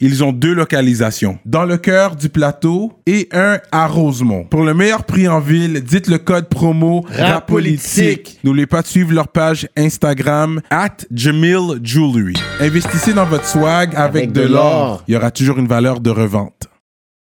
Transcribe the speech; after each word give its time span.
ils 0.00 0.22
ont 0.22 0.32
deux 0.32 0.54
localisations. 0.54 1.38
Dans 1.44 1.64
le 1.64 1.76
cœur 1.76 2.14
du 2.16 2.28
plateau 2.28 2.92
et 3.06 3.28
un 3.32 3.58
à 3.72 3.86
Rosemont. 3.86 4.44
Pour 4.44 4.62
le 4.62 4.74
meilleur 4.74 5.04
prix 5.04 5.26
en 5.28 5.40
ville, 5.40 5.82
dites 5.82 6.06
le 6.08 6.18
code 6.18 6.48
promo 6.48 7.04
RAPOLITIQUE. 7.10 8.38
N'oubliez 8.44 8.66
pas 8.66 8.82
de 8.82 8.86
suivre 8.86 9.12
leur 9.12 9.28
page 9.28 9.68
Instagram 9.76 10.60
at 10.70 10.96
Jamil 11.12 11.80
Jewelry. 11.82 12.34
Investissez 12.60 13.12
dans 13.12 13.26
votre 13.26 13.46
swag 13.46 13.94
avec, 13.96 14.24
Avec 14.24 14.32
de 14.32 14.42
l'or. 14.42 15.02
Il 15.08 15.14
y 15.14 15.16
aura 15.16 15.30
toujours 15.30 15.58
une 15.58 15.66
valeur 15.68 16.00
de 16.00 16.10
revente. 16.10 16.68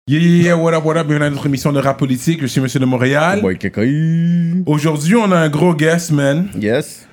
Yeah, 0.07 0.19
yeah, 0.19 0.43
yeah, 0.43 0.57
what 0.57 0.73
up, 0.73 0.83
what 0.83 0.97
up, 0.97 1.07
bienvenue 1.07 1.25
à 1.27 1.29
notre 1.29 1.45
émission 1.45 1.71
de 1.71 1.79
rap 1.79 1.97
politique. 1.99 2.39
Je 2.41 2.47
suis 2.47 2.59
Monsieur 2.59 2.79
de 2.79 2.85
Montréal. 2.85 3.41
Kekai. 3.59 4.63
Aujourd'hui, 4.65 5.15
on 5.15 5.31
a 5.31 5.37
un 5.37 5.49
gros 5.49 5.73
guest, 5.75 6.11
man, 6.11 6.47
Yes. 6.59 7.07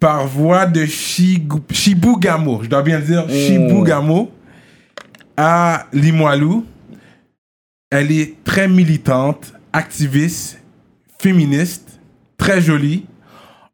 par 0.00 0.26
voix 0.26 0.64
de 0.64 0.86
Shibugamo. 0.86 2.60
Je 2.62 2.68
dois 2.68 2.82
bien 2.82 3.00
dire, 3.00 3.28
Shibugamo, 3.28 4.30
à 5.38 5.86
Limoilou. 5.92 6.66
Elle 7.90 8.10
est 8.12 8.34
très 8.44 8.68
militante, 8.68 9.54
activiste, 9.72 10.60
féministe, 11.18 12.00
très 12.36 12.60
jolie. 12.60 13.06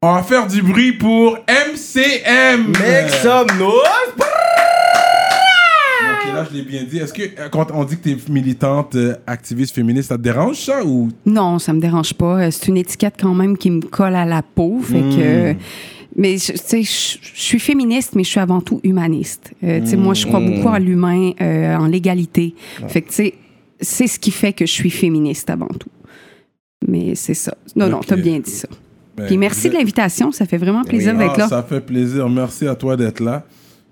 On 0.03 0.13
va 0.15 0.23
faire 0.23 0.47
du 0.47 0.63
bruit 0.63 0.93
pour 0.93 1.39
MCM. 1.49 2.69
Make 2.69 3.11
some 3.23 3.47
noise. 3.59 4.13
Ok, 6.13 6.35
là, 6.35 6.47
je 6.49 6.55
l'ai 6.57 6.63
bien 6.63 6.85
dit. 6.85 6.99
Est-ce 6.99 7.15
que 7.15 7.23
euh, 7.23 7.49
quand 7.51 7.71
on 7.73 7.85
dit 7.85 7.97
que 7.97 8.03
tu 8.03 8.11
es 8.13 8.19
militante, 8.31 8.95
euh, 8.95 9.17
activiste, 9.27 9.75
féministe, 9.75 10.11
ça 10.11 10.19
te 10.19 10.23
dérange 10.23 10.59
ça 10.59 10.85
ou? 10.85 11.09
Non, 11.25 11.59
ça 11.59 11.73
me 11.73 11.81
dérange 11.81 12.13
pas. 12.13 12.45
Euh, 12.45 12.51
C'est 12.51 12.69
une 12.69 12.77
étiquette 12.77 13.15
quand 13.19 13.35
même 13.35 13.57
qui 13.57 13.71
me 13.71 13.81
colle 13.81 14.15
à 14.15 14.27
la 14.27 14.43
peau. 14.43 14.81
Fait 14.83 15.01
que. 15.01 15.53
Hmm. 15.53 15.57
Mais 16.17 16.37
tu 16.37 16.53
sais, 16.57 16.83
je 16.83 17.19
suis 17.35 17.59
féministe, 17.59 18.15
mais 18.15 18.23
je 18.25 18.29
suis 18.31 18.41
avant 18.41 18.61
tout 18.61 18.81
humaniste. 18.85 19.53
Euh, 19.65 19.81
tu 19.81 19.87
sais, 19.89 19.97
moi, 19.97 20.15
je 20.15 20.27
crois 20.27 20.41
Hmm. 20.41 20.55
beaucoup 20.55 20.69
à 20.69 20.79
l'humain, 20.79 21.33
euh, 21.41 21.77
en 21.77 21.87
l'égalité. 21.87 22.55
Fait 22.89 23.03
que 23.03 23.09
tu 23.09 23.15
sais, 23.15 23.35
c'est 23.81 24.07
ce 24.07 24.19
qui 24.19 24.31
fait 24.31 24.53
que 24.53 24.65
je 24.67 24.73
suis 24.73 24.91
féministe 24.91 25.51
avant 25.51 25.67
tout. 25.69 25.89
Mais 26.87 27.15
c'est 27.15 27.35
ça. 27.35 27.57
Non, 27.75 27.89
non, 27.89 27.99
Ok. 27.99 28.07
t'as 28.07 28.17
bien 28.17 28.39
dit 28.39 28.51
ça. 28.51 28.69
Ben, 29.17 29.27
Puis 29.27 29.37
merci 29.39 29.69
de 29.71 29.75
l'invitation. 29.75 30.31
Ça 30.33 30.45
fait 30.47 30.59
vraiment 30.59 30.83
plaisir 30.85 31.13
Oui. 31.13 31.19
d'être 31.21 31.33
Ah, 31.37 31.39
là. 31.39 31.49
Ça 31.49 31.63
fait 31.63 31.81
plaisir. 31.81 32.29
Merci 32.29 32.67
à 32.67 32.75
toi 32.75 32.97
d'être 32.97 33.21
là. 33.21 33.45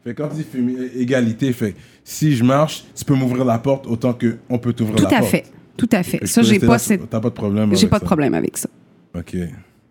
Fait 0.05 0.14
quand 0.14 0.29
tu 0.29 0.36
dis 0.61 0.77
égalité, 1.01 1.53
fait 1.53 1.75
si 2.05 2.34
je 2.36 2.42
marche, 2.45 2.84
tu 2.95 3.05
peux 3.05 3.14
m'ouvrir 3.14 3.45
la 3.45 3.59
porte 3.59 3.86
autant 3.86 4.12
que 4.12 4.36
on 4.48 4.59
peut 4.59 4.73
t'ouvrir 4.73 4.97
la 4.97 5.03
Tout 5.03 5.09
porte. 5.09 5.23
à 5.23 5.27
fait. 5.27 5.45
Tout 5.77 5.89
à 5.92 6.03
fait. 6.03 6.27
Ça, 6.27 6.42
j'ai 6.42 6.59
pas, 6.59 6.77
T'as 6.79 7.20
pas 7.20 7.20
de 7.20 7.34
problème. 7.34 7.75
j'ai 7.75 7.86
pas 7.86 7.98
de 8.01 8.05
problème 8.05 8.34
avec 8.34 8.57
ça. 8.59 8.69
Ok. 9.17 9.36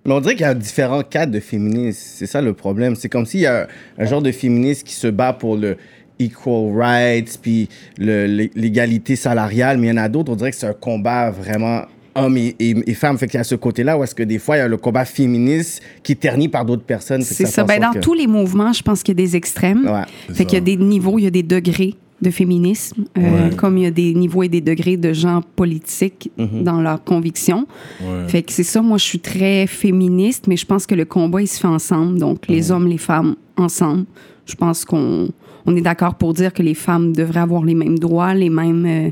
Mais 0.06 0.14
on 0.14 0.20
dirait 0.22 0.34
qu'il 0.36 0.46
y 0.46 0.50
a 0.50 0.54
différents 0.54 1.04
cadres 1.04 1.32
de 1.32 1.40
féministes. 1.40 2.02
C'est 2.18 2.26
ça 2.26 2.42
le 2.42 2.54
problème. 2.54 2.96
C'est 2.96 3.10
comme 3.10 3.26
s'il 3.26 3.42
y 3.42 3.46
a 3.46 3.68
un, 3.98 4.06
genre 4.06 4.22
de 4.22 4.32
féministe 4.32 4.86
qui 4.88 4.94
se 4.96 5.08
bat 5.08 5.34
pour 5.34 5.58
le 5.58 5.78
equal 6.20 6.72
rights, 6.76 7.40
puis 7.42 7.68
l'égalité 7.98 9.16
salariale, 9.16 9.78
mais 9.78 9.88
il 9.88 9.90
y 9.90 9.94
en 9.94 9.98
a 9.98 10.10
d'autres, 10.10 10.32
on 10.32 10.36
dirait 10.36 10.52
que 10.52 10.58
c'est 10.58 10.68
un 10.68 10.74
combat 10.74 11.32
vraiment 11.32 11.84
hommes 12.16 12.38
et, 12.38 12.56
et, 12.60 12.76
et 12.86 12.94
femmes. 12.94 13.18
Fait 13.18 13.28
qu'il 13.28 13.38
y 13.38 13.42
a 13.42 13.44
ce 13.44 13.56
côté-là 13.56 13.98
où 13.98 14.04
est-ce 14.04 14.16
que 14.16 14.24
des 14.24 14.40
fois, 14.40 14.58
il 14.58 14.60
y 14.60 14.64
a 14.64 14.68
le 14.68 14.78
combat 14.78 15.06
féministe 15.06 15.82
qui 16.04 16.12
est 16.14 16.16
terni 16.16 16.48
par 16.50 16.66
d'autres 16.66 16.84
personnes. 16.84 17.22
C'est 17.22 17.46
ça. 17.46 17.64
en 17.64 17.66
Ben, 17.66 17.80
dans 17.82 17.92
que- 17.92 18.00
tous 18.00 18.14
les 18.14 18.28
mouvements, 18.28 18.74
je 18.74 18.84
pense 18.84 19.02
qu'il 19.04 19.18
y 19.18 19.22
a 19.22 19.26
des 19.26 19.36
extrêmes. 19.36 19.86
Ouais. 19.88 20.34
Fait 20.36 20.46
qu'il 20.46 20.56
y 20.56 20.62
a 20.62 20.66
des 20.66 20.78
niveaux, 20.78 21.18
il 21.20 21.24
y 21.24 21.28
a 21.28 21.32
des 21.32 21.44
degrés 21.44 21.96
de 22.22 22.30
féminisme, 22.30 23.06
euh, 23.18 23.50
Ouais. 23.50 23.56
comme 23.56 23.78
il 23.78 23.84
y 23.84 23.88
a 23.88 23.92
des 23.92 24.14
niveaux 24.14 24.44
et 24.44 24.50
des 24.50 24.62
degrés 24.62 24.98
de 24.98 25.12
gens 25.14 25.42
politiques 25.56 26.32
dans 26.38 26.80
leurs 26.82 27.04
convictions. 27.04 27.68
Ouais. 28.02 28.28
Fait 28.28 28.44
que 28.44 28.52
c'est 28.52 28.64
ça, 28.64 28.82
moi 28.82 28.98
je 28.98 29.04
suis 29.06 29.20
très 29.20 29.66
féministe, 29.68 30.46
mais 30.48 30.56
je 30.58 30.66
pense 30.66 30.86
que 30.86 30.96
le 30.96 31.06
combat 31.06 31.42
il 31.42 31.48
se 31.48 31.60
fait 31.60 31.68
ensemble, 31.68 32.20
donc 32.20 32.48
les 32.48 32.72
hommes, 32.72 32.88
les 32.88 32.98
femmes 33.00 33.36
ensemble. 33.58 34.06
Je 34.46 34.56
pense 34.56 34.86
qu'on 34.86 35.30
on 35.66 35.76
est 35.76 35.82
d'accord 35.82 36.16
pour 36.16 36.34
dire 36.34 36.54
que 36.54 36.64
les 36.64 36.74
femmes 36.74 37.14
devraient 37.14 37.40
avoir 37.42 37.64
les 37.64 37.76
mêmes 37.76 37.98
droits, 38.00 38.34
les 38.34 38.50
mêmes. 38.50 38.86
euh, 38.86 39.10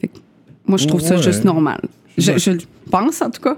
fait 0.00 0.08
que 0.08 0.18
moi 0.66 0.78
je 0.78 0.86
trouve 0.86 1.00
ça 1.00 1.16
juste 1.16 1.44
normal. 1.44 1.80
Je 2.18 2.38
Je, 2.38 2.52
pense 2.90 3.20
en 3.22 3.30
tout 3.30 3.42
cas. 3.42 3.56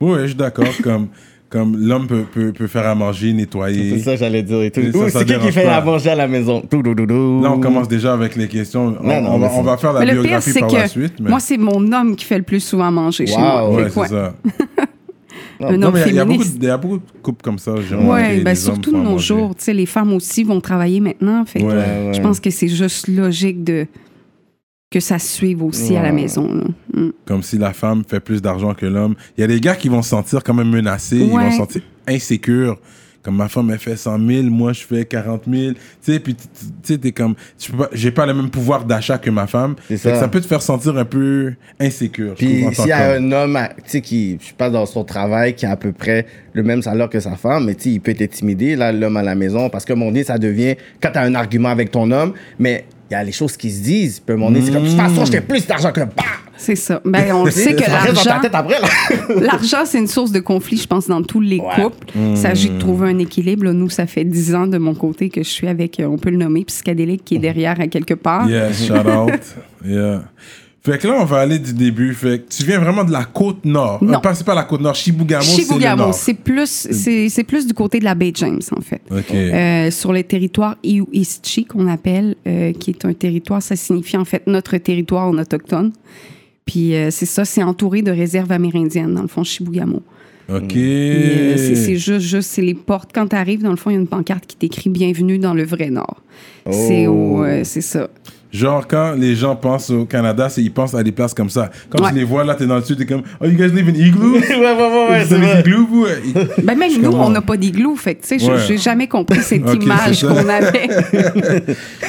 Ouais, 0.00 0.20
je 0.22 0.26
suis 0.28 0.34
d'accord. 0.36 0.66
comme 0.82 1.08
comme 1.50 1.76
l'homme 1.78 2.06
peut, 2.06 2.24
peut, 2.30 2.52
peut 2.52 2.66
faire 2.66 2.86
à 2.86 2.94
manger, 2.94 3.32
nettoyer. 3.32 3.96
C'est 3.96 4.04
ça, 4.04 4.16
j'allais 4.16 4.42
dire 4.42 4.60
et 4.62 4.70
tout. 4.70 4.80
C'est 5.08 5.24
qui 5.24 5.38
qui 5.38 5.52
fait 5.52 5.64
pas. 5.64 5.76
à 5.76 5.80
manger 5.84 6.10
à 6.10 6.14
la 6.14 6.28
maison? 6.28 6.60
Tout, 6.60 6.82
tout, 6.82 6.94
tout, 6.94 7.06
tout. 7.06 7.40
Là, 7.42 7.52
on 7.52 7.58
commence 7.60 7.88
déjà 7.88 8.12
avec 8.12 8.36
les 8.36 8.48
questions. 8.48 8.96
On, 9.00 9.06
Non, 9.06 9.20
non, 9.22 9.30
on 9.34 9.38
va, 9.38 9.50
on 9.54 9.62
va 9.62 9.76
faire 9.78 9.92
la 9.94 10.00
Mais 10.00 10.06
le 10.06 10.12
pire, 10.12 10.22
biographie 10.22 10.50
c'est 10.50 10.60
par 10.60 10.68
que 10.68 10.74
la 10.76 10.88
suite. 10.88 11.14
Mais... 11.20 11.30
moi, 11.30 11.40
c'est 11.40 11.56
mon 11.56 11.90
homme 11.92 12.16
qui 12.16 12.24
fait 12.26 12.36
le 12.38 12.44
plus 12.44 12.60
souvent 12.60 12.90
manger 12.90 13.26
chez 13.26 13.32
Wow. 13.34 13.40
moi. 13.40 13.70
ouais, 13.70 13.90
c'est 13.90 14.06
ça. 14.08 14.34
Non, 15.60 15.90
mais 15.90 16.04
il 16.06 16.14
y, 16.14 16.18
a 16.20 16.24
beaucoup 16.24 16.44
de- 16.44 16.48
il 16.56 16.64
y 16.64 16.68
a 16.70 16.76
beaucoup 16.76 16.98
de 16.98 17.02
couples 17.20 17.42
comme 17.42 17.58
ça. 17.58 17.74
Oui, 17.74 18.42
ben 18.44 18.54
surtout 18.54 18.92
de 18.92 18.96
nos 18.98 19.18
jours. 19.18 19.56
Tu 19.56 19.64
sais, 19.64 19.74
les 19.74 19.86
femmes 19.86 20.12
aussi 20.12 20.44
vont 20.44 20.60
travailler 20.60 21.00
maintenant. 21.00 21.44
Fait 21.46 21.58
que 21.58 21.64
Ouais, 21.64 21.72
ouais. 21.74 22.12
Je 22.14 22.20
pense 22.20 22.38
que 22.38 22.50
c'est 22.50 22.68
juste 22.68 23.08
logique 23.08 23.64
de 23.64 23.86
que 24.90 25.00
ça 25.00 25.18
suive 25.18 25.64
aussi 25.64 25.96
à 25.96 26.02
la 26.02 26.12
maison. 26.12 26.46
là. 26.54 26.64
Mm. 26.98 27.10
Comme 27.26 27.42
si 27.42 27.58
la 27.58 27.72
femme 27.72 28.02
fait 28.08 28.20
plus 28.20 28.42
d'argent 28.42 28.74
que 28.74 28.86
l'homme. 28.86 29.14
Il 29.36 29.40
y 29.40 29.44
a 29.44 29.46
des 29.46 29.60
gars 29.60 29.76
qui 29.76 29.88
vont 29.88 30.02
se 30.02 30.10
sentir 30.10 30.42
quand 30.42 30.54
même 30.54 30.70
menacés, 30.70 31.16
ils 31.16 31.30
vont 31.30 31.50
se 31.50 31.56
sentir 31.56 31.82
insécures. 32.06 32.78
Comme 33.20 33.34
ma 33.36 33.48
femme, 33.48 33.68
elle 33.72 33.78
fait 33.80 33.96
100 33.96 34.26
000, 34.26 34.42
moi 34.44 34.72
je 34.72 34.84
fais 34.84 35.04
40 35.04 35.42
000. 35.52 35.72
Tu 35.72 35.78
sais, 36.00 36.20
puis 36.20 36.34
tu 36.36 36.42
tu 36.56 36.64
sais, 36.82 36.98
t'es 36.98 37.10
comme. 37.12 37.34
je 37.60 37.70
peux 37.72 37.76
pas- 37.78 37.88
J'ai 37.92 38.10
pas 38.12 38.24
le 38.24 38.32
même 38.32 38.48
pouvoir 38.48 38.84
d'achat 38.84 39.18
que 39.18 39.28
ma 39.28 39.46
femme. 39.48 39.74
Que 39.88 39.96
ça. 39.96 40.14
ça 40.18 40.28
peut 40.28 40.40
te 40.40 40.46
faire 40.46 40.62
sentir 40.62 40.96
un 40.96 41.04
peu 41.04 41.52
insécure. 41.80 42.34
Puis 42.36 42.64
s'il 42.72 42.86
y 42.86 42.92
a 42.92 43.14
un 43.14 43.32
homme, 43.32 43.58
tu 43.78 43.82
sais, 43.86 44.00
qui, 44.00 44.38
je 44.40 44.46
sais 44.46 44.54
pas, 44.56 44.70
dans 44.70 44.86
son 44.86 45.02
travail, 45.04 45.54
qui 45.56 45.66
a 45.66 45.72
à 45.72 45.76
peu 45.76 45.92
près 45.92 46.26
le 46.54 46.62
même 46.62 46.80
salaire 46.80 47.10
que 47.10 47.18
sa 47.20 47.34
femme, 47.36 47.66
mais 47.66 47.74
tu 47.74 47.82
sais, 47.82 47.90
il 47.90 48.00
peut 48.00 48.14
t'intimider, 48.14 48.76
là, 48.76 48.92
l'homme 48.92 49.16
à 49.16 49.22
la 49.22 49.34
maison, 49.34 49.68
parce 49.68 49.84
que, 49.84 49.92
mon 49.92 50.12
Dieu, 50.12 50.22
ça 50.22 50.38
devient, 50.38 50.76
quand 51.02 51.10
t'as 51.12 51.24
un 51.24 51.34
argument 51.34 51.68
avec 51.70 51.90
ton 51.90 52.10
homme, 52.12 52.32
mais 52.58 52.84
il 53.10 53.14
y 53.14 53.16
a 53.16 53.24
les 53.24 53.32
choses 53.32 53.56
qui 53.56 53.70
se 53.70 53.82
disent, 53.82 54.20
puis, 54.20 54.36
mon 54.36 54.50
Dieu, 54.52 54.62
c'est 54.64 54.72
comme, 54.72 54.84
de 54.84 54.88
toute 54.88 54.96
façon, 54.96 55.24
je 55.24 55.32
fais 55.32 55.40
plus 55.40 55.66
d'argent 55.66 55.90
que, 55.92 56.00
bah! 56.02 56.22
C'est 56.58 56.76
ça. 56.76 57.00
Ben, 57.04 57.32
on 57.34 57.44
le 57.44 57.50
sait 57.50 57.74
que 57.74 57.88
l'argent, 57.88 58.40
l'argent, 59.40 59.84
c'est 59.84 59.98
une 59.98 60.06
source 60.06 60.32
de 60.32 60.40
conflit, 60.40 60.76
je 60.76 60.86
pense, 60.86 61.06
dans 61.08 61.22
tous 61.22 61.40
les 61.40 61.58
Ouais. 61.58 61.74
couples. 61.82 62.08
Il 62.16 62.36
s'agit 62.36 62.70
de 62.70 62.78
trouver 62.78 63.08
un 63.10 63.18
équilibre. 63.18 63.64
Là, 63.64 63.72
nous, 63.72 63.88
ça 63.88 64.06
fait 64.06 64.24
10 64.24 64.54
ans 64.54 64.66
de 64.66 64.78
mon 64.78 64.94
côté 64.94 65.30
que 65.30 65.42
je 65.42 65.48
suis 65.48 65.68
avec, 65.68 66.00
euh, 66.00 66.06
on 66.06 66.18
peut 66.18 66.30
le 66.30 66.36
nommer, 66.36 66.64
Psychédélique, 66.64 67.24
qui 67.24 67.36
est 67.36 67.40
derrière 67.40 67.80
à 67.80 67.86
quelque 67.86 68.14
part. 68.14 68.48
Yes, 68.48 68.86
shout 68.86 68.94
out. 68.94 69.32
yeah. 69.86 70.22
Fait 70.82 70.96
que 70.96 71.06
là, 71.08 71.16
on 71.20 71.24
va 71.24 71.40
aller 71.40 71.58
du 71.58 71.74
début. 71.74 72.14
Fait 72.14 72.38
que 72.38 72.48
tu 72.48 72.64
viens 72.64 72.78
vraiment 72.78 73.04
de 73.04 73.12
la 73.12 73.24
côte 73.24 73.64
nord. 73.64 74.02
Non. 74.02 74.14
Euh, 74.14 74.20
pas, 74.20 74.34
c'est 74.34 74.44
pas 74.46 74.54
la 74.54 74.64
côte 74.64 74.80
nord. 74.80 74.94
Chibougamau, 74.94 75.96
nord. 75.96 76.14
c'est 76.14 76.34
plus, 76.34 76.88
c'est, 76.90 77.44
plus 77.44 77.66
du 77.66 77.74
côté 77.74 77.98
de 77.98 78.04
la 78.04 78.14
baie 78.14 78.32
James, 78.34 78.60
en 78.74 78.80
fait. 78.80 79.02
OK. 79.10 79.34
Euh, 79.34 79.90
sur 79.90 80.12
le 80.12 80.22
territoire 80.22 80.76
Iou-Ischi, 80.84 81.66
qu'on 81.66 81.88
appelle, 81.88 82.36
euh, 82.46 82.72
qui 82.72 82.90
est 82.90 83.04
un 83.04 83.12
territoire, 83.12 83.60
ça 83.60 83.76
signifie 83.76 84.16
en 84.16 84.24
fait 84.24 84.46
notre 84.46 84.76
territoire 84.78 85.26
en 85.26 85.36
autochtone. 85.36 85.92
Puis 86.68 86.94
euh, 86.94 87.10
c'est 87.10 87.26
ça, 87.26 87.44
c'est 87.44 87.62
entouré 87.62 88.02
de 88.02 88.12
réserves 88.12 88.52
amérindiennes, 88.52 89.14
dans 89.14 89.22
le 89.22 89.28
fond, 89.28 89.42
Chibougamau. 89.42 90.02
OK. 90.50 90.68
Puis, 90.68 90.78
euh, 90.80 91.56
c'est, 91.56 91.96
juste, 91.96 92.20
juste, 92.20 92.50
c'est 92.50 92.62
les 92.62 92.74
portes. 92.74 93.10
Quand 93.12 93.26
tu 93.26 93.36
arrives, 93.36 93.62
dans 93.62 93.70
le 93.70 93.76
fond, 93.76 93.90
il 93.90 93.94
y 93.94 93.96
a 93.96 94.00
une 94.00 94.06
pancarte 94.06 94.46
qui 94.46 94.56
t'écrit 94.56 94.88
Bienvenue 94.90 95.38
dans 95.38 95.54
le 95.54 95.64
vrai 95.64 95.90
Nord. 95.90 96.22
C'est 96.70 97.06
euh, 97.06 97.64
c'est 97.64 97.80
ça. 97.80 98.08
Genre, 98.50 98.86
quand 98.88 99.12
les 99.12 99.34
gens 99.34 99.56
pensent 99.56 99.90
au 99.90 100.06
Canada, 100.06 100.48
c'est, 100.48 100.62
ils 100.62 100.72
pensent 100.72 100.94
à 100.94 101.02
des 101.02 101.12
places 101.12 101.34
comme 101.34 101.50
ça. 101.50 101.70
Quand 101.90 102.02
Ouais. 102.02 102.10
tu 102.10 102.16
les 102.16 102.24
vois, 102.24 102.44
là, 102.44 102.54
t'es 102.54 102.66
dans 102.66 102.76
le 102.76 102.82
sud, 102.82 102.96
t'es 102.96 103.04
comme, 103.04 103.22
oh, 103.42 103.44
you 103.46 103.52
guys 103.58 103.68
live 103.68 103.88
in 103.90 103.94
igloo? 103.94 104.32
ouais, 104.38 104.40
ouais, 104.40 104.58
ouais, 104.58 105.08
ouais, 105.10 105.22
Vous 105.24 105.28
c'est 105.28 105.34
avez 105.34 105.62
des 105.62 105.68
igloos, 105.68 105.86
vous? 105.90 106.06
Ben, 106.62 106.74
même 106.78 106.90
Je 106.90 106.96
nous, 106.98 107.10
comprends. 107.10 107.26
on 107.26 107.30
n'a 107.30 107.42
pas 107.42 107.58
d'igloo. 107.58 107.94
Fait 107.96 108.14
que, 108.14 108.22
tu 108.22 108.28
sais, 108.28 108.38
je- 108.38 108.50
Ouais. 108.50 108.58
j'ai 108.66 108.78
jamais 108.78 109.06
compris 109.06 109.40
cette 109.42 109.60
image 109.82 110.22
qu'on 110.22 110.48
avait. 110.48 110.88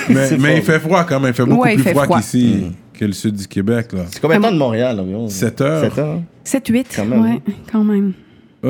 mais 0.40 0.58
il 0.58 0.64
fait 0.64 0.80
froid 0.80 1.04
quand 1.04 1.20
même. 1.20 1.32
Il 1.32 1.36
fait 1.36 1.46
beaucoup 1.46 1.62
Ouais, 1.62 1.74
il 1.74 1.76
plus 1.76 1.84
fait 1.84 1.92
froid, 1.92 2.06
froid. 2.06 2.18
qu'ici, 2.22 2.68
que 3.00 3.06
le 3.06 3.14
sud 3.14 3.36
du 3.36 3.48
Québec, 3.48 3.94
là. 3.94 4.02
C'est 4.10 4.20
combien 4.22 4.40
de 4.40 4.44
temps 4.44 4.52
de 4.52 4.58
Montréal, 4.58 5.00
environ? 5.00 5.30
7 5.30 5.62
heures. 5.62 5.84
7 5.84 5.98
heures. 6.00 6.22
7-8, 6.46 6.86
Quand 6.96 7.06
même, 7.06 7.22
ouais, 7.22 7.42
hein. 7.48 7.52
quand 7.72 7.84
même. 7.86 8.12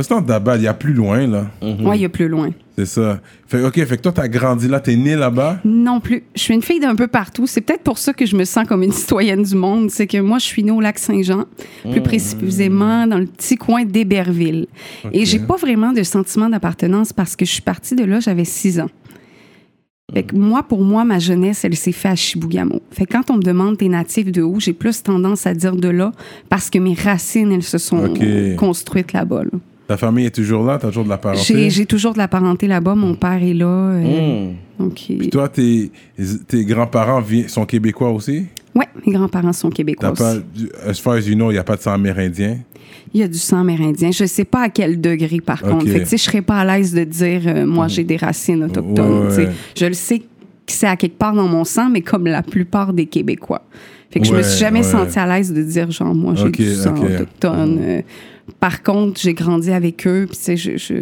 Stand 0.02 0.28
d'Abad, 0.28 0.62
il 0.62 0.66
y 0.66 0.68
a 0.68 0.74
plus 0.76 0.94
loin, 0.94 1.26
là. 1.26 1.48
Ouais, 1.64 1.98
il 1.98 2.02
y 2.02 2.06
a 2.06 2.10
plus 2.10 2.28
loin. 2.28 2.52
C'est 2.78 2.86
ça. 2.86 3.20
Fait, 3.48 3.64
OK, 3.64 3.74
fait 3.74 3.98
que 3.98 4.04
toi, 4.04 4.12
t'as 4.12 4.28
grandi 4.28 4.68
là, 4.68 4.80
t'es 4.80 4.96
né 4.96 5.16
là-bas? 5.16 5.60
Non 5.66 6.00
plus. 6.00 6.24
Je 6.36 6.42
suis 6.42 6.54
une 6.54 6.62
fille 6.62 6.80
d'un 6.80 6.96
peu 6.96 7.08
partout. 7.08 7.48
C'est 7.48 7.62
peut-être 7.62 7.82
pour 7.82 7.98
ça 7.98 8.14
que 8.14 8.26
je 8.28 8.36
me 8.36 8.44
sens 8.46 8.68
comme 8.68 8.84
une 8.84 8.92
citoyenne 8.92 9.42
du 9.42 9.56
monde. 9.56 9.90
C'est 9.90 10.06
que 10.06 10.20
moi, 10.20 10.38
je 10.38 10.46
suis 10.46 10.64
née 10.64 10.72
au 10.72 10.80
lac 10.80 11.00
Saint-Jean, 11.00 11.46
plus 11.90 12.02
précisément 12.02 13.08
dans 13.08 13.18
le 13.18 13.26
petit 13.26 13.58
coin 13.58 13.84
d'Héberville. 13.84 14.68
Et 15.12 15.26
j'ai 15.26 15.40
pas 15.40 15.56
vraiment 15.58 15.92
de 15.92 16.04
sentiment 16.04 16.50
d'appartenance 16.50 17.12
parce 17.12 17.36
que 17.36 17.44
je 17.46 17.52
suis 17.52 17.64
partie 17.64 17.96
de 17.96 18.04
là, 18.06 18.20
j'avais 18.20 18.46
six 18.46 18.80
ans. 18.80 18.90
Fait 20.14 20.24
que 20.24 20.36
moi, 20.36 20.64
pour 20.64 20.84
moi, 20.84 21.04
ma 21.04 21.20
jeunesse, 21.20 21.64
elle 21.66 21.76
s'est 21.76 21.92
faite 21.92 22.12
à 22.12 22.16
Chibougamau. 22.16 22.82
Fait 22.92 23.06
que 23.06 23.14
quand 23.14 23.30
on 23.32 23.38
me 23.38 23.42
demande 23.42 23.78
t'es 23.78 23.88
natif 23.88 24.32
de 24.32 24.42
où, 24.42 24.60
j'ai 24.60 24.74
plus 24.74 25.04
tendance 25.04 25.46
à 25.48 25.54
dire 25.54 25.76
de 25.76 25.88
là 25.90 26.12
parce 26.50 26.70
que 26.70 26.80
mes 26.80 26.94
racines, 26.94 27.52
elles 27.52 27.64
se 27.64 27.78
sont 27.78 28.14
construites 28.58 29.14
là-bas. 29.14 29.44
là. 29.44 29.60
Ta 29.88 29.98
famille 29.98 30.26
est 30.28 30.36
toujours 30.36 30.64
là? 30.64 30.78
T'as 30.80 30.90
toujours 30.90 31.04
de 31.06 31.10
la 31.10 31.18
parenté? 31.18 31.70
j'ai 31.70 31.86
toujours 31.86 32.14
de 32.14 32.20
la 32.20 32.28
parenté 32.28 32.68
là-bas. 32.68 32.94
Mon 32.96 33.16
père 33.16 33.42
est 33.42 33.54
là. 33.56 33.66
euh, 33.66 34.50
Hmm. 34.50 34.54
donc, 34.84 35.10
il- 35.10 35.18
Puis 35.18 35.30
toi, 35.30 35.50
tes, 35.50 35.92
tes 36.48 36.64
grands-parents 36.66 37.24
sont 37.48 37.66
québécois 37.66 38.12
aussi? 38.12 38.46
ouais, 38.76 38.86
mes 39.08 39.14
grands-parents 39.14 39.52
sont 39.54 39.70
québécois 39.72 40.14
pas, 40.14 40.34
aussi. 40.36 40.44
du- 40.56 40.70
as 40.88 40.94
far 41.00 41.14
as 41.16 41.22
you 41.28 41.34
know, 41.36 41.50
il 41.50 41.54
n'y 41.54 41.60
a 41.60 41.64
pas 41.64 41.76
de 41.76 41.82
sang 41.82 41.94
amérindien? 41.94 42.60
Il 43.14 43.22
y 43.22 43.24
a 43.24 43.28
du 43.28 43.38
sang 43.38 43.62
amérindien. 43.62 44.12
Je 44.12 44.26
sais 44.26 44.46
pas 44.46 44.64
à 44.64 44.70
quel 44.70 45.02
degré, 45.02 45.42
par 45.42 45.62
contre. 45.62 45.88
Fait 45.88 46.04
que, 46.04 46.10
je 46.10 46.18
serais 46.18 46.42
pas 46.42 46.60
à 46.60 46.66
l'aise 46.66 46.94
de 46.94 47.04
dire, 47.04 47.42
euh, 47.46 47.66
moi, 47.66 47.88
j'ai 47.88 48.04
des 48.04 48.18
racines 48.18 48.64
autochtones. 48.64 49.28
Ouais, 49.28 49.36
ouais. 49.36 49.50
Je 49.76 49.86
le 49.86 49.94
sais 49.94 50.20
que 50.20 50.26
c'est 50.68 50.88
à 50.88 50.96
quelque 50.96 51.18
part 51.18 51.34
dans 51.34 51.48
mon 51.48 51.64
sang, 51.64 51.90
mais 51.90 52.02
comme 52.02 52.26
la 52.26 52.44
plupart 52.44 52.94
des 52.94 53.08
Québécois. 53.08 53.64
Fait 54.12 54.20
que 54.20 54.26
je 54.26 54.34
me 54.34 54.42
suis 54.42 54.60
jamais 54.60 54.84
sentie 54.84 55.20
à 55.20 55.26
l'aise 55.26 55.54
de 55.54 55.64
dire, 55.64 55.92
genre, 55.92 56.14
moi, 56.14 56.36
j'ai 56.36 56.50
du 56.50 56.74
sang 56.74 56.96
autochtone. 56.98 57.80
Euh, 57.82 58.02
par 58.60 58.84
contre, 58.84 59.20
j'ai 59.22 59.34
grandi 59.34 59.72
avec 59.72 60.08
eux, 60.08 60.26
puis 60.28 60.38
tu 60.38 60.44
sais, 60.44 60.58
je... 60.58 60.78
je... 60.78 60.96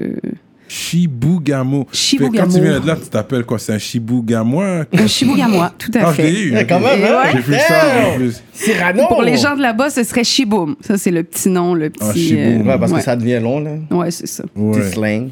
Fait 0.70 1.08
que 1.08 2.38
Quand 2.38 2.48
tu 2.48 2.62
viens 2.62 2.80
de 2.80 2.88
là, 2.88 2.96
tu 2.96 3.10
t'appelles 3.10 3.44
quoi? 3.46 3.58
C'est 3.60 3.74
un 3.74 3.78
Chibougamois? 3.78 4.86
Un 4.94 5.08
Chibougamois, 5.08 5.72
tout 5.78 5.92
à 5.96 6.10
Ah, 6.10 6.14
fait. 6.14 6.24
l'ai 6.24 6.40
eu. 6.42 6.54
Ouais, 6.56 6.68
quand 6.68 6.80
même, 6.80 7.00
hein? 7.04 7.30
J'ai 7.34 7.42
fait 7.42 7.60
ça. 7.60 8.42
Cyrano! 8.54 9.08
Pour 9.08 9.22
les 9.24 9.38
gens 9.38 9.56
de 9.56 9.62
là-bas, 9.62 9.90
ce 9.90 10.04
serait 10.04 10.24
Chiboum. 10.24 10.76
Ça, 10.82 10.98
c'est 10.98 11.12
le 11.12 11.24
petit 11.24 11.50
nom, 11.50 11.74
le 11.74 11.90
petit... 11.90 12.04
Ah, 12.06 12.14
Chiboum. 12.14 12.68
Ouais, 12.68 12.78
parce 12.80 12.92
ouais. 12.92 13.00
que 13.00 13.04
ça 13.06 13.16
devient 13.16 13.40
long, 13.42 13.60
là. 13.60 13.72
Ouais, 13.92 14.12
c'est 14.12 14.28
ça. 14.28 14.44
Ouais. 14.56 14.80
Petit 14.82 14.92
slang. 14.92 15.30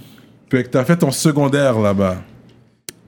Fait 0.49 0.63
que 0.63 0.69
t'as 0.69 0.83
fait 0.85 0.97
ton 0.97 1.11
secondaire 1.11 1.79
là-bas. 1.79 2.17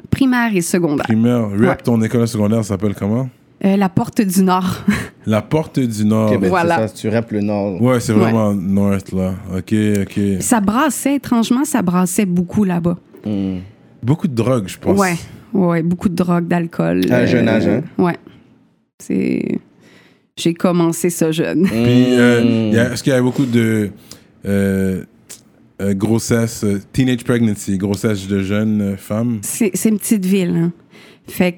Primaire 0.10 0.56
et 0.56 0.62
secondaire. 0.62 1.06
Primaire. 1.06 1.44
Rap, 1.50 1.60
Ouais. 1.60 1.76
ton 1.84 2.02
école 2.02 2.28
secondaire 2.28 2.64
s'appelle 2.66 2.96
comment? 2.96 3.30
Euh, 3.66 3.76
la 3.76 3.90
porte 3.90 4.22
du 4.22 4.44
Nord. 4.44 4.84
La 5.26 5.42
Porte 5.42 5.78
du 5.80 6.06
Nord. 6.06 6.40
Ben, 6.40 6.48
Voilà. 6.48 6.88
ça, 6.88 6.94
tu 6.94 7.10
rappes 7.10 7.32
le 7.34 7.42
Nord. 7.42 7.82
Ouais, 7.82 8.00
c'est 8.00 8.14
vraiment 8.14 8.54
North 8.54 9.12
là. 9.12 9.34
Ok, 9.58 9.74
ok. 10.04 10.20
ça 10.40 10.62
brassait, 10.62 11.16
étrangement, 11.16 11.66
ça 11.66 11.82
brassait 11.82 12.26
beaucoup 12.26 12.64
là-bas. 12.64 12.98
Hmm. 13.26 13.58
Beaucoup 14.02 14.30
de 14.30 14.34
drogue, 14.36 14.68
je 14.68 14.78
pense. 14.78 14.98
Ouais, 14.98 15.16
ouais, 15.54 15.84
beaucoup 15.84 16.08
de 16.08 16.16
drogue, 16.16 16.48
d'alcool. 16.48 17.02
À 17.12 17.18
un 17.18 17.26
jeune 17.26 17.50
âge, 17.50 17.68
hein? 17.68 17.82
Ouais. 17.98 18.16
C'est. 19.00 19.60
J'ai 20.38 20.54
commencé 20.54 21.10
ça 21.10 21.32
jeune. 21.32 21.64
Puis, 21.66 21.74
euh, 21.76 22.44
Hmm. 22.70 22.74
y 22.74 22.78
a- 22.80 22.94
est-ce 22.94 23.04
qu'il 23.04 23.12
y 23.12 23.16
a 23.16 23.22
beaucoup 23.22 23.46
de 23.46 23.90
euh, 24.46 25.04
euh, 25.82 25.94
grossesse, 25.94 26.64
euh, 26.64 26.80
teenage 26.94 27.26
pregnancy, 27.26 27.78
grossesse 27.78 28.28
de 28.28 28.44
jeunes 28.44 28.82
euh, 28.82 28.96
femmes? 28.98 29.40
C'est 29.42 29.72
c'est 29.74 29.90
une 29.90 29.98
petite 30.00 30.26
ville. 30.26 30.56
hein. 30.56 30.72
Fait 31.28 31.52
que 31.54 31.58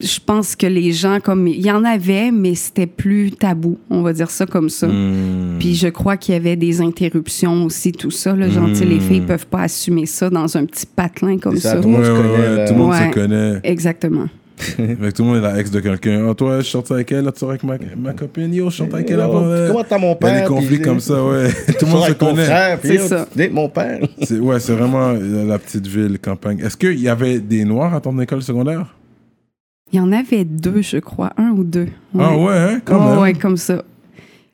je 0.00 0.18
pense 0.24 0.54
que 0.56 0.66
les 0.66 0.92
gens, 0.92 1.20
comme. 1.20 1.46
Il 1.48 1.64
y 1.64 1.70
en 1.70 1.82
avait, 1.84 2.30
mais 2.30 2.54
c'était 2.54 2.86
plus 2.86 3.30
tabou, 3.32 3.78
on 3.88 4.02
va 4.02 4.12
dire 4.12 4.30
ça 4.30 4.44
comme 4.44 4.68
ça. 4.68 4.86
Hmm. 4.88 5.56
Puis 5.58 5.74
je 5.74 5.88
crois 5.88 6.16
qu'il 6.18 6.34
y 6.34 6.36
avait 6.36 6.56
des 6.56 6.80
interruptions 6.82 7.64
aussi, 7.64 7.92
tout 7.92 8.10
ça. 8.10 8.34
Là, 8.36 8.48
genre, 8.48 8.68
tu 8.68 8.74
sais, 8.76 8.84
les 8.84 8.96
Mm. 8.96 9.00
filles 9.00 9.20
peuvent 9.22 9.46
pas 9.46 9.62
assumer 9.62 10.04
ça 10.06 10.28
dans 10.28 10.54
un 10.56 10.66
petit 10.66 10.84
patelin 10.86 11.38
comme 11.38 11.56
ça, 11.56 11.72
ça. 11.72 11.76
tout 11.80 11.88
le 11.88 11.94
monde 11.94 12.00
Ouais, 12.00 12.06
se 12.06 12.12
ouais, 12.12 12.16
connaît, 12.22 12.48
ouais, 12.48 12.56
là. 12.56 12.68
tout 12.68 12.74
le 12.74 12.78
monde 12.78 12.90
Ouais. 12.90 13.08
se 13.08 13.14
connaît. 13.14 13.60
Exactement. 13.64 14.26
Que 14.78 15.10
tout 15.10 15.22
le 15.22 15.28
monde 15.28 15.36
est 15.36 15.40
la 15.42 15.60
ex 15.60 15.70
de 15.70 15.80
quelqu'un. 15.80 16.24
Oh, 16.28 16.32
toi, 16.34 16.60
je 16.60 16.64
sortais 16.66 16.94
avec 16.94 17.12
elle, 17.12 17.24
là, 17.26 17.32
tu 17.32 17.40
sors 17.40 17.50
avec 17.50 17.62
ma, 17.62 17.74
ma 17.94 18.14
copine. 18.14 18.52
Yo, 18.54 18.70
je 18.70 18.76
sortais 18.76 18.94
avec 18.94 19.10
elle 19.10 19.20
avant. 19.20 19.44
euh. 19.44 19.68
Comment 19.68 19.84
t'as 19.84 19.98
mon 19.98 20.06
Il 20.06 20.08
y 20.08 20.12
a 20.12 20.32
père? 20.32 20.42
des 20.42 20.54
conflits 20.54 20.80
comme 20.80 21.00
ça, 21.00 21.22
ouais. 21.22 21.50
tout 21.78 21.84
le 21.84 21.90
monde 21.90 22.00
se 22.00 22.06
avec 22.06 22.18
connaît. 22.18 22.78
C'est 22.82 22.98
ça. 22.98 23.26
tu 23.36 23.50
mon 23.50 23.68
père. 23.68 24.00
C'est- 24.22 24.38
Ouais, 24.38 24.58
c'est 24.58 24.72
vraiment 24.72 25.12
la 25.12 25.58
petite 25.58 25.86
ville, 25.86 26.18
campagne. 26.18 26.60
Est-ce 26.60 26.76
qu'il 26.78 26.98
y 27.00 27.08
avait 27.08 27.38
des 27.38 27.64
Noirs 27.66 27.94
à 27.94 28.00
ton 28.00 28.18
école 28.18 28.42
secondaire? 28.42 28.95
Il 29.92 29.96
y 29.98 30.00
en 30.00 30.10
avait 30.12 30.44
deux, 30.44 30.82
je 30.82 30.96
crois, 30.98 31.32
un 31.36 31.50
ou 31.50 31.62
deux. 31.64 31.88
Ah 32.18 32.36
ouais, 32.36 32.52
hein, 32.56 32.80
quand 32.84 32.98
Ouais, 32.98 33.10
même. 33.10 33.18
ouais, 33.20 33.32
comme 33.34 33.56
ça. 33.56 33.84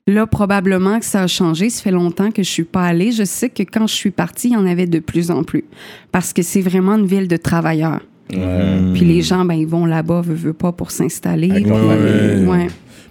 Là, 0.07 0.27
probablement 0.27 0.99
que 0.99 1.05
ça 1.05 1.23
a 1.23 1.27
changé. 1.27 1.71
Ça 1.71 1.83
fait 1.83 1.91
longtemps 1.91 2.31
que 2.31 2.43
je 2.43 2.49
suis 2.51 2.65
pas 2.65 2.85
allée. 2.85 3.13
Je 3.13 3.25
sais 3.25 3.49
que 3.49 3.63
quand 3.63 3.87
je 3.87 3.95
suis 3.95 4.11
partie, 4.11 4.49
il 4.49 4.55
y 4.55 4.57
en 4.57 4.67
avait 4.67 4.87
de 4.87 4.99
plus 4.99 5.31
en 5.31 5.43
plus. 5.43 5.65
Parce 6.11 6.33
que 6.33 6.43
c'est 6.43 6.61
vraiment 6.61 6.97
une 6.97 7.07
ville 7.07 7.29
de 7.29 7.37
travailleurs. 7.37 8.01
Puis 8.29 9.05
les 9.05 9.23
gens, 9.23 9.45
ben, 9.45 9.55
ils 9.55 9.67
vont 9.67 9.87
là-bas, 9.87 10.21
veulent, 10.23 10.37
veulent 10.37 10.55
pas, 10.55 10.73
pour 10.73 10.91
s'installer. 10.91 11.51
Ouais. 11.51 12.67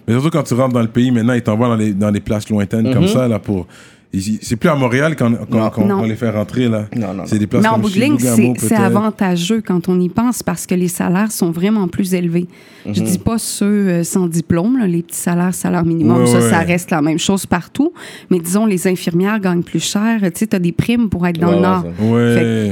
Mais 0.06 0.14
surtout 0.14 0.30
quand 0.30 0.42
tu 0.42 0.54
rentres 0.54 0.74
dans 0.74 0.82
le 0.82 0.88
pays, 0.88 1.10
maintenant, 1.10 1.32
ils 1.32 1.42
t'envoient 1.42 1.68
dans 1.68 1.76
les, 1.76 1.92
dans 1.94 2.10
des 2.10 2.20
places 2.20 2.48
lointaines 2.50 2.92
comme 2.92 3.08
ça, 3.08 3.26
là, 3.28 3.38
pour... 3.38 3.66
C'est 4.14 4.56
plus 4.56 4.68
à 4.68 4.74
Montréal 4.74 5.16
qu'on 5.16 6.02
les 6.04 6.16
fait 6.16 6.28
rentrer, 6.28 6.68
là. 6.68 6.86
Non, 6.94 7.14
non, 7.14 7.22
C'est 7.24 7.36
non. 7.36 7.38
des 7.40 7.46
places 7.46 7.62
Mais 7.62 7.68
en 7.68 7.78
bout 7.78 7.88
de 7.88 7.98
ligne, 7.98 8.18
Chibougamau, 8.18 8.54
c'est 8.58 8.74
avantageux 8.74 9.62
quand 9.66 9.88
on 9.88 9.98
y 9.98 10.10
pense 10.10 10.42
parce 10.42 10.66
que 10.66 10.74
les 10.74 10.88
salaires 10.88 11.32
sont 11.32 11.50
vraiment 11.50 11.88
plus 11.88 12.12
élevés. 12.12 12.46
Je 12.84 13.00
Mhm. 13.00 13.06
dis 13.06 13.18
pas 13.18 13.38
ceux 13.38 13.64
euh, 13.88 14.04
sans 14.04 14.26
diplôme, 14.26 14.76
là, 14.78 14.86
les 14.86 15.02
petits 15.02 15.16
salaires, 15.18 15.54
salaire 15.54 15.84
minimum, 15.86 16.20
Ouais, 16.20 16.26
ça, 16.26 16.40
ouais. 16.40 16.50
ça 16.50 16.58
reste 16.58 16.90
la 16.90 17.00
même 17.00 17.18
chose 17.18 17.46
partout. 17.46 17.92
Mais 18.30 18.38
disons, 18.38 18.66
les 18.66 18.86
infirmières 18.86 19.40
gagnent 19.40 19.62
plus 19.62 19.82
cher. 19.82 20.20
Tu 20.20 20.30
sais, 20.34 20.46
tu 20.46 20.56
as 20.56 20.58
des 20.58 20.72
primes 20.72 21.08
pour 21.08 21.26
être 21.26 21.38
dans 21.38 21.48
Ouais, 21.48 21.54
le 21.56 21.60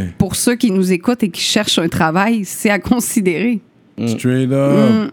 Nord. 0.03 0.09
Pour 0.19 0.37
ceux 0.37 0.57
qui 0.57 0.71
nous 0.71 0.93
écoutent 0.93 1.23
et 1.23 1.31
qui 1.31 1.41
cherchent 1.41 1.79
un 1.79 1.89
travail, 1.89 2.45
c'est 2.45 2.71
à 2.71 2.79
considérer. 2.79 3.61
straight 4.07 4.51
up. 4.53 4.91
Mm. 5.07 5.11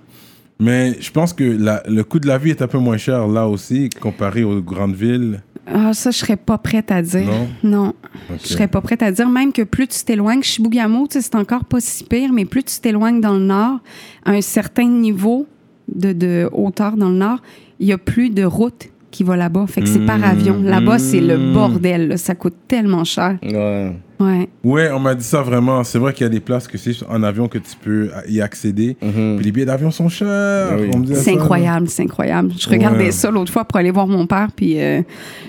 Mais 0.60 0.96
je 1.00 1.12
pense 1.12 1.34
que 1.34 1.44
la- 1.44 1.84
le 1.88 2.04
coût 2.04 2.20
de 2.20 2.28
la 2.28 2.38
vie 2.40 2.50
est 2.50 2.62
un 2.64 2.68
peu 2.68 2.80
moins 2.80 2.98
cher 2.98 3.28
là 3.28 3.48
aussi, 3.48 3.90
comparé 4.02 4.44
aux 4.44 4.60
grandes 4.62 4.96
villes. 4.96 5.42
Ah, 5.74 5.94
ça, 5.94 6.12
je 6.12 6.18
serais 6.18 6.38
pas 6.38 6.58
prête 6.58 6.92
à 6.92 7.02
dire. 7.02 7.26
Non? 7.26 7.48
Non. 7.64 7.94
Ok. 8.30 8.38
Je 8.44 8.48
serais 8.48 8.68
pas 8.68 8.82
prête 8.82 9.04
à 9.04 9.12
dire. 9.12 9.28
Même 9.30 9.52
que 9.52 9.64
plus 9.64 9.88
tu 9.88 10.04
t'éloignes, 10.04 10.42
Chibougamau, 10.42 11.08
tu 11.08 11.14
sais, 11.14 11.22
c'est 11.22 11.36
encore 11.36 11.66
pas 11.66 11.80
si 11.80 12.04
pire, 12.06 12.32
mais 12.32 12.46
plus 12.46 12.64
tu 12.64 12.80
t'éloignes 12.80 13.20
dans 13.22 13.34
le 13.34 13.44
nord, 13.46 13.80
à 14.26 14.32
un 14.32 14.42
certain 14.42 14.88
niveau 14.88 15.46
de, 15.94 16.14
de 16.14 16.50
hauteur 16.54 16.96
dans 16.98 17.10
le 17.10 17.16
nord, 17.18 17.40
il 17.80 17.88
y 17.88 17.94
a 17.94 17.98
plus 17.98 18.30
de 18.30 18.44
route 18.44 18.88
qui 19.12 19.24
va 19.24 19.36
là-bas. 19.38 19.66
Fait 19.68 19.82
que 19.82 19.88
c'est 19.88 20.06
par 20.06 20.20
Mm. 20.20 20.24
avion. 20.24 20.62
Là-bas, 20.62 21.00
c'est 21.00 21.22
le 21.22 21.38
Mm. 21.38 21.54
bordel. 21.54 22.08
là. 22.10 22.18
Ça 22.18 22.36
coûte 22.36 22.56
tellement 22.68 23.04
cher. 23.04 23.38
Ouais. 23.44 23.94
Ouais. 24.20 24.50
Ouais, 24.64 24.90
on 24.92 25.00
m'a 25.00 25.14
dit 25.14 25.24
ça 25.24 25.42
vraiment. 25.44 25.84
C'est 25.84 26.00
vrai 26.00 26.12
qu'il 26.14 26.24
y 26.24 26.26
a 26.26 26.30
des 26.30 26.40
places 26.40 26.68
que 26.68 26.78
c'est 26.78 26.92
en 27.08 27.22
avion 27.22 27.48
que 27.48 27.58
tu 27.60 27.76
peux 27.82 28.10
y 28.28 28.42
accéder. 28.42 28.98
Mhm. 29.02 29.36
Puis 29.38 29.46
les 29.46 29.52
billets 29.52 29.66
d'avion 29.66 29.92
sont 29.92 30.10
chers. 30.10 30.28
Ah 30.72 30.76
oui. 30.80 30.90
Disait 31.02 31.16
C'est 31.16 31.34
incroyable, 31.34 31.88
c'est 31.88 32.04
incroyable. 32.04 32.52
Je 32.58 32.68
regardais 32.70 33.06
Ouais. 33.06 33.12
ça 33.12 33.30
l'autre 33.30 33.52
fois 33.54 33.66
pour 33.66 33.78
aller 33.78 33.92
voir 33.92 34.08
mon 34.08 34.26
père, 34.26 34.50
puis 34.56 34.82
euh, 34.82 35.02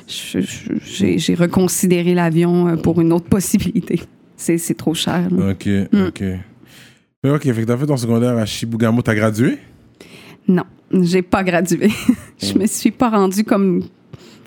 j'ai 0.06 1.34
reconsidéré 1.34 2.14
l'avion 2.14 2.68
euh, 2.68 2.76
pour 2.76 3.00
une 3.00 3.12
autre 3.12 3.26
possibilité. 3.26 4.02
C'est 4.36 4.76
trop 4.76 4.94
cher. 4.94 5.28
là. 5.30 5.50
Ok, 5.50 5.66
Mm. 5.66 6.06
ok. 6.08 6.22
Mais 7.24 7.30
ok, 7.30 7.42
fait 7.42 7.52
que 7.62 7.66
t'as 7.66 7.76
fait 7.76 7.86
ton 7.86 7.96
secondaire 7.96 8.36
à 8.36 8.46
Chibougamau. 8.46 9.02
T'as 9.02 9.14
gradué? 9.14 9.58
Non, 10.46 10.62
j'ai 10.92 11.22
pas 11.22 11.42
gradué. 11.42 11.90
je 12.40 12.56
me 12.56 12.66
suis 12.66 12.92
pas 12.92 13.08
rendue 13.10 13.42
comme, 13.44 13.82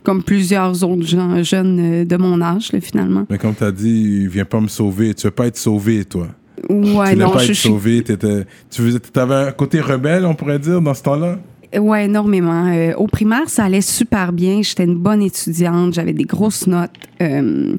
comme 0.03 0.23
plusieurs 0.23 0.83
autres 0.83 1.05
gens, 1.05 1.41
jeunes 1.43 1.79
euh, 1.79 2.05
de 2.05 2.17
mon 2.17 2.41
âge, 2.41 2.71
là, 2.71 2.81
finalement. 2.81 3.25
Mais 3.29 3.37
comme 3.37 3.53
t'as 3.53 3.71
dit, 3.71 4.27
viens 4.27 4.45
pas 4.45 4.59
me 4.59 4.67
sauver. 4.67 5.13
Tu 5.13 5.27
veux 5.27 5.31
pas 5.31 5.47
être 5.47 5.57
sauvé, 5.57 6.05
toi. 6.05 6.27
Ouais, 6.69 7.13
tu 7.13 7.19
non, 7.19 7.31
pas 7.31 7.39
je 7.39 7.51
être 7.51 7.55
suis. 7.55 7.69
sauvé. 7.69 8.03
Tu 8.03 8.99
t'avais 9.11 9.35
un 9.35 9.51
côté 9.51 9.81
rebelle, 9.81 10.25
on 10.25 10.33
pourrait 10.35 10.59
dire, 10.59 10.81
dans 10.81 10.93
ce 10.93 11.03
temps-là? 11.03 11.39
Ouais, 11.77 12.05
énormément. 12.05 12.67
Euh, 12.67 12.93
au 12.97 13.07
primaire, 13.07 13.49
ça 13.49 13.63
allait 13.63 13.81
super 13.81 14.33
bien. 14.33 14.61
J'étais 14.61 14.83
une 14.83 14.97
bonne 14.97 15.21
étudiante. 15.21 15.93
J'avais 15.93 16.13
des 16.13 16.25
grosses 16.25 16.67
notes. 16.67 16.91
Euh, 17.21 17.75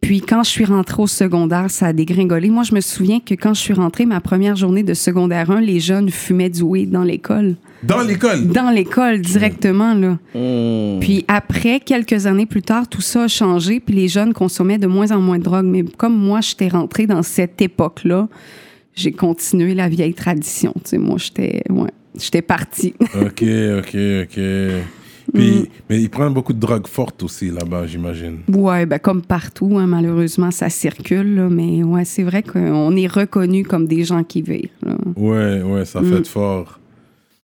puis 0.00 0.20
quand 0.20 0.42
je 0.44 0.50
suis 0.50 0.64
rentrée 0.64 1.02
au 1.02 1.06
secondaire, 1.06 1.70
ça 1.70 1.86
a 1.86 1.92
dégringolé. 1.92 2.50
Moi, 2.50 2.62
je 2.62 2.74
me 2.74 2.80
souviens 2.80 3.20
que 3.20 3.34
quand 3.34 3.54
je 3.54 3.60
suis 3.60 3.74
rentrée, 3.74 4.06
ma 4.06 4.20
première 4.20 4.54
journée 4.54 4.82
de 4.82 4.94
secondaire 4.94 5.50
1, 5.50 5.60
les 5.62 5.80
jeunes 5.80 6.10
fumaient 6.10 6.50
du 6.50 6.62
weed 6.62 6.90
dans 6.90 7.04
l'école. 7.04 7.56
Dans 7.86 8.02
l'école? 8.02 8.46
Dans 8.48 8.70
l'école, 8.70 9.20
directement, 9.20 9.94
là. 9.94 10.18
Hmm. 10.34 11.00
Puis 11.00 11.24
après, 11.28 11.80
quelques 11.80 12.26
années 12.26 12.46
plus 12.46 12.62
tard, 12.62 12.88
tout 12.88 13.00
ça 13.00 13.24
a 13.24 13.28
changé, 13.28 13.80
puis 13.80 13.94
les 13.94 14.08
jeunes 14.08 14.32
consommaient 14.32 14.78
de 14.78 14.86
moins 14.86 15.10
en 15.12 15.20
moins 15.20 15.38
de 15.38 15.44
drogue. 15.44 15.66
Mais 15.66 15.84
comme 15.96 16.16
moi, 16.16 16.40
j'étais 16.40 16.68
rentrée 16.68 17.06
dans 17.06 17.22
cette 17.22 17.60
époque-là, 17.60 18.28
j'ai 18.94 19.12
continué 19.12 19.74
la 19.74 19.88
vieille 19.88 20.14
tradition. 20.14 20.72
Tu 20.76 20.90
sais, 20.90 20.98
moi, 20.98 21.16
j'étais 21.18 21.62
ouais, 21.70 21.90
j'étais 22.18 22.42
partie. 22.42 22.94
Ok, 23.14 23.42
ok, 23.78 23.96
ok. 24.22 24.40
Puis, 25.32 25.50
Mm. 25.62 25.66
mais 25.88 26.02
ils 26.02 26.10
prennent 26.10 26.34
beaucoup 26.34 26.52
de 26.52 26.60
drogues 26.60 26.86
fortes 26.86 27.22
aussi 27.22 27.50
là-bas, 27.50 27.86
j'imagine. 27.86 28.40
ouais, 28.52 28.84
ben 28.84 28.98
comme 28.98 29.22
partout, 29.22 29.78
hein, 29.78 29.86
malheureusement, 29.86 30.50
ça 30.50 30.68
circule. 30.68 31.34
là, 31.34 31.48
mais 31.48 31.82
ouais, 31.82 32.04
c'est 32.04 32.22
vrai 32.22 32.42
qu'on 32.42 32.94
est 32.94 33.06
reconnus 33.06 33.66
comme 33.66 33.86
des 33.86 34.04
gens 34.04 34.22
qui 34.22 34.42
vivent. 34.42 34.68
là. 34.84 34.96
Ouais, 35.16 35.62
ouais, 35.62 35.84
ça 35.86 36.02
fait 36.02 36.26
fort. 36.26 36.78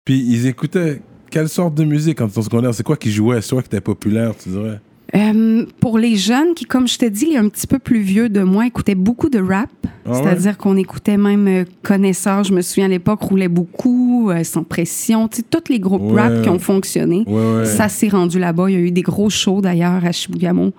Puis 0.06 0.20
ils 0.28 0.48
écoutaient 0.48 1.02
quelle 1.30 1.48
sorte 1.50 1.76
de 1.76 1.84
musique 1.84 2.18
quand 2.18 2.36
au 2.38 2.42
secondaire? 2.42 2.74
C'est 2.74 2.84
quoi 2.84 2.98
qui 2.98 3.12
jouait? 3.12 3.42
C'est 3.42 3.52
quoi 3.52 3.62
qui 3.62 3.68
était 3.68 3.82
populaire, 3.82 4.34
tu 4.42 4.50
dirais? 4.50 4.80
Euh, 5.14 5.66
pour 5.82 6.00
les 6.00 6.16
jeunes 6.16 6.54
qui, 6.56 6.64
comme 6.66 6.88
je 6.88 6.98
te 6.98 7.06
dis, 7.06 7.36
un 7.36 7.50
petit 7.50 7.68
peu 7.68 7.80
plus 7.80 8.00
vieux 8.00 8.30
de 8.30 8.42
moi, 8.42 8.66
écoutaient 8.66 8.96
beaucoup 8.96 9.30
de 9.30 9.40
rap. 9.40 9.70
Ah 10.06 10.14
C'est-à-dire 10.14 10.58
qu'on 10.58 10.78
écoutait 10.78 11.18
même 11.18 11.48
euh, 11.48 11.66
Connaisseur, 11.84 12.44
je 12.46 12.54
me 12.54 12.62
souviens 12.62 12.86
à 12.86 12.90
l'époque, 12.90 13.22
roulait 13.22 13.50
beaucoup, 13.50 14.30
euh, 14.32 14.44
Sans 14.46 14.64
Pression, 14.64 15.28
tu 15.28 15.38
sais, 15.38 15.44
tous 15.50 15.70
les 15.72 15.80
groupes 15.80 16.12
Ouais. 16.14 16.22
rap 16.22 16.42
qui 16.42 16.50
ont 16.50 16.60
fonctionné. 16.60 17.24
Ouais. 17.28 17.66
Ça 17.66 17.90
s'est 17.90 18.08
rendu 18.08 18.40
là-bas. 18.40 18.70
Il 18.70 18.74
y 18.74 18.78
a 18.78 18.80
eu 18.80 18.92
des 18.92 19.02
gros 19.02 19.30
shows 19.30 19.62
d'ailleurs 19.62 20.04
à 20.06 20.12
Chibougamau. 20.12 20.72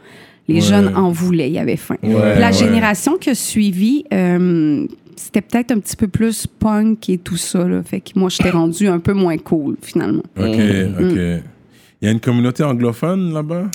Les 0.48 0.60
jeunes 0.60 0.96
en 0.96 1.10
voulaient, 1.12 1.48
il 1.48 1.54
y 1.54 1.58
avait 1.58 1.76
faim. 1.76 1.96
La 2.02 2.50
génération 2.50 3.16
qui 3.18 3.30
a 3.30 3.34
suivi, 3.34 4.04
euh, 4.12 4.86
c'était 5.16 5.40
peut-être 5.40 5.70
un 5.72 5.78
petit 5.80 5.96
peu 5.96 6.08
plus 6.08 6.46
punk 6.46 7.08
et 7.10 7.18
tout 7.18 7.36
ça. 7.36 7.66
Là. 7.66 7.82
Fait 7.82 8.00
que 8.00 8.18
moi, 8.18 8.28
j'étais 8.28 8.50
rendue 8.50 8.88
un 8.88 8.98
peu 8.98 9.12
moins 9.12 9.38
cool, 9.38 9.76
finalement. 9.80 10.22
Ok, 10.36 10.46
ok. 10.46 11.18
Il 12.00 12.06
y 12.06 12.08
a 12.08 12.10
une 12.10 12.20
communauté 12.20 12.64
anglophone 12.64 13.32
là-bas? 13.32 13.70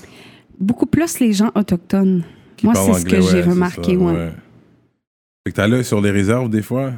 Beaucoup 0.60 0.86
plus 0.86 1.20
les 1.20 1.34
gens 1.34 1.52
autochtones. 1.56 2.24
qui 2.58 2.66
Moi, 2.66 2.76
c'est 2.76 2.94
ce 2.94 3.06
que 3.06 3.22
j'ai 3.22 3.38
ouais, 3.38 3.42
remarqué, 3.44 3.94
ça, 3.96 4.04
ouais. 4.04 4.32
Fait 5.46 5.52
que 5.52 5.56
t'allais 5.56 5.84
sur 5.84 6.02
les 6.02 6.12
réserves 6.12 6.50
des 6.50 6.62
fois? 6.62 6.92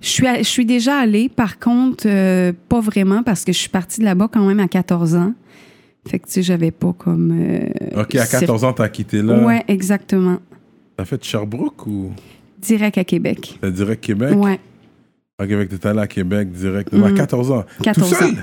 Je 0.00 0.08
suis, 0.08 0.26
je 0.38 0.42
suis 0.42 0.66
déjà 0.66 0.98
allée, 0.98 1.28
par 1.28 1.58
contre, 1.58 2.04
euh, 2.06 2.52
pas 2.68 2.80
vraiment, 2.80 3.22
parce 3.22 3.44
que 3.44 3.52
je 3.52 3.58
suis 3.58 3.68
partie 3.68 4.00
de 4.00 4.04
là-bas 4.04 4.28
quand 4.32 4.44
même 4.46 4.60
à 4.60 4.68
14 4.68 5.14
ans. 5.14 5.32
Fait 6.08 6.18
que, 6.18 6.26
tu 6.26 6.32
sais, 6.34 6.42
j'avais 6.42 6.70
pas 6.70 6.92
comme... 6.92 7.32
euh, 7.32 8.00
Ok, 8.02 8.14
à 8.16 8.24
c'est- 8.26 8.40
14 8.40 8.64
ans, 8.64 8.72
t'as 8.72 8.88
quitté 8.88 9.22
là? 9.22 9.38
Ouais, 9.44 9.64
exactement. 9.68 10.38
T'as 10.96 11.04
fait 11.04 11.22
Sherbrooke 11.24 11.86
ou? 11.86 12.12
Direct 12.66 12.98
à 12.98 13.04
Québec. 13.04 13.58
t'as 13.60 13.70
direct 13.70 14.02
Québec? 14.04 14.34
Ouais, 14.36 14.58
fait 15.40 15.46
que 15.48 15.74
t'es 15.74 15.86
allé 15.86 16.00
à 16.00 16.06
Québec 16.06 16.50
direct. 16.52 16.92
À 16.92 16.96
Mhm. 16.96 17.14
14 17.14 17.50
ans. 17.52 17.64
14 17.82 18.08
Tout 18.08 18.14
seul? 18.14 18.30
ans. 18.30 18.36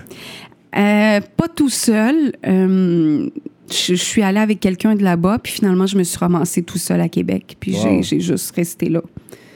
Euh, 0.75 1.21
pas 1.37 1.47
tout 1.47 1.69
seul. 1.69 2.33
Euh, 2.47 3.29
je, 3.69 3.75
je 3.93 3.93
suis 3.95 4.21
allée 4.21 4.39
avec 4.39 4.59
quelqu'un 4.59 4.95
de 4.95 5.03
là-bas, 5.03 5.39
puis 5.39 5.53
finalement, 5.53 5.85
je 5.87 5.97
me 5.97 6.03
suis 6.03 6.17
ramassée 6.17 6.63
tout 6.63 6.77
seul 6.77 6.99
à 7.01 7.09
Québec. 7.09 7.55
Puis 7.59 7.75
Wow. 7.75 8.01
j'ai 8.01 8.19
juste 8.19 8.55
resté 8.55 8.89
là. 8.89 9.01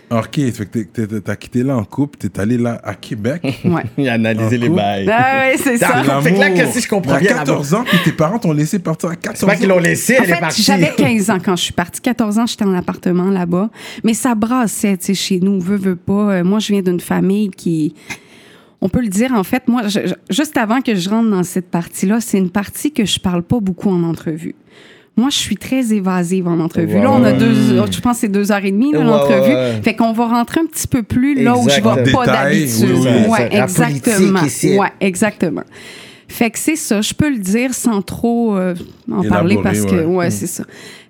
Ok, 0.10 0.36
fait 0.36 0.66
que 0.66 1.20
t'as 1.20 1.36
quitté 1.36 1.64
là 1.64 1.76
en 1.76 1.84
couple, 1.84 2.18
t'es 2.18 2.40
allé 2.40 2.58
là 2.58 2.80
à 2.82 2.94
Québec. 2.96 3.42
Ouais. 3.66 3.84
Il 3.98 4.08
a 4.08 4.14
analysé 4.14 4.58
En 4.58 4.62
les 4.62 4.70
bails. 4.70 5.10
ah 5.12 5.40
ouais, 5.50 5.58
c'est 5.58 5.78
ça. 5.78 6.02
Fait 6.22 6.32
que 6.34 6.40
là, 6.40 6.50
que 6.52 6.66
si 6.72 6.82
je 6.82 6.88
comprends 6.88 7.18
bien, 7.18 7.32
À 7.36 7.40
14 7.40 7.74
ans, 7.74 7.84
puis 7.86 7.98
tes 8.06 8.12
parents 8.14 8.40
t'ont 8.40 8.54
laissé 8.54 8.80
partir 8.80 9.10
à 9.10 9.16
14 9.18 9.38
C'est 9.38 9.44
ans. 9.46 9.48
pas 9.50 9.56
qu'ils 9.58 9.68
l'ont 9.68 9.80
laissé, 9.80 10.18
En 10.18 10.24
elle 10.24 10.30
est 10.32 10.40
partie. 10.40 10.62
j'avais 10.64 10.94
15 10.96 11.30
ans 11.30 11.40
quand 11.44 11.58
je 11.58 11.64
suis 11.64 11.74
partie. 11.74 12.00
14 12.00 12.40
ans, 12.40 12.46
j'étais 12.46 12.64
en 12.64 12.74
appartement 12.74 13.30
là-bas. 13.30 13.70
Mais 14.06 14.14
ça 14.14 14.34
brassait, 14.34 14.96
tu 14.96 15.08
sais, 15.08 15.14
chez 15.14 15.40
nous. 15.42 15.60
Veux, 15.60 15.76
veux 15.78 15.98
pas. 15.98 16.14
Euh, 16.36 16.44
Moi, 16.46 16.60
je 16.60 16.72
viens 16.72 16.82
d'une 16.82 17.02
famille 17.02 17.50
qui. 17.50 17.94
On 18.80 18.88
peut 18.90 19.02
le 19.02 19.10
dire, 19.10 19.34
en 19.34 19.44
fait, 19.44 19.68
moi, 19.68 19.88
je- 19.88 20.14
juste 20.30 20.56
avant 20.56 20.82
que 20.82 20.96
je 20.96 21.10
rentre 21.10 21.30
dans 21.32 21.44
cette 21.44 21.70
partie-là, 21.70 22.22
c'est 22.22 22.38
une 22.38 22.52
partie 22.52 22.94
que 22.94 23.04
je 23.06 23.20
parle 23.20 23.42
pas 23.44 23.60
beaucoup 23.60 23.90
en 23.90 24.04
entrevue. 24.04 24.56
Moi, 25.18 25.30
je 25.32 25.38
suis 25.38 25.58
très 25.58 25.94
évasive 25.94 26.48
en 26.48 26.60
entrevue. 26.60 27.00
Là, 27.00 27.12
on 27.12 27.24
a 27.24 27.34
deux, 27.34 27.54
je 27.54 28.00
pense 28.02 28.14
que 28.18 28.20
c'est 28.22 28.28
deux 28.28 28.52
heures 28.52 28.64
et 28.64 28.72
demie, 28.72 28.92
là, 28.92 29.00
Ouais, 29.00 29.06
l'entrevue. 29.06 29.82
Fait 29.84 29.96
qu'on 29.96 30.14
va 30.14 30.28
rentrer 30.28 30.62
un 30.62 30.68
petit 30.68 30.88
peu 30.88 31.02
plus 31.02 31.42
là 31.44 31.58
où 31.58 31.68
je 31.68 31.76
vais 31.76 32.12
pas 32.12 32.26
d'habitude. 32.26 32.90
oui, 32.94 33.08
oui. 33.26 33.28
Ouais, 33.28 33.50
exactement. 33.52 34.44
ici. 34.44 34.78
Ouais, 34.78 34.92
exactement. 35.02 35.64
Fait 36.30 36.52
que 36.52 36.60
c'est 36.60 36.76
ça, 36.76 37.02
je 37.02 37.14
peux 37.14 37.30
le 37.30 37.40
dire 37.40 37.74
sans 37.74 38.02
trop 38.02 38.56
euh, 38.58 38.76
en 39.12 39.24
parler 39.24 39.58
parce 39.64 39.86
que, 39.86 39.96
ouais. 39.96 40.04
ouais, 40.16 40.30
c'est 40.30 40.48
ça. 40.48 40.66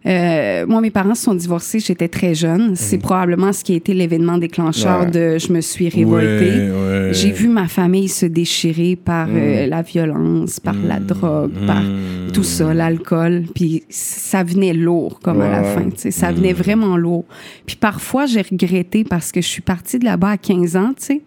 Euh, 0.06 0.66
moi, 0.68 0.80
mes 0.80 0.92
parents 0.92 1.16
se 1.16 1.24
sont 1.24 1.34
divorcés, 1.34 1.80
j'étais 1.80 2.08
très 2.08 2.34
jeune. 2.36 2.76
C'est 2.76 2.98
probablement 3.00 3.52
ce 3.52 3.64
qui 3.64 3.74
a 3.74 3.76
été 3.76 3.94
l'événement 3.94 4.38
déclencheur 4.38 5.02
Ouais. 5.02 5.12
de 5.12 5.38
je 5.38 5.52
me 5.52 5.60
suis 5.60 5.90
révoltée. 5.90 6.70
Ouais. 6.70 7.10
J'ai 7.14 7.32
vu 7.32 7.48
ma 7.50 7.68
famille 7.68 8.08
se 8.08 8.26
déchirer 8.26 8.96
par 8.96 9.28
euh, 9.30 9.66
la 9.66 9.82
violence, 9.82 10.60
par 10.62 10.76
la 10.76 11.00
drogue, 11.00 11.52
par 11.66 11.82
Mm. 11.82 12.32
tout 12.32 12.44
ça, 12.44 12.74
l'alcool. 12.74 13.44
Puis 13.56 13.84
ça 13.90 14.44
venait 14.44 14.74
lourd 14.74 15.20
comme 15.20 15.42
à 15.42 15.50
la 15.50 15.64
fin. 15.64 15.84
tu 15.90 15.98
sais. 15.98 16.12
Ça 16.12 16.32
venait 16.32 16.54
vraiment 16.54 16.96
lourd. 16.96 17.26
Puis 17.66 17.76
parfois, 17.76 18.28
j'ai 18.28 18.42
regretté 18.44 19.04
parce 19.04 19.32
que 19.32 19.42
je 19.42 19.48
suis 19.48 19.62
partie 19.64 20.00
de 20.00 20.06
là-bas 20.06 20.30
à 20.32 20.38
15 20.38 20.76
ans, 20.78 20.92
tu 20.98 21.06
sais, 21.06 21.22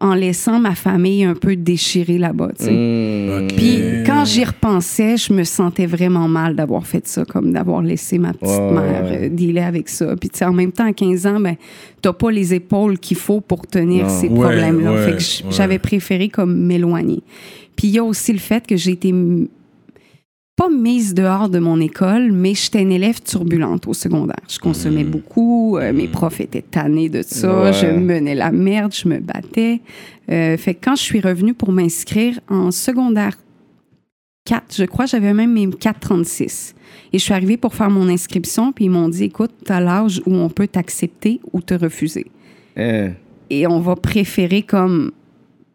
en 0.00 0.14
laissant 0.14 0.60
ma 0.60 0.74
famille 0.76 1.24
un 1.24 1.34
peu 1.34 1.56
déchirée 1.56 2.18
là-bas. 2.18 2.50
tu 2.58 2.66
sais. 2.66 2.70
Mmh. 2.72 3.42
Ok. 3.44 3.54
Puis 3.56 3.82
quand 4.06 4.24
j'y 4.24 4.44
repensais, 4.44 5.16
je 5.16 5.32
me 5.32 5.42
sentais 5.42 5.86
vraiment 5.86 6.28
mal 6.28 6.54
d'avoir 6.54 6.86
fait 6.86 7.06
ça, 7.08 7.24
comme 7.24 7.52
d'avoir 7.52 7.82
laissé 7.82 8.18
ma 8.18 8.32
petite 8.32 8.46
mère 8.60 9.04
ouais. 9.04 9.24
euh, 9.24 9.28
dealer 9.28 9.64
avec 9.66 9.88
ça. 9.88 10.14
Puis 10.16 10.30
tu 10.30 10.38
sais, 10.38 10.44
en 10.44 10.52
même 10.52 10.70
temps, 10.70 10.86
à 10.86 10.92
15 10.92 11.26
ans, 11.26 11.40
ben, 11.40 11.56
t'as 12.00 12.12
pas 12.12 12.30
les 12.30 12.54
épaules 12.54 12.98
qu'il 12.98 13.16
faut 13.16 13.40
pour 13.40 13.66
tenir 13.66 14.04
Non. 14.04 14.08
ces 14.20 14.28
Ouais, 14.28 14.34
problèmes-là. 14.40 14.92
ouais, 14.92 15.12
fait 15.12 15.16
que 15.46 15.52
j'avais 15.52 15.78
préféré 15.80 16.28
comme 16.28 16.54
m'éloigner. 16.56 17.22
Puis 17.74 17.88
il 17.88 17.94
y 17.94 17.98
a 17.98 18.04
aussi 18.04 18.32
le 18.32 18.38
fait 18.38 18.66
que 18.66 18.76
j'ai 18.76 18.92
été 18.92 19.12
pas 20.58 20.68
mise 20.68 21.14
dehors 21.14 21.48
de 21.48 21.60
mon 21.60 21.78
école, 21.78 22.32
mais 22.32 22.52
j'étais 22.52 22.82
une 22.82 22.90
élève 22.90 23.22
turbulente 23.22 23.86
au 23.86 23.94
secondaire. 23.94 24.40
Je 24.48 24.58
consommais 24.58 25.04
beaucoup, 25.04 25.78
euh, 25.78 25.92
mes 25.92 26.08
profs 26.08 26.40
étaient 26.40 26.62
tannés 26.62 27.08
de 27.08 27.22
ça. 27.22 27.62
Ouais. 27.62 27.72
je 27.72 27.86
menais 27.86 28.34
la 28.34 28.50
merde, 28.50 28.92
je 28.92 29.08
me 29.08 29.20
battais. 29.20 29.80
Euh, 30.28 30.56
fait 30.56 30.74
que 30.74 30.84
quand 30.84 30.96
je 30.96 31.02
suis 31.02 31.20
revenue 31.20 31.54
pour 31.54 31.70
m'inscrire 31.70 32.40
en 32.48 32.72
secondaire 32.72 33.38
4, 34.46 34.74
je 34.74 34.84
crois, 34.84 35.06
j'avais 35.06 35.32
même 35.32 35.52
mes 35.52 35.70
436. 35.70 36.74
Et 37.12 37.18
je 37.18 37.22
suis 37.22 37.34
arrivée 37.34 37.56
pour 37.56 37.76
faire 37.76 37.88
mon 37.88 38.08
inscription, 38.08 38.72
puis 38.72 38.86
ils 38.86 38.90
m'ont 38.90 39.08
dit, 39.08 39.24
écoute, 39.24 39.52
t'as 39.64 39.78
l'âge 39.78 40.20
où 40.26 40.34
on 40.34 40.48
peut 40.48 40.66
t'accepter 40.66 41.40
ou 41.52 41.60
te 41.60 41.74
refuser. 41.74 42.26
Hein, 42.76 43.10
Et 43.48 43.68
on 43.68 43.78
va 43.78 43.94
préférer 43.94 44.62
comme 44.62 45.12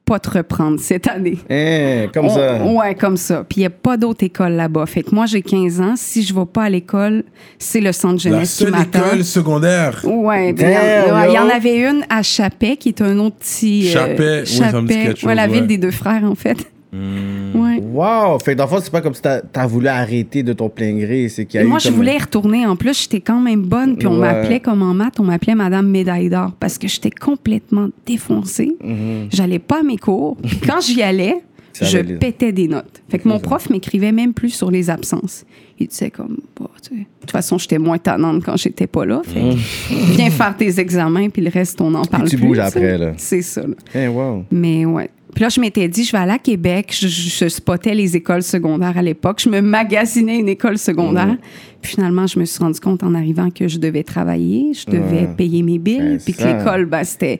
pas 0.05 0.19
te 0.19 0.29
reprendre 0.29 0.79
cette 0.81 1.07
année. 1.07 1.37
hein, 1.49 2.09
comme 2.13 2.25
On- 2.25 2.35
ça. 2.35 2.63
Ouais, 2.63 2.93
comme 2.95 3.15
ça. 3.17 3.45
Puis 3.47 3.57
il 3.57 3.61
n'y 3.61 3.65
a 3.67 3.69
pas 3.69 3.95
d'autre 3.95 4.23
école 4.23 4.51
là-bas. 4.53 4.85
Fait 4.85 5.01
que 5.03 5.15
moi, 5.15 5.25
j'ai 5.25 5.41
15 5.41 5.79
ans. 5.79 5.93
Si 5.95 6.23
je 6.23 6.33
ne 6.33 6.39
vais 6.39 6.45
pas 6.45 6.63
à 6.63 6.69
l'école, 6.69 7.23
c'est 7.57 7.79
le 7.79 7.91
centre 7.93 8.15
La 8.25 8.31
jeunesse 8.31 8.51
qui 8.51 8.63
seule 8.65 8.71
m'attend. 8.71 8.99
école 9.07 9.23
secondaire. 9.23 10.01
Ouais, 10.05 10.49
il 10.51 10.59
y 10.61 11.37
en- 11.39 11.47
y 11.47 11.51
avait 11.51 11.77
une 11.79 12.03
à 12.09 12.21
Chapet, 12.21 12.75
qui 12.77 12.89
est 12.89 13.01
un 13.01 13.17
autre 13.19 13.37
petit. 13.37 13.87
euh, 13.87 13.91
Chapet, 13.93 14.41
oui, 14.41 14.47
ça 14.47 14.81
me 14.81 14.87
dit 14.87 14.93
Chapet. 14.93 15.05
quelque 15.07 15.19
chose, 15.19 15.27
Ouais, 15.29 15.35
la 15.35 15.43
ouais. 15.47 15.53
ville 15.53 15.67
des 15.67 15.77
deux 15.77 15.91
frères, 15.91 16.23
en 16.25 16.35
fait. 16.35 16.57
Ouais. 16.93 17.79
Wow! 17.81 18.37
Fait 18.39 18.53
que 18.53 18.57
dans 18.57 18.65
le 18.65 18.69
fond, 18.69 18.79
c'est 18.81 18.91
pas 18.91 19.01
comme 19.01 19.13
si 19.13 19.21
t'as 19.21 19.41
as 19.55 19.67
voulu 19.67 19.87
arrêter 19.87 20.43
de 20.43 20.53
ton 20.53 20.69
plein 20.69 20.93
gré. 20.97 21.27
C'est 21.29 21.45
qu'il 21.45 21.63
moi, 21.65 21.79
je 21.79 21.87
comme- 21.87 21.95
voulais 21.95 22.15
y 22.15 22.19
retourner. 22.19 22.65
En 22.67 22.75
plus, 22.75 23.01
j'étais 23.03 23.21
quand 23.21 23.39
même 23.39 23.63
bonne. 23.63 23.97
Puis 23.97 24.07
on 24.07 24.13
Ouais. 24.13 24.31
m'appelait 24.33 24.59
comme 24.59 24.81
en 24.81 24.93
maths, 24.93 25.19
on 25.19 25.23
m'appelait 25.23 25.55
Madame 25.55 25.87
Médaille 25.89 26.29
d'Or 26.29 26.51
parce 26.59 26.77
que 26.77 26.87
j'étais 26.87 27.09
complètement 27.11 27.89
défoncée. 28.05 28.75
Mhm. 28.83 29.27
J'allais 29.31 29.59
pas 29.59 29.79
à 29.79 29.83
mes 29.83 29.97
cours. 29.97 30.37
Puis 30.37 30.57
quand 30.67 30.81
j'y 30.81 31.01
allais, 31.01 31.37
Ça 31.73 31.85
je 31.85 31.97
pétais 31.99 32.51
des 32.51 32.67
notes. 32.67 33.01
Fait 33.09 33.17
que 33.17 33.27
mon 33.27 33.39
prof 33.39 33.69
m'écrivait 33.71 34.11
même 34.11 34.33
plus 34.33 34.49
sur 34.51 34.69
les 34.69 34.89
absences. 34.91 35.43
Il 35.79 35.87
disait 35.87 36.11
comme, 36.11 36.37
bah, 36.59 36.69
tu 36.83 36.89
sais, 36.89 36.95
de 36.95 37.05
toute 37.21 37.31
façon, 37.31 37.57
j'étais 37.57 37.79
moins 37.79 37.97
tannante 37.97 38.43
quand 38.45 38.55
j'étais 38.57 38.85
pas 38.85 39.05
là. 39.05 39.21
Fait 39.25 39.39
que 39.39 40.13
viens 40.15 40.29
faire 40.29 40.55
tes 40.55 40.79
examens, 40.79 41.29
puis 41.29 41.41
le 41.41 41.49
reste, 41.49 41.81
on 41.81 41.89
n'en 41.89 42.05
parle 42.05 42.29
tu 42.29 42.37
plus. 42.37 42.45
bouges 42.45 42.57
tu 42.57 42.61
après, 42.63 42.97
là. 42.99 43.13
C'est 43.17 43.41
ça, 43.41 43.63
là. 43.63 44.09
Wow. 44.11 44.45
Mais 44.51 44.85
ouais. 44.85 45.09
Puis 45.33 45.41
là, 45.43 45.49
je 45.49 45.59
m'étais 45.59 45.87
dit, 45.87 46.03
je 46.03 46.11
vais 46.11 46.17
aller 46.19 46.31
à 46.33 46.37
Québec. 46.39 46.95
Je, 46.97 47.07
je, 47.07 47.29
je 47.45 47.47
spottais 47.49 47.93
les 47.95 48.15
écoles 48.15 48.43
secondaires 48.43 48.97
à 48.97 49.01
l'époque. 49.01 49.41
Je 49.43 49.49
me 49.49 49.61
magasinais 49.61 50.37
une 50.39 50.49
école 50.49 50.77
secondaire. 50.77 51.27
Mhm. 51.27 51.37
Puis 51.81 51.91
finalement, 51.95 52.27
je 52.27 52.39
me 52.39 52.45
suis 52.45 52.59
rendu 52.63 52.79
compte 52.79 53.03
en 53.03 53.13
arrivant 53.15 53.49
que 53.49 53.67
je 53.67 53.77
devais 53.77 54.03
travailler, 54.03 54.71
je 54.73 54.89
devais 54.89 55.27
payer 55.35 55.63
mes 55.63 55.79
billes. 55.79 56.01
Ouais, 56.01 56.17
puis 56.23 56.33
que 56.33 56.43
l'école, 56.43 56.85
ben, 56.85 57.03
c'était. 57.03 57.39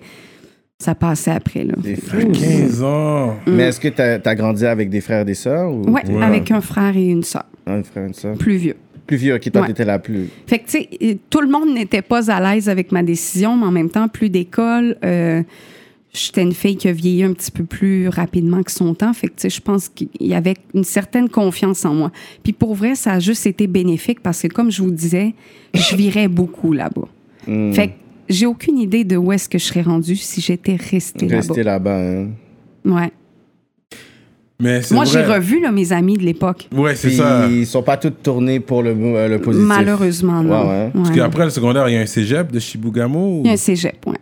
Ça 0.80 0.96
passait 0.96 1.32
après, 1.32 1.64
là. 1.64 1.76
À 1.78 1.96
fou. 1.96 2.28
15 2.34 2.84
ans. 2.84 3.36
Mais 3.48 3.64
est-ce 3.70 3.80
que 3.80 3.88
t'as 3.88 4.20
as 4.26 4.36
grandi 4.36 4.66
avec 4.66 4.90
des 4.90 5.00
frères 5.00 5.22
et 5.22 5.26
des 5.26 5.34
sœurs? 5.36 5.72
Ou... 5.72 5.84
Ouais, 5.90 6.02
Ouais. 6.12 6.24
avec 6.24 6.52
un 6.52 6.60
frère 6.60 6.98
et 6.98 7.06
une 7.08 7.24
sœur, 7.24 7.46
Un 7.66 7.84
frère 7.84 8.04
et 8.04 8.08
une 8.08 8.14
sœur. 8.14 8.36
plus 8.38 8.58
vieux. 8.58 8.76
Plus 9.08 9.16
vieux, 9.18 9.36
ok, 9.36 9.50
toi, 9.52 9.62
Ouais. 9.62 9.68
t'étais 9.68 9.86
la 9.86 10.00
plus. 10.00 10.28
Fait 10.48 10.60
que, 10.60 10.66
tu 10.66 10.80
sais, 10.80 11.18
tout 11.30 11.40
le 11.42 11.48
monde 11.48 11.74
n'était 11.74 12.02
pas 12.02 12.30
à 12.30 12.54
l'aise 12.56 12.68
avec 12.68 12.92
ma 12.92 13.02
décision, 13.04 13.56
mais 13.56 13.66
en 13.66 13.72
même 13.72 13.90
temps, 13.90 14.08
plus 14.10 14.30
d'école. 14.30 14.98
euh, 15.06 15.42
J'étais 16.16 16.44
une 16.44 16.54
fille 16.54 16.76
qui 16.78 16.88
a 16.88 16.92
vieilli 16.92 17.24
un 17.24 17.34
petit 17.34 17.50
peu 17.50 17.64
plus 17.64 18.08
rapidement 18.08 18.62
que 18.62 18.72
son 18.72 18.94
temps. 18.94 19.14
Fait 19.14 19.28
que, 19.28 19.34
tu 19.34 19.42
sais, 19.42 19.50
je 19.50 19.60
pense 19.62 19.90
qu'il 19.90 20.10
y 20.20 20.36
avait 20.36 20.54
une 20.76 20.84
certaine 20.84 21.28
confiance 21.28 21.86
en 21.86 21.96
moi. 21.96 22.12
Puis 22.44 22.54
pour 22.54 22.76
vrai, 22.76 22.94
ça 22.94 23.14
a 23.14 23.20
juste 23.20 23.48
été 23.48 23.66
bénéfique 23.66 24.22
parce 24.22 24.42
que, 24.44 24.48
comme 24.48 24.70
je 24.72 24.84
vous 24.84 24.92
disais, 24.92 25.34
je 25.74 25.96
virais 25.96 26.28
beaucoup 26.28 26.72
là-bas. 26.72 27.08
Hmm. 27.48 27.74
Fait 27.74 27.88
que 27.88 27.94
j'ai 28.30 28.46
aucune 28.46 28.78
idée 28.78 29.04
de 29.04 29.18
où 29.18 29.32
est-ce 29.32 29.50
que 29.50 29.58
je 29.58 29.64
serais 29.66 29.82
rendue 29.82 30.16
si 30.16 30.40
j'étais 30.40 30.76
restée 30.76 31.26
Rester 31.26 31.64
là-bas. 31.64 31.98
là-bas. 32.00 32.22
hein. 32.22 32.28
Ouais. 32.86 33.12
Mais 34.62 34.82
c'est 34.84 34.94
Moi, 34.94 35.06
j'ai 35.06 35.24
revu 35.24 35.60
là, 35.62 35.72
mes 35.72 35.92
amis 35.92 36.16
de 36.16 36.24
l'époque. 36.24 36.70
Ouais, 36.72 36.96
c'est 36.96 37.10
ça. 37.10 37.48
ils 37.50 37.66
sont 37.66 37.82
pas 37.84 37.98
tous 37.98 38.12
tournés 38.12 38.60
pour 38.60 38.84
le, 38.84 38.92
euh, 38.92 39.28
le 39.28 39.40
positif. 39.42 39.68
Malheureusement, 39.68 40.44
non. 40.44 40.62
Ouais, 40.62 40.70
ouais. 40.70 40.92
Parce 40.94 41.10
Ouais. 41.10 41.16
qu'après 41.16 41.44
le 41.46 41.50
secondaire, 41.50 41.90
il 41.90 41.96
y 41.96 41.98
a 41.98 42.02
un 42.02 42.06
cégep 42.06 42.52
de 42.52 42.60
Chibougamau. 42.60 43.42
Il 43.44 43.48
y 43.48 43.50
a 43.50 43.54
un 43.54 43.58
cégep, 43.58 43.98
ouais. 44.06 44.14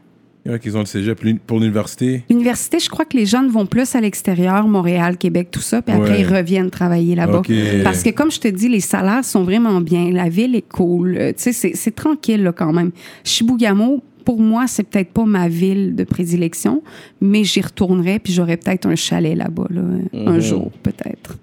Il 0.43 0.50
y 0.50 0.51
en 0.51 0.55
a 0.55 0.60
qui 0.60 0.71
ont 0.75 0.79
le 0.79 0.86
cégep 0.86 1.19
pour 1.45 1.60
l'université. 1.60 2.24
L'université, 2.29 2.79
je 2.79 2.89
crois 2.89 3.05
que 3.05 3.15
les 3.15 3.27
jeunes 3.27 3.50
vont 3.50 3.67
plus 3.67 3.93
à 3.95 4.01
l'extérieur, 4.01 4.67
Montréal, 4.67 5.17
Québec, 5.17 5.50
tout 5.51 5.60
ça, 5.60 5.83
puis 5.83 5.93
après, 5.95 6.10
Ouais. 6.13 6.21
ils 6.21 6.27
reviennent 6.27 6.71
travailler 6.71 7.13
là-bas. 7.13 7.43
Parce 7.83 8.01
que, 8.01 8.10
comme 8.10 8.31
je 8.31 8.39
te 8.39 8.48
dis, 8.48 8.67
les 8.67 8.79
salaires 8.79 9.24
sont 9.24 9.43
vraiment 9.43 9.79
bien. 9.81 10.10
La 10.12 10.29
ville 10.29 10.55
est 10.55 10.67
cool. 10.67 11.15
Euh, 11.15 11.31
tu 11.38 11.53
sais, 11.53 11.74
c'est- 11.75 11.91
tranquille, 11.91 12.41
là, 12.41 12.51
quand 12.53 12.74
même. 12.74 12.89
Chibougamau, 13.24 14.01
pour 14.25 14.39
moi, 14.39 14.65
c'est 14.67 14.83
peut-être 14.83 15.12
pas 15.12 15.25
ma 15.25 15.48
ville 15.48 15.95
de 15.95 16.03
prédilection, 16.03 16.81
mais 17.21 17.43
j'y 17.43 17.62
retournerai, 17.62 18.17
puis 18.19 18.33
j'aurai 18.33 18.57
peut-être 18.57 18.88
un 18.88 18.95
chalet 18.95 19.36
là-bas, 19.38 19.67
là, 19.69 19.81
un 20.13 20.33
Mhm. 20.33 20.39
jour, 20.39 20.71
peut-être. 20.81 21.38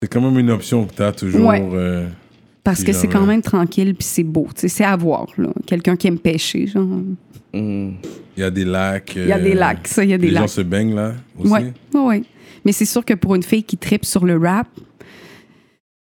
C'est 0.00 0.08
quand 0.08 0.20
même 0.20 0.38
une 0.38 0.50
option 0.50 0.84
que 0.86 0.94
tu 0.94 1.02
as 1.02 1.12
toujours. 1.12 1.46
Ouais. 1.48 1.62
euh, 1.72 2.06
Parce 2.64 2.84
que 2.84 2.92
c'est 2.92 3.08
quand 3.08 3.26
même 3.26 3.42
tranquille, 3.42 3.94
puis 3.94 4.04
c'est 4.06 4.22
beau. 4.22 4.46
Tu 4.54 4.62
sais, 4.62 4.68
c'est 4.68 4.84
à 4.84 4.96
voir, 4.96 5.26
là. 5.36 5.48
Quelqu'un 5.66 5.96
qui 5.96 6.06
aime 6.06 6.18
pêcher, 6.18 6.66
genre. 6.68 6.84
Hmm. 7.52 7.90
Il 8.36 8.40
y 8.40 8.42
a 8.44 8.50
des 8.50 8.64
lacs. 8.64 9.12
Il 9.16 9.26
y 9.26 9.32
a 9.32 9.38
des 9.38 9.54
lacs, 9.54 9.88
ça, 9.88 10.04
il 10.04 10.10
y 10.10 10.14
a 10.14 10.18
des 10.18 10.28
Les 10.28 10.34
gens 10.34 10.40
lacs. 10.42 10.48
se 10.50 10.60
baignent 10.62 10.94
là 10.94 11.12
aussi. 11.38 11.52
Oui, 11.52 11.60
oui. 11.94 12.24
Mais 12.64 12.72
c'est 12.72 12.84
sûr 12.84 13.04
que 13.04 13.14
pour 13.14 13.34
une 13.34 13.42
fille 13.42 13.64
qui 13.64 13.76
tripe 13.76 14.04
sur 14.04 14.24
le 14.24 14.38
rap, 14.38 14.68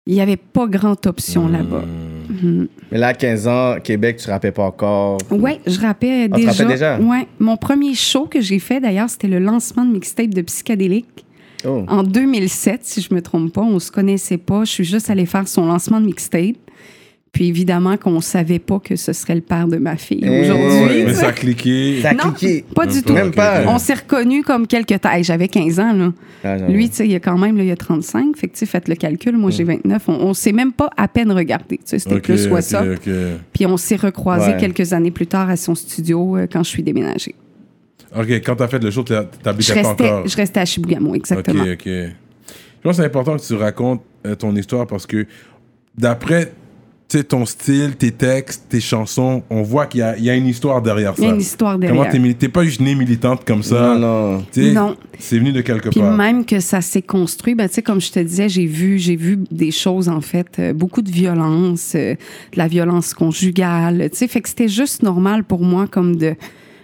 il 0.04 0.14
n'y 0.14 0.20
avait 0.20 0.36
pas 0.36 0.66
grande 0.66 0.98
option 1.06 1.46
Hmm. 1.46 1.52
là-bas. 1.52 1.84
Mais 2.90 2.98
là, 2.98 3.08
à 3.08 3.14
15 3.14 3.46
ans, 3.46 3.76
Québec, 3.82 4.16
tu 4.16 4.28
rappais 4.28 4.50
pas 4.50 4.64
encore? 4.64 5.18
Ouais, 5.30 5.60
je 5.66 5.78
rappais 5.80 6.28
Ah, 6.30 6.34
tu 6.36 6.44
déjà. 6.46 6.50
rappais 6.64 6.72
déjà? 6.72 6.98
Ouais, 6.98 7.28
mon 7.38 7.56
premier 7.56 7.94
show 7.94 8.26
que 8.26 8.40
j'ai 8.40 8.58
fait 8.58 8.80
d'ailleurs, 8.80 9.08
c'était 9.08 9.28
le 9.28 9.38
lancement 9.38 9.84
de 9.84 9.92
mixtape 9.92 10.30
de 10.34 10.42
Psychédélique 10.42 11.24
Oh. 11.64 11.84
en 11.88 12.02
2007, 12.02 12.80
si 12.84 13.00
je 13.00 13.14
me 13.14 13.22
trompe 13.22 13.52
pas. 13.52 13.62
On 13.62 13.78
se 13.78 13.90
connaissait 13.90 14.38
pas. 14.38 14.64
Je 14.64 14.70
suis 14.70 14.84
juste 14.84 15.10
allée 15.10 15.26
faire 15.26 15.46
son 15.48 15.66
lancement 15.66 16.00
de 16.00 16.06
mixtape. 16.06 16.56
Puis 17.32 17.48
évidemment 17.48 17.96
qu'on 17.96 18.20
savait 18.20 18.58
pas 18.58 18.78
que 18.78 18.94
ce 18.94 19.14
serait 19.14 19.34
le 19.36 19.40
père 19.40 19.66
de 19.66 19.78
ma 19.78 19.96
fille 19.96 20.20
Eh, 20.22 20.42
aujourd'hui. 20.42 20.66
ouais, 20.66 21.04
Mais 21.06 21.12
tu 21.12 21.18
ça 21.18 21.28
a 21.28 21.32
cliqué. 21.32 22.00
Ça 22.02 22.10
a 22.10 22.12
Non, 22.12 22.30
cliqué. 22.32 22.62
pas 22.74 22.84
du 22.84 22.96
Même 22.96 23.02
tout. 23.04 23.12
Même 23.14 23.30
pas. 23.30 23.62
On 23.68 23.78
s'est 23.78 23.94
reconnus 23.94 24.44
comme 24.44 24.66
quelques 24.66 25.00
tailles. 25.00 25.24
J'avais 25.24 25.48
15 25.48 25.80
ans, 25.80 25.94
là. 25.94 26.12
Ah. 26.44 26.58
Lui, 26.68 26.90
tu 26.90 26.96
sais, 26.96 27.06
il 27.06 27.12
y 27.12 27.14
a 27.14 27.20
quand 27.20 27.38
même, 27.38 27.56
là, 27.56 27.62
il 27.62 27.68
y 27.68 27.72
a 27.72 27.76
35. 27.76 28.36
Fait 28.36 28.48
que, 28.48 28.52
tu 28.52 28.58
sais, 28.58 28.66
faites 28.66 28.86
le 28.86 28.96
calcul. 28.96 29.38
Moi, 29.38 29.50
j'ai 29.50 29.64
29. 29.64 30.02
On, 30.08 30.12
on 30.12 30.34
s'est 30.34 30.52
même 30.52 30.72
pas 30.72 30.90
à 30.98 31.08
peine 31.08 31.32
regardé. 31.32 31.80
C'était 31.86 32.20
plus 32.20 32.48
WhatsApp. 32.48 32.98
ok. 32.98 33.10
Puis 33.54 33.64
on 33.64 33.78
s'est 33.78 33.96
recroisés 33.96 34.50
Ouais. 34.52 34.56
quelques 34.60 34.92
années 34.92 35.10
plus 35.10 35.26
tard 35.26 35.48
à 35.48 35.56
son 35.56 35.74
studio 35.74 36.36
euh, 36.36 36.46
quand 36.52 36.62
je 36.62 36.68
suis 36.68 36.82
déménagée. 36.82 37.34
Ok, 38.16 38.28
quand 38.44 38.56
t'as 38.56 38.68
fait 38.68 38.82
le 38.82 38.90
show, 38.90 39.02
t'habitais 39.02 39.82
pas 39.82 39.88
encore. 39.90 40.26
je 40.28 40.36
restais 40.36 40.60
à 40.60 40.64
Chibougamau, 40.64 41.14
exactement. 41.14 41.62
Ok, 41.62 41.68
ok. 41.72 41.84
Je 41.86 42.08
pense 42.82 42.96
que 42.96 43.02
c'est 43.02 43.06
important 43.06 43.36
que 43.36 43.42
tu 43.42 43.54
racontes 43.54 44.02
euh, 44.26 44.34
ton 44.34 44.54
histoire 44.56 44.86
parce 44.86 45.06
que 45.06 45.26
d'après 45.96 46.52
tu 47.08 47.18
sais, 47.18 47.24
ton 47.24 47.44
style, 47.44 47.94
tes 47.96 48.10
textes, 48.10 48.70
tes 48.70 48.80
chansons, 48.80 49.42
on 49.50 49.60
voit 49.62 49.84
qu'il 49.84 50.00
y 50.00 50.02
a, 50.02 50.16
il 50.16 50.24
y 50.24 50.30
a 50.30 50.34
une 50.34 50.46
histoire 50.46 50.80
derrière 50.80 51.12
Il 51.18 51.24
y 51.24 51.26
ça. 51.26 51.30
a 51.30 51.34
une 51.34 51.40
histoire 51.42 51.72
Comment 51.78 52.04
derrière. 52.04 52.14
mili- 52.22 52.34
T'es 52.34 52.48
pas 52.48 52.64
juste 52.64 52.80
née 52.80 52.94
militante 52.94 53.44
comme 53.44 53.62
ça? 53.62 53.94
Non, 53.98 54.38
non. 54.38 54.44
Non. 54.72 54.96
C'est 55.18 55.38
venu 55.38 55.52
de 55.52 55.60
quelque 55.60 55.90
Puis 55.90 56.00
part. 56.00 56.16
même 56.16 56.46
que 56.46 56.58
ça 56.58 56.80
s'est 56.80 57.02
construit, 57.02 57.54
ben, 57.54 57.68
tu 57.68 57.74
sais, 57.74 57.82
comme 57.82 58.00
je 58.00 58.10
te 58.10 58.18
disais, 58.18 58.48
j'ai 58.48 58.64
vu, 58.64 58.98
j'ai 58.98 59.16
vu 59.16 59.40
des 59.50 59.70
choses, 59.72 60.08
en 60.08 60.22
fait, 60.22 60.58
euh, 60.58 60.72
beaucoup 60.72 61.02
de 61.02 61.10
violence, 61.10 61.92
euh, 61.94 62.14
de 62.14 62.56
la 62.56 62.66
violence 62.66 63.12
conjugale, 63.12 64.08
tu 64.10 64.16
sais, 64.16 64.26
fait 64.28 64.40
que 64.40 64.48
c'était 64.48 64.68
juste 64.68 65.02
normal 65.02 65.44
pour 65.44 65.60
moi 65.60 65.86
comme 65.86 66.16
de, 66.16 66.34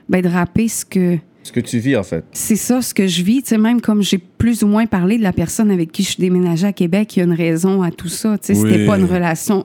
ben, 0.09 0.23
de 0.23 0.29
rapper 0.29 0.69
ce 0.69 0.85
que, 0.85 1.19
Ce 1.43 1.53
que 1.53 1.61
tu 1.61 1.79
vis, 1.79 1.97
en 1.97 2.03
fait. 2.03 2.25
c'est 2.33 2.57
ça 2.57 2.81
ce 2.83 2.93
que 2.95 3.07
je 3.07 3.23
vis, 3.23 3.43
tu 3.43 3.49
sais, 3.51 3.59
même 3.59 3.81
comme 3.81 4.03
j'ai 4.03 4.19
plus 4.19 4.63
ou 4.63 4.67
moins 4.67 4.87
parlé 4.87 5.19
de 5.19 5.23
la 5.23 5.33
personne 5.33 5.71
avec 5.71 5.93
qui 5.93 6.03
je 6.03 6.09
suis 6.11 6.21
déménagée 6.21 6.67
à 6.67 6.73
Québec, 6.73 7.17
il 7.17 7.21
y 7.21 7.23
a 7.23 7.25
une 7.27 7.33
raison 7.35 7.83
à 7.83 7.91
tout 7.91 8.09
ça, 8.09 8.37
tu 8.39 8.55
sais, 8.55 8.61
Oui. 8.61 8.71
c'était 8.71 8.87
pas 8.87 8.99
une 8.99 9.05
relation 9.07 9.65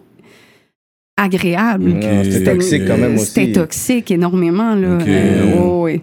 agréable. 1.18 1.96
C'était 2.24 2.44
toxique 2.54 2.84
quand 2.88 2.98
même 2.98 3.18
C'était 3.18 3.44
aussi. 3.44 3.52
toxique 3.54 4.12
énormément, 4.12 4.76
là. 4.76 4.98
Ok. 4.98 5.08
Euh, 5.08 5.56
oh, 5.60 5.84
oui. 5.86 6.02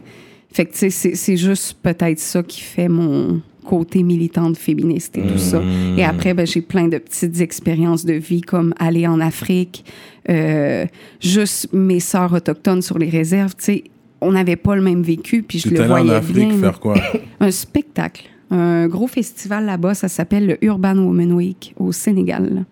Fait 0.52 0.64
que, 0.66 0.72
tu 0.72 0.78
sais, 0.78 0.90
c'est- 0.90 1.14
c'est 1.14 1.36
juste 1.36 1.76
peut-être 1.82 2.18
ça 2.18 2.42
qui 2.42 2.60
fait 2.60 2.88
mon 2.88 3.40
côté 3.64 4.02
militante 4.02 4.56
féministe 4.56 5.16
et 5.18 5.22
tout 5.22 5.38
ça. 5.38 5.60
Mm. 5.60 5.98
Et 5.98 6.04
après, 6.04 6.34
ben, 6.34 6.46
j'ai 6.46 6.60
plein 6.60 6.88
de 6.88 6.98
petites 6.98 7.40
expériences 7.40 8.04
de 8.04 8.14
vie 8.14 8.40
comme 8.40 8.74
aller 8.78 9.06
en 9.06 9.20
Afrique, 9.20 9.84
euh, 10.28 10.86
juste 11.20 11.72
mes 11.72 12.00
sœurs 12.00 12.32
autochtones 12.32 12.82
sur 12.82 12.98
les 12.98 13.08
réserves, 13.08 13.54
tu 13.56 13.64
sais, 13.64 13.84
on 14.20 14.32
n'avait 14.32 14.56
pas 14.56 14.74
le 14.76 14.82
même 14.82 15.02
vécu, 15.02 15.42
puis 15.42 15.58
je 15.58 15.68
Tu 15.68 15.74
le 15.74 15.80
allé 15.82 15.92
en 15.92 15.96
voyais 15.96 16.14
Afrique 16.14 16.48
bien. 16.48 16.58
faire 16.58 16.80
quoi? 16.80 16.96
Un 17.40 17.50
spectacle. 17.50 18.24
Un 18.50 18.88
gros 18.88 19.06
festival 19.06 19.64
là-bas, 19.66 19.94
ça 19.94 20.08
s'appelle 20.08 20.46
le 20.46 20.64
Urban 20.64 20.96
Women 20.96 21.32
Week 21.32 21.74
au 21.78 21.92
Sénégal. 21.92 22.64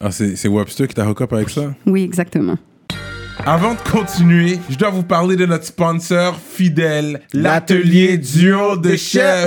ah, 0.00 0.10
C'est 0.10 0.48
Webster 0.48 0.86
qui 0.86 0.94
t'a 0.94 1.08
hook 1.08 1.20
up 1.22 1.32
avec 1.32 1.48
ça? 1.50 1.74
Oui, 1.86 2.02
exactement. 2.02 2.56
Avant 3.44 3.74
de 3.74 3.90
continuer, 3.90 4.58
je 4.70 4.76
dois 4.76 4.90
vous 4.90 5.02
parler 5.02 5.36
de 5.36 5.46
notre 5.46 5.64
sponsor 5.64 6.36
fidèle, 6.38 7.20
l'atelier 7.32 8.16
duo 8.18 8.76
de 8.76 8.96
chef. 8.96 9.46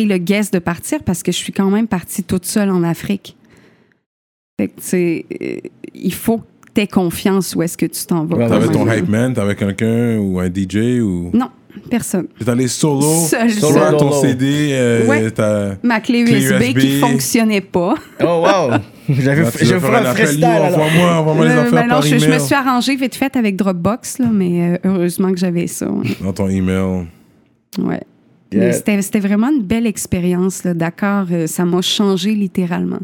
pris 0.00 0.08
le 0.08 0.18
guess 0.18 0.50
de 0.50 0.58
partir 0.58 1.02
parce 1.04 1.22
que 1.22 1.30
je 1.32 1.36
suis 1.36 1.52
quand 1.52 1.70
même 1.70 1.86
partie 1.86 2.22
toute 2.24 2.46
seule 2.46 2.70
en 2.70 2.82
Afrique. 2.82 3.36
Fait 4.58 4.68
que, 4.68 4.76
tu 4.76 4.82
sais, 4.82 5.26
euh, 5.42 5.56
il 5.94 6.14
faut 6.14 6.38
que 6.38 6.44
tu 6.74 6.80
aies 6.80 6.86
confiance 6.86 7.54
où 7.54 7.62
est-ce 7.62 7.76
que 7.76 7.86
tu 7.86 8.04
t'en 8.06 8.24
vas. 8.24 8.36
Ouais, 8.36 8.48
T'avais 8.48 8.68
ton 8.68 8.90
hype 8.90 9.08
man, 9.08 9.34
t'avais 9.34 9.54
quelqu'un 9.56 10.18
ou 10.18 10.38
un 10.40 10.46
DJ 10.48 11.00
ou? 11.02 11.30
Non, 11.34 11.48
personne. 11.90 12.28
T'es 12.38 12.48
allé 12.48 12.68
solo. 12.68 13.02
Seul, 13.02 13.50
Solo. 13.50 13.98
Ton. 13.98 14.12
CD, 14.12 14.70
euh, 14.72 15.06
Ouais. 15.06 15.30
t'as- 15.30 15.76
Ma 15.82 16.00
clé, 16.00 16.24
Clé 16.24 16.42
USB, 16.44 16.62
USB. 16.62 16.78
qui 16.78 16.98
fonctionnait 16.98 17.60
pas. 17.60 17.94
Oh, 18.22 18.44
wow! 18.46 18.78
J'avais 19.10 19.36
je 19.36 19.42
vas 19.42 19.50
vais 19.50 19.50
faire 19.50 19.80
faire 19.80 19.94
un 20.10 20.14
freestyle. 20.14 20.44
Envoie-moi 20.44 21.12
envoie-moi 21.16 21.44
les 21.46 21.50
affaires 21.52 21.72
ben 21.72 21.82
non, 21.82 21.88
par 21.88 22.02
je, 22.02 22.14
me 22.14 22.38
suis 22.38 22.54
arrangée 22.54 22.96
vite 22.96 23.14
fait 23.16 23.34
avec 23.36 23.56
Dropbox, 23.56 24.18
là, 24.18 24.28
mais 24.32 24.72
euh, 24.72 24.78
heureusement 24.84 25.30
que 25.32 25.38
j'avais 25.38 25.66
ça. 25.66 25.90
ouais. 25.90 26.16
Dans 26.22 26.32
ton 26.32 26.48
email. 26.48 27.06
Ouais. 27.78 28.00
Yeah. 28.52 28.72
C'était 28.72 29.20
vraiment 29.20 29.48
une 29.50 29.62
belle 29.62 29.86
expérience. 29.86 30.62
Dakar, 30.64 31.26
euh, 31.30 31.46
ça 31.46 31.64
m'a 31.64 31.80
changé 31.82 32.34
littéralement. 32.34 32.98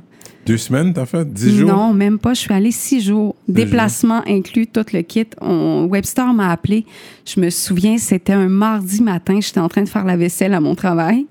Deux 0.45 0.57
semaines, 0.59 0.93
t'as 0.93 1.07
fait? 1.07 1.25
Dix 1.33 1.57
jours? 1.59 1.69
Non, 1.71 1.93
même 1.93 2.19
pas. 2.19 2.35
Je 2.35 2.41
suis 2.41 2.53
allée 2.55 2.71
six 2.71 3.01
jours. 3.01 3.35
Déplacement 3.49 4.23
inclus, 4.29 4.67
tout 4.69 4.85
le 4.93 5.03
kit. 5.03 5.27
On- 5.41 5.87
Webster 5.91 6.33
m'a 6.35 6.51
appelé. 6.53 6.85
Je 7.25 7.41
me 7.41 7.51
souviens, 7.51 7.99
c'était 7.99 8.33
un 8.33 8.49
mardi 8.49 9.03
matin. 9.03 9.39
J'étais 9.41 9.61
en 9.61 9.69
train 9.69 9.83
de 9.83 9.89
faire 9.89 10.05
la 10.05 10.17
vaisselle 10.17 10.55
à 10.55 10.61
mon 10.61 10.75
travail. 10.75 11.27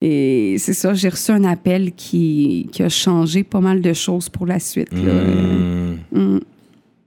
Et 0.00 0.56
c'est 0.58 0.72
ça, 0.72 0.94
j'ai 0.94 1.08
reçu 1.10 1.30
un 1.30 1.44
appel 1.44 1.92
qui, 1.92 2.68
qui 2.72 2.82
a 2.82 2.88
changé 2.88 3.44
pas 3.44 3.60
mal 3.60 3.80
de 3.80 3.92
choses 3.92 4.28
pour 4.28 4.46
la 4.46 4.58
suite. 4.58 4.92
là. 4.92 5.12
Hmm. 5.12 5.96
Mm. 6.12 6.40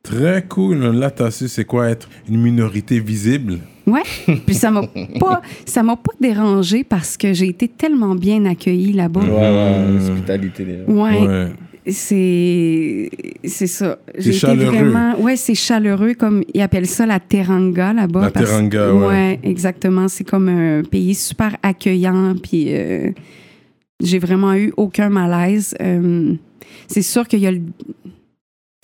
Très 0.06 0.44
cool. 0.48 0.78
Là, 0.98 1.10
t'as 1.12 1.32
su 1.32 1.48
c'est 1.48 1.66
quoi 1.66 1.90
être 1.90 2.08
une 2.30 2.42
minorité 2.42 3.00
visible? 3.00 3.60
Ouais. 3.88 4.02
Puis 4.46 4.56
ça 4.56 4.72
m'a 4.72 4.82
pas, 5.20 5.42
ça 5.66 5.84
m'a 5.84 5.96
pas 5.96 6.14
dérangé 6.20 6.84
parce 6.84 7.18
que 7.18 7.34
j'ai 7.34 7.48
été 7.48 7.68
tellement 7.68 8.16
bien 8.16 8.46
accueillie 8.46 8.94
là-bas. 8.94 9.22
Ouais, 9.22 9.30
ouais, 9.30 9.92
l'hospitalité. 9.94 10.66
gens. 10.88 10.94
Ouais. 10.94 11.28
Ouais. 11.28 11.48
C'est 11.88 13.10
c'est 13.44 13.68
ça. 13.68 14.00
J'ai 14.18 14.30
été 14.30 14.40
chaleureux. 14.40 14.72
vraiment 14.76 15.20
ouais, 15.20 15.36
c'est 15.36 15.54
chaleureux 15.54 16.16
comme 16.16 16.44
ils 16.54 16.62
appellent 16.62 16.88
ça 16.88 17.06
la 17.06 17.20
teranga 17.20 17.94
là-bas. 17.94 18.22
La 18.22 18.32
parce- 18.32 18.46
teranga, 18.50 18.92
ouais. 18.94 19.40
exactement. 19.44 20.08
C'est 20.08 20.24
comme 20.24 20.50
un 20.50 20.82
pays 20.84 21.14
super 21.14 21.56
accueillant. 21.62 22.34
Puis 22.42 22.66
euh, 22.70 23.12
j'ai 24.02 24.18
vraiment 24.18 24.56
eu 24.56 24.74
aucun 24.78 25.10
malaise. 25.10 25.76
Euh, 25.80 26.34
c'est 26.88 27.04
sûr 27.04 27.28
qu'il 27.28 27.40
y 27.40 27.48
a 27.48 27.52
le 27.52 27.62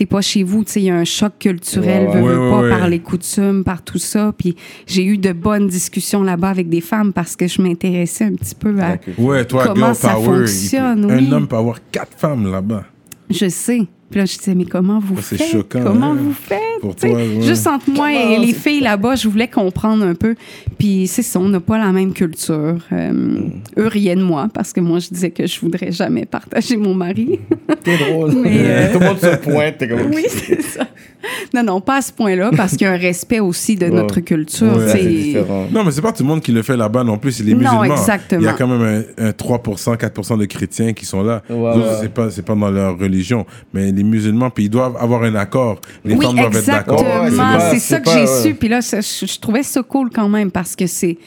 T'es 0.02 0.08
pas 0.08 0.22
chez 0.22 0.42
vous, 0.42 0.64
tu 0.64 0.72
sais, 0.72 0.82
il 0.82 0.86
y 0.86 0.90
a 0.90 0.96
un 0.96 1.04
choc 1.06 1.34
culturel, 1.38 2.08
Ouais, 2.08 2.22
veux, 2.24 2.50
pas, 2.50 2.62
ouais, 2.62 2.70
par 2.72 2.88
les 2.88 2.98
coutumes, 2.98 3.64
par 3.64 3.84
tout 3.84 4.00
ça. 4.00 4.34
Puis 4.36 4.56
j'ai 4.88 5.06
eu 5.06 5.20
de 5.20 5.32
bonnes 5.32 5.68
discussions 5.68 6.24
là-bas 6.24 6.50
avec 6.50 6.70
des 6.70 6.82
femmes 6.82 7.14
parce 7.14 7.36
que 7.36 7.48
je 7.48 7.62
m'intéressais 7.62 8.24
un 8.24 8.34
petit 8.34 8.56
peu 8.56 8.76
à, 8.82 8.94
Ok. 8.96 9.02
Ouais, 9.20 9.46
toi, 9.46 9.66
Comment 9.68 9.94
girl 9.94 9.96
ça 9.96 10.14
power. 10.16 10.26
peut- 10.26 10.48
fonctionne, 10.48 11.06
Un 11.12 11.20
oui. 11.20 11.32
homme 11.32 11.48
peut 11.48 11.56
avoir 11.56 11.78
quatre 11.92 12.18
femmes 12.18 12.52
là-bas. 12.52 12.84
Je 13.30 13.48
sais. 13.48 13.82
Puis 14.12 14.20
là, 14.20 14.26
je 14.26 14.38
disais, 14.38 14.54
mais 14.54 14.66
comment 14.66 15.00
vous 15.00 15.20
c'est 15.22 15.38
faites? 15.38 15.52
choquant, 15.52 15.82
comment 15.84 16.12
hein, 16.12 16.18
vous 16.20 16.34
faites? 16.34 16.60
pour 16.82 16.96
Tu 16.96 17.08
sais, 17.08 17.10
toi, 17.14 17.18
ouais. 17.18 17.42
Juste 17.42 17.66
entre 17.68 17.90
moi 17.90 18.12
et 18.14 18.38
les 18.38 18.54
filles 18.54 18.82
là-bas, 18.82 19.16
je 19.16 19.28
voulais 19.28 19.48
comprendre 19.48 20.06
un 20.06 20.14
peu. 20.16 20.36
Puis 20.78 21.08
c'est 21.08 21.22
ça, 21.22 21.40
on 21.40 21.48
n'a 21.50 21.60
pas 21.60 21.78
la 21.78 21.92
même 21.92 22.14
culture. 22.14 22.78
Euh, 22.92 23.12
Mm. 23.12 23.52
Eux 23.78 23.88
riaient 23.88 24.16
de 24.16 24.24
moi 24.24 24.48
parce 24.54 24.74
que 24.74 24.80
moi, 24.80 25.00
je 25.00 25.10
disais 25.10 25.32
que 25.32 25.46
je 25.48 25.60
voudrais 25.62 25.92
jamais 25.92 26.26
partager 26.26 26.76
mon 26.78 26.94
mari. 26.94 27.40
T'es 27.84 27.98
drôle. 27.98 28.34
Mais, 28.36 28.52
euh, 28.58 28.94
Tout 28.94 29.00
le 29.00 29.06
monde 29.06 29.20
se 29.20 29.36
pointe. 29.38 29.78
T'es 29.78 29.88
comme. 29.88 30.10
oui, 30.14 30.26
c'est 30.28 30.62
ça. 30.62 30.88
Non, 31.54 31.64
non, 31.64 31.82
pas 31.82 31.98
à 31.98 32.02
ce 32.02 32.12
point-là, 32.12 32.50
parce 32.58 32.72
qu'il 32.72 32.82
y 32.82 32.90
a 32.90 32.94
un 32.94 32.98
respect 32.98 33.40
aussi 33.40 33.76
de 33.76 33.86
Ouais. 33.86 33.92
notre 33.92 34.20
culture. 34.22 34.76
Ouais, 34.76 34.88
c'est 34.88 35.04
différent. 35.06 35.68
Non, 35.72 35.84
mais 35.84 35.92
c'est 35.92 36.02
pas 36.02 36.12
tout 36.12 36.24
le 36.24 36.30
monde 36.30 36.42
qui 36.42 36.52
le 36.52 36.62
fait 36.64 36.76
là-bas 36.76 37.04
non 37.04 37.18
plus. 37.18 37.32
C'est 37.34 37.44
les 37.44 37.54
Non, 37.54 37.60
musulmans. 37.60 37.84
exactement. 37.96 38.42
Il 38.42 38.46
y 38.46 38.48
a 38.48 38.54
quand 38.54 38.68
même 38.68 39.04
un, 39.18 39.28
un 39.28 39.32
3%, 39.32 39.96
4% 39.98 40.38
de 40.40 40.46
chrétiens 40.46 40.94
qui 40.94 41.06
sont 41.06 41.22
là. 41.24 41.44
C'est 42.02 42.12
pas, 42.14 42.30
c'est 42.32 42.42
pas 42.46 42.56
dans 42.56 42.72
leur 42.72 42.98
religion. 42.98 43.46
Mais 43.74 43.92
les 43.92 44.01
musulmans, 44.04 44.50
puis 44.50 44.66
ils 44.66 44.70
doivent 44.70 44.98
avoir 45.00 45.24
un 45.24 45.36
accord. 45.36 45.80
Les 46.06 46.16
oui, 46.16 46.26
femmes 46.26 46.36
doivent 46.38 46.56
être 46.56 46.66
d'accord. 46.66 47.02
Ouais, 47.02 47.20
ouais, 47.22 47.30
c'est 47.32 47.38
pas- 47.38 47.60
c'est 47.60 47.80
c'est 47.80 47.80
ça 47.96 48.00
que 48.00 48.06
pas, 48.06 48.14
j'ai 48.14 48.22
ouais. 48.32 48.42
su. 48.44 48.54
Puis 48.56 48.68
là, 48.70 48.82
ça, 48.82 49.02
je, 49.02 49.26
je 49.26 49.40
trouvais 49.40 49.64
ça 49.64 49.82
cool 49.84 50.10
quand 50.14 50.30
même 50.30 50.52
parce 50.52 50.76
que 50.76 50.88
c'est. 50.88 51.18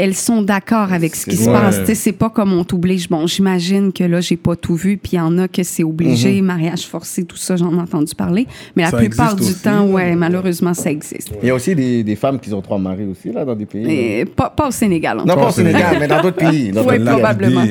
Elles 0.00 0.14
sont 0.14 0.42
d'accord 0.42 0.92
avec 0.92 1.16
ce 1.16 1.26
qui 1.28 1.36
se 1.36 1.46
passe. 1.50 1.80
Tu 1.80 1.86
sais, 1.86 1.94
C'est 1.96 2.12
pas 2.12 2.30
comme 2.30 2.52
on 2.52 2.62
t'oblige. 2.62 3.08
Bon, 3.08 3.26
j'imagine 3.26 3.92
que 3.92 4.04
là, 4.04 4.20
j'ai 4.20 4.36
pas 4.36 4.54
tout 4.54 4.76
vu. 4.76 4.96
Puis 4.96 5.14
il 5.14 5.16
y 5.16 5.20
en 5.20 5.36
a 5.38 5.48
que 5.48 5.64
c'est 5.64 5.82
obligé, 5.82 6.40
mariage 6.40 6.86
forcé, 6.86 7.24
tout 7.24 7.36
ça, 7.36 7.56
j'en 7.56 7.76
ai 7.76 7.80
entendu 7.80 8.14
parler. 8.14 8.46
Mais 8.76 8.84
la 8.84 8.90
Ça 8.92 8.96
plupart 8.98 9.34
du 9.34 9.42
aussi. 9.42 9.56
temps, 9.56 9.86
ouais, 9.88 10.14
malheureusement, 10.14 10.72
ça 10.72 10.92
existe. 10.92 11.32
Il 11.42 11.48
y 11.48 11.50
a 11.50 11.54
aussi 11.56 11.74
des, 11.74 12.04
des 12.04 12.14
femmes 12.14 12.38
qui 12.38 12.54
ont 12.54 12.62
trois 12.62 12.78
maris 12.78 13.06
aussi, 13.06 13.32
là, 13.32 13.44
dans 13.44 13.56
des 13.56 13.66
pays. 13.66 13.90
Et 13.90 14.24
pas, 14.24 14.50
pas 14.50 14.68
au 14.68 14.70
Sénégal. 14.70 15.18
en 15.18 15.24
Non, 15.24 15.34
pas 15.34 15.48
au 15.48 15.50
Sénégal, 15.50 15.96
mais 15.98 16.06
dans 16.06 16.22
d'autres 16.22 16.36
pays. 16.48 16.70
Pays. 16.70 17.04
probablement. 17.04 17.64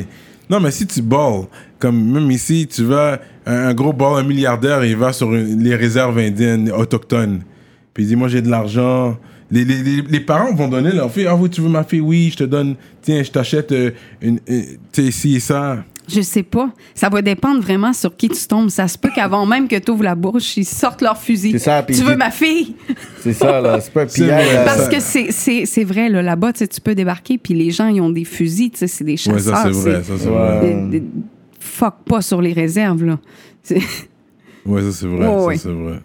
Non, 0.50 0.60
mais 0.60 0.72
si 0.72 0.86
tu 0.86 1.02
balles, 1.02 1.44
comme 1.80 2.12
même 2.12 2.30
ici, 2.30 2.68
tu 2.70 2.84
vas, 2.84 3.20
un, 3.48 3.68
un 3.70 3.74
gros 3.74 3.94
ball, 3.94 4.20
un 4.20 4.28
milliardaire, 4.28 4.84
il 4.86 4.96
va 4.98 5.14
sur 5.14 5.34
une- 5.34 5.64
les 5.64 5.76
réserves 5.76 6.18
indiennes 6.20 6.72
autochtones. 6.72 7.42
puis 7.94 8.04
il 8.04 8.08
dit 8.08 8.16
moi 8.16 8.28
j'ai 8.28 8.42
de 8.42 8.50
l'argent. 8.50 9.18
Les, 9.50 9.64
les, 9.64 9.82
les, 9.82 10.02
les 10.02 10.20
parents 10.20 10.54
vont 10.54 10.68
donner 10.68 10.92
leur 10.92 11.10
fille. 11.10 11.26
Ah 11.26 11.36
oui, 11.36 11.50
tu 11.50 11.62
veux 11.62 11.70
ma 11.70 11.84
fille? 11.86 12.02
Oui, 12.02 12.30
je 12.34 12.38
te 12.38 12.44
donne. 12.44 12.76
Tiens, 13.02 13.24
je 13.24 13.32
t'achète 13.32 13.72
euh, 13.72 13.92
une. 14.22 14.40
une- 14.48 14.66
tu 14.92 15.06
sais, 15.06 15.12
ci 15.12 15.36
et 15.38 15.40
ça. 15.40 15.78
Je 16.10 16.22
sais 16.22 16.44
pas. 16.44 16.70
Ça 16.96 17.10
va 17.10 17.22
dépendre 17.22 17.62
vraiment 17.62 17.92
sur 17.94 18.16
qui 18.16 18.30
tu 18.30 18.46
tombes. 18.48 18.70
Ça 18.70 18.88
se 18.90 18.98
peut 18.98 19.10
qu'avant 19.14 19.46
même 19.46 19.68
que 19.68 19.76
tu 19.78 19.92
ouvres 19.92 20.04
la 20.04 20.16
bouche, 20.16 20.56
ils 20.58 20.64
sortent 20.66 21.02
leur 21.02 21.18
fusil. 21.18 21.52
C'est 21.54 21.60
ça, 21.60 21.84
puis 21.84 21.96
tu 21.98 22.04
veux 22.04 22.16
ma 22.16 22.30
fille? 22.32 22.76
C'est 23.22 23.34
ça, 23.34 23.60
là. 23.62 23.80
C'est 23.82 23.92
pas 23.94 24.06
pillage. 24.06 24.48
Parce 24.66 24.84
ça- 24.84 24.90
que 24.90 25.00
c'est- 25.02 25.32
c'est 25.32 25.66
c'est 25.66 25.84
vrai, 25.86 26.08
là, 26.10 26.22
là-bas, 26.22 26.54
tu 26.54 26.66
peux 26.82 26.96
débarquer, 26.96 27.38
puis 27.38 27.54
les 27.54 27.72
gens, 27.72 27.88
ils 27.88 28.00
ont 28.02 28.10
des 28.10 28.24
fusils, 28.26 28.72
tu 28.72 28.78
sais, 28.80 28.88
c'est 28.88 29.04
des 29.06 29.12
Ouais, 29.14 29.18
chasseurs. 29.18 29.42
ça 29.58 29.64
c'est 29.64 29.70
vrai. 29.72 30.04
Ça 30.04 30.14
c'est 30.18 30.28
Ouais. 30.28 30.34
vrai. 30.60 30.88
Des- 30.92 31.00
des- 31.00 31.08
Fuck 31.78 31.96
pas 32.06 32.22
sur 32.22 32.42
les 32.42 32.54
réserves, 32.54 33.04
là. 33.06 33.20
C'est- 33.62 33.82
Ouais, 34.66 34.82
ça 34.82 34.92
c'est 34.92 35.06
vrai. 35.08 35.28
Ouais, 35.28 35.34
ça 35.36 35.46
ouais. 35.46 35.58
c'est 35.58 35.70
vrai. 35.70 36.00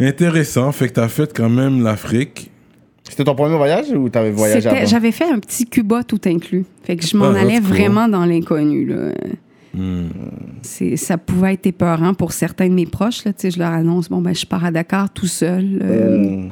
Intéressant. 0.00 0.70
Fait 0.72 0.88
que 0.88 0.92
t'as 0.94 1.08
fait 1.08 1.32
quand 1.34 1.48
même 1.48 1.82
l'Afrique. 1.82 2.50
C'était 3.08 3.24
ton 3.24 3.34
premier 3.34 3.56
voyage 3.56 3.86
ou 3.90 4.08
t'avais 4.10 4.30
voyagé 4.30 4.68
avant? 4.68 4.84
J'avais 4.86 5.12
fait 5.12 5.24
un 5.24 5.38
petit 5.38 5.64
Cuba 5.66 6.04
tout 6.04 6.20
inclus. 6.26 6.64
Fait 6.84 6.96
que 6.96 7.04
je 7.06 7.16
m'en 7.16 7.32
Ah, 7.32 7.40
allais 7.40 7.54
cool. 7.56 7.64
vraiment 7.68 8.06
dans 8.06 8.24
l'inconnu, 8.26 8.84
là. 8.86 9.12
Hmm. 9.74 10.08
C'est- 10.62 10.96
Ça 10.96 11.16
pouvait 11.18 11.54
être 11.54 11.66
épeurant 11.66 12.12
pour 12.14 12.32
certains 12.32 12.68
de 12.68 12.74
mes 12.74 12.86
proches, 12.86 13.24
là. 13.24 13.32
Tu 13.32 13.40
sais, 13.40 13.50
je 13.50 13.58
leur 13.58 13.72
annonce, 13.72 14.08
bon, 14.08 14.20
ben, 14.20 14.34
je 14.34 14.44
pars 14.46 14.64
à 14.64 14.70
Dakar 14.70 15.10
tout 15.10 15.26
seul. 15.26 15.78
euh, 15.82 16.18
Hmm. 16.18 16.48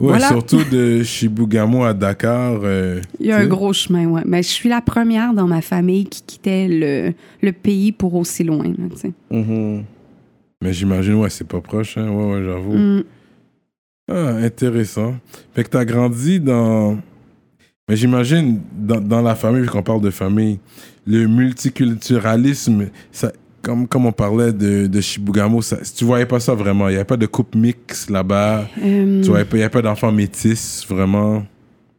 Ouais, 0.00 0.08
Voilà. 0.08 0.28
surtout 0.28 0.64
de 0.64 1.02
Chibougamau 1.02 1.84
à 1.84 1.92
Dakar. 1.92 2.60
euh, 2.64 3.00
Il 3.20 3.26
y 3.26 3.32
a 3.32 3.36
un 3.36 3.42
sais. 3.42 3.46
gros 3.48 3.72
chemin, 3.74 4.06
ouais. 4.06 4.22
Mais 4.24 4.42
je 4.42 4.48
suis 4.48 4.68
la 4.70 4.80
première 4.80 5.34
dans 5.34 5.46
ma 5.46 5.60
famille 5.60 6.06
qui 6.06 6.22
quittait 6.22 6.68
le, 6.68 7.12
le 7.42 7.52
pays 7.52 7.92
pour 7.92 8.14
aussi 8.14 8.42
loin, 8.42 8.64
là, 8.64 8.84
tu 8.90 8.96
sais. 8.96 9.12
Mhm. 9.30 9.84
Mais 10.62 10.72
j'imagine, 10.72 11.14
ouais, 11.14 11.28
c'est 11.30 11.46
pas 11.46 11.60
proche, 11.60 11.98
hein. 11.98 12.08
Ouais, 12.10 12.32
ouais, 12.34 12.44
j'avoue. 12.44 12.72
Mm. 12.76 13.04
Ah, 14.10 14.28
intéressant. 14.42 15.14
Fait 15.54 15.64
que 15.64 15.68
t'as 15.68 15.84
grandi 15.84 16.40
dans. 16.40 16.98
Mais 17.88 17.96
j'imagine, 17.96 18.60
dans, 18.76 19.00
dans 19.00 19.20
la 19.22 19.34
famille, 19.34 19.62
vu 19.62 19.68
qu'on 19.68 19.82
parle 19.82 20.00
de 20.00 20.10
famille, 20.10 20.58
le 21.06 21.26
multiculturalisme, 21.26 22.86
ça, 23.12 23.32
comme, 23.62 23.86
comme 23.86 24.06
on 24.06 24.12
parlait 24.12 24.52
de, 24.52 24.86
de 24.86 25.00
Chibougamau, 25.00 25.62
ça, 25.62 25.78
tu 25.96 26.04
voyais 26.04 26.26
pas 26.26 26.40
ça 26.40 26.54
vraiment. 26.54 26.88
Il 26.88 26.92
n'y 26.92 26.96
avait 26.96 27.04
pas 27.04 27.16
de 27.16 27.26
couple 27.26 27.58
mix 27.58 28.08
là-bas. 28.10 28.66
Euh, 28.82 29.22
Tu 29.22 29.28
voyais 29.28 29.44
pas, 29.44 29.56
il 29.56 29.60
n'y 29.60 29.64
avait 29.64 29.70
pas 29.72 29.82
d'enfants 29.82 30.12
métis, 30.12 30.84
vraiment. 30.88 31.44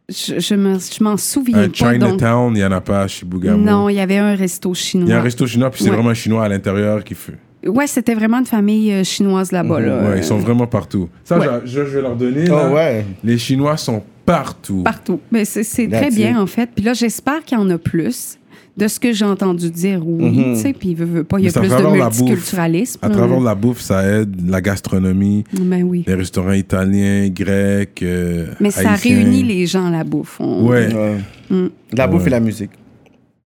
je 0.08 0.38
je 0.40 0.54
me- 0.54 0.78
je 0.78 1.02
m'en 1.04 1.16
souviens 1.16 1.58
Un 1.62 1.68
pas. 1.68 1.74
Chinatown, 1.92 2.52
il 2.54 2.58
n'y 2.58 2.64
en 2.64 2.72
a 2.72 2.80
pas 2.80 3.02
à 3.02 3.08
Chibougamau. 3.08 3.58
non, 3.64 3.88
il 3.88 3.94
y 3.94 4.00
avait 4.00 4.18
un 4.18 4.34
resto 4.34 4.74
chinois. 4.74 5.06
Il 5.08 5.10
y 5.10 5.14
a 5.14 5.18
un 5.20 5.22
resto 5.22 5.46
chinois, 5.46 5.70
puis 5.70 5.82
c'est 5.84 5.90
Ouais. 5.90 5.94
vraiment 5.96 6.10
un 6.10 6.14
chinois 6.14 6.44
à 6.44 6.48
l'intérieur 6.48 7.02
qui 7.04 7.14
fait. 7.14 7.38
Ouais, 7.64 7.86
c'était 7.86 8.14
vraiment 8.16 8.38
une 8.40 8.44
famille 8.46 8.92
euh, 8.92 9.04
chinoise 9.04 9.52
là-bas. 9.52 9.78
Là. 9.80 10.02
Ouais, 10.10 10.18
ils 10.18 10.24
sont 10.24 10.38
vraiment 10.38 10.66
partout. 10.66 11.08
Ça, 11.22 11.38
Ouais. 11.38 11.46
je, 11.64 11.84
je- 11.84 11.96
vais 11.96 12.02
leur 12.02 12.16
donner. 12.16 12.46
là. 12.46 12.68
Oh, 12.68 12.74
ouais. 12.74 13.06
Les 13.22 13.38
Chinois 13.38 13.76
sont 13.76 14.02
partout. 14.26 14.82
Partout. 14.82 15.20
Mais 15.30 15.44
c'est 15.44 15.62
c'est 15.62 15.86
très 15.86 16.10
bien, 16.10 16.32
it. 16.32 16.36
en 16.38 16.46
fait. 16.48 16.68
Puis 16.74 16.84
là, 16.84 16.92
j'espère 16.92 17.44
qu'il 17.44 17.56
y 17.56 17.60
en 17.60 17.70
a 17.70 17.78
plus. 17.78 18.36
De 18.74 18.88
ce 18.88 18.98
que 18.98 19.12
j'ai 19.12 19.26
entendu 19.26 19.70
dire, 19.70 20.00
oui. 20.06 20.30
Mhm. 20.30 20.54
Tu 20.54 20.60
sais, 20.62 20.72
puis 20.72 20.90
il 20.90 20.96
veut, 20.96 21.04
veut 21.04 21.24
pas. 21.24 21.38
Il 21.38 21.44
y 21.44 21.48
a 21.48 21.52
plus 21.52 21.62
de 21.62 21.68
travers 21.68 21.94
la 21.94 22.08
bouffe. 22.08 22.20
multiculturalisme. 22.20 22.98
À 23.02 23.10
travers 23.10 23.40
la 23.40 23.54
bouffe, 23.54 23.80
ça 23.80 24.02
aide, 24.06 24.48
la 24.48 24.62
gastronomie, 24.62 25.44
Ben 25.52 25.82
oui. 25.82 26.04
les 26.06 26.14
restaurants 26.14 26.52
italiens, 26.52 27.28
grecs, 27.28 28.02
euh, 28.02 28.46
Mais 28.60 28.70
ça 28.70 28.94
réunit 28.94 29.42
les 29.42 29.66
gens, 29.66 29.90
la 29.90 30.04
bouffe. 30.04 30.40
On- 30.40 30.66
Ouais, 30.68 30.88
Ouais. 30.94 31.18
Mm. 31.50 31.68
La 31.92 32.06
bouffe 32.06 32.22
Ouais. 32.22 32.28
et 32.28 32.30
la 32.30 32.40
musique. 32.40 32.70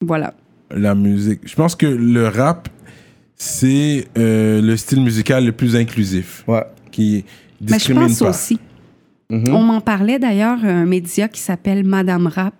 Voilà. 0.02 0.34
la 0.72 0.96
musique. 0.96 1.42
Je 1.46 1.56
pense 1.56 1.76
que 1.76 1.88
le 1.88 2.28
rap, 2.28 2.70
c'est 3.36 4.08
euh, 4.18 4.62
le 4.62 4.78
style 4.78 5.02
musical 5.02 5.46
le 5.46 5.52
plus 5.52 5.76
inclusif, 5.76 6.44
Ouais. 6.48 6.64
qui 6.92 7.26
Mais 7.60 7.68
je 7.68 7.74
discrimine 7.74 8.04
pense 8.04 8.20
pas. 8.20 8.30
aussi. 8.30 8.60
Mhm. 9.30 9.54
On 9.54 9.62
m'en 9.64 9.82
parlait 9.82 10.18
d'ailleurs, 10.20 10.60
un 10.64 10.86
média 10.86 11.28
qui 11.28 11.40
s'appelle 11.42 11.84
Madame 11.84 12.28
Rap 12.28 12.54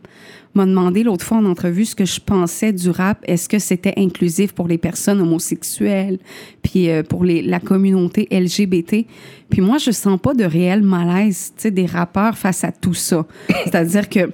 m'a 0.56 0.66
demandé 0.66 1.04
l'autre 1.04 1.24
fois 1.24 1.38
en 1.38 1.46
entrevue 1.46 1.86
ce 1.86 1.96
que 1.96 2.06
je 2.06 2.20
pensais 2.20 2.74
du 2.74 2.90
rap. 2.90 3.20
Est-ce 3.28 3.48
que 3.48 3.60
c'était 3.60 3.94
inclusif 3.98 4.54
pour 4.54 4.68
les 4.68 4.78
personnes 4.78 5.22
homosexuelles, 5.22 6.18
puis 6.64 6.90
euh, 6.90 7.04
pour 7.04 7.24
les, 7.24 7.42
la 7.42 7.60
communauté 7.60 8.28
LGBT? 8.32 9.06
Puis 9.50 9.62
moi, 9.62 9.78
je 9.78 9.92
sens 9.92 10.20
pas 10.20 10.34
de 10.34 10.44
réel 10.44 10.82
malaise, 10.82 11.54
tu 11.56 11.64
sais, 11.64 11.72
des 11.72 11.86
rappeurs 11.86 12.38
face 12.38 12.64
à 12.64 12.72
tout 12.72 12.94
ça. 12.96 13.26
C'est-à-dire 13.64 14.10
que, 14.10 14.32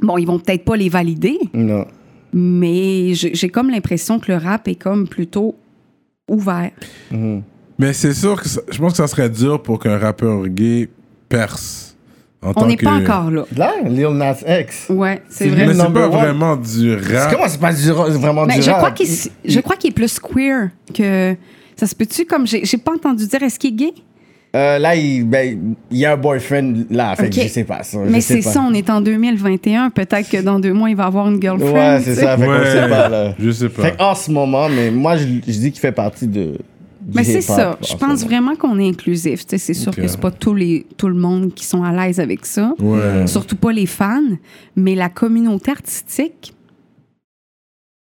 bon, 0.00 0.16
ils 0.18 0.26
vont 0.26 0.38
peut-être 0.38 0.64
pas 0.64 0.76
les 0.76 0.88
valider, 0.88 1.38
Non. 1.52 1.84
mais 2.32 3.14
j'ai 3.14 3.48
comme 3.48 3.70
l'impression 3.70 4.18
que 4.20 4.30
le 4.32 4.38
rap 4.38 4.68
est 4.68 4.74
comme 4.76 5.08
plutôt 5.08 5.56
ouvert. 6.28 6.70
Mhm. 7.10 7.42
Mais 7.78 7.92
c'est 7.92 8.14
sûr 8.14 8.40
que 8.40 8.48
ça- 8.48 8.60
je 8.70 8.78
pense 8.78 8.92
que 8.92 8.96
ça 8.98 9.08
serait 9.08 9.28
dur 9.28 9.60
pour 9.60 9.80
qu'un 9.80 9.98
rappeur 9.98 10.46
gay 10.46 10.88
perce. 11.28 11.83
En 12.44 12.52
On 12.56 12.66
n'est 12.66 12.76
que... 12.76 12.84
pas 12.84 12.92
encore 12.92 13.30
là. 13.30 13.44
Là, 13.56 13.72
Lil 13.86 14.08
Nas 14.08 14.36
X. 14.46 14.86
Ouais, 14.90 15.22
c'est 15.28 15.48
vrai. 15.48 15.66
Mais 15.66 15.74
c'est 15.74 15.92
pas 15.92 16.06
one. 16.06 16.10
vraiment 16.10 16.56
du 16.56 16.98
C'est 17.02 17.16
rap. 17.18 17.32
Comment 17.32 17.48
c'est 17.48 17.60
pas 17.60 17.72
du 17.72 17.90
ra- 17.90 18.08
vraiment 18.10 18.46
Ben, 18.46 18.56
du 18.56 18.62
je, 18.62 18.70
rap? 18.70 18.78
crois 18.78 18.90
qu'il, 18.92 19.08
je 19.44 19.60
crois 19.60 19.76
qu'il 19.76 19.90
est 19.90 19.94
plus 19.94 20.18
queer 20.18 20.70
que. 20.92 21.34
Ça 21.76 21.86
se 21.86 21.94
peut-tu 21.94 22.24
comme. 22.26 22.46
J'ai, 22.46 22.64
j'ai 22.64 22.76
pas 22.78 22.92
entendu 22.92 23.26
dire 23.26 23.42
est-ce 23.42 23.58
qu'il 23.58 23.70
est 23.72 23.76
gay? 23.76 23.92
Euh, 24.54 24.78
là, 24.78 24.94
il, 24.94 25.24
ben, 25.24 25.74
il 25.90 25.98
y 25.98 26.04
a 26.06 26.12
un 26.12 26.16
boyfriend 26.16 26.84
là, 26.88 27.16
fait 27.16 27.28
que 27.28 27.34
Ok. 27.40 27.42
je 27.42 27.48
sais 27.48 27.64
pas 27.64 27.82
ça. 27.82 27.98
je 28.04 28.08
Mais 28.08 28.20
sais 28.20 28.34
c'est 28.40 28.42
pas. 28.48 28.52
ça, 28.54 28.60
on 28.68 28.72
est 28.72 28.88
en 28.88 29.00
2021. 29.00 29.90
Peut-être 29.90 30.28
que 30.30 30.36
dans 30.42 30.60
deux 30.60 30.72
mois, 30.72 30.90
il 30.90 30.94
va 30.96 31.06
avoir 31.06 31.28
une 31.28 31.42
girlfriend. 31.42 31.72
Ouais, 31.72 32.00
c'est 32.04 32.14
ça. 32.14 32.36
Fait 32.36 32.44
qu'on 32.44 32.52
Ouais. 32.52 32.70
sait 32.70 32.88
pas, 32.88 33.08
là. 33.08 33.34
Je 33.36 33.50
sais 33.50 33.68
pas. 33.68 33.82
Fait 33.82 34.00
en 34.00 34.14
ce 34.14 34.30
moment, 34.30 34.68
mais 34.68 34.92
moi, 34.92 35.16
je, 35.16 35.24
je 35.24 35.58
dis 35.58 35.72
qu'il 35.72 35.80
fait 35.80 35.90
partie 35.90 36.28
de. 36.28 36.58
Mais 37.12 37.24
c'est 37.24 37.40
ça. 37.40 37.78
Je 37.82 37.92
pense 37.94 38.00
moment. 38.02 38.14
vraiment 38.26 38.56
qu'on 38.56 38.78
est 38.78 38.88
inclusif. 38.88 39.44
C'est 39.46 39.58
sûr 39.74 39.88
Ok. 39.92 39.96
que 39.96 40.06
c'est 40.08 40.20
pas 40.20 40.30
tous 40.30 40.54
les, 40.54 40.86
tout 40.96 41.08
le 41.08 41.14
monde 41.14 41.52
qui 41.54 41.64
sont 41.66 41.82
à 41.82 41.92
l'aise 41.92 42.20
avec 42.20 42.46
ça. 42.46 42.72
Ouais. 42.78 43.26
Surtout 43.26 43.56
pas 43.56 43.72
les 43.72 43.86
fans. 43.86 44.22
Mais 44.76 44.94
la 44.94 45.08
communauté 45.08 45.70
artistique. 45.70 46.54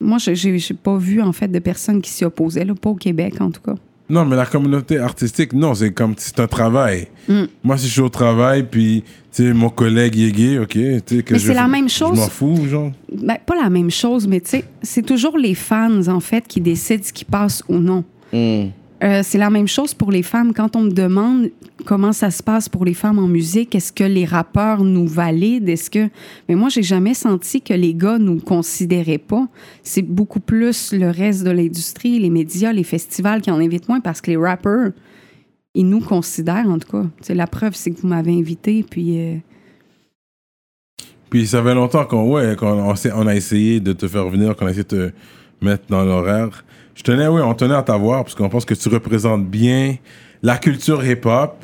Moi, 0.02 0.18
je- 0.18 0.34
j'ai 0.34 0.60
pas 0.74 0.98
vu, 0.98 1.22
en 1.22 1.32
fait, 1.32 1.48
de 1.48 1.60
personnes 1.60 2.02
qui 2.02 2.10
s'y 2.12 2.26
opposaient, 2.26 2.66
là, 2.66 2.76
pas 2.76 2.90
au 2.90 2.96
Québec, 2.96 3.40
en 3.40 3.50
tout 3.50 3.62
cas. 3.62 3.76
Non, 4.08 4.24
mais 4.24 4.36
la 4.36 4.46
communauté 4.46 5.00
artistique, 5.00 5.54
non, 5.54 5.74
c'est 5.74 5.92
comme 5.92 6.14
c'est 6.18 6.40
un 6.40 6.46
travail. 6.48 7.08
Mm. 7.28 7.44
Moi, 7.64 7.78
si 7.78 7.88
je 7.88 7.92
suis 7.94 8.02
au 8.02 8.10
travail, 8.10 8.68
puis 8.70 9.04
tu 9.32 9.44
sais, 9.48 9.54
mon 9.54 9.70
collègue 9.70 10.16
est 10.20 10.32
gay, 10.32 10.60
ok, 10.60 10.68
tu 10.70 10.80
sais 11.08 11.24
que 11.24 11.34
Mais 11.34 11.40
je 11.40 11.48
c'est 11.48 11.54
la 11.56 11.68
même 11.68 11.90
Je 11.90 11.96
chose. 11.96 12.20
m'en 12.20 12.28
fous, 12.28 12.68
genre. 12.68 12.92
Ben, 13.12 13.38
pas 13.44 13.56
la 13.56 13.70
même 13.72 13.90
chose, 13.90 14.28
mais 14.28 14.42
tu 14.42 14.50
sais, 14.52 14.66
c'est 14.84 15.02
toujours 15.04 15.40
les 15.40 15.56
fans, 15.56 16.06
en 16.08 16.20
fait, 16.20 16.46
qui 16.48 16.62
décident 16.62 17.04
ce 17.04 17.14
qui 17.14 17.26
passe 17.26 17.64
ou 17.68 17.78
non. 17.80 18.04
Euh, 18.34 19.22
c'est 19.24 19.38
la 19.38 19.50
même 19.50 19.68
chose 19.68 19.94
pour 19.94 20.10
les 20.12 20.24
femmes. 20.24 20.54
Quand 20.54 20.76
on 20.76 20.82
me 20.84 20.92
demande 20.92 21.50
comment 21.86 22.14
ça 22.14 22.32
se 22.32 22.42
passe 22.42 22.70
pour 22.70 22.86
les 22.86 22.94
femmes 22.94 23.20
en 23.20 23.28
musique, 23.28 23.76
est-ce 23.76 23.92
que 23.92 24.06
les 24.06 24.24
rappeurs 24.26 24.84
nous 24.84 25.06
valident? 25.06 25.68
Est-ce 25.68 25.90
que. 25.90 26.10
Mais 26.48 26.56
moi, 26.56 26.70
j'ai 26.70 26.82
jamais 26.82 27.14
senti 27.14 27.62
que 27.62 27.74
les 27.74 27.94
gars 27.94 28.18
nous 28.18 28.40
considéraient 28.40 29.18
pas. 29.18 29.48
C'est 29.84 30.02
beaucoup 30.02 30.40
plus 30.40 30.94
le 30.94 31.10
reste 31.10 31.44
de 31.44 31.52
l'industrie, 31.52 32.20
les 32.20 32.30
médias, 32.30 32.72
les 32.72 32.86
festivals 32.86 33.42
qui 33.42 33.52
en 33.52 33.60
invitent 33.60 33.90
moins 33.90 34.00
parce 34.00 34.22
que 34.22 34.32
les 34.32 34.38
rappeurs, 34.38 34.92
ils 35.74 35.88
nous 35.88 36.00
considèrent, 36.00 36.70
en 36.70 36.80
tout 36.80 36.90
cas. 36.90 37.34
La 37.34 37.48
preuve, 37.48 37.76
c'est 37.76 37.92
que 37.92 38.00
vous 38.00 38.08
m'avez 38.08 38.34
invité, 38.34 38.84
puis. 38.90 39.20
euh, 39.20 39.36
Puis 41.30 41.48
ça 41.48 41.62
fait 41.62 41.76
longtemps 41.76 42.06
qu'on 42.06 42.32
ouais, 42.32 42.56
on 42.62 43.28
a 43.28 43.36
essayé 43.36 43.82
de 43.82 43.92
te 43.92 44.08
faire 44.08 44.30
venir, 44.30 44.56
qu'on 44.56 44.68
a 44.68 44.70
essayé 44.70 44.86
de 44.86 45.10
te 45.10 45.66
mettre 45.66 45.84
dans 45.90 46.06
l'horaire. 46.06 46.64
Je 46.96 47.04
tenais, 47.04 47.28
oui, 47.28 47.42
on 47.44 47.54
tenait 47.54 47.76
à 47.76 47.84
t'avoir 47.84 48.24
parce 48.24 48.34
qu'on 48.36 48.50
pense 48.50 48.66
que 48.66 48.74
tu 48.74 48.90
représentes 48.90 49.46
bien 49.46 49.96
la 50.42 50.58
culture 50.58 51.06
hip-hop 51.06 51.56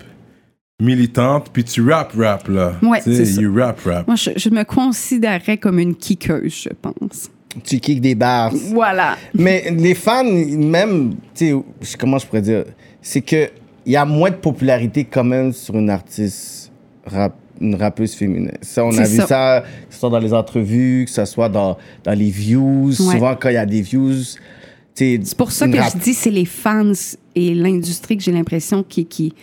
militante, 0.81 1.49
puis 1.53 1.63
tu 1.63 1.87
rap 1.89 2.13
rap 2.17 2.47
là. 2.47 2.73
Ouais, 2.81 3.01
Tu 3.01 3.11
sais, 3.15 3.25
c'est 3.25 3.33
ça. 3.33 3.41
You 3.41 3.55
rap 3.55 3.79
rap. 3.85 4.07
Moi, 4.07 4.15
je, 4.15 4.31
je 4.35 4.49
me 4.49 4.63
considérais 4.63 5.57
comme 5.57 5.79
une 5.79 5.95
kickeuse, 5.95 6.63
je 6.63 6.69
pense. 6.81 7.29
Tu 7.63 7.79
kicks 7.79 8.01
des 8.01 8.15
bars. 8.15 8.51
Voilà. 8.73 9.17
Mais 9.33 9.71
les 9.71 9.93
fans, 9.93 10.23
même, 10.23 11.15
tu 11.35 11.53
sais, 11.81 11.97
comment 11.97 12.17
je 12.17 12.25
pourrais 12.25 12.41
dire, 12.41 12.63
c'est 13.01 13.21
que 13.21 13.49
il 13.85 13.91
y 13.93 13.95
a 13.95 14.05
moins 14.05 14.29
de 14.29 14.35
popularité 14.35 15.05
quand 15.05 15.23
même 15.23 15.51
sur 15.53 15.75
une 15.75 15.89
artiste 15.89 16.71
rap, 17.05 17.35
une 17.59 17.75
rappeuse 17.75 18.13
féminine. 18.13 18.51
Ça, 18.61 18.85
on 18.85 18.95
a 18.97 19.03
vu 19.03 19.17
ça. 19.17 19.27
ça, 19.27 19.63
que 19.87 19.93
ce 19.93 19.99
soit 19.99 20.09
dans 20.09 20.19
les 20.19 20.33
entrevues, 20.33 21.05
que 21.05 21.11
ce 21.11 21.25
soit 21.25 21.49
dans, 21.49 21.77
dans 22.03 22.17
les 22.17 22.29
views. 22.29 22.91
Souvent, 22.91 23.35
quand 23.35 23.49
il 23.49 23.55
y 23.55 23.57
a 23.57 23.65
des 23.65 23.81
views, 23.81 24.13
C'est 24.95 25.35
pour 25.37 25.51
ça 25.51 25.67
que 25.67 25.77
rap- 25.77 25.93
je 25.97 26.03
dis 26.03 26.13
c'est 26.13 26.31
les 26.31 26.45
fans 26.45 26.91
et 27.35 27.53
l'industrie 27.53 28.17
que 28.17 28.23
j'ai 28.23 28.31
l'impression 28.31 28.83
qui, 28.83 29.05
qui 29.05 29.33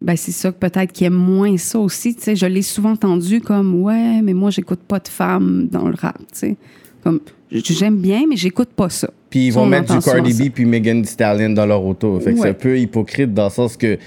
ben 0.00 0.16
c'est 0.16 0.32
ça 0.32 0.50
que 0.52 0.58
peut-être 0.58 0.92
qui 0.92 1.04
aiment 1.04 1.14
moins 1.14 1.56
ça 1.56 1.78
aussi. 1.78 2.14
Tu 2.14 2.22
sais, 2.22 2.36
je 2.36 2.46
l'ai 2.46 2.62
souvent 2.62 2.90
entendu 2.92 3.40
comme 3.40 3.82
ouais, 3.82 4.20
mais 4.22 4.34
moi 4.34 4.50
j'écoute 4.50 4.80
pas 4.86 4.98
de 4.98 5.08
femmes 5.08 5.68
dans 5.70 5.88
le 5.88 5.94
rap. 5.94 6.18
Tu 6.18 6.24
sais, 6.32 6.56
comme 7.02 7.20
j'aime 7.50 7.98
bien, 7.98 8.22
mais 8.28 8.36
j'écoute 8.36 8.70
pas 8.76 8.90
ça. 8.90 9.10
Puis 9.30 9.46
ils 9.46 9.50
vont 9.52 9.62
on 9.62 9.66
mettre 9.66 9.94
du 9.96 10.00
Cardi 10.04 10.32
B 10.34 10.52
puis 10.52 10.64
Megan 10.66 11.02
Thee 11.02 11.08
Stallion 11.10 11.50
dans 11.50 11.66
leur 11.66 11.84
auto. 11.84 12.20
Fait 12.20 12.34
que 12.34 12.40
c'est 12.40 12.48
un 12.50 12.54
peu 12.54 12.78
hypocrite 12.78 13.32
dans 13.34 13.44
le 13.44 13.50
sens 13.50 13.76
que, 13.76 13.94
tu 13.94 14.00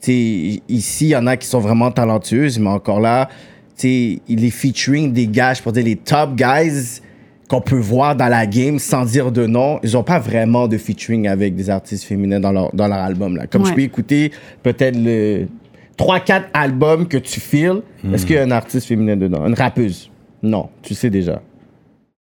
sais, 0.00 0.62
ici, 0.68 1.06
il 1.06 1.10
y 1.10 1.16
en 1.16 1.26
a 1.26 1.36
qui 1.36 1.46
sont 1.46 1.60
vraiment 1.60 1.90
talentueuses, 1.90 2.58
mais 2.58 2.68
encore 2.70 3.00
là, 3.00 3.28
tu 3.76 4.18
sais, 4.18 4.20
les 4.28 4.50
featuring 4.50 5.12
des 5.12 5.26
gars, 5.28 5.54
je 5.54 5.62
pourrais 5.62 5.74
dire 5.74 5.84
les 5.84 5.96
top 5.96 6.34
guys, 6.36 7.00
qu'on 7.52 7.60
peut 7.60 7.76
voir 7.76 8.16
dans 8.16 8.28
la 8.28 8.46
game 8.46 8.78
sans 8.78 9.04
dire 9.04 9.30
de 9.30 9.44
nom, 9.44 9.78
ils 9.82 9.94
ont 9.98 10.02
pas 10.02 10.18
vraiment 10.18 10.68
de 10.68 10.78
featuring 10.78 11.28
avec 11.28 11.54
des 11.54 11.68
artistes 11.68 12.04
féminins 12.04 12.40
dans 12.40 12.50
leur, 12.50 12.74
dans 12.74 12.88
leur 12.88 13.00
album. 13.00 13.36
Là. 13.36 13.46
Comme 13.46 13.66
je 13.66 13.74
peux 13.74 13.82
écouter 13.82 14.32
peut-être 14.62 14.96
le 14.96 15.48
3-4 15.98 16.44
albums 16.54 17.06
que 17.06 17.18
tu 17.18 17.40
files, 17.40 17.82
est-ce 18.10 18.24
qu'il 18.24 18.36
y 18.36 18.38
a 18.38 18.42
un 18.42 18.50
artiste 18.52 18.86
féminin 18.86 19.16
dedans? 19.16 19.46
Une 19.46 19.52
rappeuse? 19.52 20.10
Non, 20.42 20.70
tu 20.80 20.94
sais 20.94 21.10
déjà. 21.10 21.42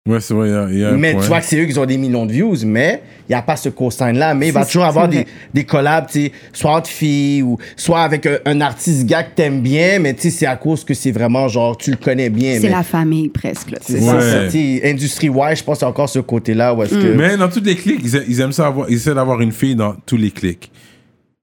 Ouais, 0.08 0.18
c'est 0.18 0.32
vrai, 0.32 0.48
il 0.48 0.52
y 0.52 0.56
a, 0.56 0.70
y 0.70 0.84
a 0.84 0.88
un 0.88 0.96
Mais 0.96 1.12
point. 1.12 1.20
tu 1.20 1.28
vois 1.28 1.40
que 1.40 1.44
c'est 1.44 1.60
eux 1.60 1.66
qui 1.66 1.78
ont 1.78 1.84
des 1.84 1.98
millions 1.98 2.24
de 2.24 2.32
views, 2.32 2.56
mais 2.64 3.02
il 3.28 3.32
n'y 3.32 3.34
a 3.34 3.42
pas 3.42 3.56
ce 3.56 3.68
cosign-là. 3.68 4.32
Mais 4.32 4.48
il 4.48 4.52
va 4.52 4.64
toujours 4.64 4.84
avoir 4.84 5.06
des, 5.08 5.26
des 5.54 5.64
collabs, 5.64 6.06
tu 6.06 6.24
sais, 6.24 6.32
soit 6.54 6.70
entre 6.74 6.88
filles 6.88 7.42
ou 7.42 7.58
soit 7.76 8.00
avec 8.00 8.24
un, 8.24 8.38
un 8.46 8.62
artiste 8.62 9.04
gars 9.04 9.24
que 9.24 9.34
t'aimes 9.34 9.60
bien, 9.60 9.98
mais 9.98 10.14
tu 10.14 10.22
sais, 10.22 10.30
c'est 10.30 10.46
à 10.46 10.56
cause 10.56 10.84
que 10.84 10.94
c'est 10.94 11.12
vraiment 11.12 11.48
genre, 11.48 11.76
tu 11.76 11.90
le 11.90 11.98
connais 11.98 12.30
bien. 12.30 12.54
C'est 12.54 12.68
mais 12.68 12.70
la 12.70 12.82
famille 12.82 13.28
presque. 13.28 13.74
C'est 13.82 14.00
Ouais. 14.00 14.90
Industry-wise, 14.90 15.58
je 15.58 15.64
pense 15.64 15.82
encore 15.82 16.08
ce 16.08 16.20
côté-là 16.20 16.72
où 16.74 16.82
est-ce 16.82 16.94
que. 16.94 17.14
Mais 17.14 17.36
dans 17.36 17.50
tous 17.50 17.62
les 17.62 17.76
clics, 17.76 18.00
ils, 18.02 18.40
aiment 18.40 18.52
ça 18.52 18.68
avoir, 18.68 18.88
ils 18.88 18.96
essaient 18.96 19.14
d'avoir 19.14 19.42
une 19.42 19.52
fille 19.52 19.74
dans 19.74 19.96
tous 20.06 20.16
les 20.16 20.30
clics. 20.30 20.72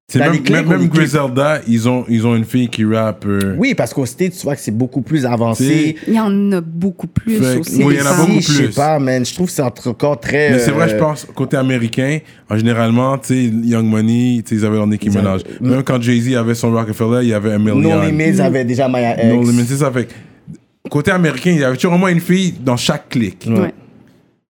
C'est 0.09 0.19
même, 0.19 0.39
même, 0.49 0.69
même? 0.69 0.87
Griselda, 0.87 1.59
ils 1.67 1.89
ont, 1.89 2.05
ils 2.07 2.25
ont 2.25 2.33
une 2.33 2.45
fille 2.45 2.69
qui 2.69 2.85
rappe. 2.85 3.25
euh, 3.25 3.55
Oui, 3.57 3.75
parce 3.75 3.93
qu'au 3.93 4.05
States, 4.05 4.31
tu 4.31 4.43
vois 4.43 4.55
que 4.55 4.61
c'est 4.61 4.71
beaucoup 4.71 5.01
plus 5.01 5.25
avancé. 5.25 5.97
Il 6.07 6.13
y 6.13 6.19
en 6.19 6.51
a 6.53 6.61
beaucoup 6.61 7.07
plus 7.07 7.39
Fait 7.39 7.57
aussi. 7.57 7.83
oui, 7.83 7.95
il 7.95 7.99
y 7.99 8.01
en 8.01 8.05
a 8.05 8.15
beaucoup 8.15 8.31
Ici, 8.31 8.53
Je 8.53 8.57
plus. 8.63 8.67
sais 8.71 8.75
pas, 8.79 8.99
man. 8.99 9.25
Je 9.25 9.33
trouve 9.33 9.47
que 9.47 9.51
c'est 9.51 9.61
encore 9.61 10.17
très. 10.21 10.51
Mais 10.51 10.59
c'est 10.59 10.71
vrai, 10.71 10.87
je 10.87 10.95
euh, 10.95 10.99
pense, 10.99 11.27
côté 11.35 11.57
américain, 11.57 12.19
en 12.49 12.55
généralement, 12.57 13.17
tu 13.17 13.27
sais, 13.27 13.43
Young 13.67 13.85
Money, 13.85 14.41
tu 14.45 14.55
sais, 14.55 14.61
ils 14.61 14.65
avaient 14.65 14.77
leur 14.77 14.87
Nicki 14.87 15.09
Minaj. 15.09 15.41
Même 15.59 15.83
quand 15.83 16.01
Jay-Z 16.01 16.35
avait 16.37 16.55
son 16.55 16.71
Rockefeller, 16.71 17.19
il 17.23 17.27
y 17.29 17.33
avait 17.33 17.59
million. 17.59 17.75
No 17.75 18.01
Limits 18.01 18.39
avait 18.39 18.63
déjà 18.63 18.87
Maya 18.87 19.13
X. 19.21 19.25
No 19.35 19.41
Limits, 19.43 19.65
c'est 19.67 19.75
ça. 19.75 19.91
Fait 19.91 20.07
côté 20.89 21.11
américain, 21.11 21.51
il 21.51 21.59
y 21.59 21.63
avait 21.65 21.75
toujours 21.75 21.91
au 21.95 21.97
moins 21.97 22.11
une 22.11 22.21
fille 22.21 22.53
dans 22.63 22.77
chaque 22.77 23.09
clic. 23.09 23.45
Ouais. 23.45 23.73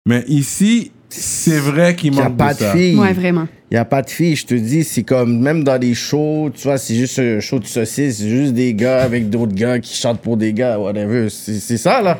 Mais 0.05 0.25
ici, 0.27 0.91
c'est 1.09 1.59
vrai 1.59 1.95
qu'il 1.95 2.13
Il 2.13 2.15
n'y 2.15 2.21
a 2.21 2.29
manque 2.29 2.37
pas 2.37 2.53
de 2.53 2.59
de 2.59 2.63
ça. 2.63 2.73
filles. 2.75 2.95
Ouais, 2.97 3.13
vraiment. 3.13 3.47
Il 3.71 3.75
n'y 3.75 3.79
a 3.79 3.85
pas 3.85 4.01
de 4.01 4.09
filles, 4.09 4.35
je 4.35 4.45
te 4.45 4.53
dis, 4.53 4.83
c'est 4.83 5.03
comme, 5.03 5.39
même 5.39 5.63
dans 5.63 5.79
des 5.79 5.93
shows, 5.93 6.49
tu 6.53 6.67
vois, 6.67 6.77
c'est 6.77 6.95
juste 6.95 7.17
un 7.19 7.39
show 7.39 7.59
de 7.59 7.65
saucisse, 7.65 8.17
c'est 8.19 8.29
juste 8.29 8.53
des 8.53 8.73
gars 8.73 9.01
avec 9.03 9.29
d'autres 9.29 9.55
gars 9.55 9.79
qui 9.79 9.95
chantent 9.95 10.21
pour 10.21 10.37
des 10.37 10.53
gars, 10.53 10.77
whatever. 10.79 11.27
C'est 11.29 11.55
c'est 11.59 11.77
ça, 11.77 12.01
là. 12.01 12.17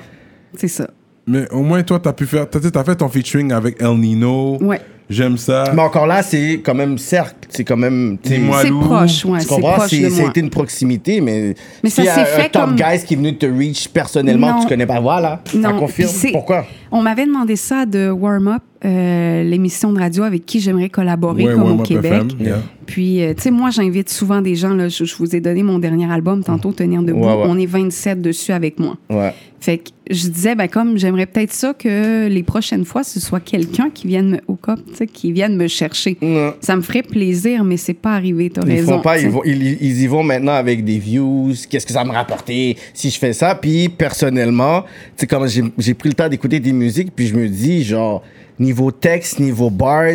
C'est 0.57 0.67
ça. 0.67 0.89
Mais 1.27 1.49
au 1.51 1.61
moins, 1.63 1.81
toi, 1.83 1.99
t'as 1.99 2.13
pu 2.13 2.25
faire. 2.25 2.47
T'as 2.49 2.59
as 2.79 2.83
fait 2.83 2.95
ton 2.95 3.09
featuring 3.09 3.51
avec 3.51 3.81
El 3.81 3.97
Nino. 3.97 4.57
Ouais. 4.61 4.79
J'aime 5.07 5.37
ça. 5.37 5.65
Mais 5.75 5.83
encore 5.83 6.07
là, 6.07 6.23
c'est 6.23 6.61
quand 6.65 6.73
même 6.73 6.97
cercle, 6.97 7.35
c'est 7.49 7.63
quand 7.63 7.77
même... 7.77 8.17
C'est 8.23 8.39
proche, 8.71 9.23
ouais. 9.25 9.37
Tu 9.37 9.43
C'est 9.43 9.47
comprends? 9.47 9.87
Ça 9.87 9.95
été 9.95 10.39
une 10.39 10.49
proximité, 10.49 11.21
mais... 11.21 11.53
Mais 11.83 11.91
ça 11.91 12.03
s'est 12.03 12.09
un 12.21 12.25
fait 12.25 12.49
top 12.49 12.63
comme- 12.69 12.75
guys 12.75 13.03
qui 13.05 13.13
est 13.13 13.17
venu 13.17 13.37
te 13.37 13.45
reach 13.45 13.87
personnellement, 13.89 14.47
que 14.47 14.53
Non. 14.55 14.61
tu 14.63 14.67
connais 14.67 14.87
pas, 14.87 14.99
voilà. 14.99 15.41
Ça 15.45 15.57
Non, 15.59 15.77
confirme. 15.77 16.09
puis 16.09 16.19
c'est- 16.19 16.31
Pourquoi? 16.31 16.65
On 16.91 17.03
m'avait 17.03 17.27
demandé 17.27 17.55
ça 17.55 17.85
de 17.85 18.09
Warm 18.09 18.47
Up, 18.47 18.63
euh, 18.85 19.43
l'émission 19.43 19.91
de 19.93 19.99
radio 19.99 20.23
avec 20.23 20.45
qui 20.45 20.59
j'aimerais 20.59 20.89
collaborer 20.89 21.45
comme 21.45 21.79
au 21.79 21.83
Québec. 21.83 22.23
Yeah. 22.39 22.61
Puis, 22.85 23.23
euh, 23.23 23.33
tu 23.33 23.41
sais, 23.41 23.51
moi, 23.51 23.71
j'invite 23.71 24.09
souvent 24.09 24.41
des 24.41 24.53
gens. 24.53 24.75
Là, 24.75 24.89
je, 24.89 25.05
je 25.05 25.15
vous 25.15 25.35
ai 25.35 25.41
donné 25.41 25.63
mon 25.63 25.79
dernier 25.79 26.11
album 26.11 26.43
tantôt, 26.43 26.71
Tenir 26.71 27.01
debout. 27.01 27.19
Ouais, 27.19 27.33
ouais. 27.33 27.45
On 27.47 27.57
est 27.57 27.65
27 27.65 28.21
dessus 28.21 28.51
avec 28.51 28.77
moi. 28.77 28.95
Ouais. 29.09 29.33
Fait 29.59 29.79
que 29.79 29.89
je 30.11 30.27
disais, 30.27 30.53
ben, 30.53 30.67
comme 30.67 30.97
j'aimerais 30.97 31.25
peut-être 31.25 31.51
ça 31.51 31.73
que 31.73 32.27
les 32.27 32.43
prochaines 32.43 32.85
fois, 32.85 33.03
ce 33.03 33.19
soit 33.19 33.39
quelqu'un 33.39 33.89
qui 33.91 34.05
vienne 34.05 34.29
me, 34.29 34.39
au 34.47 34.53
cop, 34.53 34.79
tu 34.87 34.95
sais, 34.95 35.07
qui 35.07 35.31
vienne 35.31 35.55
me 35.55 35.67
chercher. 35.67 36.17
Ça 36.61 36.75
me 36.75 36.83
ferait 36.83 37.01
plaisir, 37.01 37.63
mais 37.63 37.77
c'est 37.77 37.95
pas 37.95 38.13
arrivé, 38.13 38.51
t'as 38.51 38.61
raison. 38.63 38.97
font 38.97 39.01
pas, 39.01 39.17
ils, 39.17 39.29
vont, 39.29 39.41
ils, 39.43 39.81
ils 39.81 40.01
y 40.03 40.05
vont 40.05 40.21
maintenant 40.21 40.53
avec 40.53 40.85
des 40.85 40.99
views. 40.99 41.53
Qu'est-ce 41.67 41.87
que 41.87 41.93
ça 41.93 42.03
me 42.03 42.11
rapporter 42.11 42.77
si 42.93 43.09
je 43.09 43.17
fais 43.17 43.33
ça? 43.33 43.55
Puis 43.55 43.89
personnellement, 43.89 44.83
tu 44.83 44.87
sais, 45.17 45.27
comme 45.27 45.47
j'ai 45.47 45.93
pris 45.95 46.09
le 46.09 46.15
temps 46.15 46.29
d'écouter 46.29 46.59
des 46.59 46.73
musiques, 46.73 47.15
puis 47.15 47.25
je 47.25 47.35
me 47.35 47.47
dis, 47.49 47.83
genre, 47.83 48.21
niveau 48.59 48.91
texte, 48.91 49.39
niveau 49.39 49.69
bars, 49.69 50.13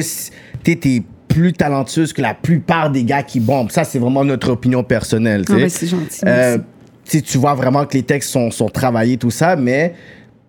t'es 0.62 1.03
plus 1.29 1.53
talentueuse 1.53 2.12
que 2.12 2.22
la 2.22 2.35
plupart 2.35 2.90
des 2.90 3.05
gars 3.05 3.22
qui 3.22 3.38
bombent. 3.40 3.70
Ça, 3.70 3.85
c'est 3.85 3.98
vraiment 3.98 4.24
notre 4.24 4.50
opinion 4.50 4.83
personnelle. 4.83 5.44
Ah, 5.48 5.55
ben, 5.55 5.68
c'est 5.68 5.87
gentil. 5.87 6.20
Euh, 6.26 6.59
tu 7.05 7.38
vois 7.38 7.55
vraiment 7.55 7.85
que 7.87 7.94
les 7.94 8.03
textes 8.03 8.31
sont, 8.31 8.50
sont 8.50 8.68
travaillés, 8.68 9.16
tout 9.16 9.31
ça, 9.31 9.57
mais 9.57 9.94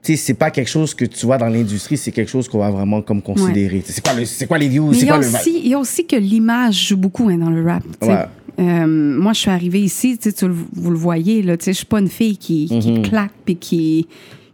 c'est 0.02 0.34
pas 0.34 0.50
quelque 0.50 0.70
chose 0.70 0.94
que 0.96 1.06
tu 1.06 1.26
vois 1.28 1.38
dans 1.38 1.48
l'industrie, 1.48 1.98
c'est 1.98 2.12
quelque 2.12 2.30
chose 2.30 2.48
qu'on 2.48 2.58
va 2.60 2.72
vraiment 2.72 3.02
comme 3.04 3.22
considérer. 3.22 3.84
C'est 3.86 4.04
quoi, 4.04 4.14
le- 4.14 4.26
c'est 4.26 4.48
quoi 4.48 4.58
les 4.58 4.68
views? 4.68 4.92
Il 4.94 5.06
y, 5.06 5.10
a 5.10 5.18
le 5.18 5.26
aussi, 5.28 5.62
il 5.64 5.68
y 5.70 5.74
a 5.76 5.80
aussi 5.80 6.06
que 6.06 6.16
l'image 6.16 6.88
joue 6.90 6.98
beaucoup 6.98 7.30
hein, 7.30 7.38
dans 7.38 7.50
le 7.52 7.64
rap. 7.64 7.84
Ouais. 8.02 8.26
Euh, 8.60 8.86
moi, 8.88 9.34
je 9.34 9.40
suis 9.42 9.52
arrivée 9.52 9.82
ici, 9.82 10.18
tu 10.18 10.30
le- 10.48 10.56
vous 10.74 10.90
le 10.92 10.98
voyez, 10.98 11.44
je 11.66 11.72
suis 11.72 11.86
pas 11.86 12.00
une 12.00 12.10
fille 12.10 12.38
qui, 12.38 12.66
qui 12.66 12.92
Mhm. 12.92 13.02
claque 13.04 13.32
puis 13.46 13.56
qui, 13.56 14.08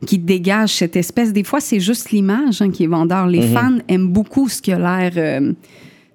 qui 0.06 0.18
dégage 0.20 0.74
cette 0.76 0.96
espèce. 0.96 1.34
Des 1.34 1.44
fois, 1.44 1.60
c'est 1.60 1.80
juste 1.80 2.12
l'image 2.12 2.62
hein, 2.62 2.70
qui 2.72 2.84
est 2.84 2.88
vendeur. 2.88 3.26
Mhm. 3.26 3.32
Les 3.32 3.42
fans 3.48 3.78
aiment 3.88 4.10
beaucoup 4.10 4.48
ce 4.50 4.62
qui 4.62 4.72
a 4.72 4.78
l'air 4.78 5.12
euh, 5.18 5.54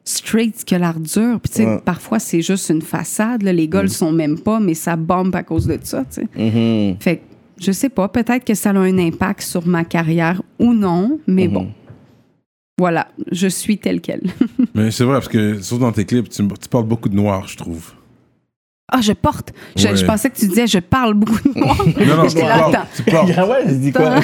straight, 0.04 0.60
ce 0.60 0.64
qui 0.64 0.74
a 0.74 0.78
l'air 0.78 0.98
dur. 1.00 1.40
Puis, 1.40 1.50
tu 1.50 1.56
sais, 1.56 1.64
Ouais. 1.66 1.74
Mhm. 1.74 1.80
parfois, 1.80 2.18
c'est 2.18 2.42
juste 2.42 2.68
une 2.70 2.82
façade. 2.82 3.42
là. 3.42 3.52
Les 3.52 3.68
gars 3.68 3.82
le 3.82 3.88
sont 3.88 4.12
même 4.12 4.38
pas, 4.38 4.60
mais 4.60 4.74
ça 4.74 4.96
bombe 4.96 5.34
à 5.34 5.42
cause 5.42 5.66
de 5.66 5.78
ça. 5.82 6.04
tu 6.12 6.20
sais. 6.22 6.28
Mhm. 6.36 6.96
Fait 7.00 7.16
que, 7.16 7.22
je 7.60 7.72
sais 7.72 7.88
pas, 7.88 8.08
peut-être 8.08 8.44
que 8.44 8.54
ça 8.54 8.70
a 8.70 8.74
un 8.78 8.98
impact 8.98 9.42
sur 9.42 9.66
ma 9.66 9.84
carrière 9.84 10.42
ou 10.58 10.72
non, 10.74 11.18
mais 11.26 11.46
Mhm. 11.48 11.52
bon. 11.54 11.68
Voilà, 12.78 13.08
je 13.30 13.46
suis 13.48 13.78
telle 13.78 14.00
qu'elle. 14.00 14.22
Mais 14.74 14.90
c'est 14.90 15.04
vrai, 15.04 15.14
parce 15.16 15.28
que 15.28 15.60
surtout 15.60 15.82
dans 15.84 15.92
tes 15.92 16.04
clips, 16.06 16.28
tu, 16.30 16.42
tu 16.48 16.68
parles 16.68 16.86
beaucoup 16.86 17.08
de 17.10 17.14
noir, 17.14 17.46
je 17.46 17.56
trouve. 17.56 17.92
Ah, 18.94 19.00
je 19.00 19.12
porte. 19.12 19.52
Je, 19.76 19.88
Ouais. 19.88 19.96
je 19.96 20.04
pensais 20.04 20.28
que 20.30 20.36
tu 20.36 20.46
disais 20.46 20.66
je 20.66 20.78
parle 20.78 21.14
beaucoup 21.14 21.38
de 21.48 21.58
noir. 21.58 21.76
Non, 21.86 22.16
non, 22.16 22.22
tu 22.24 22.28
J'étais 22.30 22.42
là, 22.46 22.58
portes, 22.58 22.76
tu 22.94 23.02
portes, 23.04 23.30
Ah 23.36 23.46
ouais, 23.48 23.62
je 23.68 23.74
dis 23.74 23.92
quoi? 23.92 24.14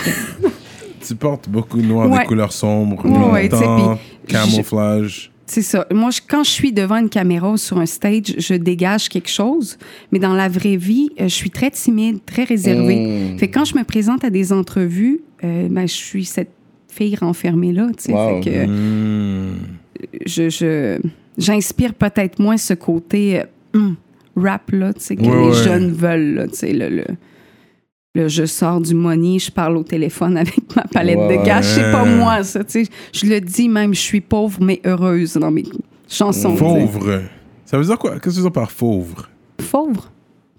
tu 1.06 1.14
portes 1.14 1.48
beaucoup 1.48 1.78
de 1.80 1.86
noir, 1.86 2.08
Ouais. 2.10 2.20
des 2.20 2.24
couleurs 2.26 2.52
sombres, 2.52 3.04
Ouais, 3.32 3.48
tu 3.48 3.56
puis 3.56 4.34
camouflage. 4.34 5.30
C'est 5.46 5.62
ça. 5.62 5.86
Moi, 5.90 6.10
je- 6.10 6.20
quand 6.28 6.44
je 6.44 6.50
suis 6.50 6.72
devant 6.72 6.96
une 6.96 7.08
caméra 7.08 7.50
ou 7.50 7.56
sur 7.56 7.78
un 7.78 7.86
stage, 7.86 8.34
je 8.36 8.52
dégage 8.52 9.08
quelque 9.08 9.30
chose. 9.30 9.78
Mais 10.12 10.18
dans 10.18 10.34
la 10.34 10.46
vraie 10.48 10.76
vie, 10.76 11.08
euh, 11.18 11.24
je 11.24 11.34
suis 11.34 11.48
très 11.50 11.70
timide, 11.70 12.18
très 12.26 12.44
réservée. 12.44 13.32
Mm. 13.32 13.38
Fait 13.38 13.48
que 13.48 13.54
quand 13.58 13.64
je 13.64 13.74
me 13.74 13.84
présente 13.84 14.24
à 14.24 14.28
des 14.30 14.52
entrevues, 14.52 15.22
euh, 15.44 15.68
ben, 15.70 15.88
je 15.88 15.94
suis 15.94 16.26
cette 16.26 16.50
fille 16.88 17.16
renfermée 17.16 17.72
là. 17.72 17.86
tu 17.96 18.04
sais. 18.04 18.12
Wow. 18.12 18.42
Fait 18.42 18.50
que 18.50 18.66
Hmm. 18.66 19.54
je, 20.26 20.50
je- 20.50 20.98
j'inspire 21.38 21.94
peut-être 21.94 22.38
moins 22.40 22.56
ce 22.58 22.74
côté 22.74 23.40
euh, 23.40 23.44
hum, 23.74 23.96
rap 24.38 24.70
là, 24.72 24.92
tu 24.92 25.00
sais, 25.00 25.16
que 25.16 25.22
Ouais, 25.22 25.28
les 25.50 25.56
ouais. 25.58 25.64
jeunes 25.64 25.92
veulent. 25.92 26.34
Là, 26.34 26.48
tu 26.48 26.56
sais, 26.56 26.72
le, 26.72 26.88
le, 26.88 27.04
le 28.14 28.28
je 28.28 28.44
sors 28.46 28.80
du 28.80 28.94
money, 28.94 29.38
je 29.38 29.50
parle 29.50 29.76
au 29.76 29.82
téléphone 29.82 30.36
avec 30.36 30.74
ma 30.76 30.82
palette 30.84 31.18
Ouais. 31.18 31.38
de 31.38 31.44
cash. 31.44 31.64
C'est 31.66 31.92
pas 31.92 32.04
moi, 32.04 32.42
ça. 32.44 32.64
tu 32.64 32.84
sais. 32.84 32.90
Je 33.12 33.26
le 33.26 33.40
dis 33.40 33.68
même, 33.68 33.94
je 33.94 34.00
suis 34.00 34.20
pauvre 34.20 34.58
mais 34.62 34.80
heureuse 34.84 35.34
dans 35.34 35.50
mes 35.50 35.64
chansons. 36.08 36.52
tu 36.52 36.58
sais. 36.58 36.64
Fauve. 36.64 37.20
Ça 37.64 37.76
veut 37.78 37.84
dire 37.84 37.98
quoi? 37.98 38.12
Qu'est-ce 38.12 38.24
que 38.24 38.30
tu 38.30 38.36
veux 38.36 38.42
dire 38.42 38.52
par? 38.52 38.70
Pauvre? 38.72 39.28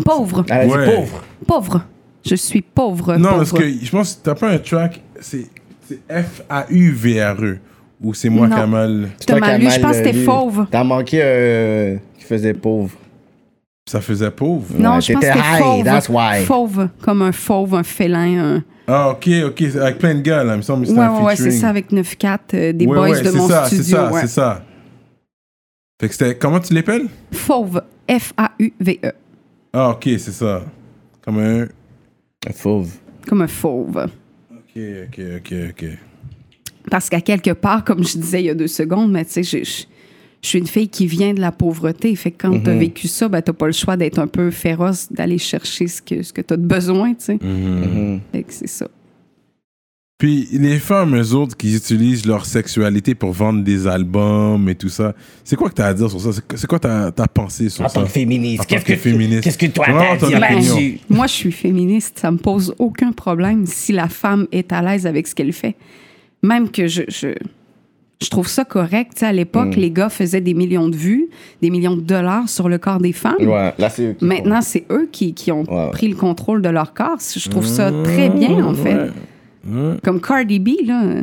Pauvre. 0.06 0.46
Elle 0.50 0.54
a 0.58 0.66
dit 0.66 0.72
Ouais. 0.72 0.96
pauvre. 0.96 1.24
Pauvre. 1.48 1.82
Je 2.26 2.36
suis 2.36 2.62
pauvre. 2.62 3.16
Non, 3.18 3.30
pauvre. 3.30 3.38
parce 3.38 3.52
que 3.54 3.70
je 3.82 3.90
pense 3.92 4.14
que 4.16 4.24
t'as 4.24 4.36
pas 4.36 4.50
un 4.52 4.58
track, 4.60 5.02
c'est 5.20 5.46
c'est 5.88 6.00
F-A-U-V-R-E. 6.08 7.58
Ou 8.02 8.14
c'est 8.14 8.30
moi 8.30 8.48
Non. 8.48 8.56
qui 8.56 8.62
a 8.62 8.68
mal. 8.68 9.10
T'as 9.26 9.40
mal 9.40 9.50
as 9.52 9.58
lu, 9.58 9.70
je 9.70 9.80
pense 9.82 9.92
que 9.98 10.02
euh, 10.02 10.04
t'es 10.04 10.12
lu. 10.14 10.24
fauve. 10.24 10.66
T'as 10.72 10.84
manqué 10.86 11.20
euh, 11.22 11.98
qui 12.18 12.24
faisait 12.26 12.54
pauvre. 12.54 12.92
Ça 13.90 14.02
faisait 14.02 14.30
pauvre. 14.30 14.76
Non, 14.78 14.96
Ouais, 14.96 15.02
je 15.02 15.14
pense 15.14 15.24
que 15.24 15.28
high, 15.30 15.64
fauve. 15.64 15.84
that's 15.84 16.10
why. 16.10 16.44
Fauve, 16.46 16.90
comme 17.02 17.24
un 17.24 17.32
fauve, 17.32 17.74
un 17.74 17.82
félin. 17.82 18.58
Un... 18.58 18.64
Ah, 18.88 19.10
ok, 19.10 19.28
ok. 19.48 19.62
Avec 19.82 19.98
plein 19.98 20.14
de 20.14 20.22
gars, 20.22 20.44
là. 20.44 20.54
Il 20.54 20.58
me 20.58 20.62
semble 20.62 20.86
Ouais, 20.88 21.00
un 21.00 21.18
ouais, 21.18 21.24
ouais, 21.24 21.36
c'est 21.36 21.50
ça, 21.50 21.70
avec 21.70 21.92
9-4, 21.92 22.40
euh, 22.54 22.72
des 22.74 22.86
Ouais, 22.86 22.96
boys 22.96 23.10
ouais, 23.10 23.22
de 23.24 23.30
c'est 23.32 23.36
mon 23.38 23.48
ça, 23.48 23.66
studio. 23.66 23.84
C'est 23.84 23.92
ça, 23.92 24.12
ouais. 24.12 24.22
c'est 24.22 24.28
ça. 24.28 24.64
Fait 26.00 26.08
que 26.08 26.14
c'était. 26.14 26.36
Comment 26.38 26.60
tu 26.60 26.72
l'appelles? 26.76 27.08
Fauve. 27.32 27.82
F-A-U-V-E. 28.08 29.12
Ah, 29.74 29.90
ok, 29.90 30.04
c'est 30.04 30.32
ça. 30.34 30.62
Comme 31.26 31.40
un. 31.40 31.66
Fauve. 32.54 32.92
Comme 33.28 33.42
un 33.42 33.48
fauve. 33.48 34.08
Ok, 34.52 34.82
ok, 35.08 35.20
ok, 35.38 35.54
ok. 35.72 35.86
Parce 36.92 37.10
qu'à 37.10 37.22
quelque 37.22 37.52
part, 37.54 37.84
comme 37.84 38.04
je 38.04 38.20
disais 38.20 38.42
il 38.42 38.46
y 38.46 38.50
a 38.52 38.56
deux 38.56 38.68
secondes, 38.68 39.12
mais 39.12 39.26
tu 39.26 39.44
sais, 39.44 39.64
je, 39.64 39.86
je- 40.42 40.48
suis 40.48 40.60
une 40.60 40.68
fille 40.68 40.90
qui 40.90 41.06
vient 41.08 41.34
de 41.34 41.42
la 41.42 41.52
pauvreté. 41.52 42.16
Fait 42.16 42.32
que 42.32 42.38
quand 42.48 42.54
Mhm. 42.54 42.64
t'as 42.64 42.76
vécu 42.78 43.08
ça, 43.08 43.28
ben, 43.28 43.42
t'as 43.42 43.54
pas 43.54 43.68
le 43.68 43.74
choix 43.74 43.98
d'être 43.98 44.20
un 44.20 44.28
peu 44.28 44.52
féroce, 44.52 45.12
d'aller 45.12 45.38
chercher 45.38 45.88
ce 45.88 46.02
que, 46.02 46.24
ce 46.24 46.32
que 46.34 46.42
t'as 46.42 46.58
de 46.58 46.66
besoin, 46.66 47.10
tu 47.14 47.26
sais. 47.26 47.40
Mhm. 47.42 48.20
Fait 48.32 48.44
que 48.44 48.54
c'est 48.54 48.68
ça. 48.68 48.88
Puis 50.18 50.50
les 50.52 50.80
femmes, 50.80 51.16
eux 51.16 51.34
autres, 51.34 51.56
qui 51.56 51.74
utilisent 51.74 52.26
leur 52.26 52.46
sexualité 52.46 53.16
pour 53.16 53.32
vendre 53.32 53.64
des 53.64 53.88
albums 53.88 54.68
et 54.68 54.76
tout 54.76 54.90
ça, 54.90 55.16
c'est 55.46 55.56
quoi 55.56 55.70
que 55.70 55.76
t'as 55.76 55.88
à 55.88 55.94
dire 55.94 56.10
sur 56.10 56.20
ça? 56.20 56.32
C'est- 56.56 56.68
quoi 56.68 56.78
ta, 56.78 57.10
ta 57.14 57.26
pensée 57.26 57.70
sur 57.70 57.86
En 57.86 57.88
ça? 57.88 58.02
tant 58.02 58.06
que 58.06 58.12
féministe, 58.12 58.60
En 58.60 58.64
tant 58.66 58.68
qu'est-ce 58.76 58.86
que 58.86 58.92
que, 58.94 58.98
féministe. 59.00 59.44
qu'est-ce 59.46 59.58
que 59.58 59.68
toi 59.68 59.86
t'as 59.88 60.12
à 60.12 60.18
dire 60.18 60.40
là-dessus? 60.42 61.00
Moi, 61.10 61.26
je 61.28 61.32
suis 61.34 61.52
féministe. 61.54 62.20
Ça 62.20 62.32
me 62.32 62.38
pose 62.38 62.76
aucun 62.80 63.14
problème 63.14 63.66
si 63.66 63.94
la 63.94 64.10
femme 64.10 64.46
est 64.52 64.74
à 64.74 64.82
l'aise 64.82 65.08
avec 65.08 65.26
ce 65.26 65.34
qu'elle 65.36 65.54
fait. 65.54 65.76
Même 66.44 66.70
que 66.70 66.88
je, 66.88 67.04
je, 67.08 67.28
je 68.22 68.30
trouve 68.30 68.48
ça 68.48 68.66
correct. 68.66 69.12
Tu 69.16 69.20
sais, 69.22 69.26
à 69.28 69.32
l'époque, 69.32 69.78
Mm. 69.78 69.80
les 69.80 69.92
gars 69.92 70.10
faisaient 70.10 70.42
des 70.42 70.54
millions 70.54 70.90
de 70.90 70.96
vues, 70.96 71.30
des 71.62 71.70
millions 71.70 71.96
de 71.96 72.02
dollars 72.02 72.50
sur 72.50 72.68
le 72.68 72.78
corps 72.78 73.00
des 73.00 73.14
femmes. 73.14 73.36
Ouais, 73.40 73.74
là, 73.78 73.90
c'est 73.90 74.04
eux 74.10 74.14
qui 74.14 74.26
Maintenant, 74.26 74.62
c'est 74.62 74.86
eux 74.92 75.08
qui, 75.12 75.34
qui 75.34 75.52
ont 75.52 75.64
Ouais. 75.64 75.90
pris 75.92 76.08
le 76.10 76.16
contrôle 76.16 76.62
de 76.62 76.70
leur 76.70 76.94
corps. 76.94 77.18
Je 77.36 77.50
trouve 77.50 77.66
ça 77.66 77.92
très 78.04 78.30
bien, 78.30 78.64
en 78.66 78.74
fait. 78.74 78.94
Ouais. 78.96 79.10
Ouais. 79.72 79.96
Comme 80.04 80.20
Cardi 80.20 80.60
B, 80.60 80.70
là, 80.86 81.22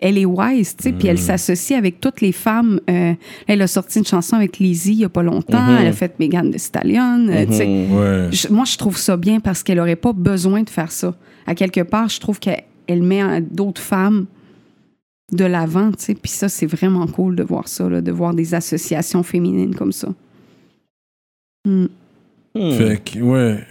elle 0.00 0.18
est 0.18 0.24
wise, 0.24 0.76
tu 0.76 0.82
sais, 0.84 0.92
puis 0.92 1.06
elle 1.08 1.18
s'associe 1.18 1.78
avec 1.78 2.00
toutes 2.00 2.20
les 2.20 2.32
femmes. 2.32 2.80
Euh, 2.90 3.14
elle 3.46 3.62
a 3.62 3.66
sorti 3.68 4.00
une 4.00 4.04
chanson 4.04 4.34
avec 4.36 4.58
Lizzie 4.58 4.92
il 4.92 4.98
y 5.00 5.04
a 5.04 5.08
pas 5.08 5.22
longtemps. 5.22 5.76
Elle 5.78 5.86
a 5.86 5.92
fait 5.92 6.18
Megan 6.18 6.50
de 6.50 6.58
Stallion. 6.58 7.28
euh, 7.28 7.46
tu 7.46 7.52
sais. 7.52 7.64
Ouais. 7.64 8.28
Je- 8.32 8.48
moi, 8.52 8.64
je 8.64 8.76
trouve 8.76 8.98
ça 8.98 9.16
bien 9.16 9.38
parce 9.40 9.62
qu'elle 9.62 9.78
aurait 9.80 9.96
pas 9.96 10.12
besoin 10.12 10.62
de 10.64 10.70
faire 10.70 10.90
ça. 10.90 11.14
À 11.46 11.54
quelque 11.54 11.80
part, 11.82 12.08
je 12.08 12.18
trouve 12.18 12.40
qu'elle 12.40 12.64
elle 12.86 13.02
met 13.02 13.22
euh, 13.22 13.40
d'autres 13.40 13.80
femmes 13.80 14.26
de 15.32 15.44
l'avant, 15.44 15.90
tu 15.92 16.04
sais. 16.04 16.14
Puis 16.14 16.30
ça, 16.30 16.48
c'est 16.48 16.66
vraiment 16.66 17.06
cool 17.06 17.36
de 17.36 17.42
voir 17.42 17.68
ça, 17.68 17.88
là, 17.88 18.00
de 18.00 18.12
voir 18.12 18.34
des 18.34 18.54
associations 18.54 19.22
féminines 19.22 19.74
comme 19.74 19.92
ça. 19.92 20.08
Hmm. 21.66 21.86
Hmm. 22.54 22.72
Fait 22.72 23.02
que, 23.02 23.18
ouais. 23.20 23.64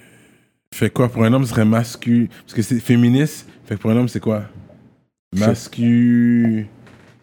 Fait 0.73 0.89
quoi 0.89 1.07
pour 1.07 1.23
un 1.23 1.31
homme, 1.33 1.43
ce 1.43 1.51
serait 1.51 1.65
masculin. 1.65 2.25
Parce 2.41 2.53
que 2.53 2.61
c'est 2.61 2.79
féministe. 2.79 3.47
Fait 3.65 3.75
que 3.75 3.81
pour 3.81 3.91
un 3.91 3.97
homme, 3.97 4.07
c'est 4.07 4.19
quoi? 4.19 4.43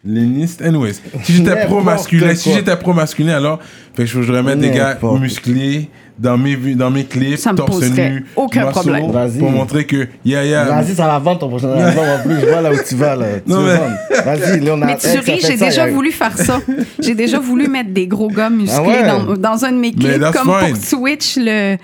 Masculiniste. 0.03 0.61
Anyways, 0.63 0.93
si 1.23 1.33
j'étais 1.33 1.65
pro-masculin, 1.65 2.35
si 2.35 2.51
j'étais 2.53 2.75
pro-masculin, 2.75 3.35
alors, 3.35 3.59
fait 3.95 4.03
que 4.03 4.09
je 4.09 4.19
voudrais 4.19 4.41
mettre 4.43 4.61
des 4.61 4.71
gars 4.71 4.97
musclés 5.19 5.89
dans 6.17 6.37
mes, 6.37 6.55
dans 6.75 6.91
mes 6.91 7.05
clips, 7.05 7.37
Ça 7.37 7.51
me 7.51 7.57
torse 7.57 7.71
poserait 7.71 8.09
nu, 8.11 8.25
aucun 8.35 8.65
muscle, 8.65 8.73
problème. 8.79 9.11
Vas-y. 9.11 9.39
Pour 9.39 9.49
montrer 9.51 9.85
que, 9.85 10.07
yeah, 10.25 10.43
yeah. 10.45 10.65
Vas-y, 10.65 10.93
ça 10.95 11.07
va 11.07 11.17
vendre 11.19 11.39
ton 11.39 11.49
prochain 11.49 11.71
album 11.71 12.03
en 12.03 12.19
plus. 12.23 12.39
Je 12.41 12.45
vois 12.45 12.61
là 12.61 12.71
où 12.71 12.77
tu 12.87 12.95
vas. 12.95 13.15
Là. 13.15 13.25
Tu 13.45 13.51
Non, 13.51 13.61
veux 13.61 13.73
mais- 13.73 13.77
vendre. 13.77 13.95
Vas-y, 14.25 14.59
là, 14.59 14.71
on 14.75 14.81
a 14.81 14.85
Mais 14.85 14.97
tu 14.97 15.07
ris, 15.31 15.41
j'ai 15.47 15.57
déjà 15.57 15.87
voulu 15.87 16.11
faire 16.11 16.37
ça. 16.37 16.59
J'ai 16.99 17.15
déjà 17.15 17.39
voulu 17.39 17.67
mettre 17.67 17.91
des 17.91 18.07
gros 18.07 18.27
gars 18.29 18.49
musclés 18.49 18.77
Ah 18.77 18.87
ouais? 18.87 19.07
dans, 19.07 19.33
dans 19.37 19.65
un 19.65 19.71
de 19.71 19.77
mes 19.77 19.93
clips 19.93 20.19
comme 20.33 20.53
fine. 20.59 20.73
pour 20.73 20.83
switch 20.83 21.37
le 21.37 21.77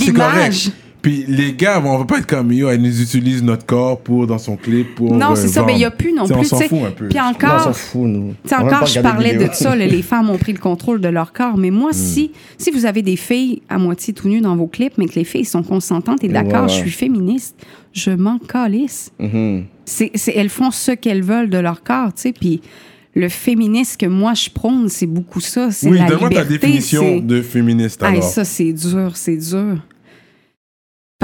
l'image. 0.00 0.70
Puis 1.04 1.26
les 1.28 1.52
gars, 1.52 1.80
bon, 1.80 1.90
on 1.90 1.98
va 1.98 2.04
pas 2.06 2.16
être 2.18 2.26
comme 2.26 2.50
yo, 2.50 2.70
elle 2.70 2.80
nous 2.80 3.02
utilise 3.02 3.42
notre 3.42 3.66
corps 3.66 4.00
pour 4.00 4.26
dans 4.26 4.38
son 4.38 4.56
clip 4.56 4.94
pour. 4.94 5.14
Non, 5.14 5.32
euh, 5.32 5.34
c'est 5.36 5.48
ça, 5.48 5.62
mais 5.62 5.74
il 5.74 5.78
n'y 5.78 5.84
a 5.84 5.90
plus 5.90 6.14
non 6.14 6.24
T'sais, 6.24 6.32
plus. 6.32 6.40
On 6.40 6.44
s'en 6.44 6.56
tu 6.56 6.62
sais. 6.62 6.68
fout 6.70 6.78
un 6.86 6.90
peu. 6.92 7.08
Puis 7.08 7.18
On 7.20 7.24
encore, 7.28 7.60
s'en 7.60 7.72
fout, 7.74 8.06
nous. 8.08 8.34
Tu 8.42 8.48
sais, 8.48 8.54
On 8.58 8.66
encore, 8.66 8.86
je 8.86 9.00
parlais 9.00 9.36
de 9.36 9.48
ça, 9.52 9.76
là, 9.76 9.86
les 9.86 10.00
femmes 10.00 10.30
ont 10.30 10.38
pris 10.38 10.54
le 10.54 10.58
contrôle 10.58 11.02
de 11.02 11.08
leur 11.08 11.34
corps. 11.34 11.58
Mais 11.58 11.70
moi, 11.70 11.90
si, 11.92 12.32
si 12.56 12.70
vous 12.70 12.86
avez 12.86 13.02
des 13.02 13.16
filles 13.16 13.60
à 13.68 13.76
moitié 13.76 14.14
tout 14.14 14.28
nues 14.30 14.40
dans 14.40 14.56
vos 14.56 14.66
clips, 14.66 14.94
mais 14.96 15.04
que 15.06 15.14
les 15.16 15.24
filles 15.24 15.44
sont 15.44 15.62
consentantes 15.62 16.24
et 16.24 16.28
d'accord, 16.28 16.68
je 16.68 16.74
suis 16.76 16.90
féministe, 16.90 17.54
je 17.92 18.10
m'en 18.10 18.38
calisse. 18.38 19.12
Mhm. 19.20 19.64
C'est, 19.84 20.10
c'est- 20.14 20.32
elles 20.34 20.48
font 20.48 20.70
ce 20.70 20.92
qu'elles 20.92 21.22
veulent 21.22 21.50
de 21.50 21.58
leur 21.58 21.82
corps, 21.82 22.14
tu 22.14 22.22
sais. 22.22 22.32
Puis 22.32 22.62
le 23.14 23.28
féminisme 23.28 23.98
que 23.98 24.06
moi, 24.06 24.32
je 24.32 24.48
prône, 24.48 24.88
c'est 24.88 25.04
beaucoup 25.06 25.40
ça. 25.40 25.70
C'est 25.70 25.90
Oui, 25.90 25.98
la 25.98 26.06
donne-moi 26.06 26.30
ta 26.30 26.44
définition 26.44 27.02
c'est- 27.02 27.20
de 27.20 27.42
féministe 27.42 28.02
alors. 28.02 28.22
ça, 28.22 28.44
c'est 28.44 28.72
dur, 28.72 29.12
c'est 29.16 29.36
dur. 29.36 29.76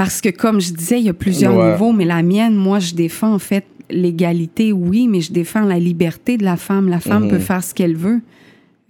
Parce 0.03 0.19
que, 0.21 0.29
comme 0.29 0.59
je 0.59 0.73
disais, 0.73 0.99
il 0.99 1.05
y 1.05 1.09
a 1.09 1.13
plusieurs 1.13 1.55
Ouais. 1.55 1.71
niveaux, 1.73 1.91
mais 1.91 2.05
la 2.05 2.23
mienne, 2.23 2.55
moi, 2.55 2.79
je 2.79 2.93
défends 2.95 3.33
en 3.35 3.39
fait 3.39 3.65
l'égalité, 3.89 4.71
oui, 4.71 5.07
mais 5.07 5.21
je 5.21 5.31
défends 5.31 5.61
la 5.65 5.77
liberté 5.77 6.37
de 6.37 6.43
la 6.43 6.57
femme. 6.57 6.87
La 6.89 6.99
femme 6.99 7.25
Mhm. 7.25 7.29
peut 7.29 7.39
faire 7.39 7.63
ce 7.63 7.73
qu'elle 7.73 7.95
veut. 7.95 8.21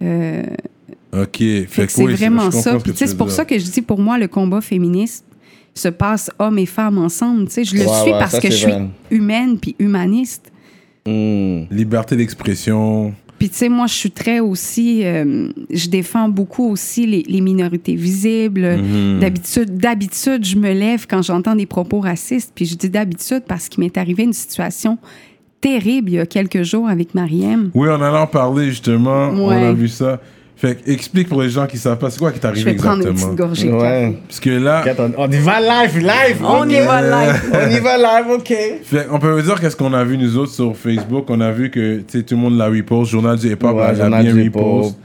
Euh, 0.02 0.42
Ok. 1.12 1.36
Fait, 1.36 1.66
que 1.86 1.92
c'est 1.92 2.02
oui, 2.04 2.14
vraiment 2.14 2.50
ça. 2.50 2.78
Puis, 2.78 2.92
c'est 2.94 3.16
pour 3.18 3.30
ça 3.30 3.44
que 3.44 3.58
je 3.58 3.64
dis, 3.64 3.82
pour 3.82 3.98
moi, 4.00 4.16
le 4.16 4.28
combat 4.28 4.62
féministe 4.62 5.26
se 5.74 5.88
passe 5.88 6.30
hommes 6.38 6.58
et 6.58 6.64
femmes 6.66 6.96
ensemble. 6.96 7.44
Tu 7.48 7.52
sais, 7.52 7.64
je 7.64 7.74
le 7.74 7.80
Ouais, 7.82 7.86
suis 8.02 8.12
ouais, 8.12 8.18
parce 8.18 8.38
que 8.38 8.50
je 8.50 8.56
suis 8.56 8.70
vrai. 8.70 8.88
humaine 9.10 9.58
puis 9.58 9.76
humaniste. 9.78 10.50
Hmm. 11.06 11.64
Liberté 11.70 12.16
d'expression. 12.16 13.12
Puis, 13.42 13.50
tu 13.50 13.56
sais, 13.56 13.68
moi, 13.68 13.88
je 13.88 13.94
suis 13.94 14.12
très 14.12 14.38
aussi. 14.38 15.00
euh, 15.04 15.48
je 15.68 15.88
défends 15.88 16.28
beaucoup 16.28 16.70
aussi 16.70 17.08
les, 17.08 17.24
les 17.26 17.40
minorités 17.40 17.96
visibles. 17.96 18.76
Mhm. 18.76 19.18
D'habitude, 19.18 19.76
d'habitude, 19.78 20.44
je 20.44 20.56
me 20.56 20.72
lève 20.72 21.08
quand 21.10 21.22
j'entends 21.22 21.56
des 21.56 21.66
propos 21.66 21.98
racistes. 21.98 22.52
Puis, 22.54 22.66
je 22.66 22.76
dis 22.76 22.88
d'habitude 22.88 23.42
parce 23.48 23.68
qu'il 23.68 23.82
m'est 23.82 23.98
arrivé 23.98 24.22
une 24.22 24.32
situation 24.32 24.96
terrible 25.60 26.10
il 26.10 26.14
y 26.14 26.18
a 26.20 26.26
quelques 26.26 26.62
jours 26.62 26.88
avec 26.88 27.16
Mariem. 27.16 27.72
Oui, 27.74 27.88
on 27.90 27.94
en 27.94 28.14
a 28.14 28.28
parlé 28.28 28.66
justement. 28.66 29.30
On 29.30 29.50
a 29.50 29.72
vu 29.72 29.88
ça. 29.88 30.20
Fait 30.62 30.76
que 30.76 30.90
explique 30.92 31.28
pour 31.28 31.42
les 31.42 31.48
gens 31.50 31.66
qui 31.66 31.76
savent 31.76 31.98
pas, 31.98 32.08
c'est 32.08 32.20
quoi 32.20 32.30
qui 32.30 32.38
t'est 32.38 32.46
Je 32.46 32.52
arrivé 32.52 32.70
vais 32.70 32.76
prendre 32.76 33.02
une 33.02 33.08
exactement? 33.08 33.34
petite 33.34 33.46
gorgée 33.46 33.66
de 33.66 33.72
café. 33.72 34.06
Ouais. 34.06 34.18
Parce 34.28 34.38
que 34.38 34.50
là, 34.50 34.84
On 35.18 35.28
y 35.30 35.36
va 35.38 35.60
live, 35.60 35.98
live. 35.98 36.36
On 36.44 36.68
y 36.68 36.74
va 36.80 37.02
live. 37.02 37.42
On 37.52 37.70
y 37.70 37.80
va 37.80 37.96
live, 37.98 38.30
ok. 38.30 38.54
fait, 38.84 39.06
on 39.10 39.18
peut 39.18 39.42
dire 39.42 39.60
qu'est-ce 39.60 39.74
qu'on 39.74 39.92
a 39.92 40.04
vu 40.04 40.16
nous 40.16 40.36
autres 40.36 40.52
sur 40.52 40.76
Facebook. 40.76 41.24
On 41.30 41.40
a 41.40 41.50
vu 41.50 41.68
que 41.70 41.96
tu 41.98 42.04
sais, 42.18 42.22
tout 42.22 42.36
le 42.36 42.40
monde 42.42 42.56
l'a 42.56 42.68
repost. 42.68 43.10
Journal 43.10 43.36
du 43.38 43.48
hip-hop 43.50 43.74
Ouais, 43.74 43.82
l'a 43.88 43.94
Journal 43.94 44.22
bien 44.24 44.34
du 44.34 44.42
repost. 44.44 44.90
hip-hop. 44.90 44.98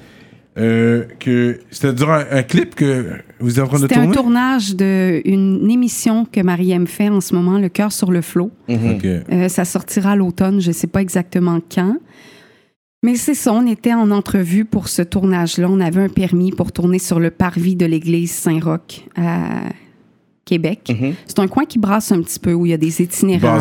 Euh, 0.60 1.04
que 1.20 1.60
c'était 1.72 1.94
durant 1.94 2.14
un, 2.16 2.26
un 2.32 2.44
clip 2.44 2.74
que 2.76 3.06
vous 3.40 3.60
êtes 3.60 3.66
en 3.66 3.68
train 3.68 3.78
de 3.78 3.82
C'était 3.84 3.96
un 3.96 4.02
tourner? 4.06 4.16
tournage 4.16 4.76
d'une 4.76 5.70
émission 5.70 6.26
que 6.32 6.42
Mariem 6.42 6.88
fait 6.88 7.10
en 7.10 7.22
ce 7.22 7.36
moment, 7.36 7.60
Le 7.60 7.70
cœur 7.70 7.92
sur 7.92 8.12
le 8.12 8.22
flot. 8.22 8.52
Ok. 8.70 9.06
Euh, 9.06 9.50
ça 9.50 9.66
sortira 9.66 10.12
à 10.12 10.16
l'automne, 10.16 10.60
je 10.62 10.68
ne 10.70 10.74
sais 10.74 10.88
pas 10.88 11.02
exactement 11.02 11.60
quand. 11.74 11.98
Mais 13.04 13.16
c'est 13.16 13.36
ça, 13.36 13.54
on 13.54 13.68
était 13.68 13.94
en 13.94 14.10
entrevue 14.12 14.66
pour 14.66 14.88
ce 14.88 15.02
tournage-là. 15.04 15.68
On 15.70 15.80
avait 15.80 16.02
un 16.02 16.10
permis 16.10 16.52
pour 16.52 16.72
tourner 16.72 16.98
sur 17.00 17.20
le 17.20 17.30
parvis 17.30 17.76
de 17.76 17.86
l'église 17.86 18.32
Saint-Roch 18.32 19.06
à 19.16 19.70
Québec. 20.46 20.90
Mhm. 21.00 21.14
C'est 21.28 21.40
un 21.40 21.48
coin 21.48 21.66
qui 21.66 21.78
brasse 21.78 22.12
un 22.12 22.22
petit 22.22 22.40
peu, 22.40 22.54
où 22.54 22.66
il 22.66 22.70
y 22.70 22.74
a 22.74 22.78
des 22.78 23.02
itinérants. 23.02 23.60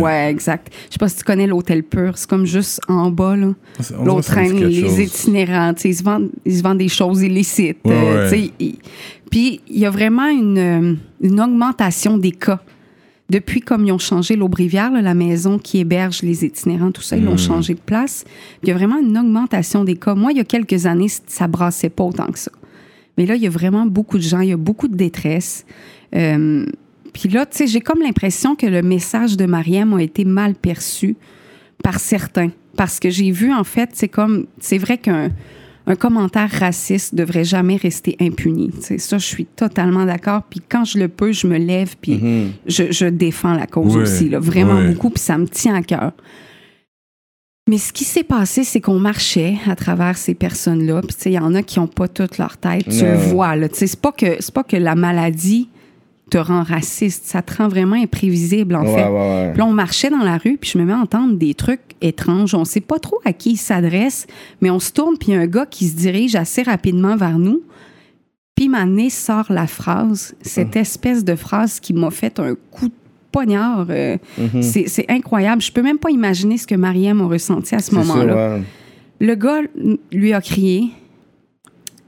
Où- 0.00 0.04
ouais. 0.04 0.28
exact. 0.30 0.72
Je 0.88 0.94
sais 0.94 0.98
pas 0.98 1.08
si 1.08 1.18
tu 1.18 1.22
connais 1.24 1.46
l'Hôtel 1.46 1.84
Pur. 1.84 2.18
C'est 2.18 2.28
comme 2.28 2.46
juste 2.46 2.80
en 2.88 3.10
bas, 3.10 3.36
là. 3.36 3.52
L'autre 4.04 4.22
traîne 4.22 4.56
les 4.56 4.80
chose. 4.80 4.98
itinérants. 4.98 5.74
tu 5.74 5.82
sais, 5.82 5.88
Ils 5.90 5.94
se, 5.96 6.02
vendent, 6.02 6.30
ils 6.44 6.56
se 6.58 6.62
vendent 6.62 6.78
des 6.78 6.88
choses 6.88 7.22
illicites. 7.22 7.78
Ouais, 7.84 7.92
euh, 7.94 8.30
ouais. 8.30 8.50
ils- 8.58 8.78
Puis 9.30 9.60
il 9.68 9.78
y 9.78 9.86
a 9.86 9.90
vraiment 9.90 10.26
une, 10.28 10.58
euh, 10.58 10.94
une 11.20 11.40
augmentation 11.40 12.18
des 12.18 12.32
cas. 12.32 12.60
Depuis 13.30 13.60
comme 13.60 13.86
ils 13.86 13.92
ont 13.92 13.98
changé 13.98 14.36
l'Aubrivière, 14.36 14.90
la 14.90 15.14
maison 15.14 15.58
qui 15.58 15.78
héberge 15.78 16.22
les 16.22 16.44
itinérants, 16.44 16.92
tout 16.92 17.02
ça, 17.02 17.16
ils 17.16 17.24
l'ont 17.24 17.38
changé 17.38 17.74
de 17.74 17.80
place. 17.80 18.24
Il 18.62 18.68
y 18.68 18.72
a 18.72 18.74
vraiment 18.74 18.98
une 18.98 19.16
augmentation 19.16 19.82
des 19.82 19.96
cas. 19.96 20.14
Moi, 20.14 20.32
il 20.32 20.38
y 20.38 20.40
a 20.40 20.44
quelques 20.44 20.84
années, 20.84 21.08
ça 21.26 21.48
brassait 21.48 21.88
pas 21.88 22.04
autant 22.04 22.26
que 22.26 22.38
ça. 22.38 22.52
Mais 23.16 23.24
là, 23.24 23.36
il 23.36 23.42
y 23.42 23.46
a 23.46 23.50
vraiment 23.50 23.86
beaucoup 23.86 24.18
de 24.18 24.22
gens, 24.22 24.40
il 24.40 24.50
y 24.50 24.52
a 24.52 24.58
beaucoup 24.58 24.88
de 24.88 24.96
détresse. 24.96 25.64
Euh, 26.14 26.66
puis 27.14 27.28
là, 27.28 27.46
tu 27.46 27.58
sais, 27.58 27.66
j'ai 27.66 27.80
comme 27.80 28.00
l'impression 28.02 28.56
que 28.56 28.66
le 28.66 28.82
message 28.82 29.36
de 29.36 29.46
Mariam 29.46 29.94
a 29.94 30.02
été 30.02 30.24
mal 30.24 30.54
perçu 30.54 31.16
par 31.82 32.00
certains. 32.00 32.50
Parce 32.76 33.00
que 33.00 33.08
j'ai 33.08 33.30
vu, 33.30 33.52
en 33.52 33.64
fait, 33.64 33.90
c'est 33.94 34.08
comme. 34.08 34.46
C'est 34.58 34.78
vrai 34.78 34.98
qu'un 34.98 35.30
un 35.86 35.96
commentaire 35.96 36.50
raciste 36.50 37.14
devrait 37.14 37.44
jamais 37.44 37.76
rester 37.76 38.16
impuni. 38.20 38.70
Ça, 38.98 39.18
je 39.18 39.24
suis 39.24 39.44
totalement 39.44 40.04
d'accord. 40.06 40.42
Puis 40.48 40.60
quand 40.66 40.84
je 40.84 40.98
le 40.98 41.08
peux, 41.08 41.32
je 41.32 41.46
me 41.46 41.58
lève, 41.58 41.94
puis 42.00 42.14
Mhm. 42.16 42.52
je, 42.66 42.84
je 42.90 43.06
défends 43.06 43.54
la 43.54 43.66
cause 43.66 43.96
aussi, 43.96 44.28
là, 44.30 44.38
vraiment 44.38 44.82
beaucoup, 44.82 45.10
puis 45.10 45.20
ça 45.20 45.36
me 45.36 45.46
tient 45.46 45.74
à 45.74 45.82
cœur. 45.82 46.12
Mais 47.68 47.78
ce 47.78 47.92
qui 47.94 48.04
s'est 48.04 48.24
passé, 48.24 48.62
c'est 48.62 48.80
qu'on 48.82 48.98
marchait 48.98 49.56
à 49.66 49.74
travers 49.74 50.18
ces 50.18 50.34
personnes-là. 50.34 51.00
Puis, 51.00 51.14
tu 51.16 51.22
sais, 51.22 51.30
il 51.30 51.34
y 51.34 51.38
en 51.38 51.54
a 51.54 51.62
qui 51.62 51.78
n'ont 51.80 51.86
pas 51.86 52.08
toute 52.08 52.36
leur 52.36 52.58
tête. 52.58 52.86
Tu 52.88 53.04
le 53.04 53.14
vois, 53.14 53.56
là. 53.56 53.70
Tu 53.70 53.76
sais, 53.76 53.86
c'est 53.86 54.00
pas, 54.00 54.12
que, 54.12 54.36
c'est 54.38 54.52
pas 54.52 54.64
que 54.64 54.76
la 54.76 54.94
maladie 54.94 55.70
te 56.34 56.38
rend 56.38 56.62
raciste. 56.64 57.24
Ça 57.26 57.42
te 57.42 57.54
rend 57.56 57.68
vraiment 57.68 57.96
imprévisible, 57.96 58.74
en 58.74 58.82
Ouais, 58.84 58.94
fait. 58.94 59.08
ouais, 59.08 59.10
ouais. 59.10 59.50
Puis 59.52 59.58
là, 59.58 59.66
on 59.66 59.72
marchait 59.72 60.10
dans 60.10 60.18
la 60.24 60.36
rue, 60.38 60.56
puis 60.60 60.70
je 60.72 60.78
me 60.78 60.84
mets 60.84 60.92
à 60.92 60.98
entendre 60.98 61.34
des 61.34 61.54
trucs 61.54 61.94
étranges. 62.00 62.54
On 62.54 62.64
sait 62.64 62.80
pas 62.80 62.98
trop 62.98 63.20
à 63.24 63.32
qui 63.32 63.52
il 63.52 63.56
s'adresse, 63.56 64.26
mais 64.60 64.70
on 64.70 64.80
se 64.80 64.90
tourne, 64.92 65.16
puis 65.18 65.28
il 65.30 65.34
y 65.34 65.36
a 65.36 65.40
un 65.40 65.46
gars 65.46 65.66
qui 65.66 65.86
se 65.88 65.96
dirige 65.96 66.34
assez 66.34 66.62
rapidement 66.62 67.16
vers 67.16 67.38
nous. 67.38 67.62
Puis 68.56 68.68
ma 68.68 68.84
nez 68.84 69.10
sort 69.10 69.46
la 69.50 69.66
phrase, 69.66 70.34
cette 70.40 70.76
espèce 70.76 71.24
de 71.24 71.34
phrase 71.34 71.80
qui 71.80 71.92
m'a 71.92 72.10
fait 72.10 72.38
un 72.40 72.54
coup 72.70 72.88
de 72.88 72.94
poignard. 73.32 73.86
euh, 73.90 74.16
Mhm. 74.38 74.62
c'est, 74.62 74.86
c'est 74.88 75.06
incroyable. 75.08 75.60
Je 75.62 75.72
peux 75.72 75.82
même 75.82 75.98
pas 75.98 76.10
imaginer 76.10 76.56
ce 76.58 76.66
que 76.66 76.74
Mariam 76.76 77.20
a 77.20 77.26
ressenti 77.26 77.74
à 77.74 77.80
ce 77.80 77.94
moment-là. 77.96 78.56
ouais. 78.56 78.62
Le 79.20 79.34
gars 79.34 79.60
lui 80.12 80.32
a 80.32 80.40
crié. 80.40 80.90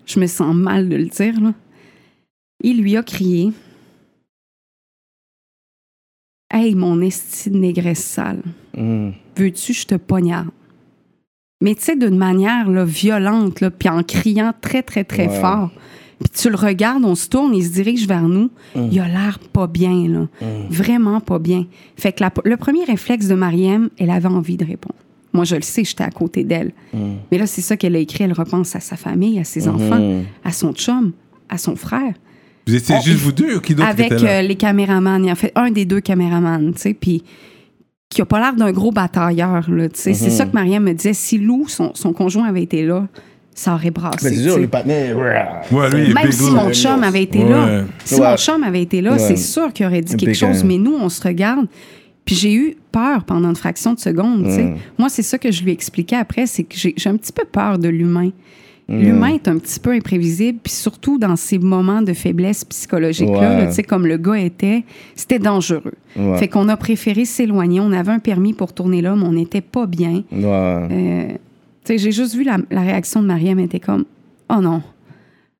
Je 0.07 0.21
me 0.21 0.27
sens 0.27 0.55
mal 0.55 0.89
de 0.89 0.97
le 0.97 1.07
dire, 1.07 1.41
là. 1.41 1.53
Il 2.63 2.81
lui 2.81 2.97
a 2.97 3.03
crié. 3.03 3.53
Hey, 6.51 6.75
mon 6.75 7.01
esti 7.01 7.51
de 7.51 7.59
négresse 7.59 8.05
sale, 8.05 8.43
Mhm. 8.77 9.13
veux-tu 9.37 9.73
que 9.73 9.79
je 9.79 9.87
te 9.87 9.95
poignarde? 9.97 10.49
Mais 11.61 11.75
tu 11.75 11.83
sais, 11.83 11.97
d'une 11.97 12.17
manière 12.19 12.69
là, 12.71 12.85
violente, 12.85 13.61
là, 13.61 13.71
puis 13.71 13.89
en 13.89 14.03
criant 14.03 14.53
très, 14.61 14.83
très, 14.83 15.05
très 15.05 15.29
Ouais. 15.29 15.41
fort. 15.41 15.71
Puis 16.21 16.29
tu 16.31 16.49
le 16.51 16.57
regardes, 16.57 17.05
on 17.05 17.15
se 17.15 17.29
tourne, 17.29 17.55
il 17.55 17.65
se 17.65 17.73
dirige 17.73 18.07
vers 18.07 18.23
nous. 18.29 18.51
Mm. 18.75 18.89
Il 18.93 19.01
a 19.01 19.09
l'air 19.09 19.39
pas 19.53 19.67
bien, 19.67 20.07
là. 20.09 20.21
Mm. 20.41 20.69
Vraiment 20.71 21.21
pas 21.21 21.39
bien. 21.39 21.67
Fait 21.97 22.13
que 22.13 22.23
la- 22.23 22.33
le 22.45 22.57
premier 22.57 22.85
réflexe 22.85 23.27
de 23.27 23.35
Mariam, 23.35 23.91
elle 23.99 24.11
avait 24.11 24.29
envie 24.29 24.57
de 24.57 24.65
répondre. 24.65 24.95
Moi, 25.33 25.45
je 25.45 25.57
le 25.57 25.63
sais, 25.63 25.85
j'étais 25.85 26.05
à 26.05 26.11
côté 26.11 26.45
d'elle. 26.45 26.73
Mm. 26.95 26.99
Mais 27.31 27.39
là, 27.39 27.47
c'est 27.47 27.61
ça 27.61 27.77
qu'elle 27.77 27.97
a 27.97 27.99
écrit. 27.99 28.25
Elle 28.25 28.33
repense 28.33 28.75
à 28.77 28.81
sa 28.81 28.97
famille, 28.97 29.39
à 29.39 29.45
ses 29.45 29.67
enfants, 29.69 30.23
à 30.45 30.53
son 30.53 30.73
chum, 30.73 31.13
à 31.49 31.59
son 31.59 31.75
frère. 31.77 32.15
Vous 32.67 32.75
étiez 32.75 32.97
On- 32.97 33.01
juste 33.01 33.19
vous 33.21 33.33
deux 33.33 33.57
ou 33.57 33.61
qui 33.61 33.75
d'autre 33.75 33.89
Avec 33.89 34.13
était 34.13 34.25
là? 34.25 34.31
euh, 34.39 34.43
les 34.43 34.57
caméramans. 34.57 35.23
Il 35.23 35.27
y 35.27 35.29
a 35.31 35.33
en 35.33 35.37
fait 35.37 35.53
un 35.55 35.71
des 35.71 35.85
deux 35.85 36.01
caméramans, 36.01 36.73
tu 36.75 36.81
sais, 36.81 36.95
puis 36.95 37.23
qui 38.09 38.21
a 38.23 38.25
pas 38.25 38.41
l'air 38.41 38.55
d'un 38.55 38.73
gros 38.73 38.91
batailleur, 38.93 39.71
là, 39.71 39.89
tu 39.89 40.01
sais. 40.01 40.15
C'est 40.15 40.27
Mhm. 40.27 40.31
ça 40.33 40.47
que 40.47 40.53
Mariam 40.53 40.83
me 40.83 40.93
disait. 40.93 41.13
Si 41.13 41.39
Lou, 41.39 41.67
son, 41.69 41.93
son 41.95 42.13
conjoint, 42.13 42.47
avait 42.49 42.63
été 42.63 42.85
là, 42.85 43.07
ça 43.55 43.75
aurait 43.75 43.91
brassé. 43.91 44.29
Mais 44.31 44.37
c'est 44.37 44.43
sûr, 44.43 44.55
sais. 44.55 44.61
le 44.61 44.69
partenaire. 44.69 45.17
Ouais, 45.71 45.91
lui, 45.91 46.05
il 46.07 46.11
est 46.11 46.15
Même 46.15 46.33
si 46.33 46.51
mon 46.51 46.73
chum 46.73 47.03
avait 47.03 47.23
été 47.23 47.39
Ouais. 47.45 47.51
là, 47.51 47.85
si 48.05 48.15
Ouais. 48.21 48.31
mon 48.31 48.37
chum 48.37 48.63
avait 48.65 48.83
été 48.83 49.01
là, 49.01 49.19
c'est 49.19 49.37
sûr 49.37 49.73
qu'il 49.73 49.87
aurait 49.87 50.03
dit 50.03 50.17
quelque 50.17 50.35
chose. 50.35 50.63
guy. 50.63 50.67
Mais 50.67 50.79
nous, 50.79 50.95
on 50.95 51.09
se 51.09 51.23
regarde. 51.23 51.67
Puis 52.25 52.35
j'ai 52.35 52.53
eu 52.55 52.77
peur 52.91 53.23
pendant 53.23 53.49
une 53.51 53.57
fraction 53.57 53.95
de 53.95 54.01
seconde. 54.01 54.45
tu 54.47 54.51
sais. 54.51 54.63
Mm. 54.65 54.77
Moi, 54.99 55.09
c'est 55.09 55.23
ça 55.23 55.39
que 55.39 55.53
je 55.53 55.63
lui 55.63 55.71
expliquais 55.71 56.17
après, 56.17 56.47
c'est 56.47 56.65
que 56.65 56.75
j'ai 56.77 56.93
j'ai 56.97 57.09
un 57.09 57.17
petit 57.17 57.33
peu 57.33 57.45
peur 57.45 57.79
de 57.79 57.89
l'humain. 57.89 58.31
Mm. 58.89 59.01
L'humain 59.01 59.35
est 59.35 59.49
un 59.49 59.59
petit 59.59 59.81
peu 59.81 59.91
imprévisible, 59.91 60.61
puis 60.63 60.73
surtout 60.73 61.19
dans 61.19 61.35
ces 61.35 61.59
moments 61.59 62.03
de 62.03 62.13
faiblesse 62.13 62.65
psychologique-là, 62.65 63.59
Ouais. 63.59 63.67
tu 63.69 63.73
sais, 63.75 63.83
comme 63.83 64.07
le 64.07 64.17
gars 64.17 64.39
était, 64.39 64.85
c'était 65.17 65.41
dangereux. 65.41 65.95
Ouais. 66.17 66.39
Fait 66.39 66.47
qu'on 66.49 66.69
a 66.69 66.77
préféré 66.77 67.25
s'éloigner. 67.25 67.81
On 67.81 67.91
avait 67.93 68.13
un 68.13 68.21
permis 68.21 68.53
pour 68.53 68.73
tourner 68.73 69.03
là, 69.03 69.17
mais 69.17 69.25
on 69.25 69.33
n'était 69.33 69.61
pas 69.61 69.87
bien. 69.87 70.23
Ouais. 70.31 70.43
Euh, 70.45 71.29
tu 71.29 71.37
sais, 71.85 71.99
j'ai 71.99 72.13
juste 72.13 72.35
vu 72.37 72.45
la, 72.45 72.59
la 72.71 72.83
réaction 72.83 73.23
de 73.23 73.27
Mariam, 73.27 73.59
elle 73.59 73.65
était 73.65 73.81
comme, 73.81 74.05
oh 74.51 74.61
non, 74.61 74.83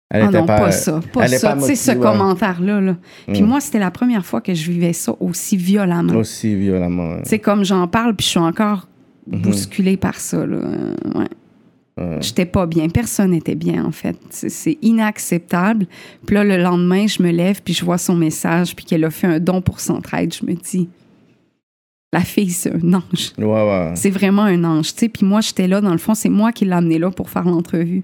Elle 0.09 0.27
oh 0.29 0.31
non, 0.31 0.47
pas, 0.47 0.71
ça, 0.71 1.01
pas 1.13 1.27
ça. 1.27 1.55
Tu 1.57 1.63
sais, 1.65 1.75
ce 1.75 1.91
commentaire-là. 1.93 2.81
Là. 2.81 2.97
Puis 3.27 3.43
Mm. 3.43 3.47
moi, 3.47 3.61
c'était 3.61 3.81
la 3.81 3.91
première 3.91 4.25
fois 4.25 4.41
que 4.41 4.55
je 4.55 4.71
vivais 4.71 4.93
ça 4.93 5.13
aussi 5.19 5.57
violemment. 5.57 6.15
Aussi 6.15 6.55
violemment. 6.55 7.15
ouais. 7.15 7.23
C'est 7.25 7.41
comme 7.41 7.65
j'en 7.65 7.89
parle, 7.89 8.15
puis 8.15 8.25
je 8.25 8.31
suis 8.31 8.39
encore 8.39 8.87
Mhm. 9.27 9.41
bousculée 9.43 9.97
par 9.97 10.15
ça. 10.21 10.47
Là. 10.47 10.59
Euh, 10.59 10.95
ouais. 11.17 11.27
Ouais. 11.99 12.19
J'étais 12.21 12.45
pas 12.45 12.67
bien. 12.67 12.89
Personne 12.89 13.31
n'était 13.31 13.55
bien, 13.55 13.85
en 13.85 13.91
fait. 13.93 14.17
C'est- 14.31 14.79
inacceptable. 14.83 15.87
Puis 16.27 16.35
là, 16.35 16.45
le 16.45 16.59
lendemain, 16.59 17.07
je 17.07 17.23
me 17.23 17.31
lève, 17.31 17.63
puis 17.63 17.73
je 17.73 17.85
vois 17.85 17.97
son 17.99 18.15
message, 18.15 18.77
puis 18.77 18.85
qu'elle 18.85 19.05
a 19.05 19.11
fait 19.11 19.27
un 19.27 19.41
don 19.41 19.63
pour 19.63 19.81
Centraide. 19.81 20.35
Je 20.35 20.45
me 20.45 20.55
dis, 20.55 20.89
la 22.13 22.21
fille, 22.21 22.51
c'est 22.51 22.73
un 22.73 22.93
ange. 22.95 23.33
Ouais, 23.39 23.45
ouais. 23.45 23.93
C'est 23.95 24.11
vraiment 24.11 24.43
un 24.43 24.63
ange, 24.65 24.93
tu 24.95 25.01
sais. 25.01 25.09
Puis 25.09 25.25
moi, 25.27 25.41
j'étais 25.41 25.67
là, 25.69 25.81
dans 25.81 25.93
le 25.93 25.99
fond, 25.99 26.15
c'est 26.15 26.29
moi 26.29 26.53
qui 26.53 26.65
l'ai 26.67 26.73
amené 26.73 26.99
là 26.99 27.11
pour 27.11 27.31
faire 27.31 27.45
l'entrevue. 27.45 28.03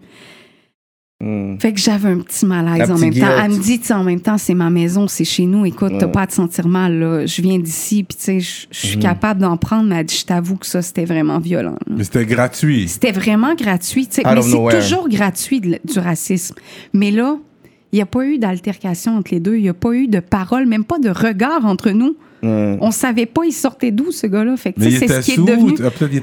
Mm. 1.22 1.56
Fait 1.60 1.72
que 1.72 1.78
j'avais 1.80 2.08
un 2.08 2.18
petit 2.18 2.44
malaise 2.44 2.88
La 2.88 2.94
en 2.94 2.98
même 2.98 3.14
temps. 3.14 3.26
Elle 3.44 3.50
me 3.52 3.58
dit, 3.62 3.78
tu 3.78 3.86
sais, 3.86 3.94
en 3.94 4.02
même 4.02 4.20
temps, 4.20 4.38
c'est 4.38 4.54
ma 4.54 4.70
maison, 4.70 5.06
c'est 5.06 5.24
chez 5.24 5.46
nous. 5.46 5.64
Écoute, 5.64 5.92
t'as 5.98 6.08
pas 6.08 6.22
à 6.22 6.26
te 6.26 6.32
sentir 6.34 6.66
mal, 6.66 6.98
là. 6.98 7.26
Je 7.26 7.40
viens 7.42 7.58
d'ici, 7.60 8.02
puis 8.02 8.16
tu 8.16 8.24
sais, 8.24 8.40
je 8.40 8.66
suis 8.70 8.96
Mhm. 8.96 9.02
capable 9.02 9.40
d'en 9.40 9.56
prendre, 9.56 9.88
mais 9.88 9.96
elle 10.00 10.06
dit, 10.06 10.16
je 10.18 10.24
t'avoue 10.26 10.56
que 10.56 10.66
ça, 10.66 10.82
c'était 10.82 11.04
vraiment 11.04 11.38
violent. 11.38 11.76
là. 11.86 11.94
Mais 11.96 12.04
c'était 12.04 12.26
gratuit. 12.26 12.88
C'était 12.88 13.12
vraiment 13.12 13.54
gratuit, 13.54 14.06
tu 14.08 14.16
sais. 14.16 14.22
Mais 14.24 14.42
c'est 14.42 14.80
toujours 14.80 15.08
gratuit 15.08 15.60
de- 15.60 15.78
du 15.84 15.98
racisme. 16.00 16.56
Mais 16.92 17.10
là, 17.12 17.36
il 17.92 17.96
n'y 17.96 18.02
a 18.02 18.06
pas 18.06 18.24
eu 18.26 18.38
d'altercation 18.38 19.16
entre 19.16 19.32
les 19.32 19.38
deux. 19.40 19.56
Il 19.56 19.62
n'y 19.62 19.68
a 19.68 19.74
pas 19.74 19.92
eu 19.92 20.08
de 20.08 20.18
parole, 20.18 20.66
même 20.66 20.84
pas 20.84 20.98
de 20.98 21.08
regard 21.10 21.64
entre 21.66 21.90
nous. 21.90 22.16
Ouais. 22.42 22.76
On 22.80 22.90
savait 22.90 23.26
pas, 23.26 23.42
il 23.44 23.52
sortait 23.52 23.92
d'où, 23.92 24.10
ce 24.10 24.26
gars-là. 24.26 24.56
Fait 24.56 24.72
que, 24.72 24.80
c'est 24.82 25.06
ce 25.08 25.20
qui 25.20 25.32
est 25.32 25.36
devenu. 25.36 25.74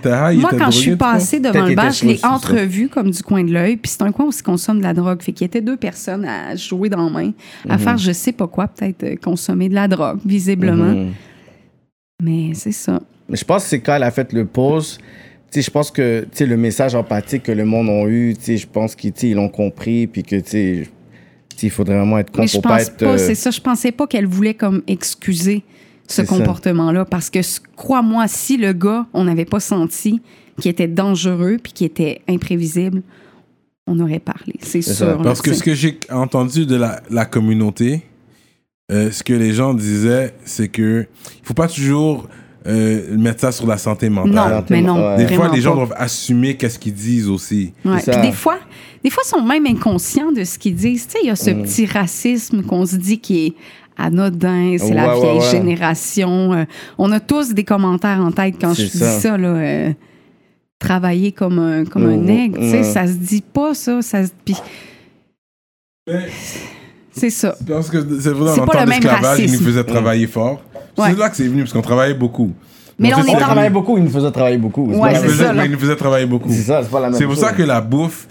ah, 0.05 0.33
high, 0.33 0.39
Moi, 0.41 0.51
quand 0.57 0.69
je 0.71 0.77
suis 0.77 0.95
passée 0.95 1.39
devant 1.39 1.65
le 1.65 1.75
bar, 1.75 1.91
je 1.91 2.05
l'ai 2.05 2.15
sous, 2.15 2.15
c'est 2.17 2.27
ça. 2.27 2.31
entrevu 2.31 2.89
comme 2.89 3.09
du 3.11 3.23
coin 3.23 3.43
de 3.43 3.51
l'œil. 3.53 3.77
Puis 3.77 3.91
c'est 3.91 4.01
un 4.01 4.11
coin 4.11 4.25
où 4.25 4.31
se 4.31 4.43
consomme 4.43 4.79
de 4.79 4.83
la 4.83 4.93
drogue. 4.93 5.21
Fait 5.21 5.31
qu'il 5.31 5.45
y 5.45 5.47
était 5.47 5.61
deux 5.61 5.77
personnes 5.77 6.25
à 6.25 6.55
jouer 6.57 6.89
dans 6.89 7.03
la 7.05 7.09
main, 7.09 7.31
à 7.69 7.77
Mhm. 7.77 7.79
faire 7.83 7.97
je 7.97 8.11
sais 8.11 8.33
pas 8.33 8.47
quoi, 8.47 8.67
peut-être 8.67 9.03
euh, 9.03 9.15
consommer 9.15 9.69
de 9.69 9.75
la 9.75 9.87
drogue, 9.87 10.19
visiblement. 10.25 10.93
Mhm. 10.93 11.11
Mais 12.21 12.51
c'est 12.53 12.71
ça. 12.73 12.99
Mais 13.29 13.37
je 13.37 13.45
pense 13.45 13.63
que 13.63 13.69
c'est 13.69 13.79
quand 13.79 13.95
elle 13.95 14.03
a 14.03 14.11
fait 14.11 14.33
le 14.33 14.45
pause. 14.45 14.97
Tu 15.51 15.59
sais, 15.59 15.61
je 15.61 15.71
pense 15.71 15.89
que 15.89 16.21
tu 16.23 16.27
sais, 16.33 16.45
le 16.45 16.57
message 16.57 16.95
empathique 16.95 17.43
que 17.43 17.51
le 17.51 17.63
monde 17.65 17.89
a 17.89 18.05
eu, 18.07 18.33
tu 18.37 18.43
sais, 18.43 18.57
je 18.57 18.67
pense 18.67 18.95
qu'ils 18.95 19.13
tu 19.13 19.21
sais, 19.21 19.27
ils 19.29 19.35
l'ont 19.35 19.49
compris. 19.49 20.05
Puis 20.05 20.23
que, 20.23 20.35
il 21.61 21.69
faudrait 21.69 21.97
vraiment 21.97 22.17
être 22.19 22.31
con 22.31 22.41
Mais 22.41 22.47
je 22.47 22.53
pour 22.53 22.61
pas 22.61 22.81
être. 22.81 22.97
pas, 22.97 23.05
euh, 23.13 23.17
c'est 23.17 23.35
ça. 23.35 23.51
Je 23.51 23.59
pensais 23.59 23.91
pas 23.91 24.05
qu'elle 24.07 24.25
voulait 24.27 24.53
comme 24.53 24.81
excuser 24.87 25.63
ce 26.09 26.21
comportement-là. 26.23 27.05
Parce 27.05 27.29
que, 27.29 27.39
crois-moi, 27.75 28.27
si 28.27 28.57
le 28.57 28.73
gars, 28.73 29.05
on 29.13 29.23
n'avait 29.23 29.45
pas 29.45 29.59
senti 29.59 30.21
qu'il 30.59 30.71
était 30.71 30.87
dangereux 30.87 31.57
puis 31.61 31.71
qu'il 31.71 31.87
était 31.87 32.21
imprévisible, 32.27 33.01
on 33.87 33.99
aurait 33.99 34.19
parlé. 34.19 34.55
C'est 34.61 34.81
sûr. 34.81 34.93
ça. 34.95 35.17
Parce 35.23 35.41
que 35.41 35.53
ce 35.53 35.63
que 35.63 35.73
j'ai 35.73 35.99
entendu 36.11 36.65
de 36.65 36.75
la, 36.75 37.01
la 37.09 37.25
communauté, 37.25 38.03
euh, 38.91 39.11
ce 39.11 39.23
que 39.23 39.33
les 39.33 39.53
gens 39.53 39.73
disaient, 39.73 40.33
c'est 40.45 40.67
que 40.67 41.05
il 41.41 41.45
faut 41.47 41.53
pas 41.53 41.67
toujours 41.67 42.27
euh, 42.67 43.17
mettre 43.17 43.39
ça 43.41 43.51
sur 43.51 43.65
la 43.65 43.77
santé 43.77 44.09
mentale. 44.09 44.33
Non, 44.57 44.65
mais 44.69 44.81
non. 44.81 45.15
Ouais. 45.15 45.25
Des 45.25 45.33
fois, 45.33 45.49
les 45.49 45.61
gens 45.61 45.71
pas. 45.71 45.85
doivent 45.85 45.95
assumer 45.97 46.55
qu'est-ce 46.57 46.77
qu'ils 46.77 46.93
disent 46.93 47.29
aussi. 47.29 47.71
Ouais. 47.85 47.97
Puis 48.05 48.21
des 48.21 48.31
fois, 48.31 48.59
des 49.03 49.09
fois, 49.09 49.23
ils 49.25 49.29
sont 49.29 49.41
même 49.43 49.65
inconscients 49.65 50.31
de 50.31 50.43
ce 50.43 50.59
qu'ils 50.59 50.75
disent. 50.75 51.07
Tu 51.07 51.13
sais, 51.13 51.19
il 51.23 51.27
y 51.27 51.29
a 51.29 51.33
Mm. 51.33 51.35
ce 51.35 51.49
petit 51.51 51.85
racisme 51.85 52.63
qu'on 52.63 52.85
se 52.85 52.95
dit 52.97 53.19
qui 53.19 53.45
est 53.47 53.53
anodin, 53.99 54.75
c'est 54.79 54.93
la 54.93 55.13
vieille 55.13 55.23
ouais, 55.23 55.43
ouais. 55.45 55.51
génération. 55.51 56.53
Euh, 56.53 56.65
on 56.97 57.11
a 57.11 57.19
tous 57.19 57.53
des 57.53 57.63
commentaires 57.63 58.19
en 58.19 58.31
tête 58.31 58.55
quand 58.59 58.73
je 58.73 58.83
dis 58.83 58.97
ça. 58.97 59.37
là. 59.37 59.47
euh, 59.49 59.91
travailler 60.79 61.33
comme 61.33 61.59
un, 61.59 61.83
comme 61.83 62.05
un 62.09 62.17
tu 62.25 62.53
sais, 62.71 62.77
ouais. 62.77 62.83
ça 62.83 63.05
se 63.05 63.13
dit 63.13 63.41
pas, 63.41 63.73
ça. 63.73 64.01
ça 64.01 64.25
se- 64.25 64.31
puis 64.45 64.55
c'est 67.11 67.29
ça. 67.29 67.55
Parce 67.67 67.89
que 67.89 67.97
c'est 68.19 68.29
vrai, 68.29 68.55
dans 68.55 68.61
le 68.61 68.65
pas 68.65 68.73
temps 68.73 68.79
le 68.81 68.85
même 68.89 68.99
d'esclavage, 69.01 69.39
ils 69.39 69.51
nous 69.51 69.59
faisaient 69.59 69.83
travailler 69.83 70.27
fort. 70.27 70.61
Ouais. 70.97 71.09
C'est 71.11 71.17
là 71.19 71.29
que 71.29 71.35
c'est 71.35 71.47
venu, 71.47 71.61
parce 71.63 71.73
qu'on 71.73 71.81
travaillait 71.81 72.13
beaucoup. 72.13 72.51
Mais 72.97 73.09
Donc, 73.11 73.19
on 73.19 73.23
est 73.25 73.29
On 73.29 73.33
dans- 73.33 73.39
travaillait 73.39 73.69
beaucoup, 73.69 73.97
ils 73.97 74.03
nous 74.03 74.09
faisaient 74.09 74.31
travailler 74.31 74.57
beaucoup. 74.57 74.85
Ouais, 74.91 75.15
c'est 75.15 75.29
ça, 75.29 75.53
là. 75.53 75.53
mais 75.53 75.65
ils 75.65 75.71
nous 75.71 75.79
faisaient 75.79 75.95
travailler 75.95 76.25
beaucoup. 76.25 76.49
C'est 76.49 76.61
ça, 76.63 76.81
c'est 76.83 76.89
pas 76.89 76.99
la 76.99 77.09
même 77.09 77.17
C'est 77.17 77.25
pour 77.25 77.37
ça 77.37 77.53
que 77.53 77.63
la 77.63 77.79
bouffe, 77.81 78.27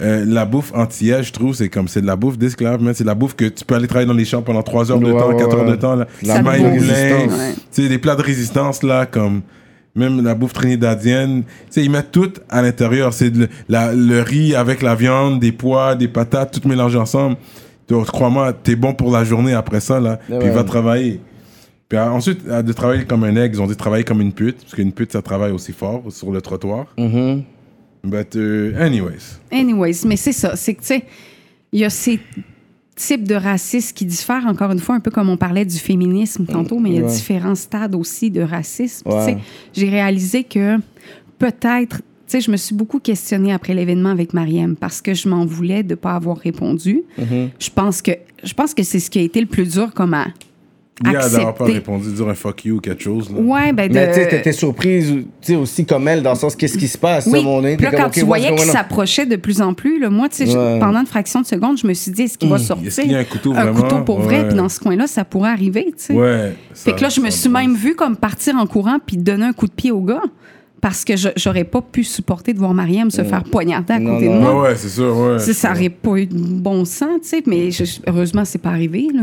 euh, 0.00 0.24
la 0.26 0.44
bouffe 0.44 0.72
antillaise, 0.74 1.26
je 1.26 1.32
trouve, 1.32 1.54
c'est 1.54 1.68
comme 1.68 1.88
c'est 1.88 2.00
de 2.00 2.06
la 2.06 2.16
bouffe 2.16 2.38
d'esclave, 2.38 2.80
mais 2.82 2.94
c'est 2.94 3.04
de 3.04 3.08
la 3.08 3.14
bouffe 3.14 3.34
que 3.34 3.46
tu 3.46 3.64
peux 3.64 3.74
aller 3.74 3.86
travailler 3.88 4.06
dans 4.06 4.14
les 4.14 4.24
champs 4.24 4.42
pendant 4.42 4.62
3 4.62 4.92
heures 4.92 5.00
de 5.00 5.06
Ouais, 5.06 5.18
temps, 5.18 5.28
ouais, 5.28 5.36
4 5.36 5.56
heures 5.56 5.64
de 5.64 5.76
temps. 5.76 5.96
Là. 5.96 6.06
La 6.22 6.40
résistance. 6.40 7.32
Ouais. 7.32 7.54
tu 7.72 7.82
sais, 7.82 7.88
des 7.88 7.98
plats 7.98 8.16
de 8.16 8.22
résistance, 8.22 8.82
là, 8.82 9.06
comme 9.06 9.42
même 9.94 10.24
la 10.24 10.34
bouffe 10.34 10.52
trinidadienne. 10.52 11.42
Tu 11.42 11.50
sais, 11.70 11.84
ils 11.84 11.90
mettent 11.90 12.12
tout 12.12 12.32
à 12.48 12.62
l'intérieur. 12.62 13.12
C'est 13.12 13.32
le, 13.68 14.20
riz 14.22 14.54
avec 14.54 14.82
la 14.82 14.94
viande, 14.94 15.40
des 15.40 15.52
pois, 15.52 15.96
des 15.96 16.08
patates, 16.08 16.60
tout 16.60 16.68
mélangé 16.68 16.98
ensemble. 16.98 17.36
Donc, 17.88 18.06
crois-moi, 18.06 18.52
t'es 18.52 18.76
bon 18.76 18.94
pour 18.94 19.10
la 19.10 19.24
journée 19.24 19.54
après 19.54 19.80
ça, 19.80 19.98
là. 19.98 20.18
Puis 20.26 20.36
ouais. 20.36 20.50
va 20.50 20.62
travailler. 20.62 21.20
Puis 21.88 21.98
euh, 21.98 22.10
ensuite, 22.10 22.42
euh, 22.46 22.62
de 22.62 22.72
travailler 22.72 23.04
comme 23.04 23.24
un 23.24 23.34
aigle, 23.34 23.56
ils 23.56 23.62
ont 23.62 23.66
dit 23.66 23.76
travailler 23.76 24.04
comme 24.04 24.20
une 24.20 24.32
pute, 24.32 24.60
parce 24.60 24.74
qu'une 24.74 24.92
pute, 24.92 25.12
ça 25.12 25.22
travaille 25.22 25.52
aussi 25.52 25.72
fort 25.72 26.02
sur 26.10 26.30
le 26.30 26.40
trottoir. 26.42 26.86
Mhm. 26.98 27.44
But, 28.08 28.36
euh, 28.36 28.74
anyways. 28.80 29.38
Anyways, 29.52 30.06
mais 30.06 30.16
c'est 30.16 30.32
ça. 30.32 30.56
C'est 30.56 30.74
que, 30.74 30.80
tu 30.80 30.86
sais, 30.86 31.04
il 31.72 31.80
y 31.80 31.84
a 31.84 31.90
ces 31.90 32.18
types 32.96 33.24
de 33.28 33.34
racisme 33.34 33.94
qui 33.94 34.04
diffèrent, 34.06 34.46
encore 34.46 34.72
une 34.72 34.78
fois, 34.80 34.96
un 34.96 35.00
peu 35.00 35.10
comme 35.10 35.28
on 35.28 35.36
parlait 35.36 35.64
du 35.64 35.76
féminisme 35.78 36.46
tantôt, 36.46 36.78
mais 36.80 36.90
il 36.90 36.96
y 36.96 36.98
a 36.98 37.02
Ouais. 37.04 37.12
différents 37.12 37.54
stades 37.54 37.94
aussi 37.94 38.30
de 38.30 38.40
racisme. 38.40 39.04
Puis, 39.08 39.18
tu 39.18 39.24
sais, 39.24 39.34
Ouais. 39.34 39.40
J'ai 39.72 39.88
réalisé 39.88 40.42
que 40.44 40.78
peut-être, 41.38 41.98
tu 41.98 42.02
sais, 42.26 42.40
je 42.40 42.50
me 42.50 42.56
suis 42.56 42.74
beaucoup 42.74 42.98
questionnée 42.98 43.52
après 43.52 43.74
l'événement 43.74 44.10
avec 44.10 44.34
Mariam 44.34 44.74
parce 44.76 45.00
que 45.00 45.14
je 45.14 45.28
m'en 45.28 45.46
voulais 45.46 45.82
de 45.82 45.90
ne 45.90 45.94
pas 45.94 46.14
avoir 46.14 46.38
répondu. 46.38 47.02
Mhm. 47.18 47.50
Je 47.58 47.70
pense 47.70 48.02
que 48.02 48.12
je 48.44 48.54
pense 48.54 48.72
que 48.74 48.82
c'est 48.84 49.00
ce 49.00 49.10
qui 49.10 49.18
a 49.18 49.22
été 49.22 49.40
le 49.40 49.46
plus 49.46 49.68
dur 49.68 49.92
comme 49.94 50.14
à 50.14 50.26
Il 51.04 51.12
y 51.12 51.16
a 51.16 51.28
d'avoir 51.28 51.54
pas 51.54 51.64
répondu, 51.64 52.10
dire 52.10 52.28
un 52.28 52.34
fuck 52.34 52.64
you 52.64 52.76
ou 52.76 52.80
quelque 52.80 53.02
chose. 53.02 53.30
Là. 53.32 53.38
Ouais, 53.40 53.72
ben 53.72 53.88
de... 53.88 53.94
Mais 53.94 54.08
tu 54.08 54.14
sais, 54.14 54.28
t'étais 54.28 54.52
surprise, 54.52 55.06
tu 55.12 55.26
sais, 55.40 55.54
aussi 55.54 55.86
comme 55.86 56.08
elle, 56.08 56.22
dans 56.22 56.32
le 56.32 56.36
sens, 56.36 56.56
qu'est-ce 56.56 56.76
qui 56.76 56.88
se 56.88 56.98
passe, 56.98 57.26
Oui. 57.26 57.38
à 57.38 57.42
mon 57.42 57.62
Puis 57.62 57.76
là, 57.76 57.92
quand 57.92 58.10
tu 58.10 58.22
voyais 58.22 58.54
qu'il 58.54 58.66
s'approchait 58.66 59.26
de 59.26 59.36
plus 59.36 59.60
en 59.62 59.74
plus, 59.74 60.00
là, 60.00 60.10
moi, 60.10 60.28
tu 60.28 60.46
sais, 60.46 60.56
Ouais. 60.56 60.78
pendant 60.80 61.00
une 61.00 61.06
fraction 61.06 61.40
de 61.40 61.46
seconde, 61.46 61.78
je 61.78 61.86
me 61.86 61.94
suis 61.94 62.10
dit, 62.10 62.22
est-ce 62.22 62.36
qu'il 62.36 62.48
va 62.48 62.58
sortir? 62.58 62.88
Est-ce 62.88 63.00
qu'il 63.02 63.12
y 63.12 63.14
a 63.14 63.18
un 63.18 63.24
couteau 63.24 63.52
un 63.52 63.64
vraiment? 63.64 63.80
couteau 63.80 64.00
pour 64.02 64.20
vrai? 64.20 64.46
Puis 64.48 64.56
dans 64.56 64.68
ce 64.68 64.80
coin-là, 64.80 65.06
ça 65.06 65.24
pourrait 65.24 65.50
arriver, 65.50 65.86
tu 65.96 66.04
sais. 66.04 66.14
Ouais. 66.14 66.54
Fait 66.74 66.92
que 66.94 67.02
là, 67.02 67.08
je 67.08 67.20
me 67.20 67.30
suis 67.30 67.48
même 67.48 67.74
vue 67.74 67.94
comme 67.94 68.16
partir 68.16 68.56
en 68.56 68.66
courant 68.66 68.98
puis 69.04 69.16
donner 69.16 69.44
un 69.46 69.52
coup 69.52 69.66
de 69.66 69.72
pied 69.72 69.90
au 69.92 70.00
gars. 70.00 70.22
Parce 70.80 71.04
que 71.04 71.16
je- 71.16 71.28
j'aurais 71.36 71.64
pas 71.64 71.80
pu 71.82 72.04
supporter 72.04 72.52
de 72.52 72.58
voir 72.60 72.72
Mariam 72.72 73.10
se 73.10 73.24
faire 73.24 73.42
poignarder 73.42 73.94
à 73.94 73.98
Non, 73.98 74.14
côté 74.14 74.28
non. 74.28 74.34
de 74.36 74.40
moi. 74.40 74.62
ouais, 74.62 74.76
c'est 74.76 74.88
sûr, 74.88 75.16
ouais. 75.16 75.38
Sais, 75.40 75.52
ça 75.52 75.72
aurait 75.72 75.88
pas 75.88 76.16
eu 76.16 76.26
de 76.26 76.36
bon 76.38 76.84
sens, 76.84 77.20
tu 77.22 77.28
sais. 77.30 77.42
Mais 77.46 77.72
je- 77.72 78.00
heureusement, 78.06 78.44
c'est 78.44 78.60
pas 78.60 78.68
arrivé, 78.70 79.08
là. 79.12 79.22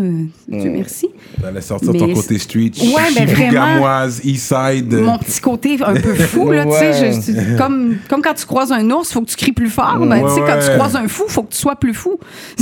Dieu 0.49 0.70
merci. 0.72 1.08
T'allais 1.41 1.62
sortir 1.62 1.93
Mais 1.93 1.99
ton 1.99 2.14
côté 2.14 2.38
street. 2.39 2.72
Ouais, 2.82 3.03
ben 3.16 3.26
vraiment. 3.30 3.36
Chibougamoise, 3.51 4.22
East 4.26 4.53
Side. 4.53 4.93
Mon 4.93 5.18
petit 5.18 5.39
côté 5.39 5.78
un 5.82 5.93
peu 5.93 6.14
fou, 6.16 6.51
là, 6.51 6.66
tu 6.66 6.72
sais. 7.22 7.34
Comme, 7.58 7.95
comme 8.10 8.22
quand 8.22 8.34
tu 8.34 8.45
croises 8.45 8.74
un 8.74 8.89
ours, 8.91 9.12
faut 9.14 9.22
que 9.22 9.30
tu 9.30 9.38
cries 9.38 9.53
plus 9.53 9.70
fort. 9.70 9.97
Ben, 9.99 10.10
Ouais, 10.10 10.30
tu 10.30 10.36
sais, 10.36 10.41
quand 10.41 10.60
tu 10.60 10.72
croises 10.78 10.95
un 10.97 11.08
fou, 11.08 11.24
faut 11.28 11.43
que 11.43 11.53
tu 11.53 11.58
sois 11.58 11.76
plus 11.78 11.93
fou. 11.93 12.20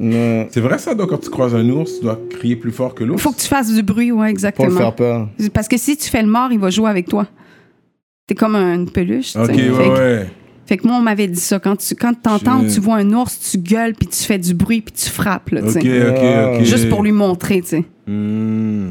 C'est 0.00 0.60
vrai 0.60 0.78
ça, 0.78 0.94
donc 0.94 1.08
quand 1.10 1.18
tu 1.18 1.28
croises 1.30 1.54
un 1.54 1.68
ours, 1.70 1.98
tu 1.98 2.04
dois 2.04 2.18
crier 2.30 2.54
plus 2.56 2.70
fort 2.70 2.94
que 2.94 3.02
l'ours. 3.02 3.20
faut 3.20 3.32
que 3.32 3.40
tu 3.40 3.48
fasses 3.48 3.72
du 3.72 3.82
bruit, 3.82 4.12
ouais, 4.12 4.16
Pour 4.18 4.26
exactement. 4.26 4.68
le 4.68 4.76
faire 4.76 4.94
peur. 4.94 5.28
Parce 5.52 5.66
que 5.66 5.76
si 5.76 5.96
tu 5.96 6.08
fais 6.08 6.22
le 6.22 6.28
mort, 6.28 6.52
il 6.52 6.58
va 6.60 6.70
jouer 6.70 6.88
avec 6.88 7.08
toi. 7.08 7.26
T'es 8.28 8.34
comme 8.34 8.54
une 8.54 8.88
peluche. 8.90 9.34
Ok, 9.36 9.48
ouais, 9.48 9.56
Fait 9.56 9.88
ouais. 9.88 10.26
Fait 10.66 10.76
que 10.76 10.86
moi, 10.86 10.96
on 10.98 11.00
m'avait 11.00 11.28
dit 11.28 11.40
ça. 11.40 11.58
Quand 11.58 11.76
tu 11.76 11.94
quand 11.94 12.12
t'entends, 12.12 12.60
tu 12.62 12.78
vois 12.78 12.96
un 12.96 13.10
ours, 13.14 13.50
tu 13.50 13.56
gueules, 13.56 13.94
puis 13.94 14.06
tu 14.06 14.22
fais 14.22 14.38
du 14.38 14.52
bruit, 14.52 14.82
puis 14.82 14.92
tu 14.94 15.08
frappes, 15.08 15.48
là, 15.48 15.62
tu 15.62 15.68
Ok, 15.68 15.82
sais. 15.82 16.08
ok, 16.10 16.58
ok. 16.58 16.64
Juste 16.64 16.90
pour 16.90 17.02
lui 17.02 17.10
montrer, 17.12 17.62
tu 17.62 17.68
sais. 17.68 17.84
Hmm. 18.06 18.90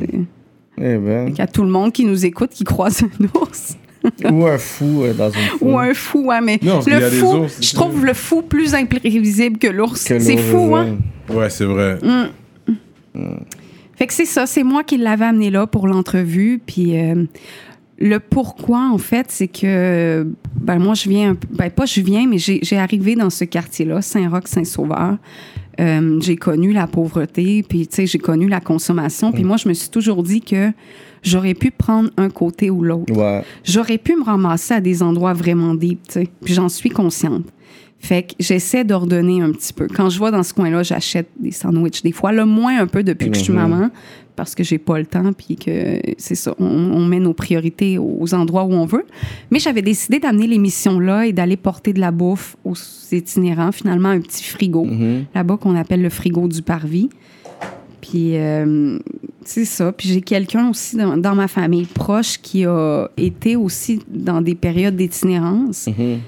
Eh 0.79 0.97
ben. 0.97 1.33
Tout 1.53 1.61
le 1.63 1.69
monde 1.69 1.93
qui 1.93 2.03
nous 2.05 2.25
écoute, 2.25 2.49
qui 2.49 2.63
croise 2.63 3.03
un 3.03 3.39
ours. 3.39 3.77
Ou 4.31 4.47
un 4.47 4.57
fou 4.57 5.03
euh, 5.03 5.13
dans 5.13 5.29
une 5.29 5.39
foule. 5.39 5.67
Ou 5.69 5.77
un 5.77 5.93
fou, 5.93 6.25
ouais, 6.27 6.41
mais 6.41 6.59
Non, 6.63 6.79
le 6.88 6.99
fou, 7.01 7.25
ours, 7.43 7.57
je 7.61 7.73
trouve 7.75 8.05
le 8.05 8.13
fou 8.15 8.41
plus 8.41 8.73
imprévisible 8.73 9.59
que 9.59 9.67
l'ours. 9.67 9.99
C'est 10.01 10.38
fou, 10.38 10.75
hein? 10.75 10.97
Ouais, 11.29 11.49
c'est 11.51 11.65
vrai. 11.65 11.99
Fait 13.95 14.05
que 14.05 14.13
c'est 14.13 14.25
ça, 14.25 14.45
c'est 14.45 14.63
moi 14.63 14.83
qui 14.83 14.97
l'avais 14.97 15.25
amené 15.25 15.49
là 15.49 15.65
pour 15.65 15.88
l'entrevue. 15.88 16.59
Puis 16.63 16.97
euh, 16.99 17.25
le 17.99 18.19
pourquoi, 18.19 18.89
en 18.91 18.97
fait, 18.97 19.27
c'est 19.29 19.47
que 19.47 20.27
ben 20.59 20.77
moi, 20.79 20.93
je 20.93 21.09
viens, 21.09 21.35
ben 21.51 21.69
pas 21.71 21.85
je 21.85 22.01
viens, 22.01 22.27
mais 22.27 22.37
j'ai 22.37 22.77
arrivé 22.77 23.15
dans 23.15 23.29
ce 23.29 23.43
quartier-là, 23.43 24.01
Saint-Roch, 24.01 24.47
Saint-Sauveur. 24.47 25.17
Euh, 25.79 26.19
j'ai 26.21 26.35
connu 26.35 26.73
la 26.73 26.87
pauvreté, 26.87 27.63
puis 27.67 27.87
tu 27.87 27.95
sais, 27.95 28.05
j'ai 28.07 28.17
connu 28.17 28.47
la 28.47 28.59
consommation. 28.59 29.31
Puis 29.31 29.43
moi, 29.43 29.57
je 29.57 29.69
me 29.69 29.73
suis 29.73 29.89
toujours 29.89 30.23
dit 30.23 30.41
que 30.41 30.71
j'aurais 31.21 31.53
pu 31.53 31.69
prendre 31.71 32.09
un 32.17 32.29
côté 32.29 32.69
ou 32.71 32.81
l'autre. 32.83 33.13
Ouais. 33.15 33.43
J'aurais 33.63 33.97
pu 33.99 34.15
me 34.15 34.23
ramasser 34.23 34.73
à 34.75 34.81
des 34.81 35.03
endroits 35.03 35.33
vraiment 35.33 35.75
deep, 35.75 36.01
tu 36.07 36.13
sais. 36.13 36.27
Puis 36.43 36.53
j'en 36.55 36.69
suis 36.69 36.89
consciente. 36.89 37.45
Fait 37.99 38.23
que 38.23 38.33
j'essaie 38.39 38.83
d'ordonner 38.83 39.41
un 39.41 39.51
petit 39.51 39.73
peu. 39.73 39.87
Quand 39.87 40.09
je 40.09 40.23
vais 40.23 40.29
dans 40.31 40.43
ce 40.43 40.53
coin-là, 40.53 40.83
j'achète 40.83 41.29
des 41.39 41.51
sandwichs. 41.51 42.03
Des 42.03 42.11
fois, 42.11 42.31
le 42.31 42.45
moins 42.45 42.79
un 42.79 42.85
peu 42.87 43.01
depuis 43.03 43.29
que 43.31 43.37
je 43.37 43.43
suis 43.43 43.53
Mhm. 43.53 43.59
maman, 43.59 43.89
parce 44.38 44.55
que 44.55 44.63
j'ai 44.63 44.77
pas 44.77 44.97
le 44.99 45.05
temps, 45.05 45.33
puis 45.33 45.57
que 45.57 45.99
c'est 46.17 46.35
ça, 46.35 46.55
on, 46.59 46.65
on 46.65 47.05
met 47.05 47.19
nos 47.19 47.33
priorités 47.33 47.97
aux 47.97 48.33
endroits 48.33 48.63
où 48.63 48.71
on 48.71 48.85
veut. 48.85 49.05
Mais 49.51 49.59
j'avais 49.59 49.81
décidé 49.81 50.19
d'amener 50.19 50.47
l'émission 50.47 50.99
là 51.01 51.25
et 51.25 51.33
d'aller 51.33 51.57
porter 51.57 51.91
de 51.91 51.99
la 51.99 52.11
bouffe 52.11 52.55
aux 52.63 52.75
itinérants, 53.11 53.73
finalement, 53.73 54.09
un 54.09 54.21
petit 54.21 54.43
frigo, 54.45 54.85
Mhm. 54.85 55.25
là-bas 55.35 55.57
qu'on 55.57 55.75
appelle 55.75 56.01
le 56.01 56.09
frigo 56.09 56.47
du 56.47 56.61
parvis. 56.61 57.09
Puis 57.99 58.38
euh, 58.38 58.99
c'est 59.43 59.65
ça. 59.65 59.91
Puis 59.91 60.07
j'ai 60.09 60.21
quelqu'un 60.21 60.69
aussi 60.69 60.95
dans, 60.95 61.17
dans 61.17 61.35
ma 61.35 61.47
famille 61.47 61.85
proche 61.85 62.38
qui 62.38 62.63
a 62.65 63.07
été 63.17 63.55
aussi 63.55 63.99
dans 64.07 64.41
des 64.41 64.55
périodes 64.55 64.95
d'itinérance. 64.95 65.88
Mhm. 65.88 66.19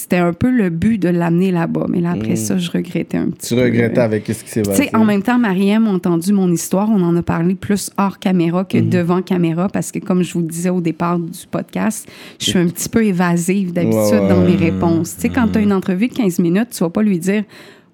C'était 0.00 0.16
un 0.18 0.32
peu 0.32 0.48
le 0.50 0.70
but 0.70 0.98
de 0.98 1.08
l'amener 1.08 1.50
là-bas. 1.50 1.86
Mais 1.88 2.00
là, 2.00 2.12
après 2.12 2.30
Mhm. 2.30 2.36
ça, 2.36 2.56
je 2.56 2.70
regrettais 2.70 3.16
un 3.18 3.30
petit 3.30 3.48
Tu 3.48 3.54
peu. 3.56 3.62
regrettais 3.62 4.00
avec 4.00 4.26
ce 4.26 4.44
qui 4.44 4.50
s'est 4.50 4.62
Tu 4.62 4.68
passé. 4.70 4.84
sais, 4.84 4.96
en 4.96 5.04
même 5.04 5.22
temps, 5.22 5.38
Mariam 5.38 5.86
a 5.88 5.90
entendu 5.90 6.32
mon 6.32 6.50
histoire. 6.52 6.88
On 6.88 7.02
en 7.02 7.16
a 7.16 7.22
parlé 7.22 7.56
plus 7.56 7.90
hors 7.98 8.18
caméra 8.20 8.64
que 8.64 8.78
Mhm. 8.78 8.88
devant 8.90 9.22
caméra 9.22 9.68
parce 9.68 9.90
que, 9.90 9.98
comme 9.98 10.22
je 10.22 10.32
vous 10.34 10.40
le 10.40 10.46
disais 10.46 10.70
au 10.70 10.80
départ 10.80 11.18
du 11.18 11.30
podcast, 11.50 12.08
je 12.38 12.44
suis 12.50 12.58
un 12.58 12.68
petit 12.68 12.88
peu 12.88 13.04
évasive 13.04 13.72
d'habitude 13.72 14.28
dans 14.28 14.40
mes 14.40 14.54
réponses. 14.56 15.16
Tu 15.16 15.22
sais, 15.22 15.28
quand 15.30 15.48
tu 15.48 15.58
as 15.58 15.62
une 15.62 15.72
entrevue 15.72 16.06
de 16.08 16.14
15 16.14 16.38
minutes, 16.38 16.68
tu 16.70 16.78
vas 16.84 16.90
pas 16.90 17.02
lui 17.02 17.18
dire 17.18 17.42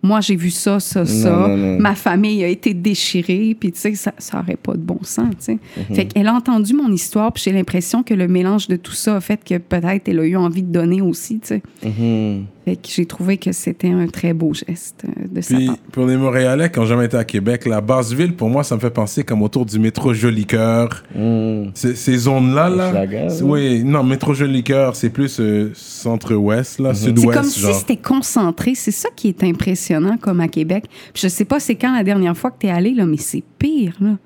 Moi, 0.04 0.20
j'ai 0.20 0.36
vu 0.36 0.50
ça, 0.50 0.80
ça, 0.80 1.06
ça. 1.06 1.30
non, 1.30 1.56
non. 1.56 1.78
Ma 1.80 1.94
famille 1.94 2.44
a 2.44 2.48
été 2.48 2.74
déchirée. 2.74 3.56
Puis, 3.58 3.72
tu 3.72 3.80
sais, 3.80 3.94
ça, 3.94 4.12
ça 4.18 4.38
aurait 4.40 4.56
pas 4.56 4.74
de 4.74 4.82
bon 4.82 4.98
sens, 5.02 5.30
tu 5.30 5.44
sais. 5.44 5.58
Mhm. 5.78 5.96
Fait 5.96 6.04
qu'elle 6.04 6.26
a 6.28 6.34
entendu 6.34 6.74
mon 6.74 6.92
histoire. 6.92 7.32
Puis, 7.32 7.44
j'ai 7.46 7.52
l'impression 7.52 8.02
que 8.02 8.12
le 8.12 8.28
mélange 8.28 8.68
de 8.68 8.76
tout 8.76 8.92
ça 8.92 9.16
a 9.16 9.20
fait 9.22 9.42
que 9.42 9.56
peut-être 9.56 10.06
elle 10.06 10.20
a 10.20 10.26
eu 10.26 10.36
envie 10.36 10.62
de 10.62 10.70
donner 10.70 11.00
aussi, 11.00 11.40
tu 11.40 11.48
sais. 11.48 11.62
Mhm. 11.82 12.44
Fait 12.64 12.76
que 12.76 12.88
j'ai 12.88 13.04
trouvé 13.04 13.36
que 13.36 13.52
c'était 13.52 13.90
un 13.90 14.06
très 14.06 14.32
beau 14.32 14.54
geste 14.54 15.04
euh, 15.04 15.26
de 15.30 15.40
sa 15.42 15.54
Puis 15.56 15.66
part. 15.66 15.76
pour 15.92 16.06
les 16.06 16.16
Montréalais, 16.16 16.70
quand 16.70 16.82
j'ai 16.84 16.88
jamais 16.90 17.04
été 17.04 17.16
à 17.18 17.24
Québec, 17.24 17.66
la 17.66 17.82
basse 17.82 18.12
ville, 18.12 18.34
pour 18.34 18.48
moi, 18.48 18.64
ça 18.64 18.74
me 18.74 18.80
fait 18.80 18.90
penser 18.90 19.22
comme 19.22 19.42
autour 19.42 19.66
du 19.66 19.78
métro 19.78 20.14
Jolicoeur. 20.14 21.04
Mhm. 21.14 21.72
Ces, 21.74 22.16
zones-là, 22.16 22.70
là. 22.70 23.28
C'est- 23.28 23.42
ouais. 23.42 23.78
Oui, 23.80 23.84
non, 23.84 24.02
métro 24.02 24.32
Jolicoeur, 24.32 24.96
c'est 24.96 25.10
plus 25.10 25.38
euh, 25.40 25.72
centre-ouest, 25.74 26.78
là. 26.78 26.94
C'est 26.94 27.06
sud-ouest, 27.06 27.38
comme 27.38 27.48
si 27.48 27.72
c'était 27.74 27.96
concentré. 27.98 28.74
C'est 28.74 28.90
ça 28.90 29.10
qui 29.14 29.28
est 29.28 29.44
impressionnant, 29.44 30.16
comme 30.16 30.40
à 30.40 30.48
Québec. 30.48 30.84
Puis 31.12 31.22
je 31.24 31.28
sais 31.28 31.44
pas 31.44 31.60
c'est 31.60 31.74
quand 31.74 31.94
la 31.94 32.02
dernière 32.04 32.36
fois 32.36 32.50
que 32.50 32.60
tu 32.60 32.66
es 32.66 32.70
allé, 32.70 32.94
là, 32.94 33.04
mais 33.04 33.18
c'est 33.18 33.42
pire. 33.58 33.94
Là. 34.00 34.16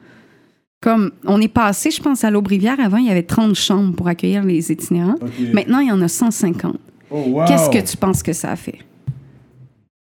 Comme 0.81 1.11
on 1.25 1.41
est 1.41 1.53
passé, 1.53 1.91
je 1.91 2.01
pense, 2.01 2.23
à 2.23 2.31
l'Aubrivière. 2.31 2.79
Avant, 2.79 2.99
il 2.99 3.07
y 3.07 3.11
avait 3.11 3.25
30 3.25 3.57
chambres 3.57 3.97
pour 3.97 4.07
accueillir 4.07 4.45
les 4.45 4.71
itinérants. 4.71 5.17
Maintenant, 5.53 5.81
il 5.81 5.89
y 5.89 5.93
en 5.93 6.01
a 6.03 6.07
150. 6.09 6.77
Oh, 7.11 7.23
wow. 7.29 7.45
Qu'est-ce 7.47 7.71
que 7.71 7.91
tu 7.91 7.97
penses 7.97 8.23
que 8.23 8.33
ça 8.33 8.53
a 8.53 8.57
fait? 8.57 8.79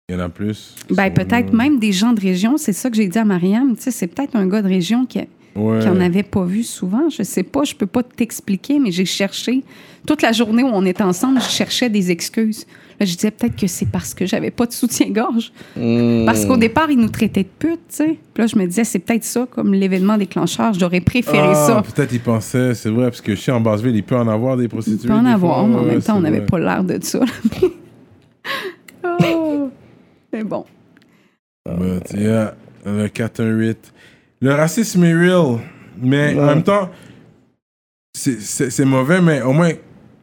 Il 0.09 0.14
y 0.14 0.18
en 0.18 0.20
a 0.20 0.28
plus. 0.28 0.74
Ben, 0.90 1.12
peut-être 1.12 1.52
même 1.52 1.78
des 1.78 1.92
gens 1.92 2.12
de 2.12 2.20
région. 2.20 2.57
C'est 2.57 2.72
ça 2.74 2.90
que 2.90 2.96
j'ai 2.96 3.09
dit 3.09 3.18
à 3.18 3.24
Mariam. 3.24 3.74
Tu 3.74 3.82
sais, 3.82 3.90
c'est 3.90 4.07
peut-être 4.07 4.36
un 4.36 4.46
gars 4.46 4.61
de 4.61 4.68
région 4.68 5.07
qui, 5.07 5.20
Ouais. 5.57 5.78
qui 5.80 5.88
en 5.88 6.00
avait 6.00 6.24
pas 6.24 6.44
vu 6.44 6.64
souvent. 6.64 7.09
Je 7.09 7.22
sais 7.22 7.44
pas, 7.44 7.62
je 7.64 7.74
peux 7.74 7.86
pas 7.86 8.02
t'expliquer, 8.02 8.80
mais 8.80 8.90
j'ai 8.90 9.05
cherché. 9.05 9.62
Toute 10.07 10.20
la 10.20 10.32
journée 10.32 10.62
où 10.62 10.68
on 10.68 10.84
était 10.84 11.02
ensemble, 11.02 11.40
je 11.40 11.48
cherchais 11.48 11.88
des 11.88 12.11
excuses. 12.11 12.66
Là, 13.00 13.07
je 13.07 13.14
disais 13.14 13.30
peut-être 13.30 13.57
que 13.57 13.66
c'est 13.66 13.86
parce 13.86 14.14
que 14.14 14.26
j'avais 14.26 14.50
pas 14.50 14.66
de 14.66 14.72
soutien-gorge. 14.72 15.52
Mhm. 15.76 16.24
Parce 16.26 16.44
qu'au 16.44 16.57
départ, 16.57 16.90
ils 16.90 16.98
nous 16.98 17.09
traitaient 17.09 17.42
de 17.44 17.48
putes, 17.59 17.80
tu 17.88 17.96
sais. 17.96 18.18
Puis 18.34 18.42
là, 18.42 18.46
je 18.46 18.57
me 18.57 18.66
disais, 18.66 18.84
c'est 18.84 18.98
peut-être 18.98 19.24
ça, 19.24 19.46
comme 19.50 19.74
l'événement 19.74 20.16
déclencheur. 20.16 20.74
J'aurais 20.74 21.00
préféré 21.00 21.50
Ah, 21.52 21.55
ça. 21.55 21.82
Peut-être 21.94 22.12
ils 22.12 22.20
pensaient, 22.20 22.74
c'est 22.74 22.90
vrai, 22.90 23.05
parce 23.07 23.20
que 23.20 23.34
sais, 23.34 23.52
en 23.52 23.61
Basse-Ville, 23.61 23.96
il 23.96 24.02
peut 24.02 24.16
en 24.16 24.28
avoir 24.28 24.57
des 24.57 24.68
prostituées. 24.68 25.05
Il 25.05 25.09
peut 25.09 25.14
en 25.14 25.24
avoir, 25.24 25.61
fois, 25.61 25.68
mais 25.68 25.74
en 25.74 25.78
ouais, 25.80 25.86
même 25.86 26.02
temps, 26.02 26.12
c'est 26.14 26.18
on 26.18 26.20
n'avait 26.20 26.46
pas 26.46 26.59
l'air 26.59 26.84
de 26.84 26.98
ça. 27.02 27.20
oh. 29.05 29.70
Mais 30.32 30.44
bon. 30.44 30.64
But, 31.66 32.12
yeah, 32.12 32.55
le 32.84 33.09
418. 33.09 33.93
Le 34.45 34.53
racisme 34.53 35.03
est 35.05 35.14
real, 35.14 35.59
mais 36.03 36.38
en 36.38 36.45
même 36.45 36.62
temps, 36.62 36.90
c'est- 38.12 38.84
mauvais, 38.84 39.22
mais 39.22 39.40
au 39.40 39.55
moins, 39.55 39.70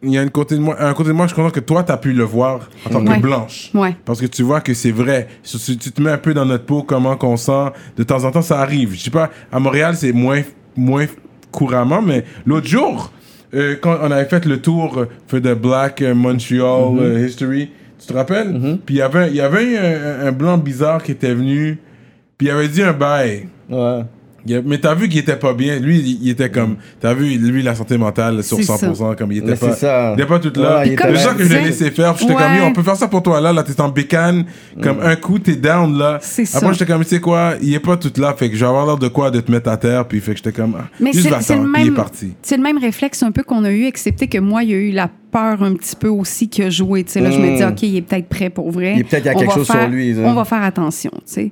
il 0.03 0.11
y 0.11 0.17
a 0.19 0.22
une 0.22 0.30
côté 0.30 0.53
de 0.53 0.59
moi, 0.61 0.76
un 0.80 0.93
côté 0.93 1.09
de 1.09 1.13
moi, 1.15 1.26
je 1.26 1.34
suis 1.34 1.41
content 1.41 1.49
que 1.51 1.59
toi, 1.59 1.84
tu 1.84 1.91
as 1.91 1.97
pu 1.97 2.13
le 2.13 2.24
voir 2.24 2.69
en 2.86 2.89
tant 2.91 3.03
Ouais. 3.03 3.17
que 3.17 3.22
blanche. 3.24 3.72
Ouais. 3.74 3.95
Parce 4.05 4.22
que 4.22 4.28
tu 4.28 4.43
vois 4.43 4.61
que 4.61 4.76
c'est 4.76 4.91
vrai. 4.91 5.28
Tu, 5.43 5.76
tu 5.76 5.91
te 5.91 5.99
mets 6.03 6.11
un 6.11 6.19
peu 6.19 6.36
dans 6.36 6.45
notre 6.45 6.65
peau, 6.65 6.84
comment 6.84 7.15
qu'on 7.17 7.36
sent, 7.36 7.72
de 7.97 8.03
temps 8.03 8.24
en 8.24 8.30
temps, 8.30 8.43
ça 8.43 8.59
arrive. 8.59 8.93
Je 8.93 8.99
sais 8.99 9.09
pas, 9.09 9.32
à 9.51 9.59
Montréal, 9.59 9.95
c'est 9.95 10.11
moins, 10.13 10.43
moins 10.78 11.07
couramment, 11.49 12.03
mais 12.03 12.24
l'autre 12.45 12.67
jour, 12.67 13.11
euh, 13.55 13.76
quand 13.82 13.97
on 14.03 14.11
avait 14.11 14.26
fait 14.30 14.45
le 14.45 14.61
tour 14.61 15.07
for 15.28 15.41
the 15.41 15.55
Black 15.59 16.03
euh, 16.03 16.13
Montreal 16.13 16.95
euh, 16.99 17.26
History, 17.28 17.72
tu 17.99 18.05
te 18.05 18.13
rappelles? 18.13 18.78
Puis 18.86 18.95
il 18.95 18.97
y 18.99 19.01
avait, 19.01 19.34
y 19.34 19.41
avait 19.41 19.78
un, 19.80 20.28
un 20.28 20.32
blanc 20.32 20.59
bizarre 20.59 21.01
qui 21.01 21.11
était 21.11 21.34
venu, 21.34 21.80
puis 22.38 22.49
il 22.49 22.51
avait 22.51 22.67
dit 22.67 22.84
un 22.84 22.93
bail. 22.93 23.47
Ouais. 23.72 24.03
Mais 24.65 24.80
t'as 24.80 24.95
vu 24.95 25.07
qu'il 25.07 25.19
était 25.19 25.36
pas 25.36 25.53
bien? 25.53 25.78
Lui, 25.78 25.99
il, 26.19 26.28
était 26.30 26.49
comme. 26.49 26.78
T'as 26.99 27.13
vu, 27.13 27.38
lui, 27.38 27.61
la 27.61 27.76
santé 27.76 27.95
mentale 27.99 28.43
sur 28.43 28.57
C'est 28.57 28.63
100%, 28.63 29.15
comme 29.15 29.32
il 29.32 29.38
était 29.38 29.51
Mais 29.51 29.55
pas. 29.55 29.72
c'est 29.74 29.82
ça. 29.82 30.13
Il 30.17 30.19
était 30.19 30.28
pas 30.28 30.39
tout 30.39 30.51
là. 30.59 30.80
Ouais, 30.80 30.95
le 30.95 31.15
genre 31.15 31.36
que 31.38 31.43
je 31.43 31.53
l'ai 31.53 31.65
laissé 31.65 31.91
faire. 31.91 32.17
J'étais 32.17 32.34
Ouais. 32.34 32.39
comme, 32.41 32.67
on 32.69 32.74
peut 32.74 32.82
faire 32.82 32.95
ça 32.95 33.07
pour 33.07 33.22
toi 33.22 33.39
là. 33.39 33.53
Là, 33.53 33.61
t'es 33.61 33.80
en 33.80 33.89
bécane. 33.89 34.45
Comme 34.82 34.99
un 35.01 35.15
coup, 35.15 35.38
t'es 35.38 35.55
down 35.55 35.95
là. 35.95 36.17
C'est 36.24 36.45
ça. 36.45 36.57
Après, 36.57 36.74
j'étais 36.74 36.88
comme, 36.91 37.03
tu 37.03 37.09
sais 37.09 37.19
quoi, 37.19 37.53
il 37.61 37.72
est 37.72 37.80
pas 37.80 37.97
tout 37.97 38.11
là. 38.19 38.34
Fait 38.36 38.49
que 38.49 38.55
je 38.55 38.61
vais 38.61 38.65
avoir 38.67 38.88
l'air 38.88 38.97
de 38.97 39.09
quoi 39.09 39.30
de 39.30 39.39
te 39.41 39.51
mettre 39.51 39.69
à 39.69 39.78
terre. 39.78 40.07
Puis 40.07 40.19
fait 40.22 40.32
que 40.32 40.38
j'étais 40.38 40.53
comme, 40.53 40.76
ah, 40.80 40.86
Mais 40.99 41.13
juste 41.13 41.28
il 41.30 41.53
est 41.53 41.59
même. 41.59 41.93
parti. 41.93 42.34
C'est 42.41 42.57
le 42.57 42.63
même 42.63 42.80
réflexe 42.80 43.22
un 43.22 43.32
peu 43.32 43.43
qu'on 43.43 43.63
a 43.63 43.69
eu, 43.72 43.86
excepté 43.86 44.26
que 44.26 44.39
moi, 44.39 44.63
il 44.63 44.72
y 44.72 44.74
a 44.74 44.78
eu 44.78 44.89
la 44.91 45.07
peur 45.32 45.61
un 45.61 45.76
petit 45.76 45.95
peu 45.95 46.07
aussi 46.07 46.49
qui 46.49 46.63
a 46.63 46.72
joué. 46.72 47.03
Tu 47.03 47.11
sais, 47.11 47.19
là, 47.22 47.30
je 47.30 47.38
me 47.38 47.51
Mm. 47.51 47.55
dis, 47.57 47.63
OK, 47.63 47.84
il 47.84 47.95
est 47.97 48.01
peut-être 48.01 48.28
prêt 48.28 48.49
pour 48.49 48.72
vrai. 48.72 48.93
Il 48.95 49.01
est 49.01 49.03
peut-être- 49.03 49.24
il 49.24 49.28
y 49.28 49.30
a 49.30 49.36
quelque 49.36 49.53
chose 49.53 49.67
sur 49.67 49.88
lui. 49.88 50.15
On 50.17 50.34
va 50.34 50.45
faire 50.45 50.63
attention, 50.63 51.11
tu 51.13 51.22
sais. 51.26 51.51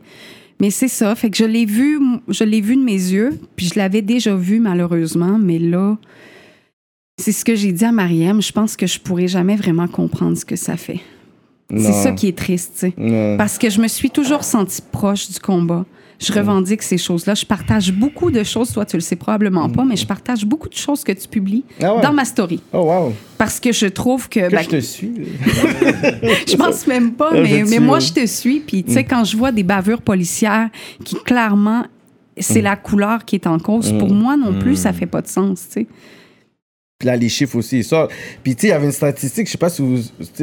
Mais 0.60 0.72
c'est 0.72 0.88
ça. 0.88 1.16
Fait 1.16 1.30
que 1.30 1.38
je 1.38 1.46
l'ai 1.46 1.66
vu, 1.66 2.00
je 2.28 2.44
l'ai 2.44 2.62
vu 2.62 2.76
de 2.76 2.84
mes 2.84 2.92
yeux, 2.92 3.40
puis 3.56 3.68
je 3.68 3.80
l'avais 3.80 4.02
déjà 4.02 4.36
vu 4.36 4.60
malheureusement, 4.60 5.38
mais 5.40 5.58
là, 5.58 5.98
c'est 7.18 7.32
ce 7.32 7.46
que 7.46 7.56
j'ai 7.56 7.72
dit 7.72 7.86
à 7.86 7.92
Mariam. 7.92 8.42
Je 8.42 8.52
pense 8.52 8.76
que 8.76 8.88
je 8.88 9.00
pourrais 9.00 9.28
jamais 9.28 9.56
vraiment 9.56 9.88
comprendre 9.88 10.38
ce 10.38 10.46
que 10.46 10.56
ça 10.56 10.78
fait. 10.78 11.00
C'est 11.70 11.94
ça 11.94 12.12
qui 12.14 12.28
est 12.28 12.38
triste, 12.38 12.74
tu 12.74 12.80
sais. 12.80 12.94
Non. 12.98 13.38
Parce 13.38 13.60
que 13.60 13.70
je 13.70 13.80
me 13.80 13.88
suis 13.88 14.10
toujours 14.10 14.44
sentie 14.44 14.82
proche 14.92 15.30
du 15.30 15.40
combat. 15.40 15.86
Je 16.20 16.34
revendique 16.34 16.84
ces 16.84 16.98
choses-là. 16.98 17.34
Je 17.34 17.46
partage 17.46 17.94
beaucoup 17.94 18.30
de 18.30 18.44
choses. 18.44 18.74
Toi, 18.74 18.86
tu 18.86 18.98
le 18.98 19.02
sais 19.02 19.16
probablement 19.16 19.70
pas, 19.70 19.86
mais 19.86 19.96
je 19.96 20.06
partage 20.06 20.46
beaucoup 20.46 20.68
de 20.68 20.76
choses 20.76 21.04
que 21.04 21.14
tu 21.14 21.28
publies 21.28 21.64
Ah 21.82 21.96
ouais? 21.96 22.02
dans 22.02 22.12
ma 22.12 22.26
story. 22.26 22.60
Oh, 22.74 22.80
wow. 22.80 23.14
Parce 23.38 23.60
que 23.60 23.72
je 23.72 23.86
trouve 23.86 24.28
que. 24.28 24.42
Que 24.42 24.52
ben, 24.52 24.62
je 24.64 24.70
te 24.70 24.80
suis. 24.82 25.12
je 26.48 26.56
pense 26.58 26.86
même 26.88 27.14
pas, 27.14 27.32
mais, 27.32 27.64
mais 27.68 27.80
moi, 27.80 28.00
je 28.00 28.12
te 28.12 28.26
suis. 28.26 28.60
Puis, 28.60 28.84
tu 28.84 28.92
sais, 28.94 29.06
quand 29.06 29.24
je 29.24 29.38
vois 29.38 29.54
des 29.54 29.64
bavures 29.64 30.02
policières 30.02 30.70
qui, 31.06 31.16
clairement, 31.24 31.86
c'est 32.38 32.62
la 32.62 32.76
couleur 32.76 33.24
qui 33.24 33.36
est 33.36 33.48
en 33.48 33.60
cause, 33.60 33.94
pour 33.98 34.14
moi 34.14 34.36
non 34.36 34.60
plus, 34.60 34.76
ça 34.76 34.92
fait 34.94 35.06
pas 35.06 35.22
de 35.22 35.28
sens, 35.28 35.68
tu 35.68 35.74
sais. 35.82 35.88
Puis 37.00 37.08
là, 37.08 37.16
les 37.16 37.30
chiffres 37.30 37.56
aussi, 37.56 37.78
ils 37.78 37.84
sortent. 37.86 38.12
Puis, 38.44 38.56
tu 38.56 38.62
sais, 38.64 38.68
il 38.68 38.70
y 38.72 38.74
avait 38.74 38.86
une 38.86 38.92
statistique, 38.92 39.48
je 39.48 39.54
sais 39.54 39.58
pas 39.58 39.70
si 39.70 39.82
vous 39.82 39.98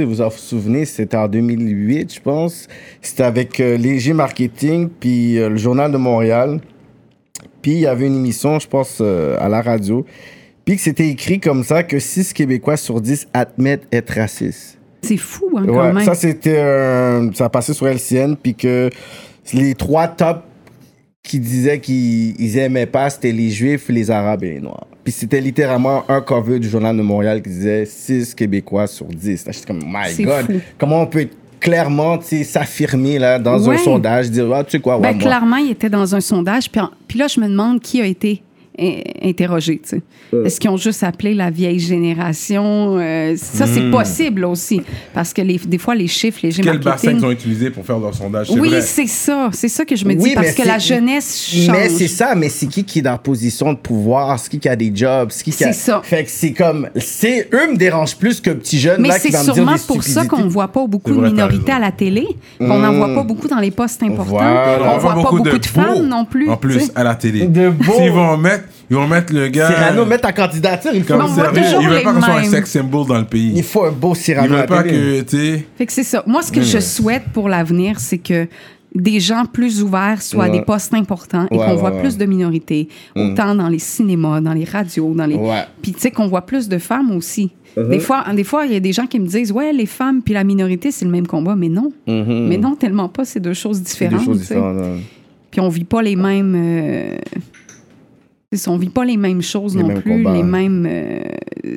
vous 0.06 0.20
en 0.22 0.30
souvenez, 0.30 0.86
c'était 0.86 1.14
en 1.18 1.28
2008, 1.28 2.14
je 2.14 2.20
pense. 2.20 2.66
C'était 3.02 3.24
avec 3.24 3.60
euh, 3.60 3.76
Léger 3.76 4.14
Marketing, 4.14 4.88
puis 4.88 5.36
euh, 5.38 5.50
le 5.50 5.56
Journal 5.58 5.92
de 5.92 5.98
Montréal. 5.98 6.60
Puis, 7.60 7.72
il 7.72 7.80
y 7.80 7.86
avait 7.86 8.06
une 8.06 8.16
émission, 8.16 8.58
je 8.58 8.66
pense, 8.68 8.98
euh, 9.02 9.36
à 9.38 9.50
la 9.50 9.60
radio. 9.60 10.06
Puis, 10.64 10.76
que 10.76 10.80
c'était 10.82 11.08
écrit 11.10 11.40
comme 11.40 11.62
ça 11.62 11.82
que 11.82 11.98
6 11.98 12.32
Québécois 12.32 12.78
sur 12.78 13.02
10 13.02 13.28
admettent 13.34 13.86
être 13.92 14.14
racistes. 14.14 14.78
C'est 15.02 15.18
fou, 15.18 15.50
hein, 15.58 15.64
quand 15.66 15.76
Ouais, 15.88 15.92
même. 15.92 16.04
ça, 16.06 16.14
c'était. 16.14 16.56
euh, 16.56 17.30
ça 17.34 17.44
a 17.44 17.48
passé 17.50 17.74
sur 17.74 17.86
LCN, 17.86 18.34
puis 18.42 18.54
que 18.54 18.88
les 19.52 19.74
trois 19.74 20.08
tops 20.08 20.40
qui 21.22 21.38
disaient 21.38 21.80
qu'ils 21.80 22.40
ils 22.40 22.56
aimaient 22.56 22.86
pas, 22.86 23.10
c'était 23.10 23.32
les 23.32 23.50
Juifs, 23.50 23.90
les 23.90 24.10
Arabes 24.10 24.42
et 24.44 24.54
les 24.54 24.60
Noirs. 24.60 24.86
Puis 25.06 25.12
c'était 25.12 25.40
littéralement 25.40 26.02
un 26.08 26.20
cover 26.20 26.58
du 26.58 26.68
Journal 26.68 26.96
de 26.96 27.00
Montréal 27.00 27.40
qui 27.40 27.48
disait 27.50 27.84
6 27.86 28.34
Québécois 28.34 28.88
sur 28.88 29.06
10. 29.06 29.46
Là, 29.46 29.52
J'étais 29.52 29.66
comme, 29.68 29.78
my 29.86 30.24
God, 30.24 30.46
fou. 30.46 30.60
comment 30.78 31.02
on 31.02 31.06
peut 31.06 31.28
clairement 31.60 32.18
tu 32.18 32.26
sais, 32.26 32.42
s'affirmer 32.42 33.20
là, 33.20 33.38
dans 33.38 33.70
un 33.70 33.78
sondage, 33.78 34.32
dire, 34.32 34.52
ah, 34.52 34.64
tu 34.64 34.72
sais 34.72 34.80
quoi, 34.80 34.96
ouais, 34.96 35.02
Ben, 35.02 35.12
moi. 35.12 35.22
clairement, 35.22 35.56
il 35.58 35.70
était 35.70 35.88
dans 35.88 36.16
un 36.16 36.20
sondage. 36.20 36.68
Puis, 36.72 36.80
puis 37.06 37.18
là, 37.20 37.28
je 37.28 37.38
me 37.38 37.46
demande 37.46 37.80
qui 37.80 38.00
a 38.00 38.06
été 38.06 38.42
interroger. 39.22 39.80
Est-ce 40.44 40.60
qu'ils 40.60 40.70
ont 40.70 40.76
juste 40.76 41.02
appelé 41.02 41.34
la 41.34 41.50
vieille 41.50 41.78
génération? 41.78 42.98
Euh, 42.98 43.34
ça, 43.36 43.66
c'est 43.66 43.90
possible 43.90 44.44
aussi. 44.44 44.82
Parce 45.14 45.32
que 45.32 45.42
les, 45.42 45.58
des 45.58 45.78
fois, 45.78 45.94
les 45.94 46.08
chiffres, 46.08 46.40
les 46.42 46.50
Quel 46.50 46.78
bassin 46.78 47.14
qu'ils 47.14 47.24
ont 47.24 47.30
utilisé 47.30 47.70
pour 47.70 47.84
faire 47.84 47.98
leur 47.98 48.14
sondage? 48.14 48.50
Oui, 48.50 48.70
c'est 48.80 49.06
ça. 49.06 49.50
C'est 49.52 49.68
ça 49.68 49.84
que 49.84 49.96
je 49.96 50.04
me 50.04 50.14
dis. 50.14 50.22
Oui, 50.22 50.32
parce 50.34 50.48
mais 50.48 50.54
que 50.54 50.68
la 50.68 50.78
jeunesse 50.78 51.48
change. 51.48 51.70
Mais 51.70 51.88
c'est 51.88 52.08
ça, 52.08 52.34
mais 52.34 52.48
c'est 52.48 52.66
qui 52.66 52.84
qui 52.84 53.00
est 53.00 53.02
dans 53.02 53.12
la 53.12 53.18
position 53.18 53.72
de 53.72 53.78
pouvoir, 53.78 54.38
c'est 54.38 54.50
qui 54.50 54.58
qui 54.58 54.68
a 54.68 54.76
des 54.76 54.92
jobs, 54.94 55.30
c'est 55.30 55.44
qui 55.44 55.52
qui 55.52 55.64
a... 55.64 55.72
Ça. 55.72 56.00
Fait 56.02 56.24
que 56.24 56.30
c'est 56.30 56.52
comme, 56.52 56.88
c'est 56.96 57.48
eux 57.52 57.72
me 57.72 57.76
dérangent 57.76 58.16
plus 58.16 58.40
que 58.40 58.50
petit 58.50 58.78
jeune 58.78 59.00
Mais 59.00 59.08
là 59.08 59.18
qui 59.18 59.30
c'est 59.30 59.30
va 59.30 59.40
me 59.40 59.44
dire 59.44 59.54
sûrement 59.54 59.76
pour 59.86 60.02
ça 60.02 60.24
qu'on 60.26 60.48
voit 60.48 60.68
pas 60.68 60.86
beaucoup 60.86 61.12
de 61.12 61.20
minorités 61.20 61.72
à 61.72 61.78
la 61.78 61.92
télé, 61.92 62.26
qu'on 62.58 62.78
n'en 62.78 62.92
voit 62.92 63.14
pas 63.14 63.22
beaucoup 63.22 63.48
dans 63.48 63.60
les 63.60 63.70
postes 63.70 64.02
importants. 64.02 64.24
Voilà. 64.24 64.78
On 64.94 64.98
voit 64.98 65.14
pas 65.14 65.20
beaucoup 65.20 65.40
de, 65.40 65.66
femmes 65.66 66.06
non 66.06 66.24
plus. 66.24 66.48
En 66.48 66.56
plus, 66.56 66.90
à 66.94 67.04
la 67.04 67.14
télé. 67.14 67.46
De 67.46 67.70
beaux. 67.70 67.92
S'ils 67.96 68.12
vont 68.12 68.36
mettre, 68.36 68.64
ils 68.90 68.96
vont 68.96 69.06
mettre 69.08 69.32
le 69.32 69.48
gars. 69.48 69.68
Cyrano, 69.68 70.04
mets 70.06 70.18
ta 70.18 70.32
candidature, 70.32 70.90
il 70.94 71.04
faut, 71.04 71.16
comme 71.16 71.28
sérieux. 71.34 71.62
Ils 71.80 71.88
veulent 71.88 72.02
pas 72.02 72.12
qu'on 72.12 72.20
soit 72.22 72.34
un 72.38 72.44
sex 72.44 72.70
symbol 72.70 73.06
dans 73.06 73.18
le 73.18 73.24
pays. 73.24 73.52
il 73.56 73.62
faut 73.62 73.84
un 73.84 73.92
beau 73.92 74.12
Ils 74.14 74.16
Cyrano 74.16 74.54
à 74.54 74.56
veulent 74.58 74.66
pas 74.66 74.82
que, 74.82 75.20
tu. 75.22 75.64
Fait 75.76 75.86
que 75.86 75.92
c'est 75.92 76.02
ça. 76.04 76.22
Moi, 76.26 76.42
ce 76.42 76.52
que 76.52 76.62
je 76.62 76.78
souhaite 76.78 77.24
pour 77.32 77.48
l'avenir, 77.48 77.98
c'est 78.00 78.18
que 78.18 78.46
des 78.94 79.20
gens 79.20 79.44
plus 79.44 79.82
ouverts 79.82 80.22
soient 80.22 80.44
à 80.44 80.48
des 80.48 80.62
postes 80.62 80.94
importants 80.94 81.46
et 81.50 81.56
Ouais, 81.56 81.64
qu'on 81.64 81.70
ouais, 81.72 81.76
voit 81.76 81.90
ouais. 81.92 82.00
plus 82.00 82.16
de 82.16 82.24
minorités, 82.24 82.88
autant 83.14 83.54
dans 83.54 83.68
les 83.68 83.78
cinémas, 83.78 84.40
dans 84.40 84.54
les 84.54 84.64
radios, 84.64 85.12
dans 85.14 85.26
les. 85.26 85.34
Ouais. 85.34 85.64
Puis 85.82 85.92
tu 85.92 86.00
sais 86.00 86.10
qu'on 86.10 86.28
voit 86.28 86.42
plus 86.46 86.68
de 86.68 86.78
femmes 86.78 87.10
aussi. 87.10 87.50
Uh-huh. 87.76 87.90
Des 87.90 87.98
fois, 87.98 88.24
des 88.34 88.44
fois, 88.44 88.64
il 88.64 88.72
y 88.72 88.76
a 88.76 88.80
des 88.80 88.94
gens 88.94 89.06
qui 89.06 89.20
me 89.20 89.26
disent 89.26 89.52
ouais, 89.52 89.70
les 89.74 89.84
femmes 89.84 90.22
puis 90.22 90.32
la 90.32 90.44
minorité 90.44 90.90
c'est 90.90 91.04
le 91.04 91.10
même 91.10 91.26
combat, 91.26 91.54
mais 91.56 91.68
non, 91.68 91.92
Mhm. 92.06 92.46
mais 92.48 92.56
non 92.56 92.74
tellement 92.74 93.10
pas. 93.10 93.26
C'est 93.26 93.40
deux 93.40 93.52
choses 93.52 93.82
différentes. 93.82 94.30
Puis 95.50 95.60
on 95.60 95.68
vit 95.68 95.84
pas 95.84 96.00
les 96.00 96.16
mêmes. 96.16 96.54
euh, 96.56 97.16
on 98.68 98.76
vit 98.76 98.88
pas 98.88 99.04
les 99.04 99.16
mêmes 99.16 99.42
choses 99.42 99.76
Les 99.76 99.82
non 99.82 99.88
mêmes 99.88 100.00
plus, 100.02 100.10
combats. 100.10 100.32
les 100.34 100.42
mêmes 100.42 100.86
euh, 100.88 101.20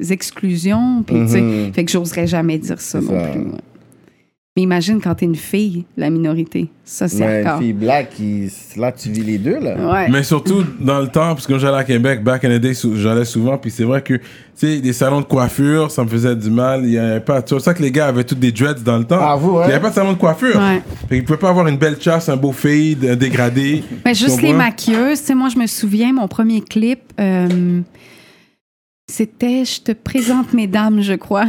exclusions. 0.09 1.03
Puis, 1.05 1.15
tu 1.15 1.28
sais, 1.30 1.41
Mhm. 1.41 1.74
fait 1.74 1.86
que 1.86 1.91
j'oserais 1.91 2.28
jamais 2.28 2.57
dire 2.57 2.80
ça 2.80 3.01
non 3.01 3.07
ça. 3.09 3.28
plus. 3.32 3.39
ouais. 3.41 3.47
Mais 4.60 4.64
imagine 4.64 4.99
quand 4.99 5.16
t'es 5.16 5.26
une 5.26 5.38
fille, 5.38 5.86
la 5.95 6.10
minorité. 6.10 6.68
Ça, 6.84 7.07
c'est 7.07 7.24
Ouais, 7.24 7.41
une 7.43 7.47
encore. 7.47 7.60
fille 7.62 7.72
black, 7.72 8.10
qui... 8.10 8.51
là, 8.76 8.91
tu 8.91 9.10
vis 9.10 9.22
les 9.24 9.38
deux, 9.38 9.57
là. 9.57 9.76
Ouais. 9.93 10.10
Mais 10.10 10.22
surtout 10.22 10.66
dans 10.82 10.99
le 10.99 11.07
temps, 11.07 11.34
parce 11.34 11.47
que 11.47 11.53
quand 11.53 11.60
j'allais 11.60 11.78
à 11.78 11.84
Québec, 11.86 12.22
back 12.22 12.43
in 12.43 12.49
the 12.57 12.60
day, 12.60 12.74
j'allais 12.95 13.24
souvent, 13.24 13.57
puis 13.57 13.72
c'est 13.72 13.86
vrai 13.86 14.01
que, 14.01 14.16
tu 14.16 14.24
sais, 14.55 14.80
des 14.82 14.91
salons 14.91 15.22
de 15.22 15.26
coiffure, 15.26 15.91
ça 15.91 16.03
me 16.03 16.10
faisait 16.10 16.36
du 16.36 16.49
mal. 16.49 16.82
Il 16.84 16.91
y 16.91 16.97
avait 16.97 17.22
pas, 17.22 17.38
c'est 17.38 17.55
pour 17.55 17.62
ça 17.62 17.74
que 17.74 17.82
les 17.82 17.91
gars 17.91 18.07
avaient 18.07 18.26
tous 18.26 18.36
des 18.36 18.51
dreads 18.51 18.84
dans 18.84 18.97
le 18.97 19.05
temps. 19.05 19.20
Ah, 19.22 19.38
vous, 19.38 19.51
ouais? 19.51 19.64
Il 19.64 19.68
n'y 19.68 19.74
avait 19.74 19.82
pas 19.82 19.91
de 19.91 19.95
salon 19.95 20.12
de 20.12 20.18
coiffure. 20.18 20.57
Ouais. 20.57 20.82
Fait 21.07 21.16
qu'ils 21.16 21.24
pouvaient 21.24 21.39
pas 21.39 21.49
avoir 21.49 21.68
une 21.68 21.78
belle 21.78 21.95
chasse, 22.01 22.28
un 22.28 22.36
beau 22.36 22.51
fade, 22.51 23.05
un 23.10 23.16
dégradé. 23.16 23.82
Mais 24.05 24.14
juste 24.14 24.41
les 24.41 24.51
maquilleuses, 24.51 25.22
tu 25.22 25.28
sais, 25.28 25.36
moi, 25.36 25.47
je 25.47 25.57
me 25.57 25.68
souviens, 25.68 26.12
mon 26.12 26.28
premier 26.28 26.60
clip, 26.60 26.99
euh, 27.20 27.80
c'était 29.10 29.64
Je 29.64 29.80
te 29.82 29.91
présente 29.93 30.53
mesdames, 30.53 30.99
je 31.01 31.14
crois. 31.14 31.45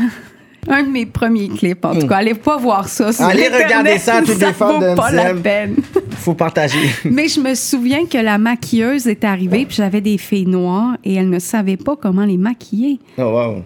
Un 0.68 0.82
de 0.82 0.88
mes 0.88 1.06
premiers 1.06 1.48
clips, 1.48 1.84
en 1.84 1.94
tout 1.98 2.06
cas. 2.06 2.16
Allez 2.16 2.34
pas 2.34 2.56
voir 2.58 2.88
ça. 2.88 3.12
sur. 3.12 3.24
Allez 3.24 3.46
Internet, 3.46 3.64
regarder 3.66 3.98
ça, 3.98 4.20
toutes 4.24 4.38
les 4.40 4.52
femmes 4.52 4.80
vaut 4.80 4.90
de 4.90 4.94
pas 4.94 5.10
la 5.10 5.34
peine. 5.34 5.76
Faut 6.18 6.34
partager. 6.34 6.78
Mais 7.04 7.28
je 7.28 7.40
me 7.40 7.54
souviens 7.54 8.04
que 8.06 8.18
la 8.18 8.36
maquilleuse 8.38 9.06
est 9.06 9.24
arrivée, 9.24 9.64
puis 9.66 9.76
j'avais 9.76 10.00
des 10.00 10.18
filles 10.18 10.46
noires, 10.46 10.96
et 11.04 11.14
elle 11.14 11.30
ne 11.30 11.38
savait 11.38 11.76
pas 11.78 11.96
comment 11.96 12.24
les 12.24 12.36
maquiller. 12.36 12.98
Oh, 13.18 13.22
wow. 13.22 13.62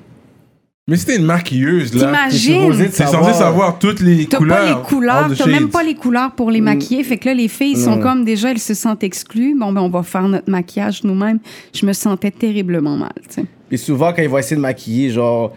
Mais 0.86 0.97
c'était 0.99 1.16
une 1.16 1.24
maquilleuse, 1.24 1.95
là. 1.95 2.07
T'imagines? 2.07 2.88
C'est 2.92 3.07
censé 3.07 3.32
savoir 3.32 3.78
toutes 3.78 4.01
les 4.01 4.26
T'as 4.26 4.36
couleurs. 4.36 4.59
pas 4.59 4.66
les 4.68 4.82
couleurs, 4.86 5.30
t'as 5.36 5.47
même 5.47 5.70
pas 5.70 5.82
les 5.82 5.95
couleurs 5.95 6.32
pour 6.32 6.51
les 6.51 6.61
maquiller. 6.61 7.03
Fait 7.05 7.16
que 7.16 7.26
là, 7.30 7.34
les 7.34 7.49
filles 7.49 7.76
sont 7.76 7.97
Mm. 7.97 8.01
comme 8.03 8.24
déjà, 8.26 8.51
elles 8.51 8.59
se 8.59 8.74
sentent 8.74 9.03
exclues. 9.03 9.57
Bon, 9.59 9.72
ben, 9.72 9.80
on 9.80 9.88
va 9.88 10.03
faire 10.03 10.28
notre 10.28 10.51
maquillage 10.51 11.03
nous-mêmes. 11.03 11.38
Je 11.74 11.86
me 11.86 11.95
sentais 11.95 12.30
terriblement 12.30 12.99
mal, 12.99 13.12
tu 13.28 13.36
sais. 13.36 13.45
Puis 13.70 13.78
souvent, 13.78 14.12
quand 14.12 14.20
ils 14.20 14.28
vont 14.28 14.36
essayer 14.36 14.57
de 14.57 14.61
maquiller, 14.61 15.09
genre, 15.09 15.55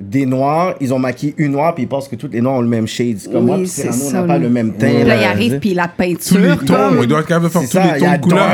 des 0.00 0.24
noirs, 0.26 0.74
ils 0.80 0.92
ont 0.94 0.98
maquillé 0.98 1.34
une 1.36 1.52
noire, 1.52 1.74
puis 1.74 1.84
ils 1.84 1.86
pensent 1.86 2.08
que 2.08 2.16
toutes 2.16 2.32
les 2.32 2.40
noirs 2.40 2.56
ont 2.56 2.60
le 2.62 2.68
même 2.68 2.86
shade. 2.86 3.16
C'est 3.18 3.30
comme 3.30 3.44
Oui, 3.50 3.58
moi, 3.58 3.66
c'est 3.66 3.92
Cyrano, 3.92 4.02
on 4.04 4.10
ça, 4.10 4.20
n'a 4.22 4.26
pas 4.26 4.38
le 4.38 4.48
même 4.48 4.72
teint. 4.74 5.04
Là, 5.04 5.16
il 5.16 5.24
arrive, 5.24 5.58
puis 5.58 5.74
la 5.74 5.88
Tous 5.88 6.02
les 6.02 6.14
peinture. 6.14 6.64
tons, 6.64 6.74
comme- 6.74 6.98
il 7.02 7.06
doit 7.06 7.20
être 7.20 7.26
capable 7.26 7.46
de 7.46 7.50
faire 7.50 7.60
tous 7.62 7.66
ça, 7.68 7.94
les 7.94 8.00
tons 8.00 8.12
de 8.12 8.18
couleurs. 8.18 8.48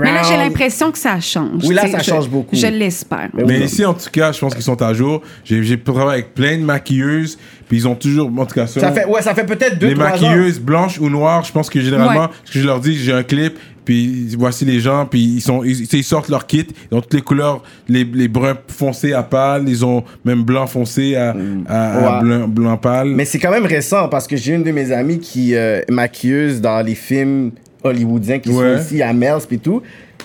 Mais 0.00 0.12
là, 0.12 0.22
j'ai 0.28 0.36
l'impression 0.36 0.90
que 0.90 0.98
ça 0.98 1.20
change. 1.20 1.62
Oui, 1.64 1.74
là, 1.74 1.86
ça 1.86 1.98
je- 1.98 2.04
change 2.04 2.28
beaucoup. 2.28 2.56
Je 2.56 2.66
l'espère. 2.66 3.28
Mais 3.46 3.60
ici, 3.60 3.84
en 3.84 3.94
tout 3.94 4.10
cas, 4.12 4.32
je 4.32 4.40
pense 4.40 4.54
qu'ils 4.54 4.62
sont 4.64 4.80
à 4.82 4.92
jour. 4.92 5.22
J'ai 5.44 5.62
j'ai 5.62 5.78
travaillé 5.80 6.22
avec 6.22 6.34
plein 6.34 6.58
de 6.58 6.62
maquilleuses, 6.64 7.38
puis 7.68 7.78
ils 7.78 7.88
ont 7.88 7.94
toujours, 7.94 8.30
en 8.36 8.44
tout 8.46 8.54
cas, 8.54 8.66
Ça 8.66 8.90
fait, 8.92 9.04
ouais, 9.06 9.22
ça 9.22 9.34
fait 9.34 9.44
peut-être 9.44 9.78
deux, 9.78 9.88
les 9.88 9.94
maquilleuses 9.94 10.58
blanches 10.60 10.98
ou 10.98 11.08
noires, 11.08 11.44
je 11.44 11.52
pense 11.52 11.70
que 11.70 11.80
généralement, 11.80 12.22
Ouais. 12.22 12.28
ce 12.44 12.52
que 12.52 12.58
je 12.58 12.66
leur 12.66 12.80
dis, 12.80 12.94
j'ai 12.96 13.12
un 13.12 13.22
clip, 13.22 13.54
puis 13.84 14.34
voici 14.38 14.64
les 14.64 14.80
gens, 14.80 15.06
puis 15.06 15.20
ils 15.20 15.40
sont, 15.40 15.62
ils, 15.64 16.04
sortent 16.04 16.28
leur 16.28 16.46
kit, 16.46 16.66
ils 16.90 16.94
ont 16.96 17.00
toutes 17.00 17.14
les 17.14 17.20
couleurs, 17.22 17.62
les, 17.88 18.04
les 18.04 18.28
bruns 18.28 18.56
foncés 18.68 19.12
à 19.12 19.22
pâle, 19.22 19.64
ils 19.68 19.84
ont 19.84 20.04
même 20.24 20.42
blanc 20.42 20.66
foncé 20.66 21.16
à, 21.16 21.34
à- 21.68 22.20
blanc, 22.20 22.48
blanc 22.48 22.76
pâle. 22.76 23.08
Mais 23.08 23.24
c'est 23.24 23.38
quand 23.38 23.50
même 23.50 23.66
récent 23.66 24.08
parce 24.08 24.26
que 24.26 24.36
j'ai 24.36 24.54
une 24.54 24.62
de 24.62 24.70
mes 24.72 24.92
amies 24.92 25.18
qui 25.18 25.54
euh, 25.54 25.80
maquilleuse 25.88 26.60
dans 26.60 26.80
les 26.84 26.94
films 26.94 27.50
hollywoodiens 27.82 28.38
qui 28.38 28.50
Ouais. 28.50 28.76
sont 28.78 28.82
ici 28.84 29.02
à 29.02 29.12
Mel's 29.12 29.46
et 29.50 29.58
tout. 29.58 29.82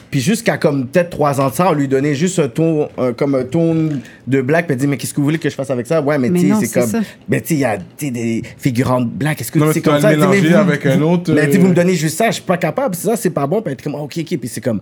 Puis 0.10 0.22
jusqu'à 0.22 0.58
comme 0.58 0.88
peut-être 0.88 1.10
trois 1.10 1.42
ans 1.42 1.50
de 1.50 1.54
ça, 1.54 1.70
on 1.70 1.74
lui 1.74 1.88
donnait 1.88 2.16
juste 2.16 2.40
un 2.40 2.48
ton, 2.48 2.88
un- 2.98 3.12
comme 3.14 3.36
un 3.36 3.44
ton 3.44 3.90
de 4.26 4.42
black. 4.42 4.66
Puis 4.68 4.74
elle 4.74 4.80
dit, 4.80 4.88
mais 4.88 4.96
qu'est-ce 4.98 5.14
que 5.14 5.18
vous 5.18 5.26
voulez 5.26 5.38
que 5.38 5.50
je 5.50 5.56
fasse 5.56 5.70
avec 5.70 5.86
ça? 5.86 6.02
Ouais, 6.02 6.18
mais, 6.18 6.30
Mais 6.30 6.40
tu 6.40 6.48
sais, 6.50 6.66
c'est 6.66 6.80
comme. 6.80 6.90
ça. 6.90 7.00
Mais 7.28 7.42
tu 7.42 7.48
sais, 7.50 7.54
il 7.56 7.60
y 7.60 7.66
a 7.66 7.78
des 8.12 8.42
figurantes 8.58 9.10
black. 9.10 9.42
Est-ce 9.42 9.52
que 9.52 9.60
c'est 9.74 9.82
comme 9.82 10.00
ça? 10.00 10.14
dit, 10.16 10.22
mais 10.30 10.40
vous- 10.40 10.56
avec 10.56 10.86
un 10.86 11.02
autre, 11.02 11.34
Mais 11.34 11.46
tu 11.48 11.52
sais, 11.54 11.58
euh, 11.58 11.62
vous 11.62 11.68
me 11.70 11.74
donnez 11.74 11.96
juste 11.96 12.18
ça, 12.18 12.28
je 12.28 12.36
suis 12.36 12.44
pas 12.44 12.58
capable. 12.58 12.96
Ça, 12.96 13.16
c'est 13.18 13.30
pas 13.32 13.46
bon. 13.48 13.58
Puis 13.62 13.68
elle 13.68 13.74
était 13.74 13.84
comme, 13.84 13.96
Ah, 13.96 14.04
ok, 14.04 14.14
ok. 14.20 14.38
Puis 14.40 14.48
c'est 14.50 14.62
comme, 14.62 14.82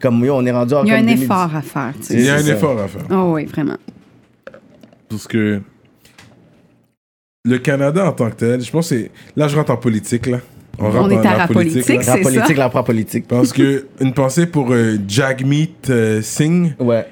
comme, 0.00 0.24
yo, 0.24 0.34
on 0.34 0.44
est 0.44 0.50
rendu 0.50 0.74
en 0.74 0.82
Il 0.84 0.88
y 0.88 0.92
a 0.92 0.94
un 0.94 0.98
comme 0.98 1.06
2010. 1.06 1.24
effort 1.24 1.50
à 1.54 1.62
faire, 1.62 1.92
tu 2.00 2.06
sais. 2.06 2.14
Il 2.14 2.24
y 2.24 2.28
a 2.28 2.34
un 2.34 2.46
effort 2.46 2.80
à 2.80 2.88
faire. 2.88 3.02
Oh 3.10 3.32
oui, 3.34 3.44
vraiment. 3.46 3.76
Parce 5.08 5.28
que 5.28 5.60
le 7.44 7.58
Canada 7.58 8.06
en 8.08 8.12
tant 8.12 8.30
que 8.30 8.36
tel, 8.36 8.60
je 8.62 8.70
pense 8.70 8.88
que 8.88 8.96
c'est. 8.96 9.10
Là, 9.36 9.48
je 9.48 9.54
rentre 9.56 9.70
en 9.70 9.76
politique, 9.76 10.26
là. 10.26 10.38
On 10.78 11.10
est 11.10 11.16
à 11.18 11.22
la 11.32 11.36
la 11.38 11.46
politique. 11.48 11.86
La 11.88 12.02
c'est 12.02 12.20
politique, 12.22 12.46
ça. 12.46 12.54
la 12.54 12.68
propre 12.68 12.86
politique. 12.86 13.26
Parce 13.28 13.52
que 13.52 13.86
une 14.00 14.12
pensée 14.12 14.46
pour 14.46 14.72
euh, 14.72 14.96
Jagmeet 15.06 15.70
euh, 15.90 16.20
Singh, 16.22 16.74
Ouais. 16.78 17.06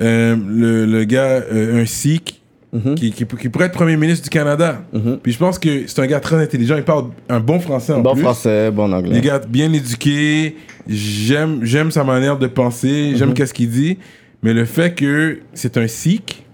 euh, 0.00 0.36
le, 0.48 0.86
le 0.86 1.04
gars, 1.04 1.42
euh, 1.52 1.82
un 1.82 1.86
Sikh, 1.86 2.34
Mhm. 2.70 2.96
qui, 2.96 3.12
qui, 3.12 3.24
qui 3.24 3.48
pourrait 3.48 3.64
être 3.64 3.72
premier 3.72 3.96
ministre 3.96 4.24
du 4.24 4.28
Canada. 4.28 4.82
Puis 5.22 5.32
je 5.32 5.38
pense 5.38 5.58
que 5.58 5.86
c'est 5.86 6.00
un 6.02 6.06
gars 6.06 6.20
très 6.20 6.36
intelligent, 6.36 6.76
il 6.76 6.82
parle 6.82 7.06
un 7.30 7.40
bon 7.40 7.60
français 7.60 7.94
en 7.94 8.00
Bon 8.00 8.12
plus. 8.12 8.20
français, 8.20 8.70
bon 8.70 8.88
Les 8.88 8.94
anglais. 8.94 9.20
gars 9.22 9.38
bien 9.48 9.72
éduqué, 9.72 10.54
j'aime 10.86 11.60
j'aime 11.62 11.90
sa 11.90 12.04
manière 12.04 12.36
de 12.38 12.46
penser, 12.46 13.14
j'aime 13.16 13.32
qu'est-ce 13.32 13.54
qu'il 13.54 13.70
dit, 13.70 13.96
mais 14.42 14.52
le 14.52 14.66
fait 14.66 14.94
que 14.94 15.38
c'est 15.54 15.78
un 15.78 15.86
Sikh. 15.86 16.44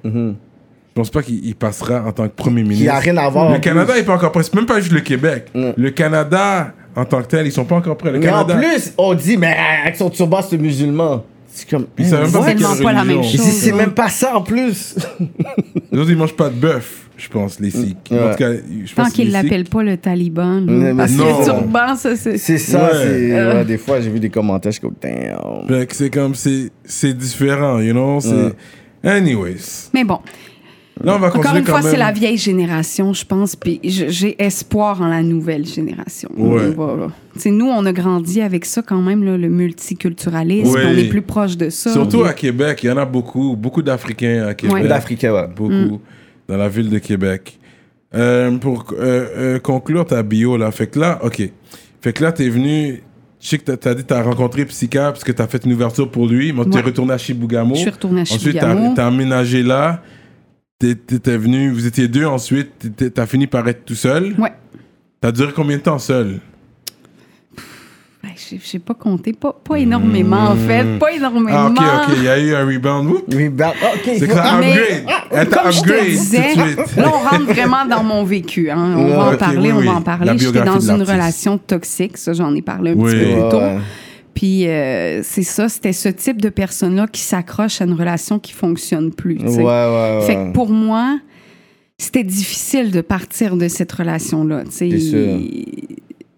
Je 0.95 1.01
pense 1.01 1.11
pas 1.11 1.23
qu'il 1.25 1.45
il 1.45 1.57
passera 1.57 2.05
en 2.07 2.13
tant 2.13 2.29
que 2.29 2.35
premier 2.35 2.63
ministre. 2.63 2.85
Qui 2.85 2.89
a 2.89 2.99
rien 3.01 3.17
à 3.17 3.29
voir. 3.29 3.51
Le 3.53 3.59
Canada 3.59 3.93
plus. 3.95 4.03
est 4.03 4.05
pas 4.05 4.15
encore 4.15 4.31
prêt, 4.31 4.45
c'est 4.45 4.55
même 4.55 4.65
pas 4.65 4.79
juste 4.79 4.93
le 4.93 5.01
Québec. 5.01 5.49
Mm. 5.53 5.71
Le 5.77 5.91
Canada 5.91 6.73
en 6.95 7.05
tant 7.05 7.21
que 7.21 7.27
tel, 7.27 7.47
ils 7.49 7.53
sont 7.53 7.65
pas 7.65 7.75
encore 7.75 7.97
prêts. 7.97 8.13
Le 8.13 8.21
Mais 8.21 8.27
Canada, 8.27 8.55
en 8.55 8.59
plus, 8.59 8.93
on 8.97 9.15
dit, 9.15 9.37
mais 9.37 9.57
avec 9.83 9.97
son 9.97 10.09
turban, 10.09 10.41
c'est 10.49 10.57
musulman. 10.57 11.25
C'est 11.49 11.69
comme. 11.69 11.87
Ils 11.99 12.07
savent 12.07 12.23
même 12.23 12.31
pas 12.31 12.75
c'est 12.77 12.83
pas 12.85 12.93
la 12.93 13.05
même 13.05 13.25
chose. 13.25 13.41
c'est 13.41 13.73
même 13.73 13.91
pas 13.93 14.09
ça 14.09 14.37
en 14.37 14.43
plus. 14.43 14.95
Les 15.93 15.99
autres, 15.99 16.11
ils 16.11 16.17
mangent 16.17 16.37
pas 16.37 16.49
de 16.49 16.55
bœuf, 16.55 17.09
je 17.17 17.29
pense, 17.29 17.59
les 17.59 17.71
Sikhs. 17.71 18.11
Ouais. 18.13 18.21
En 18.23 18.31
tout 18.31 18.39
cas, 18.39 18.53
je 18.53 18.95
Tant 18.95 19.03
pense 19.03 19.11
que 19.11 19.17
qu'ils 19.17 19.33
l'appellent 19.33 19.65
pas 19.69 19.83
le 19.83 19.97
Taliban. 19.97 20.61
mais 20.61 20.95
Parce 20.95 21.13
que 21.13 21.19
non. 21.19 21.39
le 21.41 21.45
turban, 21.45 21.97
ça, 21.97 22.15
c'est. 22.15 22.39
C'est 22.39 22.59
ça, 22.59 22.85
Ouais. 22.93 23.33
Euh. 23.33 23.55
ouais, 23.55 23.65
des 23.65 23.79
fois, 23.79 24.01
j'ai 24.01 24.11
vu 24.11 24.21
des 24.21 24.31
commentaires, 24.31 24.71
je 24.71 24.79
suis 24.79 24.81
comme, 24.81 24.95
damn. 25.03 25.87
Que 25.87 25.95
c'est 25.95 26.11
comme, 26.11 26.37
c'est 26.37 26.71
c'est 26.85 27.15
différent, 27.17 27.81
you 27.81 27.93
know? 27.93 28.21
Anyways. 29.05 29.91
Mais 29.93 30.05
bon, 30.05 30.19
Là, 31.03 31.17
on 31.17 31.19
va 31.19 31.31
continuer 31.31 31.49
encore 31.49 31.57
une 31.59 31.65
quand 31.65 31.81
fois, 31.81 31.91
c'est 31.91 31.97
la 31.97 32.13
vieille 32.13 32.37
génération, 32.39 33.13
je 33.13 33.25
pense. 33.25 33.57
Puis 33.57 33.81
j'ai 33.83 34.41
espoir 34.41 35.03
en 35.03 35.09
la 35.09 35.23
nouvelle 35.23 35.67
génération. 35.67 36.29
Ouais. 36.37 36.73
Nous, 37.47 37.67
on 37.67 37.85
a 37.85 37.93
grandi 37.93 38.41
avec 38.41 38.65
ça 38.65 38.81
quand 38.81 39.03
même, 39.03 39.25
là, 39.25 39.37
le 39.37 39.49
multiculturalisme. 39.49 40.73
Ouais. 40.73 40.85
On 40.87 40.97
est 40.97 41.09
plus 41.09 41.23
proche 41.23 41.57
de 41.57 41.69
ça. 41.71 41.93
Surtout 41.93 42.23
à 42.25 42.33
Québec, 42.33 42.81
il 42.85 42.87
y 42.87 42.91
en 42.93 42.97
a 42.97 43.05
beaucoup, 43.05 43.57
beaucoup 43.57 43.83
d'Africains 43.83 44.47
à 44.47 44.55
Québec. 44.55 44.75
Ouais. 44.77 44.89
D'Africains, 44.89 45.33
ouais. 45.33 45.49
Beaucoup, 45.55 46.01
dans 46.49 46.57
la 46.57 46.69
ville 46.69 46.91
de 46.91 46.99
Québec. 46.99 47.59
Euh, 48.15 48.57
pour 48.59 48.85
euh, 48.93 49.27
euh, 49.37 49.59
conclure 49.59 50.07
ta 50.07 50.23
bio, 50.23 50.57
là, 50.57 50.71
fait 50.71 50.87
que 50.87 51.01
là, 51.01 51.19
ok. 51.25 51.51
Fait 52.01 52.13
que 52.13 52.23
là, 52.23 52.31
t'es 52.31 52.49
venu, 52.49 53.03
je 53.41 53.49
sais 53.49 53.59
que 53.59 53.65
t'as- 53.65 53.77
t'as 53.77 53.95
dit 53.95 54.05
t'as 54.05 54.23
rencontré 54.23 54.65
Psyka 54.67 55.11
parce 55.11 55.25
que 55.25 55.33
t'as 55.33 55.49
fait 55.49 55.65
une 55.65 55.73
ouverture 55.73 56.09
pour 56.09 56.29
lui, 56.29 56.53
mais 56.53 56.65
t'es 56.67 56.81
retourné 56.81 57.13
à 57.15 57.19
Chibougamau. 57.19 57.75
Je 57.75 57.81
suis 57.81 57.91
retournée 57.91 58.21
à 58.21 58.23
Ensuite, 58.23 58.55
t'as 58.61 58.69
Chibougamau. 58.69 58.93
t'as 58.95 59.09
emménagé 59.09 59.65
là. 59.65 60.01
T'es- 60.85 60.95
T'étais 60.97 61.39
venu, 61.39 61.71
vous 61.71 61.87
étiez 61.87 62.09
deux 62.09 62.27
ensuite, 62.27 62.71
t'as 63.15 63.25
fini 63.25 63.47
par 63.47 63.67
être 63.69 63.87
tout 63.87 63.95
seul. 63.95 64.35
Ouais. 64.39 64.53
T'as 65.19 65.33
duré 65.33 65.51
combien 65.55 65.79
de 65.79 65.83
temps 65.83 65.99
seul? 65.99 66.41
Ben, 68.23 68.31
j'ai- 68.37 68.61
J'ai 68.63 68.79
pas 68.79 68.93
compté, 68.93 69.33
pas, 69.33 69.55
pas 69.65 69.77
énormément 69.79 70.49
en 70.51 70.57
fait, 70.57 70.99
pas 70.99 71.11
énormément. 71.13 71.49
Ah, 71.51 71.69
ok, 71.71 71.79
ok, 72.11 72.15
il 72.19 72.23
y 72.25 72.29
a 72.29 72.39
eu 72.39 72.55
un 72.55 72.67
rebound. 72.67 73.09
Oups. 73.09 73.35
Oui, 73.35 73.49
bah, 73.49 73.73
ok. 73.95 74.11
C'est 74.19 74.27
que 74.29 74.35
ça 74.35 74.43
Ah, 74.45 74.59
mais- 74.61 74.73
upgrade. 75.07 75.49
T'a 75.51 75.63
Comme 75.63 75.73
je 75.73 75.79
upgrade 75.81 75.99
te 76.01 76.05
disais, 76.11 76.53
tout 76.53 76.61
de 76.61 76.65
suite. 76.67 76.97
là, 76.97 77.09
on 77.15 77.29
rentre 77.29 77.45
vraiment 77.53 77.85
dans 77.87 78.03
mon 78.05 78.25
vécu. 78.25 78.71
hein. 78.71 78.95
On 78.97 79.05
Ouais, 79.05 79.11
va 79.11 79.25
en 79.33 79.37
parler, 79.37 79.59
oui, 79.59 79.73
on 79.73 79.79
oui. 79.79 79.87
va 79.87 79.93
en 79.93 80.03
parler. 80.03 80.33
J'étais 80.37 80.63
dans 80.65 80.81
une 80.81 81.03
relation 81.03 81.57
toxique, 81.57 82.19
ça, 82.19 82.35
j'en 82.35 82.55
ai 82.55 82.61
parlé 82.63 82.91
un 82.91 82.95
Oui. 82.95 83.11
petit 83.11 83.25
peu 83.25 83.41
plus 83.41 83.51
tôt. 83.51 83.61
Puis 84.35 84.67
euh, 84.67 85.23
c'est 85.23 85.43
ça, 85.45 85.69
c'était 85.69 85.93
ce 85.93 86.09
type 86.09 86.41
de 86.43 86.49
personne-là 86.49 87.07
qui 87.07 87.21
s'accroche 87.21 87.81
à 87.81 87.85
une 87.85 87.93
relation 87.93 88.39
qui 88.39 88.53
fonctionne 88.53 89.13
plus. 89.13 89.39
Ouais, 89.39 89.57
ouais, 89.59 89.63
ouais. 89.65 90.23
Fait 90.27 90.35
que 90.35 90.53
pour 90.53 90.71
moi, 90.71 91.21
c'était 91.99 92.25
difficile 92.25 92.91
de 92.91 93.01
partir 93.01 93.57
de 93.57 93.69
cette 93.69 93.93
relation-là. 93.93 94.65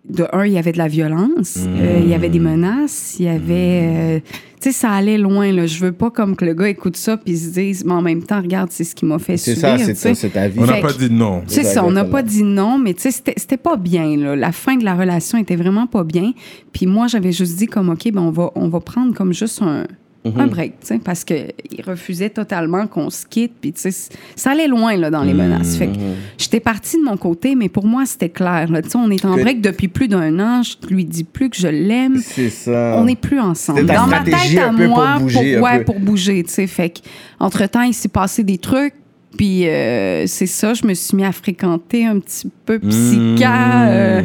De 0.08 0.24
un, 0.32 0.46
il 0.46 0.52
y 0.52 0.58
avait 0.58 0.70
de 0.72 0.78
la 0.78 0.86
violence, 0.86 1.56
Mm. 1.56 1.76
euh, 1.80 2.00
il 2.04 2.08
y 2.08 2.14
avait 2.14 2.28
des 2.28 2.38
menaces, 2.38 3.16
il 3.18 3.24
y 3.26 3.28
avait. 3.28 3.40
euh, 3.82 4.20
tu 4.60 4.70
sais, 4.70 4.72
ça 4.72 4.90
allait 4.90 5.18
loin. 5.18 5.52
Là. 5.52 5.66
Je 5.66 5.78
veux 5.78 5.92
pas 5.92 6.10
comme 6.10 6.36
que 6.36 6.44
le 6.44 6.54
gars 6.54 6.68
écoute 6.68 6.96
ça 6.96 7.16
puis 7.16 7.36
se 7.36 7.50
dise, 7.50 7.84
mais 7.84 7.92
en 7.92 8.02
même 8.02 8.22
temps, 8.22 8.40
regarde, 8.40 8.70
c'est 8.70 8.84
ce 8.84 8.94
qui 8.94 9.04
m'a 9.04 9.18
fait 9.18 9.36
C'est 9.36 9.54
subir. 9.54 9.78
ça, 9.78 9.78
c'est 9.78 9.94
sais. 9.94 10.14
c'est 10.14 10.30
ta 10.30 10.48
vie. 10.48 10.58
On 10.60 10.66
n'a 10.66 10.80
pas 10.80 10.92
dit 10.92 11.10
non. 11.10 11.42
C'est 11.46 11.64
ça, 11.64 11.84
on 11.84 11.90
n'a 11.90 12.04
pas 12.04 12.22
dit 12.22 12.42
non, 12.42 12.78
mais 12.78 12.94
tu 12.94 13.02
sais, 13.02 13.10
c'était 13.10 13.34
c'était 13.36 13.56
pas 13.56 13.76
bien. 13.76 14.16
Là. 14.16 14.36
La 14.36 14.52
fin 14.52 14.76
de 14.76 14.84
la 14.84 14.94
relation 14.94 15.38
était 15.38 15.56
vraiment 15.56 15.86
pas 15.86 16.04
bien. 16.04 16.32
Puis 16.72 16.86
moi, 16.86 17.06
j'avais 17.06 17.32
juste 17.32 17.56
dit 17.56 17.66
comme, 17.66 17.90
OK, 17.90 18.10
ben 18.12 18.22
on, 18.22 18.30
va, 18.30 18.50
on 18.54 18.68
va 18.68 18.80
prendre 18.80 19.14
comme 19.14 19.32
juste 19.32 19.62
un, 19.62 19.84
Mhm. 20.30 20.40
un 20.40 20.46
break, 20.46 20.80
tu 20.80 20.86
sais, 20.86 20.98
parce 20.98 21.24
qu'il 21.24 21.52
refusait 21.86 22.30
totalement 22.30 22.86
qu'on 22.86 23.10
se 23.10 23.26
quitte. 23.26 23.52
Puis 23.60 23.72
tu 23.72 23.90
sais, 23.90 24.10
ça 24.34 24.50
allait 24.52 24.68
loin 24.68 24.96
là, 24.96 25.10
dans 25.10 25.22
les 25.22 25.34
menaces. 25.34 25.76
Fait 25.76 25.86
que 25.88 25.92
j'étais 26.38 26.60
partie 26.60 26.96
de 26.98 27.02
mon 27.04 27.16
côté, 27.16 27.54
mais 27.54 27.68
pour 27.68 27.86
moi, 27.86 28.04
c'était 28.06 28.28
clair. 28.28 28.70
Là. 28.70 28.82
Tu 28.82 28.90
sais, 28.90 28.98
on 28.98 29.10
est 29.10 29.24
en 29.24 29.34
Que- 29.36 29.40
break 29.42 29.60
depuis 29.60 29.88
plus 29.88 30.08
d'un 30.08 30.38
an. 30.40 30.62
Je 30.62 30.86
lui 30.88 31.04
dis 31.04 31.24
plus 31.24 31.50
que 31.50 31.56
je 31.56 31.68
l'aime. 31.68 32.18
C'est 32.22 32.50
ça. 32.50 32.96
On 32.98 33.04
n'est 33.04 33.16
plus 33.16 33.40
ensemble. 33.40 33.80
C'était 33.80 33.94
Dans 33.94 34.06
ma 34.06 34.20
tête 34.20 34.34
à 34.34 34.70
peu 34.70 34.86
pour 34.86 34.96
moi, 34.96 35.18
bouger 35.18 35.56
un 35.56 35.60
ouais, 35.60 35.84
pour 35.84 35.98
bouger, 36.00 36.42
tu 36.44 36.52
sais. 36.52 36.66
Fait 36.66 36.92
entre 37.40 37.66
temps, 37.66 37.82
il 37.82 37.94
s'est 37.94 38.08
passé 38.08 38.42
des 38.42 38.58
trucs. 38.58 38.94
Puis 39.36 39.68
euh, 39.68 40.26
c'est 40.26 40.46
ça, 40.46 40.72
je 40.72 40.86
me 40.86 40.94
suis 40.94 41.14
mis 41.16 41.24
à 41.24 41.32
fréquenter 41.32 42.06
un 42.06 42.18
petit 42.20 42.50
peu 42.64 42.78
psycha. 42.78 43.50
Mmh. 43.50 43.88
euh, 43.88 44.22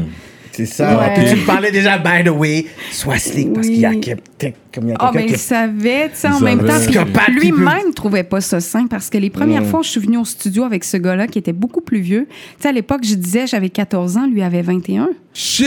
C'est 0.51 0.65
ça. 0.65 0.97
Ouais. 0.99 1.13
Puis 1.15 1.25
tu 1.29 1.35
me 1.41 1.45
parlais 1.45 1.71
déjà, 1.71 1.97
by 1.97 2.23
the 2.25 2.29
way, 2.29 2.65
sois 2.91 3.17
slick 3.19 3.53
parce 3.53 3.67
Oui. 3.67 3.73
qu'il 3.73 3.81
y 3.81 3.85
a 3.85 3.93
quelqu'un 3.95 4.51
comme 4.73 4.85
il 4.85 4.89
y 4.89 4.93
a 4.93 4.95
Ah, 4.99 5.09
quelqu'un 5.11 5.19
ben, 5.19 5.25
qui 5.27 5.33
il 5.33 5.37
savait, 5.39 6.09
tu 6.09 6.15
sais, 6.15 6.27
en 6.29 6.39
même 6.39 6.59
temps. 6.65 6.79
Psychopathe 6.79 7.25
qui 7.25 7.31
Lui-même 7.49 7.93
trouvait 7.95 8.23
pas 8.23 8.39
ça 8.41 8.59
sain 8.61 8.87
parce 8.89 9.09
que 9.09 9.17
les 9.17 9.29
premières 9.29 9.61
Mm. 9.63 9.65
fois 9.65 9.79
où 9.81 9.83
je 9.83 9.89
suis 9.89 9.99
venue 10.01 10.17
au 10.17 10.25
studio 10.25 10.63
avec 10.63 10.83
ce 10.83 10.97
gars-là 10.97 11.27
qui 11.27 11.39
était 11.39 11.51
beaucoup 11.53 11.81
plus 11.81 11.99
vieux, 11.99 12.27
tu 12.29 12.63
sais, 12.63 12.69
à 12.69 12.71
l'époque, 12.71 13.01
je 13.03 13.15
disais 13.15 13.47
j'avais 13.47 13.69
14 13.69 14.17
ans, 14.17 14.27
lui 14.27 14.41
avait 14.41 14.61
21. 14.61 15.09
Shit! 15.33 15.65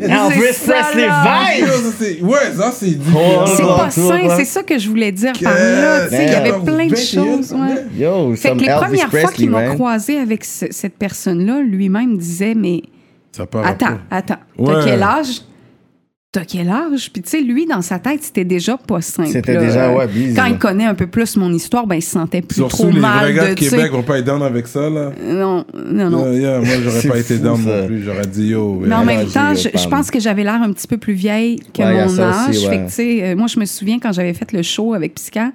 Elvis 0.00 0.58
Presley 0.66 1.06
là. 1.06 1.42
vibe! 1.56 1.66
Yo, 1.66 1.72
ça, 1.72 1.90
c'est- 1.98 2.20
Ouais, 2.22 2.38
ça 2.56 2.72
c'est 2.72 2.86
Oh, 2.86 2.98
différent. 2.98 3.46
C'est 3.46 3.62
Oh, 3.64 3.76
pas 3.76 3.90
sain, 3.90 4.36
c'est 4.36 4.44
ça 4.44 4.62
que 4.62 4.78
je 4.78 4.88
voulais 4.88 5.12
dire 5.12 5.32
par 5.42 5.52
là. 5.54 6.04
tu 6.08 6.16
sais, 6.16 6.24
Il 6.26 6.32
y 6.32 6.34
avait 6.34 6.50
plein 6.52 6.86
de 6.86 6.94
21, 6.94 7.24
choses. 7.24 7.52
ouais. 7.52 7.84
Yo, 8.04 8.34
Fait 8.36 8.50
que 8.50 8.54
les 8.56 8.64
Elvis 8.66 8.80
premières 8.80 9.10
fois 9.10 9.32
qu'il 9.32 9.50
m'a 9.50 9.66
croisé 9.74 10.18
avec 10.18 10.44
ce- 10.44 10.66
cette 10.70 10.96
personne-là, 10.98 11.60
lui-même 11.62 12.16
disait 12.18 12.54
Mais 12.54 12.82
Ça 13.34 13.46
part 13.46 13.66
attends, 13.66 13.98
attends, 14.12 14.38
t'as 14.64 14.84
quel 14.84 15.02
âge? 15.02 15.40
T'as 16.30 16.44
quel 16.44 16.68
âge? 16.68 17.10
Puis 17.12 17.20
tu 17.20 17.30
sais, 17.30 17.40
lui, 17.40 17.66
dans 17.66 17.82
sa 17.82 17.98
tête, 17.98 18.22
c'était 18.22 18.44
déjà 18.44 18.76
pas 18.76 19.00
simple. 19.00 19.28
C'était 19.28 19.56
déjà, 19.56 19.92
ouais, 19.92 20.06
busy, 20.06 20.34
Quand 20.34 20.44
il 20.44 20.56
connaît 20.56 20.84
un 20.84 20.94
peu 20.94 21.08
plus 21.08 21.36
mon 21.36 21.52
histoire, 21.52 21.84
ben, 21.84 21.96
il 21.96 22.02
se 22.02 22.10
sentait 22.10 22.42
plus 22.42 22.54
Surtout 22.54 22.76
trop 22.76 22.90
les 22.92 23.00
mal 23.00 23.32
vrais 23.32 23.34
gars 23.34 23.48
de 23.48 23.54
Québec 23.54 23.90
vont 23.90 24.04
pas 24.04 24.18
être 24.18 24.24
down 24.24 24.40
avec 24.40 24.68
ça, 24.68 24.88
là. 24.88 25.10
Non, 25.20 25.64
non, 25.74 26.10
non. 26.10 26.32
Yeah, 26.32 26.38
yeah, 26.38 26.58
moi, 26.60 26.74
j'aurais 26.84 27.08
pas 27.08 27.18
été 27.18 27.38
down 27.38 27.60
non 27.60 27.86
plus. 27.88 28.04
J'aurais 28.04 28.26
dit 28.26 28.46
yo. 28.46 28.82
Mais 28.84 28.94
en 28.94 29.04
même 29.04 29.26
temps, 29.26 29.50
euh, 29.50 29.54
je, 29.74 29.88
pense 29.88 30.12
que 30.12 30.20
j'avais 30.20 30.44
l'air 30.44 30.62
un 30.62 30.72
petit 30.72 30.86
peu 30.86 30.96
plus 30.96 31.14
vieille 31.14 31.58
que 31.72 31.82
Ouais, 31.82 32.06
mon 32.06 32.20
âge. 32.20 32.50
aussi, 32.50 32.66
ouais. 32.66 32.70
Fait 32.70 32.78
que, 32.78 32.86
tu 32.86 32.92
sais, 32.92 33.22
euh, 33.24 33.36
moi, 33.36 33.48
je 33.48 33.58
me 33.58 33.64
souviens 33.64 33.98
quand 33.98 34.12
j'avais 34.12 34.34
fait 34.34 34.52
le 34.52 34.62
show 34.62 34.94
avec 34.94 35.14
Psycha, 35.14 35.50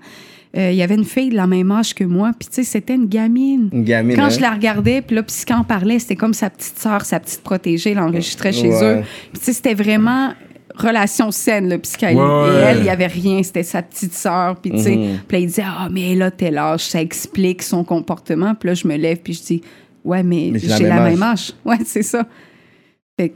euh, 0.57 0.71
il 0.71 0.77
y 0.77 0.81
avait 0.81 0.95
une 0.95 1.05
fille 1.05 1.29
de 1.29 1.35
la 1.35 1.45
même 1.47 1.71
âge 1.71 1.93
que 1.93 2.03
moi. 2.03 2.31
Puis, 2.37 2.47
tu 2.49 2.55
sais, 2.55 2.63
c'était 2.63 2.95
une 2.95 3.05
gamine. 3.07 3.69
Une 3.71 3.83
gamine. 3.83 4.15
Quand 4.15 4.23
hein? 4.25 4.29
je 4.29 4.39
la 4.39 4.51
regardais, 4.51 5.01
puis 5.01 5.15
là, 5.15 5.23
Psycha 5.23 5.57
en 5.57 5.63
parlait, 5.63 5.99
c'était 5.99 6.15
comme 6.15 6.33
sa 6.33 6.49
petite 6.49 6.79
sœur, 6.79 7.05
sa 7.05 7.19
petite 7.19 7.41
protégée, 7.43 7.93
l'enregistrait 7.93 8.51
chez 8.51 8.69
Ouais. 8.69 8.83
eux. 8.83 9.03
Puis, 9.31 9.39
tu 9.39 9.45
sais, 9.45 9.53
c'était 9.53 9.75
vraiment 9.75 10.33
relation 10.75 11.29
saine, 11.29 11.69
le 11.69 11.77
Psycha. 11.77 12.13
Ouais, 12.13 12.15
Et 12.15 12.57
elle, 12.65 12.77
il 12.79 12.85
y 12.85 12.89
avait 12.89 13.07
rien, 13.07 13.43
c'était 13.43 13.63
sa 13.63 13.81
petite 13.83 14.13
sœur. 14.13 14.55
Puis, 14.55 14.71
tu 14.71 14.79
sais, 14.79 14.95
Mhm. 14.95 15.19
puis 15.27 15.37
là, 15.37 15.39
il 15.39 15.45
disait, 15.47 15.63
ah, 15.65 15.87
mais 15.91 16.13
elle 16.13 16.21
a 16.23 16.31
tel 16.31 16.57
âge, 16.57 16.85
ça 16.85 17.01
explique 17.01 17.61
son 17.61 17.83
comportement. 17.83 18.55
Puis 18.55 18.69
là, 18.69 18.73
je 18.73 18.87
me 18.87 18.95
lève, 18.95 19.17
puis 19.17 19.33
je 19.33 19.43
dis, 19.43 19.61
ouais, 20.03 20.23
mais, 20.23 20.49
Mais 20.53 20.59
j'ai 20.59 20.87
la, 20.87 21.01
même 21.01 21.21
âge. 21.21 21.51
Ouais, 21.65 21.77
c'est 21.85 22.01
ça. 22.03 22.25
Fait 23.19 23.29
que 23.29 23.35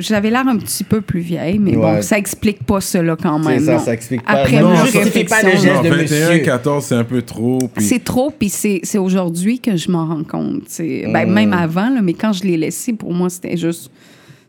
j'avais 0.00 0.30
l'air 0.30 0.46
un 0.48 0.56
petit 0.58 0.82
peu 0.84 1.00
plus 1.00 1.20
vieille, 1.20 1.58
mais 1.58 1.72
bon, 1.76 2.02
ça 2.02 2.18
explique 2.18 2.64
pas 2.64 2.80
cela 2.80 3.16
quand 3.20 3.38
même. 3.38 3.60
C'est 3.60 3.66
ça, 3.66 3.72
non. 3.74 3.78
ça 3.78 3.92
explique 3.94 4.22
pas. 4.24 4.32
Après 4.32 4.60
Non, 4.60 4.74
justifie 4.84 5.24
pas 5.24 5.42
le 5.42 5.50
geste 5.50 5.66
Non, 5.66 5.82
de 5.82 5.88
21, 5.90 6.02
monsieur. 6.30 6.38
14, 6.44 6.84
c'est 6.84 6.94
un 6.96 7.04
peu 7.04 7.22
trop. 7.22 7.58
puis- 7.74 7.84
C'est 7.84 8.02
trop, 8.02 8.30
puis 8.36 8.48
c'est 8.48 8.80
c'est 8.82 8.98
aujourd'hui 8.98 9.60
que 9.60 9.76
je 9.76 9.90
m'en 9.90 10.06
rends 10.06 10.24
compte. 10.24 10.62
Ben, 10.78 11.28
Mm. 11.28 11.32
Même 11.32 11.52
avant, 11.52 11.88
là, 11.90 12.00
mais 12.02 12.14
quand 12.14 12.32
je 12.32 12.42
l'ai 12.44 12.56
laissé, 12.56 12.92
pour 12.92 13.12
moi, 13.14 13.30
c'était 13.30 13.56
juste 13.56 13.90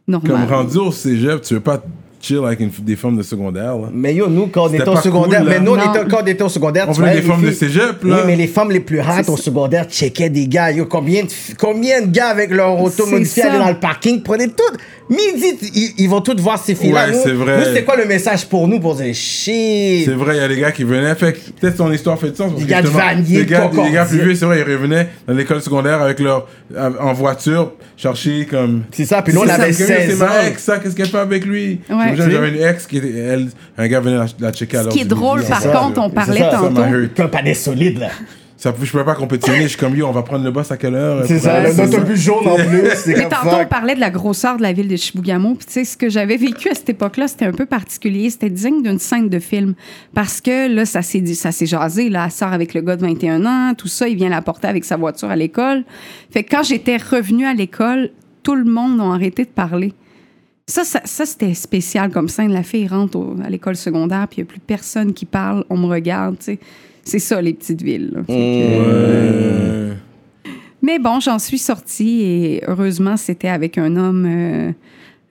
normal. 0.08 0.32
Comme 0.32 0.45
rendu 0.58 0.78
au 0.78 0.91
cégep, 0.91 1.41
tu 1.41 1.53
veux 1.56 1.60
pas 1.60 1.82
chill 2.26 2.39
avec 2.45 2.59
une- 2.59 2.71
des 2.82 2.95
femmes 2.95 3.17
de 3.17 3.23
secondaire, 3.23 3.76
là. 3.78 3.89
Mais 3.93 4.13
yo, 4.13 4.28
nous, 4.28 4.47
quand 4.47 4.69
on 4.69 4.73
était 4.73 4.88
au 4.88 4.95
secondaire, 4.97 5.41
cool, 5.41 5.49
mais 5.49 5.59
nous, 5.59 5.71
on 5.71 5.78
était, 5.78 6.05
quand 6.09 6.19
on 6.23 6.26
était 6.26 6.43
au 6.43 6.49
secondaire, 6.49 6.86
On 6.89 6.93
tu 6.93 6.99
voulait 6.99 7.11
des 7.15 7.21
les 7.21 7.28
femmes 7.28 7.41
de 7.43 7.51
cégep, 7.51 8.03
là. 8.03 8.15
Oui, 8.17 8.21
mais 8.26 8.36
les 8.36 8.47
femmes 8.47 8.71
les 8.71 8.80
plus 8.80 8.99
hâtes 8.99 9.30
au 9.30 9.38
secondaire 9.38 9.86
checkaient 9.89 10.30
des 10.30 10.47
gars. 10.47 10.71
Yo, 10.71 10.86
combien 10.86 11.23
de, 11.23 11.30
combien 11.59 12.01
de 12.01 12.07
gars 12.07 12.28
avec 12.30 12.51
leur 12.51 12.80
auto 12.82 13.03
C'est 13.05 13.11
modifiée 13.11 13.43
allaient 13.43 13.59
dans 13.59 13.69
le 13.69 13.80
parking, 13.80 14.21
prenaient 14.23 14.47
tout. 14.47 14.63
Midi, 15.07 15.55
ils, 15.76 15.93
ils 15.99 16.09
vont 16.09 16.21
tous 16.21 16.36
voir 16.41 16.57
ces 16.57 16.73
filles-là. 16.73 17.05
Ouais, 17.05 17.11
Nous- 17.11 17.19
c'est 17.23 17.32
vrai. 17.34 17.59
Nous, 17.59 17.65
c'était 17.65 17.84
quoi 17.84 17.95
le 17.95 18.05
message 18.05 18.47
pour 18.47 18.67
nous 18.67 18.80
pour 18.80 18.95
dire 18.95 19.13
shit? 19.13 20.05
C'est 20.05 20.15
vrai, 20.15 20.36
il 20.38 20.41
y 20.41 20.43
a 20.43 20.47
des 20.47 20.57
gars 20.59 20.71
qui 20.71 20.84
venaient. 20.84 21.13
Fait 21.13 21.34
peut-être 21.59 21.78
ton 21.78 21.91
histoire 21.91 22.17
fait 22.19 22.32
de 22.32 22.36
sens. 22.36 22.51
parce 22.51 22.63
que 22.63 22.67
gars 22.69 22.82
de 22.82 22.88
Vanier, 22.88 23.38
des 23.43 23.45
gars, 23.45 23.69
des 23.71 23.91
gars 23.91 24.05
plus 24.05 24.19
vieux, 24.19 24.34
c'est 24.36 24.45
vrai, 24.45 24.63
ils 24.65 24.71
revenaient 24.73 25.07
dans 25.28 25.34
l'école 25.36 25.61
secondaire 25.61 26.01
avec 26.01 26.19
leur, 26.19 26.47
en 26.99 27.13
voiture, 27.13 27.73
chercher 27.95 28.47
comme. 28.49 28.84
C'est 28.91 29.05
ça, 29.05 29.21
puis 29.21 29.32
nous, 29.34 29.41
on 29.41 29.45
C'est 29.45 29.51
avait 29.51 29.73
c'est 29.73 29.86
16 30.07 30.17
ma 30.19 30.26
ans. 30.26 30.30
ex, 30.47 30.63
ça, 30.63 30.80
qu'est-ce 30.80 30.95
qu'elle 30.95 31.05
fait 31.07 31.17
avec 31.19 31.45
lui? 31.45 31.80
Ouais. 31.89 32.14
J'avais 32.16 32.32
j'avais 32.32 32.49
une 32.49 32.63
ex 32.63 32.88
qui 32.88 32.97
était, 32.97 33.11
elle, 33.18 33.49
un 33.78 33.88
gars 33.88 33.99
venait 33.99 34.18
la, 34.18 34.26
la 34.39 34.51
checker 34.51 34.78
à 34.78 34.84
Ce 34.84 34.89
qui 34.89 35.01
est 35.01 35.05
drôle, 35.05 35.43
par 35.43 35.61
contre, 35.61 36.01
on 36.01 36.09
parlait 36.09 36.41
tantôt. 36.49 37.28
pas 37.28 37.41
des 37.41 37.53
solides, 37.53 37.99
là. 37.99 38.09
Ça, 38.57 38.74
je 38.82 38.89
pouvais 38.89 39.03
pas 39.03 39.16
compétitionner, 39.16 39.63
je 39.63 39.68
suis 39.68 39.78
comme, 39.78 39.95
yo, 39.95 40.07
on 40.07 40.11
va 40.11 40.24
prendre 40.24 40.45
le 40.45 40.49
boss 40.49 40.72
à 40.72 40.78
quelle 40.78 40.95
heure? 40.95 41.26
C'est 41.28 41.39
ça, 41.39 41.55
Ouais, 41.55 41.68
le 41.68 41.74
c'est 41.74 41.93
autobus 41.93 42.20
jaune 42.20 42.47
en 42.47 42.55
plus. 42.55 42.89
Mais 43.07 43.28
tantôt, 43.28 43.57
on 43.61 43.66
parlait 43.66 43.95
de 43.95 43.99
la 43.99 44.09
grosseur 44.09 44.55
de 44.55 44.61
la 44.61 44.72
ville 44.72 44.88
de 44.88 44.95
Chibougamau. 44.95 45.55
Puis, 45.55 45.66
tu 45.68 45.74
sais, 45.74 45.84
ce 45.84 45.97
que 45.97 46.09
j'avais 46.09 46.38
vécu 46.38 46.70
à 46.70 46.74
cette 46.74 46.89
époque-là, 46.89 47.28
c'était 47.28 47.45
un 47.45 47.51
peu 47.51 47.66
particulier. 47.66 48.30
C'était 48.30 48.49
digne 48.49 48.82
d'une 48.82 48.97
scène 48.97 49.28
de 49.28 49.39
film. 49.39 49.74
Parce 50.13 50.39
que 50.39 50.74
là, 50.74 50.86
ça 50.86 51.01
s'est, 51.01 51.24
ça 51.34 51.51
s'est 51.51 51.66
jasé. 51.66 52.09
Là, 52.09 52.24
elle 52.26 52.32
sort 52.32 52.53
avec 52.53 52.74
le 52.74 52.82
gars 52.82 52.95
de 52.95 53.05
21 53.05 53.45
ans, 53.45 53.74
tout 53.78 53.89
ça. 53.89 54.07
Il 54.07 54.16
vient 54.16 54.30
la 54.30 54.41
porter 54.41 54.70
avec 54.70 54.86
sa 54.86 54.95
voiture 54.95 55.30
à 55.30 55.36
l'école. 55.36 55.84
Fait 56.32 56.43
que 56.43 56.55
quand 56.55 56.63
j'étais 56.63 56.95
revenue 56.97 57.45
à 57.45 57.53
l'école, 57.53 58.09
tout 58.41 58.55
le 58.55 58.63
monde 58.66 59.01
a 59.01 59.13
arrêté 59.13 59.43
de 59.43 59.49
parler. 59.49 59.93
Ça, 60.68 60.84
ça, 60.84 61.01
ça, 61.05 61.26
c'était 61.28 61.53
spécial 61.53 62.09
comme 62.09 62.28
scène. 62.28 62.51
La 62.51 62.63
fille 62.63 62.88
rentre 62.88 63.18
au- 63.20 63.36
à 63.43 63.49
l'école 63.49 63.76
secondaire, 63.76 64.28
puis 64.28 64.39
il 64.39 64.43
n'y 64.43 64.49
a 64.49 64.51
plus 64.51 64.59
personne 64.59 65.13
qui 65.13 65.26
parle. 65.26 65.63
On 65.70 65.78
me 65.78 65.86
regarde, 65.86 66.38
tu 66.39 66.45
sais. 66.45 66.59
C'est 67.03 67.20
ça, 67.20 67.39
les 67.39 67.53
petites 67.53 67.84
villes. 67.84 68.11
là. 68.16 68.24
Fait 68.24 68.34
que- 68.34 69.89
Ouais. 69.91 69.95
mais 70.82 70.97
bon, 70.97 71.20
j'en 71.20 71.38
suis 71.38 71.59
sortie 71.59 72.22
et 72.24 72.63
heureusement, 72.68 73.16
c'était 73.16 73.49
avec 73.49 73.78
un 73.78 73.95
homme 73.95 74.26
euh, 74.28 74.72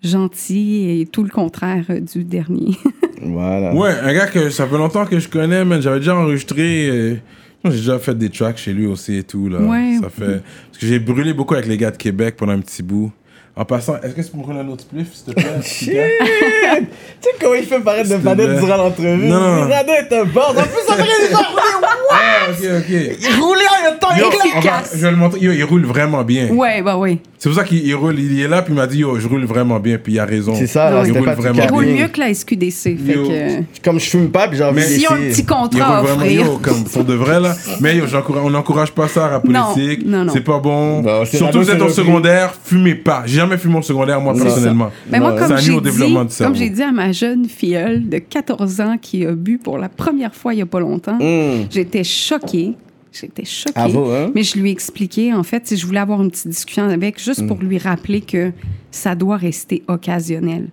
gentil 0.05 1.01
et 1.01 1.07
tout 1.07 1.25
le 1.25 1.31
contraire 1.31 1.85
euh, 1.91 2.01
du 2.01 2.23
dernier. 2.25 2.77
Voilà. 3.27 3.75
Ouais, 3.75 3.91
un 4.03 4.13
gars 4.13 4.27
que 4.27 4.51
ça 4.51 4.67
fait 4.67 4.77
longtemps 4.77 5.07
que 5.07 5.19
je 5.19 5.29
connais, 5.29 5.65
man. 5.65 5.81
J'avais 5.81 5.99
déjà 6.01 6.15
enregistré. 6.15 6.89
euh, 6.91 7.17
j'ai 7.65 7.71
déjà 7.71 7.99
fait 7.99 8.15
des 8.17 8.29
tracks 8.29 8.59
chez 8.59 8.75
lui 8.75 8.85
aussi 8.87 9.17
et 9.17 9.23
tout. 9.23 9.49
Là. 9.49 9.61
Ouais. 9.63 9.97
Ça 10.03 10.11
fait... 10.11 10.43
Parce 10.67 10.79
que 10.79 10.87
j'ai 10.87 10.99
brûlé 10.99 11.33
beaucoup 11.33 11.55
avec 11.55 11.67
les 11.67 11.79
gars 11.79 11.91
de 11.91 11.97
Québec 11.97 12.35
pendant 12.37 12.53
un 12.53 12.61
petit 12.61 12.83
bout. 12.83 13.11
En 13.57 13.65
passant, 13.65 13.95
est-ce 14.03 14.15
que 14.15 14.21
tu 14.21 14.31
prendre 14.37 14.59
un 14.59 14.69
autre 14.69 14.83
spliff, 14.83 15.09
s'il 15.15 15.33
te 15.33 15.41
plaît? 15.41 15.45
Shit! 15.63 15.91
tu 15.91 15.95
sais 15.95 17.31
comment 17.41 17.55
il 17.55 17.65
fait 17.65 17.79
paraître 17.81 18.09
de 18.09 18.15
S'il 18.15 18.17
te 18.19 18.23
planète 18.23 18.47
plaît. 18.49 18.59
durant 18.61 18.77
l'entrevue? 18.77 19.27
Non. 19.29 19.61
Rado 19.61 19.93
est 19.93 20.13
un 20.13 20.25
boss. 20.25 20.45
En 20.49 20.53
plus, 20.55 20.93
après, 20.93 21.05
il 21.31 21.35
a 21.35 21.39
ah, 22.11 22.51
ok, 22.51 22.69
ok. 22.79 23.19
Il 23.21 23.41
roulait 23.41 23.61
en 23.81 23.91
même 23.91 23.99
temps. 24.01 24.09
Yo, 24.17 24.25
il 24.45 24.51
on 24.57 24.61
va- 24.61 24.83
je 24.93 24.99
vais 25.01 25.11
le 25.11 25.17
montrer. 25.17 25.41
Yo, 25.41 25.53
il 25.53 25.63
roule 25.65 25.85
vraiment 25.87 26.23
bien. 26.25 26.49
ouais, 26.49 26.83
bah 26.83 26.97
oui. 26.99 27.21
C'est 27.39 27.49
pour 27.51 27.59
ça 27.59 27.65
qu'il 27.65 27.87
il 27.87 27.95
roule. 27.95 28.19
Il 28.19 28.41
est 28.41 28.49
là, 28.49 28.63
puis 28.63 28.73
il 28.73 28.77
m'a 28.77 28.87
dit, 28.87 28.99
yo, 28.99 29.19
je 29.21 29.29
roule 29.29 29.45
vraiment 29.45 29.79
bien, 29.79 29.99
puis 29.99 30.15
il 30.15 30.19
a 30.19 30.25
raison. 30.25 30.55
C'est 30.57 30.67
ça, 30.67 30.91
là, 30.91 31.01
il 31.03 31.07
c'était 31.09 31.19
roule 31.19 31.29
pas 31.29 31.35
vraiment 31.35 31.55
Il 31.55 31.61
bien. 31.61 31.71
roule 31.71 31.87
mieux 31.87 32.09
que 32.09 32.21
la 32.21 32.33
SQDC. 32.35 32.83
Fait 32.83 33.13
Yo. 33.15 33.29
que, 33.29 33.83
Comme 33.85 34.01
je 34.01 34.09
fume 34.11 34.31
pas, 34.31 34.49
puis 34.49 34.57
j'ai 34.59 34.65
envie 34.65 34.77
Mais- 34.77 34.83
s'ils 34.83 35.07
ont 35.09 35.13
un 35.13 35.19
d'essayer. 35.19 35.31
petit 35.33 35.41
Il 35.43 35.47
contrat 35.47 35.97
à 35.97 36.01
roule 36.01 36.09
vraiment, 36.09 36.23
offrir. 36.25 36.47
yo, 36.47 36.59
comme 36.63 36.85
pour 36.85 37.05
de 37.05 37.15
vrai, 37.15 37.41
là. 37.41 37.55
Mais 37.81 37.97
yo, 37.97 38.07
j'encourage- 38.07 38.43
on 38.45 38.51
n'encourage 38.51 38.93
pas 38.93 39.09
ça 39.09 39.27
à 39.27 39.31
la 39.31 39.43
Non, 39.45 39.75
politique. 39.75 40.07
non, 40.07 40.25
non. 40.25 40.33
C'est 40.33 40.41
pas 40.41 40.59
bon. 40.59 41.03
Non, 41.03 41.25
c'est 41.27 41.37
Surtout 41.37 41.59
la 41.59 41.65
si 41.65 41.71
vous 41.71 41.75
êtes 41.75 41.79
c'est 41.81 41.85
le 41.85 41.93
secondaire, 41.93 42.55
fumez 42.65 42.95
pas. 42.95 43.23
J'ai 43.27 43.43
jamais 43.45 43.59
fumé 43.59 43.79
au 43.79 43.83
secondaire, 43.83 44.21
moi, 44.21 44.35
personnellement. 44.35 44.91
Mais 45.11 45.21
moi, 45.21 45.33
comme 45.39 45.57
j'ai 45.59 45.79
dit, 45.81 46.15
comme 46.39 46.55
j'ai 46.55 46.71
dit 46.71 46.83
à 46.83 46.93
ma 46.93 47.13
jeune 47.13 47.47
filleule 47.47 48.09
de 48.09 48.19
14 48.19 48.81
ans 48.81 48.97
qui 49.01 49.25
a 49.27 49.33
bu 49.33 49.59
pour 49.59 49.79
la 49.79 49.89
première 49.89 50.35
fois 50.35 50.55
il 50.55 50.59
y 50.59 50.63
a 50.63 50.67
pas 50.67 50.81
longtemps, 50.81 51.19
Hum. 51.21 51.67
j'étais 51.71 52.05
choquée. 52.05 52.75
J'étais 53.13 53.45
choquée. 53.45 53.73
Ah 53.77 53.87
bon, 53.89 54.13
hein? 54.13 54.33
Mais 54.35 54.43
je 54.43 54.59
lui 54.59 54.71
ai 54.71 54.73
expliqué, 54.73 55.33
en 55.33 55.45
fait, 55.45 55.69
si 55.69 55.77
je 55.77 55.87
voulais 55.87 56.01
avoir 56.01 56.21
une 56.21 56.33
petite 56.33 56.49
discussion 56.49 56.83
avec, 56.89 57.23
juste 57.23 57.43
Mm. 57.43 57.47
pour 57.47 57.59
lui 57.59 57.79
rappeler 57.79 58.21
que 58.21 58.51
ça 58.95 59.15
doit 59.15 59.37
rester 59.37 59.83
occasionnel. 59.89 60.69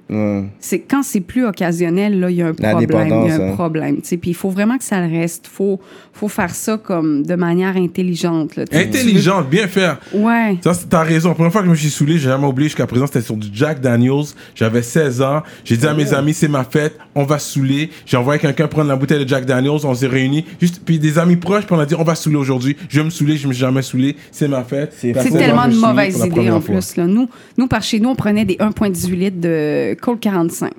C'est 0.60 0.80
quand 0.80 1.02
c'est 1.04 1.22
plus 1.22 1.46
occasionnel, 1.46 2.20
là, 2.20 2.30
il 2.30 2.38
y 2.38 2.42
a 2.42 2.48
un 2.48 2.54
problème. 2.54 2.78
Il 2.78 2.82
y 2.82 2.84
a 2.84 2.88
dépendance, 2.88 3.32
un 3.32 3.50
hein. 3.50 3.54
problème. 3.54 3.98
Puis 4.02 4.20
il 4.26 4.36
faut 4.36 4.50
vraiment 4.50 4.78
que 4.78 4.84
ça 4.84 5.06
le 5.06 5.12
reste. 5.12 5.48
faut, 5.48 5.80
faut 6.14 6.28
faire 6.28 6.54
ça 6.54 6.78
comme 6.78 7.26
de 7.26 7.36
manière 7.36 7.76
intelligente. 7.78 8.56
là. 8.56 8.66
Intelligente, 8.72 9.50
bien 9.50 9.68
faire. 9.68 10.00
Ouais. 10.14 10.58
Ça, 10.64 10.74
c'est- 10.74 10.88
t'as 10.88 11.02
raison. 11.04 11.30
La 11.30 11.36
première 11.36 11.52
fois 11.52 11.62
que 11.62 11.68
je 11.68 11.72
me 11.72 11.76
suis 11.76 11.90
saoulé, 11.90 12.14
j'ai 12.14 12.30
jamais 12.30 12.46
oublié 12.46 12.70
jusqu'à 12.70 12.86
présent, 12.86 13.08
c'était 13.08 13.22
sur 13.22 13.36
du 13.38 13.48
Jack 13.52 13.82
Daniels. 13.82 14.26
J'avais 14.54 14.82
16 14.84 15.22
ans. 15.22 15.42
J'ai 15.66 15.78
dit 15.78 15.88
à 15.88 15.94
mes 15.94 16.14
amis, 16.14 16.34
c'est 16.34 16.48
ma 16.48 16.64
fête, 16.64 16.98
on 17.16 17.24
va 17.24 17.40
saouler. 17.40 17.90
J'ai 18.06 18.18
envoyé 18.18 18.40
quelqu'un 18.40 18.68
prendre 18.68 18.90
la 18.90 18.96
bouteille 18.96 19.24
de 19.24 19.28
Jack 19.28 19.46
Daniels, 19.46 19.80
on 19.84 19.96
s'est 19.96 20.08
réunis. 20.08 20.46
Juste, 20.60 20.82
puis 20.86 21.00
des 21.00 21.18
amis 21.18 21.38
proches, 21.38 21.66
puis 21.66 21.76
on 21.76 21.80
a 21.80 21.86
dit, 21.86 21.96
on 21.96 22.04
va 22.04 22.16
saouler 22.16 22.38
aujourd'hui. 22.38 22.78
Je 22.90 23.00
vais 23.00 23.06
me 23.06 23.10
saouler, 23.10 23.38
je 23.38 23.48
me 23.48 23.54
suis 23.54 23.62
jamais 23.62 23.82
saoulé. 23.82 24.16
C'est 24.32 24.48
ma 24.48 24.64
fête. 24.64 24.94
C'est 24.98 25.14
tellement 25.14 25.68
me 25.68 25.74
de 25.74 25.78
mauvaises 25.80 26.20
idées 26.24 26.50
en 26.52 26.62
fois. 26.62 26.76
plus. 26.76 26.98
Là. 26.98 27.08
Nous, 27.08 27.28
nous, 27.58 27.68
par 27.68 27.82
chez 27.82 28.00
nous, 28.00 28.11
on 28.12 28.16
prenait 28.16 28.46
des 28.46 28.56
1,18 28.56 29.12
litres 29.12 29.42
de 29.42 29.96
Colt 30.02 30.20
45. 30.20 30.72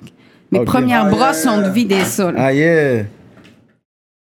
Mes 0.51 0.63
premières 0.65 1.05
Ah, 1.05 1.09
brosses, 1.09 1.47
on 1.49 1.69
vidait 1.71 2.05
ça. 2.05 2.31
là. 2.31 2.45
Ah, 2.45 2.53
yeah. 2.53 3.03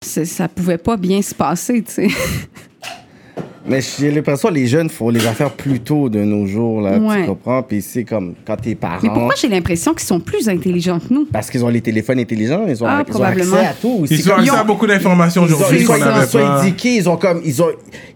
Ça 0.03 0.49
pouvait 0.49 0.79
pas 0.79 0.97
bien 0.97 1.21
se 1.23 1.35
passer, 1.35 1.83
tu 1.83 1.93
sais. 1.93 2.09
Mais 3.71 3.81
j'ai 3.81 4.11
l'impression 4.11 4.49
que 4.49 4.55
les 4.55 4.67
jeunes 4.67 4.91
font 4.91 5.09
les 5.11 5.27
affaires 5.27 5.51
plus 5.53 5.81
tôt 5.81 6.09
de 6.09 6.23
nos 6.25 6.47
jours, 6.47 6.81
là. 6.81 6.99
Ouais. 6.99 7.21
Tu 7.23 7.27
comprends? 7.29 7.63
Puis 7.63 7.81
c'est 7.83 8.05
comme 8.05 8.35
quand 8.47 8.57
tes 8.57 8.75
parents. 8.75 8.99
Mais 9.03 9.09
pourquoi 9.09 9.35
j'ai 9.41 9.49
l'impression 9.49 9.93
qu'ils 9.95 10.07
sont 10.07 10.21
plus 10.21 10.49
intelligents 10.49 10.99
que 10.99 11.13
nous? 11.15 11.27
Parce 11.33 11.49
qu'ils 11.51 11.65
ont 11.65 11.69
les 11.69 11.81
téléphones 11.81 12.19
intelligents, 12.19 12.65
ils 12.69 12.83
ont, 12.83 12.87
Ah, 12.89 13.03
ils 13.09 13.17
ont 13.17 13.23
accès 13.23 13.59
à 13.59 13.73
tout. 13.81 14.05
Ils 14.11 14.19
C'est 14.23 14.31
ont 14.31 14.37
accès 14.37 14.51
à 14.51 14.65
beaucoup 14.65 14.87
d'informations 14.87 15.47
ils 15.47 15.55
aujourd'hui 15.55 15.81
ils 15.81 15.87
qu'on 15.87 15.95
sont, 15.99 16.05
ils 16.23 16.27
sont 16.29 16.63
éduqués, 16.63 16.97
ils 16.97 17.09
ont 17.09 17.17
comme, 17.17 17.41
ils 17.45 17.63
ont, 17.63 17.69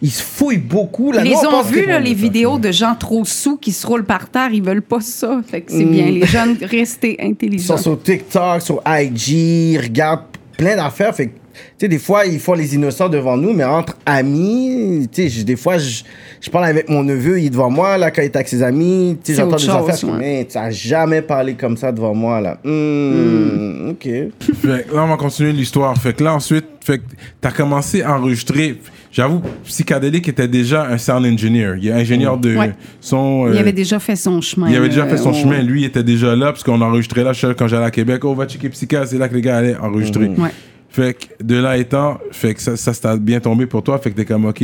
ils 0.02 0.10
se 0.10 0.22
fouillent 0.22 0.58
beaucoup, 0.58 1.12
là. 1.12 1.22
Ils 1.24 1.30
Nous, 1.30 1.36
on 1.38 1.40
les 1.42 1.46
ont 1.46 1.62
que- 1.82 1.88
là, 1.88 2.00
les 2.00 2.14
vidéos 2.14 2.58
de 2.58 2.72
gens 2.72 2.94
trop 2.98 3.24
sous 3.24 3.56
qui 3.56 3.72
se 3.72 3.86
roulent 3.86 4.04
par 4.04 4.28
terre. 4.28 4.50
Ils 4.52 4.62
veulent 4.62 4.82
pas 4.82 5.00
ça. 5.00 5.40
Fait 5.48 5.60
que 5.60 5.70
c'est 5.72 5.84
Mm. 5.84 5.90
bien. 5.92 6.06
Les 6.10 6.26
jeunes, 6.26 6.56
restez 6.62 7.16
Ils 7.20 7.30
intelligents. 7.30 7.76
sont 7.76 7.82
sur 7.82 8.02
TikTok, 8.02 8.60
sur 8.60 8.82
IG, 8.86 9.28
ils 9.74 9.78
regardent 9.78 10.22
plein 10.58 10.76
d'affaires. 10.76 11.14
Fait 11.14 11.26
que, 11.28 11.32
tu 11.34 11.40
sais, 11.78 11.88
des 11.88 11.98
fois, 11.98 12.26
ils 12.26 12.38
font 12.40 12.54
les 12.54 12.74
innocents 12.74 13.08
devant 13.08 13.36
nous, 13.36 13.52
mais 13.52 13.64
entre 13.64 13.96
amis, 14.06 15.08
tu 15.12 15.28
sais, 15.30 15.44
des 15.44 15.56
fois, 15.56 15.78
je, 15.78 16.02
je 16.40 16.50
parle 16.50 16.66
avec 16.66 16.88
mon 16.88 17.02
neveu, 17.02 17.40
il 17.40 17.46
est 17.46 17.50
devant 17.50 17.70
moi, 17.70 17.96
là, 17.98 18.10
quand 18.10 18.22
il 18.22 18.26
est 18.26 18.36
avec 18.36 18.48
ses 18.48 18.62
amis, 18.62 19.16
tu 19.24 19.32
sais, 19.34 19.40
j'entends 19.40 19.56
des 19.56 19.68
affaires, 19.92 20.10
ouais. 20.18 20.24
Hey, 20.40 20.46
tu 20.46 20.58
n'as 20.58 20.70
jamais 20.70 21.22
parlé 21.22 21.54
comme 21.54 21.76
ça 21.76 21.92
devant 21.92 22.14
moi, 22.14 22.40
là. 22.40 22.58
Hmm, 22.64 23.90
OK. 23.90 24.02
Fait 24.04 24.86
que 24.88 24.94
là, 24.94 25.04
on 25.04 25.08
va 25.08 25.16
continuer 25.16 25.52
l'histoire. 25.52 25.96
Fait 25.96 26.12
que 26.14 26.24
là, 26.24 26.34
ensuite, 26.34 26.64
fait 26.84 26.98
que 26.98 27.04
t'as 27.40 27.50
commencé 27.50 28.02
à 28.02 28.16
enregistrer. 28.18 28.78
J'avoue, 29.10 29.40
Psychedelic 29.64 30.28
était 30.28 30.48
déjà 30.48 30.86
un 30.86 30.98
sound 30.98 31.24
engineer. 31.24 31.74
Il 31.80 31.88
est 31.88 31.92
ingénieur 31.92 32.36
de 32.36 32.56
Ouais. 32.56 32.72
son. 33.00 33.46
Il 33.48 33.56
euh, 33.56 33.60
avait 33.60 33.72
déjà 33.72 33.98
fait 34.00 34.16
son 34.16 34.40
chemin. 34.40 34.68
il 34.68 34.76
avait 34.76 34.88
déjà 34.88 35.04
euh, 35.04 35.08
fait 35.08 35.16
son 35.18 35.30
on- 35.30 35.34
chemin. 35.34 35.62
Lui, 35.62 35.82
il 35.82 35.84
était 35.84 36.02
déjà 36.02 36.34
là, 36.34 36.46
parce 36.46 36.62
qu'on 36.64 36.80
enregistrait 36.80 37.22
là. 37.22 37.32
Quand 37.56 37.68
j'allais 37.68 37.84
à 37.86 37.90
Québec, 37.90 38.24
oh, 38.24 38.34
va 38.34 38.46
checker 38.46 38.68
Psycha. 38.70 39.06
C'est 39.06 39.18
là 39.18 39.28
que 39.28 39.34
les 39.34 39.40
gars 39.40 39.58
allaient 39.58 39.76
enregistrer. 39.76 40.26
Ouais. 40.28 40.50
Fait 40.94 41.14
que 41.14 41.42
de 41.42 41.56
là 41.56 41.76
étant, 41.76 42.18
fait 42.30 42.54
que 42.54 42.62
ça, 42.62 42.76
ça, 42.76 42.94
ça 42.94 43.16
bien 43.16 43.40
tombé 43.40 43.66
pour 43.66 43.82
toi. 43.82 43.98
Fait 43.98 44.12
que 44.12 44.14
t'es 44.14 44.24
comme, 44.24 44.44
OK, 44.44 44.62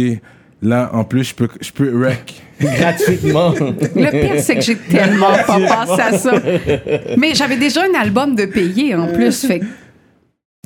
là, 0.63 0.89
en 0.93 1.03
plus, 1.03 1.25
je 1.25 1.35
peux, 1.35 1.49
je 1.61 1.73
peux 1.73 2.07
rec. 2.07 2.41
Gratuitement. 2.61 3.53
Le 3.59 4.11
pire, 4.11 4.41
c'est 4.41 4.55
que 4.55 4.61
j'ai 4.61 4.77
tellement 4.77 5.33
pas 5.45 5.59
pensé 5.59 6.01
à 6.01 6.17
ça. 6.17 6.33
Mais 7.17 7.35
j'avais 7.35 7.57
déjà 7.57 7.83
un 7.83 8.01
album 8.01 8.37
de 8.37 8.45
payer 8.45 8.95
en 8.95 9.09
plus. 9.09 9.45
Fait 9.45 9.61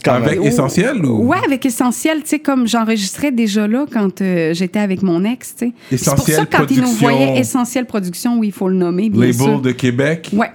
Quand. 0.05 0.17
Avec 0.17 0.45
Essentiel 0.45 1.03
ou? 1.03 1.29
Ouais, 1.29 1.39
avec 1.47 1.65
Essentiel, 1.65 2.23
tu 2.23 2.29
sais, 2.29 2.39
comme 2.41 2.67
j'enregistrais 2.67 3.33
déjà 3.33 3.67
là 3.67 3.87
quand 3.91 4.21
euh, 4.21 4.53
j'étais 4.53 4.81
avec 4.81 5.01
mon 5.01 5.25
ex, 5.25 5.57
tu 5.57 5.73
sais. 5.91 5.97
C'est 5.97 6.15
pour 6.15 6.29
ça 6.29 6.45
que 6.45 6.57
quand 6.59 6.71
ils 6.71 6.83
nous 6.83 6.93
voyaient 6.93 7.39
Essentiel 7.39 7.87
Production, 7.87 8.37
oui, 8.37 8.49
il 8.49 8.53
faut 8.53 8.69
le 8.69 8.77
nommer, 8.77 9.09
bien 9.09 9.21
label 9.21 9.35
sûr. 9.35 9.61
de 9.63 9.71
Québec? 9.71 10.29
Ouais. 10.35 10.51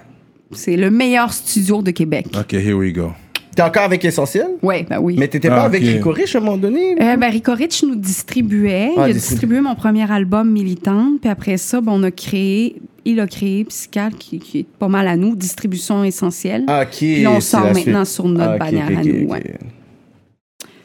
C'est 0.52 0.76
le 0.76 0.92
meilleur 0.92 1.32
studio 1.32 1.82
de 1.82 1.90
Québec. 1.90 2.26
OK, 2.38 2.52
here 2.52 2.74
we 2.74 2.92
go. 2.92 3.10
T'es 3.60 3.66
encore 3.66 3.82
avec 3.82 4.02
Essentiel? 4.04 4.46
Ouais, 4.62 4.86
ben 4.88 4.98
oui. 5.00 5.16
Mais 5.18 5.28
t'étais 5.28 5.48
Ah, 5.48 5.56
pas 5.56 5.62
avec 5.64 5.82
ok. 5.82 5.88
Rico 5.88 6.10
Rich 6.12 6.34
à 6.34 6.38
un 6.38 6.42
moment 6.42 6.56
donné? 6.56 6.94
là? 6.94 7.12
Euh, 7.12 7.16
ben, 7.18 7.28
Rico 7.30 7.52
Rich 7.52 7.82
nous 7.84 7.94
distribuait. 7.96 8.90
Ah, 8.96 9.00
il 9.08 9.10
a 9.10 9.14
distribu- 9.14 9.18
distribué 9.32 9.60
mon 9.60 9.74
premier 9.74 10.10
album 10.10 10.50
Militante. 10.50 11.20
Puis 11.20 11.28
après 11.30 11.58
ça, 11.58 11.82
ben, 11.82 11.92
on 11.94 12.02
a 12.02 12.10
créé, 12.10 12.76
il 13.04 13.20
a 13.20 13.26
créé 13.26 13.64
Psychiatre, 13.64 14.16
qui, 14.16 14.38
qui 14.38 14.60
est 14.60 14.66
pas 14.78 14.88
mal 14.88 15.06
à 15.08 15.16
nous, 15.16 15.36
Distribution 15.36 16.02
Essentielle. 16.04 16.64
Ah, 16.68 16.82
ok. 16.84 16.96
Puis 16.96 17.22
là, 17.22 17.32
on 17.32 17.40
c'est 17.40 17.50
sort 17.56 17.64
la 17.64 17.72
maintenant 17.74 18.04
suite. 18.06 18.14
sur 18.14 18.28
notre 18.28 18.50
Ah, 18.50 18.54
ok, 18.54 18.58
bannière 18.60 18.88
ok, 18.90 18.96
à 18.96 19.00
ok, 19.00 19.06
nous. 19.06 19.24
ok. 19.26 19.30
ouais. 19.32 19.54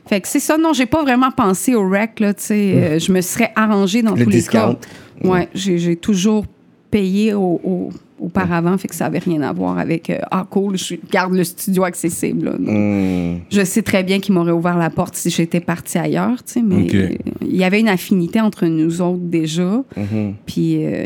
Fait 0.07 0.21
que 0.21 0.27
c'est 0.27 0.39
ça. 0.41 0.57
Non, 0.57 0.73
j'ai 0.73 0.85
pas 0.85 1.01
vraiment 1.01 1.31
pensé 1.31 1.75
au 1.75 1.89
rec, 1.89 2.19
là, 2.19 2.33
tu 2.33 2.43
sais. 2.43 2.73
euh, 2.75 2.99
je 2.99 3.11
me 3.11 3.21
serais 3.21 3.51
arrangée 3.55 4.01
dans 4.03 4.13
Le 4.15 4.23
tous 4.25 4.29
discount. 4.29 4.75
les 5.23 5.29
cas. 5.29 5.33
Ouais, 5.33 5.47
j'ai 5.55 5.77
j'ai 5.77 5.95
toujours 5.95 6.45
payé 6.91 7.33
au, 7.33 7.59
au- 7.63 7.89
auparavant, 8.19 8.77
fait 8.77 8.87
que 8.87 8.95
ça 8.95 9.07
avait 9.07 9.19
rien 9.19 9.41
à 9.41 9.51
voir 9.51 9.77
avec 9.77 10.09
euh, 10.09 10.17
ah 10.31 10.45
cool, 10.49 10.77
je 10.77 10.95
garde 11.11 11.33
le 11.33 11.43
studio 11.43 11.83
accessible. 11.83 12.45
là. 12.45 12.51
Donc, 12.51 12.67
Hmm. 12.67 13.39
Je 13.51 13.63
sais 13.65 13.81
très 13.81 14.03
bien 14.03 14.19
qu'il 14.19 14.33
m'aurait 14.33 14.51
ouvert 14.51 14.77
la 14.77 14.89
porte 14.89 15.15
si 15.15 15.29
j'étais 15.29 15.59
partie 15.59 15.97
ailleurs, 15.97 16.43
tu 16.43 16.53
sais, 16.53 16.61
mais 16.61 16.87
euh, 16.95 17.09
il 17.41 17.55
y 17.55 17.63
avait 17.63 17.79
une 17.79 17.89
affinité 17.89 18.39
entre 18.41 18.65
nous 18.65 19.01
autres 19.01 19.19
déjà. 19.21 19.81
Mhm. 19.97 20.33
Puis 20.45 20.85
euh, 20.85 21.05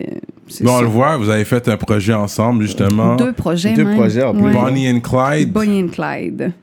Bon, 0.62 0.78
on 0.78 0.82
le 0.82 0.88
voit, 0.88 1.18
vous 1.18 1.30
avez 1.30 1.46
fait 1.46 1.68
un 1.68 1.78
projet 1.78 2.14
ensemble, 2.14 2.64
justement. 2.64 3.16
Deux 3.16 3.34
projets 3.34 3.74
Deux 3.74 3.86
même. 3.86 3.96
projets, 3.98 4.24
en 4.24 4.34
plus. 4.34 4.44
Ouais. 4.44 4.52
Bonnie 4.54 4.90
and 4.90 5.00
Clyde. 5.02 5.52
Bonnie 5.52 5.84
and 5.84 5.88
Clyde. 5.90 6.54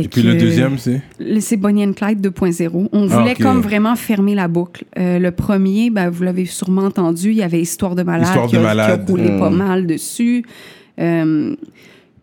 Fait 0.00 0.06
Et 0.06 0.08
puis 0.08 0.22
que, 0.22 0.26
le 0.28 0.34
deuxième, 0.36 0.78
c'est? 0.78 1.00
C'est 1.40 1.56
Bonnie 1.56 1.84
and 1.84 1.92
Clyde 1.92 2.20
2.0. 2.20 2.88
On 2.92 3.08
Ah, 3.10 3.18
voulait 3.18 3.34
comme 3.34 3.60
vraiment 3.60 3.96
fermer 3.96 4.34
la 4.34 4.48
boucle. 4.48 4.84
Euh, 4.98 5.18
le 5.18 5.30
premier, 5.30 5.90
ben, 5.90 6.10
vous 6.10 6.22
l'avez 6.22 6.46
sûrement 6.46 6.82
entendu, 6.84 7.30
il 7.30 7.36
y 7.36 7.42
avait 7.42 7.60
Histoire 7.60 7.94
de 7.94 8.02
malade, 8.02 8.26
Histoire 8.28 8.46
qui, 8.46 8.56
a, 8.56 8.60
malade. 8.60 9.04
qui 9.06 9.10
a 9.10 9.14
roulé 9.14 9.28
pas 9.38 9.50
mal 9.50 9.86
dessus. 9.86 10.44
Euh, 11.00 11.54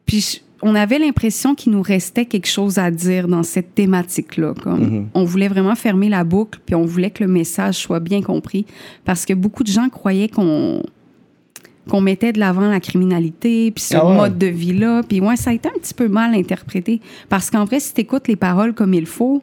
puis 0.05 0.41
on 0.61 0.73
avait 0.73 0.97
l'impression 0.99 1.53
qu'il 1.55 1.71
nous 1.73 1.81
restait 1.83 2.25
quelque 2.25 2.47
chose 2.47 2.77
à 2.79 2.89
dire 2.89 3.27
dans 3.27 3.43
cette 3.43 3.75
thématique-là. 3.75 4.53
Comme 4.63 4.79
Mhm. 4.79 5.07
On 5.13 5.23
voulait 5.23 5.47
vraiment 5.47 5.75
fermer 5.75 6.09
la 6.09 6.23
boucle, 6.23 6.59
puis 6.65 6.73
on 6.75 6.85
voulait 6.85 7.11
que 7.11 7.23
le 7.23 7.29
message 7.29 7.75
soit 7.75 7.99
bien 7.99 8.21
compris. 8.21 8.65
Parce 9.05 9.25
que 9.25 9.33
beaucoup 9.33 9.63
de 9.63 9.69
gens 9.69 9.89
croyaient 9.89 10.29
qu'on 10.29 10.81
qu'on 11.87 12.01
mettait 12.01 12.33
de 12.33 12.39
l'avant 12.39 12.69
la 12.69 12.79
criminalité, 12.79 13.71
puis 13.71 13.83
ce 13.83 13.95
Ah 13.95 14.05
ouais. 14.07 14.15
mode 14.15 14.37
de 14.37 14.47
vie-là. 14.47 15.01
Puis 15.07 15.19
ouais, 15.21 15.35
ça 15.35 15.49
a 15.49 15.53
été 15.53 15.69
un 15.69 15.79
petit 15.79 15.93
peu 15.93 16.07
mal 16.07 16.33
interprété. 16.35 17.01
Parce 17.29 17.49
qu'en 17.49 17.65
vrai, 17.65 17.79
si 17.79 17.93
tu 17.93 18.01
écoutes 18.01 18.27
les 18.27 18.35
paroles 18.35 18.73
comme 18.73 18.93
il 18.93 19.05
faut, 19.05 19.41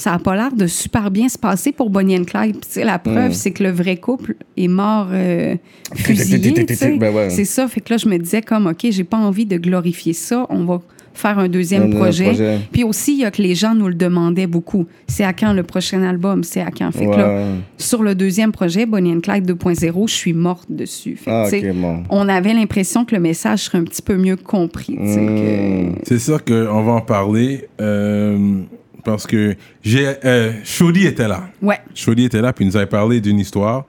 ça 0.00 0.12
n'a 0.12 0.18
pas 0.18 0.34
l'air 0.34 0.52
de 0.52 0.66
super 0.66 1.10
bien 1.10 1.28
se 1.28 1.36
passer 1.38 1.72
pour 1.72 1.90
Bonnie 1.90 2.18
and 2.18 2.24
Clyde. 2.24 2.56
Puis, 2.60 2.82
la 2.82 2.98
preuve, 2.98 3.30
Mm. 3.30 3.34
c'est 3.34 3.50
que 3.50 3.62
le 3.62 3.70
vrai 3.70 3.98
couple 3.98 4.34
est 4.56 4.66
mort 4.68 5.08
euh, 5.12 5.56
fusillé. 5.94 6.64
Ben 6.98 7.14
ouais. 7.14 7.28
C'est 7.30 7.44
ça. 7.44 7.68
Fait 7.68 7.82
que 7.82 7.92
là, 7.92 7.98
je 7.98 8.08
me 8.08 8.16
disais 8.18 8.40
comme, 8.40 8.66
OK, 8.66 8.86
j'ai 8.88 9.04
pas 9.04 9.18
envie 9.18 9.44
de 9.44 9.58
glorifier 9.58 10.14
ça. 10.14 10.46
On 10.48 10.64
va 10.64 10.80
faire 11.20 11.38
un 11.38 11.48
deuxième 11.48 11.92
Un 11.92 11.96
projet. 11.96 12.24
projet. 12.26 12.58
Puis 12.72 12.82
aussi, 12.84 13.12
il 13.12 13.18
y 13.20 13.24
a 13.24 13.30
que 13.30 13.40
les 13.42 13.54
gens 13.54 13.74
nous 13.74 13.88
le 13.88 13.94
demandaient 13.94 14.46
beaucoup. 14.46 14.86
C'est 15.06 15.24
à 15.24 15.32
quand 15.32 15.52
le 15.52 15.62
prochain 15.62 16.02
album? 16.02 16.42
C'est 16.42 16.60
à 16.62 16.70
quand? 16.70 16.90
Fait 16.92 17.06
que 17.06 17.10
là, 17.16 17.44
sur 17.78 18.02
le 18.02 18.14
deuxième 18.14 18.52
projet, 18.52 18.86
Bonnie 18.86 19.12
and 19.12 19.20
Clyde 19.20 19.46
2.0, 19.50 20.08
je 20.08 20.14
suis 20.14 20.32
morte 20.32 20.66
dessus. 20.70 21.16
Fait 21.16 21.30
Ah, 21.30 21.72
bon. 21.74 22.02
On 22.10 22.28
avait 22.28 22.54
l'impression 22.54 23.04
que 23.04 23.14
le 23.14 23.20
message 23.20 23.60
serait 23.60 23.78
un 23.78 23.84
petit 23.84 24.02
peu 24.02 24.16
mieux 24.16 24.36
compris. 24.36 24.96
Mm. 24.98 25.94
que- 25.94 25.98
C'est 26.04 26.18
ça 26.18 26.38
qu'on 26.38 26.82
va 26.82 26.92
en 26.92 27.00
parler. 27.00 27.68
euh, 27.80 28.60
parce 29.04 29.26
que 29.26 29.54
j'ai. 29.82 30.06
Euh, 30.24 30.52
Shodi 30.62 31.06
était 31.06 31.26
là. 31.28 31.44
Ouais. 31.62 31.78
Était 32.18 32.42
là, 32.42 32.52
puis 32.52 32.64
il 32.64 32.68
nous 32.68 32.76
avait 32.76 32.86
parlé 32.86 33.20
d'une 33.20 33.38
histoire 33.38 33.86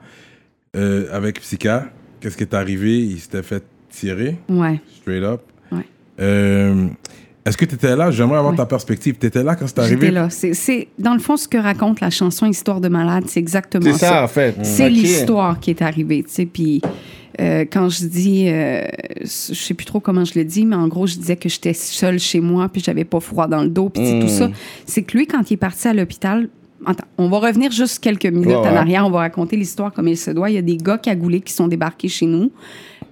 euh, 0.76 1.06
avec 1.12 1.40
Psycha. 1.40 1.86
Qu'est-ce 2.20 2.36
qui 2.36 2.44
est 2.44 2.54
arrivé? 2.54 2.98
Il 3.00 3.18
s'était 3.18 3.42
fait 3.42 3.62
tirer, 3.90 4.36
Ouais. 4.48 4.80
straight 5.00 5.22
up. 5.22 5.42
Ouais. 5.70 5.84
Euh, 6.20 6.86
Est-ce 7.44 7.56
que 7.56 7.64
tu 7.64 7.74
étais 7.74 7.96
là? 7.96 8.10
J'aimerais 8.12 8.38
avoir 8.38 8.52
Ouais. 8.52 8.56
ta 8.56 8.66
perspective. 8.66 9.16
Tu 9.20 9.26
étais 9.26 9.42
là 9.42 9.56
quand 9.56 9.66
c'est 9.66 9.78
arrivé? 9.80 9.96
J'étais 10.00 10.10
là. 10.12 10.30
C'est, 10.30 10.54
c'est- 10.54 10.88
dans 10.98 11.12
le 11.14 11.18
fond, 11.18 11.36
ce 11.36 11.48
que 11.48 11.58
raconte 11.58 12.00
la 12.00 12.10
chanson 12.10 12.46
Histoire 12.46 12.80
de 12.80 12.88
malade, 12.88 13.24
c'est 13.26 13.40
exactement 13.40 13.84
C'est 13.84 13.98
ça. 13.98 14.08
ça, 14.08 14.22
en 14.24 14.28
fait. 14.28 14.54
C'est 14.62 14.88
l'histoire 14.88 15.58
qui 15.58 15.70
est 15.70 15.82
arrivée, 15.82 16.22
tu 16.22 16.30
sais. 16.32 16.46
Puis 16.46 16.80
euh, 17.40 17.64
quand 17.70 17.88
je 17.88 18.04
dis, 18.04 18.44
euh, 18.48 18.82
je 19.22 19.26
sais 19.26 19.74
plus 19.74 19.86
trop 19.86 19.98
comment 20.00 20.24
je 20.24 20.38
le 20.38 20.44
dis, 20.44 20.66
mais 20.66 20.76
en 20.76 20.86
gros, 20.86 21.06
je 21.06 21.16
disais 21.16 21.34
que 21.36 21.48
j'étais 21.48 21.72
seule 21.72 22.18
chez 22.20 22.40
moi, 22.40 22.68
puis 22.68 22.82
j'avais 22.84 23.04
pas 23.04 23.20
froid 23.20 23.48
dans 23.48 23.62
le 23.62 23.70
dos, 23.70 23.88
puis 23.88 24.02
Mm. 24.16 24.20
tout 24.20 24.28
ça. 24.28 24.50
C'est 24.86 25.02
que 25.02 25.16
lui, 25.16 25.26
quand 25.26 25.50
il 25.50 25.54
est 25.54 25.56
parti 25.56 25.88
à 25.88 25.94
l'hôpital, 25.94 26.48
Attends, 26.84 27.04
on 27.16 27.28
va 27.28 27.38
revenir 27.38 27.70
juste 27.70 28.00
quelques 28.00 28.26
minutes 28.26 28.48
Ouais, 28.48 28.56
en 28.56 28.74
arrière. 28.74 29.06
On 29.06 29.10
va 29.10 29.20
raconter 29.20 29.56
l'histoire 29.56 29.92
comme 29.92 30.08
il 30.08 30.16
se 30.16 30.32
doit. 30.32 30.50
Il 30.50 30.54
y 30.54 30.58
a 30.58 30.62
des 30.62 30.76
gars 30.76 30.98
cagoulés 30.98 31.40
qui 31.40 31.52
sont 31.52 31.68
débarqués 31.68 32.08
chez 32.08 32.26
nous. 32.26 32.50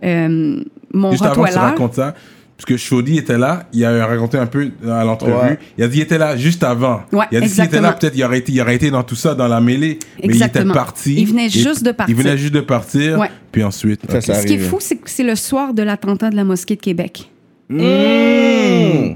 Euh, 0.02 0.60
mon 0.92 1.12
Juste 1.12 1.22
avant 1.24 1.44
que 1.44 1.52
tu 1.52 1.56
racontes 1.58 1.94
ça, 1.94 2.14
parce 2.60 2.66
que 2.68 2.76
Shodi 2.76 3.16
était 3.16 3.38
là, 3.38 3.64
il 3.72 3.82
a 3.86 4.06
raconté 4.06 4.36
un 4.36 4.44
peu 4.44 4.68
à 4.86 5.02
l'entrevue. 5.02 5.32
Ouais. 5.32 5.58
Il 5.78 5.84
a 5.84 5.88
dit 5.88 5.94
qu'il 5.94 6.02
était 6.02 6.18
là 6.18 6.36
juste 6.36 6.62
avant. 6.62 7.00
Ouais, 7.10 7.24
il 7.32 7.38
a 7.38 7.40
dit 7.40 7.48
qu'il 7.50 7.64
était 7.64 7.80
là, 7.80 7.92
peut-être 7.92 8.14
il 8.14 8.22
aurait, 8.22 8.36
été, 8.36 8.52
il 8.52 8.60
aurait 8.60 8.74
été 8.74 8.90
dans 8.90 9.02
tout 9.02 9.14
ça, 9.14 9.34
dans 9.34 9.48
la 9.48 9.62
mêlée. 9.62 9.98
Mais 10.22 10.34
il 10.34 10.42
était 10.42 10.62
parti. 10.66 11.14
Il 11.16 11.28
venait 11.28 11.48
juste 11.48 11.82
de 11.82 11.92
partir. 11.92 12.14
Il 12.14 12.22
venait 12.22 12.36
juste 12.36 12.52
de 12.52 12.60
partir. 12.60 13.18
Ouais. 13.18 13.30
Puis 13.50 13.64
ensuite. 13.64 14.02
Ça, 14.20 14.20
Ce 14.34 14.44
qui 14.46 14.54
est 14.54 14.58
fou, 14.58 14.76
c'est 14.78 14.96
que 14.96 15.08
c'est 15.08 15.22
le 15.22 15.36
soir 15.36 15.72
de 15.72 15.82
l'attentat 15.82 16.28
de 16.28 16.36
la 16.36 16.44
mosquée 16.44 16.76
de 16.76 16.82
Québec. 16.82 17.30
Mm. 17.70 19.14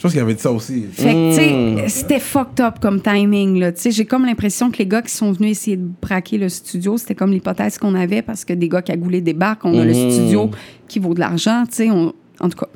pense 0.00 0.12
qu'il 0.12 0.20
y 0.20 0.22
avait 0.22 0.34
de 0.34 0.38
ça 0.40 0.52
aussi. 0.52 0.84
Fait 0.92 1.04
que, 1.14 1.34
tu 1.34 1.40
Hmm. 1.40 1.78
sais, 1.78 1.88
c'était 1.88 2.20
fucked 2.20 2.60
up 2.60 2.74
comme 2.80 3.00
timing, 3.00 3.58
là. 3.58 3.72
Tu 3.72 3.80
sais, 3.80 3.90
j'ai 3.90 4.04
comme 4.04 4.26
l'impression 4.26 4.70
que 4.70 4.76
les 4.78 4.86
gars 4.86 5.00
qui 5.00 5.10
sont 5.12 5.32
venus 5.32 5.52
essayer 5.52 5.78
de 5.78 5.88
braquer 6.02 6.36
le 6.36 6.50
studio, 6.50 6.98
c'était 6.98 7.14
comme 7.14 7.32
l'hypothèse 7.32 7.78
qu'on 7.78 7.94
avait 7.94 8.20
parce 8.20 8.44
que 8.44 8.52
des 8.52 8.68
gars 8.68 8.82
cagoulés 8.82 9.22
débarquent, 9.22 9.64
on 9.64 9.78
a 9.80 9.84
le 9.84 9.92
Hmm. 9.94 10.10
studio 10.10 10.50
qui 10.88 10.98
vaut 10.98 11.14
de 11.14 11.20
l'argent, 11.20 11.64
tu 11.66 11.74
sais. 11.76 11.90
on- 11.90 12.12
En 12.44 12.48
tout 12.50 12.58
cas. 12.58 12.68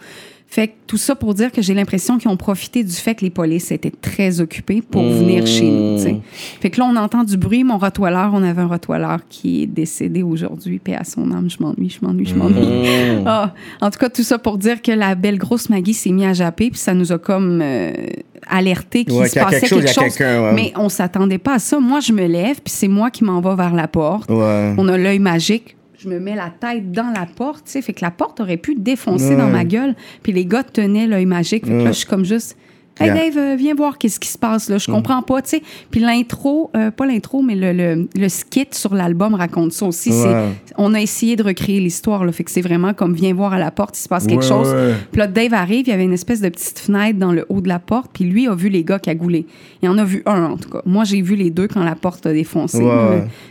Fait 0.51 0.69
que 0.69 0.73
tout 0.87 0.97
ça 0.97 1.15
pour 1.15 1.35
dire 1.35 1.53
que 1.53 1.61
j'ai 1.61 1.75
l'impression 1.75 2.17
qu'ils 2.17 2.31
ont 2.31 2.37
profité 2.39 2.83
du 2.83 2.95
fait 2.95 3.15
que 3.15 3.21
les 3.21 3.29
polices 3.29 3.71
étaient 3.71 3.91
très 3.93 4.41
occupés 4.41 4.81
pour 4.81 5.03
Hmm. 5.03 5.11
venir 5.19 5.47
chez 5.47 5.71
nous. 5.71 5.99
Fait 6.63 6.71
que 6.71 6.81
là, 6.81 6.87
on 6.91 6.97
entend 6.97 7.23
du 7.23 7.37
bruit. 7.37 7.65
Mon 7.65 7.77
rottweiler, 7.77 8.29
on 8.33 8.43
avait 8.43 8.63
un 8.63 8.67
rottweiler 8.67 9.17
qui 9.29 9.65
est 9.65 9.67
décédé 9.67 10.23
aujourd'hui. 10.23 10.79
Paix 10.79 10.95
à 10.95 11.05
son 11.05 11.31
âme, 11.33 11.51
je 11.51 11.59
m'ennuie, 11.63 11.91
je 11.91 11.99
m'ennuie, 12.03 12.25
je 12.25 12.35
m'ennuie. 12.35 12.65
Hmm. 13.21 13.25
Ah, 13.27 13.53
en 13.83 13.91
tout 13.91 13.99
cas, 13.99 14.09
tout 14.09 14.23
ça 14.23 14.39
pour 14.39 14.57
dire 14.57 14.81
que 14.81 14.91
la 14.91 15.15
belle 15.15 15.37
grosse 15.37 15.69
Maggie 15.69 15.93
s'est 15.93 16.13
mise 16.13 16.25
à 16.25 16.33
japper, 16.33 16.71
puis 16.71 16.81
ça 16.81 16.95
nous 16.95 17.13
a 17.13 17.19
comme 17.19 17.61
euh, 17.63 17.93
alerté 18.47 19.05
qu'il 19.05 19.13
Ouais, 19.19 19.29
se 19.29 19.39
passait 19.39 19.61
quelque 19.69 19.87
chose, 19.87 19.95
quelque 20.17 20.23
ouais. 20.45 20.53
Mais 20.55 20.73
on 20.77 20.89
s'attendait 20.89 21.37
pas 21.37 21.57
à 21.57 21.59
ça. 21.59 21.79
Moi, 21.79 22.01
je 22.01 22.15
me 22.15 22.27
lève, 22.27 22.57
puis 22.65 22.73
c'est 22.75 22.89
moi 22.89 23.11
qui 23.11 23.23
m'en 23.23 23.43
va 23.43 23.55
vers 23.55 23.75
la 23.75 23.87
porte. 23.87 24.31
Ouais. 24.31 24.73
On 24.79 24.89
a 24.89 24.97
l'œil 24.97 25.19
magique. 25.19 25.75
Je 25.99 26.09
me 26.09 26.21
mets 26.21 26.37
la 26.37 26.51
tête 26.51 26.93
dans 26.93 27.13
la 27.13 27.27
porte, 27.27 27.65
tu 27.65 27.73
sais, 27.73 27.83
fait 27.83 27.93
que 27.93 28.05
la 28.05 28.13
porte 28.13 28.39
aurait 28.39 28.57
pu 28.57 28.77
défoncer 28.77 29.35
dans 29.35 29.49
ma 29.49 29.65
gueule. 29.65 29.97
Puis 30.23 30.33
les 30.33 30.47
gars 30.47 30.63
tenaient 30.63 31.09
l'œil 31.09 31.27
magique. 31.27 31.67
Fait 31.67 31.73
que 31.73 31.85
là, 31.85 31.93
je 31.93 31.99
suis 31.99 32.07
comme 32.07 32.25
juste... 32.25 32.57
Hey. 33.05 33.11
Dave, 33.33 33.39
euh, 33.39 33.57
viens 33.57 33.75
voir 33.75 33.99
qu'est-ce 33.99 34.19
qui 34.19 34.29
se 34.29 34.39
passe 34.39 34.69
là. 34.69 34.77
Mm. 34.77 34.81
Je 34.81 34.87
comprends 34.91 35.23
pas, 35.23 35.41
tu 35.43 35.51
sais. 35.51 35.63
Puis 35.91 36.01
l'intro, 36.01 36.71
euh, 36.77 36.91
pas 36.91 37.07
l'intro, 37.07 37.43
mais 37.43 37.55
le, 37.55 37.73
le, 37.73 38.09
le 38.17 38.29
skit 38.29 38.69
sur 38.73 38.95
l'album 38.95 39.35
raconte 39.35 39.73
ça 39.73 39.87
aussi. 39.87 40.11
Ouais. 40.11 40.49
On 40.77 40.95
a 40.95 41.01
essayé 41.01 41.37
de 41.37 41.43
recréer 41.43 41.81
l'histoire, 41.81 42.25
là. 42.25 42.33
Fait 42.33 42.45
que 42.45 42.51
c'est 42.51 42.61
vraiment 42.61 42.95
comme 42.95 43.15
viens 43.15 43.33
voir 43.35 43.53
à 43.53 43.59
la 43.59 43.71
porte, 43.71 43.99
il 43.99 44.03
se 44.03 44.09
passe 44.09 44.27
quelque 44.27 44.43
Ouais, 44.43 44.49
chose. 44.49 44.69
ouais. 44.73 44.95
Puis 45.13 45.19
là, 45.19 45.27
Dave 45.27 45.55
arrive, 45.55 45.87
il 45.87 45.91
y 45.91 45.93
avait 45.93 46.05
une 46.05 46.13
espèce 46.13 46.41
de 46.41 46.49
petite 46.49 46.79
fenêtre 46.79 47.19
dans 47.19 47.33
le 47.33 47.47
haut 47.49 47.61
de 47.61 47.69
la 47.69 47.79
porte, 47.79 48.11
puis 48.13 48.25
lui 48.25 48.47
a 48.49 48.55
vu 48.55 48.69
les 48.69 48.85
gars 48.85 48.99
cagoulés. 48.99 49.47
Il 49.83 49.89
en 49.89 49.99
a 49.99 50.05
vu 50.05 50.23
un, 50.27 50.45
en 50.45 50.57
tout 50.57 50.69
cas. 50.71 50.83
Moi, 50.85 51.05
j'ai 51.05 51.23
vu 51.23 51.35
les 51.37 51.51
deux 51.51 51.69
quand 51.69 51.85
la 51.85 51.95
porte 51.95 52.27
a 52.27 52.33
défoncé. 52.33 52.85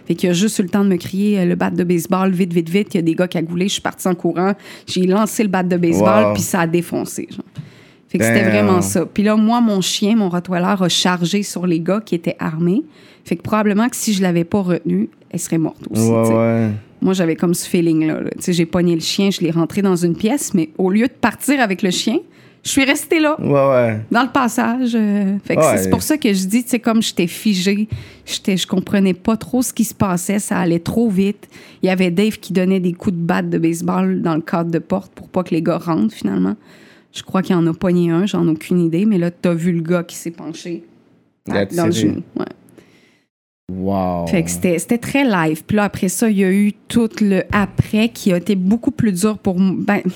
Fait 0.07 0.15
qu'il 0.15 0.29
a 0.29 0.33
juste 0.33 0.59
eu 0.59 0.63
le 0.63 0.69
temps 0.69 0.83
de 0.83 0.89
me 0.89 0.97
crier 0.97 1.39
euh, 1.39 1.45
le 1.45 1.55
bat 1.55 1.69
de 1.69 1.83
baseball, 1.83 2.31
vite, 2.31 2.53
vite, 2.53 2.69
vite. 2.69 2.93
Il 2.93 2.97
y 2.97 2.99
a 2.99 3.01
des 3.03 3.13
gars 3.15 3.27
cagoulés. 3.27 3.67
Je 3.67 3.73
suis 3.73 3.81
partie 3.81 4.07
en 4.07 4.15
courant. 4.15 4.53
J'ai 4.85 5.05
lancé 5.05 5.43
le 5.43 5.49
bat 5.49 5.63
de 5.63 5.75
baseball, 5.77 6.25
Wow. 6.27 6.33
puis 6.33 6.41
ça 6.43 6.61
a 6.61 6.67
défoncé. 6.67 7.27
genre. 7.29 7.43
Fait 8.09 8.17
que 8.19 8.23
c'était 8.23 8.43
vraiment 8.49 8.81
ça. 8.81 9.05
Puis 9.05 9.23
là, 9.23 9.35
moi, 9.35 9.59
mon 9.59 9.81
chien, 9.81 10.15
mon 10.15 10.29
Rottweiler, 10.29 10.75
a 10.79 10.87
chargé 10.89 11.43
sur 11.43 11.67
les 11.67 11.79
gars 11.81 11.99
qui 11.99 12.15
étaient 12.15 12.37
armés. 12.39 12.83
Fait 13.25 13.35
que 13.35 13.41
probablement 13.41 13.89
que 13.89 13.95
si 13.97 14.13
je 14.13 14.21
l'avais 14.21 14.45
pas 14.45 14.61
retenu, 14.61 15.09
elle 15.29 15.39
serait 15.39 15.57
morte 15.57 15.81
aussi. 15.89 16.09
Ouais, 16.09 16.33
ouais. 16.33 16.69
Moi, 17.01 17.13
j'avais 17.13 17.35
comme 17.35 17.53
ce 17.53 17.67
feeling-là. 17.67 18.21
là. 18.21 18.29
J'ai 18.47 18.65
pogné 18.65 18.95
le 18.95 19.01
chien, 19.01 19.29
je 19.29 19.41
l'ai 19.41 19.51
rentré 19.51 19.81
dans 19.81 19.97
une 19.97 20.15
pièce, 20.15 20.53
mais 20.53 20.69
au 20.77 20.89
lieu 20.89 21.07
de 21.07 21.11
partir 21.13 21.59
avec 21.59 21.81
le 21.81 21.91
chien, 21.91 22.17
je 22.63 22.69
suis 22.71 22.85
restée 22.85 23.19
là, 23.19 23.35
Ouais, 23.39 23.51
ouais. 23.51 23.99
dans 24.09 24.23
le 24.23 24.29
passage. 24.31 24.95
euh. 24.95 25.35
Fait 25.43 25.55
que 25.57 25.61
Ouais. 25.61 25.77
c'est 25.77 25.89
pour 25.89 26.01
ça 26.01 26.17
que 26.17 26.33
je 26.33 26.45
dis, 26.47 26.63
tu 26.63 26.69
sais, 26.69 26.79
comme 26.79 27.01
j'étais 27.01 27.27
figée, 27.27 27.87
j'étais, 28.25 28.55
je 28.57 28.65
comprenais 28.67 29.13
pas 29.13 29.35
trop 29.37 29.61
ce 29.61 29.73
qui 29.73 29.83
se 29.83 29.93
passait, 29.93 30.39
ça 30.39 30.57
allait 30.57 30.79
trop 30.79 31.09
vite. 31.09 31.47
Il 31.83 31.87
y 31.87 31.89
avait 31.89 32.09
Dave 32.09 32.39
qui 32.39 32.53
donnait 32.53 32.79
des 32.79 32.93
coups 32.93 33.15
de 33.17 33.21
batte 33.21 33.49
de 33.49 33.57
baseball 33.57 34.21
dans 34.21 34.35
le 34.35 34.41
cadre 34.41 34.71
de 34.71 34.79
porte 34.79 35.11
pour 35.13 35.27
pas 35.27 35.43
que 35.43 35.53
les 35.53 35.61
gars 35.61 35.77
rentrent, 35.77 36.13
finalement. 36.15 36.55
Je 37.17 37.23
crois 37.23 37.41
qu'il 37.41 37.55
en 37.55 37.65
a 37.67 37.73
pogné 37.73 38.11
un, 38.11 38.25
j'en 38.25 38.47
ai 38.47 38.51
aucune 38.51 38.79
idée, 38.79 39.05
mais 39.05 39.17
là, 39.17 39.31
t'as 39.31 39.53
vu 39.53 39.71
le 39.73 39.81
gars 39.81 40.03
qui 40.03 40.15
s'est 40.15 40.31
penché 40.31 40.83
dans 41.75 41.85
le 41.85 41.91
genou. 41.91 42.21
Ouais. 42.37 42.45
Wow. 43.69 44.27
Fait 44.27 44.43
que 44.43 44.49
c'était 44.49 44.79
c'était 44.79 44.97
très 44.97 45.25
live. 45.25 45.63
Puis 45.65 45.75
là, 45.75 45.83
après 45.85 46.07
ça, 46.07 46.29
il 46.29 46.37
y 46.37 46.43
a 46.45 46.51
eu 46.51 46.71
tout 46.87 47.09
le 47.19 47.43
après 47.51 48.09
qui 48.09 48.31
a 48.31 48.37
été 48.37 48.55
beaucoup 48.55 48.91
plus 48.91 49.11
dur 49.11 49.37
pour 49.37 49.57
m- 49.57 49.83
ben 49.83 50.01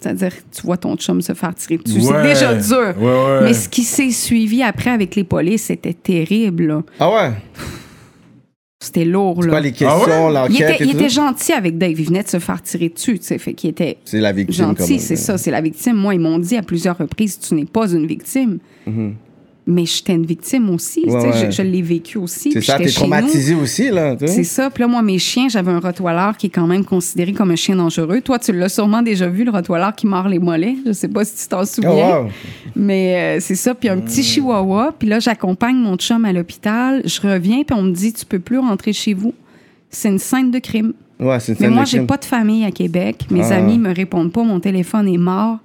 C'est-à-dire, 0.00 0.32
tu 0.52 0.62
vois 0.62 0.76
ton 0.76 0.94
chum 0.96 1.20
se 1.20 1.32
faire 1.34 1.54
tirer 1.54 1.78
dessus. 1.78 2.00
C'est 2.00 2.22
déjà 2.22 2.54
dur. 2.54 2.94
Ouais, 2.98 3.04
ouais. 3.06 3.40
Mais 3.42 3.54
ce 3.54 3.68
qui 3.68 3.82
s'est 3.82 4.10
suivi 4.10 4.62
après 4.62 4.90
avec 4.90 5.16
les 5.16 5.24
polices, 5.24 5.64
c'était 5.64 5.94
terrible. 5.94 6.66
là. 6.66 6.82
Ah 7.00 7.10
ouais? 7.10 7.32
C'était 8.78 9.06
lourd. 9.06 9.42
Là. 9.42 9.48
quoi 9.48 9.60
les 9.60 9.70
questions, 9.72 9.88
Ah 9.90 10.06
ouais? 10.06 10.28
il 10.28 10.34
l'enquête 10.34 10.74
était, 10.74 10.84
et 10.84 10.86
il 10.86 10.90
tout? 10.92 10.96
était 10.98 11.08
gentil 11.08 11.52
avec 11.52 11.78
Dave. 11.78 11.98
Il 11.98 12.06
venait 12.06 12.22
de 12.22 12.28
se 12.28 12.38
faire 12.38 12.60
tirer 12.62 12.90
dessus. 12.90 13.18
tu 13.18 13.24
sais. 13.24 13.38
Fait 13.38 13.54
qu'il 13.54 13.70
était 13.70 13.96
C'est 14.04 14.20
la 14.20 14.32
victime. 14.32 14.66
comme 14.66 14.76
gentil, 14.78 14.98
c'est 15.00 15.16
ça. 15.16 15.38
C'est 15.38 15.50
la 15.50 15.62
victime. 15.62 15.96
Moi, 15.96 16.14
ils 16.14 16.20
m'ont 16.20 16.38
dit 16.38 16.56
à 16.56 16.62
plusieurs 16.62 16.98
reprises, 16.98 17.38
tu 17.38 17.54
n'es 17.54 17.64
pas 17.64 17.90
une 17.90 18.06
victime. 18.06 18.58
Mais 19.68 19.84
j'étais 19.84 20.12
une 20.14 20.24
victime 20.24 20.70
aussi. 20.70 21.02
Ouais, 21.06 21.12
ouais. 21.14 21.46
Je, 21.46 21.50
je 21.50 21.62
l'ai 21.62 21.82
vécu 21.82 22.18
aussi. 22.18 22.52
C'est 22.52 22.60
ça, 22.60 22.78
t'es 22.78 22.84
chez 22.86 23.00
nous. 23.00 23.10
traumatisé 23.10 23.54
aussi, 23.56 23.90
là. 23.90 24.14
C'est 24.24 24.44
ça. 24.44 24.70
Puis 24.70 24.82
là, 24.82 24.86
moi, 24.86 25.02
mes 25.02 25.18
chiens, 25.18 25.48
j'avais 25.48 25.72
un 25.72 25.80
Rottweiler 25.80 26.30
qui 26.38 26.46
est 26.46 26.50
quand 26.50 26.68
même 26.68 26.84
considéré 26.84 27.32
comme 27.32 27.50
un 27.50 27.56
chien 27.56 27.74
dangereux. 27.74 28.20
Toi, 28.20 28.38
tu 28.38 28.52
l'as 28.52 28.68
sûrement 28.68 29.02
déjà 29.02 29.26
vu, 29.28 29.42
le 29.42 29.50
Rottweiler 29.50 29.88
qui 29.96 30.06
mord 30.06 30.28
les 30.28 30.38
mollets. 30.38 30.76
Je 30.86 30.92
sais 30.92 31.08
pas 31.08 31.24
si 31.24 31.42
tu 31.42 31.48
t'en 31.48 31.64
souviens. 31.64 31.90
Oh, 32.20 32.22
wow. 32.22 32.28
Mais 32.76 33.38
euh, 33.38 33.40
c'est 33.40 33.56
ça. 33.56 33.74
Puis 33.74 33.88
un 33.88 33.98
petit 33.98 34.22
chihuahua. 34.22 34.94
Puis 34.96 35.08
là, 35.08 35.18
j'accompagne 35.18 35.76
mon 35.76 35.96
chum 35.96 36.24
à 36.24 36.32
l'hôpital. 36.32 37.02
Je 37.04 37.20
reviens, 37.20 37.64
puis 37.64 37.76
on 37.76 37.82
me 37.82 37.90
dit, 37.92 38.12
tu 38.12 38.24
peux 38.24 38.38
plus 38.38 38.58
rentrer 38.58 38.92
chez 38.92 39.14
vous. 39.14 39.34
C'est 39.90 40.10
une 40.10 40.20
scène 40.20 40.52
de 40.52 40.60
crime. 40.60 40.92
Ouais, 41.18 41.40
c'est 41.40 41.52
une 41.52 41.58
Mais 41.58 41.66
scène 41.66 41.74
moi, 41.74 41.84
j'ai 41.84 42.00
pas 42.02 42.18
de 42.18 42.24
famille 42.24 42.64
à 42.64 42.70
Québec. 42.70 43.26
Mes 43.32 43.50
Ah. 43.50 43.56
amis 43.56 43.78
me 43.78 43.92
répondent 43.92 44.30
pas. 44.30 44.44
Mon 44.44 44.60
téléphone 44.60 45.08
est 45.08 45.18
mort. 45.18 45.58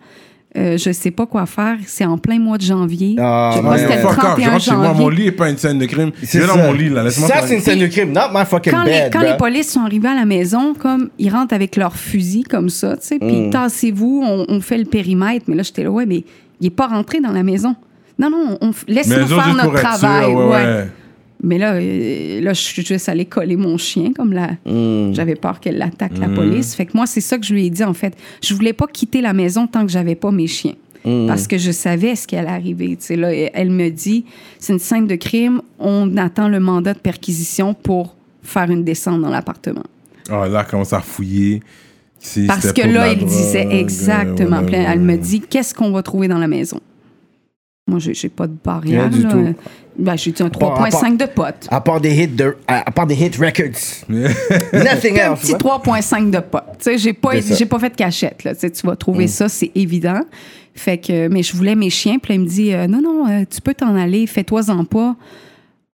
Euh, 0.57 0.77
je 0.77 0.91
sais 0.91 1.11
pas 1.11 1.25
quoi 1.25 1.45
faire. 1.45 1.77
C'est 1.87 2.03
en 2.03 2.17
plein 2.17 2.37
mois 2.37 2.57
de 2.57 2.63
janvier. 2.63 3.15
Ah, 3.19 3.53
je 3.55 3.61
ouais. 3.61 3.77
si 3.77 3.83
c'était 3.83 3.95
le 3.95 4.01
Fuck 4.01 4.11
off, 4.11 4.17
je 4.17 4.25
31 4.25 4.49
rentre 4.51 4.63
chez 4.65 4.71
moi, 4.75 4.87
mon 4.93 4.99
janvier. 5.03 5.17
lit 5.21 5.27
est 5.27 5.31
pas 5.31 5.49
une 5.49 5.57
scène 5.57 5.79
de 5.79 5.85
crime. 5.85 6.11
Je 6.21 6.25
C'est 6.25 6.45
dans 6.45 6.57
mon 6.57 6.73
lit, 6.73 6.89
là. 6.89 7.03
Laisse-moi 7.03 7.29
Ça, 7.29 7.41
c'est 7.47 7.55
une 7.55 7.61
scène 7.61 7.79
de 7.79 7.87
crime. 7.87 8.11
Not 8.11 8.33
my 8.33 8.43
fucking 8.45 8.73
quand, 8.73 8.83
les, 8.83 8.91
bed, 8.91 9.13
quand 9.13 9.19
bruh. 9.19 9.27
les 9.29 9.37
polices 9.37 9.71
sont 9.71 9.79
arrivés 9.79 10.09
à 10.09 10.15
la 10.15 10.25
maison, 10.25 10.73
comme 10.73 11.09
ils 11.17 11.29
rentrent 11.29 11.53
avec 11.53 11.77
leur 11.77 11.95
fusil 11.95 12.43
comme 12.43 12.67
ça, 12.69 12.97
tu 12.97 13.07
sais, 13.07 13.19
puis 13.19 13.47
Mm. 13.47 13.49
tassez-vous, 13.51 14.23
on, 14.27 14.45
on 14.49 14.59
fait 14.59 14.77
le 14.77 14.85
périmètre. 14.85 15.45
Mais 15.47 15.55
là, 15.55 15.63
j'étais 15.63 15.83
là, 15.83 15.89
ouais, 15.91 16.05
mais 16.05 16.25
il 16.59 16.67
est 16.67 16.69
pas 16.69 16.87
rentré 16.87 17.21
dans 17.21 17.31
la 17.31 17.43
maison. 17.43 17.75
Non, 18.19 18.29
non, 18.29 18.57
on, 18.59 18.71
laisse-nous 18.89 19.27
faire 19.27 19.55
notre 19.55 19.73
travail. 19.73 20.25
sûr, 20.25 20.35
ouais, 20.35 20.45
ouais. 20.45 20.51
ouais. 20.51 20.87
Mais 21.43 21.57
là, 21.57 21.73
euh, 21.73 22.41
là, 22.41 22.53
je 22.53 22.61
suis 22.61 22.85
juste 22.85 23.09
allée 23.09 23.25
coller 23.25 23.55
mon 23.55 23.77
chien, 23.77 24.11
comme 24.15 24.31
la. 24.33 24.51
Mm. 24.65 25.13
J'avais 25.13 25.35
peur 25.35 25.59
qu'elle 25.59 25.77
l'attaque, 25.77 26.17
la 26.19 26.27
Mm. 26.27 26.35
police. 26.35 26.75
Fait 26.75 26.85
que 26.85 26.91
moi, 26.93 27.05
c'est 27.07 27.21
ça 27.21 27.37
que 27.37 27.45
je 27.45 27.53
lui 27.53 27.65
ai 27.65 27.69
dit, 27.69 27.83
en 27.83 27.93
fait. 27.93 28.15
Je 28.43 28.53
voulais 28.53 28.73
pas 28.73 28.87
quitter 28.87 29.21
la 29.21 29.33
maison 29.33 29.65
tant 29.67 29.85
que 29.85 29.91
j'avais 29.91 30.15
pas 30.15 30.31
mes 30.31 30.47
chiens. 30.47 30.75
Mm. 31.03 31.25
Parce 31.27 31.47
que 31.47 31.57
je 31.57 31.71
savais 31.71 32.15
ce 32.15 32.27
qui 32.27 32.35
allait 32.35 32.49
arriver. 32.49 32.89
Tu 32.89 33.05
sais, 33.07 33.15
là, 33.15 33.33
elle 33.33 33.71
me 33.71 33.89
dit 33.89 34.23
c'est 34.59 34.73
une 34.73 34.79
scène 34.79 35.07
de 35.07 35.15
crime, 35.15 35.61
on 35.79 36.15
attend 36.17 36.47
le 36.47 36.59
mandat 36.59 36.93
de 36.93 36.99
perquisition 36.99 37.73
pour 37.73 38.15
faire 38.43 38.69
une 38.69 38.83
descente 38.83 39.19
dans 39.21 39.29
l'appartement. 39.31 39.83
Ah, 40.29 40.47
là, 40.47 40.61
elle 40.63 40.69
commence 40.69 40.93
à 40.93 40.99
fouiller. 41.01 41.61
Si 42.19 42.45
Parce 42.45 42.71
que 42.71 42.83
là, 42.87 43.11
il 43.11 43.25
disait 43.25 43.63
drogue, 43.65 43.73
exactement. 43.79 44.59
ouais, 44.59 44.65
Puis 44.67 44.75
ouais, 44.75 44.85
Elle 44.87 44.99
me 44.99 45.17
dit 45.17 45.41
qu'est-ce 45.41 45.73
qu'on 45.73 45.89
va 45.91 46.03
trouver 46.03 46.27
dans 46.27 46.37
la 46.37 46.47
maison? 46.47 46.79
Moi, 47.87 47.99
j'ai 47.99 48.13
j'ai 48.13 48.29
pas 48.29 48.47
de 48.47 48.55
barrière. 48.63 49.09
Rien 49.09 49.09
du 49.09 49.23
là. 49.23 49.31
tout. 49.31 49.55
Ben, 49.97 50.15
j'ai 50.15 50.31
dit 50.31 50.41
un 50.43 50.49
part- 50.49 50.81
à 50.81 50.89
3,5 50.89 51.17
de 51.17 51.25
potes. 51.25 51.67
À 51.69 51.81
part 51.81 51.99
des 51.99 52.15
hits, 52.23 52.27
de, 52.27 52.55
à, 52.67 52.87
à 52.87 52.91
part 52.91 53.05
des 53.07 53.15
hit 53.15 53.35
records. 53.35 54.05
Nothing 54.73 55.19
un 55.19 55.31
else. 55.33 55.41
petit 55.41 55.51
ouais. 55.53 55.57
3,5 55.57 56.29
de 56.29 56.39
potes. 56.39 56.63
Tu 56.77 56.83
sais, 56.85 56.97
j'ai 56.97 57.13
pas, 57.13 57.31
C'est 57.33 57.41
ça. 57.41 57.55
j'ai 57.55 57.65
pas 57.65 57.79
fait 57.79 57.89
de 57.89 57.95
cachette. 57.95 58.43
Là. 58.43 58.53
Tu 58.53 58.61
sais, 58.61 58.69
tu 58.71 58.85
vas 58.85 58.95
trouver 58.95 59.27
ça, 59.27 59.49
c'est 59.49 59.71
évident. 59.75 60.21
Fait 60.73 60.97
que, 60.97 61.27
mais 61.27 61.43
je 61.43 61.55
voulais 61.55 61.75
mes 61.75 61.89
chiens. 61.89 62.17
Puis 62.19 62.33
là, 62.33 62.35
il 62.35 62.41
me 62.41 62.47
dit 62.47 62.73
euh, 62.73 62.87
non, 62.87 63.01
non, 63.01 63.27
euh, 63.29 63.43
tu 63.49 63.59
peux 63.61 63.73
t'en 63.73 63.95
aller, 63.95 64.25
fais-toi-en 64.27 64.85
pas. 64.85 65.15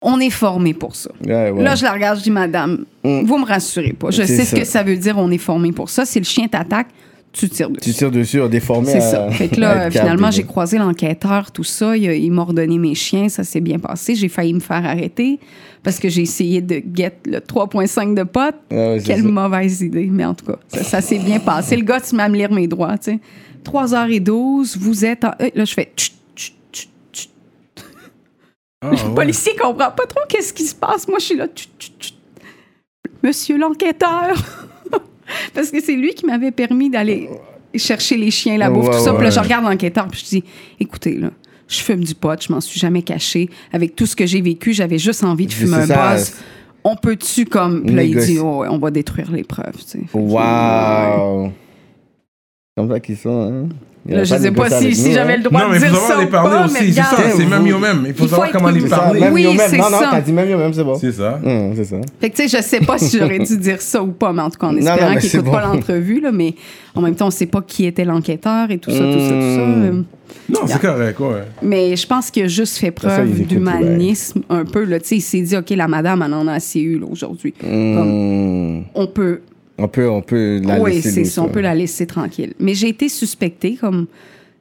On 0.01 0.19
est 0.19 0.29
formé 0.29 0.75
pour 0.75 0.95
ça. 0.95 1.09
Ouais, 1.25 1.49
ouais. 1.49 1.63
Là, 1.63 1.73
je 1.73 1.83
la 1.83 1.91
regarde, 1.93 2.19
je 2.19 2.23
dis, 2.23 2.29
madame, 2.31 2.85
vous 3.03 3.37
me 3.39 3.45
rassurez 3.45 3.93
pas. 3.93 4.11
Je 4.11 4.21
C'est 4.23 4.27
sais 4.35 4.43
ce 4.45 4.51
ça. 4.51 4.59
que 4.59 4.65
ça 4.65 4.83
veut 4.83 4.95
dire, 4.97 5.17
on 5.17 5.31
est 5.31 5.39
formé 5.39 5.71
pour 5.71 5.89
ça. 5.89 6.05
Si 6.05 6.19
le 6.19 6.25
chien 6.25 6.47
t'attaque, 6.47 6.87
tu 7.33 7.49
tires 7.49 7.69
dessus. 7.69 7.91
Tu 7.91 7.95
tires 7.95 8.11
dessus, 8.11 8.41
déformé. 8.49 8.87
C'est 8.91 8.97
à- 8.97 9.01
ça. 9.01 9.31
Fait 9.31 9.47
que 9.49 9.59
là, 9.59 9.91
finalement, 9.91 10.31
j'ai 10.31 10.43
croisé 10.43 10.77
l'enquêteur, 10.79 11.51
tout 11.51 11.63
ça. 11.63 11.95
Il, 11.95 12.31
m'a 12.31 12.41
ordonné 12.41 12.77
mes 12.79 12.95
chiens, 12.95 13.29
ça 13.29 13.43
s'est 13.43 13.61
bien 13.61 13.77
passé. 13.79 14.15
J'ai 14.15 14.27
failli 14.29 14.53
me 14.53 14.59
faire 14.59 14.83
arrêter 14.85 15.39
parce 15.83 15.99
que 15.99 16.09
j'ai 16.09 16.23
essayé 16.23 16.61
de 16.61 16.81
get 16.95 17.13
le 17.25 17.39
3,5 17.39 18.15
de 18.15 18.23
ouais, 18.71 18.99
c'est 18.99 19.05
Quelle 19.05 19.21
ça. 19.21 19.27
mauvaise 19.27 19.81
idée. 19.81 20.07
Mais 20.11 20.25
en 20.25 20.33
tout 20.33 20.45
cas, 20.45 20.57
ça, 20.67 20.83
ça 20.83 21.01
s'est 21.01 21.19
bien 21.19 21.39
passé. 21.39 21.75
Le 21.77 21.83
gars, 21.83 22.01
tu 22.01 22.15
m'as 22.15 22.23
à 22.23 22.29
me 22.29 22.37
lire 22.37 22.51
mes 22.51 22.67
droits, 22.67 22.97
tu 22.97 23.11
sais. 23.11 23.19
3h12, 23.63 24.77
vous 24.79 25.05
êtes. 25.05 25.23
en- 25.25 25.33
Euh, 25.41 25.49
Là, 25.53 25.65
je 25.65 25.73
fais. 25.73 25.91
tchut, 25.95 26.13
tchut, 26.35 26.53
tchut, 26.71 26.87
tchut. 27.13 27.29
Ah, 28.81 28.89
Le 28.91 28.97
ouais. 28.97 29.13
policier 29.15 29.51
comprend 29.55 29.91
pas 29.91 30.05
trop 30.07 30.21
qu'est-ce 30.27 30.53
qui 30.53 30.63
se 30.63 30.73
passe. 30.75 31.07
Moi, 31.07 31.17
je 31.19 31.25
suis 31.25 31.35
là. 31.37 31.47
tchut, 31.53 31.67
tchut, 31.77 31.91
tchut. 31.99 32.13
Monsieur 33.21 33.57
l'enquêteur. 33.57 34.35
Parce 35.53 35.71
que 35.71 35.81
c'est 35.81 35.95
lui 35.95 36.13
qui 36.13 36.25
m'avait 36.25 36.51
permis 36.51 36.89
d'aller 36.89 37.29
chercher 37.75 38.17
les 38.17 38.31
chiens, 38.31 38.57
la 38.57 38.69
bouffe, 38.69 38.87
Ouais, 38.87 38.97
tout 38.97 39.03
ça. 39.03 39.13
Puis 39.13 39.23
là, 39.23 39.29
ouais. 39.29 39.35
je 39.35 39.39
regarde 39.39 39.65
l'enquêteur, 39.65 40.07
puis 40.07 40.21
je 40.23 40.29
dis 40.29 40.43
écoutez, 40.79 41.15
là, 41.15 41.31
je 41.67 41.79
fume 41.79 42.03
du 42.03 42.15
pot, 42.15 42.41
je 42.41 42.51
m'en 42.51 42.61
suis 42.61 42.79
jamais 42.79 43.01
caché. 43.01 43.49
Avec 43.71 43.95
tout 43.95 44.05
ce 44.05 44.15
que 44.15 44.25
j'ai 44.25 44.41
vécu, 44.41 44.73
j'avais 44.73 44.97
juste 44.97 45.23
envie 45.23 45.47
de 45.47 45.53
fumer 45.53 45.77
un 45.77 45.87
buzz. 45.87 46.33
On 46.83 46.95
peut-tu, 46.95 47.45
comme. 47.45 47.83
Puis 47.83 47.95
là, 47.95 48.03
il 48.03 48.17
dit 48.17 48.39
oh, 48.39 48.59
ouais, 48.59 48.67
on 48.69 48.77
va 48.77 48.91
détruire 48.91 49.31
les 49.31 49.43
preuves, 49.43 49.75
tu 49.77 49.99
sais. 49.99 50.03
Ouais. 50.13 50.21
Wow. 50.23 51.51
Comme 52.75 52.89
ça 52.89 52.99
qu'ils 52.99 53.17
sont, 53.17 53.41
hein. 53.41 53.69
Là, 54.07 54.23
je 54.23 54.35
sais 54.35 54.51
pas 54.51 54.69
si, 54.69 54.95
si 54.95 55.09
nous, 55.09 55.13
j'avais 55.15 55.33
hein. 55.33 55.37
le 55.37 55.43
droit 55.43 55.61
Non, 55.61 55.67
de 55.67 55.71
mais 55.73 55.77
il 55.79 55.85
faut 55.85 55.91
dire 55.91 55.99
savoir 55.99 56.17
ça 56.17 56.23
les 56.23 56.29
parler 56.29 56.65
aussi. 56.65 56.93
C'est 56.93 57.01
ça, 57.01 57.17
c'est 57.35 57.45
même 57.45 57.67
yo 57.67 57.77
même. 57.77 58.03
Il 58.07 58.13
faut 58.13 58.23
Il 58.23 58.27
faut 58.27 58.27
savoir 58.27 58.51
comment 58.51 58.69
les 58.69 58.87
ça, 58.87 58.97
parler. 58.97 59.21
Oui, 59.31 59.57
c'est 59.67 59.77
Non, 59.77 59.89
non, 59.89 59.99
ça. 59.99 60.09
t'as 60.11 60.21
dit 60.21 60.31
même 60.31 60.49
yo 60.49 60.57
même, 60.57 60.73
c'est 60.73 60.83
bon. 60.83 60.95
C'est 60.95 61.11
ça. 61.11 61.39
Hum, 61.43 61.73
c'est 61.75 61.83
ça. 61.85 61.97
Fait 62.21 62.29
que, 62.29 62.35
tu 62.35 62.47
sais, 62.47 62.57
je 62.57 62.63
sais 62.63 62.79
pas 62.79 62.97
si 62.97 63.17
j'aurais 63.17 63.39
dû 63.39 63.57
dire 63.57 63.81
ça 63.81 64.01
ou 64.01 64.07
pas, 64.11 64.31
mais 64.31 64.41
en 64.41 64.49
tout 64.49 64.57
cas, 64.59 64.67
en 64.67 64.71
non, 64.73 64.79
espérant 64.79 65.09
mais 65.09 65.19
qu'il 65.19 65.29
c'est 65.29 65.37
écoute 65.39 65.51
pas 65.51 65.65
bon. 65.67 65.73
l'entrevue, 65.73 66.19
là, 66.21 66.31
mais 66.31 66.55
en 66.95 67.01
même 67.01 67.15
temps, 67.15 67.27
on 67.27 67.31
sait 67.31 67.45
pas 67.47 67.61
qui 67.61 67.85
était 67.85 68.05
l'enquêteur 68.05 68.71
et 68.71 68.77
tout 68.77 68.91
ça, 68.91 68.99
tout 68.99 69.19
ça, 69.19 69.29
tout 69.29 69.55
ça. 69.55 69.65
Mm. 69.65 69.83
euh. 69.83 70.01
Non, 70.49 70.59
c'est 70.65 70.79
correct, 70.81 71.19
ouais. 71.19 71.43
Mais 71.61 71.95
je 71.95 72.07
pense 72.07 72.31
qu'il 72.31 72.43
a 72.43 72.47
juste 72.47 72.77
fait 72.77 72.93
Ça, 73.01 73.09
ça, 73.09 73.15
preuve 73.17 73.41
d'humanisme 73.45 74.41
un 74.49 74.63
peu. 74.65 74.83
Là, 74.85 74.99
Tu 74.99 75.07
sais, 75.07 75.15
il 75.17 75.21
s'est 75.21 75.41
dit, 75.41 75.57
OK, 75.57 75.69
la 75.71 75.87
madame, 75.87 76.23
elle 76.25 76.33
en 76.33 76.47
a 76.47 76.53
assez 76.53 76.79
eu 76.79 76.97
là, 76.99 77.05
aujourd'hui. 77.09 77.53
Hum, 77.65 78.83
On 78.95 79.07
peut, 79.07 79.41
On 79.77 79.87
peut, 79.87 80.09
on 80.09 80.21
peut 80.21 80.59
la 80.63 80.79
oui, 80.79 80.93
laisser 80.95 81.11
c'est 81.11 81.23
ça, 81.25 81.43
on 81.43 81.49
peut 81.49 81.61
la 81.61 81.75
laisser 81.75 82.07
tranquille. 82.07 82.53
Mais 82.59 82.73
j'ai 82.73 82.89
été 82.89 83.09
suspectée 83.09 83.77
comme 83.79 84.07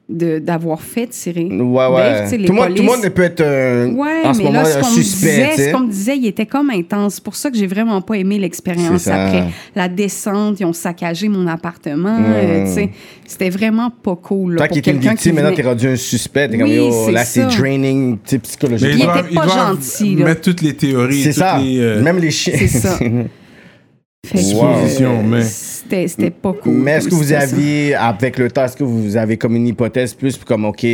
de- 0.09 0.39
d'avoir 0.39 0.79
fait 0.81 1.07
tirer. 1.07 1.43
Ouais, 1.45 1.87
ouais. 1.87 2.29
tout, 2.29 2.37
le 2.37 2.53
monde, 2.53 2.75
tout 2.75 2.81
le 2.83 2.87
monde 2.87 3.09
peut 3.09 3.23
être 3.23 3.41
euh, 3.41 3.89
Ouais, 3.91 4.21
en 4.23 4.33
ce 4.33 4.37
mais 4.37 4.43
moment 4.45 4.61
là, 4.61 4.65
ce 4.65 4.77
un 4.77 4.81
qu'on 4.81 4.89
me 4.91 4.95
suspect. 5.01 5.49
disait, 5.51 5.67
ce 5.67 5.73
qu'on 5.73 5.79
me 5.81 5.89
disait, 5.91 6.17
il 6.17 6.27
était 6.27 6.45
comme 6.45 6.69
intense. 6.69 7.15
C'est 7.15 7.23
pour 7.23 7.35
ça 7.35 7.49
que 7.51 7.57
j'ai 7.57 7.67
vraiment 7.67 7.99
pas 8.01 8.13
aimé 8.13 8.39
l'expérience 8.39 9.07
après. 9.07 9.45
La 9.75 9.89
descente, 9.89 10.59
ils 10.61 10.65
ont 10.65 10.71
saccagé 10.71 11.27
mon 11.27 11.45
appartement. 11.47 12.19
Mm. 12.19 12.25
euh, 12.35 12.65
tu 12.67 12.71
sais, 12.73 12.89
C'était 13.25 13.49
vraiment 13.49 13.89
pas 13.89 14.15
cool. 14.15 14.53
là, 14.53 14.57
Toi 14.59 14.67
pour 14.67 14.73
qui 14.75 14.79
étais 14.79 14.91
une 14.91 14.97
quelqu'un 14.99 15.11
victime, 15.15 15.33
maintenant 15.35 15.49
venait- 15.49 15.61
t'es 15.63 15.67
rendu 15.67 15.87
un 15.89 15.95
suspect. 15.97 16.47
T'es 16.49 16.63
Oui, 16.63 16.77
comme, 16.77 17.13
là, 17.13 17.25
c'est 17.25 17.45
draining, 17.47 18.17
Mais 18.31 18.37
psychologiquement. 18.39 18.93
Il 18.95 19.19
était 19.19 19.27
ils 19.31 19.35
pas 19.35 19.45
doivent 19.45 19.75
gentil, 19.75 20.15
là. 20.15 20.25
mettre 20.25 20.41
toutes 20.41 20.61
les 20.61 20.73
théories. 20.75 21.23
C'est 21.23 21.31
ça. 21.33 21.57
Les, 21.59 21.79
euh, 21.79 22.01
Même 22.01 22.19
les 22.19 22.31
chiens. 22.31 22.53
C'est 22.55 22.67
ça. 22.67 22.97
Fait 24.25 24.39
que, 24.39 24.43
Supposition, 24.43 25.23
mais- 25.23 25.43
C'était 25.43 26.07
c'était 26.07 26.31
pas 26.31 26.51
cool. 26.51 26.73
Mais 26.73 26.91
est-ce 26.93 27.07
que 27.07 27.15
vous 27.15 27.31
aviez, 27.31 27.95
avec 27.95 28.37
le 28.37 28.51
temps, 28.51 28.65
est-ce 28.65 28.75
que 28.75 28.83
vous 28.83 29.15
avez 29.15 29.37
comme 29.37 29.55
une 29.55 29.67
hypothèse 29.67 30.13
plus 30.13 30.37
comme, 30.37 30.65
OK, 30.65 30.85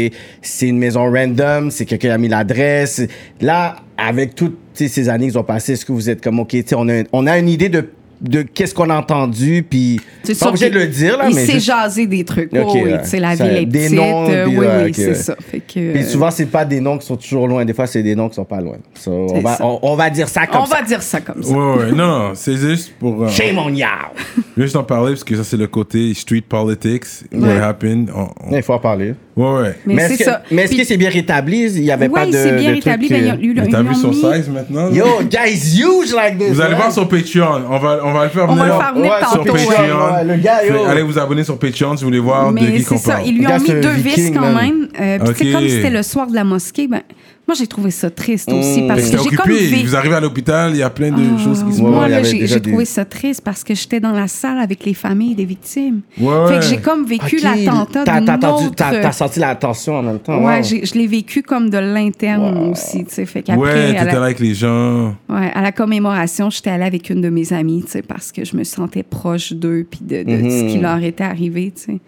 c'est 0.41 0.67
une 0.67 0.77
maison 0.77 1.09
random, 1.11 1.71
c'est 1.71 1.85
quelqu'un 1.85 2.09
qui 2.09 2.13
a 2.13 2.17
mis 2.19 2.27
l'adresse. 2.27 3.01
Là, 3.41 3.77
avec 3.97 4.35
toutes 4.35 4.57
tu 4.75 4.83
sais, 4.83 4.87
ces 4.87 5.09
années 5.09 5.29
qui 5.29 5.37
ont 5.37 5.43
passé, 5.43 5.73
est-ce 5.73 5.85
que 5.85 5.91
vous 5.91 6.09
êtes 6.09 6.21
comme, 6.23 6.39
OK, 6.39 6.49
tu 6.49 6.63
sais, 6.65 6.75
on 6.75 6.87
a, 6.89 7.03
on 7.11 7.25
a 7.25 7.37
une 7.39 7.49
idée 7.49 7.69
de, 7.69 7.89
de 8.23 8.41
qu'est-ce 8.41 8.73
qu'on 8.73 8.89
a 8.89 8.95
entendu, 8.95 9.65
puis 9.69 9.99
C'est 10.23 10.37
pas 10.39 10.47
obligé 10.47 10.69
de 10.69 10.79
le 10.79 10.87
dire, 10.87 11.17
là, 11.17 11.25
il 11.29 11.35
mais 11.35 11.45
s'est 11.45 11.53
juste- 11.53 11.65
jasé 11.67 12.07
des 12.07 12.23
trucs. 12.23 12.53
Ok, 12.53 12.61
oh, 12.65 12.77
oui, 12.85 12.91
sais, 13.03 13.19
la 13.19 13.35
Ça- 13.35 13.45
ville 13.45 13.57
est 13.57 13.65
des 13.65 13.79
petite. 13.85 13.93
noms, 13.97 14.29
euh, 14.29 14.45
puis 14.45 14.57
oui, 14.57 14.65
ouais, 14.65 14.71
oui, 14.83 14.89
ok, 14.89 14.95
c'est 14.95 15.07
ouais. 15.09 15.13
ça. 15.15 15.35
Fait 15.51 15.59
que, 15.59 15.91
Puis 15.93 16.01
euh, 16.03 16.05
souvent, 16.05 16.31
c'est 16.31 16.45
pas 16.45 16.63
des 16.65 16.79
noms 16.79 16.97
qui 16.97 17.05
sont 17.05 17.17
toujours 17.17 17.47
loin. 17.47 17.65
Des 17.65 17.73
fois, 17.73 17.85
c'est 17.85 18.01
des 18.03 18.15
noms 18.15 18.29
qui 18.29 18.35
sont 18.35 18.45
pas 18.45 18.61
loin. 18.61 18.77
So, 18.95 19.11
on, 19.11 19.27
C'est 19.35 19.41
va, 19.41 19.57
on, 19.61 19.79
on 19.81 19.95
va 19.95 20.09
dire 20.09 20.29
ça 20.29 20.47
comme 20.47 20.61
on 20.61 20.65
ça. 20.65 20.77
va 20.77 20.81
dire 20.83 21.01
ça 21.01 21.19
comme 21.21 21.43
ça. 21.43 21.51
Ouais, 21.53 21.75
ouais. 21.83 21.91
Non, 21.91 22.07
non, 22.07 22.31
c'est 22.35 22.55
juste 22.57 22.93
pour. 22.99 23.23
euh, 23.23 23.27
Shame 23.29 23.57
on 23.57 23.69
you! 23.69 23.85
juste 24.57 24.75
en 24.75 24.83
parler 24.83 25.11
parce 25.11 25.23
que 25.23 25.35
ça, 25.35 25.43
c'est 25.43 25.57
le 25.57 25.67
côté 25.67 26.13
street 26.13 26.43
politics. 26.47 27.03
Ouais. 27.33 27.39
What 27.57 27.63
happened. 27.67 28.09
On- 28.15 28.29
on- 28.49 28.55
Il 28.55 28.63
faut 28.63 28.73
en 28.73 28.79
parler. 28.79 29.15
Ouais, 29.35 29.45
ouais. 29.61 29.75
Mais, 29.87 29.95
est-ce 30.03 30.11
c'est 30.13 30.17
que, 30.19 30.23
ça. 30.25 30.43
mais 30.51 30.61
est-ce 30.61 30.69
Puis- 30.73 30.81
que 30.81 30.87
c'est 30.87 30.97
bien 30.97 31.09
rétabli? 31.09 31.63
Il 31.75 31.83
y 31.83 31.91
avait 31.91 32.07
pas 32.07 32.23
Oui, 32.25 32.31
de. 32.31 32.37
c'est 32.37 32.55
bien 32.55 32.69
de 32.69 32.75
rétabli. 32.75 33.07
trucs, 33.09 33.19
Ben, 33.19 33.31
euh, 33.31 33.53
Mais 33.55 33.67
t'as 33.67 33.81
l'ont 33.81 33.89
vu 33.89 33.95
son 33.95 34.13
size 34.13 34.47
maintenant? 34.47 34.91
Yo, 34.91 35.05
guys, 35.23 35.75
huge 35.81 36.13
like 36.13 36.37
this. 36.37 36.49
Vous 36.49 36.61
allez 36.61 36.75
voir 36.75 36.91
sur 36.91 37.07
Patreon. 37.07 37.63
On 37.69 37.79
va, 37.79 37.99
on 38.13 38.19
va 38.19 38.23
le 38.25 38.29
faire 38.29 38.49
On 38.49 38.55
va 38.55 38.63
venir. 38.63 38.73
le 38.75 38.79
faire 38.81 38.93
venir 38.93 39.11
Ouais, 39.11 39.19
sur 39.19 39.29
tantôt. 39.31 39.53
Patreon. 39.53 39.73
ouais. 39.73 40.13
ouais, 40.13 40.23
le 40.23 40.35
gars, 40.41 40.65
yo. 40.65 40.73
Fait, 40.73 40.85
Allez 40.91 41.01
vous 41.01 41.19
abonner 41.19 41.43
sur 41.43 41.57
Patreon 41.59 41.97
si 41.97 42.03
vous 42.03 42.09
voulez 42.09 42.19
voir 42.19 42.49
de 42.49 42.53
Mais 42.53 42.73
qui 42.77 42.83
qu'on 42.83 42.97
c'est 42.97 43.03
ça, 43.05 43.13
parle. 43.13 43.27
ils 43.27 43.37
lui 43.37 43.47
ont 43.47 43.59
mis 43.59 43.67
deux 43.81 43.89
vis 43.89 44.31
quand 44.31 44.53
même. 44.53 44.87
Euh, 44.99 45.19
puis 45.19 45.33
c'est 45.37 45.45
Ok. 45.47 45.51
comme 45.53 45.61
si 45.63 45.69
c'était 45.71 45.89
le 45.89 46.03
soir 46.03 46.27
de 46.27 46.35
la 46.35 46.43
mosquée. 46.43 46.87
Ben, 46.87 47.01
moi, 47.47 47.55
j'ai 47.55 47.67
trouvé 47.67 47.91
ça 47.91 48.09
triste 48.09 48.49
aussi 48.51 48.81
Mmh. 48.83 48.87
parce 48.87 49.01
que 49.09 49.17
j'ai 49.17 49.35
comme 49.35 49.51
occupé. 49.51 49.67
vécu. 49.67 49.85
Vous 49.87 49.95
arrivez 49.95 50.15
à 50.15 50.19
l'hôpital, 50.21 50.71
il 50.71 50.77
y 50.77 50.81
a 50.81 50.89
plein 50.89 51.11
de 51.11 51.21
Ah, 51.35 51.43
choses 51.43 51.63
qui 51.63 51.73
se 51.73 51.81
Ouais, 51.81 51.89
moi, 51.89 52.07
là, 52.07 52.23
j'ai 52.23 52.39
des- 52.47 52.61
trouvé 52.61 52.85
ça 52.85 53.03
triste 53.05 53.41
parce 53.43 53.63
que 53.63 53.75
j'étais 53.75 53.99
dans 53.99 54.11
la 54.13 54.27
salle 54.27 54.59
avec 54.59 54.85
les 54.85 54.93
familles 54.93 55.35
des 55.35 55.43
victimes. 55.45 56.01
Ouais, 56.19 56.47
Fait 56.47 56.59
que 56.59 56.65
j'ai 56.65 56.77
comme 56.77 57.05
vécu 57.05 57.35
Ok, 57.37 57.41
l'attentat 57.43 58.03
t'as- 58.05 58.51
autre... 58.51 58.73
T'as 58.75 59.11
senti 59.11 59.39
la 59.39 59.55
tension 59.55 59.95
en 59.95 60.03
même 60.03 60.19
temps. 60.19 60.43
Ouais, 60.43 60.57
wow. 60.57 60.63
j'ai- 60.63 60.85
je 60.85 60.93
l'ai 60.95 61.07
vécu 61.07 61.41
comme 61.43 61.69
de 61.69 61.77
l'interne 61.77 62.69
aussi, 62.71 63.03
tu 63.05 63.13
sais. 63.13 63.25
Fait 63.25 63.41
qu'après, 63.43 63.61
Ouais, 63.61 63.91
t'étais 63.93 64.05
la, 64.05 64.13
là 64.13 64.23
avec 64.23 64.39
les 64.39 64.53
gens. 64.53 65.15
ouais, 65.29 65.51
à 65.53 65.61
la 65.61 65.71
commémoration, 65.73 66.49
j'étais 66.49 66.69
allée 66.69 66.85
avec 66.85 67.09
une 67.09 67.21
de 67.21 67.29
mes 67.29 67.51
amies, 67.53 67.83
tu 67.83 67.91
sais, 67.91 68.01
parce 68.01 68.31
que 68.31 68.45
je 68.45 68.55
me 68.55 68.63
sentais 68.63 69.03
proche 69.03 69.51
d'eux 69.53 69.85
puis 69.89 69.99
de, 70.01 70.23
de 70.23 70.49
ce 70.49 70.67
qui 70.71 70.77
Mhm. 70.77 70.81
leur 70.81 71.03
était 71.03 71.23
arrivé, 71.25 71.71
tu 71.75 71.81
sais. 71.83 71.99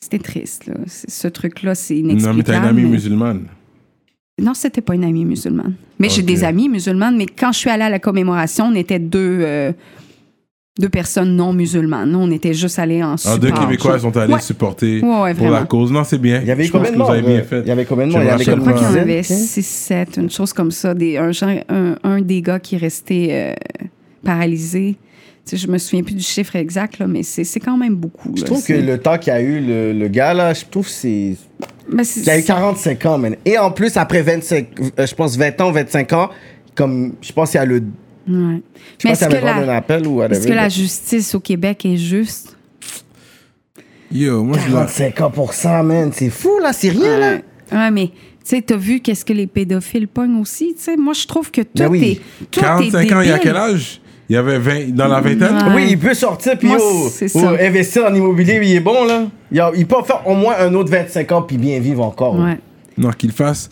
C'était 0.00 0.18
triste, 0.18 0.66
là. 0.66 0.74
C'est- 0.86 1.10
Ce 1.10 1.28
truc-là, 1.28 1.74
c'est 1.74 1.94
Non, 1.94 2.10
inexplicable. 2.10 2.36
mais 2.38 2.42
t'as 2.42 2.58
une 2.58 2.64
amie 2.64 2.82
mais- 2.82 2.88
musulmane. 2.88 3.42
Non, 4.42 4.54
c'était 4.54 4.80
pas 4.80 4.94
une 4.94 5.04
amie 5.04 5.24
musulmane. 5.24 5.74
Mais 5.98 6.08
j'ai 6.08 6.22
des 6.22 6.42
amies 6.44 6.68
musulmanes, 6.68 7.16
mais 7.16 7.26
quand 7.26 7.52
je 7.52 7.58
suis 7.58 7.70
allée 7.70 7.84
à 7.84 7.90
la 7.90 7.98
commémoration, 8.00 8.66
on 8.66 8.74
était 8.74 8.98
deux, 8.98 9.38
euh, 9.42 9.72
deux 10.80 10.88
personnes 10.88 11.36
non 11.36 11.52
musulmanes. 11.52 12.14
On 12.16 12.30
était 12.30 12.52
juste 12.54 12.78
allés 12.78 13.02
en 13.04 13.12
Ah, 13.12 13.16
support. 13.16 13.38
deux 13.38 13.52
Québécois 13.52 13.98
sont 14.00 14.16
allés 14.16 14.34
Ouais. 14.34 14.40
supporter 14.40 15.00
Ouais, 15.02 15.20
ouais, 15.22 15.34
pour 15.34 15.48
la 15.50 15.62
cause. 15.64 15.92
Non, 15.92 16.02
c'est 16.02 16.18
bien. 16.18 16.40
Il 16.40 16.48
y 16.48 16.50
avait 16.50 16.64
Je 16.64 16.72
combien 16.72 16.90
de 16.90 16.96
bien 16.96 17.06
euh. 17.52 17.62
Il 17.64 17.68
y 17.68 17.70
avait 17.70 17.84
combien 17.84 18.06
de 18.06 18.12
Je? 18.12 18.18
Il 18.18 18.24
y 18.24 18.28
avait 18.30 18.44
comme 18.44 18.54
Je 18.56 18.60
crois 18.60 18.72
qu'il 18.72 18.82
y 18.82 18.86
en 18.86 18.92
une 18.94 18.98
avait 18.98 19.20
dizaine, 19.20 19.38
6, 19.38 19.62
7, 19.66 20.16
une 20.16 20.30
chose 20.30 20.52
comme 20.52 20.70
ça. 20.72 20.92
Des, 20.94 21.18
un, 21.18 21.30
genre- 21.30 21.50
un, 21.68 21.94
un 22.02 22.20
des 22.20 22.42
gars 22.42 22.58
qui 22.58 22.74
est 22.74 22.78
resté 22.78 23.28
euh, 23.30 23.52
paralysé. 24.24 24.96
Sais, 25.44 25.56
je 25.56 25.66
me 25.66 25.76
souviens 25.78 26.04
plus 26.04 26.14
du 26.14 26.22
chiffre 26.22 26.54
exact, 26.56 26.98
là, 27.00 27.06
mais 27.08 27.22
c'est 27.24 27.42
c'est 27.44 27.58
quand 27.60 27.76
même 27.76 27.96
beaucoup. 27.96 28.32
Je 28.36 28.42
là. 28.42 28.46
trouve 28.46 28.64
que 28.64 28.72
le 28.72 28.96
temps 28.98 29.18
qu'il 29.18 29.32
y 29.32 29.36
a 29.36 29.40
eu 29.40 29.60
le, 29.60 29.92
le 29.92 30.08
gars, 30.08 30.34
là, 30.34 30.54
je 30.54 30.64
trouve 30.70 30.84
que 30.86 30.90
c'est. 30.92 31.34
Mais 31.88 32.02
Il 32.04 32.30
a 32.30 32.38
eu 32.38 32.42
45 32.44 33.06
ans, 33.06 33.18
man. 33.18 33.36
Et 33.44 33.58
en 33.58 33.70
plus, 33.70 33.96
après 33.96 34.22
25, 34.22 34.66
euh, 34.98 35.06
je 35.06 35.14
pense 35.14 35.36
20 35.36 35.60
ans, 35.60 35.72
25 35.72 36.12
ans, 36.12 36.30
comme, 36.74 37.14
je 37.20 37.32
pense 37.32 37.50
qu'il 37.50 37.58
y 37.58 37.62
a 37.62 37.66
le. 37.66 37.76
Ouais. 37.76 37.82
Je 38.26 38.30
Mais 38.30 38.62
pense 39.02 39.12
est-ce 39.12 39.18
qu'il 39.20 39.28
y 39.28 39.30
que, 39.30 39.36
avait 39.36 39.40
droit 39.40 39.60
d'un 39.60 39.66
la, 39.66 39.76
appel 39.76 40.06
ou 40.06 40.22
est-ce 40.22 40.46
que 40.46 40.52
la 40.52 40.68
justice 40.68 41.34
au 41.34 41.40
Québec 41.40 41.84
est 41.84 41.96
juste? 41.96 42.56
Yo, 44.12 44.42
moi, 44.44 44.58
je 44.58 44.72
la... 44.72 44.80
45 44.86 45.20
ans 45.22 45.30
pour 45.30 45.52
ça, 45.54 45.82
man. 45.82 46.10
C'est 46.14 46.30
fou, 46.30 46.58
là. 46.62 46.72
C'est 46.72 46.90
rien, 46.90 47.18
là. 47.18 47.38
Ouais, 47.72 47.90
mais 47.90 48.08
tu 48.08 48.12
sais, 48.44 48.62
t'as 48.62 48.76
vu 48.76 49.00
qu'est-ce 49.00 49.24
que 49.24 49.32
les 49.32 49.46
pédophiles 49.46 50.06
pognent 50.08 50.40
aussi. 50.40 50.74
Tu 50.76 50.82
sais, 50.82 50.96
moi, 50.96 51.14
je 51.14 51.26
trouve 51.26 51.50
que 51.50 51.62
tout 51.62 51.68
Ben 51.76 51.88
oui. 51.88 52.20
est. 52.40 52.46
Tout 52.50 52.60
45 52.60 53.00
est 53.06 53.12
ans, 53.14 53.20
il 53.22 53.28
y 53.28 53.32
a 53.32 53.38
quel 53.38 53.56
âge? 53.56 54.00
Il 54.28 54.34
y 54.34 54.36
avait 54.36 54.58
20, 54.58 54.94
dans 54.94 55.08
la 55.08 55.20
vingtaine? 55.20 55.56
Ouais. 55.68 55.74
Oui, 55.74 55.86
il 55.90 55.98
peut 55.98 56.14
sortir, 56.14 56.56
puis 56.58 56.68
Moi, 56.68 56.78
yo, 56.78 57.28
ça. 57.28 57.50
investir 57.60 58.04
en 58.06 58.14
immobilier, 58.14 58.60
il 58.62 58.76
est 58.76 58.80
bon, 58.80 59.04
là. 59.04 59.24
Il, 59.50 59.60
a- 59.60 59.72
il 59.76 59.86
peut 59.86 59.96
faire 60.06 60.26
au 60.26 60.34
moins 60.34 60.54
un 60.58 60.72
autre 60.74 60.90
25 60.90 61.30
ans, 61.32 61.42
puis 61.42 61.58
bien 61.58 61.78
vivre 61.80 62.02
encore. 62.04 62.38
Ouais. 62.38 62.58
Non, 62.96 63.10
qu'il 63.10 63.32
fasse. 63.32 63.68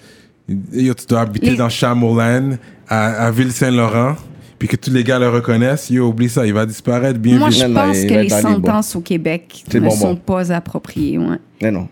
Yo, 0.72 0.92
tu 0.94 1.07
dois 1.07 1.20
habiter 1.20 1.51
Les- 1.51 1.57
dans 1.57 1.68
Chamoulin, 1.68 2.59
à, 2.88 3.26
à 3.26 3.30
Ville-Saint-Laurent, 3.30 4.16
puis 4.59 4.66
que 4.68 4.76
tous 4.76 4.90
les 4.90 5.05
gars 5.05 5.18
le 5.18 5.28
reconnaissent. 5.28 5.88
Yo, 5.90 6.09
oublie 6.09 6.28
ça, 6.28 6.44
il 6.44 6.53
va 6.53 6.66
disparaître 6.66 7.18
bien 7.20 7.38
Moi, 7.38 7.48
vite. 7.48 7.61
je 7.61 7.66
Non, 7.66 7.74
non, 7.74 7.86
pense 7.86 8.05
que 8.05 8.14
les 8.14 8.28
sentences 8.28 8.96
au 8.96 9.01
Québec 9.01 9.64
C'est 9.70 9.78
ne 9.80 9.84
bon, 9.84 9.90
sont 9.90 10.14
bon. 10.14 10.16
pas 10.16 10.53
appropriées. 10.53 11.16
Ouais. 11.18 11.36
Mais 11.62 11.70
non. 11.70 11.84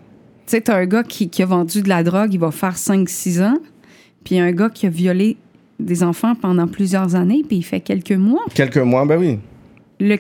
Tu 0.47 0.53
sais, 0.57 0.61
t'as 0.63 0.77
un 0.77 0.87
gars 0.87 1.03
qui, 1.05 1.29
qui 1.31 1.43
a 1.43 1.47
vendu 1.47 1.81
de 1.83 1.89
la 1.89 2.03
drogue, 2.03 2.33
il 2.35 2.41
va 2.41 2.51
faire 2.51 2.77
5-6 2.77 3.41
ans. 3.43 3.59
Puis 4.25 4.39
un 4.41 4.51
gars 4.53 4.69
qui 4.69 4.87
a 4.87 4.91
violé 4.91 5.37
des 5.79 6.03
enfants 6.03 6.35
pendant 6.35 6.67
plusieurs 6.67 7.15
années, 7.15 7.43
puis 7.47 7.59
il 7.59 7.63
fait 7.63 7.81
quelques 7.81 8.13
mois. 8.13 8.43
Quelques 8.55 8.79
mois, 8.79 9.05
ben 9.07 9.19
oui. 9.19 9.39
Le- 10.01 10.19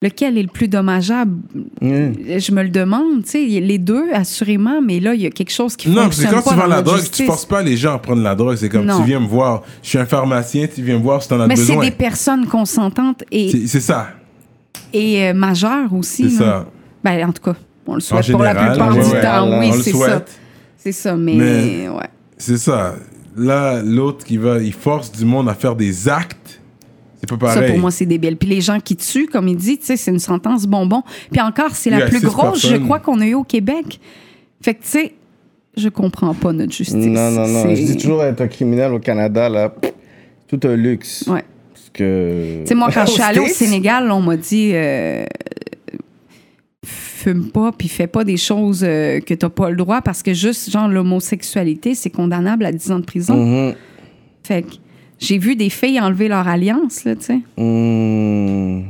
lequel 0.00 0.38
est 0.38 0.42
le 0.42 0.48
plus 0.48 0.68
dommageable? 0.68 1.36
Mm. 1.80 2.38
Je 2.38 2.52
me 2.52 2.62
le 2.62 2.68
demande. 2.68 3.24
Tu 3.24 3.30
sais, 3.30 3.44
les 3.60 3.78
deux, 3.78 4.04
assurément, 4.12 4.80
mais 4.80 5.00
là, 5.00 5.14
il 5.14 5.22
y 5.22 5.26
a 5.26 5.30
quelque 5.30 5.50
chose 5.52 5.74
qui 5.76 5.88
Non, 5.88 6.02
parce 6.04 6.16
fonctionne 6.20 6.30
que 6.40 6.44
quand 6.44 6.50
tu 6.52 6.56
vends 6.56 6.66
la 6.66 6.82
drogue, 6.82 6.98
justice. 7.00 7.16
tu 7.16 7.24
forces 7.26 7.46
pas 7.46 7.62
les 7.62 7.76
gens 7.76 7.94
à 7.94 7.98
prendre 7.98 8.22
la 8.22 8.34
drogue. 8.34 8.56
C'est 8.56 8.68
comme 8.68 8.84
Non. 8.84 8.98
tu 9.00 9.04
viens 9.06 9.20
me 9.20 9.26
voir. 9.26 9.62
Je 9.82 9.88
suis 9.88 9.98
un 9.98 10.06
pharmacien, 10.06 10.66
tu 10.72 10.82
viens 10.82 10.98
me 10.98 11.02
voir 11.02 11.22
si 11.22 11.28
t'en 11.28 11.40
as 11.40 11.46
Mais 11.48 11.56
c'est 11.56 11.66
besoin. 11.72 11.84
des 11.84 11.90
personnes 11.90 12.46
consentantes 12.46 13.24
et, 13.32 13.66
C'est 13.66 13.80
ça. 13.80 14.08
et 14.92 15.24
euh, 15.28 15.34
majeures 15.34 15.92
aussi. 15.92 16.30
C'est 16.30 16.36
ça. 16.44 16.66
Ben, 17.02 17.26
en 17.28 17.32
tout 17.32 17.42
cas, 17.42 17.54
on 17.86 17.92
le 17.94 17.96
En 17.98 18.00
souhaite 18.00 18.30
pour 18.30 18.42
la 18.42 18.54
plupart 18.54 18.88
en 18.88 18.92
du 18.94 19.00
temps. 19.20 19.58
Oui, 19.60 19.72
c'est 19.82 19.92
ça. 19.92 20.24
C'est 20.76 20.92
ça, 20.92 21.16
mais, 21.16 21.34
Mais- 21.34 21.88
ouais. 21.88 22.06
C'est 22.36 22.56
ça. 22.58 22.94
Là, 23.38 23.82
l'autre 23.82 24.24
qui 24.24 24.36
va, 24.36 24.58
il 24.58 24.72
force 24.72 25.12
du 25.12 25.24
monde 25.24 25.48
à 25.48 25.54
faire 25.54 25.76
des 25.76 26.08
actes. 26.08 26.60
C'est 27.20 27.28
pas 27.38 27.48
Ça, 27.48 27.54
pareil. 27.56 27.70
pour 27.72 27.80
moi, 27.80 27.90
c'est 27.90 28.06
débile. 28.06 28.36
Puis 28.36 28.48
les 28.48 28.60
gens 28.60 28.78
qui 28.80 28.94
tuent, 28.96 29.26
comme 29.26 29.48
il 29.48 29.56
dit, 29.56 29.78
tu 29.78 29.86
sais, 29.86 29.96
c'est 29.96 30.10
une 30.10 30.18
sentence 30.20 30.66
bonbon. 30.66 31.02
Puis 31.32 31.40
encore, 31.40 31.70
c'est 31.74 31.90
la 31.90 32.06
plus 32.06 32.20
grosse, 32.20 32.66
je 32.66 32.76
crois, 32.76 33.00
qu'on 33.00 33.20
a 33.20 33.26
eu 33.26 33.34
au 33.34 33.44
Québec. 33.44 33.98
Fait 34.62 34.74
que, 34.74 34.82
tu 34.82 34.88
sais, 34.88 35.14
je 35.76 35.88
comprends 35.88 36.34
pas 36.34 36.52
notre 36.52 36.72
justice. 36.72 36.94
Non, 36.94 37.30
non, 37.30 37.46
non. 37.46 37.62
C'est- 37.64 37.76
Je 37.76 37.82
dis 37.86 37.96
toujours 37.96 38.22
être 38.24 38.40
un 38.40 38.48
criminel 38.48 38.92
au 38.92 38.98
Canada, 38.98 39.48
là, 39.48 39.72
tout 40.48 40.60
un 40.64 40.74
luxe. 40.76 41.24
Ouais. 41.28 41.44
Parce 41.72 41.90
que. 41.92 42.60
Tu 42.62 42.66
sais, 42.68 42.74
moi, 42.74 42.88
quand 42.92 43.06
je 43.06 43.12
suis 43.12 43.22
allée 43.22 43.40
au 43.40 43.46
Sénégal, 43.46 44.10
on 44.10 44.20
m'a 44.20 44.36
dit 44.36 44.70
euh, 44.74 45.24
fume 47.28 47.50
pas, 47.50 47.72
puis 47.72 47.88
fais 47.88 48.06
pas 48.06 48.24
des 48.24 48.36
choses 48.36 48.82
euh, 48.82 49.20
que 49.20 49.34
t'as 49.34 49.48
pas 49.48 49.70
le 49.70 49.76
droit 49.76 50.00
parce 50.00 50.22
que 50.22 50.32
juste, 50.32 50.70
genre, 50.70 50.88
l'homosexualité, 50.88 51.94
c'est 51.94 52.10
condamnable 52.10 52.64
à 52.64 52.72
10 52.72 52.92
ans 52.92 52.98
de 53.00 53.04
prison. 53.04 53.36
mhm, 53.36 53.74
Fait 54.42 54.62
que 54.62 54.74
j'ai 55.18 55.38
vu 55.38 55.56
des 55.56 55.68
filles 55.68 56.00
enlever 56.00 56.28
leur 56.28 56.46
alliance, 56.48 57.04
là, 57.04 57.16
tu 57.16 57.24
sais, 57.24 57.40
mhm. 57.56 58.84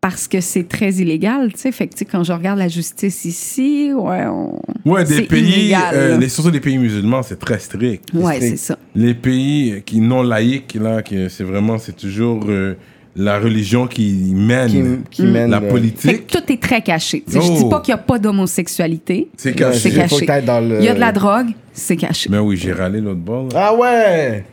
parce 0.00 0.28
que 0.28 0.40
c'est 0.40 0.68
très 0.68 0.94
illégal, 0.94 1.52
tu 1.52 1.60
sais. 1.60 1.72
Fait 1.72 1.88
que, 1.88 1.94
tu 1.94 2.00
sais, 2.00 2.04
quand 2.04 2.22
je 2.22 2.32
regarde 2.32 2.58
la 2.58 2.68
justice 2.68 3.24
ici, 3.24 3.90
ouais, 3.92 4.26
on... 4.26 4.60
Ouais, 4.84 5.04
des 5.04 5.22
pays, 5.22 5.62
illégal, 5.62 5.94
euh, 5.94 6.18
les, 6.18 6.28
surtout 6.28 6.50
les 6.50 6.60
pays 6.60 6.78
musulmans, 6.78 7.22
c'est 7.22 7.38
très 7.38 7.58
strict. 7.58 8.10
Ouais, 8.14 8.38
c'est 8.40 8.56
ça. 8.56 8.78
Les 8.94 9.14
pays 9.14 9.82
qui 9.84 10.00
non 10.00 10.22
laïques, 10.22 10.74
là, 10.74 11.02
que 11.02 11.28
c'est 11.28 11.44
vraiment, 11.44 11.78
c'est 11.78 11.96
toujours 11.96 12.44
euh, 12.48 12.74
la 13.16 13.38
religion 13.38 13.86
qui 13.86 14.32
mène 14.34 15.02
Qui, 15.10 15.22
qui 15.22 15.22
Mm. 15.22 15.30
mène 15.30 15.50
la 15.50 15.60
politique. 15.60 16.26
que 16.26 16.38
tout 16.38 16.52
est 16.52 16.62
très 16.62 16.82
caché. 16.82 17.24
Tu 17.26 17.32
Je 17.34 17.38
Oh. 17.38 17.56
dis 17.56 17.68
pas 17.68 17.80
qu'il 17.80 17.94
n'y 17.94 18.00
a 18.00 18.02
pas 18.02 18.18
d'homosexualité. 18.18 19.28
C'est 19.36 19.54
caché. 19.54 19.78
C'est 19.78 19.88
il 19.88 19.94
faut 19.94 20.00
caché. 20.02 20.20
que 20.20 20.24
t'ailles 20.26 20.44
dans 20.44 20.60
le- 20.60 20.78
Il 20.78 20.84
y 20.84 20.88
a 20.88 20.94
de 20.94 21.00
la 21.00 21.12
drogue, 21.12 21.48
c'est 21.72 21.96
caché. 21.96 22.28
Mais 22.30 22.38
oui, 22.38 22.56
j'ai 22.56 22.72
râlé 22.72 23.00
l'autre 23.00 23.20
bord. 23.20 23.48
là. 23.52 23.68
Ah 23.70 23.74
ouais! 23.74 24.44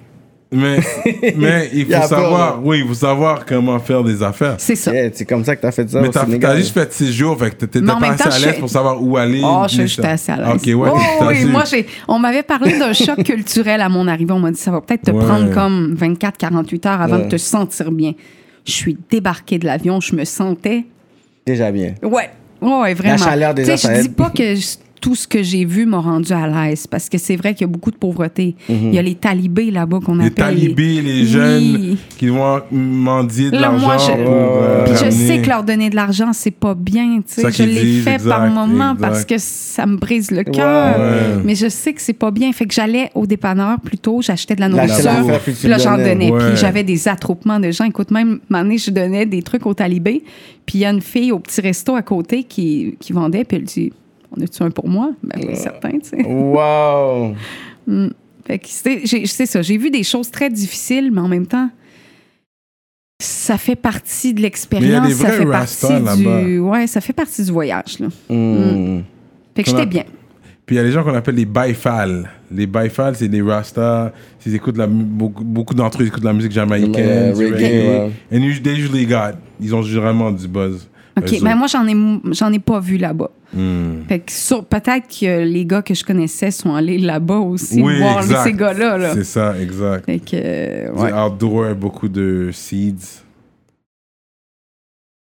Mais, 0.56 0.78
mais 1.36 1.70
il 1.74 1.86
faut 1.88 2.08
savoir, 2.08 2.60
oui, 2.64 2.82
il 2.84 2.88
faut 2.88 2.94
savoir 2.94 3.44
comment 3.44 3.80
faire 3.80 4.04
des 4.04 4.22
affaires. 4.22 4.54
C'est 4.60 4.76
ça. 4.76 4.94
Yeah, 4.94 5.10
c'est 5.12 5.26
comme 5.26 5.44
ça 5.44 5.56
que 5.56 5.62
t'as 5.64 5.72
fait 5.72 5.90
ça 5.90 6.00
Mais 6.00 6.10
t'as 6.10 6.56
juste 6.56 6.76
fait 6.76 6.94
six 6.94 7.12
jours, 7.12 7.40
fait 7.40 7.50
que 7.50 7.56
t'étais 7.66 7.82
pas 7.82 7.98
assez 8.00 8.28
à 8.28 8.30
je 8.30 8.46
l'aise 8.46 8.60
pour 8.60 8.70
savoir 8.70 9.02
où 9.02 9.18
aller. 9.18 9.42
Oh, 9.44 9.64
je- 9.68 9.78
ça. 9.78 9.86
j'étais 9.88 10.08
assez 10.10 10.32
à 10.32 10.38
l'aise. 10.38 10.48
Ok, 10.54 10.66
ouais. 10.68 10.90
Oh, 10.94 11.26
oui, 11.28 11.46
moi, 11.46 11.64
j'ai, 11.68 11.88
on 12.08 12.20
m'avait 12.20 12.44
parlé 12.44 12.78
d'un 12.78 12.94
choc 12.94 13.24
culturel 13.24 13.82
à 13.82 13.90
mon 13.90 14.08
arrivée. 14.08 14.32
On 14.32 14.40
m'a 14.40 14.52
dit, 14.52 14.60
ça 14.60 14.70
va 14.70 14.80
peut-être 14.82 15.02
te 15.06 15.12
Ouais. 15.12 15.26
prendre 15.26 15.52
comme 15.52 15.96
24-48 16.00 16.86
heures 16.88 17.02
avant 17.02 17.18
Ouais. 17.18 17.26
de 17.26 17.30
te 17.30 17.38
sentir 17.38 17.92
bien. 17.92 18.14
Je 18.66 18.72
suis 18.72 18.98
débarquée 19.10 19.60
de 19.60 19.66
l'avion, 19.66 20.00
je 20.00 20.16
me 20.16 20.24
sentais. 20.26 20.86
Déjà 21.46 21.72
bien. 21.72 21.96
Ouais, 22.02 22.30
ouais, 22.62 22.94
vraiment. 22.94 23.18
chaleur, 23.18 23.54
déjà, 23.54 23.76
ça 23.78 23.96
Je 23.96 24.02
dis 24.04 24.10
pas 24.10 24.30
que 24.30 24.56
je- 24.56 24.78
tout 25.04 25.16
ce 25.16 25.28
que 25.28 25.44
j'ai 25.44 25.66
vu 25.66 25.86
m'a 25.86 25.98
rendu 25.98 26.32
à 26.32 26.48
l'aise 26.48 26.88
parce 26.88 27.10
que 27.10 27.18
c'est 27.18 27.36
vrai 27.36 27.54
qu'il 27.54 27.68
y 27.68 27.70
a 27.70 27.74
beaucoup 27.74 27.92
de 27.92 27.98
pauvreté. 27.98 28.56
Il 28.70 28.94
y 28.94 28.98
a 28.98 29.02
les 29.02 29.16
talibés 29.16 29.70
là-bas 29.70 30.00
qu'on 30.00 30.16
Les 30.16 30.28
appelle. 30.28 30.56
talibés, 30.56 31.02
les 31.02 31.26
jeunes 31.26 31.98
qui 32.18 32.28
vont 32.30 32.62
mendier 32.72 33.52
de 33.52 33.58
l'argent 33.58 33.86
moi, 33.86 33.98
je- 33.98 34.24
pour 34.24 34.34
euh, 34.34 34.86
Puis 34.86 34.94
je 34.96 35.00
ramener. 35.04 35.12
sais 35.28 35.42
que 35.42 35.50
leur 35.50 35.64
donner 35.66 35.90
de 35.90 35.96
l'argent, 35.98 36.32
c'est 36.32 36.52
pas 36.52 36.74
bien. 36.74 37.18
tu 37.18 37.34
sais. 37.34 37.42
Ça 37.42 37.50
Je 37.50 37.64
l'ai 37.64 38.00
fait 38.00 38.24
par 38.26 38.50
moment 38.50 38.92
exact. 38.94 39.02
parce 39.02 39.26
que 39.26 39.36
ça 39.40 39.86
me 39.86 39.98
brise 39.98 40.32
le 40.32 40.46
cœur. 40.46 40.98
Ouais. 40.98 41.42
Mais 41.44 41.56
je 41.56 41.68
sais 41.68 41.92
que 41.92 42.02
c'est 42.02 42.14
pas 42.14 42.32
bien. 42.32 42.54
Fait 42.54 42.66
que 42.66 42.74
j'allais 42.74 43.12
au 43.14 43.26
dépanneur 43.26 43.82
plutôt, 43.82 44.22
j'achetais 44.22 44.56
de 44.56 44.62
la 44.62 44.70
nourriture. 44.70 45.12
puis 45.60 45.68
là, 45.68 45.80
j'en 45.80 45.98
donnais. 45.98 46.32
Ouais. 46.32 46.48
Puis 46.48 46.56
j'avais 46.62 46.84
des 46.84 47.10
attroupements 47.10 47.60
de 47.60 47.72
gens. 47.72 47.84
Écoute, 47.84 48.10
même, 48.12 48.40
donné, 48.50 48.78
je 48.78 48.90
donnais 48.90 49.26
des 49.26 49.42
trucs 49.42 49.66
aux 49.66 49.74
talibés. 49.74 50.24
Puis 50.66 50.78
il 50.78 50.82
y 50.82 50.86
a 50.86 50.92
une 50.92 51.02
fille 51.02 51.34
au 51.34 51.40
petit 51.40 51.60
resto 51.60 51.94
à 51.94 52.02
côté 52.04 52.44
qui, 52.46 52.96
qui 53.02 53.12
vendait. 53.12 53.44
Puis 53.44 53.58
elle 53.58 53.64
dit 53.66 53.92
On 54.36 54.42
a-tu 54.42 54.64
un 54.64 54.72
pour 54.72 54.88
moi? 54.90 55.12
Ben 55.24 55.40
oui, 55.48 55.56
certain, 55.56 55.92
tu 55.92 56.10
sais. 56.10 56.24
Wow! 56.26 57.36
Fait 58.46 58.60
que 58.60 58.68
c'est 58.68 59.46
ça. 59.46 59.62
J'ai 59.62 59.78
vu 59.78 59.90
des 59.90 60.04
choses 60.04 60.30
très 60.30 60.50
difficiles, 60.50 61.12
mais 61.14 61.22
en 61.22 61.30
même 61.30 61.48
temps, 61.48 61.70
ça 63.22 63.58
fait 63.58 63.76
partie 63.78 64.34
de 64.34 64.42
l'expérience. 64.42 65.14
Ça 65.14 65.30
fait 65.32 65.46
partie 65.46 65.94
du. 66.18 66.60
Ouais, 66.60 66.88
ça 66.88 67.00
fait 67.00 67.14
partie 67.14 67.44
du 67.44 67.52
voyage. 67.52 68.00
Là. 68.00 68.08
Hmm. 68.30 69.02
Fait 69.56 69.64
que 69.64 69.70
j'étais 69.70 69.82
a- 69.82 69.86
bien. 69.86 70.04
Puis 70.66 70.76
il 70.76 70.78
y 70.78 70.82
a 70.82 70.84
les 70.84 70.92
gens 70.92 71.04
qu'on 71.04 71.14
appelle 71.14 71.36
les 71.36 71.46
baifals. 71.46 72.30
Les 72.50 72.68
baifals, 72.68 73.16
c'est 73.18 73.28
des 73.28 73.42
rastas. 73.42 74.12
Ils 74.46 74.56
écoutent 74.56 74.78
la, 74.78 74.88
beaucoup, 74.88 75.44
beaucoup 75.44 75.74
d'entre 75.74 76.02
eux 76.02 76.06
ils 76.06 76.08
écoutent 76.08 76.24
la 76.24 76.32
musique 76.34 76.54
jamaïcaine, 76.54 76.96
Euh, 76.96 77.34
reggae, 77.34 77.54
reggae. 77.54 77.62
ouais. 77.62 78.12
And 78.34 78.62
they 78.64 78.78
usually 78.78 79.06
got. 79.06 79.34
Ils 79.60 79.76
ont 79.76 79.82
généralement 79.82 80.32
du 80.32 80.48
buzz. 80.48 80.88
OK, 81.18 81.40
mais 81.44 81.56
moi, 81.56 81.68
j'en 81.68 81.86
ai, 81.88 81.96
j'en 82.32 82.52
ai 82.52 82.60
pas 82.60 82.80
vu 82.80 82.98
là-bas. 82.98 83.30
Hmm. 83.54 84.02
Fait 84.08 84.20
que 84.20 84.32
sur- 84.32 84.66
peut-être 84.66 85.08
que 85.08 85.44
les 85.44 85.66
gars 85.66 85.84
que 85.84 85.94
je 85.94 86.04
connaissais 86.04 86.50
sont 86.50 86.74
allés 86.74 86.98
là-bas 86.98 87.38
aussi 87.38 87.82
Oui, 87.84 88.00
voir 88.00 88.18
exact. 88.20 88.44
ces 88.46 88.54
gars-là. 88.54 88.98
Là. 88.98 89.14
C'est 89.14 89.24
ça, 89.24 89.54
exact. 89.62 90.06
Fait 90.06 90.18
que, 90.20 90.32
euh, 90.34 90.92
ouais. 90.94 91.14
outdoor, 91.14 91.76
beaucoup 91.76 92.08
de 92.10 92.50
seeds. 92.52 93.22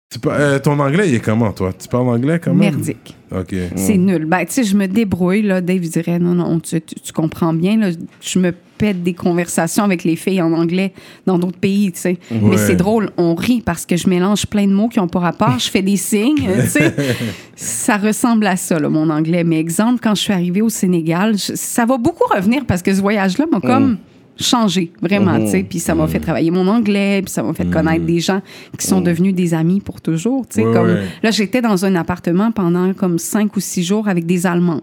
Tu 0.09 0.19
euh, 0.25 0.57
ton 0.59 0.79
anglais, 0.79 1.09
il 1.09 1.15
est 1.15 1.19
comment, 1.19 1.51
toi? 1.51 1.73
Tu 1.77 1.85
parles 1.89 2.07
anglais 2.07 2.39
quand 2.41 2.53
même? 2.53 2.75
Merdique. 2.75 3.13
OK. 3.29 3.53
C'est 3.75 3.97
nul. 3.97 4.23
Ben, 4.23 4.45
tu 4.45 4.53
sais, 4.53 4.63
je 4.63 4.77
me 4.77 4.87
débrouille, 4.87 5.41
là. 5.41 5.59
Dave 5.59 5.81
dirait, 5.81 6.17
non, 6.17 6.33
non, 6.33 6.61
tu, 6.61 6.79
tu- 6.79 6.95
tu 6.95 7.11
comprends 7.11 7.53
bien, 7.53 7.77
là. 7.77 7.89
Je 8.21 8.39
me 8.39 8.53
pète 8.77 9.03
des 9.03 9.13
conversations 9.13 9.83
avec 9.83 10.05
les 10.05 10.15
filles 10.15 10.41
en 10.41 10.53
anglais 10.53 10.93
dans 11.25 11.37
d'autres 11.37 11.57
pays, 11.59 11.91
tu 11.91 11.99
sais. 11.99 12.17
Ouais. 12.31 12.39
Mais 12.51 12.57
c'est 12.57 12.77
drôle, 12.77 13.09
on 13.17 13.35
rit 13.35 13.61
parce 13.65 13.85
que 13.85 13.97
je 13.97 14.07
mélange 14.07 14.45
plein 14.45 14.65
de 14.65 14.71
mots 14.71 14.87
qui 14.87 14.99
n'ont 14.99 15.09
pas 15.09 15.19
rapport. 15.19 15.59
Je 15.59 15.69
fais 15.69 15.81
des 15.81 15.97
signes, 15.97 16.37
tu 16.37 16.67
sais. 16.69 16.93
Ça 17.57 17.97
ressemble 17.97 18.47
à 18.47 18.55
ça, 18.55 18.79
là, 18.79 18.87
mon 18.87 19.09
anglais. 19.09 19.43
Mais 19.43 19.59
exemple, 19.59 19.99
quand 20.01 20.15
je 20.15 20.21
suis 20.21 20.33
arrivée 20.33 20.61
au 20.61 20.69
Sénégal, 20.69 21.37
je- 21.37 21.51
ça 21.55 21.85
va 21.85 21.97
beaucoup 21.97 22.23
revenir 22.33 22.65
parce 22.65 22.81
que 22.81 22.93
ce 22.95 23.01
voyage-là 23.01 23.45
m'a 23.51 23.59
comme 23.59 23.97
changé, 24.39 24.91
vraiment, 25.01 25.39
tu 25.39 25.47
sais. 25.47 25.63
Puis 25.63 25.79
ça 25.79 25.95
m'a 25.95 26.07
fait 26.07 26.19
travailler 26.19 26.51
mon 26.51 26.67
anglais, 26.67 27.21
puis 27.23 27.31
ça 27.31 27.43
m'a 27.43 27.53
fait 27.53 27.69
connaître 27.69 28.05
des 28.05 28.19
gens 28.19 28.41
qui 28.77 28.85
sont 28.85 29.01
devenus 29.01 29.33
des 29.33 29.53
amis 29.53 29.81
pour 29.81 30.01
toujours, 30.01 30.47
tu 30.47 30.61
sais. 30.61 30.63
Comme. 30.63 30.97
Là, 31.23 31.31
j'étais 31.31 31.61
dans 31.61 31.85
un 31.85 31.95
appartement 31.95 32.51
pendant 32.51 32.93
comme 32.93 33.19
cinq 33.19 33.55
ou 33.55 33.59
six 33.59 33.83
jours 33.83 34.07
avec 34.07 34.25
des 34.25 34.45
Allemands 34.45 34.81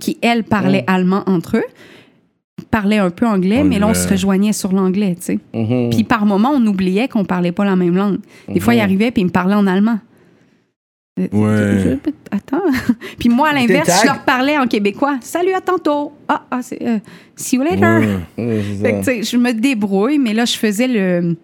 qui, 0.00 0.18
elles, 0.22 0.44
parlaient 0.44 0.84
allemand 0.86 1.22
entre 1.26 1.58
eux, 1.58 1.64
parlaient 2.70 2.98
un 2.98 3.10
peu 3.10 3.26
anglais, 3.26 3.62
mais 3.64 3.78
là, 3.78 3.88
on 3.88 3.94
se 3.94 4.08
rejoignait 4.08 4.52
sur 4.52 4.72
l'anglais, 4.72 5.16
tu 5.16 5.22
sais. 5.22 5.38
Mhm. 5.52 5.90
Puis 5.90 6.04
par 6.04 6.26
moment, 6.26 6.50
on 6.54 6.66
oubliait 6.66 7.08
qu'on 7.08 7.24
parlait 7.24 7.52
pas 7.52 7.64
la 7.64 7.76
même 7.76 7.96
langue. 7.96 8.18
Des 8.48 8.60
fois, 8.60 8.74
il 8.74 8.80
arrivait 8.80 9.10
puis 9.10 9.22
il 9.22 9.26
me 9.26 9.30
parlait 9.30 9.54
en 9.54 9.66
allemand. 9.66 9.98
Euh, 11.18 11.28
Ouais. 11.32 11.98
Attends. 12.32 12.62
puis 13.20 13.28
moi, 13.28 13.50
à 13.50 13.52
l'inverse, 13.52 14.00
je 14.02 14.06
leur 14.06 14.20
parlais 14.24 14.58
en 14.58 14.66
québécois. 14.66 15.16
Salut, 15.20 15.52
à 15.52 15.60
tantôt. 15.60 16.12
Ah, 16.26 16.42
ah 16.50 16.58
c'est. 16.60 16.82
euh, 16.82 16.98
see 17.36 17.56
you 17.56 17.62
later. 17.62 18.18
Ouais. 18.36 18.62
Fait 18.82 18.92
que, 18.92 19.04
ça. 19.04 19.12
tu 19.12 19.22
sais, 19.22 19.22
je 19.22 19.36
me 19.36 19.52
débrouille, 19.52 20.18
mais 20.18 20.34
là, 20.34 20.44
je 20.44 20.56
faisais 20.56 20.88
le, 20.88 21.36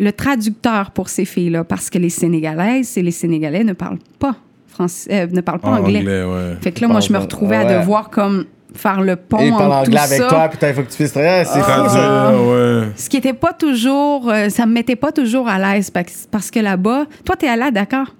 le 0.00 0.12
traducteur 0.12 0.90
pour 0.90 1.08
ces 1.08 1.24
filles-là 1.24 1.62
parce 1.62 1.90
que 1.90 1.98
les 1.98 2.10
Sénégalaises 2.10 2.98
et 2.98 3.02
les 3.02 3.12
Sénégalais 3.12 3.62
ne 3.62 3.72
parlent 3.72 4.00
pas 4.18 4.34
français, 4.66 5.10
euh, 5.12 5.26
ne 5.30 5.40
parlent 5.42 5.60
pas 5.60 5.68
En 5.68 5.76
anglais. 5.84 6.00
anglais, 6.00 6.24
ouais. 6.24 6.56
Fait 6.60 6.72
que 6.72 6.80
là, 6.80 6.88
moi, 6.88 6.98
je 7.00 7.12
me 7.12 7.18
retrouvais 7.18 7.56
à 7.56 7.78
devoir 7.78 8.10
comme 8.10 8.46
faire 8.74 9.00
le 9.00 9.14
pont 9.14 9.38
Et 9.38 9.50
entre 9.52 9.64
tout 9.64 9.70
anglais 9.72 10.00
avec 10.00 10.18
ça. 10.18 10.26
toi, 10.28 10.48
putain, 10.48 10.68
il 10.70 10.74
faut 10.74 10.82
que 10.82 10.90
tu 10.90 10.96
puisses 10.96 11.12
travailler. 11.12 11.44
C'est. 11.44 11.60
Traduire, 11.60 12.42
ouais. 12.48 12.88
Ce 12.96 13.08
qui 13.08 13.16
était 13.16 13.32
pas 13.32 13.52
toujours, 13.52 14.30
ça 14.48 14.66
me 14.66 14.72
mettait 14.72 14.96
pas 14.96 15.12
toujours 15.12 15.48
à 15.48 15.56
l'aise 15.76 15.88
parce, 15.90 16.26
parce 16.28 16.50
que 16.50 16.58
là-bas, 16.58 17.04
toi, 17.24 17.36
t'es 17.36 17.46
allé 17.46 17.62
à 17.62 17.70
Dakar. 17.70 18.12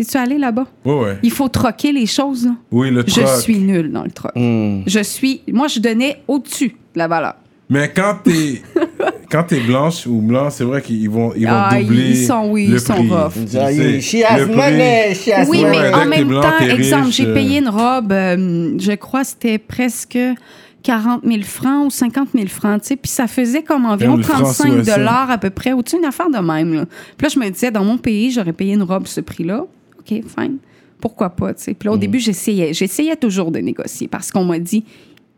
T'es-tu 0.00 0.16
allé 0.16 0.38
là-bas? 0.38 0.64
Ouais, 0.86 0.94
ouais. 0.94 1.18
Il 1.22 1.30
faut 1.30 1.48
troquer 1.48 1.92
les 1.92 2.06
choses. 2.06 2.46
là. 2.46 2.52
Oui, 2.70 2.90
le 2.90 3.04
Je 3.06 3.20
truck. 3.20 3.28
suis 3.42 3.58
nulle 3.58 3.92
dans 3.92 4.02
le 4.04 4.10
troc. 4.10 4.32
Hmm. 4.34 4.80
Je 4.86 5.00
suis, 5.02 5.42
moi, 5.52 5.68
je 5.68 5.78
donnais 5.78 6.22
au-dessus 6.26 6.68
de 6.68 6.98
la 6.98 7.06
valeur. 7.06 7.34
Mais 7.68 7.92
quand 7.94 8.14
t'es 8.24 8.62
quand 9.30 9.42
t'es 9.44 9.60
blanche 9.60 10.06
ou 10.06 10.22
blanc, 10.22 10.48
c'est 10.48 10.64
vrai 10.64 10.80
qu'ils 10.80 11.10
vont 11.10 11.34
ils 11.36 11.44
vont 11.46 11.52
Ah, 11.54 11.78
doubler 11.78 12.10
ils 12.12 12.26
sont- 12.26 12.48
oui, 12.50 12.66
le 12.66 12.76
ils 12.76 12.80
sont 12.80 12.94
prix. 12.94 13.08
rough. 13.10 14.00
She 14.00 14.24
has 14.26 14.46
money, 14.46 15.14
she 15.14 15.28
has 15.28 15.46
Oui, 15.50 15.62
money. 15.64 15.78
mais 15.90 15.94
en 15.94 16.06
même 16.06 16.28
blanc, 16.28 16.40
temps, 16.40 16.64
exemple, 16.64 17.10
j'ai 17.10 17.26
euh. 17.26 17.34
payé 17.34 17.58
une 17.58 17.68
robe, 17.68 18.10
euh, 18.10 18.74
je 18.78 18.92
crois 18.92 19.22
c'était 19.22 19.58
presque 19.58 20.18
40 20.82 21.20
000 21.26 21.42
francs 21.42 21.84
ou 21.86 21.90
50 21.90 22.28
000 22.34 22.46
francs, 22.48 22.80
tu 22.80 22.88
sais, 22.88 22.96
puis 22.96 23.10
ça 23.10 23.26
faisait 23.26 23.62
comme 23.62 23.84
environ 23.84 24.16
le 24.16 24.22
franc 24.22 24.38
35 24.44 24.68
sous 24.68 24.90
dollars 24.90 25.30
à 25.30 25.36
peu 25.36 25.50
près, 25.50 25.74
ou 25.74 25.82
tu 25.82 25.90
sais, 25.90 25.98
une 25.98 26.06
affaire 26.06 26.30
de 26.30 26.38
même. 26.38 26.72
Là. 26.72 26.86
Puis 27.18 27.26
là, 27.26 27.28
je 27.32 27.38
me 27.38 27.50
disais, 27.50 27.70
dans 27.70 27.84
mon 27.84 27.98
pays, 27.98 28.30
j'aurais 28.30 28.54
payé 28.54 28.72
une 28.72 28.82
robe 28.82 29.06
ce 29.06 29.20
prix-là. 29.20 29.66
OK, 30.00 30.08
fine. 30.08 30.56
Pourquoi 31.00 31.30
pas, 31.30 31.54
tu 31.54 31.62
sais. 31.64 31.74
Puis 31.74 31.86
là, 31.86 31.92
au 31.92 31.96
Mm. 31.96 32.00
début, 32.00 32.18
j'essayais. 32.18 32.72
J'essayais 32.74 33.16
toujours 33.16 33.50
de 33.50 33.58
négocier 33.60 34.08
parce 34.08 34.30
qu'on 34.30 34.44
m'a 34.44 34.58
dit, 34.58 34.84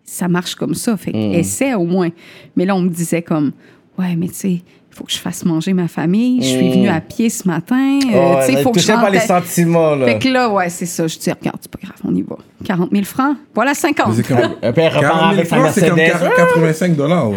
ça 0.05 0.27
marche 0.29 0.55
comme 0.57 0.75
ça, 0.75 0.97
fait 0.97 1.11
Mm. 1.11 1.15
que 1.33 1.37
essaie 1.39 1.75
au 1.75 1.85
moins. 1.85 2.09
Mais 2.57 2.65
là, 2.65 2.75
on 2.75 2.81
me 2.81 2.89
disait 2.89 3.23
comme, 3.23 3.53
ouais, 3.99 4.17
mais 4.17 4.29
tu 4.29 4.35
sais, 4.35 4.51
il 4.51 4.63
faut 4.97 5.05
que 5.05 5.13
je 5.13 5.19
fasse 5.19 5.45
manger 5.45 5.73
ma 5.73 5.89
famille. 5.89 6.43
Je 6.43 6.49
suis 6.49 6.71
venue 6.71 6.89
à 6.89 7.01
pied 7.01 7.31
ce 7.31 7.47
matin. 7.49 7.99
euh, 8.03 8.07
Mm. 8.07 8.13
Oh, 8.15 8.37
tu 8.47 8.53
sais, 8.53 8.63
faut 8.63 8.73
que 8.73 8.81
je 8.81 8.87
pas 8.89 9.09
les 9.11 9.21
sentiments, 9.21 9.95
là. 9.95 10.07
fait 10.07 10.19
que 10.19 10.29
là, 10.29 10.51
ouais, 10.51 10.69
c'est 10.69 10.85
ça. 10.87 11.07
Je 11.07 11.17
dis, 11.19 11.31
regarde, 11.31 11.59
c'est 11.61 11.71
pas 11.71 11.79
grave, 11.83 11.97
on 12.05 12.15
y 12.15 12.23
va. 12.23 12.37
40 12.65 12.91
000 12.93 13.05
francs, 13.05 13.37
voilà 13.55 13.75
50. 13.75 14.09
Mais 14.09 14.15
c'est 14.17 14.23
comme 14.29 14.39
Et 14.63 14.73
puis 14.73 14.83
elle 14.83 14.89
repart 14.89 15.01
40 15.01 15.21
000 15.21 15.33
avec 15.33 15.47
sa 15.47 15.57
francs, 15.57 15.71
c'est 15.75 15.89
comme 15.89 15.97
Mercedes. 15.97 16.31
85 16.37 16.97
dollars. 16.97 17.31
Ouais, 17.31 17.37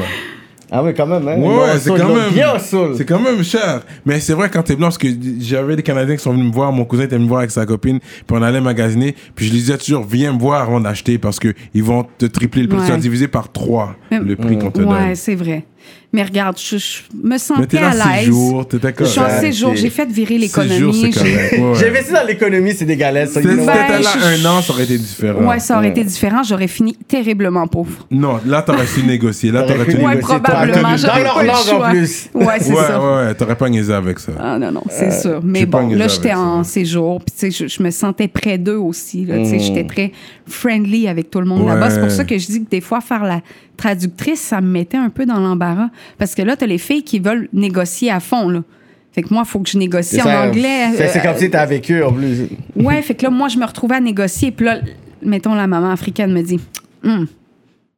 Ah 0.78 0.84
oui, 0.84 0.94
quand 0.94 1.08
même, 1.08 1.26
hein. 1.26 1.38
ouais, 1.40 1.80
c'est 1.80 1.90
quand 1.90 2.10
même 2.10 2.96
c'est 2.98 3.06
quand 3.06 3.20
même 3.20 3.44
cher. 3.44 3.82
Mais 4.06 4.20
c'est 4.20 4.34
vrai 4.34 4.50
quand 4.50 4.62
t'es 4.64 4.76
blanc 4.76 4.88
parce 4.88 4.98
que 4.98 5.08
j'avais 5.40 5.78
des 5.78 5.84
Canadiens 5.84 6.18
qui 6.18 6.22
sont 6.22 6.34
venus 6.34 6.48
me 6.48 6.52
voir, 6.52 6.72
mon 6.74 6.84
cousin 6.84 7.04
était 7.04 7.16
venu 7.16 7.24
me 7.26 7.30
voir 7.30 7.40
avec 7.40 7.52
sa 7.52 7.66
copine, 7.66 8.00
puis 8.00 8.38
on 8.38 8.42
allait 8.42 8.60
magasiner, 8.60 9.16
puis 9.36 9.46
je 9.46 9.52
lui 9.52 9.60
disais 9.60 9.78
toujours 9.78 10.04
viens 10.04 10.34
me 10.34 10.40
voir 10.40 10.62
avant 10.64 10.82
d'acheter 10.82 11.18
parce 11.18 11.40
que 11.40 11.54
ils 11.74 11.84
vont 11.84 12.06
te 12.18 12.26
tripler 12.26 12.64
le 12.64 12.68
prix, 12.68 12.80
Ouais. 12.80 12.86
tu 12.88 12.92
vas 12.92 12.98
diviser 12.98 13.28
par 13.30 13.52
3 13.52 13.96
Mais- 14.12 14.20
le 14.20 14.36
prix 14.36 14.58
qu'on 14.60 14.72
te 14.72 14.80
Ouais, 14.82 14.86
donne. 14.86 15.16
c'est 15.16 15.36
vrai. 15.36 15.64
Mais 16.14 16.24
regarde, 16.24 16.58
je, 16.58 16.78
je 16.78 17.00
me 17.22 17.38
sentais 17.38 17.78
à 17.80 17.92
6 17.92 17.98
l'aise. 18.30 18.36
t'étais 18.70 18.94
Je 19.00 19.04
suis 19.06 19.20
en 19.20 19.30
séjour, 19.42 19.76
j'ai 19.76 19.90
fait 19.90 20.06
virer 20.10 20.38
l'économie. 20.38 21.12
j'ai- 21.14 21.88
investi 21.88 22.14
dans 22.14 22.26
l'économie, 22.26 22.74
c'est 22.74 22.86
des 22.86 22.96
galettes. 22.96 23.30
ça, 23.30 23.42
C'était 23.42 23.54
you 23.54 23.62
know 23.64 23.66
c'était 23.66 23.80
what? 23.80 23.88
Ben, 23.90 24.02
là 24.02 24.10
je- 24.14 24.46
un 24.48 24.50
an, 24.52 24.62
ça 24.62 24.74
aurait 24.74 24.84
été 24.84 24.98
différent. 24.98 25.46
Ouais, 25.50 25.60
ça 25.60 25.78
aurait 25.78 25.90
été 25.90 26.04
différent. 26.04 26.44
J'aurais 26.44 26.68
fini 26.68 26.96
terriblement 27.08 27.68
pauvre. 27.68 28.06
Non, 28.12 28.40
là, 28.46 28.62
t'aurais 28.62 28.88
su 28.88 29.04
négocier. 29.04 29.52
Là, 29.52 29.64
T'aurais 29.64 29.80
Ouais, 29.96 30.16
négocier, 30.16 30.40
probablement. 30.40 30.96
Dans 30.96 31.24
leur 31.24 31.44
langue, 31.44 31.82
en 31.82 31.90
plus. 31.90 32.30
Ouais, 32.34 32.46
c'est 32.60 32.72
Ouais, 32.74 32.76
ça. 32.88 33.02
ouais, 33.02 33.26
ouais, 33.28 33.34
t'aurais 33.36 33.56
pas 33.58 33.70
niaisé 33.70 33.94
avec 33.94 34.20
ça. 34.20 34.32
Ah 34.40 34.58
non, 34.58 34.72
non, 34.72 34.84
c'est 34.90 35.12
sûr. 35.12 35.42
Mais 35.44 35.66
bon, 35.66 35.90
là, 35.96 36.08
j'étais 36.08 36.34
en 36.34 36.64
séjour, 36.64 37.20
puis 37.22 37.36
tu 37.38 37.52
sais, 37.52 37.68
je, 37.68 37.84
me 37.84 37.90
sentais 37.92 38.28
près 38.28 38.58
d'eux 38.58 38.78
aussi. 38.78 39.26
Là, 39.26 39.38
tu 39.40 39.46
sais, 39.50 39.56
Mm. 39.56 39.60
J'étais 39.60 39.84
très 39.86 40.12
friendly 40.48 41.08
avec 41.08 41.30
tout 41.32 41.40
le 41.40 41.46
monde 41.46 41.68
là-bas. 41.68 41.90
C'est 41.90 42.00
pour 42.02 42.12
ça 42.12 42.24
que 42.24 42.38
je 42.38 42.46
dis 42.46 42.64
que 42.64 42.70
des 42.70 42.82
fois, 42.82 43.02
faire 43.02 43.24
la 43.24 43.42
traductrice, 43.78 44.40
ça 44.42 44.62
me 44.62 44.68
mettait 44.68 44.98
un 44.98 45.10
peu 45.10 45.26
dans 45.26 45.40
l'embarras. 45.40 45.90
Parce 46.18 46.36
que 46.36 46.42
là, 46.42 46.56
t'as 46.56 46.66
les 46.66 46.78
filles 46.78 47.04
qui 47.04 47.20
veulent 47.20 47.50
négocier 47.54 48.12
à 48.12 48.20
fond, 48.20 48.50
là. 48.50 48.64
Fait 49.12 49.22
que 49.22 49.34
moi, 49.34 49.44
il 49.46 49.50
faut 49.50 49.60
que 49.60 49.70
je 49.70 49.78
négocie 49.78 50.20
en 50.22 50.26
ça. 50.26 50.48
anglais. 50.48 50.90
C'est 50.98 51.08
c'est 51.08 51.20
euh, 51.20 51.24
comme 51.24 51.38
si 51.38 51.56
avec 51.56 51.90
eux, 51.90 52.06
en 52.06 52.12
plus. 52.12 52.50
Ouais, 52.76 53.02
fait 53.02 53.16
que 53.16 53.24
là, 53.24 53.30
moi, 53.30 53.48
je 53.48 53.58
me 53.58 53.66
retrouvais 53.66 53.96
à 53.96 54.02
négocier. 54.02 54.52
Puis 54.52 54.66
là, 54.66 54.82
mettons, 55.22 55.56
la 55.56 55.68
maman 55.68 55.92
africaine 55.92 56.34
me 56.34 56.42
dit 56.42 56.60
Hum, 57.02 57.26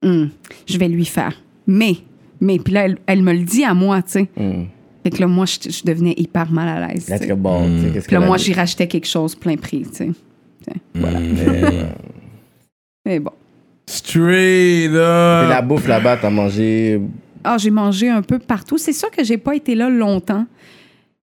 hum, 0.04 0.30
je 0.68 0.78
vais 0.78 0.88
lui 0.88 1.06
faire. 1.06 1.34
Mais, 1.66 1.96
mais, 2.40 2.60
puis 2.60 2.72
là, 2.72 2.86
elle, 2.86 2.98
elle 3.08 3.24
me 3.24 3.34
le 3.34 3.44
dit 3.44 3.64
à 3.64 3.74
moi, 3.74 4.04
tu 4.04 4.12
sais. 4.12 4.30
Hmm. 4.38 4.66
Fait 5.04 5.10
que 5.10 5.22
là, 5.22 5.28
moi, 5.28 5.46
je, 5.46 5.72
je 5.72 5.84
devenais 5.84 6.14
hyper 6.18 6.52
mal 6.52 6.84
à 6.84 6.88
l'aise. 6.88 7.10
Là, 7.10 7.18
comme, 7.18 7.40
bon, 7.40 7.66
tu 7.66 7.88
sais, 7.88 7.94
qu'est-ce 7.94 8.08
Puis 8.08 8.16
là, 8.16 8.20
moi, 8.20 8.38
j'y 8.38 8.54
rachetais 8.54 8.88
quelque 8.88 9.08
chose 9.08 9.34
plein 9.34 9.56
prix, 9.56 9.84
tu 9.84 9.96
sais. 9.96 10.10
Voilà. 10.94 11.20
Mais 13.06 13.20
bon. 13.20 13.32
Straight 13.88 14.90
Puis 14.90 14.98
la 14.98 15.60
up. 15.60 15.66
bouffe 15.66 15.88
là-bas, 15.88 16.18
t'as 16.18 16.30
mangé. 16.30 17.00
Ah, 17.44 17.58
j'ai 17.58 17.72
mangé 17.72 18.10
un 18.10 18.22
peu 18.22 18.40
partout. 18.40 18.78
C'est 18.78 18.94
sûr 18.94 19.10
que 19.12 19.24
j'ai 19.24 19.38
pas 19.38 19.56
été 19.56 19.76
là 19.76 19.90
longtemps. 19.90 20.46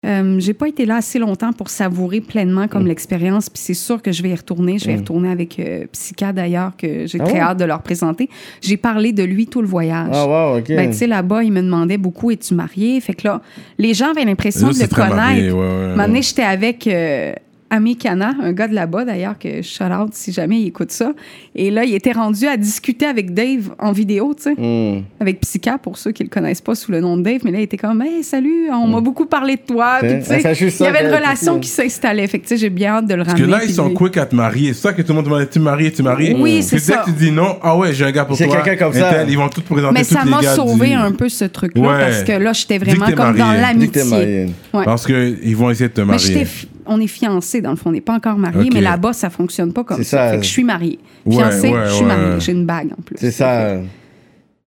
Euh, 0.06 0.36
j'ai 0.40 0.54
pas 0.54 0.66
été 0.66 0.86
là 0.86 0.96
assez 0.96 1.18
longtemps 1.18 1.52
pour 1.52 1.68
savourer 1.68 2.22
pleinement 2.22 2.64
Mm. 2.64 2.68
comme 2.68 2.86
l'expérience. 2.86 3.50
Puis 3.50 3.60
c'est 3.62 3.74
sûr 3.74 4.00
que 4.00 4.12
je 4.12 4.22
vais 4.22 4.30
y 4.30 4.34
retourner. 4.34 4.78
Je 4.78 4.86
vais 4.86 4.94
y 4.94 4.96
retourner 4.96 5.30
avec 5.30 5.58
euh, 5.60 5.84
Psycha 5.92 6.32
d'ailleurs, 6.32 6.72
que 6.78 7.06
j'ai 7.06 7.18
Ah 7.20 7.24
très 7.24 7.34
ouais? 7.34 7.40
hâte 7.40 7.58
de 7.58 7.64
leur 7.66 7.82
présenter. 7.82 8.30
J'ai 8.62 8.78
parlé 8.78 9.12
de 9.12 9.22
lui 9.22 9.46
tout 9.46 9.60
le 9.60 9.68
voyage. 9.68 10.08
Ah, 10.14 10.26
wow, 10.26 10.58
ok. 10.58 10.68
Ben, 10.68 10.90
tu 10.90 10.96
sais, 10.96 11.06
là-bas, 11.06 11.44
il 11.44 11.52
me 11.52 11.60
demandait 11.60 11.98
beaucoup 11.98 12.30
es-tu 12.30 12.54
marié? 12.54 12.98
Fait 13.02 13.12
que 13.12 13.28
là, 13.28 13.42
les 13.76 13.92
gens 13.92 14.10
avaient 14.12 14.24
l'impression 14.24 14.68
de 14.70 14.78
le 14.78 14.86
connaître. 14.88 15.14
marié, 15.16 15.52
ouais, 15.52 16.22
j'étais 16.22 16.42
avec 16.44 16.86
euh, 16.86 17.34
Ami 17.72 17.96
Kana, 17.96 18.34
un 18.42 18.52
gars 18.52 18.66
de 18.66 18.74
là-bas 18.74 19.04
d'ailleurs, 19.04 19.38
que 19.38 19.62
shout 19.62 19.84
out 19.84 20.10
si 20.12 20.32
jamais 20.32 20.60
il 20.60 20.66
écoute 20.66 20.90
ça. 20.90 21.12
Et 21.54 21.70
là, 21.70 21.84
il 21.84 21.94
était 21.94 22.10
rendu 22.10 22.46
à 22.48 22.56
discuter 22.56 23.06
avec 23.06 23.32
Dave 23.32 23.70
en 23.78 23.92
vidéo, 23.92 24.34
tu 24.36 24.42
sais, 24.42 24.54
Hmm. 24.60 25.02
avec 25.20 25.40
Psycha, 25.40 25.78
pour 25.78 25.96
ceux 25.96 26.10
qui 26.10 26.24
le 26.24 26.28
connaissent 26.28 26.60
pas 26.60 26.74
sous 26.74 26.90
le 26.90 27.00
nom 27.00 27.16
de 27.16 27.22
Dave. 27.22 27.40
Mais 27.44 27.52
là, 27.52 27.58
il 27.60 27.62
était 27.62 27.76
comme, 27.76 28.02
hey, 28.02 28.24
salut, 28.24 28.68
on 28.72 28.88
m'a 28.88 29.00
beaucoup 29.00 29.26
parlé 29.26 29.54
de 29.54 29.60
toi. 29.60 29.98
Puis, 30.00 30.10
tu 30.18 30.24
ça, 30.24 30.38
il 30.52 30.70
y 30.80 30.86
avait 30.86 31.06
une 31.08 31.14
relation 31.14 31.60
qui 31.60 31.68
s'installait. 31.68 32.26
Fait 32.26 32.38
que, 32.40 32.44
tu 32.44 32.48
sais, 32.50 32.56
j'ai 32.56 32.70
bien 32.70 32.94
hâte 32.96 33.06
de 33.06 33.14
le 33.14 33.22
Parce 33.24 33.34
ramener. 33.34 33.46
que 33.46 33.50
là, 33.52 33.64
ils 33.64 33.72
sont 33.74 33.86
lui- 33.88 33.94
quick 33.94 34.16
à 34.16 34.26
te 34.26 34.34
marier. 34.34 34.72
C'est 34.74 34.80
ça 34.82 34.92
que 34.92 35.02
tout 35.02 35.08
le 35.08 35.14
monde 35.14 35.24
demande 35.26 35.42
es-tu 35.42 35.60
marié, 35.60 35.88
es-tu 35.88 36.02
marié 36.02 36.36
Oui, 36.38 36.62
c'est 36.64 36.76
Puis 36.76 36.86
dès 36.86 36.92
ça. 36.92 36.98
que 37.06 37.10
tu 37.10 37.16
dis 37.16 37.30
non, 37.30 37.56
ah 37.62 37.76
ouais, 37.76 37.94
j'ai 37.94 38.04
un 38.04 38.10
gars 38.10 38.24
pour 38.24 38.36
toi. 38.36 38.46
quelqu'un 38.48 38.76
comme 38.84 38.94
ça. 38.94 39.10
tel, 39.14 39.30
Ils 39.30 39.36
vont 39.38 39.48
tout 39.48 39.62
présenter 39.62 39.94
Mais 39.94 40.02
ça 40.04 40.24
m'a 40.24 40.42
sauvé 40.42 40.88
du- 40.88 40.94
un 40.94 41.12
peu 41.12 41.28
ce 41.28 41.44
truc-là 41.44 41.80
Ouais. 41.82 42.00
parce 42.00 42.22
que 42.24 42.32
là, 42.32 42.52
j'étais 42.52 42.78
vraiment 42.78 43.06
comme 43.12 43.36
dans 43.36 43.52
l'amitié. 43.52 44.46
Parce 44.72 45.06
qu'ils 45.06 45.56
vont 45.56 45.70
essayer 45.70 45.88
de 45.88 45.94
te 45.94 46.00
marier. 46.00 46.46
On 46.90 47.00
est 47.00 47.06
fiancés, 47.06 47.60
dans 47.62 47.70
le 47.70 47.76
fond. 47.76 47.88
On 47.90 47.92
n'est 47.92 48.00
pas 48.00 48.14
encore 48.14 48.36
mariés, 48.36 48.68
Ok. 48.68 48.74
mais 48.74 48.80
là-bas, 48.80 49.12
ça 49.12 49.30
fonctionne 49.30 49.72
pas 49.72 49.84
comme 49.84 49.96
C'est 49.98 50.04
ça. 50.04 50.26
ça. 50.26 50.30
Fait 50.32 50.36
que 50.38 50.42
je 50.44 50.48
suis. 50.48 50.64
Ouais, 50.64 50.98
Fiancée, 51.30 51.70
ouais, 51.70 51.86
je 51.86 51.92
suis 51.94 52.04
mariée. 52.04 52.40
J'ai 52.40 52.52
une 52.52 52.66
bague 52.66 52.92
en 52.98 53.02
plus. 53.02 53.16
C'est 53.18 53.30
ça. 53.30 53.78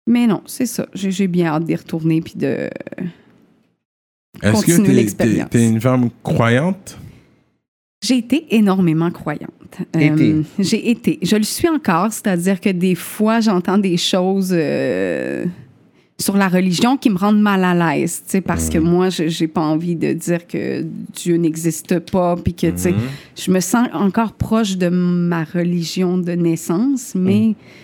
Mais 0.06 0.26
non, 0.26 0.42
c'est 0.46 0.66
ça. 0.66 0.86
J'ai 0.94 1.26
bien 1.26 1.46
hâte 1.46 1.64
d'y 1.64 1.74
retourner 1.76 2.20
puis 2.20 2.34
de. 2.36 2.70
Est-ce 4.42 4.64
que 4.66 5.12
t'es- 5.16 5.44
t'es 5.48 5.68
une 5.68 5.80
femme 5.80 6.10
croyante? 6.22 6.98
J'ai 8.04 8.18
été 8.18 8.46
énormément 8.50 9.10
croyante. 9.10 9.50
Euh. 9.96 10.42
J'ai 10.58 10.90
été. 10.90 11.18
Je 11.22 11.36
le 11.36 11.42
suis 11.42 11.68
encore, 11.68 12.12
c'est-à-dire 12.12 12.60
que 12.60 12.68
des 12.70 12.94
fois, 12.94 13.40
j'entends 13.40 13.78
des 13.78 13.96
choses 13.96 14.50
euh, 14.52 15.46
sur 16.18 16.36
la 16.36 16.48
religion 16.48 16.96
qui 16.96 17.10
me 17.10 17.18
rendent 17.18 17.40
mal 17.40 17.64
à 17.64 17.74
l'aise, 17.96 18.22
tu 18.24 18.30
sais, 18.32 18.40
parce 18.40 18.70
que 18.70 18.78
moi, 18.78 19.08
je 19.10 19.26
j'ai 19.28 19.48
pas 19.48 19.62
envie 19.62 19.96
de 19.96 20.12
dire 20.12 20.46
que 20.46 20.82
Dieu 21.12 21.36
n'existe 21.36 21.98
pas, 21.98 22.36
puis 22.36 22.54
que, 22.54 22.68
tu 22.68 22.78
sais, 22.78 22.94
je 23.36 23.50
me 23.50 23.58
sens 23.60 23.88
encore 23.92 24.32
proche 24.32 24.76
de 24.76 24.88
ma 24.88 25.42
religion 25.44 26.16
de 26.18 26.32
naissance, 26.32 27.14
mais 27.16 27.56
c'est- 27.56 27.83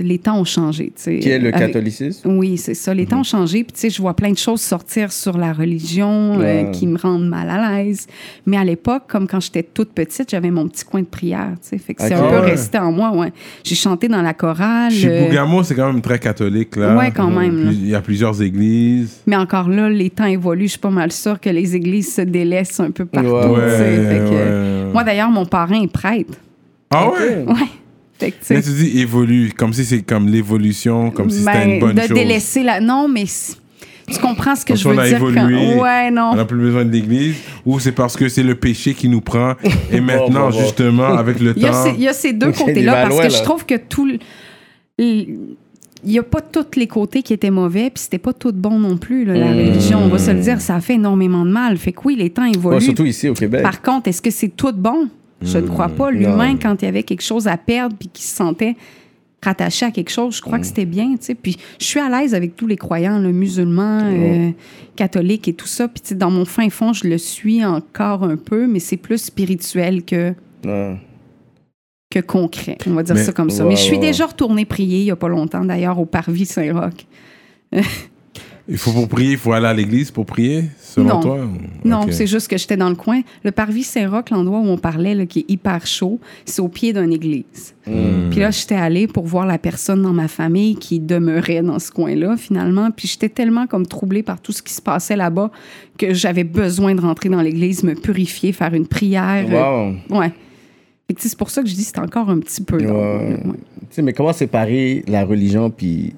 les 0.00 0.18
temps 0.18 0.38
ont 0.38 0.44
changé, 0.44 0.86
tu 0.94 1.02
sais. 1.02 1.18
Qui 1.18 1.28
est 1.28 1.38
le 1.40 1.48
Avec- 1.52 1.58
catholicisme? 1.72 2.36
Oui, 2.36 2.56
c'est 2.56 2.74
ça. 2.74 2.94
Les 2.94 3.04
temps 3.04 3.20
ont 3.20 3.24
changé. 3.24 3.64
Puis, 3.64 3.72
tu 3.72 3.80
sais, 3.80 3.90
je 3.90 4.00
vois 4.00 4.14
plein 4.14 4.30
de 4.30 4.38
choses 4.38 4.60
sortir 4.60 5.10
sur 5.12 5.36
la 5.36 5.52
religion 5.52 6.38
euh, 6.40 6.64
qui 6.70 6.86
me 6.86 6.96
rendent 6.96 7.26
mal 7.28 7.50
à 7.50 7.82
l'aise. 7.82 8.06
Mais 8.46 8.56
à 8.56 8.64
l'époque, 8.64 9.04
comme 9.08 9.26
quand 9.26 9.40
j'étais 9.40 9.64
toute 9.64 9.90
petite, 9.92 10.30
j'avais 10.30 10.50
mon 10.52 10.68
petit 10.68 10.84
coin 10.84 11.00
de 11.00 11.06
prière, 11.06 11.54
tu 11.60 11.68
sais. 11.70 11.78
Fait 11.78 11.94
que 11.94 12.02
c'est 12.02 12.14
un 12.14 12.28
peu 12.28 12.36
Ouais. 12.40 12.50
resté 12.52 12.78
en 12.78 12.92
moi, 12.92 13.10
ouais. 13.14 13.32
J'ai 13.64 13.74
chanté 13.74 14.06
dans 14.08 14.22
la 14.22 14.34
chorale. 14.34 14.92
Chez 14.92 15.08
euh, 15.08 15.24
Bougamo, 15.26 15.62
c'est 15.64 15.74
quand 15.74 15.92
même 15.92 16.00
très 16.02 16.18
catholique, 16.20 16.76
là. 16.76 16.96
Ouais, 16.96 17.10
quand 17.10 17.30
même. 17.30 17.68
Il 17.72 17.88
y 17.88 17.94
a 17.94 18.00
plusieurs 18.00 18.40
églises. 18.40 19.20
mais 19.26 19.36
encore 19.36 19.68
là, 19.68 19.88
les 19.90 20.10
temps 20.10 20.26
évoluent. 20.26 20.66
Je 20.66 20.70
suis 20.72 20.78
pas 20.78 20.90
mal 20.90 21.10
sûre 21.10 21.40
que 21.40 21.50
les 21.50 21.74
églises 21.74 22.14
se 22.14 22.22
délaissent 22.22 22.78
un 22.80 22.92
peu 22.92 23.04
partout, 23.04 23.28
Ouais, 23.30 23.64
tu 23.64 23.70
sais. 23.70 24.04
Fait 24.08 24.18
que- 24.18 24.84
ouais. 24.86 24.92
Moi, 24.92 25.02
d'ailleurs, 25.04 25.30
mon 25.30 25.44
parrain 25.44 25.82
est 25.82 25.92
prêtre. 25.92 26.34
Ah 26.90 27.08
Ok. 27.08 27.14
ouais 27.18 27.54
Fait 28.30 28.60
que, 28.60 28.60
tu 28.64 28.70
dis 28.70 28.98
évolue, 29.00 29.52
comme 29.56 29.72
si 29.72 29.84
c'est 29.84 30.02
comme 30.02 30.28
l'évolution, 30.28 31.10
comme 31.10 31.30
si 31.30 31.38
c'était 31.40 31.52
ben, 31.52 31.70
une 31.70 31.80
bonne 31.80 31.96
de 31.96 32.00
chose. 32.02 32.10
délaisser 32.14 32.62
la... 32.62 32.80
Non, 32.80 33.08
mais 33.08 33.24
tu 33.24 34.18
comprends 34.20 34.54
ce 34.56 34.64
que 34.64 34.68
Comme 34.68 34.76
je 34.76 34.82
si 34.82 34.88
veux 34.88 34.94
on 34.94 34.98
a 34.98 35.06
dire. 35.06 35.16
évolué, 35.16 35.74
quand... 35.76 35.82
Ouais, 35.82 36.10
non. 36.10 36.30
On 36.32 36.36
n'a 36.36 36.44
plus 36.44 36.58
besoin 36.58 36.84
de 36.84 36.90
l'église, 36.90 37.36
ou 37.64 37.78
c'est 37.80 37.92
parce 37.92 38.16
que 38.16 38.28
c'est 38.28 38.42
le 38.42 38.54
péché 38.54 38.94
qui 38.94 39.08
nous 39.08 39.20
prend, 39.20 39.54
et 39.92 40.00
maintenant, 40.00 40.50
bon, 40.50 40.56
bon. 40.56 40.62
justement, 40.62 41.04
avec 41.14 41.40
le 41.40 41.54
Il 41.56 41.62
temps... 41.64 41.72
ces, 41.84 41.90
il 41.90 42.00
y 42.02 42.08
a 42.08 42.12
ces 42.12 42.32
deux 42.32 42.52
côtés-là 42.52 43.02
parce 43.06 43.16
que 43.18 43.22
là. 43.24 43.28
je 43.28 43.42
trouve 43.42 43.64
que 43.64 43.76
tout. 43.76 44.10
Il 44.98 46.10
n'y 46.10 46.18
a 46.18 46.22
pas 46.24 46.40
tous 46.40 46.76
les 46.76 46.88
côtés 46.88 47.22
qui 47.22 47.32
étaient 47.32 47.50
mauvais, 47.50 47.90
puis 47.90 48.02
c'était 48.02 48.18
pas 48.18 48.32
tout 48.32 48.52
bon 48.52 48.78
non 48.78 48.96
plus, 48.96 49.24
là, 49.24 49.34
la 49.34 49.46
Mmh. 49.54 49.58
religion. 49.68 49.98
On 50.04 50.08
va 50.08 50.18
se 50.18 50.32
le 50.32 50.40
dire, 50.40 50.60
ça 50.60 50.74
a 50.74 50.80
fait 50.80 50.94
énormément 50.94 51.44
de 51.44 51.50
mal. 51.50 51.76
Fait 51.78 51.92
que 51.92 52.00
oui, 52.04 52.16
les 52.16 52.28
temps 52.30 52.44
évoluent. 52.44 52.74
Ouais, 52.76 52.80
Surtout 52.80 53.04
ici 53.04 53.28
au 53.28 53.34
Québec. 53.34 53.62
Par 53.62 53.80
contre, 53.82 54.08
est-ce 54.08 54.20
que 54.20 54.30
c'est 54.30 54.48
tout 54.48 54.72
bon? 54.72 55.08
Je 55.44 55.58
ne 55.58 55.66
crois 55.66 55.88
pas. 55.88 56.10
L'humain, 56.10 56.56
quand 56.56 56.80
il 56.82 56.84
y 56.84 56.88
avait 56.88 57.02
quelque 57.02 57.22
chose 57.22 57.46
à 57.48 57.56
perdre 57.56 57.96
puis 57.98 58.08
qu'il 58.08 58.24
se 58.24 58.34
sentait 58.36 58.76
rattaché 59.44 59.86
à 59.86 59.90
quelque 59.90 60.10
chose, 60.10 60.36
je 60.36 60.40
crois 60.40 60.58
Mm. 60.58 60.60
que 60.60 60.66
c'était 60.68 60.84
bien. 60.84 61.10
tu 61.12 61.18
sais. 61.20 61.34
Puis 61.34 61.56
je 61.80 61.84
suis 61.84 61.98
à 62.00 62.08
l'aise 62.08 62.34
avec 62.34 62.54
tous 62.56 62.66
les 62.68 62.76
croyants, 62.76 63.18
le 63.18 63.32
musulman, 63.32 64.00
euh, 64.04 64.50
catholique 64.94 65.48
et 65.48 65.52
tout 65.52 65.66
ça. 65.66 65.88
Puis 65.88 66.00
tu 66.00 66.08
sais, 66.10 66.14
dans 66.14 66.30
mon 66.30 66.44
fin 66.44 66.68
fond, 66.70 66.92
je 66.92 67.08
le 67.08 67.18
suis 67.18 67.64
encore 67.64 68.22
un 68.22 68.36
peu, 68.36 68.66
mais 68.68 68.78
c'est 68.78 68.96
plus 68.96 69.18
spirituel 69.18 70.04
que, 70.04 70.32
que 72.10 72.20
concret. 72.20 72.78
On 72.86 72.92
va 72.92 73.02
dire 73.02 73.16
Mais- 73.16 73.24
ça 73.24 73.32
comme 73.32 73.50
ça. 73.50 73.64
Ouais, 73.64 73.70
mais 73.70 73.76
je 73.76 73.82
suis 73.82 73.94
ouais, 73.94 73.98
déjà 74.00 74.26
retournée 74.26 74.64
prier 74.64 74.98
il 75.00 75.04
n'y 75.04 75.10
a 75.10 75.16
pas 75.16 75.28
longtemps, 75.28 75.64
d'ailleurs, 75.64 75.98
au 75.98 76.04
Parvis 76.04 76.46
Saint-Roch. 76.46 77.06
Il 78.68 78.78
faut 78.78 78.92
pour 78.92 79.08
prier, 79.08 79.32
il 79.32 79.36
faut 79.38 79.52
aller 79.52 79.66
à 79.66 79.74
l'église 79.74 80.12
pour 80.12 80.24
prier, 80.24 80.64
selon 80.80 81.08
Non. 81.08 81.20
toi? 81.20 81.38
Non, 81.84 82.06
c'est 82.10 82.28
juste 82.28 82.46
que 82.48 82.56
j'étais 82.56 82.76
dans 82.76 82.88
le 82.88 82.94
coin. 82.94 83.22
Le 83.42 83.50
Parvis 83.50 83.82
Saint-Roch, 83.82 84.30
l'endroit 84.30 84.60
où 84.60 84.66
on 84.66 84.78
parlait, 84.78 85.16
là, 85.16 85.26
qui 85.26 85.40
est 85.40 85.50
hyper 85.50 85.84
chaud, 85.84 86.20
c'est 86.44 86.62
au 86.62 86.68
pied 86.68 86.92
d'une 86.92 87.12
église. 87.12 87.74
Hmm. 87.88 88.30
Puis 88.30 88.38
là, 88.38 88.52
j'étais 88.52 88.76
allée 88.76 89.08
pour 89.08 89.26
voir 89.26 89.46
la 89.46 89.58
personne 89.58 90.02
dans 90.02 90.12
ma 90.12 90.28
famille 90.28 90.76
qui 90.76 91.00
demeurait 91.00 91.60
dans 91.62 91.80
ce 91.80 91.90
coin-là, 91.90 92.36
finalement. 92.36 92.92
Puis 92.92 93.08
j'étais 93.08 93.28
tellement 93.28 93.66
comme 93.66 93.84
troublée 93.84 94.22
par 94.22 94.40
tout 94.40 94.52
ce 94.52 94.62
qui 94.62 94.72
se 94.72 94.80
passait 94.80 95.16
là-bas 95.16 95.50
que 95.98 96.14
j'avais 96.14 96.44
besoin 96.44 96.94
de 96.94 97.00
rentrer 97.00 97.28
dans 97.30 97.42
l'église, 97.42 97.82
me 97.82 97.94
purifier, 97.94 98.52
faire 98.52 98.74
une 98.74 98.86
prière. 98.86 99.44
euh, 99.50 99.90
Wow. 100.10 100.18
Ouais. 100.20 100.32
Tu 101.08 101.16
sais, 101.24 101.28
c'est 101.30 101.38
pour 101.38 101.50
ça 101.50 101.62
que 101.62 101.68
je 101.68 101.74
dis 101.74 101.82
que 101.82 101.88
c'est 101.88 101.98
encore 101.98 102.30
un 102.30 102.38
petit 102.38 102.62
peu. 102.62 102.78
Ouais. 102.78 102.90
ouais. 103.44 104.02
Mais 104.02 104.12
comment 104.12 104.32
séparer 104.32 105.04
la 105.08 105.24
religion 105.24 105.68
puis, 105.68 106.14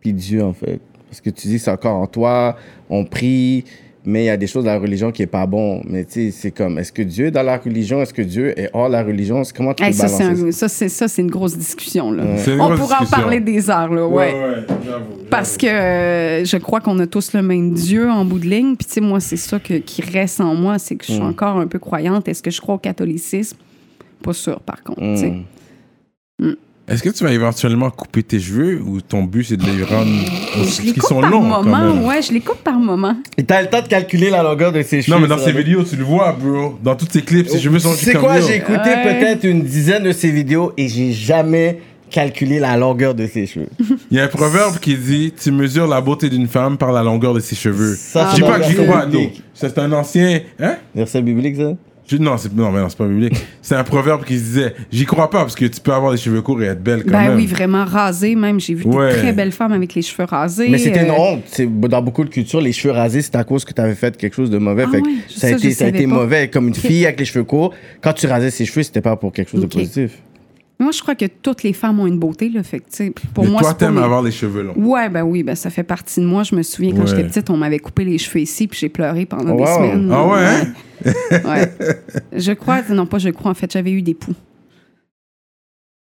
puis 0.00 0.12
Dieu, 0.12 0.44
en 0.44 0.52
fait? 0.52 0.80
Parce 1.08 1.20
que 1.20 1.30
tu 1.30 1.48
dis, 1.48 1.58
c'est 1.58 1.70
encore 1.70 1.96
en 1.96 2.06
toi, 2.06 2.56
on 2.90 3.04
prie, 3.04 3.64
mais 4.04 4.22
il 4.24 4.26
y 4.26 4.30
a 4.30 4.36
des 4.36 4.46
choses 4.46 4.64
de 4.64 4.68
la 4.68 4.78
religion 4.78 5.10
qui 5.10 5.22
est 5.22 5.26
pas 5.26 5.46
bon. 5.46 5.82
Mais 5.86 6.04
tu 6.04 6.12
sais, 6.12 6.30
c'est 6.30 6.50
comme, 6.50 6.78
est-ce 6.78 6.92
que 6.92 7.02
Dieu 7.02 7.26
est 7.26 7.30
dans 7.30 7.42
la 7.42 7.56
religion? 7.58 8.00
Est-ce 8.02 8.12
que 8.14 8.22
Dieu 8.22 8.58
est 8.58 8.70
hors 8.74 8.88
la 8.88 9.02
religion? 9.02 9.42
C'est 9.44 9.56
Comment 9.56 9.74
tu 9.74 9.82
Hey, 9.82 9.90
peux 9.90 9.96
ça, 9.96 10.08
c'est 10.08 10.24
balancer 10.24 10.42
un- 10.48 10.52
ça, 10.52 10.68
c'est 10.68 10.88
ça, 10.88 11.08
c'est 11.08 11.22
une 11.22 11.30
grosse 11.30 11.56
discussion. 11.56 12.10
Là. 12.12 12.24
Une 12.46 12.60
On 12.60 12.66
grosse 12.68 12.78
pourrait 12.80 12.96
en 13.00 13.06
parler 13.06 13.40
des 13.40 13.68
heures, 13.70 13.92
là, 13.92 14.06
ouais. 14.06 14.32
Ouais, 14.32 14.32
ouais, 14.32 14.54
j'avoue, 14.84 15.04
Parce 15.30 15.56
que 15.56 15.66
euh, 15.66 16.44
je 16.44 16.56
crois 16.58 16.80
qu'on 16.80 16.98
a 17.00 17.06
tous 17.06 17.32
le 17.32 17.42
même 17.42 17.72
Dieu 17.72 18.08
en 18.10 18.24
bout 18.24 18.38
de 18.38 18.46
ligne. 18.46 18.76
Puis, 18.76 18.86
tu 18.86 18.92
sais, 18.94 19.00
moi, 19.00 19.20
c'est 19.20 19.36
ça 19.36 19.58
que, 19.58 19.74
qui 19.74 20.02
reste 20.02 20.40
en 20.40 20.54
moi, 20.54 20.78
c'est 20.78 20.96
que 20.96 21.04
je 21.06 21.12
suis 21.12 21.20
Mm. 21.22 21.26
encore 21.30 21.56
un 21.58 21.66
peu 21.66 21.78
croyante. 21.78 22.28
Est-ce 22.28 22.42
que 22.42 22.50
je 22.50 22.60
crois 22.60 22.74
au 22.76 22.78
catholicisme? 22.78 23.56
Pas 24.22 24.32
sûr, 24.32 24.60
par 24.60 24.82
contre. 24.82 25.00
sais. 25.16 25.32
Hmm. 26.40 26.52
Est-ce 26.88 27.02
que 27.02 27.10
tu 27.10 27.22
vas 27.24 27.32
éventuellement 27.32 27.90
couper 27.90 28.22
tes 28.22 28.40
cheveux 28.40 28.80
ou 28.84 29.00
ton 29.00 29.22
but 29.24 29.44
c'est 29.44 29.56
de 29.56 29.64
les 29.64 29.84
rendre 29.84 30.10
Je 30.54 30.58
parce 30.58 30.78
les 30.78 30.84
qu'ils 30.92 31.02
coupe 31.02 31.08
sont 31.10 31.20
par 31.20 31.30
longs 31.30 31.40
quand 31.50 31.62
moment. 31.64 31.94
même. 31.94 32.04
Ouais, 32.04 32.22
je 32.22 32.32
les 32.32 32.40
coupe 32.40 32.62
par 32.64 32.78
moment. 32.78 33.14
Et 33.36 33.44
t'as 33.44 33.60
le 33.62 33.68
temps 33.68 33.82
de 33.82 33.88
calculer 33.88 34.30
la 34.30 34.42
longueur 34.42 34.72
de 34.72 34.80
ses 34.82 35.02
cheveux. 35.02 35.14
Non 35.16 35.20
mais 35.20 35.28
dans 35.28 35.38
ces 35.38 35.52
vidéos 35.52 35.84
tu 35.84 35.96
le 35.96 36.04
vois 36.04 36.32
bro, 36.32 36.78
dans 36.82 36.96
toutes 36.96 37.12
ces 37.12 37.22
clips 37.22 37.48
ses 37.48 37.58
cheveux 37.60 37.78
sont 37.78 37.92
C'est 37.92 38.12
comme 38.12 38.22
quoi, 38.22 38.40
j'ai 38.40 38.56
écouté 38.56 38.78
Ouais. 38.88 39.02
peut-être 39.20 39.44
une 39.44 39.62
dizaine 39.62 40.02
de 40.04 40.12
ses 40.12 40.30
vidéos 40.30 40.72
et 40.78 40.88
j'ai 40.88 41.12
jamais 41.12 41.80
calculé 42.10 42.58
la 42.58 42.74
longueur 42.78 43.14
de 43.14 43.26
ses 43.26 43.46
cheveux. 43.46 43.68
Il 44.10 44.16
y 44.16 44.20
a 44.20 44.24
un 44.24 44.28
proverbe 44.28 44.78
qui 44.78 44.96
dit 44.96 45.34
tu 45.38 45.50
mesures 45.52 45.86
la 45.86 46.00
beauté 46.00 46.30
d'une 46.30 46.48
femme 46.48 46.78
par 46.78 46.90
la 46.90 47.02
longueur 47.02 47.34
de 47.34 47.40
ses 47.40 47.54
cheveux. 47.54 47.94
Ça, 47.98 48.28
je 48.30 48.36
c'est 48.36 48.42
dis 48.42 48.48
pas 48.48 48.60
que 48.60 48.64
j'y 48.66 48.76
crois, 48.76 49.04
non. 49.04 49.30
C'est 49.52 49.76
un 49.78 49.92
ancien 49.92 50.40
hein? 50.58 50.76
Verset 50.94 51.20
biblique, 51.20 51.56
ça? 51.56 51.72
Je- 52.10 52.16
non, 52.16 52.36
c'est 52.38 52.52
non, 52.54 52.72
mais 52.72 52.80
non, 52.80 52.88
c'est 52.88 52.96
pas 52.98 53.06
biblique. 53.06 53.34
C'est 53.60 53.74
un 53.74 53.84
proverbe 53.84 54.24
qui 54.24 54.38
se 54.38 54.42
disait 54.44 54.74
j'y 54.90 55.04
crois 55.04 55.28
pas 55.30 55.40
parce 55.40 55.54
que 55.54 55.66
tu 55.66 55.78
peux 55.80 55.92
avoir 55.92 56.10
des 56.12 56.18
cheveux 56.18 56.40
courts 56.42 56.62
et 56.62 56.66
être 56.66 56.82
belle 56.82 57.04
quand 57.04 57.10
Ben 57.12 57.28
même. 57.28 57.36
oui, 57.36 57.46
vraiment 57.46 57.84
rasé. 57.84 58.34
Même, 58.34 58.58
j'ai 58.58 58.74
vu 58.74 58.86
Ouais. 58.86 59.12
des 59.12 59.18
très 59.20 59.32
belles 59.32 59.52
femmes 59.52 59.72
avec 59.72 59.94
les 59.94 60.02
cheveux 60.02 60.24
rasés. 60.24 60.68
Mais 60.70 60.78
c'était 60.78 61.02
une 61.04 61.10
euh, 61.10 61.14
honte. 61.18 61.42
C'est- 61.46 61.66
Dans 61.66 62.00
beaucoup 62.02 62.24
de 62.24 62.30
cultures, 62.30 62.60
les 62.62 62.72
cheveux 62.72 62.92
rasés, 62.94 63.20
c'est 63.22 63.36
à 63.36 63.44
cause 63.44 63.64
que 63.64 63.72
tu 63.74 63.80
avais 63.80 63.94
fait 63.94 64.16
quelque 64.16 64.34
chose 64.34 64.50
de 64.50 64.58
mauvais. 64.58 64.84
Ah 64.86 64.90
Fait 64.90 64.96
ouais, 65.00 65.10
ça, 65.28 65.46
a 65.46 65.50
ça, 65.50 65.56
été, 65.56 65.70
je 65.70 65.74
ça 65.74 65.84
a 65.84 65.88
été 65.88 66.06
mauvais. 66.06 66.48
Comme 66.48 66.68
une 66.68 66.74
fille 66.74 67.04
avec 67.04 67.18
les 67.20 67.26
cheveux 67.26 67.44
courts, 67.44 67.74
quand 68.00 68.14
tu 68.14 68.26
rasais 68.26 68.50
ses 68.50 68.64
cheveux, 68.64 68.82
c'était 68.82 69.00
pas 69.02 69.16
pour 69.16 69.32
quelque 69.32 69.50
chose 69.50 69.60
de 69.60 69.66
positif. 69.66 70.12
Moi, 70.80 70.92
je 70.92 71.02
crois 71.02 71.16
que 71.16 71.24
toutes 71.24 71.64
les 71.64 71.72
femmes 71.72 71.98
ont 71.98 72.06
une 72.06 72.18
beauté. 72.20 72.48
Là, 72.50 72.62
fait 72.62 72.78
que, 72.80 73.10
pour 73.34 73.44
mais 73.44 73.50
moi, 73.50 73.62
toi 73.62 73.74
t'aimes 73.74 73.94
mes- 73.96 74.00
avoir 74.02 74.22
les 74.22 74.30
cheveux 74.30 74.62
longs. 74.62 74.74
Ouais, 74.76 75.08
ben 75.08 75.24
oui, 75.24 75.42
ben 75.42 75.56
ça 75.56 75.70
fait 75.70 75.82
partie 75.82 76.20
de 76.20 76.24
moi. 76.26 76.44
Je 76.44 76.54
me 76.54 76.62
souviens 76.62 76.92
quand 76.92 77.00
Ouais. 77.00 77.06
j'étais 77.08 77.24
petite, 77.24 77.50
on 77.50 77.56
m'avait 77.56 77.80
coupé 77.80 78.04
les 78.04 78.16
cheveux 78.16 78.40
ici, 78.40 78.68
puis 78.68 78.78
j'ai 78.78 78.88
pleuré 78.88 79.26
pendant 79.26 79.56
des 79.56 79.66
semaines. 79.66 80.08
Ah 80.12 80.26
ouais, 80.26 80.44
hein? 80.46 81.42
Ouais. 81.44 81.72
Je 82.40 82.52
crois, 82.52 82.82
non 82.90 83.06
pas 83.06 83.18
je 83.18 83.30
crois, 83.30 83.50
en 83.50 83.54
fait, 83.54 83.72
j'avais 83.72 83.90
eu 83.92 84.02
des 84.02 84.14
poux. 84.14 84.34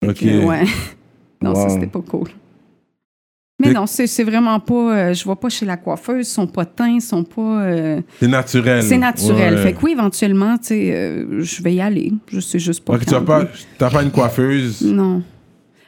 Fait 0.03 0.09
OK. 0.11 0.17
que, 0.19 0.45
ouais. 0.45 0.63
Non, 1.41 1.53
ça, 1.53 1.69
c'était 1.69 1.85
pas 1.87 2.01
cool. 2.01 2.29
Mais 3.59 3.71
non, 3.71 3.85
c'est 3.87 4.23
vraiment 4.23 4.59
pas. 4.59 4.73
euh, 4.73 5.13
je 5.13 5.23
vois 5.23 5.39
pas 5.39 5.47
chez 5.47 5.65
la 5.65 5.77
coiffeuse, 5.77 6.27
ils 6.27 6.31
sont 6.31 6.45
pas 6.47 6.65
teints, 6.65 6.89
ils 6.95 7.01
sont 7.01 7.23
pas. 7.23 7.61
euh, 7.63 8.01
C'est 8.19 8.27
naturel. 8.27 8.83
c'est 8.83 8.97
naturel. 8.97 9.53
Ouais. 9.55 9.61
Fait 9.63 9.73
que 9.73 9.81
oui, 9.83 9.91
éventuellement, 9.93 10.57
tu 10.57 10.65
sais, 10.67 10.91
euh, 10.93 11.41
je 11.41 11.63
vais 11.63 11.75
y 11.75 11.79
aller. 11.81 12.11
Je 12.27 12.41
sais 12.41 12.59
juste 12.59 12.83
pas. 12.83 12.95
Ok, 12.95 13.05
tu 13.05 13.13
as 13.15 13.19
quand. 13.19 13.25
pas, 13.25 13.45
t'as 13.77 13.89
pas 13.89 14.03
une 14.03 14.11
coiffeuse? 14.11 14.81
Non. 14.81 15.23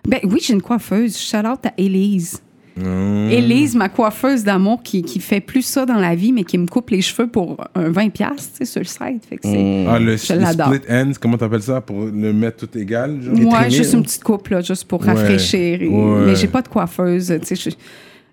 Ben 0.07 0.19
oui, 0.23 0.39
j'ai 0.41 0.53
une 0.53 0.61
coiffeuse. 0.61 1.17
Shout 1.17 1.45
out 1.45 1.65
à 1.65 1.73
Élise. 1.77 2.41
Hmm. 2.77 3.29
Élise, 3.29 3.75
ma 3.75 3.89
coiffeuse 3.89 4.43
d'amour, 4.43 4.81
qui, 4.83 5.01
qui 5.01 5.19
fait 5.19 5.39
plus 5.41 5.63
ça 5.63 5.85
dans 5.85 5.95
la 5.99 6.13
vie, 6.15 6.31
mais 6.31 6.43
qui 6.43 6.57
me 6.57 6.67
coupe 6.67 6.89
les 6.91 7.01
cheveux 7.01 7.27
pour 7.27 7.57
un 7.75 7.89
20$, 7.89 8.11
tu 8.11 8.23
sais, 8.53 8.65
sur 8.65 8.81
le 8.81 8.85
site. 8.85 9.25
Fait 9.27 9.37
que 9.37 9.41
c'est. 9.43 9.85
Ah, 9.89 9.97
le, 9.99 10.15
Je 10.17 10.33
le 10.33 10.45
split 10.45 10.81
ends, 10.91 11.11
comment 11.19 11.37
t'appelles 11.37 11.63
ça 11.63 11.81
pour 11.81 12.05
le 12.05 12.33
mettre 12.33 12.67
tout 12.67 12.77
égal? 12.77 13.19
Genre? 13.21 13.53
Ouais, 13.53 13.69
juste 13.71 13.93
une 13.93 14.03
petite 14.03 14.23
coupe, 14.23 14.47
là, 14.49 14.61
juste 14.61 14.83
pour 14.85 15.01
Ouais. 15.01 15.07
rafraîchir. 15.07 15.81
et- 15.81 15.87
Ouais. 15.87 16.25
Mais 16.27 16.35
j'ai 16.35 16.47
pas 16.47 16.61
de 16.61 16.67
coiffeuse. 16.67 17.33
tu 17.41 17.55
sais, 17.55 17.69
je- 17.71 17.75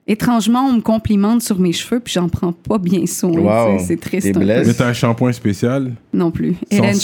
Étrangement, 0.06 0.66
on 0.68 0.72
me 0.74 0.80
complimente 0.82 1.40
sur 1.42 1.58
mes 1.58 1.72
cheveux, 1.72 1.98
puis 1.98 2.12
j'en 2.12 2.28
prends 2.28 2.52
pas 2.52 2.76
bien 2.76 3.06
soin. 3.06 3.30
Wow. 3.30 3.78
C'est 3.78 3.98
triste. 3.98 4.26
Un 4.26 4.32
peu. 4.32 4.40
Mais 4.44 4.74
t'as 4.74 4.88
un 4.88 4.92
shampoing 4.92 5.32
spécial? 5.32 5.92
Non 6.12 6.30
plus. 6.30 6.56
Sans 6.70 6.78
euh, 6.84 6.84
Head 6.84 6.94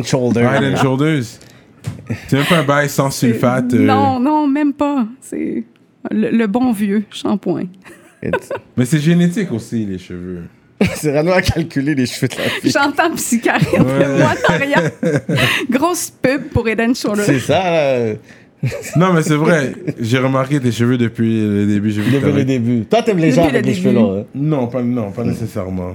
and 0.00 0.02
shoulder. 0.02 0.40
ah, 0.44 0.56
Head 0.60 0.74
and 0.74 0.76
Shoulders. 0.82 1.22
C'est 2.26 2.36
même 2.36 2.46
pas 2.46 2.58
un 2.58 2.64
bail 2.64 2.88
sans 2.88 3.10
sulfate. 3.12 3.72
euh, 3.74 3.86
Non, 3.86 4.18
non, 4.18 4.48
même 4.48 4.72
pas. 4.72 5.06
C'est 5.20 5.62
le, 6.10 6.30
le 6.30 6.46
bon 6.46 6.72
vieux 6.72 7.04
shampoing. 7.10 7.64
Mais 8.76 8.84
c'est 8.84 8.98
génétique 9.00 9.52
aussi, 9.52 9.84
les 9.86 9.98
cheveux. 9.98 10.42
C'est 10.94 11.12
Rano 11.16 11.32
à 11.32 11.42
calculer 11.42 11.94
les 11.96 12.06
cheveux 12.06 12.28
de 12.28 12.36
la 12.36 12.42
fille. 12.44 12.70
J'entends 12.70 13.12
psychiatre 13.16 13.66
moi, 13.78 14.34
t'as 14.46 14.56
rien. 14.58 14.82
Grosse 15.70 16.10
pub 16.22 16.42
pour 16.52 16.68
Hélène 16.68 16.94
Shorter. 16.94 17.22
C'est 17.24 17.40
ça, 17.40 17.98
Non, 18.96 19.12
mais 19.12 19.22
c'est 19.22 19.34
vrai. 19.34 19.72
J'ai 20.00 20.18
remarqué 20.18 20.60
tes 20.60 20.70
cheveux 20.70 20.96
depuis 20.96 21.40
le 21.40 21.66
début. 21.66 21.90
J'ai 21.90 22.00
vu 22.02 22.10
que 22.10 22.14
depuis 22.16 22.26
le 22.26 22.32
t'avais- 22.32 22.44
début. 22.44 22.84
Toi, 22.84 23.02
t'aimes 23.02 23.18
les 23.18 23.32
gens 23.32 23.42
Depuis 23.42 23.52
le 23.54 23.58
avec 23.58 23.66
les 23.66 23.72
début. 23.72 23.82
cheveux 23.88 23.94
longs. 23.94 24.18
hein? 24.20 24.24
Non, 24.36 24.66
pas, 24.68 24.82
non, 24.82 25.10
pas 25.10 25.24
nécessairement. 25.24 25.94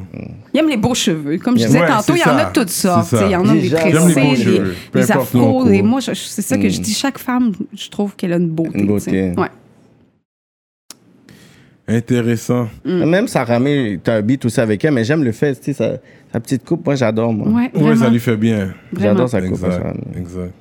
Il 0.53 0.59
aime 0.59 0.67
les 0.69 0.77
beaux 0.77 0.93
cheveux. 0.95 1.37
Comme 1.37 1.57
je 1.57 1.61
Ouais, 1.63 1.67
disais 1.67 1.85
tantôt, 1.87 2.13
il 2.15 2.19
y 2.19 2.23
en 2.23 2.35
a 2.37 2.39
ça. 2.43 2.45
de 2.49 2.53
toutes 2.53 2.69
sortes. 2.69 3.07
C'est 3.09 3.15
ça. 3.17 3.25
Il 3.25 3.31
y 3.31 3.35
en 3.37 3.47
a 3.47 3.55
J'ai 3.55 3.61
des 3.61 3.67
jamais- 3.69 3.91
J'aime 3.91 4.07
les 4.07 4.13
beaux 4.15 4.35
des, 4.35 4.43
cheveux, 4.43 4.75
peu 4.91 4.99
des 4.99 5.11
importe 5.11 5.33
le 5.33 5.39
afros. 5.39 5.63
long 5.65 5.71
Et 5.71 5.79
cours. 5.79 5.87
moi, 5.87 5.99
je- 6.01 6.13
c'est 6.13 6.41
ça 6.41 6.57
que 6.57 6.67
je 6.69 6.79
dis. 6.81 6.93
Chaque 6.93 7.19
femme, 7.19 7.53
je 7.77 7.89
trouve 7.89 8.15
qu'elle 8.17 8.33
a 8.33 8.37
une 8.37 8.49
beauté. 8.49 8.79
Une 8.79 8.93
tu 8.93 8.99
sais. 8.99 9.11
beauté. 9.29 9.41
Ouais. 9.41 9.47
Intéressant. 11.87 12.69
Mm. 12.85 13.05
Même 13.09 13.27
Sarah 13.27 13.59
May, 13.59 13.99
t'as 14.01 14.15
un 14.15 14.21
beat 14.21 14.45
aussi 14.45 14.59
avec 14.61 14.83
elle, 14.85 14.93
mais 14.93 15.03
j'aime 15.03 15.23
le 15.23 15.31
fait, 15.33 15.53
tu 15.55 15.65
sais, 15.65 15.73
sa, 15.73 15.91
sa 16.31 16.39
petite 16.39 16.63
coupe, 16.63 16.85
moi 16.85 16.95
j'adore, 16.95 17.33
moi. 17.33 17.69
Ouais, 17.75 17.95
ça 17.95 18.09
lui 18.09 18.19
fait 18.19 18.37
bien. 18.37 18.73
Vraiment. 18.91 19.11
J'adore 19.27 19.29
sa 19.29 19.41
coupe. 19.41 19.51
Exact. 19.53 19.95
Exact. 20.17 20.51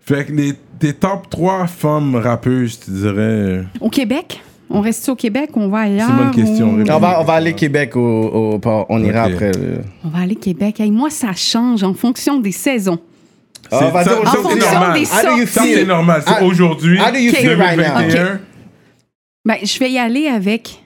Fait 0.00 0.24
que 0.26 0.32
les, 0.32 0.52
tes 0.78 0.92
top 0.92 1.30
3 1.30 1.66
femmes 1.66 2.16
rappeuses, 2.16 2.78
tu 2.80 2.90
dirais. 2.90 3.14
euh, 3.18 3.62
Au 3.80 3.88
Québec? 3.88 4.40
On 4.68 4.80
reste 4.80 5.08
au 5.08 5.14
Québec? 5.14 5.50
On 5.54 5.68
va 5.68 5.80
ailleurs? 5.80 6.06
C'est 6.08 6.12
une 6.12 6.18
bonne 6.18 6.30
question, 6.34 6.70
ou-. 6.74 6.82
On 6.90 6.98
va, 6.98 7.20
on 7.20 7.24
va 7.24 7.32
aller 7.34 7.52
Québec, 7.52 7.94
au, 7.96 8.00
au- 8.00 8.54
au- 8.56 8.86
on 8.88 9.04
ira 9.04 9.22
après. 9.24 9.52
euh. 9.56 9.76
On 10.04 10.08
va 10.08 10.20
aller 10.20 10.34
Québec. 10.34 10.80
Hey, 10.80 10.90
moi, 10.90 11.08
ça 11.10 11.32
change 11.34 11.84
en 11.84 11.94
fonction 11.94 12.40
des 12.40 12.50
saisons. 12.52 12.98
Ah, 13.70 13.90
c'est- 14.04 14.10
fonction 14.10 14.56
normal. 14.58 14.98
des 14.98 15.06
How 15.06 15.22
do 15.36 15.40
you 15.40 15.46
sorties. 15.46 15.52
Ça, 15.52 15.62
c'est 15.62 15.84
normal. 15.86 16.22
C'est 16.26 16.34
Ah, 16.36 16.44
aujourd'hui, 16.44 16.98
how 16.98 17.10
do 17.12 17.18
you 17.18 17.32
feel 17.32 17.54
right 17.60 17.78
now? 17.78 18.38
2021. 19.44 19.46
Ben, 19.46 19.58
je 19.62 19.78
vais 19.78 19.90
y 19.90 19.98
aller 19.98 20.26
avec 20.26 20.82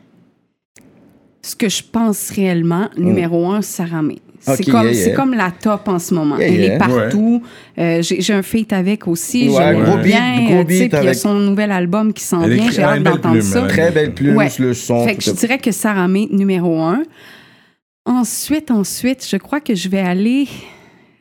ce 1.42 1.56
que 1.56 1.68
je 1.68 1.82
pense 1.82 2.30
réellement. 2.30 2.88
Numéro 2.96 3.50
un, 3.50 3.62
Sarah 3.62 4.02
May. 4.02 4.18
C'est 4.40 4.64
comme, 4.64 4.84
yeah, 4.84 4.92
yeah. 4.92 5.04
c'est 5.04 5.12
comme 5.14 5.34
la 5.34 5.50
top 5.50 5.88
en 5.88 5.98
ce 5.98 6.14
moment. 6.14 6.38
Yeah, 6.38 6.48
Elle 6.48 6.64
est 6.64 6.78
partout. 6.78 7.42
Euh, 7.76 8.02
j'ai, 8.02 8.32
un 8.32 8.42
feat 8.42 8.72
avec 8.72 9.06
aussi. 9.08 9.48
Ouais, 9.48 9.56
J'aime 9.56 9.82
gros 9.82 9.98
bien. 9.98 10.36
beat, 10.38 10.50
euh, 10.52 10.64
beat 10.64 10.92
il 10.92 11.04
y 11.04 11.08
a 11.08 11.14
son 11.14 11.34
nouvel 11.34 11.72
album 11.72 12.12
qui 12.12 12.22
s'en 12.22 12.46
vient. 12.46 12.70
J'ai 12.70 12.82
hâte 12.82 13.02
d'entendre 13.02 13.40
ça. 13.40 13.62
Très 13.62 13.90
belle 13.90 14.14
plume, 14.14 14.36
Ouais. 14.36 14.48
le 14.58 14.74
son. 14.74 15.04
Fait 15.06 15.16
que 15.16 15.22
je 15.22 15.32
dirais 15.32 15.58
que 15.58 15.72
Sarah 15.72 16.08
May, 16.08 16.28
numéro 16.30 16.80
un. 16.80 17.02
Ensuite, 18.06 18.70
ensuite, 18.70 19.26
je 19.28 19.36
crois 19.36 19.60
que 19.60 19.74
je 19.74 19.88
vais 19.88 20.00
aller. 20.00 20.48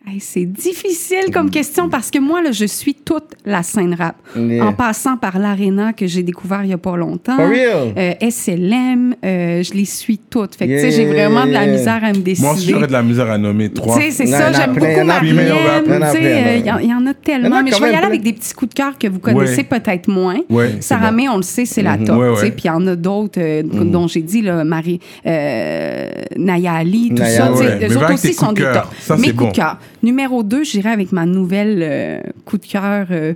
Hey, 0.10 0.22
c'est 0.22 0.46
difficile 0.46 1.32
comme 1.34 1.50
question 1.50 1.90
parce 1.90 2.10
que 2.12 2.18
moi, 2.20 2.42
là, 2.42 2.54
je 2.54 2.64
suis 2.64 2.94
toute 2.96 3.26
la 3.46 3.62
scène 3.62 3.94
rap. 3.94 4.16
Yeah. 4.38 4.66
En 4.66 4.72
passant 4.72 5.18
par 5.18 5.38
l'Arena 5.38 5.92
que 5.92 6.08
j'ai 6.08 6.24
découvert 6.24 6.62
il 6.64 6.68
n'y 6.68 6.74
a 6.74 6.78
pas 6.78 6.96
longtemps. 6.96 7.36
For 7.36 7.50
real? 7.50 7.92
Euh, 7.98 8.14
SLM, 8.22 9.16
euh, 9.26 9.64
je 9.64 9.74
les 9.74 9.84
suis 9.84 10.18
toutes. 10.18 10.56
Fait 10.56 10.66
que, 10.66 10.72
tu 10.76 10.80
sais, 10.80 10.88
Yeah, 10.88 10.96
j'ai 10.96 11.06
vraiment 11.08 11.46
de 11.46 11.52
la 11.52 11.66
yeah. 11.66 11.74
misère 11.74 12.00
à 12.06 12.14
me 12.14 12.20
décider. 12.20 12.48
Moi 12.48 12.56
aussi, 12.56 12.70
j'aurais 12.70 12.88
de 12.88 12.94
la 12.94 13.04
misère 13.04 13.30
à 13.30 13.38
nommer 13.38 13.70
trois. 13.70 13.98
Tu 13.98 14.04
sais, 14.04 14.12
c'est 14.12 14.24
Il 14.24 14.30
y 14.30 14.36
en 14.36 14.38
ça, 14.38 14.48
a 14.48 14.54
j'aime 14.54 14.74
beaucoup 14.76 15.04
Marianne. 15.06 15.36
il 15.42 15.92
y 15.92 15.98
en 15.98 16.02
a 16.02 16.12
tu 16.14 16.18
sais, 16.18 16.24
euh. 16.24 16.56
Il 16.60 16.66
y, 16.66 16.72
en- 16.72 16.76
a 16.78 16.82
Il 16.84 16.90
y 16.90 16.94
en 16.94 17.14
tellement. 17.22 17.56
a 17.58 17.64
Mais 17.64 17.72
je 17.74 17.82
vais 17.82 17.82
y 17.82 17.90
aller 17.90 17.98
plein. 17.98 18.08
avec 18.08 18.22
des 18.22 18.32
petits 18.32 18.54
coups 18.54 18.70
de 18.70 18.76
cœur 18.76 18.98
que 18.98 19.08
vous 19.08 19.20
connaissez 19.20 19.58
Ouais. 19.58 19.64
peut-être 19.80 20.08
moins. 20.08 20.38
Sarah 20.80 21.12
bon. 21.12 21.18
May, 21.18 21.28
on 21.28 21.36
le 21.36 21.42
sait, 21.44 21.66
c'est 21.66 21.82
la 21.84 21.98
Mhm. 21.98 22.06
top. 22.06 22.40
Puis 22.40 22.52
il 22.64 22.68
y 22.68 22.70
en 22.70 22.88
a 22.88 22.96
d'autres 22.96 23.42
euh, 23.42 23.62
dont 23.62 24.08
j'ai 24.08 24.22
dit, 24.22 24.42
là, 24.42 24.64
Marie, 24.64 25.02
euh, 25.26 26.08
Naya 26.38 26.76
Ali, 26.76 27.10
tout 27.14 27.24
ça. 27.26 27.50
Eux 27.52 27.98
autres 27.98 28.14
aussi 28.14 28.34
sont 28.34 28.46
coups 28.48 28.60
des 28.60 28.68
de 28.68 28.72
cœur. 28.72 28.84
tops. 28.90 28.96
Ça, 29.02 29.18
Mes 29.18 29.28
c'est 29.28 29.34
coups 29.36 29.52
de 29.52 29.56
cœur. 29.58 29.78
Numéro 30.04 30.44
2, 30.44 30.64
j'irai 30.64 30.90
avec 30.90 31.12
ma 31.12 31.26
nouvelle 31.26 31.80
euh, 31.82 32.20
coup 32.46 32.58
de 32.58 32.66
cœur. 32.66 33.08
euh, 33.12 33.34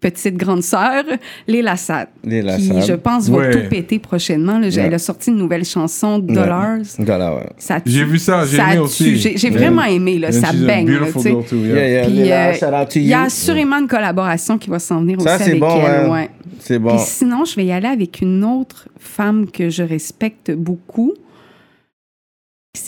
Petite 0.00 0.36
grande 0.36 0.62
sœur, 0.62 1.02
Léla 1.48 1.74
Sad, 1.76 2.06
Léla 2.22 2.56
qui, 2.56 2.68
Sad. 2.68 2.86
je 2.86 2.92
pense, 2.92 3.28
va 3.28 3.38
Ouais. 3.38 3.50
tout 3.50 3.68
péter 3.68 3.98
prochainement. 3.98 4.60
là. 4.60 4.68
Ouais. 4.68 4.74
Elle 4.76 4.94
a 4.94 4.98
sorti 5.00 5.30
une 5.30 5.38
nouvelle 5.38 5.64
chanson, 5.64 6.20
Dollars. 6.20 6.78
Voilà, 7.00 7.34
ouais. 7.34 7.48
Ça 7.58 7.80
tue. 7.80 7.90
J'ai 7.90 8.04
vu 8.04 8.16
ça, 8.20 8.44
j'ai 8.46 8.58
aimé 8.58 8.74
tue. 8.74 8.78
aussi. 8.78 9.16
J'ai 9.16 9.36
j'ai 9.36 9.48
Yeah. 9.48 9.58
vraiment 9.58 9.82
aimé, 9.82 10.20
là, 10.20 10.30
ça 10.30 10.52
baigne. 10.52 10.88
là, 10.88 11.10
too, 11.10 11.20
yeah. 11.56 11.74
Yeah, 11.74 11.88
yeah, 11.88 12.02
Puis, 12.04 12.12
Léla, 12.14 12.50
euh, 12.50 12.84
Il 12.94 13.02
y 13.08 13.12
a 13.12 13.22
assurément 13.22 13.78
une 13.78 13.88
collaboration 13.88 14.56
qui 14.56 14.70
va 14.70 14.78
s'en 14.78 15.00
venir 15.00 15.20
Ça, 15.20 15.34
aussi 15.34 15.42
c'est 15.44 15.50
avec 15.50 15.60
bon, 15.62 15.80
elle. 15.84 16.06
hein. 16.06 16.12
ouais. 16.12 16.30
C'est 16.60 16.78
bon. 16.78 16.90
Puis 16.90 17.04
sinon, 17.04 17.44
je 17.44 17.56
vais 17.56 17.64
y 17.64 17.72
aller 17.72 17.88
avec 17.88 18.20
une 18.20 18.44
autre 18.44 18.86
femme 19.00 19.50
que 19.50 19.68
je 19.68 19.82
respecte 19.82 20.52
beaucoup. 20.52 21.14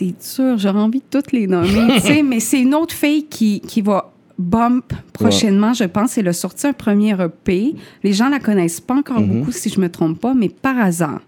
C'est 0.01 0.43
dur, 0.43 0.57
j'aurais 0.59 0.81
envie 0.81 1.01
de 1.01 1.05
toutes 1.19 1.33
les 1.33 1.47
nommer, 1.47 1.95
tu 1.97 2.01
sais, 2.01 2.23
mais 2.25 2.41
c'est 2.41 2.61
une 2.61 2.75
autre 2.75 2.95
fille 2.95 3.27
qui, 3.27 3.61
qui 3.61 3.83
va 3.83 4.13
bump 4.39 4.93
prochainement, 5.13 5.75
je 5.75 5.85
pense. 5.85 6.17
Elle 6.17 6.29
a 6.29 6.33
sorti 6.33 6.67
un 6.67 6.73
premier 6.73 7.15
EP. 7.21 7.75
Les 8.03 8.13
gens 8.15 8.31
la 8.31 8.39
connaissent 8.41 8.81
pas 8.81 8.95
encore 8.95 9.21
Mhm. 9.21 9.41
beaucoup, 9.41 9.53
si 9.53 9.69
je 9.69 9.79
me 9.81 9.91
trompe 9.91 10.19
pas, 10.19 10.33
mais 10.33 10.49
par 10.49 10.79
hasard, 10.79 11.21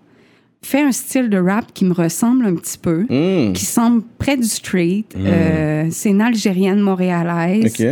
fait 0.63 0.81
un 0.81 0.93
style 0.93 1.29
de 1.29 1.37
rap 1.39 1.67
qui 1.75 1.85
me 1.85 1.93
ressemble 1.93 2.47
un 2.47 2.55
petit 2.55 2.79
peu, 2.79 3.03
Mm. 3.11 3.53
qui 3.53 3.65
semble 3.67 4.03
près 4.19 4.37
du 4.39 4.45
street. 4.49 5.05
Euh, 5.17 5.89
c'est 5.91 6.09
une 6.11 6.23
Algérienne 6.23 6.81
montréalaise. 6.81 7.75
OK. 7.79 7.87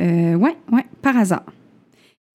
Euh, 0.00 0.34
ouais, 0.34 0.56
ouais, 0.72 0.84
par 1.00 1.16
hasard. 1.16 1.44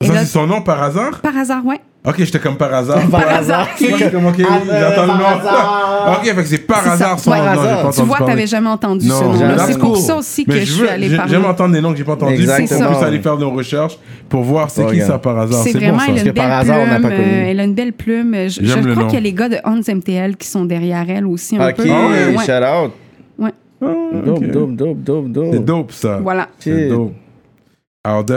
Ça, 0.01 0.17
c'est 0.17 0.25
son 0.25 0.47
nom 0.47 0.61
par 0.63 0.81
hasard? 0.81 1.21
par 1.21 1.37
hasard, 1.37 1.63
ouais. 1.63 1.79
Ok, 2.03 2.15
j'étais 2.17 2.39
comme 2.39 2.57
par 2.57 2.73
hasard. 2.73 3.07
Par 3.11 3.27
hasard. 3.29 3.67
Moi, 3.79 3.89
j'étais 3.99 4.09
comme, 4.11 4.25
ok, 4.25 4.33
oui, 4.39 4.45
Ah, 4.49 4.53
euh, 4.71 4.89
j'entends 4.89 5.01
le 5.03 5.07
par 5.07 5.17
nom. 5.19 5.39
hasard. 5.39 6.17
ok, 6.19 6.25
fait 6.25 6.35
que 6.35 6.43
c'est 6.47 6.57
par 6.65 6.87
hasard 6.87 7.19
son 7.19 7.29
Ouais. 7.31 7.37
nom. 7.37 7.91
Tu 7.91 8.01
vois, 8.01 8.17
t'avais 8.25 8.47
jamais 8.47 8.69
entendu 8.69 9.05
ce 9.07 9.23
Non, 9.23 9.33
nom-là. 9.33 9.65
C'est 9.67 9.77
pour 9.77 9.97
ça 9.97 10.15
aussi 10.15 10.43
Mais 10.47 10.53
que 10.55 10.59
je 10.61 10.65
je 10.65 10.71
suis 10.71 10.81
j'ai- 10.81 10.87
parler. 10.87 11.09
J'aime 11.27 11.45
entendre 11.45 11.73
des 11.73 11.81
noms 11.81 11.91
que 11.91 11.97
j'ai 11.99 12.03
pas 12.03 12.13
entendus. 12.13 12.33
Exactement. 12.41 12.89
Pour 12.89 12.97
plus 12.97 13.05
aller 13.05 13.19
faire 13.19 13.37
nos 13.37 13.51
recherches 13.51 13.99
pour 14.29 14.41
voir 14.41 14.71
c'est 14.71 14.83
Oh, 14.83 14.89
qui 14.91 14.99
ça 15.01 15.19
par 15.19 15.37
hasard. 15.37 15.61
C'est 15.63 15.73
vraiment, 15.73 15.99
ça. 15.99 16.05
elle 16.09 16.17
a 16.17 16.21
une 16.21 16.25
que 16.25 16.31
par 16.31 16.45
belle 16.45 16.53
hasard, 16.53 16.77
on 16.81 16.87
n'a 16.87 16.95
plume. 16.95 17.01
pas 17.03 17.09
connu. 17.15 17.21
euh, 17.33 17.45
Elle 17.51 17.59
a 17.59 17.63
une 17.65 17.75
belle 17.75 17.93
plume. 17.93 18.33
Je, 18.35 18.49
je 18.61 18.65
J'aime 18.65 18.85
le 18.87 18.91
crois 18.93 19.03
nom. 19.03 19.09
qu'il 19.09 19.19
y 19.19 19.21
a 19.21 19.23
les 19.23 19.33
gars 19.33 19.49
de 19.49 19.57
Hans 19.63 19.79
MTL 19.87 20.37
qui 20.37 20.47
sont 20.47 20.65
derrière 20.65 21.05
elle 21.07 21.27
aussi 21.27 21.55
un 21.57 21.69
OK, 21.69 21.75
peu. 21.75 21.83
Ah 21.87 21.93
Euh, 22.13 22.31
shout 22.39 22.87
out. 22.87 22.91
Ouais. 23.37 23.51
Ah, 23.83 23.85
Dope, 24.25 24.43
dope, 24.47 24.75
dope, 24.75 24.97
dope, 25.03 25.27
dope. 25.31 25.47
C'est 25.53 25.65
dope 25.65 25.91
ça. 25.91 26.19
Voilà. 26.23 26.47
C'est 26.57 26.89
dope. 26.89 27.13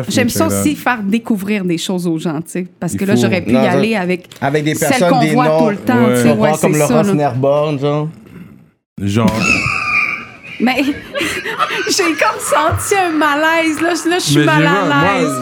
J'aime 0.08 0.28
ça 0.28 0.46
aussi 0.46 0.76
faire 0.76 1.02
découvrir 1.02 1.64
des 1.64 1.78
choses 1.78 2.06
aux 2.06 2.18
gens, 2.18 2.36
tu 2.42 2.50
sais. 2.50 2.66
Parce 2.78 2.92
Il 2.92 3.00
que 3.00 3.06
là, 3.06 3.14
faut. 3.16 3.22
j'aurais 3.22 3.40
pu 3.40 3.52
Non, 3.52 3.62
y 3.62 3.64
ça- 3.64 3.72
aller 3.72 3.96
avec 3.96 4.26
Avec 4.40 4.62
des 4.64 4.74
celles 4.74 4.90
personnes, 4.90 5.08
qu'on 5.10 5.26
voit 5.32 5.48
noms. 5.48 5.58
tout 5.64 5.70
le 5.70 5.76
temps, 5.78 6.04
Ouais. 6.04 6.16
tu 6.16 6.22
sais. 6.22 6.32
Ouais, 6.32 6.52
comme. 6.60 6.76
Laurence. 6.76 7.06
Nerborn, 7.06 7.78
genre. 7.80 8.08
Genre. 9.00 9.32
Mais 10.60 10.76
j'ai 11.88 12.02
comme 12.04 12.38
senti 12.40 12.94
un 12.94 13.10
malaise. 13.12 13.80
Là, 13.80 13.94
là 14.10 14.18
je 14.18 14.24
suis 14.24 14.44
mal 14.44 14.66
à 14.66 15.18
l'aise. 15.18 15.30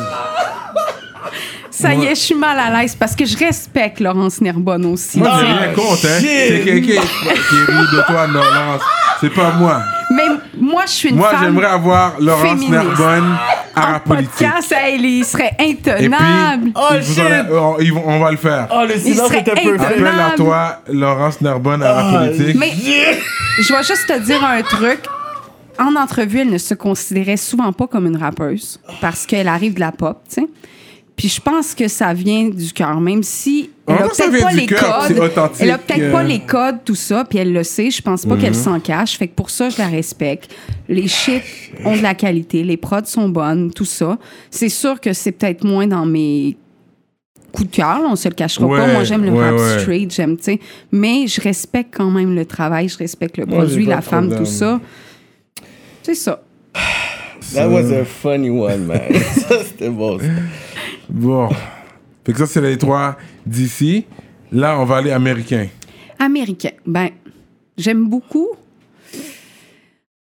Ça 1.70 1.92
y 1.94 2.04
est, 2.04 2.10
je 2.14 2.20
suis 2.20 2.34
mal 2.36 2.56
à 2.60 2.80
l'aise 2.80 2.94
parce 2.94 3.16
que 3.16 3.24
je 3.24 3.36
respecte 3.36 3.98
Laurence 3.98 4.40
Nerbonne 4.40 4.86
aussi. 4.86 5.18
Moi, 5.18 5.30
j'ai 5.40 5.46
rien 5.46 5.72
contre, 5.74 6.06
hein. 6.06 6.18
C'est 6.20 6.62
quelqu'un 6.64 7.00
qui 7.02 7.72
rit 7.72 7.96
de 7.96 8.06
toi, 8.06 8.26
non, 8.28 8.34
Laurence. 8.34 8.82
C'est 9.20 9.30
pas 9.34 9.50
moi. 9.52 9.82
Mais 10.14 10.26
moi, 10.60 10.82
je 10.86 10.90
suis 10.92 11.08
une 11.10 11.16
Moi, 11.16 11.30
femme. 11.30 11.40
j'aimerais 11.44 11.66
avoir 11.66 12.20
Laurence 12.20 12.42
féministe. 12.48 12.70
Nerbonne 12.72 13.36
à 13.74 13.88
en 13.88 13.92
la 13.92 14.00
politique. 14.00 14.30
podcast, 14.38 14.72
hey, 14.76 15.00
il 15.00 15.24
serait 15.24 15.50
Et 15.58 15.74
puis, 15.74 16.06
intenable. 16.06 16.70
Oh, 16.74 16.80
ils 16.94 17.00
vous 17.00 17.20
en- 17.20 17.24
shit. 17.24 17.46
on, 17.50 17.76
ils 17.80 17.92
vont- 17.92 18.04
on 18.06 18.18
va 18.20 18.30
le 18.30 18.36
faire. 18.36 18.68
Oh, 18.70 18.84
le 18.88 18.96
silence 18.98 19.28
serait 19.28 19.40
était 19.40 19.52
intenable. 19.52 19.76
perfect. 19.78 20.00
Appelle 20.00 20.20
à 20.20 20.30
toi, 20.36 20.82
Laurence 20.92 21.40
Nerbonne 21.40 21.82
à 21.82 21.86
la 21.92 21.98
Ah, 22.08 22.18
politique. 22.26 22.56
Mais 22.58 22.72
je 23.60 23.72
vais 23.72 23.82
juste 23.82 24.06
te 24.06 24.18
dire 24.20 24.44
un 24.44 24.62
truc. 24.62 25.00
En 25.78 25.96
entrevue, 25.96 26.40
elle 26.40 26.50
ne 26.50 26.58
se 26.58 26.74
considérait 26.74 27.38
souvent 27.38 27.72
pas 27.72 27.86
comme 27.86 28.06
une 28.06 28.16
rappeuse 28.18 28.78
parce 29.00 29.24
qu'elle 29.26 29.48
arrive 29.48 29.74
de 29.74 29.80
la 29.80 29.90
pop, 29.90 30.20
tu 30.28 30.42
sais. 30.42 30.48
Puis 31.16 31.28
je 31.28 31.40
pense 31.40 31.74
que 31.74 31.88
ça 31.88 32.14
vient 32.14 32.48
du 32.48 32.72
cœur, 32.72 32.98
même 33.00 33.22
si 33.22 33.70
elle 33.86 33.94
a 33.94 33.98
même 34.00 34.08
temps, 34.08 34.14
ça 34.14 34.28
peut-être 34.28 34.42
pas 34.44 34.52
les 34.52 34.66
cœur, 34.66 35.06
codes. 35.08 35.54
Elle 35.60 35.70
a 35.70 35.78
peut-être 35.78 36.10
pas 36.12 36.20
euh. 36.22 36.26
les 36.26 36.40
codes, 36.40 36.78
tout 36.84 36.94
ça, 36.94 37.24
puis 37.28 37.38
elle 37.38 37.52
le 37.52 37.62
sait. 37.62 37.90
Je 37.90 38.00
pense 38.02 38.24
pas 38.24 38.34
Mhm. 38.34 38.40
qu'elle 38.40 38.54
s'en 38.54 38.80
cache. 38.80 39.18
Fait 39.18 39.28
que 39.28 39.34
pour 39.34 39.50
ça, 39.50 39.68
je 39.68 39.78
la 39.78 39.88
respecte. 39.88 40.50
Les 40.88 41.06
shit 41.08 41.42
ont 41.84 41.96
de 41.96 42.02
la 42.02 42.14
qualité, 42.14 42.64
les 42.64 42.76
prods 42.78 43.04
sont 43.04 43.28
bonnes, 43.28 43.70
tout 43.72 43.84
ça. 43.84 44.18
C'est 44.50 44.68
sûr 44.70 45.00
que 45.00 45.12
c'est 45.12 45.32
peut-être 45.32 45.64
moins 45.64 45.86
dans 45.86 46.06
mes 46.06 46.56
coup 47.52 47.64
de 47.64 47.70
cœur, 47.70 48.00
là, 48.00 48.06
on 48.10 48.16
se 48.16 48.28
le 48.28 48.34
cachera 48.34 48.64
Ouais, 48.66 48.78
pas. 48.78 48.86
Moi, 48.86 49.04
j'aime 49.04 49.24
le 49.24 49.30
ouais, 49.32 49.50
rap 49.50 49.58
ouais. 49.60 49.78
straight, 49.80 50.14
j'aime, 50.14 50.38
tu 50.38 50.44
sais. 50.44 50.60
Mais 50.90 51.26
je 51.26 51.38
respecte 51.42 51.94
quand 51.94 52.10
même 52.10 52.34
le 52.34 52.46
travail, 52.46 52.88
je 52.88 52.96
respecte 52.96 53.36
le 53.36 53.44
produit, 53.44 53.84
la 53.84 54.00
femme, 54.00 54.28
problème. 54.28 54.38
tout 54.46 54.50
ça. 54.50 54.80
C'est 56.02 56.14
ça. 56.14 56.42
That 57.54 57.68
was 57.68 57.92
a 57.92 58.04
funny 58.06 58.48
one, 58.48 58.86
man. 58.86 59.02
ça, 59.36 59.62
c'était 59.62 59.90
bon. 59.90 60.18
ça. 60.18 60.24
Bon. 61.12 61.48
Fait 62.24 62.32
que 62.32 62.38
ça, 62.38 62.46
c'est 62.46 62.60
les 62.60 62.78
trois 62.78 63.16
d'ici. 63.46 64.06
Là, 64.50 64.78
on 64.78 64.84
va 64.84 64.96
aller 64.96 65.10
américain. 65.12 65.66
Américain. 66.18 66.70
Ben, 66.86 67.08
j'aime 67.76 68.06
beaucoup. 68.08 68.48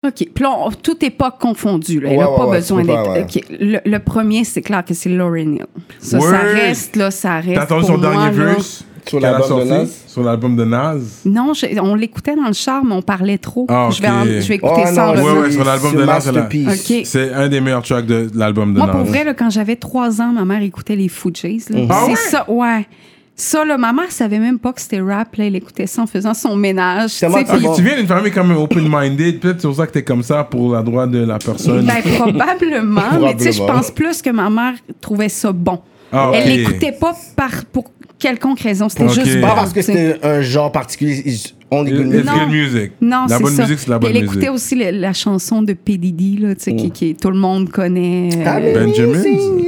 OK. 0.06 0.14
Puis 0.34 0.44
là, 0.44 0.52
on- 0.58 0.72
toute 0.72 1.04
époque 1.04 1.36
confondue. 1.40 2.00
Là. 2.00 2.10
Il 2.14 2.18
Ouais, 2.18 2.24
n'a 2.24 2.32
ouais, 2.32 2.38
pas 2.38 2.48
ouais, 2.48 2.58
besoin 2.58 2.84
d'être. 2.84 3.04
pas, 3.04 3.12
ouais. 3.14 3.24
OK. 3.24 3.44
Le, 3.50 3.80
le 3.86 4.00
premier, 4.00 4.44
c'est 4.46 4.62
clair 4.62 4.86
que 4.86 4.94
c'est 4.94 5.10
Lauryn 5.10 5.56
Hill. 5.56 5.66
Ça, 6.00 6.20
reste, 6.20 6.96
là, 6.96 7.12
ça 7.12 7.36
reste. 7.42 7.56
T'as 7.56 7.64
entendu 7.66 7.82
pour 7.82 7.96
son 7.96 7.98
dernier 7.98 8.18
moi, 8.18 8.30
là. 8.32 8.54
verse 8.54 8.86
Sur 9.08 9.20
l'album 9.20 9.60
de? 9.60 9.64
Nas? 9.70 9.86
Sur 10.08 10.24
l'album 10.24 10.56
de 10.56 10.66
Nas? 10.66 10.96
Non, 11.26 11.54
on 11.82 11.96
l'écoutait 11.96 12.36
dans 12.36 12.48
le 12.48 12.54
char, 12.54 12.84
mais 12.84 12.94
on 12.96 13.02
parlait 13.02 13.38
trop. 13.38 13.66
Ah, 13.70 13.90
je, 13.92 14.02
vais 14.02 14.08
en- 14.10 14.24
je 14.26 14.48
vais 14.48 14.56
écouter 14.56 14.84
Oh, 14.86 14.94
ça 14.94 15.10
en 15.10 15.16
non, 15.16 15.24
Ouais, 15.24 15.40
ouais, 15.42 15.52
sur 15.52 15.64
l'album 15.64 15.92
de 15.96 15.98
Nas, 16.04 16.20
elle 16.28 16.38
a- 16.38 16.42
Masterpiece. 16.42 16.90
OK. 16.92 17.02
C'est 17.06 17.34
un 17.34 17.48
des 17.48 17.62
meilleurs 17.62 17.84
tracks 17.84 18.06
de 18.06 18.28
l'album 18.36 18.74
de 18.74 18.78
Moi, 18.80 18.88
Nas. 18.88 18.94
pour 18.94 19.04
vrai, 19.06 19.24
là, 19.24 19.34
quand 19.34 19.50
j'avais 19.50 19.76
trois 19.76 20.22
ans, 20.22 20.32
ma 20.34 20.46
mère 20.46 20.62
écoutait 20.62 20.96
les 20.96 21.10
Fugees. 21.10 21.70
là. 21.70 21.80
Ah 21.90 22.02
c'est 22.06 22.10
ouais? 22.12 22.16
ça, 22.18 22.46
ouais. 22.50 22.88
Ça, 23.36 23.64
là, 23.64 23.78
ma 23.78 23.94
mère 23.94 24.12
savait 24.12 24.38
même 24.40 24.60
pas 24.60 24.74
que 24.74 24.82
c'était 24.82 25.00
rap. 25.00 25.34
Là, 25.38 25.46
elle 25.46 25.56
écoutait 25.56 25.88
ça 25.88 26.02
en 26.02 26.08
faisant 26.08 26.34
son 26.34 26.58
ménage. 26.58 27.18
Tellement 27.20 27.38
bon. 27.42 27.74
Tu 27.74 27.82
viens 27.84 27.96
d'une 27.96 28.06
famille 28.06 28.34
quand 28.34 28.44
même 28.44 28.58
open-minded. 28.58 29.40
Peut-être 29.40 29.62
c'est 29.62 29.68
pour 29.68 29.78
ça 29.78 29.88
que 29.88 29.94
t'es 29.94 30.04
comme 30.04 30.24
ça 30.24 30.44
pour 30.44 30.74
la 30.74 30.82
droite 30.84 31.12
de 31.12 31.24
la 31.24 31.38
personne. 31.38 31.86
Ben, 31.86 32.02
probablement, 32.18 33.02
mais 33.22 33.36
tu 33.38 33.44
sais, 33.46 33.52
je 33.54 33.64
pense 33.64 33.92
plus 33.92 34.22
que 34.22 34.30
ma 34.30 34.50
mère 34.50 34.74
trouvait 35.00 35.30
ça 35.30 35.52
bon. 35.54 35.80
Ah, 36.12 36.32
Elle 36.34 36.42
ok. 36.52 36.58
l'écoutait 36.58 36.92
pas 36.92 37.16
par, 37.36 37.52
pour 37.72 37.92
quelconque 38.20 38.60
raison, 38.60 38.90
c'était 38.90 39.06
Ok. 39.06 39.14
juste. 39.14 39.42
Pas 39.42 39.56
parce 39.56 39.74
que 39.74 39.82
c'était 39.82 40.18
un 40.24 40.42
genre 40.42 40.72
particulier. 40.72 41.24
On 41.72 41.84
good 41.84 42.08
music. 42.50 42.94
Non, 43.00 43.26
la 43.30 43.38
c'est 43.38 43.44
bonne 43.44 43.54
ça. 43.54 43.62
musique, 43.64 43.78
c'est 43.80 43.90
la 43.92 44.00
bonne 44.00 44.10
Elle 44.10 44.24
écoutait 44.24 44.38
musique. 44.50 44.52
aussi 44.54 44.74
le- 44.76 44.90
la 44.90 45.14
chanson 45.14 45.62
de 45.62 45.74
P. 45.74 45.98
Diddy, 45.98 46.38
là, 46.38 46.56
tu 46.56 46.64
sais, 46.64 46.76
qui, 46.76 46.90
qui 46.90 47.14
tout 47.14 47.30
le 47.30 47.38
monde 47.38 47.70
connaît. 47.70 48.30
euh, 48.36 48.74
Benjamin? 48.74 49.22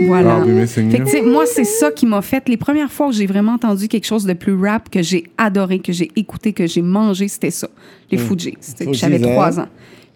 Voilà. 0.08 0.42
Ah, 0.42 0.66
Fait 0.68 0.82
que, 0.84 1.30
moi, 1.32 1.44
c'est 1.46 1.64
ça 1.64 1.92
qui 1.92 2.08
m'a 2.08 2.24
fait. 2.24 2.50
Les 2.50 2.58
premières 2.58 2.92
fois 2.92 3.10
où 3.10 3.12
j'ai 3.12 3.28
vraiment 3.28 3.54
entendu 3.54 3.88
quelque 3.88 4.08
chose 4.08 4.26
de 4.26 4.34
plus 4.34 4.56
rap, 4.60 4.90
que 4.90 5.04
j'ai 5.04 5.26
adoré, 5.38 5.78
que 5.78 5.94
j'ai 5.94 6.10
écouté, 6.16 6.54
que 6.54 6.66
j'ai 6.66 6.82
mangé, 6.82 7.28
c'était 7.28 7.52
ça. 7.52 7.68
Les 8.10 8.18
Fugees, 8.18 8.58
J'avais 8.94 9.18
hein? 9.24 9.32
trois 9.34 9.60
ans. 9.60 9.68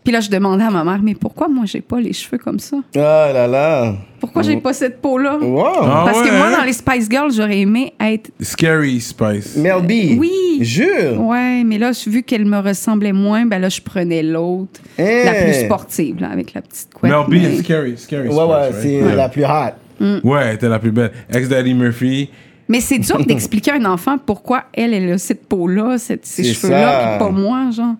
Puis 0.06 0.14
là, 0.14 0.20
je 0.22 0.30
demandais 0.30 0.64
à 0.64 0.70
ma 0.70 0.84
mère, 0.84 1.00
mais 1.04 1.16
pourquoi 1.16 1.48
moi, 1.48 1.66
j'ai 1.66 1.82
pas 1.82 2.00
les 2.00 2.14
cheveux 2.14 2.38
comme 2.38 2.60
ça? 2.60 2.78
Ah 2.96 3.32
là 3.34 3.48
là. 3.48 3.96
Pourquoi 4.20 4.44
j'ai 4.44 4.58
pas 4.58 4.72
cette 4.72 5.02
peau-là? 5.02 5.38
Wow. 5.42 5.66
Ah 5.82 6.04
Parce 6.06 6.22
que 6.22 6.26
ouais, 6.32 6.38
moi, 6.38 6.48
hein? 6.48 6.58
dans 6.60 6.64
les 6.64 6.74
Spice 6.74 7.10
Girls, 7.10 7.32
j'aurais 7.36 7.60
aimé 7.60 7.92
être. 8.00 8.30
Scary 8.40 9.02
Spice. 9.02 9.58
Mel 9.58 9.82
B. 9.82 10.18
Oui. 10.20 10.60
Jure. 10.62 11.20
Ouais, 11.22 11.64
mais 11.66 11.80
là, 11.80 11.92
vu 12.08 12.22
qu'elle 12.24 12.46
me 12.46 12.60
ressemblait 12.60 13.14
moins, 13.14 13.46
ben 13.48 13.60
là, 13.60 13.68
je 13.70 13.82
prenais 13.82 14.22
l'autre, 14.24 14.80
Hein? 15.00 15.24
la 15.26 15.34
plus 15.34 15.54
sportive, 15.66 16.22
là, 16.22 16.30
avec 16.30 16.54
la 16.54 16.62
petite 16.62 16.94
couette. 16.94 17.12
Mel 17.12 17.26
B 17.28 17.32
mais- 17.42 17.56
et 17.56 17.58
Scary, 17.64 17.98
Scary 17.98 18.28
Ouais, 18.30 18.34
Spice. 18.34 18.46
ouais, 18.46 18.54
right? 18.56 18.76
c'est 18.82 19.04
Ouais. 19.04 19.16
la 19.16 19.28
plus 19.30 19.44
hot. 19.44 20.20
Ouais, 20.24 20.42
elle 20.46 20.56
était 20.56 20.70
la 20.70 20.78
plus 20.80 20.92
belle. 20.92 21.12
Ex-Daddy 21.34 21.74
Murphy. 21.74 22.30
Mais 22.70 22.80
c'est 22.80 23.00
dur 23.00 23.18
d'expliquer 23.26 23.72
à 23.72 23.76
un 23.76 23.86
enfant 23.86 24.18
pourquoi 24.24 24.66
elle, 24.74 24.94
elle 24.94 25.14
a 25.14 25.18
cette 25.18 25.48
peau-là, 25.48 25.98
cette- 25.98 26.26
ces 26.28 26.44
C'est 26.44 26.54
cheveux-là, 26.54 27.18
puis 27.18 27.26
pas 27.26 27.32
moi, 27.32 27.72
genre. 27.72 27.96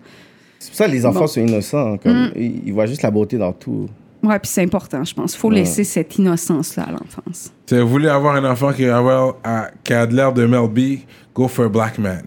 C'est 0.58 0.68
pour 0.70 0.76
ça 0.76 0.86
que 0.86 0.90
les 0.92 1.04
enfants 1.06 1.20
Bon. 1.20 1.26
sont 1.26 1.40
innocents. 1.40 1.96
Comme, 1.98 2.30
ils, 2.36 2.66
ils 2.66 2.72
voient 2.72 2.86
juste 2.86 3.02
la 3.02 3.10
beauté 3.10 3.36
dans 3.38 3.52
tout. 3.52 3.88
Ouais, 4.22 4.38
puis 4.40 4.50
c'est 4.50 4.62
important, 4.62 5.04
je 5.04 5.14
pense. 5.14 5.36
faut 5.36 5.50
laisser 5.50 5.84
cette 5.84 6.16
innocence-là 6.18 6.84
à 6.88 6.90
l'enfance. 6.92 7.52
Si 7.66 7.78
vous 7.78 7.88
voulez 7.88 8.08
avoir 8.08 8.34
un 8.34 8.44
enfant 8.50 8.72
qui 8.72 8.84
a, 8.86 9.70
qui 9.84 9.92
a 9.92 10.06
de 10.06 10.14
l'air 10.16 10.32
de 10.32 10.46
Mel 10.46 10.68
B, 10.68 11.00
go 11.34 11.46
for 11.46 11.66
a 11.66 11.68
black 11.68 11.98
man. 11.98 12.22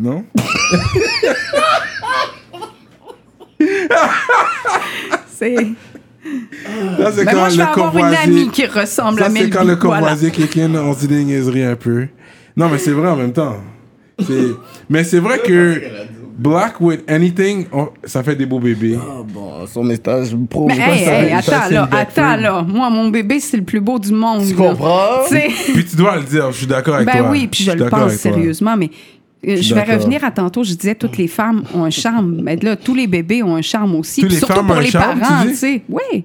Non? 0.00 0.24
C'est. 5.28 5.54
Là, 6.98 7.10
c'est 7.12 7.24
Ben 7.24 7.32
quand 7.32 7.38
moi, 7.38 7.48
je 7.48 7.56
vais 7.56 7.62
le 7.64 7.68
avoir 7.70 7.96
une 7.96 8.14
amie 8.14 8.48
qui 8.50 8.66
ressemble 8.66 9.18
Ça, 9.20 9.26
à 9.26 9.28
c'est 9.30 9.34
Mel 9.34 9.50
quand 9.50 9.64
B, 9.64 9.68
le 9.68 9.74
voilà. 9.76 9.98
Courvoisier 10.00 10.30
kick 10.30 10.56
in, 10.58 10.74
on 10.74 10.92
se 10.94 11.00
dit 11.00 11.08
des 11.08 11.24
niaiseries 11.24 11.64
un 11.64 11.76
peu. 11.76 12.06
Non, 12.56 12.68
mais 12.68 12.78
c'est 12.78 12.90
vrai 12.90 13.08
en 13.08 13.16
même 13.16 13.32
temps. 13.32 13.56
C'est- 14.20 14.52
Mais 14.90 15.04
c'est 15.04 15.20
vrai 15.20 15.38
que 15.38 15.80
black 16.38 16.80
with 16.80 17.00
anything, 17.10 17.66
on- 17.72 17.88
ça 18.04 18.22
fait 18.22 18.36
des 18.36 18.46
beaux 18.46 18.60
bébés. 18.60 18.96
Ah 19.00 19.22
bon, 19.26 19.66
son 19.66 19.82
message 19.84 20.34
pro. 20.48 20.66
Mais 20.66 20.74
je 20.76 20.80
hey, 20.80 21.02
hey, 21.32 21.42
ça- 21.42 21.42
ça, 21.42 21.62
attends 21.62 21.74
là, 21.74 21.88
attends 21.92 22.36
là. 22.36 22.62
Moi, 22.62 22.88
mon 22.90 23.08
bébé, 23.08 23.40
c'est 23.40 23.56
le 23.56 23.64
plus 23.64 23.80
beau 23.80 23.98
du 23.98 24.12
monde. 24.12 24.42
Tu 24.46 24.54
là. 24.54 24.68
comprends? 24.70 25.24
Tu 25.28 25.34
sais. 25.34 25.48
Puis 25.72 25.84
tu 25.84 25.96
dois 25.96 26.16
le 26.16 26.22
dire, 26.24 26.50
je 26.52 26.58
suis 26.58 26.66
d'accord 26.66 26.94
avec 26.94 27.06
Ben 27.06 27.18
toi. 27.18 27.30
oui, 27.30 27.48
puis 27.48 27.64
je, 27.64 27.72
le 27.72 27.88
pense 27.88 28.12
sérieusement, 28.14 28.76
mais 28.76 28.90
euh, 29.46 29.56
je 29.60 29.74
vais 29.74 29.82
revenir 29.82 30.24
à 30.24 30.30
tantôt. 30.30 30.62
Je 30.64 30.74
disais 30.74 30.94
toutes 30.94 31.16
les 31.18 31.28
femmes 31.28 31.64
ont 31.74 31.84
un 31.84 31.90
charme. 31.90 32.40
Mais 32.42 32.56
là, 32.56 32.76
tous 32.76 32.94
les 32.94 33.06
bébés 33.06 33.42
ont 33.42 33.56
un 33.56 33.62
charme 33.62 33.94
aussi. 33.96 34.20
Tous 34.20 34.26
Puis 34.26 34.34
les 34.36 34.38
surtout 34.40 34.54
femmes 34.54 34.66
pour 34.66 34.76
ont 34.76 34.78
un 34.78 34.82
les 34.82 34.90
charme, 34.90 35.20
parents, 35.20 35.42
tu 35.42 35.48
dis? 35.48 35.52
tu 35.54 35.58
sais. 35.58 35.82
Oui. 35.88 36.24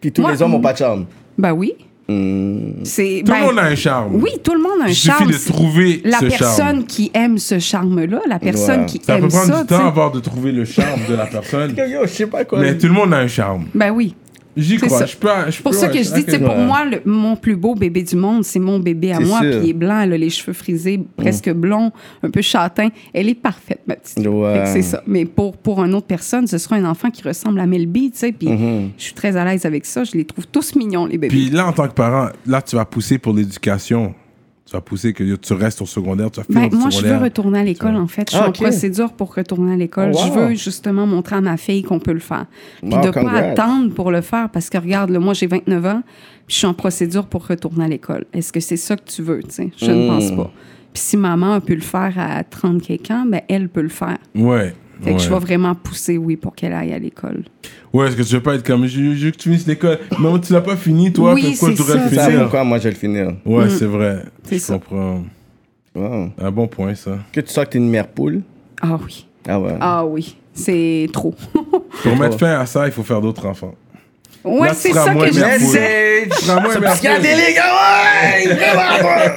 Puis 0.00 0.12
tous 0.12 0.22
Moi, 0.22 0.32
les 0.32 0.42
hommes 0.42 0.50
mm. 0.52 0.54
ont 0.54 0.60
pas 0.60 0.72
de 0.72 0.78
charme. 0.78 1.06
Ben 1.38 1.52
oui. 1.52 1.72
C'est 2.06 3.22
Tout 3.24 3.32
ben, 3.32 3.40
le 3.40 3.46
monde 3.46 3.58
a 3.58 3.62
un 3.64 3.74
charme. 3.74 4.16
Oui, 4.16 4.30
tout 4.42 4.52
le 4.54 4.60
monde 4.60 4.82
a 4.82 4.84
un 4.84 4.88
Il 4.88 4.94
suffit 4.94 5.08
charme. 5.08 5.30
de 5.30 5.52
trouver 5.52 6.02
la 6.04 6.18
ce 6.18 6.26
personne 6.26 6.56
charme. 6.66 6.84
qui 6.84 7.10
aime 7.14 7.38
ce 7.38 7.58
charme-là, 7.58 8.20
la 8.28 8.38
personne 8.38 8.80
Ouais. 8.80 8.86
qui 8.86 9.00
Ça 9.02 9.16
peut 9.16 9.22
aime 9.24 9.28
prendre 9.28 9.46
ça, 9.46 9.60
du 9.62 9.66
tu 9.68 9.74
sais. 9.74 9.80
temps 9.80 9.86
avant 9.88 10.10
de 10.10 10.20
trouver 10.20 10.52
le 10.52 10.64
charme 10.66 11.00
de 11.08 11.14
la 11.14 11.26
personne. 11.26 11.74
Yo, 11.78 11.84
yo, 11.86 12.00
je 12.02 12.08
sais 12.08 12.26
pas 12.26 12.44
quoi. 12.44 12.60
Mais 12.60 12.76
tout 12.76 12.86
le 12.88 12.92
monde 12.92 13.14
a 13.14 13.18
un 13.18 13.26
charme. 13.28 13.64
Ben 13.74 13.90
oui. 13.90 14.14
J'y 14.56 14.78
C'est 14.78 14.86
crois. 14.86 14.98
ça. 15.00 15.06
Je 15.06 15.16
peux, 15.16 15.28
je 15.46 15.50
C'est 15.50 15.62
pour 15.62 15.72
peux- 15.72 15.76
ça 15.78 15.88
que 15.88 15.98
je 15.98 16.12
dis, 16.14 16.24
tu 16.24 16.30
sais, 16.30 16.38
pour 16.38 16.56
Ouais. 16.56 16.64
moi, 16.66 16.84
le- 16.84 17.02
mon 17.04 17.34
plus 17.36 17.56
beau 17.56 17.74
bébé 17.74 18.02
du 18.02 18.14
monde, 18.16 18.44
c'est 18.44 18.58
mon 18.60 18.78
bébé 18.78 19.12
à 19.12 19.20
moi. 19.20 19.40
Puis 19.40 19.50
il 19.64 19.70
est 19.70 19.72
blanc, 19.72 20.00
elle 20.00 20.12
a 20.12 20.16
les 20.16 20.30
cheveux 20.30 20.52
frisés, 20.52 21.00
presque 21.16 21.50
blonds, 21.52 21.90
un 22.22 22.30
peu 22.30 22.40
châtain. 22.42 22.88
Elle 23.12 23.28
est 23.28 23.34
parfaite, 23.34 23.80
ma 23.86 23.96
petite. 23.96 24.18
Ouais. 24.26 24.54
Fait 24.54 24.62
que 24.64 24.68
C'est 24.68 24.82
ça. 24.82 25.02
Mais 25.06 25.24
pour, 25.24 25.56
pour 25.56 25.82
une 25.84 25.94
autre 25.94 26.06
personne, 26.06 26.46
ce 26.46 26.58
sera 26.58 26.76
un 26.76 26.84
enfant 26.84 27.10
qui 27.10 27.22
ressemble 27.22 27.58
à 27.60 27.66
Melby, 27.66 28.10
tu 28.12 28.18
sais. 28.18 28.32
Puis 28.32 28.48
Mhm. 28.48 28.90
je 28.96 29.02
suis 29.04 29.14
très 29.14 29.36
à 29.36 29.44
l'aise 29.44 29.66
avec 29.66 29.84
ça. 29.86 30.04
Je 30.04 30.12
les 30.12 30.24
trouve 30.24 30.46
tous 30.46 30.74
mignons, 30.76 31.06
les 31.06 31.18
bébés. 31.18 31.28
Puis 31.34 31.50
là, 31.50 31.66
en 31.66 31.72
tant 31.72 31.88
que 31.88 31.94
parent, 31.94 32.28
là, 32.46 32.62
tu 32.62 32.76
vas 32.76 32.84
pousser 32.84 33.18
pour 33.18 33.32
l'éducation. 33.34 34.14
Tu 34.66 34.72
vas 34.72 34.80
pousser 34.80 35.12
que 35.12 35.34
tu 35.36 35.52
restes 35.52 35.82
au 35.82 35.86
secondaire, 35.86 36.30
tu 36.30 36.40
vas 36.40 36.44
finir 36.44 36.70
Ben, 36.70 36.74
au 36.74 36.80
moi, 36.80 36.88
je 36.90 37.04
veux 37.04 37.16
retourner 37.18 37.58
à 37.58 37.64
l'école, 37.64 37.96
en 37.96 38.06
fait. 38.06 38.30
Je 38.30 38.34
suis 38.34 38.42
Ah, 38.42 38.46
en 38.46 38.48
ok. 38.48 38.54
procédure 38.62 39.12
pour 39.12 39.34
retourner 39.34 39.74
à 39.74 39.76
l'école. 39.76 40.12
Oh, 40.14 40.18
Je 40.26 40.32
veux 40.32 40.54
justement 40.54 41.06
montrer 41.06 41.36
à 41.36 41.42
ma 41.42 41.58
fille 41.58 41.82
qu'on 41.82 41.98
peut 41.98 42.14
le 42.14 42.18
faire. 42.18 42.46
Puis 42.80 42.94
Wow, 42.94 43.02
de 43.02 43.10
pas 43.10 43.20
congrats. 43.20 43.38
attendre 43.38 43.92
pour 43.92 44.10
le 44.10 44.22
faire, 44.22 44.48
parce 44.48 44.70
que 44.70 44.78
regarde, 44.78 45.10
là, 45.10 45.18
moi, 45.20 45.34
j'ai 45.34 45.46
29 45.48 45.84
ans, 45.84 46.02
puis 46.46 46.54
je 46.54 46.54
suis 46.56 46.66
en 46.66 46.72
procédure 46.72 47.26
pour 47.26 47.46
retourner 47.46 47.84
à 47.84 47.88
l'école. 47.88 48.24
Est-ce 48.32 48.52
que 48.54 48.60
c'est 48.60 48.78
ça 48.78 48.96
que 48.96 49.04
tu 49.04 49.20
veux, 49.22 49.42
tu 49.42 49.50
sais? 49.50 49.70
Je 49.76 49.90
ne 49.90 50.04
Mm. 50.04 50.08
pense 50.08 50.30
pas. 50.30 50.50
Puis 50.94 51.02
si 51.02 51.16
maman 51.18 51.54
a 51.54 51.60
pu 51.60 51.74
le 51.74 51.82
faire 51.82 52.14
à 52.16 52.42
30 52.44 52.80
quelques 52.80 53.10
ans, 53.10 53.26
ben, 53.28 53.42
elle 53.48 53.68
peut 53.68 53.82
le 53.82 53.88
faire. 53.90 54.16
Ouais. 54.34 54.74
Fait 55.02 55.12
que 55.14 55.18
je 55.20 55.28
vais 55.28 55.38
vraiment 55.38 55.74
pousser, 55.74 56.16
oui, 56.18 56.36
pour 56.36 56.54
qu'elle 56.54 56.72
aille 56.72 56.92
à 56.92 56.98
l'école. 56.98 57.44
Ouais, 57.92 58.06
est-ce 58.08 58.16
que 58.16 58.22
tu 58.22 58.34
veux 58.34 58.42
pas 58.42 58.54
être 58.54 58.66
comme. 58.66 58.86
Je 58.86 59.14
je 59.14 59.24
veux 59.26 59.30
que 59.30 59.36
tu 59.36 59.48
finisses 59.50 59.66
l'école. 59.66 59.98
Mais 60.18 60.40
tu 60.40 60.52
l'as 60.52 60.60
pas 60.60 60.76
fini, 60.76 61.12
toi. 61.12 61.34
Oui, 61.34 61.42
pourquoi 61.50 61.68
c'est 61.70 61.74
je 61.76 61.78
devrais 61.82 61.98
ça, 61.98 62.04
le 62.04 62.10
Tu 62.10 62.14
sais 62.16 62.24
finir? 62.26 62.40
pourquoi 62.42 62.64
moi 62.64 62.78
je 62.78 62.84
vais 62.84 62.90
le 62.90 62.96
finir? 62.96 63.32
Ouais, 63.44 63.64
Mm. 63.66 63.70
c'est 63.70 63.84
vrai. 63.86 64.24
Je 64.50 64.58
ça. 64.58 64.74
comprends. 64.74 65.22
Wow. 65.94 66.30
Un 66.40 66.50
bon 66.50 66.66
point, 66.66 66.94
ça. 66.94 67.18
Que 67.32 67.40
tu 67.40 67.52
sens 67.52 67.64
que 67.66 67.70
t'es 67.70 67.78
une 67.78 67.88
mère 67.90 68.08
poule? 68.08 68.42
Ah 68.80 68.98
oui. 69.04 69.26
Ah 69.48 69.60
ouais. 69.60 69.76
Ah 69.80 70.04
oui. 70.04 70.36
C'est 70.52 71.08
trop. 71.12 71.34
Pour 72.02 72.16
mettre 72.16 72.38
fin 72.38 72.58
à 72.58 72.66
ça, 72.66 72.86
il 72.86 72.92
faut 72.92 73.02
faire 73.02 73.20
d'autres 73.20 73.46
enfants. 73.46 73.74
Ouais, 74.44 74.68
c'est 74.74 74.92
ça 74.92 75.14
que 75.14 75.26
je 75.26 75.58
disais. 75.58 76.28
Gars, 76.46 77.22
ouais! 77.24 78.48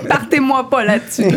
Partez-moi 0.08 0.70
pas 0.70 0.84
là-dessus. 0.84 1.24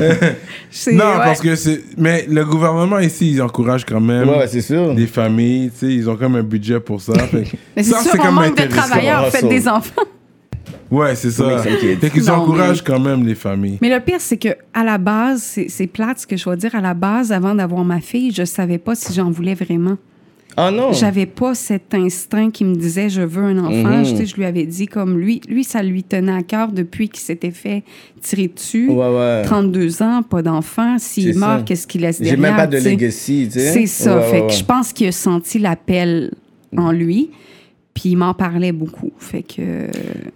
Non, 0.92 1.04
ouais. 1.04 1.16
parce 1.16 1.40
que 1.40 1.56
c'est. 1.56 1.82
Mais 1.96 2.26
le 2.28 2.44
gouvernement 2.44 3.00
ici, 3.00 3.32
ils 3.32 3.42
encouragent 3.42 3.84
quand 3.84 4.00
même. 4.00 4.28
Ouais, 4.28 4.46
c'est 4.46 4.60
sûr. 4.60 4.94
Des 4.94 5.08
familles, 5.08 5.72
tu 5.72 5.78
sais, 5.86 5.92
ils 5.92 6.08
ont 6.08 6.14
comme 6.14 6.36
un 6.36 6.44
budget 6.44 6.78
pour 6.78 7.00
ça. 7.00 7.12
Fait 7.14 7.44
Mais 7.76 7.82
c'est 7.82 7.90
ça, 7.90 8.02
sûr, 8.02 8.12
on 8.14 8.22
comme 8.22 8.34
manque 8.36 8.56
de 8.56 8.68
travailleurs, 8.68 9.28
faites 9.30 9.48
des 9.48 9.66
enfants. 9.66 10.02
Ouais, 10.90 11.14
c'est 11.16 11.30
ça. 11.30 11.58
Fait 11.58 12.10
qu'ils 12.10 12.30
encouragent 12.30 12.82
quand 12.82 13.00
même 13.00 13.26
les 13.26 13.34
familles. 13.34 13.78
Mais 13.80 13.88
le 13.88 14.00
pire, 14.00 14.20
c'est 14.20 14.36
que 14.36 14.50
à 14.72 14.84
la 14.84 14.98
base, 14.98 15.42
c'est 15.42 15.66
c'est 15.68 15.86
plate 15.88 16.20
ce 16.20 16.26
que 16.26 16.36
je 16.36 16.48
vais 16.48 16.56
dire. 16.56 16.74
À 16.74 16.80
la 16.80 16.94
base, 16.94 17.32
avant 17.32 17.54
d'avoir 17.54 17.84
ma 17.84 18.00
fille, 18.00 18.32
je 18.32 18.44
savais 18.44 18.78
pas 18.78 18.94
si 18.94 19.12
j'en 19.12 19.30
voulais 19.30 19.54
vraiment. 19.54 19.96
Ah 20.56 20.70
non. 20.70 20.92
J'avais 20.92 21.26
pas 21.26 21.54
cet 21.54 21.94
instinct 21.94 22.50
qui 22.50 22.64
me 22.64 22.74
disait 22.74 23.08
je 23.08 23.22
veux 23.22 23.44
un 23.44 23.58
enfant. 23.58 24.04
Je, 24.04 24.16
sais, 24.16 24.26
je 24.26 24.36
lui 24.36 24.44
avais 24.44 24.64
dit 24.66 24.86
comme 24.86 25.18
lui, 25.18 25.40
lui 25.48 25.64
ça 25.64 25.82
lui 25.82 26.02
tenait 26.02 26.32
à 26.32 26.42
cœur 26.42 26.72
depuis 26.72 27.08
qu'il 27.08 27.20
s'était 27.20 27.50
fait 27.52 27.82
tirer 28.20 28.48
dessus. 28.48 28.88
Ouais, 28.88 29.08
ouais. 29.08 29.42
32 29.44 30.02
ans, 30.02 30.22
pas 30.22 30.42
d'enfant. 30.42 30.96
S'il 30.98 31.32
C'est 31.34 31.38
meurt, 31.38 31.60
ça. 31.60 31.64
qu'est-ce 31.64 31.86
qu'il 31.86 32.00
laisse 32.02 32.18
J'ai 32.18 32.24
derrière 32.36 32.40
même 32.40 32.56
pas 32.56 32.66
de 32.66 32.76
tu 32.76 32.82
sais? 32.82 32.90
legacy, 32.90 33.48
tu 33.52 33.58
sais. 33.60 33.72
C'est 33.72 33.86
ça. 33.86 34.18
Ouais, 34.18 34.22
fait 34.24 34.40
ouais, 34.42 34.46
que 34.48 34.52
je 34.52 34.64
pense 34.64 34.92
qu'il 34.92 35.06
a 35.08 35.12
senti 35.12 35.58
l'appel 35.58 36.32
en 36.76 36.90
lui. 36.92 37.30
Puis 37.94 38.10
il 38.10 38.16
m'en 38.16 38.34
parlait 38.34 38.72
beaucoup. 38.72 39.12
Fait 39.18 39.42
que. 39.42 39.88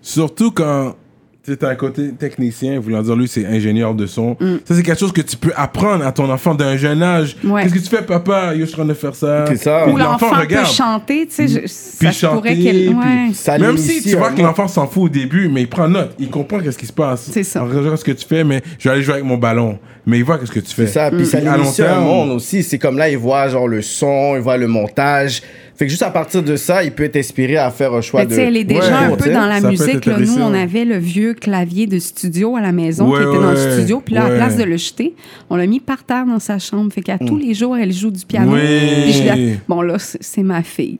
Surtout 0.02 0.50
quand 0.50 0.94
Tu 1.44 1.50
sais, 1.50 1.58
t'as 1.58 1.68
un 1.68 1.74
côté 1.74 2.10
technicien, 2.12 2.80
voulant 2.80 3.02
dire 3.02 3.14
lui, 3.16 3.28
c'est 3.28 3.44
ingénieur 3.44 3.94
de 3.94 4.06
son. 4.06 4.30
Mm. 4.40 4.56
Ça, 4.64 4.74
c'est 4.74 4.82
quelque 4.82 4.98
chose 4.98 5.12
que 5.12 5.20
tu 5.20 5.36
peux 5.36 5.52
apprendre 5.54 6.06
à 6.06 6.10
ton 6.10 6.30
enfant 6.30 6.54
d'un 6.54 6.78
jeune 6.78 7.02
âge. 7.02 7.36
Ouais. 7.44 7.62
Qu'est-ce 7.64 7.74
que 7.74 7.78
tu 7.80 7.88
fais, 7.90 8.00
papa? 8.00 8.54
Yo, 8.54 8.60
je 8.60 8.64
suis 8.64 8.74
en 8.76 8.78
train 8.78 8.86
de 8.86 8.94
faire 8.94 9.14
ça. 9.14 9.44
C'est 9.48 9.56
ça. 9.56 9.82
Puis 9.84 9.92
Ou 9.92 9.96
l'enfant 9.98 10.30
peut 10.30 10.40
regarde. 10.40 10.66
chanter, 10.66 11.26
tu 11.26 11.34
sais, 11.34 11.48
je- 11.48 11.66
ça 11.66 12.12
se 12.12 12.18
chanter, 12.18 12.34
pourrait 12.36 12.56
qu'elle... 12.56 12.86
puis- 12.86 12.94
Ouais. 12.94 13.32
Ça 13.34 13.58
Même 13.58 13.72
l'initie 13.76 14.00
si 14.00 14.08
tu 14.10 14.16
vois 14.16 14.30
que 14.32 14.40
l'enfant 14.40 14.68
s'en 14.68 14.86
fout 14.86 15.02
au 15.02 15.08
début, 15.10 15.48
mais 15.50 15.60
il 15.60 15.68
prend 15.68 15.86
note, 15.86 16.14
il 16.18 16.30
comprend 16.30 16.60
qu'est-ce 16.60 16.78
qui 16.78 16.86
se 16.86 16.92
passe. 16.94 17.28
C'est 17.30 17.42
ça. 17.44 17.62
En 17.62 17.66
regardant 17.66 17.96
ce 17.98 18.04
que 18.04 18.12
tu 18.12 18.24
fais, 18.26 18.42
mais 18.42 18.62
je 18.78 18.88
vais 18.88 18.94
aller 18.94 19.02
jouer 19.02 19.14
avec 19.16 19.26
mon 19.26 19.36
ballon. 19.36 19.78
Mais 20.06 20.16
il 20.18 20.24
voit 20.24 20.38
qu'est-ce 20.38 20.50
que 20.52 20.60
tu 20.60 20.74
fais. 20.74 20.86
C'est 20.86 20.92
ça, 20.94 21.10
puis 21.10 21.26
ça 21.26 21.38
Puis 21.38 21.46
à 21.48 21.56
long 21.56 21.62
l'initie 21.62 21.82
un 21.82 21.86
terme- 21.86 22.04
monde 22.04 22.30
aussi. 22.30 22.62
C'est 22.62 22.78
comme 22.78 22.96
là, 22.96 23.08
il 23.10 23.18
voit 23.18 23.48
genre 23.48 23.68
le 23.68 23.82
son, 23.82 24.34
il 24.36 24.40
voit 24.40 24.56
le 24.56 24.66
montage. 24.66 25.42
Fait 25.76 25.86
que 25.86 25.90
juste 25.90 26.02
à 26.02 26.10
partir 26.10 26.42
de 26.42 26.54
ça, 26.56 26.84
il 26.84 26.92
peut 26.92 27.08
t'inspirer 27.08 27.56
à 27.56 27.70
faire 27.70 27.92
un 27.94 28.00
choix 28.00 28.20
Mais 28.20 28.26
de. 28.26 28.30
tu 28.30 28.36
sais, 28.36 28.46
elle 28.46 28.56
est 28.56 28.64
déjà 28.64 29.00
Ouais, 29.00 29.12
un 29.12 29.16
peu 29.16 29.30
dans 29.30 29.46
la 29.46 29.60
Ça 29.60 29.70
musique. 29.70 30.06
Là. 30.06 30.18
Nous, 30.18 30.38
on 30.38 30.54
avait 30.54 30.84
le 30.84 30.96
vieux 30.98 31.34
clavier 31.34 31.86
de 31.86 31.98
studio 31.98 32.56
à 32.56 32.60
la 32.60 32.70
maison 32.72 33.10
Ouais, 33.10 33.20
qui 33.22 33.28
était 33.28 33.40
dans 33.42 33.50
le 33.50 33.56
studio. 33.72 34.00
Puis 34.04 34.14
là, 34.14 34.26
à 34.26 34.30
place 34.30 34.56
de 34.56 34.62
le 34.64 34.76
jeter, 34.76 35.14
on 35.50 35.56
l'a 35.56 35.66
mis 35.66 35.80
par 35.80 36.04
terre 36.04 36.26
dans 36.26 36.38
sa 36.38 36.58
chambre. 36.58 36.92
Fait 36.92 37.02
qu'à 37.02 37.18
tous 37.18 37.36
les 37.36 37.54
jours, 37.54 37.76
elle 37.76 37.92
joue 37.92 38.10
du 38.10 38.24
piano. 38.24 38.52
Puis 38.52 39.12
je 39.12 39.54
Bon, 39.68 39.82
là, 39.82 39.96
c'est 39.98 40.42
ma 40.42 40.62
fille. 40.62 40.98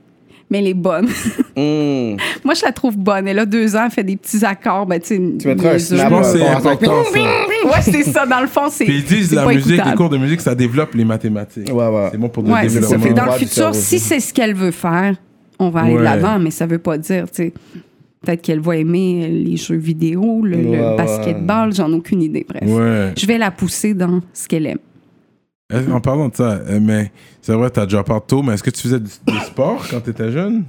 Mais 0.50 0.58
elle 0.58 0.66
est 0.68 0.74
bonne. 0.74 1.06
Hmm. 1.56 2.16
Moi, 2.44 2.54
je 2.54 2.64
la 2.64 2.72
trouve 2.72 2.96
bonne. 2.98 3.26
Elle 3.26 3.38
a 3.38 3.46
deux 3.46 3.74
ans, 3.76 3.84
elle 3.86 3.90
fait 3.90 4.04
des 4.04 4.16
petits 4.16 4.44
accords. 4.44 4.86
Ben, 4.86 5.00
tu 5.00 5.16
Tu 5.38 5.48
mettras 5.48 5.70
un 5.70 5.78
Je 5.78 5.78
snap. 5.78 6.10
pense 6.10 6.32
que 6.32 6.38
c'est 6.38 6.44
euh, 6.44 6.56
important, 6.56 7.04
ça. 7.04 7.18
Ouais, 7.18 7.82
c'est 7.82 8.02
ça. 8.02 8.26
Dans 8.26 8.40
le 8.40 8.46
fond, 8.46 8.68
c'est. 8.70 8.84
Puis 8.84 8.96
ils 8.98 9.04
disent 9.04 9.32
la 9.32 9.44
pas 9.44 9.54
musique, 9.54 9.66
les 9.68 9.74
écoutable. 9.76 9.96
cours 9.96 10.10
de 10.10 10.18
musique, 10.18 10.40
ça 10.42 10.54
développe 10.54 10.94
les 10.94 11.04
mathématiques. 11.04 11.72
Ouais, 11.72 11.88
ouais. 11.88 12.08
C'est 12.12 12.18
bon 12.18 12.28
pour 12.28 12.42
le 12.42 12.50
Ouais, 12.50 12.68
ça. 12.68 12.80
développement. 12.80 12.98
Fait 13.02 13.08
que 13.08 13.14
dans 13.14 13.24
le 13.26 13.32
futur, 13.32 13.74
si 13.74 13.98
c'est 13.98 14.20
ce 14.20 14.34
qu'elle 14.34 14.54
veut 14.54 14.70
faire, 14.70 15.16
on 15.58 15.70
va 15.70 15.80
aller 15.80 15.94
de 15.94 16.00
l'avant, 16.00 16.38
mais 16.38 16.50
ça 16.50 16.66
veut 16.66 16.78
pas 16.78 16.98
dire, 16.98 17.24
tu 17.30 17.44
sais. 17.44 17.52
Peut-être 18.24 18.40
qu'elle 18.42 18.60
va 18.60 18.76
aimer 18.76 19.28
les 19.28 19.56
jeux 19.58 19.76
vidéo, 19.76 20.40
le, 20.42 20.56
le 20.56 20.96
basketball, 20.96 21.74
j'en 21.74 21.90
ai 21.92 21.94
aucune 21.94 22.22
idée, 22.22 22.46
bref. 22.48 22.62
Ouais. 22.66 23.12
Je 23.18 23.26
vais 23.26 23.36
la 23.36 23.50
pousser 23.50 23.92
dans 23.92 24.20
ce 24.32 24.48
qu'elle 24.48 24.66
aime. 24.66 24.78
Est-ce- 25.73 25.91
En 25.91 26.01
parlant 26.01 26.28
de 26.28 26.35
ça, 26.36 26.53
euh, 26.69 26.78
mais 26.81 27.11
c'est 27.41 27.55
vrai, 27.55 27.70
t'as 27.70 27.86
déjà 27.86 28.05
parlé 28.05 28.23
tôt, 28.27 28.43
mais 28.43 28.55
est-ce 28.55 28.62
que 28.62 28.70
tu 28.70 28.82
faisais 28.82 29.01
du, 29.01 29.11
du 29.27 29.41
sport 29.41 29.86
quand 29.89 30.01
t'étais 30.01 30.31
jeune? 30.31 30.65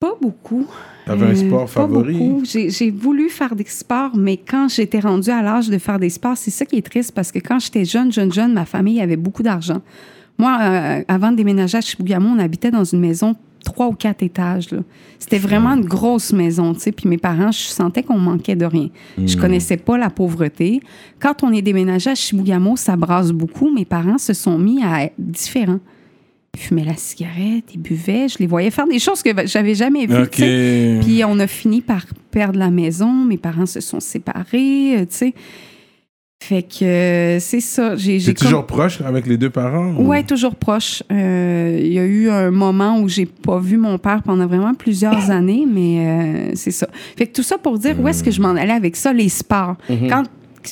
Pas 0.00 0.14
beaucoup. 0.20 0.66
T'avais 1.06 1.26
un 1.26 1.30
Euh, 1.30 1.34
sport 1.34 1.64
pas 1.64 1.82
favori? 1.82 2.18
beaucoup. 2.18 2.42
J'ai 2.44 2.68
j'ai 2.70 2.90
voulu 2.90 3.30
faire 3.30 3.56
des 3.56 3.64
sports, 3.64 4.16
mais 4.16 4.36
quand 4.36 4.68
j'étais 4.68 5.00
rendue 5.00 5.30
à 5.30 5.40
l'âge 5.42 5.68
de 5.70 5.78
faire 5.78 5.98
des 5.98 6.10
sports, 6.10 6.36
c'est 6.36 6.50
ça 6.50 6.66
qui 6.66 6.76
est 6.76 6.82
triste 6.86 7.12
parce 7.12 7.32
que 7.32 7.38
quand 7.38 7.58
j'étais 7.58 7.84
jeune, 7.86 8.12
jeune, 8.12 8.32
jeune, 8.32 8.52
ma 8.52 8.66
famille 8.66 9.00
avait 9.00 9.16
beaucoup 9.16 9.42
d'argent. 9.42 9.80
Moi, 10.36 10.58
euh, 10.60 11.02
avant 11.08 11.30
de 11.30 11.36
déménager 11.36 11.78
à 11.78 11.80
Chibougamau, 11.80 12.28
on 12.30 12.38
habitait 12.38 12.70
dans 12.70 12.84
une 12.84 13.00
maison 13.00 13.34
trois 13.64 13.88
ou 13.88 13.92
quatre 13.94 14.22
étages. 14.22 14.68
C'était 15.18 15.38
vraiment 15.38 15.70
une 15.70 15.84
grosse 15.84 16.32
maison, 16.32 16.74
tu 16.74 16.80
sais. 16.80 16.92
Puis 16.92 17.08
mes 17.08 17.18
parents, 17.18 17.50
je 17.50 17.58
sentais 17.58 18.02
qu'on 18.02 18.18
manquait 18.18 18.56
de 18.56 18.64
rien. 18.66 18.90
Je 19.18 19.36
connaissais 19.36 19.76
pas 19.78 19.98
la 19.98 20.10
pauvreté. 20.10 20.80
Quand 21.18 21.42
on 21.42 21.52
est 21.52 21.62
déménagé 21.62 22.10
à 22.10 22.14
Chibougamau, 22.14 22.76
ça 22.76 22.94
brasse 22.96 23.32
beaucoup. 23.32 23.70
Mes 23.74 23.84
parents 23.84 24.18
se 24.18 24.32
sont 24.34 24.58
mis 24.58 24.82
à 24.84 25.04
être 25.04 25.14
différents. 25.18 25.80
Ils 26.56 26.60
fumaient 26.60 26.84
la 26.84 26.94
cigarette, 26.96 27.64
ils 27.74 27.80
buvaient. 27.80 28.28
Je 28.28 28.38
les 28.38 28.46
voyais 28.46 28.70
faire 28.70 28.86
des 28.86 29.00
choses 29.00 29.22
que 29.24 29.30
j'avais 29.46 29.74
jamais 29.74 30.06
vues. 30.06 30.28
Puis 31.00 31.24
on 31.24 31.38
a 31.40 31.48
fini 31.48 31.80
par 31.80 32.04
perdre 32.30 32.60
la 32.60 32.70
maison. 32.70 33.10
Mes 33.24 33.38
parents 33.38 33.66
se 33.66 33.80
sont 33.80 33.98
séparés, 33.98 34.98
euh, 34.98 35.00
tu 35.00 35.06
sais. 35.10 35.34
Fait 36.42 36.62
que 36.62 36.84
euh, 36.84 37.40
c'est 37.40 37.60
ça. 37.60 37.96
J'ai, 37.96 38.20
toujours 38.34 38.66
proche 38.66 39.00
avec 39.00 39.26
les 39.26 39.38
deux 39.38 39.48
parents 39.50 39.94
ou- 39.98 40.06
Ouais, 40.08 40.22
toujours 40.22 40.54
proche. 40.56 41.02
Euh, 41.10 41.80
Il 41.82 41.92
y 41.92 41.98
a 41.98 42.04
eu 42.04 42.13
un 42.30 42.50
moment 42.50 42.98
où 43.00 43.08
j'ai 43.08 43.26
pas 43.26 43.58
vu 43.58 43.76
mon 43.76 43.98
père 43.98 44.22
pendant 44.22 44.46
vraiment 44.46 44.74
plusieurs 44.74 45.30
années, 45.30 45.66
mais 45.70 45.98
euh, 45.98 46.50
c'est 46.54 46.70
ça. 46.70 46.88
Fait 47.16 47.26
que 47.26 47.32
tout 47.32 47.42
ça 47.42 47.58
pour 47.58 47.78
dire 47.78 47.98
où 48.00 48.08
est-ce 48.08 48.22
que 48.22 48.30
je 48.30 48.40
m'en 48.40 48.50
allais 48.50 48.72
avec 48.72 48.96
ça, 48.96 49.12
les 49.12 49.28
sports. 49.28 49.76
Quand 50.08 50.24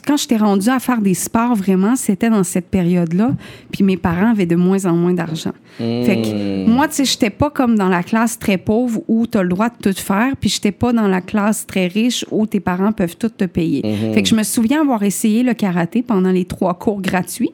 quand 0.07 0.17
j'étais 0.17 0.37
rendue 0.37 0.71
à 0.71 0.79
faire 0.79 1.01
des 1.01 1.15
sports, 1.15 1.55
vraiment, 1.55 1.97
c'était 1.97 2.31
dans 2.31 2.45
cette 2.45 2.69
période-là. 2.69 3.33
Puis 3.71 3.85
mes 3.85 3.97
parents 3.97 4.31
avaient 4.31 4.47
de 4.47 4.57
moins 4.57 4.87
en 4.87 4.95
moins 4.95 5.13
d'argent. 5.13 5.53
Fait 5.79 6.23
que 6.23 6.67
moi, 6.69 6.89
tu 6.89 6.95
sais, 6.95 7.05
j'étais 7.05 7.31
pas 7.31 7.51
comme 7.51 7.77
dans 7.77 7.89
la 7.89 8.03
classe 8.03 8.39
très 8.39 8.59
pauvre 8.59 9.03
où 9.09 9.27
tu 9.27 9.39
as 9.39 9.43
le 9.43 9.49
droit 9.49 9.69
de 9.69 9.91
tout 9.91 9.99
faire, 9.99 10.37
puis 10.41 10.49
j'étais 10.49 10.73
pas 10.73 10.93
dans 10.93 11.09
la 11.09 11.21
classe 11.21 11.67
très 11.67 11.87
riche 11.87 12.25
où 12.31 12.47
tes 12.47 12.61
parents 12.61 12.93
peuvent 12.93 13.17
tout 13.17 13.29
te 13.29 13.45
payer. 13.45 13.83
Fait 14.15 14.23
que 14.23 14.29
je 14.29 14.35
me 14.35 14.43
souviens 14.43 14.81
avoir 14.81 15.03
essayé 15.03 15.43
le 15.43 15.55
karaté 15.55 16.03
pendant 16.03 16.31
les 16.31 16.45
trois 16.45 16.75
cours 16.75 17.03
gratuits. 17.03 17.53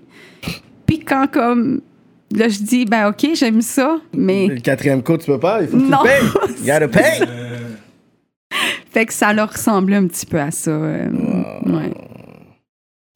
Puis 0.86 1.00
quand 1.00 1.26
comme 1.30 1.80
là 2.34 2.48
je 2.48 2.58
dis 2.58 2.84
ben 2.84 3.08
OK, 3.08 3.26
j'aime 3.34 3.62
ça, 3.62 3.98
mais 4.16 4.46
Le 4.48 4.60
quatrième 4.60 5.02
coup, 5.02 5.16
tu 5.16 5.26
peux 5.26 5.38
pas, 5.40 5.62
il 5.62 5.68
faut 5.68 5.76
que 5.76 5.82
tu 5.82 5.88
Non. 5.90 6.02
payes. 6.02 6.56
You 6.60 6.66
gotta 6.66 6.88
pay. 6.88 7.26
fait 8.92 9.06
que 9.06 9.12
ça 9.12 9.32
leur 9.32 9.50
ressemblait 9.52 9.96
un 9.96 10.06
petit 10.06 10.26
peu 10.26 10.40
à 10.40 10.50
ça. 10.50 10.70
euh, 10.70 11.08
ouais. 11.66 11.92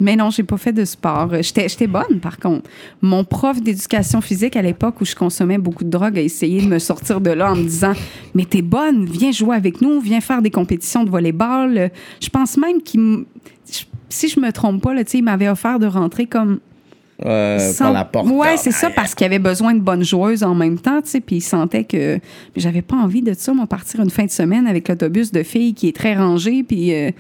Mais 0.01 0.16
non, 0.16 0.30
j'ai 0.30 0.43
pas 0.43 0.56
fait 0.56 0.72
de 0.72 0.84
sport. 0.84 1.28
Euh, 1.32 1.43
J'étais 1.43 1.86
bonne, 1.86 2.18
par 2.20 2.39
contre. 2.40 2.68
Mon 3.02 3.22
prof 3.22 3.62
d'éducation 3.62 4.20
physique 4.20 4.56
à 4.56 4.62
l'époque 4.62 5.01
où 5.01 5.05
je 5.05 5.14
consommais 5.14 5.59
beaucoup 5.59 5.84
de 5.84 5.90
drogue 5.90 6.18
a 6.18 6.20
essayé 6.22 6.60
de 6.60 6.66
me 6.66 6.80
sortir 6.80 7.20
de 7.20 7.30
là 7.30 7.52
en 7.52 7.56
me 7.56 7.62
disant 7.62 7.93
Mais 8.34 8.44
t'es 8.44 8.62
bonne, 8.62 9.05
viens 9.05 9.30
jouer 9.30 9.55
avec 9.55 9.80
nous, 9.80 10.01
viens 10.01 10.20
faire 10.20 10.43
des 10.43 10.51
compétitions 10.51 11.05
de 11.05 11.10
volleyball. 11.10 11.78
Euh, 11.78 11.89
Je 12.20 12.28
pense 12.30 12.56
même 12.56 12.82
qu'il. 12.82 13.26
Si 14.09 14.28
je 14.28 14.40
me 14.40 14.51
trompe 14.51 14.82
pas, 14.82 14.93
là, 14.93 15.05
tu 15.05 15.18
il 15.18 15.22
m'avait 15.22 15.48
offert 15.48 15.78
de 15.78 15.86
rentrer 15.86 16.26
comme 16.26 16.59
Euh, 17.24 17.59
sans- 17.59 17.85
par 17.86 17.93
la 17.93 18.05
porte. 18.05 18.27
Ouais, 18.28 18.57
c'est 18.57 18.70
ça, 18.73 18.90
parce 18.90 19.15
qu'il 19.15 19.24
avait 19.27 19.39
besoin 19.39 19.74
de 19.74 19.81
bonnes 19.81 20.05
joueuses 20.05 20.43
en 20.43 20.55
même 20.55 20.78
temps, 20.78 21.01
tu 21.03 21.09
sais, 21.11 21.20
puis 21.20 21.36
il 21.36 21.40
sentait 21.40 21.85
que. 21.85 22.15
Mais 22.16 22.20
j'avais 22.57 22.82
pas 22.82 22.97
envie 22.97 23.23
de 23.23 23.35
ça, 23.35 23.53
moi, 23.53 23.66
partir 23.66 24.01
une 24.01 24.11
fin 24.11 24.24
de 24.24 24.31
semaine 24.31 24.66
avec 24.66 24.89
l'autobus 24.89 25.31
de 25.32 25.43
filles 25.43 25.74
qui 25.74 25.89
est 25.89 25.97
très 25.97 26.15
rangé, 26.16 26.62
puis 26.62 26.93
euh, 26.94 27.11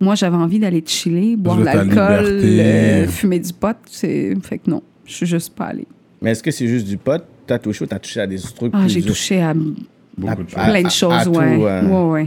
moi, 0.00 0.14
j'avais 0.14 0.36
envie 0.36 0.58
d'aller 0.58 0.82
chiller, 0.86 1.36
boire 1.36 1.56
de 1.58 1.64
l'alcool, 1.64 2.24
euh, 2.26 3.06
fumer 3.06 3.38
du 3.38 3.52
pot, 3.52 3.76
c'est. 3.90 4.34
Fait 4.42 4.58
que 4.58 4.70
non, 4.70 4.82
je 5.06 5.12
suis 5.14 5.26
juste 5.26 5.54
pas 5.54 5.66
allée. 5.66 5.86
Mais 6.22 6.30
est-ce 6.30 6.42
que 6.42 6.50
c'est 6.50 6.66
juste 6.68 6.86
du 6.86 6.96
pot? 6.96 7.22
T'as 7.46 7.58
touché 7.58 7.84
ou 7.84 7.86
t'as 7.86 7.98
touché 7.98 8.20
à 8.20 8.26
des 8.26 8.38
trucs 8.38 8.72
Ah, 8.74 8.88
j'ai 8.88 9.02
touché 9.02 9.42
à 9.42 9.52
Beaucoup 9.52 10.42
de 10.44 10.48
choses. 10.48 10.58
à- 10.58 10.64
plein 10.70 10.80
de 10.82 10.86
à- 10.86 10.90
choses, 10.90 11.12
à 11.12 11.24
tout, 11.24 11.30
ouais. 11.32 11.56
ouais. 11.56 11.80
ouais, 11.82 12.02
ouais. 12.10 12.26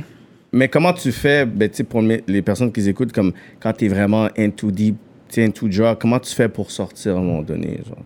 Mais 0.51 0.67
comment 0.67 0.93
tu 0.93 1.11
fais, 1.11 1.45
ben, 1.45 1.69
tu 1.69 1.77
sais, 1.77 1.83
pour 1.83 2.01
les 2.01 2.41
personnes 2.41 2.71
qui 2.71 2.87
écoutent, 2.87 3.11
comme 3.11 3.31
quand 3.59 3.73
t'es 3.73 3.87
vraiment 3.87 4.27
into 4.37 4.71
deep, 4.71 4.95
sais, 5.35 5.45
into 5.45 5.67
drug, 5.67 5.97
comment 5.99 6.19
tu 6.19 6.33
fais 6.33 6.49
pour 6.49 6.71
sortir 6.71 7.15
à 7.15 7.19
un 7.19 7.23
moment 7.23 7.41
donné? 7.41 7.79
Genre? 7.87 7.97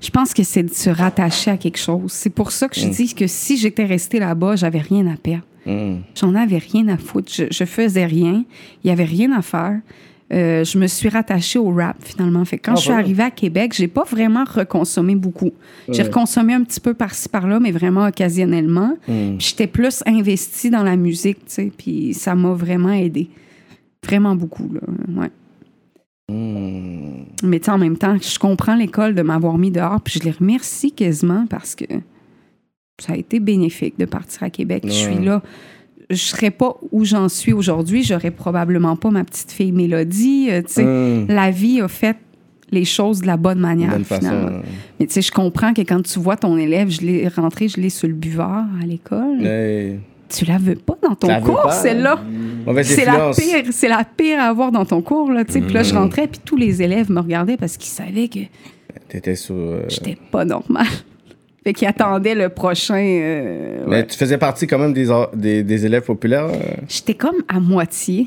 Je 0.00 0.10
pense 0.10 0.34
que 0.34 0.42
c'est 0.42 0.62
de 0.62 0.72
se 0.74 0.90
rattacher 0.90 1.50
à 1.52 1.56
quelque 1.56 1.78
chose. 1.78 2.12
C'est 2.12 2.30
pour 2.30 2.50
ça 2.52 2.68
que 2.68 2.78
je 2.78 2.86
dis 2.88 3.14
que 3.14 3.26
si 3.26 3.56
j'étais 3.56 3.84
restée 3.86 4.18
là-bas, 4.18 4.56
j'avais 4.56 4.80
rien 4.80 5.06
à 5.06 5.16
perdre. 5.16 5.44
Hmm. 5.66 6.00
J'en 6.14 6.34
avais 6.34 6.58
rien 6.58 6.88
à 6.88 6.98
foutre. 6.98 7.32
Je, 7.34 7.44
je 7.50 7.64
faisais 7.64 8.04
rien. 8.04 8.44
Il 8.84 8.88
y 8.88 8.90
avait 8.90 9.04
rien 9.04 9.32
à 9.32 9.40
faire. 9.40 9.80
Euh, 10.32 10.64
je 10.64 10.78
me 10.78 10.86
suis 10.86 11.08
rattachée 11.08 11.58
au 11.58 11.70
rap 11.70 11.96
finalement. 12.00 12.44
Fait 12.44 12.58
que 12.58 12.66
quand 12.66 12.72
Ah, 12.72 12.76
je 12.76 12.80
suis 12.80 12.88
voilà. 12.90 13.02
arrivée 13.02 13.22
à 13.22 13.30
Québec, 13.30 13.72
j'ai 13.74 13.88
pas 13.88 14.04
vraiment 14.04 14.44
reconsommé 14.44 15.14
beaucoup. 15.14 15.52
J'ai 15.88 16.02
reconsommé 16.02 16.52
un 16.54 16.64
petit 16.64 16.80
peu 16.80 16.92
par-ci 16.92 17.28
par-là, 17.28 17.60
mais 17.60 17.72
vraiment 17.72 18.06
occasionnellement. 18.06 18.96
Hmm. 19.08 19.36
J'étais 19.38 19.66
plus 19.66 20.02
investie 20.06 20.68
dans 20.70 20.82
la 20.82 20.96
musique, 20.96 21.38
tu 21.46 21.52
sais. 21.52 21.72
Puis 21.76 22.12
ça 22.14 22.34
m'a 22.34 22.52
vraiment 22.52 22.92
aidé. 22.92 23.30
Vraiment 24.04 24.34
beaucoup, 24.34 24.70
là. 24.72 24.80
Ouais. 25.20 25.30
Hmm. 26.30 27.24
Mais 27.42 27.60
tu 27.60 27.70
en 27.70 27.78
même 27.78 27.96
temps, 27.98 28.16
je 28.20 28.38
comprends 28.38 28.74
l'école 28.74 29.14
de 29.14 29.22
m'avoir 29.22 29.58
mis 29.58 29.70
dehors, 29.70 30.00
puis 30.00 30.18
je 30.18 30.24
les 30.24 30.30
remercie 30.30 30.92
quasiment 30.92 31.46
parce 31.48 31.74
que 31.74 31.84
ça 33.00 33.12
a 33.12 33.16
été 33.16 33.40
bénéfique 33.40 33.98
de 33.98 34.04
partir 34.04 34.44
à 34.44 34.50
Québec. 34.50 34.84
Je 34.86 34.92
suis 34.92 35.18
là. 35.18 35.42
Je 36.10 36.16
serais 36.16 36.50
pas 36.50 36.76
où 36.92 37.04
j'en 37.04 37.28
suis 37.28 37.52
aujourd'hui. 37.52 38.02
J'aurais 38.02 38.30
probablement 38.30 38.94
pas 38.96 39.10
ma 39.10 39.24
petite 39.24 39.52
fille 39.52 39.72
Mélodie. 39.72 40.48
euh, 40.50 40.62
tu 40.62 40.72
sais, 40.74 40.84
Hmm. 40.84 41.26
La 41.28 41.50
vie 41.50 41.80
a 41.80 41.88
fait 41.88 42.16
les 42.70 42.84
choses 42.84 43.20
de 43.20 43.26
la 43.26 43.36
bonne 43.36 43.58
manière, 43.60 43.90
Bonne 43.90 44.04
finalement. 44.04 44.60
Mais 44.98 45.06
tu 45.06 45.12
sais, 45.14 45.22
je 45.22 45.30
comprends 45.32 45.72
que 45.74 45.82
quand 45.82 46.02
tu 46.02 46.18
vois 46.18 46.36
ton 46.36 46.56
élève, 46.56 46.90
je 46.90 47.02
l'ai 47.02 47.28
rentré, 47.28 47.68
je 47.68 47.80
l'ai 47.80 47.90
sur 47.90 48.08
le 48.08 48.14
buvard 48.14 48.64
à 48.82 48.86
l'école. 48.86 49.44
Hey. 49.44 49.98
Tu 50.36 50.44
la 50.44 50.58
veux 50.58 50.74
pas 50.74 50.96
dans 51.02 51.14
ton 51.14 51.40
cours, 51.40 51.70
celle-là. 51.72 52.18
Mauvaise 52.66 52.86
C'est 52.88 53.04
la 53.04 53.30
pire, 53.30 53.72
c'est 53.72 53.88
la 53.88 54.04
pire 54.04 54.40
à 54.40 54.44
avoir 54.44 54.72
dans 54.72 54.84
ton 54.84 55.02
cours 55.02 55.30
là, 55.30 55.44
tu 55.44 55.52
sais. 55.52 55.60
Puis 55.60 55.72
là, 55.74 55.82
Mm. 55.82 55.84
je 55.84 55.94
rentrais, 55.94 56.26
puis 56.28 56.40
tous 56.44 56.56
les 56.56 56.82
élèves 56.82 57.10
me 57.10 57.20
regardaient 57.20 57.56
parce 57.56 57.76
qu'ils 57.76 57.92
savaient 57.92 58.28
que 58.28 58.40
T'étais 59.08 59.36
sur. 59.36 59.54
euh, 59.54 59.82
j'étais 59.88 60.16
pas 60.30 60.44
normal. 60.44 60.86
Fait 61.64 61.72
qu'ils 61.72 61.88
attendaient 61.88 62.34
le 62.34 62.48
prochain. 62.50 62.96
euh, 62.98 63.84
Mais 63.86 64.06
tu 64.06 64.16
faisais 64.18 64.36
partie 64.38 64.66
quand 64.66 64.78
même 64.78 64.92
des, 64.92 65.08
des, 65.34 65.62
des 65.62 65.86
élèves 65.86 66.04
populaires. 66.04 66.46
euh? 66.46 66.58
J'étais 66.88 67.14
comme 67.14 67.36
à 67.48 67.58
moitié. 67.60 68.26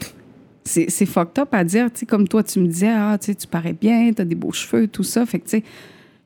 C'est 0.64 0.90
c'est 0.90 1.06
fucked 1.06 1.40
up 1.40 1.50
à 1.54 1.64
dire, 1.64 1.86
tu 1.94 2.00
sais, 2.02 2.06
comme 2.06 2.28
toi, 2.28 2.44
tu 2.44 2.60
me 2.60 2.68
disais, 2.68 2.90
ah, 2.94 3.18
tu 3.20 3.28
sais, 3.28 3.36
tu 3.36 3.48
parais 3.48 3.74
bien, 3.80 4.12
t'as 4.14 4.26
des 4.26 4.36
beaux 4.36 4.52
cheveux, 4.52 4.88
tout 4.88 5.04
ça. 5.04 5.26
Fait 5.26 5.40
que, 5.40 5.46
tu 5.46 5.58
sais, 5.58 5.64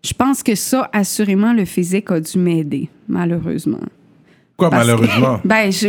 je 0.04 0.14
pense 0.14 0.42
que 0.42 0.56
ça, 0.56 0.90
assurément, 0.94 1.54
le 1.54 1.66
physique 1.66 2.10
a 2.12 2.20
dû 2.20 2.40
m'aider, 2.40 2.90
malheureusement. 3.08 3.78
Quoi, 4.62 4.70
Parce 4.70 4.86
que- 4.86 4.92
malheureusement? 4.92 5.40
ben, 5.46 5.72
je, 5.72 5.88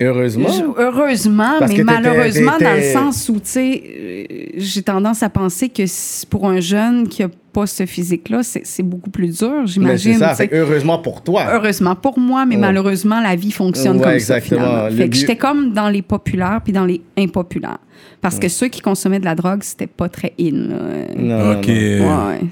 Heureusement. 0.00 0.48
Je- 0.48 0.82
heureusement, 0.82 1.54
Parce 1.60 1.70
mais 1.70 1.76
que 1.78 1.82
t'étais- 1.82 2.00
malheureusement, 2.00 2.58
dans 2.60 2.74
le 2.74 2.82
sens 2.92 3.28
où, 3.28 3.34
tu 3.34 3.40
sais, 3.44 3.82
euh, 3.86 4.24
j'ai 4.56 4.82
tendance 4.82 5.22
à 5.22 5.28
penser 5.28 5.68
que 5.68 5.84
si- 5.86 6.26
pour 6.26 6.48
un 6.48 6.58
jeune 6.58 7.06
qui 7.06 7.22
a 7.22 7.28
pas 7.54 7.66
ce 7.66 7.86
physique-là, 7.86 8.42
c'est 8.42 8.82
beaucoup 8.82 9.10
plus 9.10 9.38
dur, 9.38 9.66
j'imagine. 9.66 10.18
heureusement 10.52 10.98
pour 10.98 11.22
toi. 11.22 11.46
Heureusement 11.52 11.94
pour 11.96 12.18
moi, 12.18 12.44
mais 12.44 12.56
Ouais. 12.56 12.60
malheureusement, 12.60 13.20
la 13.20 13.36
vie 13.36 13.52
fonctionne 13.52 13.96
Ouais, 13.98 14.02
comme 14.02 14.12
exactement. 14.12 14.60
ça, 14.60 14.66
finalement. 14.66 14.88
Le 14.88 14.96
Fait 14.96 15.08
que 15.08 15.16
j'étais 15.16 15.36
comme 15.36 15.72
dans 15.72 15.88
les 15.88 16.02
populaires 16.02 16.60
puis 16.62 16.72
dans 16.72 16.84
les 16.84 17.00
impopulaires. 17.16 17.78
Parce 18.20 18.38
que 18.38 18.48
ceux 18.48 18.68
qui 18.68 18.80
consommaient 18.80 19.20
de 19.20 19.24
la 19.24 19.34
drogue, 19.34 19.62
c'était 19.62 19.86
pas 19.86 20.08
très 20.08 20.32
in. 20.40 20.50
là. 20.68 21.14
Non, 21.16 21.58
Ok. 21.58 21.70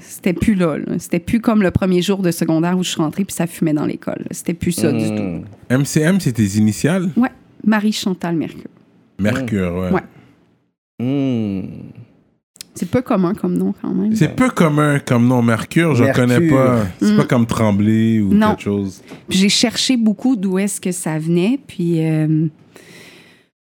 c'était 0.01 0.33
plus 0.33 0.55
là, 0.55 0.77
là. 0.77 0.97
C'était 0.99 1.19
plus 1.19 1.41
comme 1.41 1.61
le 1.61 1.71
premier 1.71 2.01
jour 2.01 2.19
de 2.21 2.31
secondaire 2.31 2.77
où 2.77 2.83
je 2.83 2.89
suis 2.91 3.01
rentrée 3.01 3.25
puis 3.25 3.35
ça 3.35 3.45
fumait 3.47 3.73
dans 3.73 3.85
l'école. 3.85 4.25
C'était 4.31 4.53
plus 4.53 4.71
ça 4.71 4.91
du 4.91 5.05
tout. 5.15 5.21
Mm. 5.21 5.43
MCM, 5.69 6.19
c'est 6.19 6.31
tes 6.33 6.57
initiales? 6.57 7.09
Ouais, 7.17 7.29
Marie-Chantal 7.65 8.35
Mercure. 8.35 8.69
Mercure, 9.19 9.73
ouais. 9.75 9.91
Ouais. 9.91 10.01
Mm. 10.99 11.67
C'est 12.75 12.89
peu 12.89 13.01
commun 13.01 13.33
comme 13.33 13.55
nom 13.57 13.73
quand 13.81 13.93
même. 13.93 14.15
C'est 14.15 14.35
peu 14.35 14.49
commun 14.49 14.99
comme 14.99 15.27
nom 15.27 15.41
Mercure, 15.41 15.95
je 15.95 16.03
Mercure. 16.05 16.23
connais 16.25 16.49
pas. 16.49 16.79
C'est 16.99 17.13
Mm. 17.13 17.17
pas 17.17 17.25
comme 17.25 17.45
Tremblay 17.45 18.19
ou 18.19 18.33
Non. 18.33 18.49
quelque 18.49 18.63
chose. 18.63 19.01
Puis 19.29 19.37
J'ai 19.37 19.49
cherché 19.49 19.95
beaucoup 19.97 20.35
d'où 20.35 20.57
est-ce 20.57 20.81
que 20.81 20.91
ça 20.91 21.19
venait, 21.19 21.59
puis 21.67 22.03
euh, 22.03 22.47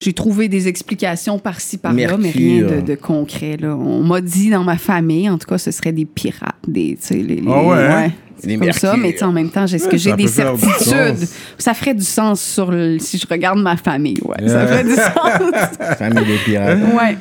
j'ai 0.01 0.13
trouvé 0.13 0.49
des 0.49 0.69
explications 0.69 1.39
par-ci 1.39 1.79
par-là, 1.79 2.17
mais 2.19 2.31
rien 2.31 2.63
de, 2.67 2.81
de 2.81 2.95
concret. 2.95 3.57
Là. 3.61 3.77
On 3.77 4.03
m'a 4.03 4.21
dit 4.21 4.51
dans 4.51 4.65
ma 4.65 4.77
famille, 4.79 5.29
en 5.29 5.39
tout 5.39 5.47
cas, 5.47 5.59
ce 5.59 5.71
serait 5.71 5.93
des 5.93 6.05
pirates, 6.07 6.55
des, 6.67 6.97
tu 7.01 7.07
sais, 7.07 7.15
les, 7.17 7.37
les- 7.37 7.43
Ah 7.51 7.63
ouais, 7.63 7.79
hein? 7.87 8.11
c'est 8.39 8.47
Des 8.49 8.57
comme 8.59 8.73
ça, 8.73 8.89
Mercure. 8.89 9.03
mais 9.03 9.13
tu 9.13 9.19
sais, 9.19 9.25
en 9.25 9.33
même 9.33 9.51
temps, 9.51 9.65
est-ce 9.65 9.85
Ouais, 9.85 9.91
que 9.91 9.97
j'ai 9.99 10.11
ça 10.11 10.17
des 10.17 10.23
du 10.25 10.29
certitudes? 10.29 11.29
Ça 11.59 11.75
ferait 11.75 11.95
du 11.95 12.05
sens 12.05 12.41
sur 12.43 12.71
le- 12.71 12.99
si 12.99 13.19
je 13.19 13.27
regarde 13.29 13.59
ma 13.59 13.77
famille, 13.77 14.19
ouais. 14.25 14.49
Ça 14.49 14.67
ferait 14.67 14.85
du 14.85 14.91
sens. 14.95 15.97
Famille 15.99 16.25
des 16.27 16.39
pirates. 16.45 16.79
ouais. 16.95 17.17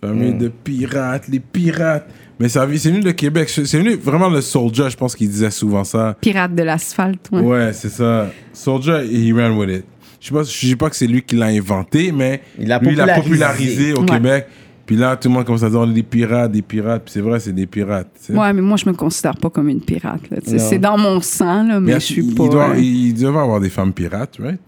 Famille 0.00 0.34
de 0.34 0.48
pirates, 0.48 1.28
les 1.28 1.40
pirates. 1.40 2.06
Mais 2.38 2.48
ça 2.48 2.66
c'est 2.76 2.90
venu 2.90 3.00
de 3.02 3.10
Québec. 3.10 3.48
C'est 3.50 3.76
venu 3.78 3.96
vraiment 3.96 4.30
le 4.30 4.40
Soldier, 4.40 4.88
je 4.88 4.96
pense 4.96 5.14
qu'il 5.14 5.28
disait 5.28 5.50
souvent 5.50 5.84
ça. 5.84 6.16
Pirates 6.20 6.54
de 6.54 6.62
l'asphalte, 6.62 7.28
ouais. 7.32 7.40
Ouais, 7.42 7.72
c'est 7.74 7.90
ça. 7.90 8.30
Soldier, 8.52 9.04
he 9.10 9.32
ran 9.34 9.56
with 9.58 9.68
it. 9.70 9.84
Je 10.20 10.28
sais 10.28 10.34
pas, 10.34 10.42
je 10.42 10.66
dis 10.66 10.76
pas 10.76 10.88
que 10.90 10.96
c'est 10.96 11.06
lui 11.06 11.22
qui 11.22 11.36
l'a 11.36 11.46
inventé, 11.46 12.12
mais 12.12 12.40
Il 12.58 12.68
l'a 12.68 12.78
lui, 12.78 12.90
il 12.90 12.96
l'a 12.96 13.14
popularisé. 13.14 13.92
popularisé 13.92 13.92
au 13.94 14.00
Ouais. 14.00 14.06
Québec. 14.06 14.46
Puis 14.86 14.96
là, 14.96 15.16
tout 15.16 15.28
le 15.28 15.34
monde 15.34 15.44
commence 15.44 15.62
à 15.62 15.70
dire 15.70 15.78
on 15.80 15.90
est 15.90 15.94
des 15.94 16.02
pirates, 16.02 16.50
des 16.50 16.62
pirates. 16.62 17.02
Puis 17.04 17.12
c'est 17.12 17.20
vrai, 17.20 17.38
c'est 17.38 17.52
des 17.52 17.66
pirates. 17.66 18.08
Ouais, 18.30 18.52
mais 18.52 18.60
moi, 18.60 18.76
je 18.76 18.88
me 18.88 18.94
considère 18.94 19.36
pas 19.36 19.48
comme 19.50 19.68
une 19.68 19.80
pirate. 19.80 20.20
C'est 20.44 20.78
dans 20.78 20.98
mon 20.98 21.20
sang, 21.20 21.62
là, 21.64 21.78
mais 21.78 21.92
Mais 21.94 22.00
je 22.00 22.06
suis 22.06 22.22
il, 22.24 22.34
pas. 22.34 22.48
doit, 22.48 22.76
il 22.76 23.14
devait 23.14 23.38
avoir 23.38 23.60
des 23.60 23.70
femmes 23.70 23.92
pirates, 23.92 24.36
right? 24.40 24.60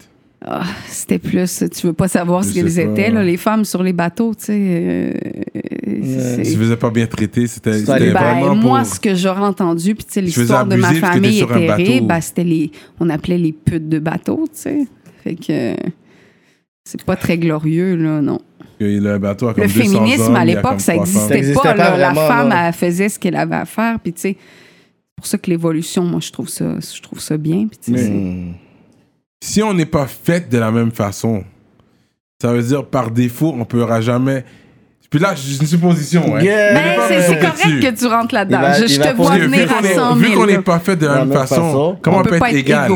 Ah, 0.45 0.63
c'était 0.87 1.19
plus, 1.19 1.63
tu 1.71 1.87
veux 1.87 1.93
pas 1.93 2.09
savoir 2.09 2.43
Je 2.43 2.49
ce 2.49 2.53
qu'elles 2.53 2.79
étaient, 2.79 3.09
là, 3.09 3.23
les 3.23 3.37
femmes 3.37 3.63
sur 3.63 3.81
les 3.81 3.93
bateaux, 3.93 4.33
tu 4.35 4.45
sais. 4.45 5.13
euh, 5.87 6.43
faisait 6.43 6.75
pas 6.75 6.89
bien 6.89 7.07
traiter, 7.07 7.47
c'était 7.47 7.81
Ben, 8.11 8.53
moi, 8.55 8.79
pour... 8.79 8.87
ce 8.87 8.99
que 8.99 9.15
j'aurais 9.15 9.41
entendu, 9.41 9.95
puis 9.95 10.03
tu 10.03 10.13
sais, 10.13 10.21
faisais 10.21 10.21
l'histoire 10.21 10.65
de 10.65 10.75
ma 10.75 10.93
famille 10.95 11.41
était 11.41 12.01
ben, 12.01 12.19
c'était 12.19 12.43
les, 12.43 12.71
on 12.99 13.09
appelait 13.09 13.37
les 13.37 13.53
putes 13.53 13.87
de 13.87 13.99
bateau, 13.99 14.45
tu 14.53 14.59
sais. 14.59 14.87
Fait 15.23 15.35
que 15.35 15.75
c'est 16.83 17.03
pas 17.03 17.15
très 17.15 17.37
glorieux, 17.37 17.95
là, 17.95 18.21
non. 18.21 18.41
le 18.81 19.17
bateau 19.19 19.47
a 19.47 19.53
comme 19.53 19.63
Le 19.63 19.69
200 19.69 19.81
féminisme, 19.81 20.23
hommes, 20.23 20.35
à 20.35 20.43
l'époque, 20.43 20.81
ça 20.81 20.93
trois 20.93 21.05
femmes. 21.05 21.13
Ça 21.29 21.35
existait 21.37 21.37
existait 21.37 21.61
pas, 21.63 21.73
pas 21.73 21.97
là. 21.97 21.97
La 21.97 22.13
femme, 22.13 22.51
elle 22.51 22.73
faisait 22.73 23.07
ce 23.07 23.17
qu'elle 23.17 23.37
avait 23.37 23.55
à 23.55 23.65
faire, 23.65 23.97
puis 24.01 24.11
tu 24.11 24.19
sais, 24.19 24.37
c'est 24.37 25.15
pour 25.15 25.25
ça 25.25 25.37
que 25.37 25.49
l'évolution, 25.49 26.03
moi, 26.03 26.19
je 26.19 26.31
trouve 26.33 26.49
ça, 26.49 26.75
je 26.81 27.01
trouve 27.01 27.21
ça 27.21 27.37
bien, 27.37 27.67
puis 27.67 27.79
tu 27.81 27.97
sais. 27.97 28.11
Si 29.45 29.61
on 29.61 29.73
n'est 29.73 29.85
pas 29.85 30.07
fait 30.07 30.49
de 30.49 30.57
la 30.57 30.71
même 30.71 30.91
façon, 30.91 31.43
ça 32.41 32.53
veut 32.53 32.63
dire 32.63 32.85
par 32.85 33.11
défaut, 33.11 33.53
on 33.57 33.65
pourra 33.65 33.99
jamais. 33.99 34.45
Puis 35.09 35.19
là, 35.19 35.33
c'est 35.35 35.61
une 35.61 35.67
supposition. 35.67 36.35
Hein. 36.35 36.41
Yeah. 36.41 36.73
Pas 36.95 37.07
c'est 37.09 37.39
correct 37.39 37.65
dessus. 37.65 37.79
que 37.81 37.99
tu 37.99 38.05
rentres 38.07 38.33
là-dedans. 38.33 38.61
Je 38.87 38.99
te 38.99 39.15
vois 39.15 39.35
Vu 39.35 39.41
venir 39.47 39.69
à 39.71 39.85
est- 39.85 39.93
100 39.95 40.15
vu 40.15 40.27
000. 40.29 40.39
qu'on 40.41 40.47
n'est 40.47 40.59
pas 40.61 40.79
fait 40.79 40.95
de 40.95 41.05
la, 41.05 41.19
même 41.19 41.27
même 41.27 41.37
façon, 41.37 41.55
façon. 41.55 41.97
comment 42.01 42.19
On 42.19 42.23
peut 42.23 42.35
être 42.35 42.45
être 42.45 42.55
égal? 42.55 42.91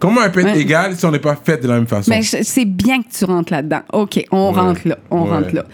Comment 0.00 0.22
on 0.26 0.30
peut 0.30 0.40
être 0.40 0.54
Ouais. 0.54 0.60
égal 0.60 0.96
si 0.96 1.04
on 1.04 1.10
n'est 1.12 1.18
pas 1.20 1.36
fait 1.36 1.62
de 1.62 1.68
la 1.68 1.74
même 1.74 1.86
façon? 1.86 2.10
Mais 2.10 2.22
c'est 2.22 2.64
bien 2.64 3.02
que 3.02 3.08
tu 3.16 3.24
rentres 3.26 3.52
là-dedans. 3.52 3.82
OK, 3.92 4.24
on 4.32 4.52
Ouais. 4.52 4.58
rentre 4.58 4.80
là. 4.88 4.98
On 5.10 5.24
Ouais. 5.24 5.30
rentre 5.30 5.54
là. 5.54 5.64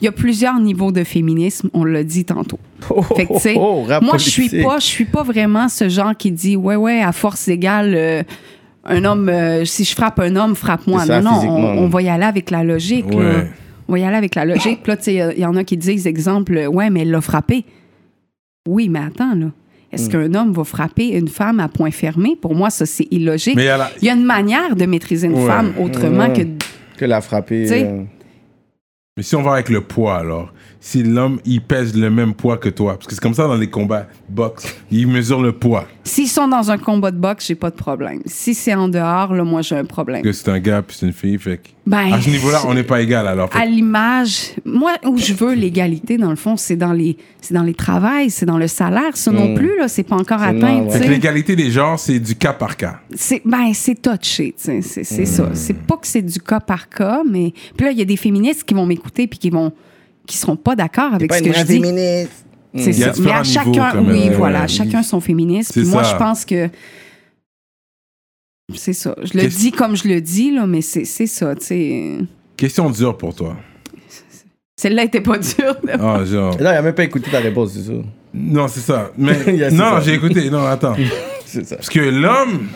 Il 0.00 0.04
y 0.04 0.08
a 0.08 0.12
plusieurs 0.12 0.58
niveaux 0.58 0.90
de 0.92 1.04
féminisme, 1.04 1.70
on 1.72 1.84
l'a 1.84 2.02
dit 2.02 2.24
tantôt. 2.24 2.58
Oh, 2.90 3.02
Fait 3.02 3.26
que, 3.26 3.34
tu 3.34 3.38
sais, 3.40 3.54
oh, 3.56 3.84
rap 3.84 4.02
moi, 4.02 4.18
je 4.18 4.28
suis 4.28 4.48
pas, 4.62 4.78
je 4.80 4.84
suis 4.86 5.04
pas 5.06 5.22
vraiment 5.22 5.68
ce 5.68 5.88
genre 5.88 6.14
qui 6.18 6.32
dit, 6.32 6.56
ouais, 6.56 6.74
ouais, 6.76 7.00
à 7.00 7.12
force 7.12 7.46
égale, 7.48 7.94
euh, 7.96 8.22
un 8.88 9.04
homme, 9.04 9.28
euh, 9.28 9.64
si 9.64 9.84
je 9.84 9.94
frappe 9.94 10.18
un 10.20 10.34
homme, 10.36 10.54
frappe-moi. 10.54 11.04
Non, 11.06 11.20
non, 11.22 11.40
on, 11.78 11.88
va 11.88 12.02
y 12.02 12.08
aller 12.08 12.24
avec 12.24 12.50
la 12.50 12.62
logique. 12.64 13.12
là. 13.12 13.44
On 13.88 13.92
va 13.92 13.98
y 14.00 14.04
aller 14.04 14.16
avec 14.16 14.34
la 14.34 14.44
logique. 14.44 14.82
Puis 14.82 14.90
là, 14.90 14.96
tu 14.96 15.04
sais, 15.04 15.14
il 15.36 15.40
y 15.40 15.46
en 15.46 15.54
a 15.56 15.62
qui 15.64 15.76
disent, 15.76 16.06
exemple, 16.06 16.56
euh, 16.56 16.66
ouais, 16.66 16.90
mais 16.90 17.02
elle 17.02 17.10
l'a 17.10 17.20
frappé. 17.20 17.64
Oui, 18.68 18.88
mais 18.88 18.98
attends, 19.00 19.34
là. 19.34 19.46
Est-ce 19.92 20.10
qu'un 20.10 20.34
homme 20.34 20.52
va 20.52 20.64
frapper 20.64 21.16
une 21.16 21.28
femme 21.28 21.60
à 21.60 21.68
point 21.68 21.90
fermé? 21.92 22.36
Pour 22.40 22.54
moi, 22.54 22.70
ça, 22.70 22.84
c'est 22.84 23.06
illogique. 23.12 23.54
Mais 23.56 23.62
il 23.62 23.66
y 23.66 23.68
a 23.68 23.76
la- 23.78 23.90
Il 24.02 24.06
y 24.06 24.10
a 24.10 24.14
une 24.14 24.24
manière 24.24 24.74
de 24.74 24.84
maîtriser 24.84 25.28
une 25.28 25.34
Ouais. 25.34 25.46
femme 25.46 25.72
autrement 25.80 26.26
Ouais. 26.28 26.32
que 26.32 26.98
Que 26.98 27.04
la 27.04 27.20
frapper. 27.20 27.66
Euh, 27.70 28.02
Mais 29.18 29.22
si 29.22 29.34
on 29.34 29.40
va 29.40 29.54
avec 29.54 29.70
le 29.70 29.80
poids, 29.80 30.18
alors, 30.18 30.52
si 30.78 31.02
l'homme, 31.02 31.40
il 31.46 31.62
pèse 31.62 31.96
le 31.96 32.10
même 32.10 32.34
poids 32.34 32.58
que 32.58 32.68
toi, 32.68 32.96
parce 32.96 33.06
que 33.06 33.14
c'est 33.14 33.20
comme 33.22 33.32
ça 33.32 33.46
dans 33.48 33.54
les 33.54 33.70
combats 33.70 34.06
boxe, 34.28 34.76
il 34.90 35.08
mesure 35.08 35.40
le 35.40 35.52
poids. 35.52 35.86
S'ils 36.04 36.28
sont 36.28 36.46
dans 36.48 36.70
un 36.70 36.76
combat 36.76 37.10
de 37.10 37.16
boxe, 37.16 37.46
j'ai 37.46 37.54
pas 37.54 37.70
de 37.70 37.76
problème. 37.76 38.20
Si 38.26 38.52
c'est 38.52 38.74
en 38.74 38.88
dehors, 38.88 39.32
là, 39.32 39.42
moi, 39.42 39.62
j'ai 39.62 39.74
un 39.76 39.86
problème. 39.86 40.20
Que 40.20 40.32
c'est 40.32 40.50
un 40.50 40.58
gars 40.60 40.82
puis 40.82 40.98
c'est 41.00 41.06
une 41.06 41.14
fille, 41.14 41.38
fait 41.38 41.56
que- 41.56 41.68
Ben, 41.86 42.12
à 42.12 42.20
ce 42.20 42.28
niveau-là, 42.30 42.62
on 42.66 42.74
n'est 42.74 42.82
pas 42.82 43.00
égal 43.00 43.28
alors. 43.28 43.48
À 43.54 43.64
l'image, 43.64 44.54
moi, 44.64 44.94
où 45.04 45.16
je 45.18 45.32
veux 45.34 45.54
l'égalité, 45.54 46.16
dans 46.18 46.30
le 46.30 46.36
fond, 46.36 46.56
c'est 46.56 46.74
dans 46.74 46.92
les, 46.92 47.16
c'est 47.40 47.54
dans 47.54 47.62
les 47.62 47.74
travails, 47.74 48.28
c'est 48.30 48.44
dans 48.46 48.58
le 48.58 48.66
salaire. 48.66 49.16
Ça 49.16 49.30
non 49.30 49.50
Mm. 49.50 49.54
plus, 49.54 49.78
là, 49.78 49.86
c'est 49.86 50.02
pas 50.02 50.16
encore 50.16 50.42
atteint. 50.42 50.80
ouais. 50.82 51.08
l'égalité 51.08 51.54
des 51.54 51.70
genres, 51.70 51.98
c'est 52.00 52.18
du 52.18 52.34
cas 52.34 52.52
par 52.52 52.76
cas. 52.76 53.00
C'est 53.14 53.40
ben, 53.44 53.70
c'est 53.72 53.94
touché, 54.02 54.54
tu 54.60 54.64
sais, 54.64 54.80
c'est 54.82 55.04
c'est 55.04 55.24
ça. 55.26 55.44
Hmm. 55.44 55.54
C'est 55.54 55.76
pas 55.78 55.96
que 55.96 56.06
c'est 56.08 56.22
du 56.22 56.40
cas 56.40 56.58
par 56.58 56.88
cas, 56.88 57.22
mais 57.28 57.52
puis 57.76 57.86
là, 57.86 57.92
il 57.92 57.98
y 57.98 58.02
a 58.02 58.04
des 58.04 58.16
féministes 58.16 58.64
qui 58.64 58.74
vont 58.74 58.86
m'écouter 58.86 59.26
puis 59.28 59.38
qui 59.38 59.50
vont 59.50 59.72
qui 60.26 60.36
seront 60.36 60.56
pas 60.56 60.74
d'accord 60.74 61.14
avec 61.14 61.28
pas 61.30 61.38
ce 61.38 61.44
une 61.44 61.50
que 61.52 61.56
je 61.56 61.64
vraie 61.64 61.72
dis. 61.72 61.80
féministe. 61.80 62.32
C'est 62.74 62.92
ça. 62.92 63.12
Mais 63.20 63.30
à 63.30 63.42
niveaux, 63.42 63.44
chacun, 63.72 64.04
oui, 64.06 64.28
voilà, 64.36 64.62
ouais. 64.62 64.68
chacun 64.68 65.02
son 65.04 65.20
féminisme. 65.20 65.72
Puis 65.80 65.88
moi, 65.88 66.02
je 66.02 66.16
pense 66.16 66.44
que 66.44 66.68
c'est 68.74 68.92
ça. 68.92 69.14
Je 69.22 69.38
le 69.38 69.46
dis 69.46 69.70
comme 69.72 69.96
je 69.96 70.08
le 70.08 70.20
dis 70.20 70.50
là, 70.50 70.66
mais 70.66 70.80
c'est 70.82 71.04
c'est 71.04 71.26
ça, 71.26 71.54
tu 71.54 71.64
sais. 71.66 72.18
Question 72.56 72.90
dure 72.90 73.16
pour 73.16 73.34
toi. 73.34 73.56
Celle-là 74.78 75.04
était 75.04 75.20
pas 75.20 75.38
dure. 75.38 75.76
là. 75.84 75.96
Ah, 76.00 76.24
genre. 76.24 76.56
Là, 76.60 76.74
il 76.74 76.76
a 76.76 76.82
même 76.82 76.94
pas 76.94 77.04
écouté 77.04 77.30
ta 77.30 77.38
réponse, 77.38 77.72
c'est 77.72 77.84
ça. 77.84 77.92
Non, 78.34 78.68
c'est 78.68 78.80
ça. 78.80 79.10
Mais 79.16 79.34
c'est 79.44 79.70
non, 79.70 79.92
ça. 79.92 80.00
j'ai 80.00 80.14
écouté. 80.14 80.50
Non, 80.50 80.66
attends. 80.66 80.94
C'est 81.46 81.64
ça. 81.64 81.76
Parce 81.76 81.88
que 81.88 82.00
l'homme, 82.00 82.66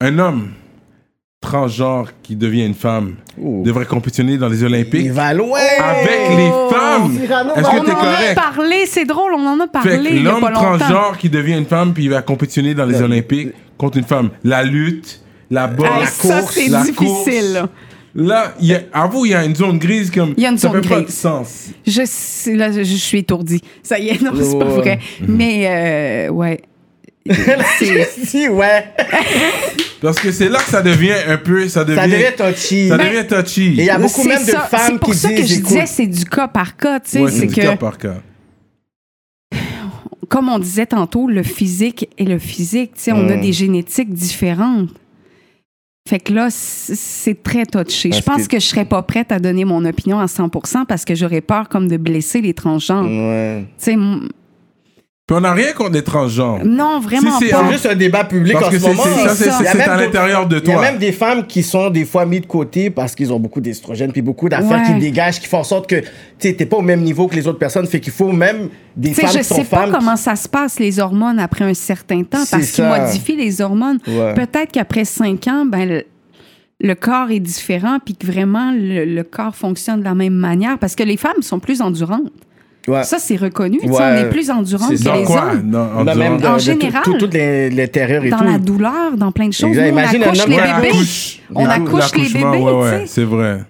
un 0.00 0.18
homme 0.18 0.48
transgenre 1.40 2.10
qui 2.22 2.34
devient 2.36 2.64
une 2.64 2.74
femme, 2.74 3.16
Ouh. 3.38 3.62
devrait 3.62 3.84
compétitionner 3.84 4.38
dans 4.38 4.48
les 4.48 4.64
Olympiques 4.64 5.02
Il 5.04 5.12
va 5.12 5.34
loin. 5.34 5.60
avec 5.78 6.08
les 6.36 6.50
femmes. 6.74 7.16
Cyrano 7.20 7.50
Est-ce 7.54 7.60
va 7.62 7.70
que 7.70 7.76
on 7.80 7.84
t'es 7.84 7.90
en 7.92 7.94
a 7.98 8.00
correct? 8.00 8.34
parlé, 8.34 8.86
c'est 8.86 9.04
drôle, 9.04 9.34
on 9.34 9.46
en 9.46 9.60
a 9.60 9.64
Fait 9.64 9.70
parlé 9.72 10.08
que 10.08 10.14
il 10.14 10.22
y 10.24 10.26
a 10.26 10.30
l'homme 10.32 10.40
pas 10.40 10.50
longtemps. 10.50 10.78
transgenre 10.78 11.18
qui 11.18 11.28
devient 11.28 11.58
une 11.58 11.66
femme 11.66 11.92
puis 11.92 12.04
il 12.04 12.10
va 12.10 12.22
compétitionner 12.22 12.74
dans 12.74 12.86
les 12.86 12.98
Non. 12.98 13.04
Olympiques 13.04 13.50
contre 13.78 13.98
une 13.98 14.04
femme. 14.04 14.30
La 14.44 14.62
lutte, 14.62 15.20
la 15.50 15.66
boxe, 15.66 15.90
Hey, 15.90 16.00
la 16.00 16.06
ça, 16.06 16.40
course, 16.40 16.54
c'est 16.54 16.68
la 16.68 16.82
difficile. 16.82 16.96
course. 17.60 17.68
là. 18.14 18.54
Y 18.60 18.74
a, 18.74 18.80
avoue, 18.92 19.26
il 19.26 19.30
y 19.32 19.34
a 19.34 19.44
une 19.44 19.54
zone 19.56 19.78
grise 19.78 20.10
comme. 20.10 20.34
Il 20.36 20.42
y 20.42 20.46
a 20.46 20.50
une 20.50 20.58
ça 20.58 20.68
zone 20.70 20.82
fait 20.82 20.88
pas 20.88 20.96
de 21.00 21.02
grise. 21.04 21.14
sens. 21.14 21.66
Je, 21.86 22.52
là, 22.56 22.70
je, 22.72 22.82
je 22.84 22.94
suis 22.96 23.18
étourdie. 23.18 23.60
Ça 23.82 23.98
y 23.98 24.08
est, 24.08 24.22
non, 24.22 24.32
c'est 24.34 24.58
pas 24.58 24.64
Ouais. 24.66 24.74
vrai. 24.76 24.98
Mais, 25.26 26.28
euh, 26.28 26.32
ouais. 26.32 26.60
Si, 28.24 28.48
ouais. 28.48 28.84
Parce 30.02 30.18
que 30.18 30.30
c'est 30.30 30.48
là 30.50 30.58
que 30.58 30.70
ça 30.70 30.82
devient 30.82 31.14
un 31.26 31.38
peu. 31.38 31.66
Ça 31.68 31.82
devient, 31.84 31.96
Ça 32.00 32.06
devient 32.06 32.36
touchy. 32.54 32.88
ça 32.88 32.98
devient 32.98 33.26
touchy. 33.26 33.66
il 33.68 33.84
y 33.84 33.88
a 33.90 33.98
beaucoup 33.98 34.24
même 34.24 34.44
de 34.44 34.50
ça. 34.50 34.60
femmes 34.60 34.80
C'est 34.92 34.98
pour 34.98 35.10
qui 35.12 35.18
ça 35.18 35.28
que 35.30 35.34
disent, 35.40 35.56
je 35.56 35.62
disais, 35.62 35.86
c'est 35.86 36.06
du 36.06 36.24
cas 36.26 36.48
par 36.48 36.76
cas. 36.76 37.00
Tu 37.00 37.10
sais, 37.12 37.20
Ouais, 37.20 37.30
c'est 37.30 37.46
du 37.46 37.54
que, 37.54 37.60
cas 37.62 37.76
par 37.76 37.96
cas. 37.96 38.16
Comme 40.24 40.48
on 40.48 40.58
disait 40.58 40.86
tantôt, 40.86 41.26
le 41.28 41.42
physique 41.42 42.08
et 42.18 42.24
le 42.24 42.38
physique. 42.38 42.94
Tu 42.94 43.00
sais, 43.02 43.12
on 43.12 43.28
a 43.28 43.36
des 43.36 43.52
génétiques 43.52 44.12
différentes. 44.12 44.90
Fait 46.08 46.20
que 46.20 46.34
là, 46.34 46.48
c'est 46.50 47.42
très 47.42 47.64
touché. 47.64 48.12
Je 48.12 48.20
pense 48.20 48.46
que- 48.46 48.56
que 48.56 48.60
je 48.60 48.66
serais 48.66 48.84
pas 48.84 49.00
prête 49.02 49.32
à 49.32 49.38
donner 49.38 49.64
mon 49.64 49.84
opinion 49.86 50.18
à 50.20 50.26
100% 50.26 50.84
parce 50.84 51.04
que 51.06 51.14
j'aurais 51.14 51.40
peur 51.40 51.68
comme 51.70 51.88
de 51.88 51.96
blesser 51.96 52.42
les 52.42 52.52
transgenres. 52.52 53.06
Ouais. 53.06 53.64
Tu 53.78 53.84
sais, 53.84 53.92
m- 53.92 54.28
Puis 55.26 55.34
on 55.34 55.40
n'a 55.40 55.54
rien 55.54 55.72
contre 55.72 55.92
les 55.92 56.04
transgenres. 56.04 56.60
non, 56.66 57.00
vraiment 57.00 57.38
Si 57.38 57.46
c'est 57.46 57.52
pas. 57.52 57.72
juste 57.72 57.86
un 57.86 57.94
débat 57.94 58.24
public 58.24 58.52
Parce 58.52 58.66
en 58.66 58.70
que 58.70 58.76
ce 58.76 58.82
c'est 58.82 58.88
moment. 58.94 59.04
c'est- 59.34 59.80
à 59.80 59.96
l'intérieur 59.96 60.46
de 60.46 60.56
Il 60.62 60.68
y 60.68 60.70
a 60.70 60.74
toi. 60.74 60.82
même 60.82 60.98
des 60.98 61.12
femmes 61.12 61.46
qui 61.46 61.62
sont 61.62 61.88
des 61.88 62.04
fois 62.04 62.26
mis 62.26 62.40
de 62.40 62.46
côté 62.46 62.90
parce 62.90 63.14
qu'ils 63.14 63.32
ont 63.32 63.40
beaucoup 63.40 63.62
d'estrogènes 63.62 64.12
puis 64.12 64.20
beaucoup 64.20 64.50
d'affaires 64.50 64.82
Ouais. 64.86 64.94
qui 64.94 65.00
dégagent, 65.00 65.40
qui 65.40 65.46
font 65.46 65.60
en 65.60 65.64
sorte 65.64 65.88
que 65.88 66.02
tu 66.38 66.54
t'es 66.54 66.66
pas 66.66 66.76
au 66.76 66.82
même 66.82 67.00
niveau 67.00 67.26
que 67.26 67.36
les 67.36 67.48
autres 67.48 67.58
personnes. 67.58 67.86
Fait 67.86 68.00
qu'il 68.00 68.12
faut 68.12 68.32
même 68.32 68.68
des 68.98 69.14
femmes 69.14 69.30
je 69.32 69.38
qui 69.38 69.44
sont 69.44 69.54
sais 69.54 69.64
pas 69.64 69.86
femmes. 69.86 69.92
comment 69.92 70.16
ça 70.16 70.36
se 70.36 70.46
passe, 70.46 70.78
les 70.78 71.00
hormones, 71.00 71.38
après 71.38 71.64
un 71.64 71.72
certain 71.72 72.22
temps, 72.22 72.44
parce 72.50 72.70
qu'ils 72.72 72.84
modifient 72.84 73.36
les 73.36 73.62
hormones. 73.62 74.00
Ouais. 74.06 74.34
Peut-être 74.34 74.72
qu'après 74.72 75.06
cinq 75.06 75.48
ans, 75.48 75.64
ben, 75.64 75.88
le, 75.88 76.02
le 76.82 76.94
corps 76.94 77.30
est 77.30 77.40
différent, 77.40 77.96
puis 78.04 78.14
que 78.14 78.26
vraiment, 78.26 78.72
le, 78.76 79.06
le 79.06 79.22
corps 79.22 79.56
fonctionne 79.56 80.00
de 80.00 80.04
la 80.04 80.14
même 80.14 80.34
manière, 80.34 80.78
parce 80.78 80.94
que 80.94 81.02
les 81.02 81.16
femmes 81.16 81.40
sont 81.40 81.60
plus 81.60 81.80
endurantes. 81.80 82.30
Ouais. 82.86 83.02
Ça, 83.04 83.16
c'est 83.18 83.36
reconnu. 83.36 83.78
Ouais. 83.82 83.88
On 83.98 84.16
est 84.16 84.28
plus 84.30 84.50
endurant 84.50 84.86
C'est 84.88 85.02
que 85.10 85.16
les 85.18 85.24
quoi? 85.24 85.52
hommes. 85.52 85.70
Dans, 85.70 85.80
en 86.00 86.04
Non, 86.04 86.14
même 86.14 86.38
de, 86.38 86.46
En 86.46 86.54
de 86.54 86.58
général. 86.60 87.02
tout, 87.02 87.12
tout, 87.14 87.26
tout 87.26 87.32
les, 87.32 87.70
les 87.70 87.88
terreurs 87.88 88.24
et 88.24 88.28
Dans 88.30 88.38
tout. 88.38 88.44
la 88.44 88.58
douleur, 88.58 89.16
dans 89.16 89.32
plein 89.32 89.48
de 89.48 89.52
choses. 89.54 89.70
Nous, 89.74 89.80
on 89.80 89.86
Imagine 89.86 90.22
accouche 90.22 90.46
les 90.46 90.56
bébés. 90.56 90.88
accouche. 90.88 91.38
On 91.54 91.66
accouche 91.66 92.14
les 92.16 92.28
bébés, 92.28 92.44
Ouais, 92.62 93.04
c'est 93.06 93.24
vrai. 93.24 93.60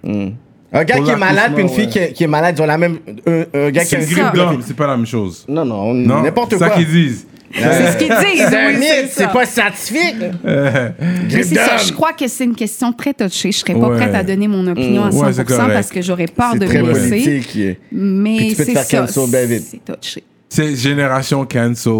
Un 0.77 0.83
gars 0.83 0.97
Pour 0.97 1.05
qui 1.05 1.11
est 1.13 1.17
malade, 1.17 1.53
puis 1.55 1.63
une 1.63 1.69
fille 1.69 1.85
ouais. 1.85 1.91
qui 1.91 1.99
est, 2.01 2.13
qui 2.13 2.25
est 2.25 2.27
malade, 2.27 2.57
ils 2.59 2.63
ont 2.63 2.67
la 2.67 2.77
même. 2.79 2.99
Un, 3.29 3.45
un 3.55 3.71
gars 3.71 3.83
qui 3.85 3.91
C'est 3.91 3.97
a 3.97 4.01
une 4.01 4.07
grippe 4.07 4.35
d'homme, 4.35 4.61
c'est 4.67 4.75
pas 4.77 4.89
la 4.89 4.97
même 4.97 5.07
chose. 5.07 5.45
Non, 5.49 5.65
non, 5.65 5.95
n'importe 5.95 6.51
c'est 6.53 6.59
quoi. 6.59 6.71
ça 6.71 6.75
qu'ils 6.75 6.89
disent. 6.89 7.27
C'est 7.57 7.93
ce 7.93 7.97
qu'ils 7.99 8.09
disent. 8.09 8.47
C'est 8.49 8.57
un 8.59 8.69
oui, 8.69 8.77
mythe, 8.79 8.89
c'est 8.89 9.07
c'est 9.09 9.23
ça. 9.25 9.29
pas 9.29 9.47
scientifique. 9.47 10.17
Mais 10.45 10.93
Grippe 11.29 11.45
c'est 11.45 11.55
ça, 11.55 11.77
je 11.77 11.93
crois 11.93 12.13
que 12.13 12.27
c'est 12.29 12.45
une 12.45 12.55
question 12.57 12.93
très 12.93 13.15
touchée. 13.15 13.53
Je 13.53 13.59
serais 13.59 13.75
pas 13.75 13.89
Ouais. 13.89 13.97
prête 13.97 14.15
à 14.15 14.23
donner 14.23 14.49
mon 14.49 14.67
opinion 14.67 15.05
à 15.05 15.11
Ouais, 15.11 15.33
100% 15.33 15.33
c'est 15.33 15.45
correct. 15.45 15.73
parce 15.73 15.91
que 15.91 16.03
j'aurais 16.03 16.27
peur 16.27 16.55
de 16.57 16.67
très 16.67 16.83
blesser. 16.83 17.79
Mais 17.93 18.55
c'est 18.55 18.75
ça. 18.75 18.99
cancel 18.99 19.31
bien 19.31 19.45
vite. 19.47 19.65
C'est 19.71 19.85
touché. 19.85 20.25
C'est 20.49 20.77
génération 20.77 21.45
cancel. 21.47 21.93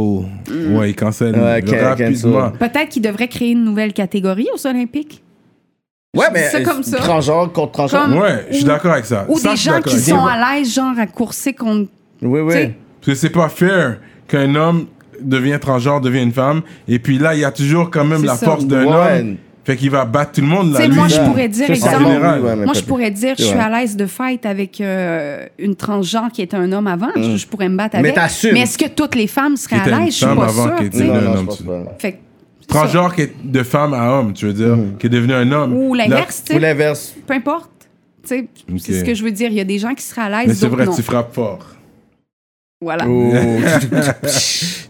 Ouais, 0.71 0.91
ils 0.91 0.95
cancellent 0.97 1.35
Ouais, 1.37 1.63
can- 1.63 1.77
rapidement. 1.83 2.51
Peut-être 2.51 2.89
qu'ils 2.89 3.03
devraient 3.03 3.29
créer 3.29 3.51
une 3.51 3.65
nouvelle 3.65 3.93
catégorie 3.93 4.47
aux 4.55 4.67
Olympiques. 4.67 5.23
Ouais, 6.17 6.27
mais 6.33 6.49
ça 6.49 6.61
comme 6.61 6.85
ça. 6.85 6.99
transgenre 6.99 7.51
contre 7.53 7.73
transgenre. 7.73 8.03
Comme- 8.05 8.19
Ouais, 8.19 8.47
je 8.51 8.55
suis 8.57 8.65
Ou- 8.65 8.69
d'accord 8.69 8.93
avec 8.93 9.05
ça. 9.07 9.25
Ou 9.29 9.37
Ça, 9.39 9.51
des 9.51 9.57
gens 9.57 9.81
qui 9.81 9.99
sont 9.99 10.25
à 10.25 10.55
l'aise, 10.57 10.73
genre 10.73 10.97
à 10.97 11.07
courser 11.09 11.53
contre. 11.53 11.91
Oui, 12.23 12.41
oui. 12.41 12.53
T'sais, 12.53 12.75
Parce 13.01 13.07
que 13.07 13.15
c'est 13.15 13.31
pas 13.31 13.49
fair 13.49 13.99
qu'un 14.29 14.55
homme 14.55 14.87
devient 15.25 15.59
transgenre, 15.61 16.01
devient 16.01 16.23
une 16.23 16.33
femme, 16.33 16.63
et 16.89 16.99
puis 16.99 17.19
là, 17.19 17.35
il 17.35 17.41
y 17.41 17.45
a 17.45 17.51
toujours 17.53 17.91
quand 17.91 18.05
même 18.05 18.25
la 18.25 18.35
ça. 18.37 18.47
force 18.47 18.67
d'un 18.67 18.85
Ouais. 18.87 19.21
homme. 19.21 19.37
Fait 19.67 19.77
qu'il 19.77 19.91
va 19.91 20.05
battre 20.05 20.33
tout 20.33 20.41
le 20.43 20.47
monde, 20.47 20.73
là, 20.73 20.77
Tu 20.81 20.83
sais, 20.83 20.89
lui. 20.91 20.97
moi, 20.97 21.09
je 21.09 21.21
pourrais 21.23 21.49
dire, 21.49 21.71
exemple, 21.71 22.05
ouais, 22.05 22.57
mais 22.57 22.65
Moi, 22.67 22.75
je 22.75 22.83
pourrais 22.83 23.11
dire, 23.11 23.35
je 23.39 23.45
suis 23.45 23.59
à 23.59 23.71
l'aise 23.71 23.97
de 23.97 24.05
fight 24.05 24.45
avec 24.45 24.79
euh, 24.83 25.47
une 25.59 25.75
transgenre 25.75 26.31
qui 26.31 26.43
était 26.43 26.57
un 26.59 26.71
homme 26.71 26.87
avant. 26.87 27.09
Je, 27.17 27.39
je 27.39 27.47
pourrais 27.47 27.71
me 27.71 27.77
battre 27.79 27.97
Mm. 27.97 28.03
Mais 28.03 28.09
avec. 28.11 28.15
t'assumes. 28.21 28.53
Mais 28.53 28.61
est-ce 28.61 28.77
que 28.77 28.89
toutes 28.91 29.15
les 29.15 29.27
femmes 29.27 29.57
seraient 29.57 29.81
à 29.81 29.87
l'aise? 30.01 30.09
Je 30.09 30.17
suis 30.17 30.27
femme 30.27 30.37
pas 30.37 30.45
avant 30.49 30.77
sûre. 30.77 30.77
Fait 31.99 32.13
que- 32.13 32.19
Transgenre 32.69 33.15
qui 33.15 33.23
est 33.23 33.33
de 33.43 33.63
femme 33.63 33.95
à 33.95 34.11
homme, 34.11 34.35
tu 34.35 34.45
veux 34.47 34.53
dire, 34.53 34.77
Mm. 34.77 34.97
qui 34.99 35.07
est 35.07 35.11
devenu 35.11 35.33
un 35.33 35.51
homme. 35.51 35.75
Ou 35.75 35.95
l'inverse, 35.95 36.43
tu 36.45 36.53
Ou 36.53 36.57
sais. 36.57 36.61
l'inverse. 36.61 37.15
Peu 37.27 37.33
importe. 37.33 37.71
Tu 38.23 38.29
sais, 38.29 38.41
Ok. 38.71 38.79
C'est 38.81 39.01
ce 39.01 39.05
que 39.05 39.15
je 39.15 39.23
veux 39.25 39.31
dire. 39.33 39.49
Il 39.51 39.57
y 39.57 39.61
a 39.61 39.65
des 39.65 39.79
gens 39.79 39.95
qui 39.95 40.03
seraient 40.03 40.23
à 40.23 40.29
l'aise, 40.29 40.49
Mais 40.49 40.55
c'est 40.55 40.69
vrai, 40.69 40.85
non. 40.85 40.95
tu 40.95 41.01
frappes 41.03 41.35
fort. 41.35 41.61
Voilà. 42.83 43.07
Oh. 43.09 43.33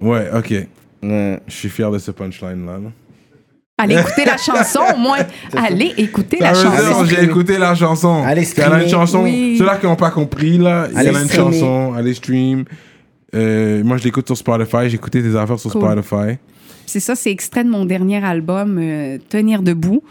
Ouais, 0.00 0.28
ok. 0.34 0.50
Ouais. 1.02 1.40
Je 1.46 1.52
suis 1.54 1.68
fier 1.68 1.90
de 1.90 1.98
ce 1.98 2.10
punchline-là. 2.10 2.72
là. 2.78 2.90
Allez 3.76 3.96
écouter 3.96 4.24
la 4.24 4.36
chanson, 4.36 4.80
au 4.94 4.98
moins. 4.98 5.18
Allez 5.56 5.92
écouter 5.96 6.38
la 6.40 6.54
Ça 6.54 6.68
veut 6.68 6.76
dire, 6.76 6.86
chanson. 6.92 7.04
J'ai 7.06 7.24
écouté 7.24 7.58
la 7.58 7.74
chanson. 7.74 8.22
Allez 8.22 8.44
Si 8.44 8.54
elle 8.58 8.64
a 8.64 8.66
une 8.66 8.72
streamer. 8.86 8.90
chanson. 8.90 9.22
Oui. 9.24 9.56
Ceux-là 9.58 9.76
qui 9.78 9.86
n'ont 9.86 9.96
pas 9.96 10.10
compris, 10.10 10.58
là, 10.58 10.82
Allez 10.94 11.08
elle 11.08 11.16
a 11.16 11.20
une 11.20 11.26
streamer. 11.28 11.52
chanson, 11.58 11.92
allez 11.94 12.14
stream. 12.14 12.64
Euh, 13.34 13.82
moi, 13.82 13.96
je 13.96 14.04
l'écoute 14.04 14.26
sur 14.28 14.36
Spotify. 14.36 14.88
J'ai 14.88 14.94
écouté 14.94 15.20
tes 15.22 15.34
affaires 15.36 15.58
sur 15.58 15.72
Cool. 15.72 15.82
Spotify. 15.82 16.38
C'est 16.86 17.00
ça, 17.00 17.14
c'est 17.14 17.30
extrait 17.30 17.64
de 17.64 17.70
mon 17.70 17.84
dernier 17.84 18.24
album, 18.24 18.78
euh, 18.80 19.18
Tenir 19.28 19.62
debout. 19.62 20.02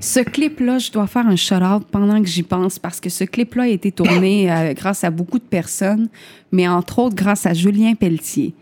Ce 0.00 0.20
clip-là, 0.20 0.78
je 0.78 0.90
dois 0.90 1.06
faire 1.06 1.26
un 1.26 1.36
shout-out 1.36 1.84
pendant 1.90 2.20
que 2.20 2.28
j'y 2.28 2.42
pense 2.42 2.78
parce 2.78 3.00
que 3.00 3.10
ce 3.10 3.24
clip-là 3.24 3.64
a 3.64 3.68
été 3.68 3.92
tourné 3.92 4.50
euh, 4.50 4.72
grâce 4.74 5.04
à 5.04 5.10
beaucoup 5.10 5.38
de 5.38 5.44
personnes, 5.44 6.08
mais 6.52 6.68
entre 6.68 7.00
autres 7.00 7.16
grâce 7.16 7.46
à 7.46 7.54
Julien 7.54 7.94
Pelletier. 7.94 8.54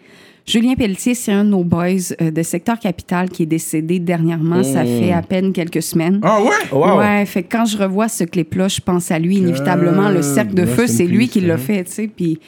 Julien 0.49 0.77
Pelletier, 0.77 1.15
c'est 1.15 1.31
un 1.31 1.45
de 1.45 1.51
nos 1.51 1.63
boys 1.63 2.15
euh, 2.23 2.31
de 2.31 2.43
secteur 2.43 2.79
capital 2.79 3.29
qui 3.29 3.43
est 3.43 3.47
décédé 3.47 3.99
dernièrement. 3.99 4.63
Ça 4.63 4.83
fait 4.83 5.13
à 5.13 5.21
peine 5.21 5.53
quelques 5.53 5.83
semaines. 5.83 6.21
Ah 6.23 6.41
ouais? 6.43 6.73
Wow. 6.73 6.99
Ouais, 6.99 7.27
fait 7.27 7.43
que 7.43 7.55
quand 7.55 7.67
je 7.67 7.77
revois 7.77 8.09
ce 8.09 8.25
clip-là, 8.25 8.69
je 8.69 8.81
pense 8.81 9.11
à 9.11 9.19
lui 9.19 9.37
inévitablement. 9.37 10.09
Le 10.09 10.23
cercle 10.23 10.55
de 10.55 10.63
Rest 10.63 10.75
feu, 10.75 10.87
c'est 10.87 11.07
lui 11.07 11.27
peace, 11.27 11.33
qui 11.33 11.41
l'a 11.43 11.55
hein. 11.55 11.59
fait, 11.59 11.85
tu 11.85 11.93
sais. 11.93 12.09
Puis, 12.09 12.41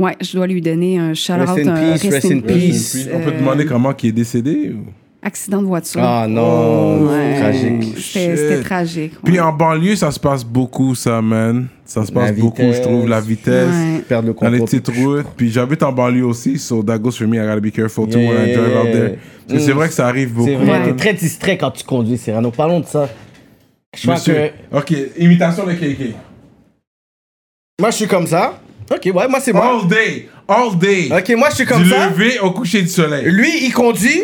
ouais, 0.00 0.16
je 0.20 0.32
dois 0.36 0.46
lui 0.46 0.60
donner 0.60 0.98
un 0.98 1.14
shout-out. 1.14 1.48
Rest 1.48 1.66
in 1.66 1.74
un 1.74 1.92
peace, 1.96 2.10
rest 2.10 2.24
in 2.26 2.40
Puis, 2.40 2.74
On 3.14 3.20
peut 3.20 3.30
euh, 3.34 3.38
demander 3.38 3.66
comment 3.66 3.94
il 4.02 4.08
est 4.08 4.12
décédé? 4.12 4.72
ou- 4.74 4.86
Accident 5.22 5.60
de 5.60 5.66
voiture. 5.66 6.00
Ah 6.04 6.26
non, 6.28 7.08
Ouais. 7.08 7.40
tragique. 7.40 7.98
C'était 7.98 8.60
tragique. 8.60 9.12
ouais. 9.14 9.18
Puis 9.24 9.40
en 9.40 9.52
banlieue, 9.52 9.96
ça 9.96 10.12
se 10.12 10.20
passe 10.20 10.44
beaucoup, 10.44 10.94
ça, 10.94 11.20
man. 11.20 11.66
Ça 11.84 12.04
se 12.06 12.12
passe 12.12 12.32
beaucoup, 12.36 12.62
je 12.62 12.80
trouve, 12.80 13.00
vitesse. 13.06 13.08
la 13.10 13.20
vitesse. 13.20 13.68
Ouais. 13.74 14.00
Perdre 14.08 14.28
le 14.28 14.34
Dans 14.34 14.48
les 14.48 14.58
contrôle. 14.60 14.80
petites 14.80 14.96
routes. 15.04 15.26
Puis 15.36 15.50
j'habite 15.50 15.82
en 15.82 15.90
banlieue 15.90 16.24
aussi, 16.26 16.58
so 16.60 16.80
that 16.84 16.98
goes 17.00 17.10
for 17.12 17.26
me. 17.26 17.38
I 17.38 17.40
gotta 17.40 17.58
be 17.60 17.72
careful 17.72 18.08
too 18.08 18.18
Yeah, 18.20 18.30
when 18.30 18.48
I 18.48 18.52
drive 18.52 18.76
out 18.76 18.92
there. 18.92 19.18
Parce 19.48 19.58
que 19.60 19.66
c'est 19.66 19.72
vrai 19.72 19.88
que 19.88 19.94
ça 19.94 20.06
arrive 20.06 20.32
beaucoup. 20.32 20.48
C'est 20.48 20.54
vrai, 20.56 20.84
t'es 20.84 20.92
très 20.96 21.14
distrait 21.14 21.58
quand 21.58 21.72
tu 21.72 21.82
conduis, 21.84 22.18
Cyrano. 22.18 22.52
Parlons 22.52 22.78
de 22.80 22.86
ça. 22.86 23.08
Je 23.96 24.06
pense 24.06 24.28
Monsieur. 24.28 24.50
que. 24.70 24.78
Ok, 24.78 24.94
imitation 25.18 25.64
de 25.66 25.72
KK. 25.72 26.14
Moi, 27.80 27.90
je 27.90 27.96
suis 27.96 28.06
comme 28.06 28.26
ça. 28.28 28.60
Ok, 28.90 29.10
ouais, 29.12 29.28
moi, 29.28 29.40
c'est 29.40 29.52
moi. 29.52 29.80
All 29.80 29.88
day, 29.88 30.28
all 30.48 30.76
day. 30.78 31.08
Ok, 31.12 31.28
moi, 31.36 31.48
je 31.50 31.56
suis 31.56 31.66
comme 31.66 31.82
du 31.82 31.90
ça. 31.90 32.08
lever 32.08 32.38
au 32.40 32.52
coucher 32.52 32.82
du 32.82 32.88
soleil. 32.88 33.24
Lui, 33.26 33.66
il 33.66 33.72
conduit. 33.72 34.22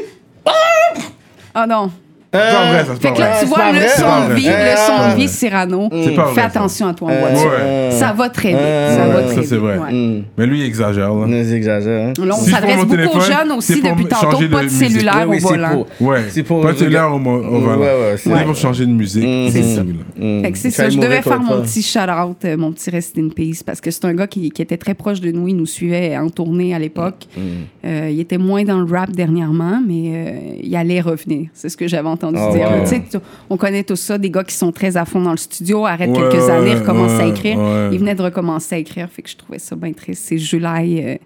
Ah 1.55 1.67
non. 1.67 1.91
C'est 2.35 2.39
pas 2.39 2.71
vrai, 2.73 2.79
ça, 2.79 2.85
c'est 2.95 3.03
Fait 3.03 3.09
pas 3.09 3.15
que 3.15 3.21
là, 3.21 3.27
vrai. 3.27 3.35
tu 3.35 3.41
c'est 3.41 3.47
vois, 3.47 3.73
le. 3.73 3.79
C'est 3.81 3.89
son 4.01 4.07
de 4.07 4.25
vrai. 4.33 4.35
vie, 4.37 4.49
Euh, 4.49 4.71
le 4.73 4.77
son 4.79 4.97
de 5.09 5.13
euh, 5.13 5.15
vie, 5.17 5.29
Cyrano. 5.29 5.89
C'est 5.93 6.15
pas 6.15 6.23
vrai, 6.25 6.35
Fais 6.35 6.41
ça. 6.41 6.47
attention 6.47 6.87
à 6.89 6.95
toi 6.95 7.09
en 7.09 7.13
Euh, 7.13 7.21
voiture. 7.21 7.51
Ouais. 7.51 7.91
Ça 7.93 8.13
va 8.15 8.29
très 8.31 8.49
vite. 8.49 8.59
Euh, 8.59 8.97
ça 8.97 9.07
va 9.07 9.17
ouais, 9.17 9.25
très 9.27 9.35
ça, 9.35 9.41
vite. 9.41 9.49
c'est 9.51 9.57
vrai. 9.57 9.79
ouais. 9.79 9.93
Hmm. 9.93 10.23
Mais 10.39 10.47
lui, 10.47 10.61
il 10.61 10.65
exagère, 10.65 11.13
là. 11.15 11.27
Ne 11.27 11.53
exagère. 11.55 12.09
Hein. 12.09 12.13
Là, 12.25 12.35
on 12.35 12.39
Si 12.39 12.47
je 12.47 12.51
prends 12.51 12.61
s'adresse 12.61 12.77
mon 12.77 12.83
beaucoup 12.85 12.95
aux 12.95 12.97
téléphone, 12.97 13.21
jeunes 13.23 13.53
aussi 13.53 13.73
c'est 13.75 13.81
pour 13.81 13.91
depuis 13.91 14.05
me- 14.05 14.09
tantôt. 14.09 14.31
changer 14.31 14.49
Pas 14.49 14.59
de 14.59 14.63
musique. 14.65 14.79
cellulaire 14.91 15.27
Oui, 15.29 15.37
au 15.37 15.41
c'est 15.41 15.47
volant. 15.49 15.85
pour- 15.99 16.09
Ouais. 16.09 16.21
C'est 16.31 16.43
pour- 16.43 16.61
Pas 16.63 16.73
de 16.73 16.85
l'air 16.87 17.13
au, 17.15 17.19
mo- 17.19 17.31
au 17.37 17.43
Ouais, 17.55 17.61
volant. 17.61 17.79
ouais, 17.81 18.15
c'est- 18.17 18.31
C'est 18.31 18.45
pour 18.45 18.57
changer 18.57 18.87
de 18.87 18.93
musique. 18.93 19.25
Mhm. 19.25 19.51
C'est 19.51 19.63
C'est 19.63 19.75
ça. 19.75 19.81
tout, 19.83 19.89
là. 19.89 20.25
Hmm. 20.27 20.43
Fait 20.43 20.53
que 20.53 20.59
c'est 20.59 20.71
ça. 20.71 20.89
Je 20.89 20.99
devais 20.99 21.21
faire 21.23 21.41
mon 21.41 21.61
petit 21.61 21.83
shout-out, 21.83 22.37
euh, 22.47 22.57
mon 22.57 22.73
petit 22.73 22.89
rest 22.89 23.19
in 23.19 23.29
peace, 23.29 23.63
parce 23.65 23.81
que 23.83 23.91
c'est 23.91 24.07
un 24.07 24.15
gars 24.15 24.27
qui, 24.27 24.51
qui 24.51 24.63
était 24.63 24.79
très 24.79 24.95
proche 24.95 25.21
de 25.21 25.31
nous. 25.33 25.49
Il 25.49 25.57
nous 25.57 25.67
suivait 25.67 26.17
en 26.17 26.31
tournée 26.31 26.75
à 26.75 26.79
l'époque. 26.79 27.27
Hmm. 27.37 27.41
Euh, 27.85 28.09
il 28.11 28.21
était 28.21 28.39
moins 28.39 28.65
dans 28.65 28.79
le 28.79 28.91
rap 28.91 29.11
dernièrement, 29.11 29.83
mais 29.87 30.13
euh, 30.15 30.31
il 30.63 30.75
allait 30.77 31.01
revenir. 31.03 31.49
C'est 31.53 31.69
ce 31.69 31.77
que 31.77 31.87
j'avais 31.87 32.09
entendu 32.25 32.39
Oh, 32.51 32.53
dire. 32.55 32.71
wow. 32.71 32.81
Tu 32.83 32.87
sais, 32.87 33.03
tu- 33.11 33.17
on 33.51 33.57
connaît 33.57 33.85
tout 33.85 33.97
ça, 33.97 34.19
des 34.19 34.31
gars 34.31 34.45
qui 34.45 34.55
sont 34.55 34.73
très 34.73 34.97
à 34.97 35.05
fond 35.05 35.21
dans 35.21 35.31
le 35.33 35.37
studio, 35.37 35.85
arrêtent 35.87 36.11
Ouais, 36.11 36.29
quelques 36.31 36.49
années, 36.49 36.71
ouais, 36.71 36.79
recommencent 36.81 37.21
à 37.21 37.27
écrire. 37.27 37.59
ouais. 37.59 37.89
Il 37.93 37.99
venait 37.99 38.15
de 38.15 38.23
recommencer 38.23 38.75
à 38.75 38.79
écrire, 38.79 39.09
fait 39.11 39.23
que 39.23 39.31
je 39.31 39.37
trouvais 39.37 39.59
ça 39.59 39.77
bien 39.77 39.93
triste. 39.93 40.25
C'est 40.27 40.39
July, 40.39 41.03
euh, 41.05 41.17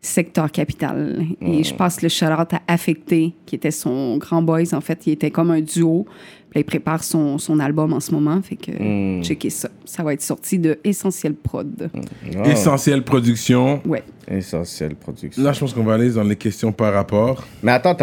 secteur 0.00 0.50
capital. 0.52 1.24
Et 1.40 1.64
je 1.64 1.74
passe 1.74 2.02
le 2.02 2.08
shout-out 2.10 2.52
à 2.52 2.60
Affecté, 2.68 3.32
qui 3.46 3.54
était 3.54 3.70
son 3.70 4.18
grand 4.18 4.42
boys. 4.42 4.74
En 4.74 4.80
fait, 4.82 5.06
il 5.06 5.12
était 5.14 5.30
comme 5.30 5.50
un 5.50 5.60
duo. 5.62 6.04
Puis 6.50 6.58
là, 6.58 6.60
il 6.60 6.64
prépare 6.64 7.02
son, 7.02 7.38
son 7.38 7.58
album 7.58 7.92
en 7.94 8.00
ce 8.00 8.12
moment. 8.12 8.38
Fait 8.42 8.56
que 8.56 8.70
Mm. 9.18 9.24
checkez 9.24 9.48
ça. 9.50 9.70
Ça 9.86 10.02
va 10.02 10.12
être 10.12 10.20
sorti 10.22 10.58
de 10.58 10.78
Essentiel 10.84 11.34
Prod. 11.34 11.88
Ah, 12.36 12.48
Essentielle 12.50 13.02
production. 13.02 13.80
Ouais. 13.86 14.02
Essentiel 14.30 14.94
production. 14.94 15.42
Là, 15.42 15.52
je 15.54 15.60
pense 15.60 15.72
qu'on 15.72 15.82
va 15.84 15.94
aller 15.94 16.10
dans 16.10 16.22
les 16.22 16.36
questions 16.36 16.70
par 16.70 16.92
rapport. 16.92 17.42
Mais 17.62 17.72
attends, 17.72 17.96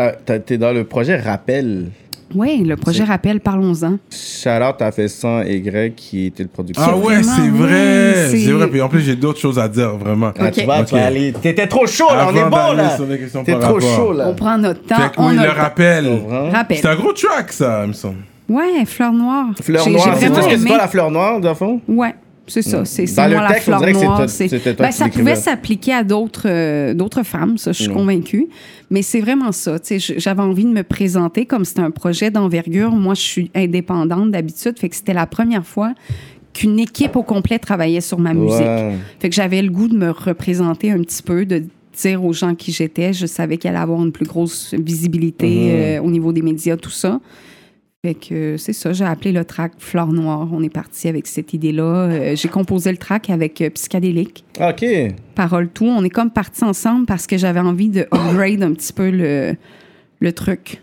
t'es 0.45 0.57
dans 0.57 0.73
le 0.73 0.83
projet 0.83 1.17
Rappel. 1.17 1.91
Oui, 2.35 2.63
le 2.65 2.75
projet 2.75 3.03
Rappel, 3.03 3.39
parlons-en. 3.39 3.97
Shout-out 4.09 4.81
à 4.81 4.91
Fessan 4.91 5.43
et 5.45 5.59
Greg 5.61 5.95
qui 5.95 6.27
était 6.27 6.43
le 6.43 6.49
producteur. 6.49 6.89
Ah 6.89 6.97
ouais, 6.97 7.21
c'est 7.23 7.49
vrai. 7.49 8.29
oui, 8.31 8.39
c'est- 8.45 8.51
vrai. 8.51 8.67
Puis 8.69 8.81
en 8.81 8.89
plus, 8.89 9.01
j'ai 9.01 9.15
d'autres 9.15 9.39
choses 9.39 9.59
à 9.59 9.67
dire, 9.67 9.97
vraiment. 9.97 10.31
Ah, 10.39 10.45
Ok. 10.47 10.51
tu 10.53 10.63
vois, 10.65 10.83
tu 10.83 10.95
vas 10.95 11.01
Ok. 11.01 11.07
aller. 11.07 11.33
T'étais 11.33 11.67
trop 11.67 11.85
chaud, 11.87 12.07
là. 12.09 12.27
on 12.31 12.35
est 12.35 12.49
bon, 12.49 12.73
là. 12.73 12.97
T'es 13.45 13.51
trop 13.53 13.59
rapport. 13.75 13.81
chaud, 13.81 14.13
là. 14.13 14.27
On 14.29 14.33
prend 14.33 14.57
notre 14.57 14.81
temps. 14.83 14.95
Fait 14.95 15.11
on 15.17 15.29
oui, 15.29 15.37
a 15.37 15.41
le 15.43 15.49
temps. 15.49 15.55
rappel. 15.61 16.21
Rappel. 16.51 16.77
C'est 16.77 16.87
un 16.87 16.95
gros 16.95 17.13
track, 17.13 17.51
ça, 17.51 17.81
il 17.83 17.89
me 17.89 17.93
semble. 17.93 18.17
Ouais, 18.49 18.83
Fleur 18.85 19.13
Noire. 19.13 19.47
Fleur 19.61 19.87
noire. 19.89 20.03
C'est 20.19 20.25
vraiment 20.27 20.35
tout 20.35 20.41
ce 20.49 20.53
que 20.55 20.59
c'est 20.61 20.67
pas 20.67 20.77
la 20.77 20.87
fleur 20.87 21.09
noire, 21.11 21.39
dans 21.39 21.49
le 21.49 21.55
fond? 21.55 21.79
Ouais, 21.87 22.13
c'est 22.47 22.61
ça. 22.61 22.83
C'est 22.85 23.05
Dans 23.15 23.27
le 23.27 23.35
moi 23.35 23.43
la 23.49 23.75
on 23.75 23.79
dirait 23.79 23.93
noire. 23.93 24.29
c'était 24.29 24.73
Ben, 24.73 24.91
ça 24.91 25.07
pouvait 25.07 25.35
s'appliquer 25.35 25.93
à 25.93 26.03
d'autres 26.03 26.47
euh, 26.47 26.93
d'autres 26.93 27.23
femmes, 27.23 27.57
ça, 27.57 27.71
je 27.71 27.81
suis 27.83 27.91
Mm. 27.91 27.93
convaincue. 27.95 28.47
Mais 28.89 29.01
c'est 29.03 29.21
vraiment 29.21 29.51
ça. 29.51 29.77
J'avais 30.17 30.41
envie 30.41 30.65
de 30.65 30.71
me 30.71 30.83
présenter 30.83 31.45
comme 31.45 31.63
c'était 31.65 31.81
un 31.81 31.91
projet 31.91 32.29
d'envergure. 32.31 32.91
Moi, 32.91 33.13
je 33.13 33.21
suis 33.21 33.51
indépendante 33.55 34.31
d'habitude, 34.31 34.77
fait 34.79 34.89
que 34.89 34.95
c'était 34.95 35.13
la 35.13 35.27
première 35.27 35.65
fois 35.65 35.93
qu'une 36.53 36.79
équipe 36.79 37.15
au 37.15 37.23
complet 37.23 37.59
travaillait 37.59 38.01
sur 38.01 38.19
ma 38.19 38.33
musique. 38.33 38.67
Fait 39.19 39.29
que 39.29 39.35
j'avais 39.35 39.61
le 39.61 39.69
goût 39.69 39.87
de 39.87 39.95
me 39.95 40.09
représenter 40.11 40.91
un 40.91 40.99
petit 41.01 41.23
peu, 41.23 41.45
de 41.45 41.63
dire 41.97 42.23
aux 42.25 42.33
gens 42.33 42.55
qui 42.55 42.71
j'étais. 42.73 43.13
Je 43.13 43.25
savais 43.25 43.55
qu'elle 43.57 43.71
allait 43.75 43.83
avoir 43.83 44.03
une 44.03 44.11
plus 44.11 44.25
grosse 44.25 44.73
visibilité 44.77 45.47
Mhm. 45.47 45.69
euh, 45.69 46.01
au 46.01 46.09
niveau 46.11 46.33
des 46.33 46.41
médias, 46.41 46.75
tout 46.75 46.89
ça. 46.89 47.19
Fait 48.03 48.15
que 48.15 48.57
c'est 48.57 48.73
ça, 48.73 48.93
j'ai 48.93 49.05
appelé 49.05 49.31
le 49.31 49.45
track 49.45 49.73
Fleur 49.77 50.07
Noire. 50.07 50.47
On 50.51 50.63
est 50.63 50.69
parti 50.73 51.07
avec 51.07 51.27
cette 51.27 51.53
idée-là. 51.53 51.83
Euh, 51.83 52.35
j'ai 52.35 52.47
composé 52.47 52.89
le 52.89 52.97
track 52.97 53.29
avec 53.29 53.61
euh, 53.61 53.69
Psychédélique, 53.69 54.43
OK. 54.59 54.83
Parole 55.35 55.69
Tout. 55.69 55.85
On 55.85 56.03
est 56.03 56.09
comme 56.09 56.31
partis 56.31 56.63
ensemble 56.63 57.05
parce 57.05 57.27
que 57.27 57.37
j'avais 57.37 57.59
envie 57.59 57.89
de 57.89 58.01
upgrade 58.11 58.63
un 58.63 58.73
petit 58.73 58.91
peu 58.91 59.11
le, 59.11 59.55
le 60.19 60.33
truc. 60.33 60.81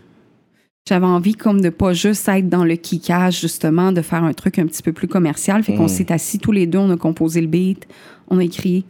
J'avais 0.87 1.05
envie 1.05 1.33
comme 1.35 1.59
de 1.59 1.67
pas 1.69 1.91
juste 1.91 2.25
être 2.29 2.47
dans 2.47 2.63
le 2.63 2.77
kickage, 2.77 3.41
justement, 3.41 3.91
de 3.91 4.01
faire 4.01 4.23
un 4.23 4.31
truc 4.33 4.57
un 4.57 4.65
petit 4.65 4.81
peu 4.81 4.93
plus 4.93 5.09
commercial. 5.09 5.61
Fait 5.61 5.75
qu'on 5.75 5.83
Mm. 5.85 5.89
s'est 5.89 6.11
assis 6.13 6.39
tous 6.39 6.53
les 6.53 6.67
deux, 6.67 6.79
on 6.79 6.89
a 6.89 6.95
composé 6.97 7.41
le 7.41 7.47
beat, 7.47 7.85
on 8.29 8.39
a 8.39 8.43
écrit, 8.45 8.85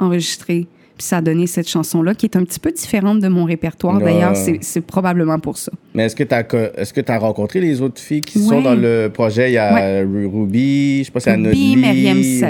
enregistré, 0.00 0.66
Puis 0.98 1.06
ça 1.06 1.18
a 1.18 1.20
donné 1.20 1.46
cette 1.46 1.68
chanson-là, 1.68 2.14
qui 2.14 2.24
est 2.24 2.36
un 2.36 2.44
petit 2.44 2.58
peu 2.58 2.72
différente 2.72 3.20
de 3.20 3.28
mon 3.28 3.44
répertoire. 3.44 3.98
D'ailleurs, 3.98 4.34
c'est 4.34 4.58
c'est 4.62 4.80
probablement 4.80 5.38
pour 5.38 5.58
ça. 5.58 5.70
Mais 5.94 6.04
est-ce 6.06 6.16
que 6.16 6.24
tu 6.24 6.34
as, 6.34 6.46
est-ce 6.78 6.92
que 6.94 7.00
as 7.10 7.18
rencontré 7.18 7.60
les 7.60 7.82
autres 7.82 8.00
filles 8.00 8.22
qui 8.22 8.38
sont 8.38 8.62
dans 8.62 8.74
le 8.74 9.08
projet? 9.12 9.50
Il 9.50 9.54
y 9.54 9.58
a 9.58 10.00
Ru- 10.02 10.26
Ruby, 10.26 11.04
je 11.04 11.10
pense 11.10 11.24
qu'il 11.24 11.32
y 11.32 11.34
a 11.34 11.48
Ruby, 11.50 11.76
Myriam 11.76 12.22
Sassi, 12.22 12.40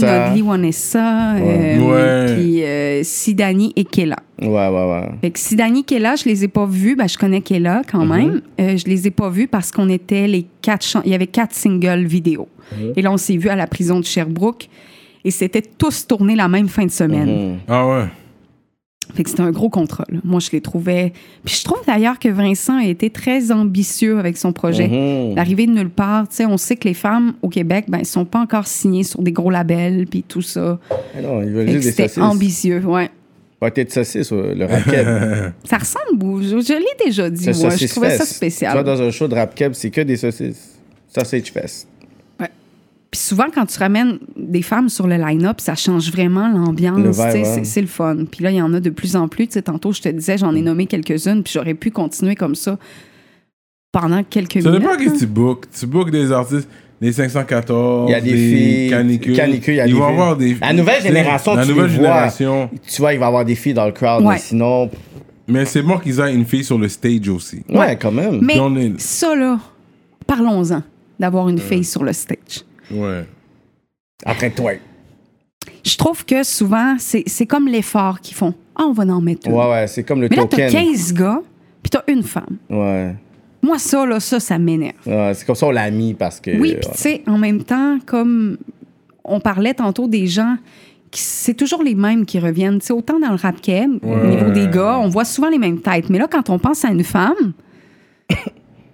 Vanessa. 0.00 0.28
Nodli, 0.28 0.42
Wanessa, 0.42 1.34
euh, 1.36 2.36
puis 2.36 2.62
euh, 2.62 3.02
Sidani 3.02 3.72
et 3.76 3.84
Kela. 3.84 4.16
Ouais, 4.40 4.48
ouais, 4.48 4.68
ouais. 4.68 5.08
Fait 5.22 5.30
que 5.30 5.38
Sidani, 5.38 5.84
Kela, 5.84 6.14
je 6.16 6.24
les 6.26 6.44
ai 6.44 6.48
pas 6.48 6.66
vus. 6.66 6.94
Ben, 6.94 7.08
je 7.08 7.18
connais 7.18 7.40
Kela 7.40 7.82
quand 7.90 8.04
Mhm. 8.04 8.16
même. 8.16 8.42
Euh, 8.60 8.76
je 8.76 8.84
les 8.86 9.06
ai 9.06 9.10
pas 9.10 9.30
vus 9.30 9.48
parce 9.48 9.72
qu'on 9.72 9.88
était 9.88 10.26
les 10.28 10.46
quatre... 10.62 10.98
Il 11.04 11.10
y 11.10 11.14
avait 11.14 11.26
quatre 11.26 11.54
singles 11.54 12.04
vidéo. 12.04 12.46
Mhm. 12.72 12.92
Et 12.96 13.02
là, 13.02 13.10
on 13.12 13.16
s'est 13.16 13.36
vus 13.36 13.48
à 13.48 13.56
la 13.56 13.66
prison 13.66 13.98
de 13.98 14.04
Sherbrooke. 14.04 14.68
Et 15.26 15.32
c'était 15.32 15.60
tous 15.62 16.06
tournés 16.06 16.36
la 16.36 16.46
même 16.46 16.68
fin 16.68 16.86
de 16.86 16.90
semaine. 16.90 17.50
Mhm. 17.54 17.58
Ah 17.66 17.86
ouais. 17.88 18.04
Fait 19.14 19.22
que 19.24 19.30
c'était 19.30 19.42
un 19.42 19.50
gros 19.50 19.68
contrat. 19.70 20.04
là. 20.08 20.18
Moi, 20.24 20.38
je 20.40 20.50
les 20.52 20.60
trouvais. 20.60 21.12
Puis 21.44 21.56
je 21.56 21.64
trouve 21.64 21.78
d'ailleurs 21.86 22.18
que 22.20 22.28
Vincent 22.28 22.78
a 22.78 22.84
été 22.84 23.10
très 23.10 23.50
ambitieux 23.50 24.18
avec 24.20 24.36
son 24.36 24.52
projet. 24.52 24.86
Mhm. 24.86 25.34
L'arrivée 25.34 25.66
de 25.66 25.72
nulle 25.72 25.90
part, 25.90 26.28
tu 26.28 26.36
sais, 26.36 26.46
on 26.46 26.56
sait 26.56 26.76
que 26.76 26.86
les 26.86 26.94
femmes 26.94 27.34
au 27.42 27.48
Québec, 27.48 27.86
ben, 27.88 27.98
elles 27.98 28.06
sont 28.06 28.24
pas 28.24 28.38
encore 28.40 28.66
signées 28.68 29.02
sur 29.02 29.20
des 29.22 29.32
gros 29.32 29.50
labels, 29.50 30.06
puis 30.06 30.22
tout 30.22 30.42
ça. 30.42 30.78
Ah 30.90 31.20
Non, 31.22 31.42
ils 31.42 31.50
veulent 31.50 31.68
juste 31.68 31.82
des 31.84 31.90
C'était 31.90 32.08
saucisses. 32.08 32.22
ambitieux, 32.22 32.84
ouais. 32.84 33.10
Pas 33.58 33.70
de 33.70 33.86
saucisses, 33.88 34.30
euh, 34.32 34.54
le 34.54 34.64
rap 34.66 34.84
keb. 34.84 35.06
Ça 35.64 35.78
ressemble, 35.78 36.18
beaucoup. 36.18 36.42
je, 36.42 36.48
je 36.60 36.74
l'ai 36.78 37.04
déjà 37.06 37.30
dit, 37.30 37.44
moi. 37.46 37.52
Je 37.52 37.58
saucisse 37.70 37.90
trouvais 37.92 38.16
ça. 38.16 38.24
Tu 38.26 38.32
spécial. 38.34 38.84
dans 38.84 39.00
un 39.02 39.10
show 39.10 39.26
de 39.28 39.34
rap 39.34 39.54
keb, 39.54 39.72
c'est 39.72 39.90
que 39.90 40.02
des 40.02 40.16
saucisses. 40.18 40.76
Sausage 41.08 41.50
fest. 41.52 41.88
Puis 43.16 43.24
souvent, 43.24 43.46
quand 43.52 43.64
tu 43.64 43.78
ramènes 43.78 44.18
des 44.36 44.60
femmes 44.60 44.90
sur 44.90 45.06
le 45.06 45.16
line-up, 45.16 45.58
ça 45.58 45.74
change 45.74 46.12
vraiment 46.12 46.48
l'ambiance. 46.52 47.16
ouais. 47.16 47.64
C'est 47.64 47.80
le 47.80 47.86
fun. 47.86 48.24
Puis 48.30 48.44
là, 48.44 48.50
il 48.50 48.56
y 48.58 48.60
en 48.60 48.74
a 48.74 48.80
de 48.80 48.90
plus 48.90 49.16
en 49.16 49.26
plus. 49.26 49.46
Tu 49.46 49.54
sais, 49.54 49.62
tantôt, 49.62 49.90
je 49.90 50.02
te 50.02 50.10
disais, 50.10 50.36
j'en 50.36 50.54
ai 50.54 50.60
nommé 50.60 50.84
quelques-unes, 50.84 51.42
puis 51.42 51.54
j'aurais 51.54 51.72
pu 51.72 51.90
continuer 51.90 52.34
comme 52.34 52.54
ça 52.54 52.78
pendant 53.90 54.22
quelques 54.22 54.60
Ça 54.62 54.68
minutes. 54.70 54.82
dépend 54.82 54.96
qui 54.98 55.08
hein. 55.08 55.14
tu 55.18 55.26
bookes. 55.26 55.64
Tu 55.70 55.86
bookes 55.86 56.10
des 56.10 56.30
artistes, 56.30 56.68
des 57.00 57.10
514, 57.10 58.10
Il 58.10 58.12
y 58.12 58.14
a 58.14 58.20
des 58.20 58.30
filles, 58.36 58.90
canicules. 58.90 59.34
Canicule, 59.34 59.72
il 59.74 59.76
y 59.78 59.80
a 59.80 59.86
Ils 59.86 59.94
des 59.94 59.98
vont 59.98 60.04
filles. 60.08 60.12
avoir 60.14 60.36
des. 60.36 60.56
La 60.60 60.72
nouvelle 60.74 61.02
génération, 61.02 61.54
La 61.54 61.62
tu 61.62 61.70
nouvelle 61.70 61.86
les 61.86 61.96
vois. 61.96 62.06
génération. 62.08 62.70
Tu 62.86 63.00
vois, 63.00 63.14
il 63.14 63.18
va 63.18 63.24
y 63.24 63.28
avoir 63.28 63.44
des 63.46 63.54
filles 63.54 63.72
dans 63.74 63.86
le 63.86 63.92
crowd, 63.92 64.24
Ouais. 64.26 64.34
mais 64.34 64.40
sinon. 64.40 64.90
Mais 65.48 65.64
c'est 65.64 65.80
bon 65.80 65.96
qu'ils 65.96 66.20
aient 66.20 66.34
une 66.34 66.44
fille 66.44 66.64
sur 66.64 66.76
le 66.76 66.88
stage 66.88 67.30
aussi. 67.30 67.62
Ouais, 67.70 67.96
quand 67.96 68.12
même. 68.12 68.40
Mais 68.42 68.56
est- 68.58 69.00
ça, 69.00 69.34
là, 69.34 69.58
parlons-en 70.26 70.82
d'avoir 71.18 71.48
une 71.48 71.60
fille 71.60 71.84
sur 71.84 72.04
le 72.04 72.12
stage. 72.12 72.64
Ouais. 72.90 73.24
Après 74.24 74.50
toi. 74.50 74.72
Je 75.84 75.96
trouve 75.96 76.24
que 76.24 76.42
souvent, 76.42 76.96
c'est 76.98 77.24
c'est 77.26 77.46
comme 77.46 77.68
l'effort 77.68 78.20
qu'ils 78.20 78.36
font. 78.36 78.54
Ah, 78.74 78.84
on 78.86 78.92
va 78.92 79.04
en 79.04 79.20
mettre 79.20 79.48
une. 79.48 79.54
Ouais, 79.54 79.70
ouais, 79.70 79.86
c'est 79.86 80.04
comme 80.04 80.20
le 80.20 80.28
Mais 80.28 80.36
là, 80.36 80.42
t'as 80.44 80.68
token. 80.68 80.70
15 80.70 81.14
gars, 81.14 81.40
puis 81.82 81.90
t'as 81.90 82.02
une 82.08 82.22
femme. 82.22 82.56
Ouais. 82.70 83.14
Moi, 83.62 83.78
ça, 83.78 84.06
là, 84.06 84.20
ça, 84.20 84.38
ça 84.38 84.58
m'énerve. 84.58 84.94
Ouais, 85.06 85.32
c'est 85.34 85.44
comme 85.44 85.56
ça 85.56 85.66
on 85.66 85.70
l'a 85.70 85.90
mis 85.90 86.14
parce 86.14 86.40
que. 86.40 86.50
Oui, 86.58 86.76
puis 86.80 86.90
tu 86.92 86.98
sais, 86.98 87.22
en 87.26 87.38
même 87.38 87.64
temps, 87.64 87.98
comme 88.04 88.58
on 89.24 89.40
parlait 89.40 89.74
tantôt 89.74 90.06
des 90.06 90.26
gens, 90.26 90.56
c'est 91.10 91.54
toujours 91.54 91.82
les 91.82 91.94
mêmes 91.94 92.26
qui 92.26 92.38
reviennent. 92.38 92.78
Tu 92.78 92.86
sais, 92.86 92.92
autant 92.92 93.18
dans 93.18 93.30
le 93.30 93.36
rap 93.36 93.60
keb, 93.60 93.98
au 94.02 94.26
niveau 94.26 94.50
des 94.50 94.68
gars, 94.68 94.98
on 94.98 95.08
voit 95.08 95.24
souvent 95.24 95.48
les 95.48 95.58
mêmes 95.58 95.80
têtes. 95.80 96.10
Mais 96.10 96.18
là, 96.18 96.28
quand 96.30 96.50
on 96.50 96.58
pense 96.58 96.84
à 96.84 96.88
une 96.88 97.04
femme, 97.04 97.52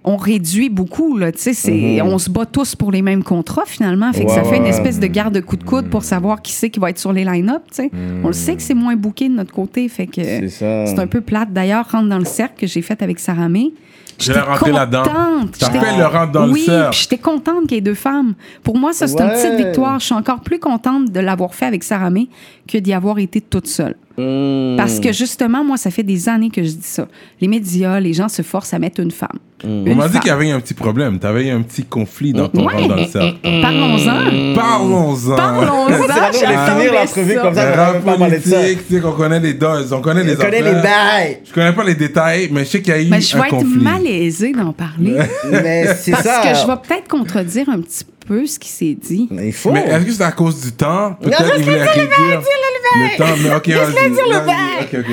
on 0.05 0.17
réduit 0.17 0.69
beaucoup. 0.69 1.17
Là, 1.17 1.31
tu 1.31 1.39
sais, 1.39 1.53
c'est- 1.53 2.01
On 2.01 2.17
se 2.17 2.29
bat 2.29 2.45
tous 2.45 2.75
pour 2.75 2.91
les 2.91 3.01
mêmes 3.01 3.23
contrats, 3.23 3.63
finalement. 3.65 4.11
Fait 4.13 4.25
que 4.25 4.29
Ouais, 4.29 4.35
ça 4.35 4.43
fait 4.43 4.57
une 4.57 4.63
ouais, 4.63 4.69
espèce 4.69 4.99
de 4.99 5.07
garde 5.07 5.39
coup 5.41 5.55
de 5.57 5.63
coude 5.63 5.89
pour 5.89 6.03
savoir 6.03 6.41
qui 6.41 6.51
c'est 6.51 6.69
qui 6.69 6.79
va 6.79 6.89
être 6.89 6.99
sur 6.99 7.13
les 7.13 7.23
line-up. 7.23 7.63
tu 7.69 7.75
sais. 7.83 7.91
On 8.23 8.27
le 8.27 8.33
sait 8.33 8.55
que 8.55 8.61
c'est 8.61 8.73
moins 8.73 8.95
bouqué 8.95 9.29
de 9.29 9.33
notre 9.35 9.53
côté. 9.53 9.87
Fait 9.89 10.07
que 10.07 10.21
C'est 10.23 10.49
ça. 10.49 10.85
c'est 10.87 10.99
un 10.99 11.07
peu 11.07 11.21
plate. 11.21 11.53
D'ailleurs, 11.53 11.87
rentre 11.91 12.09
dans 12.09 12.19
le 12.19 12.25
cercle 12.25 12.55
que 12.59 12.67
j'ai 12.67 12.81
fait 12.81 13.01
avec 13.01 13.19
Sarah 13.19 13.49
May. 13.49 13.71
Je 14.19 14.31
l'ai 14.31 14.39
rentré 14.39 14.71
là-dedans. 14.71 15.03
contente. 15.03 15.55
J'étais- 15.59 15.97
le 15.97 16.05
rentre 16.05 16.31
dans 16.33 16.45
le 16.45 16.51
oui, 16.53 16.67
j'étais 16.91 17.17
contente 17.17 17.63
qu'il 17.63 17.73
y 17.73 17.77
ait 17.79 17.81
deux 17.81 17.95
femmes. 17.95 18.35
Pour 18.61 18.77
moi, 18.77 18.93
ça, 18.93 19.07
c'est 19.07 19.19
une 19.19 19.29
petite 19.29 19.55
victoire. 19.65 19.99
Je 19.99 20.05
suis 20.05 20.13
encore 20.15 20.41
plus 20.41 20.59
contente 20.59 21.11
de 21.11 21.19
l'avoir 21.19 21.55
fait 21.55 21.65
avec 21.65 21.83
Sarah 21.83 22.11
May 22.11 22.27
que 22.67 22.77
d'y 22.77 22.93
avoir 22.93 23.17
été 23.19 23.41
toute 23.41 23.67
seule. 23.67 23.95
Hmm. 24.17 24.75
Parce 24.77 24.99
que 24.99 25.11
justement, 25.11 25.63
moi, 25.63 25.77
ça 25.77 25.89
fait 25.89 26.03
des 26.03 26.29
années 26.29 26.49
que 26.51 26.61
je 26.63 26.69
dis 26.69 26.77
ça. 26.83 27.07
Les 27.41 27.47
médias, 27.47 27.99
les 27.99 28.13
gens 28.13 28.29
se 28.29 28.41
forcent 28.43 28.73
à 28.73 28.79
mettre 28.79 28.99
une 29.01 29.09
femme. 29.11 29.39
Hmm. 29.63 29.85
On 29.87 29.95
m'a 29.95 30.07
dit 30.09 30.19
qu'il 30.19 30.27
y 30.27 30.31
avait 30.31 30.51
un 30.51 30.59
petit 30.59 30.73
problème. 30.73 31.17
T'avais 31.19 31.47
eu 31.47 31.49
un 31.49 31.61
petit 31.61 31.83
conflit 31.85 32.33
dans 32.33 32.47
ton 32.49 32.67
Ouais. 32.67 32.87
dans 32.87 32.95
le 32.97 33.05
cercle. 33.05 33.37
Parlons-en. 33.61 34.53
Parlons-en. 34.55 35.35
Parlons-en. 35.35 35.87
C'est 36.33 36.45
finir 36.45 36.93
l'entrevue 36.93 37.35
comme 37.41 37.55
ça, 37.55 37.69
Le 37.75 37.81
rap 37.81 38.17
politique, 38.17 38.87
tu 38.87 38.95
sais 38.95 39.01
qu'on 39.01 39.11
connaît 39.13 39.39
les 39.39 39.53
doses, 39.53 39.91
on 39.93 40.01
connaît 40.01 40.23
les 40.23 40.31
Je 40.33 40.37
connais 40.37 40.61
les 40.61 40.73
bails. 40.73 41.37
Je 41.45 41.53
connais 41.53 41.73
pas 41.73 41.83
les 41.83 41.95
détails, 41.95 42.49
mais 42.51 42.65
je 42.65 42.69
sais 42.69 42.81
qu'il 42.81 42.93
y 42.93 42.97
a 42.97 43.01
eu 43.01 43.09
Mais 43.09 43.21
je 43.21 43.35
un 43.37 43.39
vais 43.41 43.47
être 43.47 43.55
conflit. 43.55 43.81
malaisée 43.83 44.51
d'en 44.51 44.73
parler. 44.73 45.17
Mais 45.51 45.87
c'est 45.95 46.11
parce 46.11 46.23
ça. 46.23 46.41
que 46.43 46.55
je 46.59 46.67
vais 46.67 46.77
peut-être 46.87 47.07
contredire 47.07 47.69
un 47.69 47.79
petit 47.79 48.03
peu 48.03 48.11
ce 48.47 48.59
qui 48.59 48.69
s'est 48.69 48.95
dit. 48.99 49.27
Mais 49.31 49.47
il 49.47 49.53
faut. 49.53 49.71
Mais 49.71 49.85
est-ce 49.85 50.05
que 50.05 50.11
c'est 50.11 50.23
à 50.23 50.31
cause 50.31 50.61
du 50.61 50.71
temps? 50.71 51.17
Peut-être 51.21 51.41
laisse-le 51.41 51.55
qu'il 51.55 51.63
voulait 51.63 51.83
dire 51.83 52.37
le 52.37 53.11
le 53.11 53.17
temps. 53.17 53.25
Mais 53.41 53.55
ok, 53.55 53.67
vas-y. 53.93 54.11
dire 54.11 54.25
le 54.27 54.33
vas-y. 54.33 54.45
bail. 54.45 54.81
Ok, 54.81 54.93
ok, 54.99 55.05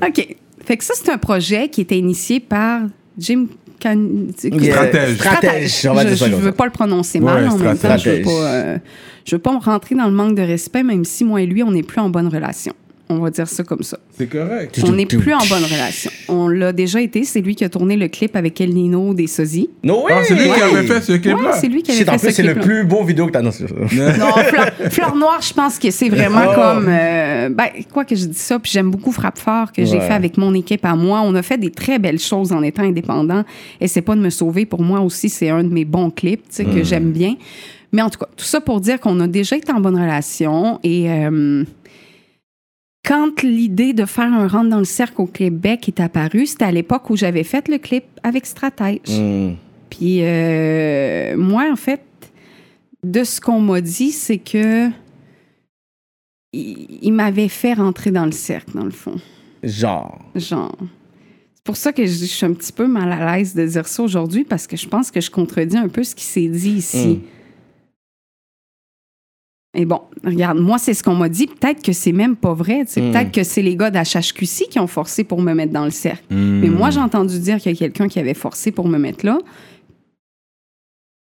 vas-y. 0.00 0.08
OK. 0.08 0.36
Fait 0.66 0.76
que 0.76 0.84
ça, 0.84 0.94
c'est 0.96 1.10
un 1.10 1.18
projet 1.18 1.68
qui 1.68 1.80
était 1.80 1.98
initié 1.98 2.40
par 2.40 2.82
Jim 3.18 3.46
Can... 3.82 3.96
Stratège. 4.36 5.16
Stratège, 5.16 5.86
on 5.88 5.94
va 5.94 6.02
je 6.02 6.08
dire 6.08 6.18
ça 6.18 6.26
je 6.26 6.30
comme 6.32 6.40
veux 6.40 6.52
pas 6.52 6.64
le 6.66 6.72
prononcer 6.72 7.20
Ouais, 7.20 7.24
mal. 7.24 7.48
en 7.48 7.56
même 7.56 7.78
temps, 7.78 7.96
je 7.96 8.10
veux 8.10 8.22
stratège. 8.22 8.24
pas, 8.24 8.30
euh, 8.30 8.78
veux 9.30 9.38
pas 9.38 9.52
me 9.52 9.58
rentrer 9.60 9.94
dans 9.94 10.06
le 10.06 10.10
manque 10.12 10.34
de 10.34 10.42
respect, 10.42 10.82
même 10.82 11.04
si 11.04 11.24
moi 11.24 11.40
et 11.40 11.46
lui, 11.46 11.62
on 11.62 11.70
n'est 11.70 11.82
plus 11.84 12.00
en 12.00 12.10
bonne 12.10 12.28
relation. 12.28 12.74
On 13.10 13.20
va 13.20 13.30
dire 13.30 13.48
ça 13.48 13.64
comme 13.64 13.82
ça. 13.82 13.98
C'est 14.18 14.26
correct. 14.26 14.78
On 14.86 14.92
n'est 14.92 15.06
plus 15.06 15.32
en 15.32 15.38
bonne 15.38 15.64
relation. 15.64 16.10
On 16.28 16.46
l'a 16.48 16.72
déjà 16.74 17.00
été. 17.00 17.24
C'est 17.24 17.40
lui 17.40 17.54
qui 17.54 17.64
a 17.64 17.70
tourné 17.70 17.96
le 17.96 18.08
clip 18.08 18.36
avec 18.36 18.60
El 18.60 18.74
Nino 18.74 19.14
des 19.14 19.26
sosies. 19.26 19.70
No 19.82 20.04
way. 20.04 20.12
Ah, 20.14 20.20
c'est 20.24 20.34
lui 20.34 20.44
qui 20.52 20.60
avait 20.60 20.86
fait 20.86 21.00
ce 21.00 21.12
Ouais, 21.12 21.18
clip-là. 21.20 21.52
c'est 21.52 21.68
lui 21.68 21.82
qui 21.82 21.90
avait 21.92 22.04
fait 22.04 22.10
en 22.10 22.18
plus, 22.18 22.28
ce 22.28 22.34
c'est 22.34 22.42
le 22.42 22.54
plus 22.56 22.84
beau 22.84 23.02
vidéo 23.04 23.26
que 23.26 23.32
t'as 23.32 23.38
annoncé. 23.38 23.64
Non, 23.64 24.32
Fleur, 24.44 24.70
Fleur 24.90 25.16
Noire, 25.16 25.40
je 25.40 25.54
pense 25.54 25.78
que 25.78 25.90
c'est 25.90 26.10
vraiment 26.10 26.42
Oh. 26.50 26.54
comme. 26.54 26.86
euh, 26.88 27.48
ben, 27.48 27.66
quoi 27.92 28.04
que 28.04 28.14
je 28.14 28.26
dis 28.26 28.38
ça, 28.38 28.58
puis 28.58 28.70
j'aime 28.70 28.90
beaucoup 28.90 29.12
Frappe 29.12 29.38
Fort 29.38 29.72
que 29.72 29.84
j'ai 29.86 29.96
Ouais. 29.98 30.06
fait 30.06 30.12
avec 30.12 30.36
mon 30.36 30.52
équipe 30.52 30.84
à 30.84 30.94
moi. 30.94 31.22
On 31.24 31.34
a 31.34 31.42
fait 31.42 31.56
des 31.58 31.70
très 31.70 31.98
belles 31.98 32.18
choses 32.18 32.52
en 32.52 32.62
étant 32.62 32.82
indépendant. 32.82 33.42
Et 33.80 33.88
c'est 33.88 34.02
pas 34.02 34.14
de 34.16 34.20
me 34.20 34.30
sauver. 34.30 34.66
Pour 34.66 34.82
moi 34.82 35.00
aussi, 35.00 35.30
c'est 35.30 35.48
un 35.48 35.64
de 35.64 35.72
mes 35.72 35.84
bons 35.86 36.10
clips, 36.10 36.42
tu 36.42 36.56
sais, 36.56 36.64
Mm. 36.64 36.74
que 36.74 36.84
j'aime 36.84 37.10
bien. 37.12 37.36
Mais 37.90 38.02
en 38.02 38.10
tout 38.10 38.18
cas, 38.18 38.26
tout 38.36 38.44
ça 38.44 38.60
pour 38.60 38.82
dire 38.82 39.00
qu'on 39.00 39.18
a 39.20 39.26
déjà 39.26 39.56
été 39.56 39.72
en 39.72 39.80
bonne 39.80 39.98
relation. 39.98 40.78
Et 40.84 41.10
euh, 41.10 41.64
quand 43.08 43.42
l'idée 43.42 43.94
de 43.94 44.04
faire 44.04 44.30
un 44.30 44.46
rentre 44.46 44.68
dans 44.68 44.78
le 44.78 44.84
cercle 44.84 45.22
au 45.22 45.26
Québec 45.26 45.88
est 45.88 45.98
apparue, 45.98 46.44
c'était 46.44 46.66
à 46.66 46.72
l'époque 46.72 47.08
où 47.08 47.16
j'avais 47.16 47.42
fait 47.42 47.66
le 47.68 47.78
clip 47.78 48.04
avec 48.22 48.44
Stratège. 48.44 49.08
Hmm. 49.08 49.54
Puis 49.88 50.18
euh, 50.20 51.34
moi, 51.38 51.70
en 51.72 51.76
fait, 51.76 52.02
de 53.02 53.24
ce 53.24 53.40
qu'on 53.40 53.60
m'a 53.60 53.80
dit, 53.80 54.10
c'est 54.10 54.36
que 54.36 54.90
il, 56.52 56.98
il 57.00 57.12
m'avait 57.12 57.48
fait 57.48 57.72
rentrer 57.72 58.10
dans 58.10 58.26
le 58.26 58.32
cercle, 58.32 58.72
dans 58.74 58.84
le 58.84 58.90
fond. 58.90 59.16
Genre. 59.62 60.18
Genre. 60.34 60.76
C'est 61.54 61.64
pour 61.64 61.76
ça 61.76 61.94
que 61.94 62.04
je, 62.04 62.12
je 62.12 62.24
suis 62.26 62.44
un 62.44 62.52
petit 62.52 62.72
peu 62.72 62.86
mal 62.86 63.10
à 63.10 63.38
l'aise 63.38 63.54
de 63.54 63.66
dire 63.66 63.88
ça 63.88 64.02
aujourd'hui, 64.02 64.44
parce 64.44 64.66
que 64.66 64.76
je 64.76 64.86
pense 64.86 65.10
que 65.10 65.22
je 65.22 65.30
contredis 65.30 65.78
un 65.78 65.88
peu 65.88 66.04
ce 66.04 66.14
qui 66.14 66.24
s'est 66.24 66.48
dit 66.48 66.72
ici. 66.72 67.08
Mm. 67.08 67.37
Et 69.74 69.84
bon, 69.84 70.00
regarde, 70.24 70.58
moi, 70.58 70.78
c'est 70.78 70.94
ce 70.94 71.02
qu'on 71.02 71.14
m'a 71.14 71.28
dit. 71.28 71.46
Peut-être 71.46 71.82
que 71.82 71.92
c'est 71.92 72.12
même 72.12 72.36
pas 72.36 72.54
vrai. 72.54 72.84
tu 72.86 72.92
sais. 72.92 73.00
Mm. 73.02 73.12
Peut-être 73.12 73.32
que 73.32 73.42
c'est 73.42 73.62
les 73.62 73.76
gars 73.76 73.90
d'HHQC 73.90 74.68
qui 74.70 74.78
ont 74.80 74.86
forcé 74.86 75.24
pour 75.24 75.42
me 75.42 75.52
mettre 75.52 75.72
dans 75.72 75.84
le 75.84 75.90
cercle. 75.90 76.24
Hmm. 76.30 76.60
Mais 76.60 76.68
moi, 76.68 76.90
j'ai 76.90 77.00
entendu 77.00 77.38
dire 77.38 77.58
qu'il 77.58 77.72
y 77.72 77.74
a 77.74 77.78
quelqu'un 77.78 78.08
qui 78.08 78.18
avait 78.18 78.34
forcé 78.34 78.72
pour 78.72 78.88
me 78.88 78.98
mettre 78.98 79.26
là. 79.26 79.38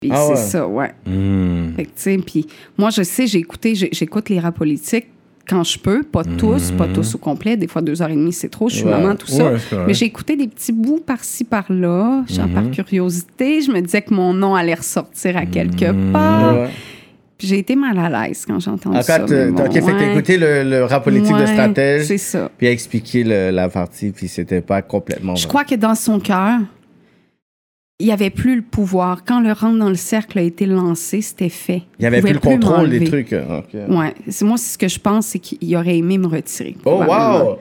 Puis 0.01 0.11
Ah 0.13 0.25
c'est 0.27 0.31
ouais. 0.33 0.37
ça, 0.37 0.67
ouais. 0.67 0.93
Hmm. 1.07 1.75
Fait 1.77 1.85
que, 1.85 2.21
puis 2.23 2.47
moi, 2.79 2.91
je 2.91 3.03
sais, 3.03 3.27
j'ai 3.27 3.39
écouté, 3.39 3.75
j'écoute 3.75 4.29
les 4.31 4.41
rap 4.41 4.57
politiques 4.57 5.07
quand 5.49 5.63
je 5.65 5.79
peux, 5.79 6.03
pas 6.03 6.25
tous, 6.25 6.71
pas 6.73 6.87
tous 6.89 7.15
au 7.15 7.19
complet. 7.19 7.57
Des 7.57 7.67
fois, 7.67 7.83
deux 7.83 8.01
heures 8.01 8.11
et 8.11 8.15
demie, 8.17 8.33
c'est 8.33 8.49
trop. 8.49 8.69
Je 8.69 8.77
suis 8.77 8.85
Ouais. 8.85 8.91
maman, 8.93 9.15
tout 9.15 9.27
ça. 9.27 9.53
Ouais. 9.53 9.59
Mais 9.87 9.93
j'ai 9.95 10.07
écouté 10.07 10.37
des 10.37 10.49
petits 10.49 10.73
bouts 10.73 11.03
par-ci, 11.05 11.45
par-là, 11.45 12.25
genre 12.29 12.49
par 12.49 12.71
curiosité. 12.71 13.61
Je 13.61 13.71
me 13.71 13.81
disais 13.81 14.03
que 14.03 14.15
mon 14.15 14.33
nom 14.33 14.55
allait 14.55 14.75
ressortir 14.75 15.37
à 15.37 15.45
quelque 15.47 15.93
part. 16.13 16.69
J'ai 17.43 17.59
été 17.59 17.74
mal 17.77 17.98
à 17.98 18.09
l'aise 18.28 18.44
quand 18.47 18.60
j'ai 18.60 18.70
entendu 18.70 18.97
En 18.97 19.02
ça. 19.02 19.27
fait, 19.27 19.32
euh, 19.35 19.51
bon, 19.51 19.64
ok, 19.64 19.73
fait 19.73 19.81
que 19.81 20.10
écouté 20.12 20.39
le, 20.39 20.62
le 20.62 20.85
rap 20.85 21.05
politique 21.05 21.36
de 21.36 21.47
stratège, 21.47 22.06
C'est 22.06 22.19
ça. 22.19 22.51
puis 22.56 22.66
a 22.69 22.70
expliqué 22.70 23.24
le- 23.24 23.51
la 23.51 23.69
partie, 23.69 24.10
puis 24.10 24.28
c'était 24.28 24.60
pas 24.60 24.81
complètement 24.82 25.35
Je 25.35 25.43
vrai. 25.43 25.48
crois 25.48 25.64
que 25.64 25.74
dans 25.74 25.94
son 25.94 26.20
cœur, 26.20 26.60
il 27.98 28.06
n'y 28.06 28.12
avait 28.12 28.31
plus 28.31 28.56
le 28.56 28.62
pouvoir. 28.62 29.24
Quand 29.24 29.40
le 29.40 29.52
rentre 29.52 29.78
dans 29.78 29.89
le 29.89 29.94
cercle 29.94 30.39
a 30.39 30.43
été 30.43 30.66
lancé, 30.66 31.20
c'était 31.20 31.48
fait. 31.48 31.82
Il 31.98 32.02
y 32.02 32.06
avait 32.06 32.20
plus 32.20 32.32
le 32.32 32.40
contrôle 32.40 32.90
des 32.90 33.05
trucs. 33.05 33.32
euh, 33.32 33.59
ok. 33.60 33.74
Ouais, 33.89 34.14
moi 34.43 34.56
c'est 34.56 34.73
ce 34.73 34.78
que 34.78 34.89
je 34.89 34.98
pense, 34.98 35.27
c'est 35.28 35.39
qu'il 35.39 35.77
aurait 35.77 35.98
aimé 35.98 36.19
me 36.19 36.27
retirer. 36.27 36.77
Oh, 36.85 37.02
wow! 37.06 37.59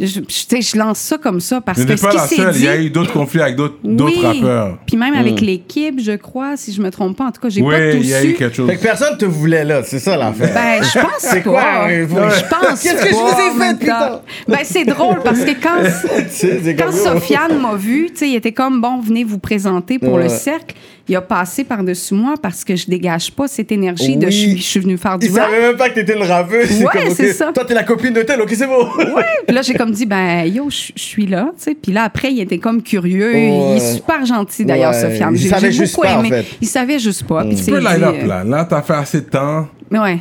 Je, 0.00 0.06
je- 0.28 0.76
lance 0.78 0.98
ça 0.98 1.18
comme 1.18 1.38
ça 1.40 1.60
parce 1.60 1.78
Mais 1.78 1.94
que 1.94 2.00
pas 2.00 2.10
qui 2.10 2.16
la 2.16 2.26
s'est 2.26 2.36
seule. 2.36 2.56
Il 2.56 2.64
y 2.64 2.68
a 2.68 2.76
dit- 2.76 2.86
eu 2.86 2.90
d'autres 2.90 3.12
conflits 3.12 3.40
avec 3.42 3.54
d'autres 3.56 3.76
Oui. 3.84 4.20
rappeurs. 4.22 4.78
Puis 4.86 4.96
même 4.96 5.14
avec 5.14 5.40
Mm. 5.40 5.44
l'équipe, 5.44 6.00
je 6.00 6.12
crois, 6.16 6.56
si 6.56 6.72
je 6.72 6.82
me 6.82 6.90
trompe 6.90 7.16
pas. 7.16 7.26
En 7.26 7.30
tout 7.32 7.40
cas, 7.40 7.48
j'ai 7.48 7.60
pas 7.60 7.68
Oui, 7.68 7.90
tout 7.92 7.96
il 7.98 8.06
y 8.08 8.14
a 8.14 8.20
su. 8.22 8.28
eu 8.30 8.34
quelque 8.34 8.56
chose. 8.56 8.68
Fait 8.68 8.76
que 8.76 8.82
personne 8.82 9.16
te 9.16 9.24
voulait 9.24 9.64
là, 9.64 9.82
c'est 9.84 10.00
ça 10.00 10.16
l'affaire. 10.16 10.52
Ben, 10.52 10.82
je 10.82 10.98
pense 11.00 11.10
C'est 11.18 11.42
pas. 11.42 11.50
quoi, 11.50 11.88
vous- 12.06 12.16
Je 12.16 12.44
pense 12.48 12.82
Qu'est-ce 12.82 13.02
que 13.02 13.08
je 13.08 13.14
pas, 13.14 13.20
vous 13.20 13.40
ai 13.62 13.66
fait, 13.68 13.78
putain? 13.78 14.20
Ben, 14.48 14.58
c'est 14.64 14.84
drôle 14.84 15.20
parce 15.22 15.40
que 15.40 15.52
quand, 15.62 16.76
quand 16.78 16.92
Sofiane 16.92 17.60
m'a 17.60 17.76
vu, 17.76 18.08
tu 18.10 18.16
sais, 18.18 18.28
il 18.30 18.34
était 18.34 18.52
comme, 18.52 18.80
bon, 18.80 19.00
venez 19.00 19.22
vous 19.24 19.38
présenter 19.38 19.98
pour 19.98 20.18
le 20.18 20.28
cercle. 20.28 20.74
Il 21.06 21.14
a 21.16 21.20
passé 21.20 21.64
par-dessus 21.64 22.14
moi 22.14 22.34
parce 22.40 22.64
que 22.64 22.74
je 22.76 22.86
dégage 22.86 23.30
pas 23.30 23.46
cette 23.46 23.70
énergie 23.70 24.16
de 24.16 24.24
Oui. 24.24 24.32
je 24.32 24.38
suis, 24.38 24.56
je 24.56 24.62
suis 24.62 24.80
venue 24.80 24.96
faire 24.96 25.18
du 25.18 25.26
Il 25.26 25.38
rap. 25.38 25.50
savait 25.50 25.60
même 25.60 25.76
pas 25.76 25.90
que 25.90 25.94
t'étais 25.96 26.16
une 26.16 26.22
rappeuse. 26.22 26.80
Ouais, 26.82 27.10
c'est 27.14 27.34
ça. 27.34 27.52
Toi, 27.52 27.64
t'es 27.66 27.74
la 27.74 27.82
copine 27.82 28.14
de 28.14 28.22
tel, 28.22 28.40
ok, 28.40 28.48
c'est 28.54 28.66
bon. 28.66 28.84
Ouais, 29.14 29.22
puis 29.46 29.54
là, 29.54 29.60
j'ai 29.60 29.74
comme 29.74 29.90
dit, 29.90 30.06
ben, 30.06 30.44
yo, 30.46 30.70
je 30.70 30.92
suis 30.96 31.26
là, 31.26 31.50
tu 31.58 31.62
sais. 31.64 31.74
Puis 31.74 31.92
là, 31.92 32.04
après, 32.04 32.32
il 32.32 32.40
était 32.40 32.56
comme 32.58 32.82
curieux. 32.82 33.36
Il 33.36 33.76
est 33.76 33.94
super 33.96 34.24
gentil, 34.24 34.64
d'ailleurs, 34.64 34.92
Ouais, 34.94 35.00
Sofiane. 35.02 35.34
il 35.36 35.54
J'ai 35.60 35.72
juste 35.72 35.94
beaucoup 35.94 36.06
pas, 36.06 36.14
en 36.16 36.20
aimé. 36.24 36.30
fait. 36.30 36.46
Il 36.62 36.68
savait 36.68 36.98
juste 36.98 37.24
pas. 37.24 37.44
Puis, 37.44 37.56
Tu 37.56 37.70
peux 37.70 37.78
line 37.80 38.02
up, 38.02 38.26
là. 38.26 38.42
Là, 38.44 38.64
t'as 38.64 38.80
fait 38.80 38.94
assez 38.94 39.20
de 39.20 39.26
temps. 39.26 39.68
Mais 39.90 39.98
ouais, 39.98 40.12
à 40.12 40.16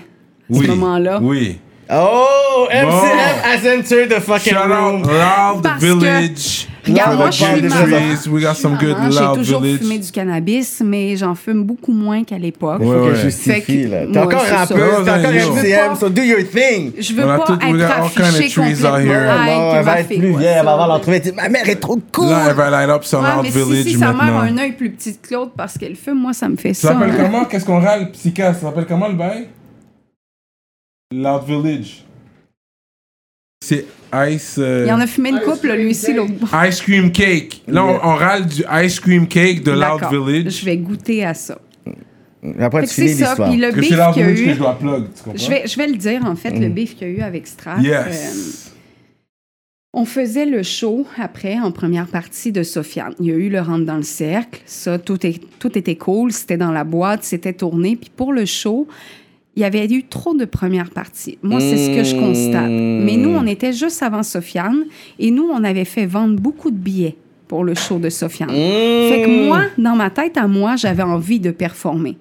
Oui. 0.49 0.65
ce 0.65 0.72
moment-là. 0.72 1.19
Oui. 1.22 1.60
Oh, 1.89 2.68
MCF 2.72 3.41
has 3.43 3.65
entered 3.65 4.10
the 4.10 4.19
fucking 4.22 4.53
Shout 4.53 4.68
room. 4.68 5.01
out 5.01 5.07
Loud 5.07 5.64
Parce 5.64 5.80
que- 5.81 5.85
Village. 5.85 6.68
Regarde, 6.85 7.11
Loud 7.11 7.19
moi, 7.19 7.31
je 7.31 7.43
suis 7.43 7.45
Village. 7.61 7.80
maman. 7.80 7.97
Trees. 7.97 8.27
We 8.30 8.43
got 8.43 8.53
some 8.55 8.77
good 8.77 8.97
Maman, 8.97 9.11
J'ai 9.11 9.38
toujours 9.39 9.61
Village. 9.61 9.80
fumé 9.80 9.99
du 9.99 10.11
cannabis, 10.11 10.81
mais 10.85 11.15
j'en 11.15 11.34
fume 11.34 11.64
beaucoup 11.64 11.93
moins 11.93 12.23
qu'à 12.26 12.38
l'époque. 12.38 12.80
Ouais, 12.81 12.85
Faut 12.85 12.91
ouais. 13.03 13.10
que 13.11 13.15
je 13.15 13.22
justifie, 13.22 13.84
que- 13.84 13.88
là. 13.89 13.97
T'es 14.11 14.19
encore 14.19 14.41
rappeuse, 14.41 15.05
t'es 15.05 15.11
encore. 15.11 15.55
MCM, 15.57 15.95
so 15.97 16.10
do 16.10 16.22
your 16.22 16.39
thing. 16.39 16.91
Je 16.99 17.14
veux 17.14 17.23
On 17.23 17.30
a 17.30 17.38
pas 17.38 17.43
être 17.43 17.51
out 17.53 17.60
complètement. 17.60 17.77
here. 17.77 19.30
Ah, 19.30 19.45
non, 19.45 19.72
que 19.72 19.77
elle 19.77 19.84
va 19.85 19.91
ma 19.93 19.99
être 20.01 20.07
plus 20.07 20.18
vieille, 20.38 20.45
elle 20.60 20.65
va 20.65 20.72
avoir 20.73 20.99
dit, 20.99 21.31
Ma 21.35 21.49
mère 21.49 21.69
est 21.69 21.76
trop 21.80 21.99
cool. 22.11 22.30
Là, 22.30 22.45
elle 22.49 22.55
va 22.55 22.81
line 22.81 22.89
up 22.89 23.03
sur 23.05 23.19
Ouais, 23.19 23.26
Loud 23.34 23.43
mais 23.43 23.51
si, 23.51 23.57
Village 23.64 23.84
si 23.84 23.93
sa 23.93 24.11
mère 24.14 24.35
a 24.35 24.41
un 24.41 24.57
œil 24.57 24.72
plus 24.73 24.89
petit 24.91 25.18
que 25.18 25.34
l'autre 25.34 25.51
parce 25.55 25.77
qu'elle 25.77 25.95
fume, 25.95 26.19
moi, 26.19 26.34
ça 26.34 26.49
me 26.49 26.57
fait 26.57 26.73
Ça 26.73 26.89
ça. 26.89 26.93
s'appelle 26.95 27.11
hein. 27.11 27.23
comment? 27.23 27.45
Qu'est-ce 27.45 27.65
qu'on 27.65 27.80
râle 27.80 28.11
Psycha, 28.11 28.53
ça 28.53 28.60
s'appelle 28.61 28.85
comment 28.88 29.07
le 29.07 29.14
bail? 29.15 29.47
Loud 31.22 31.44
Village. 31.48 32.03
C'est 33.64 33.85
Ice. 34.30 34.56
euh, 34.60 34.84
Il 34.88 34.91
en 34.91 34.99
a 34.99 35.07
fumé 35.07 35.30
une 35.30 35.40
couple, 35.40 35.72
lui 35.73 35.91
aussi, 35.91 36.14
l'autre. 36.14 36.34
Ice 36.68 36.81
Cream 36.81 37.11
Cake. 37.11 37.61
Là, 37.68 37.85
on, 37.85 37.95
on 37.95 38.15
râle 38.15 38.45
du 38.45 38.64
Ice 38.84 38.99
Cream 38.99 39.27
Cake 39.27 39.64
de 39.64 39.72
Loud 39.72 39.80
D'accord. 40.02 40.26
Village. 40.26 40.60
Je 40.60 40.65
vais 40.65 40.77
goûter 40.77 41.23
à 41.23 41.34
ça. 41.34 41.57
Après, 42.60 42.85
tu 42.85 42.94
finis 42.94 43.10
ça. 43.14 43.27
l'histoire. 43.30 43.49
Puis 43.49 43.60
le 43.60 43.72
Que 43.72 43.80
beef 43.80 43.90
c'est 43.90 43.95
Loud 43.95 44.14
qu'il 44.14 44.22
y 44.22 44.26
a 44.26 44.30
que 44.31 44.35
je 44.35 44.44
eu. 44.44 44.53
dois 44.56 44.77
plug, 44.77 45.03
tu 45.15 45.23
comprends? 45.23 45.38
Je 45.41 45.49
vais, 45.49 45.65
je 45.68 45.77
vais 45.77 45.88
le 45.88 45.95
dire, 45.95 46.26
en 46.26 46.35
fait, 46.35 46.52
le 46.52 46.68
beef 46.68 46.95
qu'il 46.98 47.07
y 47.07 47.11
a 47.11 47.14
eu 47.14 47.22
avec 47.22 47.48
Strat. 47.48 47.77
euh, 47.80 47.81
Yes. 47.84 48.73
On 49.94 50.06
faisait 50.06 50.45
le 50.48 50.64
show 50.64 51.06
après, 51.18 51.60
en 51.60 51.72
première 51.72 52.07
partie 52.07 52.52
de 52.52 52.64
Sofiane. 52.64 53.14
Il 53.19 53.27
y 53.27 53.31
a 53.31 53.35
eu 53.35 53.48
le 53.49 53.61
rentre 53.61 53.85
dans 53.85 53.95
le 53.95 54.02
cercle. 54.03 54.60
Ça, 54.65 54.98
tout, 54.99 55.26
est, 55.26 55.40
tout 55.60 55.77
était 55.77 55.95
cool. 55.95 56.31
C'était 56.34 56.57
dans 56.57 56.72
la 56.72 56.84
boîte, 56.84 57.23
c'était 57.23 57.53
tourné. 57.53 57.95
Puis 57.95 58.10
pour 58.14 58.34
le 58.34 58.45
show, 58.45 58.88
il 59.56 59.62
y 59.62 59.66
avait 59.66 59.86
eu 59.86 60.04
trop 60.04 60.34
de 60.34 60.46
premières 60.46 60.90
parties. 60.90 61.38
Moi, 61.44 61.60
c'est 61.60 61.78
ce 61.78 61.96
que 61.96 62.04
je 62.04 62.16
constate. 62.16 62.70
Mais 62.70 63.18
nous, 63.18 63.30
on 63.30 63.46
était 63.46 63.74
juste 63.74 64.02
avant 64.02 64.24
Sofiane 64.24 64.86
et 65.20 65.30
nous, 65.30 65.48
on 65.52 65.64
avait 65.64 65.86
fait 65.86 66.06
vendre 66.06 66.40
beaucoup 66.40 66.72
de 66.72 66.78
billets 66.78 67.16
pour 67.48 67.64
le 67.64 67.76
show 67.76 68.00
de 68.00 68.10
Sofiane. 68.10 68.50
Fait 68.50 69.24
que 69.26 69.48
moi, 69.48 69.66
dans 69.78 69.96
ma 69.96 70.10
tête 70.10 70.38
à 70.38 70.48
moi, 70.48 70.76
j'avais 70.76 71.04
envie 71.04 71.40
de 71.40 71.52
performer. 71.52 72.18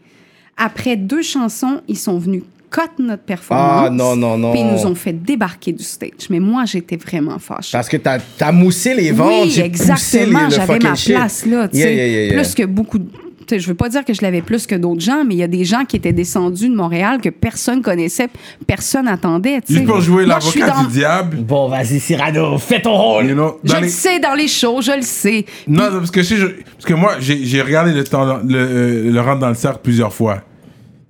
Après 0.58 0.96
deux 0.96 1.22
chansons, 1.22 1.80
ils 1.88 1.96
sont 1.96 2.18
venus 2.18 2.42
cut 2.70 3.02
notre 3.02 3.22
performance. 3.22 3.86
Ah, 3.86 3.90
non, 3.90 4.16
non, 4.16 4.36
non. 4.36 4.52
Puis 4.52 4.60
ils 4.60 4.66
nous 4.66 4.86
ont 4.86 4.94
fait 4.94 5.12
débarquer 5.12 5.72
du 5.72 5.84
stage. 5.84 6.28
Mais 6.30 6.40
moi, 6.40 6.64
j'étais 6.64 6.96
vraiment 6.96 7.38
fâchée. 7.38 7.70
Parce 7.72 7.88
que 7.88 7.96
t'as 7.96 8.18
as 8.40 8.52
moussé 8.52 8.94
les 8.94 9.12
ventes. 9.12 9.46
Oui, 9.46 9.60
exactement. 9.60 10.50
J'avais 10.50 10.78
ma 10.78 10.94
shit. 10.94 11.14
place 11.14 11.46
là. 11.46 11.68
yeah, 11.72 11.90
yeah, 11.90 12.06
yeah. 12.06 12.34
Plus 12.34 12.54
que 12.54 12.64
beaucoup 12.64 12.98
de. 12.98 13.06
Je 13.50 13.66
veux 13.66 13.74
pas 13.74 13.88
dire 13.88 14.04
que 14.04 14.14
je 14.14 14.22
l'avais 14.22 14.42
plus 14.42 14.66
que 14.66 14.74
d'autres 14.74 15.00
gens, 15.00 15.24
mais 15.26 15.34
il 15.34 15.38
y 15.38 15.42
a 15.42 15.48
des 15.48 15.64
gens 15.64 15.84
qui 15.84 15.96
étaient 15.96 16.12
descendus 16.12 16.68
de 16.68 16.74
Montréal 16.74 17.20
que 17.20 17.28
personne 17.28 17.82
connaissait, 17.82 18.28
personne 18.66 19.08
attendait. 19.08 19.60
Juste 19.68 19.84
pour 19.86 20.00
jouer 20.00 20.26
l'avocat 20.26 20.70
dans- 20.70 20.84
du 20.84 20.92
diable. 20.92 21.36
Bon, 21.38 21.68
vas-y, 21.68 22.00
Cyrano, 22.00 22.58
fais 22.58 22.80
ton 22.82 22.94
rôle. 22.96 23.26
You 23.26 23.34
know, 23.34 23.58
Je 23.64 23.74
le 23.74 23.80
les- 23.82 23.88
sais 23.88 24.18
dans 24.20 24.34
les 24.34 24.48
shows, 24.48 24.80
je 24.82 24.92
le 24.96 25.02
sais. 25.02 25.44
Non, 25.66 25.90
non, 25.90 25.98
parce 25.98 26.10
que, 26.10 26.22
je 26.22 26.26
sais, 26.28 26.36
je- 26.36 26.46
parce 26.46 26.84
que 26.86 26.94
moi, 26.94 27.16
j'ai 27.20 27.44
j'ai 27.44 27.62
regardé 27.62 27.92
le, 27.92 28.04
temps, 28.04 28.38
le, 28.44 28.58
euh, 28.58 29.10
le 29.12 29.20
rentre 29.20 29.40
dans 29.40 29.48
le 29.48 29.54
cercle 29.54 29.80
plusieurs 29.82 30.12
fois. 30.12 30.42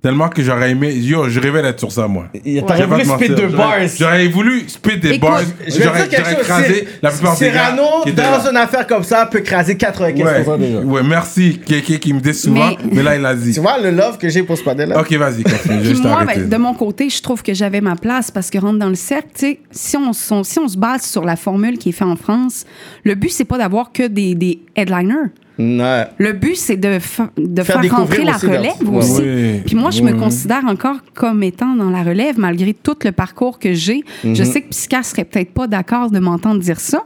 Tellement 0.03 0.27
que 0.27 0.43
j'aurais 0.43 0.71
aimé. 0.71 0.91
Yo, 0.93 1.29
je 1.29 1.39
rêvais 1.39 1.61
d'être 1.61 1.79
sur 1.79 1.89
ça, 1.89 2.09
moi. 2.09 2.25
T'aurais 2.67 2.85
voulu 2.85 3.05
spit 3.05 3.29
deux 3.29 3.47
bars. 3.47 3.75
J'aurais- 3.97 4.27
voulu 4.27 4.63
spit 4.67 4.97
des 4.97 5.17
bars. 5.17 5.39
J'aurais 5.65 6.07
écrasé 6.07 6.87
la 7.01 7.09
plupart 7.09 7.37
des 7.39 7.45
gars 7.45 7.51
Cyrano, 7.73 8.03
dans 8.13 8.49
une 8.49 8.57
affaire 8.57 8.85
comme 8.85 9.03
ça, 9.03 9.25
peut 9.27 9.39
craser 9.39 9.77
95% 9.77 10.51
Ouais, 10.51 10.57
des 10.57 10.73
gens. 10.73 10.79
ouais, 10.81 11.03
merci, 11.03 11.57
Kéké 11.65 11.99
qui 11.99 12.13
me 12.13 12.19
dit 12.19 12.33
souvent, 12.33 12.71
mais, 12.83 12.95
Mais- 12.97 13.03
là, 13.03 13.15
il 13.15 13.25
a 13.25 13.33
dit. 13.33 13.53
Tu 13.53 13.61
vois 13.61 13.79
le 13.79 13.91
love 13.91 14.17
que 14.17 14.27
j'ai 14.27 14.43
pour 14.43 14.57
ce 14.57 14.63
padel-là? 14.63 14.99
Ok, 14.99 15.13
vas-y, 15.13 15.43
continue. 15.43 15.95
Moi, 16.01 16.25
ben, 16.25 16.49
de 16.49 16.57
mon 16.57 16.73
côté, 16.73 17.09
je 17.09 17.21
trouve 17.21 17.41
que 17.41 17.53
j'avais 17.53 17.79
ma 17.79 17.95
place 17.95 18.29
parce 18.29 18.49
que 18.49 18.57
rentre 18.57 18.79
dans 18.79 18.89
le 18.89 18.95
cercle, 18.95 19.29
tu 19.33 19.39
sais, 19.39 19.59
si 19.71 19.95
on, 19.95 20.11
si 20.11 20.59
on 20.59 20.67
se 20.67 20.77
base 20.77 21.03
sur 21.03 21.23
la 21.23 21.37
formule 21.37 21.77
qui 21.77 21.89
est 21.89 21.93
faite 21.93 22.09
en 22.09 22.17
France, 22.17 22.65
le 23.05 23.15
but, 23.15 23.29
c'est 23.31 23.45
pas 23.45 23.57
d'avoir 23.57 23.93
que 23.93 24.05
des, 24.07 24.35
des 24.35 24.59
headliners. 24.75 25.31
Ouais. 25.59 26.05
Le 26.17 26.33
but, 26.33 26.55
c'est 26.55 26.77
de, 26.77 26.97
fa- 26.99 27.29
de 27.37 27.61
Faire 27.61 27.75
faire, 27.75 27.81
découvrir 27.81 28.21
rentrer 28.21 28.23
la 28.25 28.35
aussi 28.35 28.47
relève 28.47 28.95
aussi. 28.95 29.21
Oui. 29.21 29.61
Puis 29.65 29.75
moi, 29.75 29.91
je 29.91 30.01
Oui, 30.01 30.11
me 30.11 30.17
considère 30.19 30.65
encore 30.65 30.97
comme 31.13 31.43
étant 31.43 31.75
dans 31.75 31.89
la 31.91 32.01
relève, 32.03 32.39
malgré 32.39 32.73
tout 32.73 32.95
le 33.03 33.11
parcours 33.11 33.59
que 33.59 33.73
j'ai. 33.73 34.03
Mhm. 34.23 34.35
Je 34.35 34.43
sais 34.43 34.61
que 34.61 34.69
Pisca 34.69 35.03
serait 35.03 35.25
peut-être 35.25 35.51
pas 35.53 35.67
d'accord 35.67 36.09
de 36.09 36.17
m'entendre 36.19 36.59
dire 36.59 36.79
ça, 36.79 37.03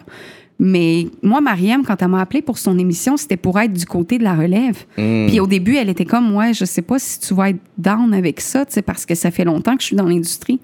mais 0.59 1.07
moi, 1.21 1.39
Mariam, 1.41 1.83
quand 1.85 2.01
elle 2.01 2.07
m'a 2.07 2.21
appelé 2.21 2.41
pour 2.41 2.57
son 2.57 2.79
émission, 2.79 3.17
c'était 3.17 3.37
pour 3.37 3.59
être 3.59 3.73
du 3.73 3.85
côté 3.85 4.17
de 4.17 4.23
la 4.23 4.33
relève. 4.33 4.85
Mhm. 4.97 5.27
Puis 5.27 5.39
au 5.39 5.45
début, 5.47 5.75
elle 5.75 5.89
était 5.89 6.05
comme, 6.05 6.33
ouais, 6.35 6.53
je 6.53 6.63
sais 6.65 6.81
pas 6.81 6.99
si 6.99 7.19
tu 7.19 7.33
vas 7.33 7.49
être 7.49 7.59
down 7.77 8.13
avec 8.13 8.39
ça, 8.41 8.65
tu 8.65 8.73
sais, 8.73 8.81
parce 8.81 9.05
que 9.05 9.13
ça 9.13 9.29
fait 9.29 9.43
longtemps 9.45 9.75
que 9.75 9.81
je 9.81 9.87
suis 9.87 9.95
dans 9.95 10.07
l'industrie. 10.07 10.59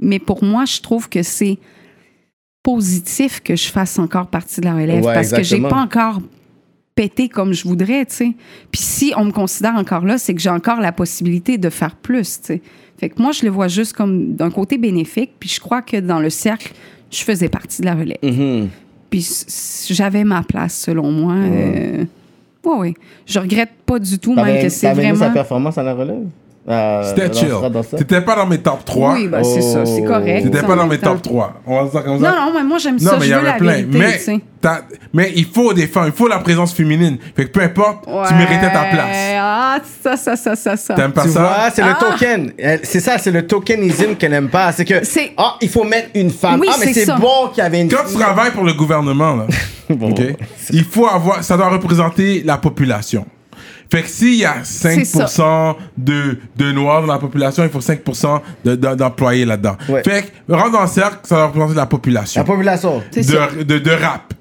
Mais 0.00 0.18
pour 0.18 0.42
moi, 0.42 0.64
je 0.64 0.80
trouve 0.80 1.08
que 1.08 1.22
c'est 1.22 1.58
positif 2.62 3.40
que 3.42 3.56
je 3.56 3.68
fasse 3.68 3.98
encore 3.98 4.26
partie 4.26 4.60
de 4.60 4.66
la 4.66 4.74
relève 4.74 5.04
Ouais, 5.04 5.14
parce 5.14 5.30
que 5.30 5.36
j'ai 5.42 5.56
exactement. 5.56 5.68
pas 5.68 5.76
encore 5.80 6.20
comme 7.32 7.52
je 7.52 7.66
voudrais, 7.66 8.04
tu 8.06 8.14
sais. 8.14 8.32
Puis 8.70 8.80
si 8.80 9.12
on 9.16 9.24
me 9.24 9.32
considère 9.32 9.74
encore 9.74 10.04
là, 10.04 10.18
c'est 10.18 10.34
que 10.34 10.40
j'ai 10.40 10.50
encore 10.50 10.80
la 10.80 10.92
possibilité 10.92 11.58
de 11.58 11.70
faire 11.70 11.96
plus, 11.96 12.40
tu 12.40 12.46
sais. 12.46 12.62
Fait 12.98 13.08
que 13.08 13.20
moi, 13.20 13.32
je 13.32 13.44
le 13.44 13.50
vois 13.50 13.68
juste 13.68 13.94
comme 13.94 14.34
d'un 14.34 14.50
côté 14.50 14.76
bénéfique, 14.76 15.32
puis 15.40 15.48
je 15.48 15.58
crois 15.58 15.80
que 15.80 15.96
dans 15.96 16.20
le 16.20 16.28
cercle, 16.28 16.72
je 17.10 17.22
faisais 17.22 17.48
partie 17.48 17.80
de 17.80 17.86
la 17.86 17.94
relève. 17.94 18.18
Mhm. 18.22 18.68
Puis 19.08 19.26
j'avais 19.88 20.24
ma 20.24 20.42
place, 20.42 20.78
selon 20.78 21.10
moi. 21.10 21.34
Euh, 21.34 22.04
ouais, 22.64 22.76
ouais. 22.76 22.94
Je 23.26 23.38
regrette 23.38 23.70
pas 23.86 23.98
du 23.98 24.18
tout, 24.18 24.34
même 24.34 24.62
que 24.62 24.68
c'est 24.68 24.86
aimé 24.88 25.02
sa 25.02 25.12
vraiment... 25.12 25.32
performance 25.32 25.78
à 25.78 25.82
la 25.82 25.94
relève? 25.94 26.26
Euh, 26.68 27.02
C'était 27.08 27.32
chill. 27.32 27.48
T'étais 27.96 28.20
pas 28.20 28.36
dans 28.36 28.46
mes 28.46 28.58
top 28.58 28.84
3. 28.84 29.14
Oui, 29.14 29.28
ben 29.28 29.42
c'est 29.42 29.62
ça, 29.62 29.84
c'est 29.86 30.04
correct. 30.04 30.44
T'étais 30.44 30.62
pas 30.62 30.76
dans 30.76 30.86
mes 30.86 30.98
top 30.98 31.20
3. 31.22 31.54
On 31.66 31.82
va 31.84 31.90
dire 31.90 32.04
comme 32.04 32.20
ça. 32.22 32.30
Non, 32.30 32.36
non, 32.36 32.52
mais 32.54 32.62
moi, 32.64 32.78
j'aime 32.78 32.96
Non, 33.00 33.10
ça. 33.12 33.16
mais 33.18 33.26
il 33.26 33.30
y 33.30 33.32
avait 33.32 33.56
plein. 33.56 33.72
vérité, 33.86 34.42
mais, 34.62 34.70
mais 35.14 35.32
il 35.36 35.46
faut 35.46 35.72
des 35.72 35.86
femmes, 35.86 36.04
il 36.08 36.12
faut 36.12 36.28
la 36.28 36.38
présence 36.38 36.74
féminine. 36.74 37.16
Fait 37.34 37.46
que 37.46 37.50
peu 37.50 37.62
importe, 37.62 38.04
tu 38.28 38.34
méritais 38.34 38.70
ta 38.70 38.84
place. 38.84 39.16
Ah, 39.38 39.78
ça, 40.02 40.16
ça, 40.18 40.36
ça, 40.36 40.54
ça, 40.54 40.76
ça. 40.76 40.94
T'aimes 40.94 41.12
pas 41.12 41.22
Tu 41.22 41.30
ça? 41.30 41.40
vois, 41.40 41.70
c'est 41.74 41.82
Ah! 41.82 41.96
le 41.98 42.10
token. 42.10 42.52
Elle- 42.58 42.80
C'est 42.82 43.00
ça, 43.00 43.16
c'est 43.16 43.30
le 43.30 43.46
tokenisme 43.46 44.14
qu'elle 44.16 44.32
n'aime 44.32 44.50
pas. 44.50 44.70
C'est 44.72 44.84
que, 44.84 45.02
C'est- 45.04 45.32
ah, 45.38 45.54
il 45.62 45.68
faut 45.70 45.84
mettre 45.84 46.10
une 46.14 46.30
femme. 46.30 46.60
Oui, 46.60 46.68
ah, 46.70 46.76
mais 46.78 46.92
c'est 46.92 47.06
bon 47.06 47.48
qu'il 47.54 47.64
y 47.64 47.66
avait 47.66 47.80
une 47.80 47.88
Quand 47.88 48.04
tu 48.06 48.14
travailles 48.16 48.50
pour 48.52 48.64
le 48.64 48.74
gouvernement, 48.74 49.34
là, 49.34 49.46
Bon. 49.88 50.10
ok, 50.10 50.20
il 50.72 50.84
faut 50.84 51.06
avoir, 51.06 51.42
ça 51.42 51.56
doit 51.56 51.68
représenter 51.70 52.42
la 52.44 52.58
population. 52.58 53.24
Fait 53.90 54.02
que 54.02 54.08
s'il 54.08 54.34
y 54.36 54.44
a 54.44 54.62
5% 54.62 55.74
de, 55.96 56.38
de 56.56 56.72
noirs 56.72 57.02
dans 57.06 57.12
la 57.12 57.18
population, 57.18 57.62
il 57.64 57.70
faut 57.70 57.80
5% 57.80 58.40
de- 58.64 58.76
de- 58.76 58.94
d'employés 58.94 59.44
là-dedans. 59.44 59.76
Ouais. 59.88 60.02
Fait 60.04 60.32
que 60.46 60.52
rentre 60.52 60.72
dans 60.72 60.82
le 60.82 60.86
cercle, 60.88 61.18
ça 61.24 61.34
doit 61.36 61.46
représenter 61.46 61.74
la 61.74 61.86
population. 61.86 62.40
La 62.40 62.44
population. 62.44 63.02
C'est 63.10 63.22
ça. 63.24 63.48
de, 63.58 63.62
de, 63.64 63.78
de 63.78 63.90
rap. 63.90 64.32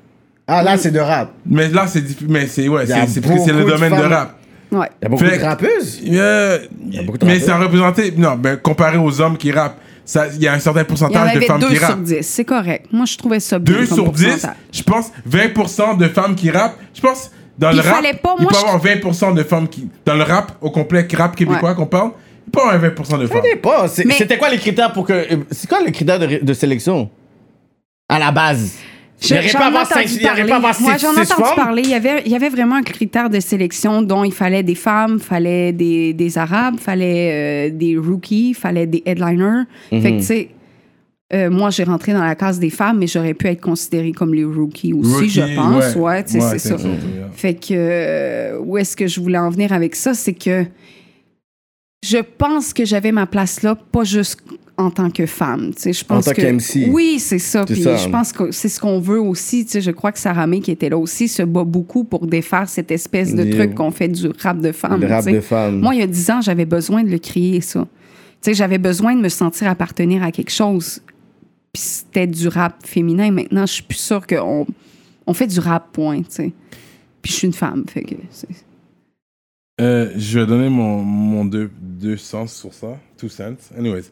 Ah, 0.48 0.64
là, 0.64 0.78
c'est 0.78 0.92
de 0.92 1.00
rap. 1.00 1.32
Mais 1.46 1.68
là, 1.70 1.86
c'est 1.88 2.04
mais 2.28 2.48
c'est 2.48 2.68
ouais, 2.68 2.84
y 2.86 2.88
c'est 2.88 3.08
c'est 3.08 3.22
parce 3.22 3.36
que 3.36 3.42
c'est 3.46 3.54
le 3.54 3.64
de 3.64 3.70
domaine 3.70 3.96
de 3.96 4.02
rap. 4.04 4.36
Ouais. 4.72 4.88
Il 5.02 5.04
y 5.04 5.06
a 5.06 5.10
beaucoup 5.10 5.24
Fait 5.26 5.38
de 5.40 5.44
rappeuses. 5.44 6.00
Euh, 6.08 6.60
a 7.00 7.04
beaucoup 7.04 7.18
de 7.18 7.26
mais 7.26 7.40
ça 7.40 7.58
représentait 7.58 8.14
non, 8.18 8.36
ben 8.36 8.56
comparé 8.58 8.98
aux 8.98 9.20
hommes 9.20 9.36
qui 9.38 9.52
rappent, 9.52 9.78
ça 10.06 10.28
il 10.28 10.42
y 10.44 10.48
a 10.48 10.54
un 10.54 10.60
certain 10.60 10.82
y 10.82 10.84
en 10.84 10.86
pourcentage 10.86 11.34
de 11.34 11.40
femmes 11.42 11.60
2 11.60 11.68
qui 11.70 11.76
sur 11.78 11.88
rappent. 11.88 12.04
10. 12.04 12.18
C'est 12.22 12.46
correct. 12.46 12.86
Moi, 12.92 13.06
je 13.06 13.18
trouvais 13.18 13.40
ça 13.40 13.58
bien 13.58 13.74
2 13.80 13.86
comme 13.88 13.98
sur 13.98 14.12
10, 14.12 14.26
pourcentage. 14.26 14.56
je 14.72 14.84
pense 14.84 15.12
20% 15.28 15.98
de 15.98 16.08
femmes 16.08 16.36
qui 16.36 16.52
rappent. 16.52 16.78
Je 16.94 17.02
pense 17.02 17.32
dans 17.60 17.70
le 17.72 17.76
il 17.76 17.82
rap, 17.82 17.96
fallait 17.98 18.14
pas, 18.14 18.36
il 18.40 18.44
moi, 18.44 18.52
peut 18.52 18.58
y 18.58 18.62
je- 18.62 18.66
avoir 18.66 18.84
20% 18.84 19.34
de 19.36 19.44
femmes 19.44 19.68
qui 19.68 19.88
dans 20.06 20.16
le 20.16 20.24
rap 20.24 20.54
au 20.62 20.72
complet 20.72 21.06
rap 21.14 21.36
québécois 21.36 21.70
Ouais. 21.70 21.76
qu'on 21.76 21.86
parle, 21.86 22.12
il 22.48 22.52
peut 22.52 22.60
y 22.60 22.64
avoir 22.64 22.80
20% 22.92 23.18
de 23.20 23.28
femmes. 23.28 23.42
Je 23.44 23.50
sais 23.50 23.56
pas. 23.58 23.88
C'était 23.88 24.38
quoi 24.38 24.50
les 24.50 24.58
critères 24.58 24.92
pour 24.94 25.06
que. 25.06 25.26
C'est 25.52 25.70
quoi 25.70 25.80
le 25.86 25.92
critère 25.92 26.18
de, 26.20 26.40
de 26.44 26.54
sélection? 26.54 27.10
À 28.08 28.18
la 28.18 28.32
base. 28.32 28.78
Il 29.22 29.52
pas 29.52 29.66
avoir 29.68 29.86
cinq- 29.86 30.10
il 30.10 30.22
pas 30.48 30.56
avoir 30.56 30.74
six- 30.74 30.86
j'en 31.02 31.14
ai 31.14 31.20
entendu 31.20 31.56
parler. 31.56 31.82
Il 31.84 31.90
y, 31.90 31.94
avait, 31.94 32.22
il 32.26 32.32
y 32.32 32.36
avait 32.38 32.48
vraiment 32.48 32.76
un 32.76 32.84
critère 32.84 33.30
de 33.30 33.42
sélection 33.42 34.02
dont 34.02 34.24
il 34.24 34.32
fallait 34.32 34.64
des 34.64 34.76
femmes, 34.76 35.20
fallait 35.20 35.74
des, 35.74 36.14
des 36.14 36.38
Arabes, 36.38 36.80
fallait 36.80 37.68
euh, 37.68 37.70
des 37.78 37.98
rookies, 37.98 38.54
fallait 38.54 38.86
des 38.88 39.04
headliners. 39.06 39.66
Mhm. 39.92 40.02
Fait 40.02 40.12
que, 40.14 40.18
tu 40.20 40.24
sais, 40.24 40.50
euh, 41.32 41.50
moi, 41.52 41.70
j'ai 41.70 41.84
rentré 41.84 42.14
dans 42.14 42.24
la 42.24 42.34
case 42.36 42.58
des 42.60 42.70
femmes, 42.72 42.98
mais 43.00 43.08
j'aurais 43.08 43.36
pu 43.36 43.48
être 43.48 43.62
considérée 43.62 44.12
comme 44.14 44.34
les 44.34 44.44
rookies 44.44 44.94
aussi, 44.94 45.14
Rookie, 45.14 45.30
je 45.30 45.56
pense. 45.56 45.96
Ouais, 45.96 46.02
Ouais, 46.02 46.24
c'est 46.26 46.58
ça. 46.60 46.76
Fait 47.34 47.54
que 47.54 47.68
euh, 47.72 48.60
où 48.60 48.78
est-ce 48.78 48.96
que 48.98 49.06
je 49.08 49.20
voulais 49.20 49.38
en 49.38 49.50
venir 49.50 49.72
avec 49.72 49.96
ça, 49.96 50.14
c'est 50.16 50.34
que 50.34 50.66
je 52.04 52.18
pense 52.38 52.74
que 52.74 52.86
j'avais 52.86 53.12
ma 53.12 53.28
place 53.28 53.62
là, 53.62 53.76
pas 53.76 54.04
juste 54.04 54.40
en 54.78 54.90
tant 54.90 55.10
que 55.12 55.26
femme. 55.26 55.72
Je 55.78 56.04
pense 56.06 56.26
tant 56.26 56.32
que 56.32 56.42
qu'MC. 56.42 56.88
Oui, 56.90 57.20
c'est 57.20 57.38
ça. 57.38 57.66
Puis 57.66 57.84
ça. 57.84 57.98
je 57.98 58.08
pense 58.08 58.32
que 58.32 58.52
c'est 58.52 58.70
ce 58.70 58.80
qu'on 58.80 59.00
veut 59.00 59.20
aussi. 59.20 59.66
tu 59.66 59.72
sais, 59.74 59.82
Je 59.82 59.92
crois 59.92 60.14
que 60.14 60.20
Sarah 60.20 60.48
May, 60.48 60.62
qui 60.62 60.72
était 60.72 60.88
là 60.90 60.98
aussi, 60.98 61.28
se 61.28 61.44
bat 61.44 61.66
beaucoup 61.66 62.06
pour 62.06 62.26
défaire 62.26 62.70
cette 62.70 62.90
espèce 62.90 63.36
de 63.36 63.44
Yeah. 63.44 63.56
truc 63.58 63.76
qu'on 63.76 63.92
fait 63.92 64.08
du 64.08 64.30
rap 64.42 64.60
de 64.62 64.72
femme. 64.72 65.02
Le 65.02 65.08
rap 65.08 65.26
de 65.26 65.42
femme. 65.42 65.80
Moi, 65.80 65.96
il 65.96 66.00
y 66.00 66.04
a 66.04 66.08
10 66.08 66.30
ans, 66.32 66.42
j'avais 66.42 66.66
besoin 66.66 67.04
de 67.04 67.10
le 67.10 67.18
crier, 67.20 67.60
ça. 67.62 67.82
Tu 67.82 67.88
sais, 68.42 68.54
j'avais 68.54 68.78
besoin 68.78 69.16
de 69.16 69.22
me 69.22 69.28
sentir 69.28 69.68
appartenir 69.70 70.24
à 70.24 70.32
quelque 70.32 70.52
chose. 70.52 71.02
Puis 71.74 71.82
c'était 71.82 72.28
du 72.28 72.48
rap 72.48 72.86
féminin. 72.86 73.32
Maintenant, 73.32 73.66
je 73.66 73.74
suis 73.74 73.84
plus 73.84 73.98
sûre 73.98 74.26
qu'on 74.26 74.66
on 75.28 75.34
fait 75.34 75.48
du 75.48 75.60
rap, 75.60 75.92
point, 75.92 76.20
tu 76.22 76.26
sais. 76.30 76.54
Puis 77.22 77.32
je 77.32 77.38
suis 77.38 77.48
une 77.48 77.54
femme, 77.54 77.86
fait 77.88 78.04
que... 78.04 78.16
Euh, 79.82 80.12
je 80.18 80.40
vais 80.40 80.46
donner 80.46 80.70
mon, 80.70 81.02
mon 81.02 81.46
deux, 81.46 81.72
deux 81.80 82.18
sens 82.18 82.54
sur 82.54 82.74
ça. 82.74 82.98
Two 83.18 83.30
cents. 83.30 83.56
Anyways. 83.78 84.06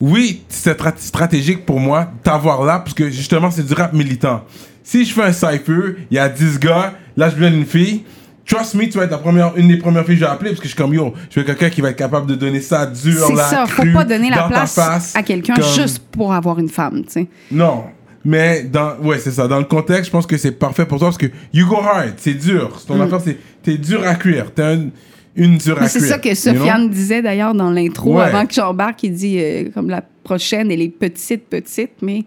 Oui, 0.00 0.42
c'est 0.48 0.76
tra- 0.80 0.96
stratégique 0.96 1.64
pour 1.64 1.78
moi 1.78 2.10
t'avoir 2.24 2.64
là, 2.64 2.80
parce 2.80 2.94
que 2.94 3.08
justement, 3.08 3.50
c'est 3.52 3.64
du 3.64 3.74
rap 3.74 3.92
militant. 3.92 4.44
Si 4.82 5.04
je 5.04 5.14
fais 5.14 5.22
un 5.22 5.32
cypher, 5.32 5.96
il 6.10 6.16
y 6.16 6.18
a 6.18 6.28
10 6.28 6.58
gars, 6.58 6.94
là, 7.16 7.30
je 7.30 7.36
viens 7.36 7.50
d'une 7.52 7.66
fille. 7.66 8.02
Trust 8.44 8.74
me, 8.74 8.84
tu 8.88 8.98
vas 8.98 9.04
être 9.04 9.10
la 9.12 9.18
première, 9.18 9.52
une 9.56 9.68
des 9.68 9.76
premières 9.76 10.04
filles 10.04 10.14
que 10.16 10.20
je 10.20 10.24
vais 10.26 10.30
appeler, 10.30 10.50
parce 10.50 10.60
que 10.60 10.66
je 10.66 10.72
suis 10.74 10.76
comme 10.82 10.92
yo, 10.94 11.14
je 11.30 11.40
veux 11.40 11.46
quelqu'un 11.46 11.70
qui 11.70 11.80
va 11.80 11.90
être 11.90 11.96
capable 11.96 12.26
de 12.26 12.34
donner 12.34 12.60
ça 12.60 12.86
dur, 12.86 13.24
C'est 13.28 13.34
là, 13.34 13.44
ça, 13.44 13.66
faut 13.66 13.82
cru, 13.82 13.92
pas 13.92 14.04
donner 14.04 14.30
la 14.30 14.42
place 14.48 14.74
face, 14.74 15.14
à 15.16 15.22
quelqu'un 15.22 15.54
comme- 15.54 15.64
juste 15.74 16.00
pour 16.10 16.32
avoir 16.32 16.58
une 16.58 16.68
femme, 16.68 17.02
tu 17.04 17.12
sais. 17.12 17.26
Non, 17.52 17.84
mais 18.24 18.64
dans 18.64 18.96
ouais, 19.02 19.18
c'est 19.18 19.30
ça. 19.30 19.46
Dans 19.46 19.58
le 19.58 19.64
contexte, 19.64 20.06
je 20.06 20.10
pense 20.10 20.26
que 20.26 20.36
c'est 20.36 20.52
parfait 20.52 20.86
pour 20.86 20.98
toi 20.98 21.08
parce 21.08 21.18
que 21.18 21.26
you 21.52 21.66
go 21.68 21.76
hard, 21.76 22.14
c'est 22.16 22.34
dur. 22.34 22.76
C'est 22.78 22.86
Ton 22.86 23.00
affaire, 23.00 23.20
c'est 23.24 23.36
t'es 23.62 23.76
dur 23.78 24.04
à 24.06 24.14
cuire. 24.16 24.52
T'es 24.52 24.62
un- 24.62 24.88
une 25.34 25.56
dure 25.56 25.76
à 25.76 25.80
Mm. 25.80 25.82
Mais 25.84 25.88
c'est 25.88 25.98
cuire. 26.00 26.08
ça 26.10 26.18
que? 26.18 26.34
Sofiane 26.34 26.90
disait 26.90 27.22
d'ailleurs 27.22 27.54
dans 27.54 27.70
l'intro 27.70 28.16
Ouais. 28.18 28.24
avant 28.24 28.44
que 28.44 28.52
j'embarque. 28.54 29.02
Il 29.04 29.14
dit 29.14 29.38
euh, 29.40 29.70
comme 29.72 29.88
la 29.88 30.02
prochaine, 30.24 30.70
elle 30.70 30.82
est 30.82 30.88
petite, 30.88 31.44
petite, 31.48 31.92
mais 32.02 32.24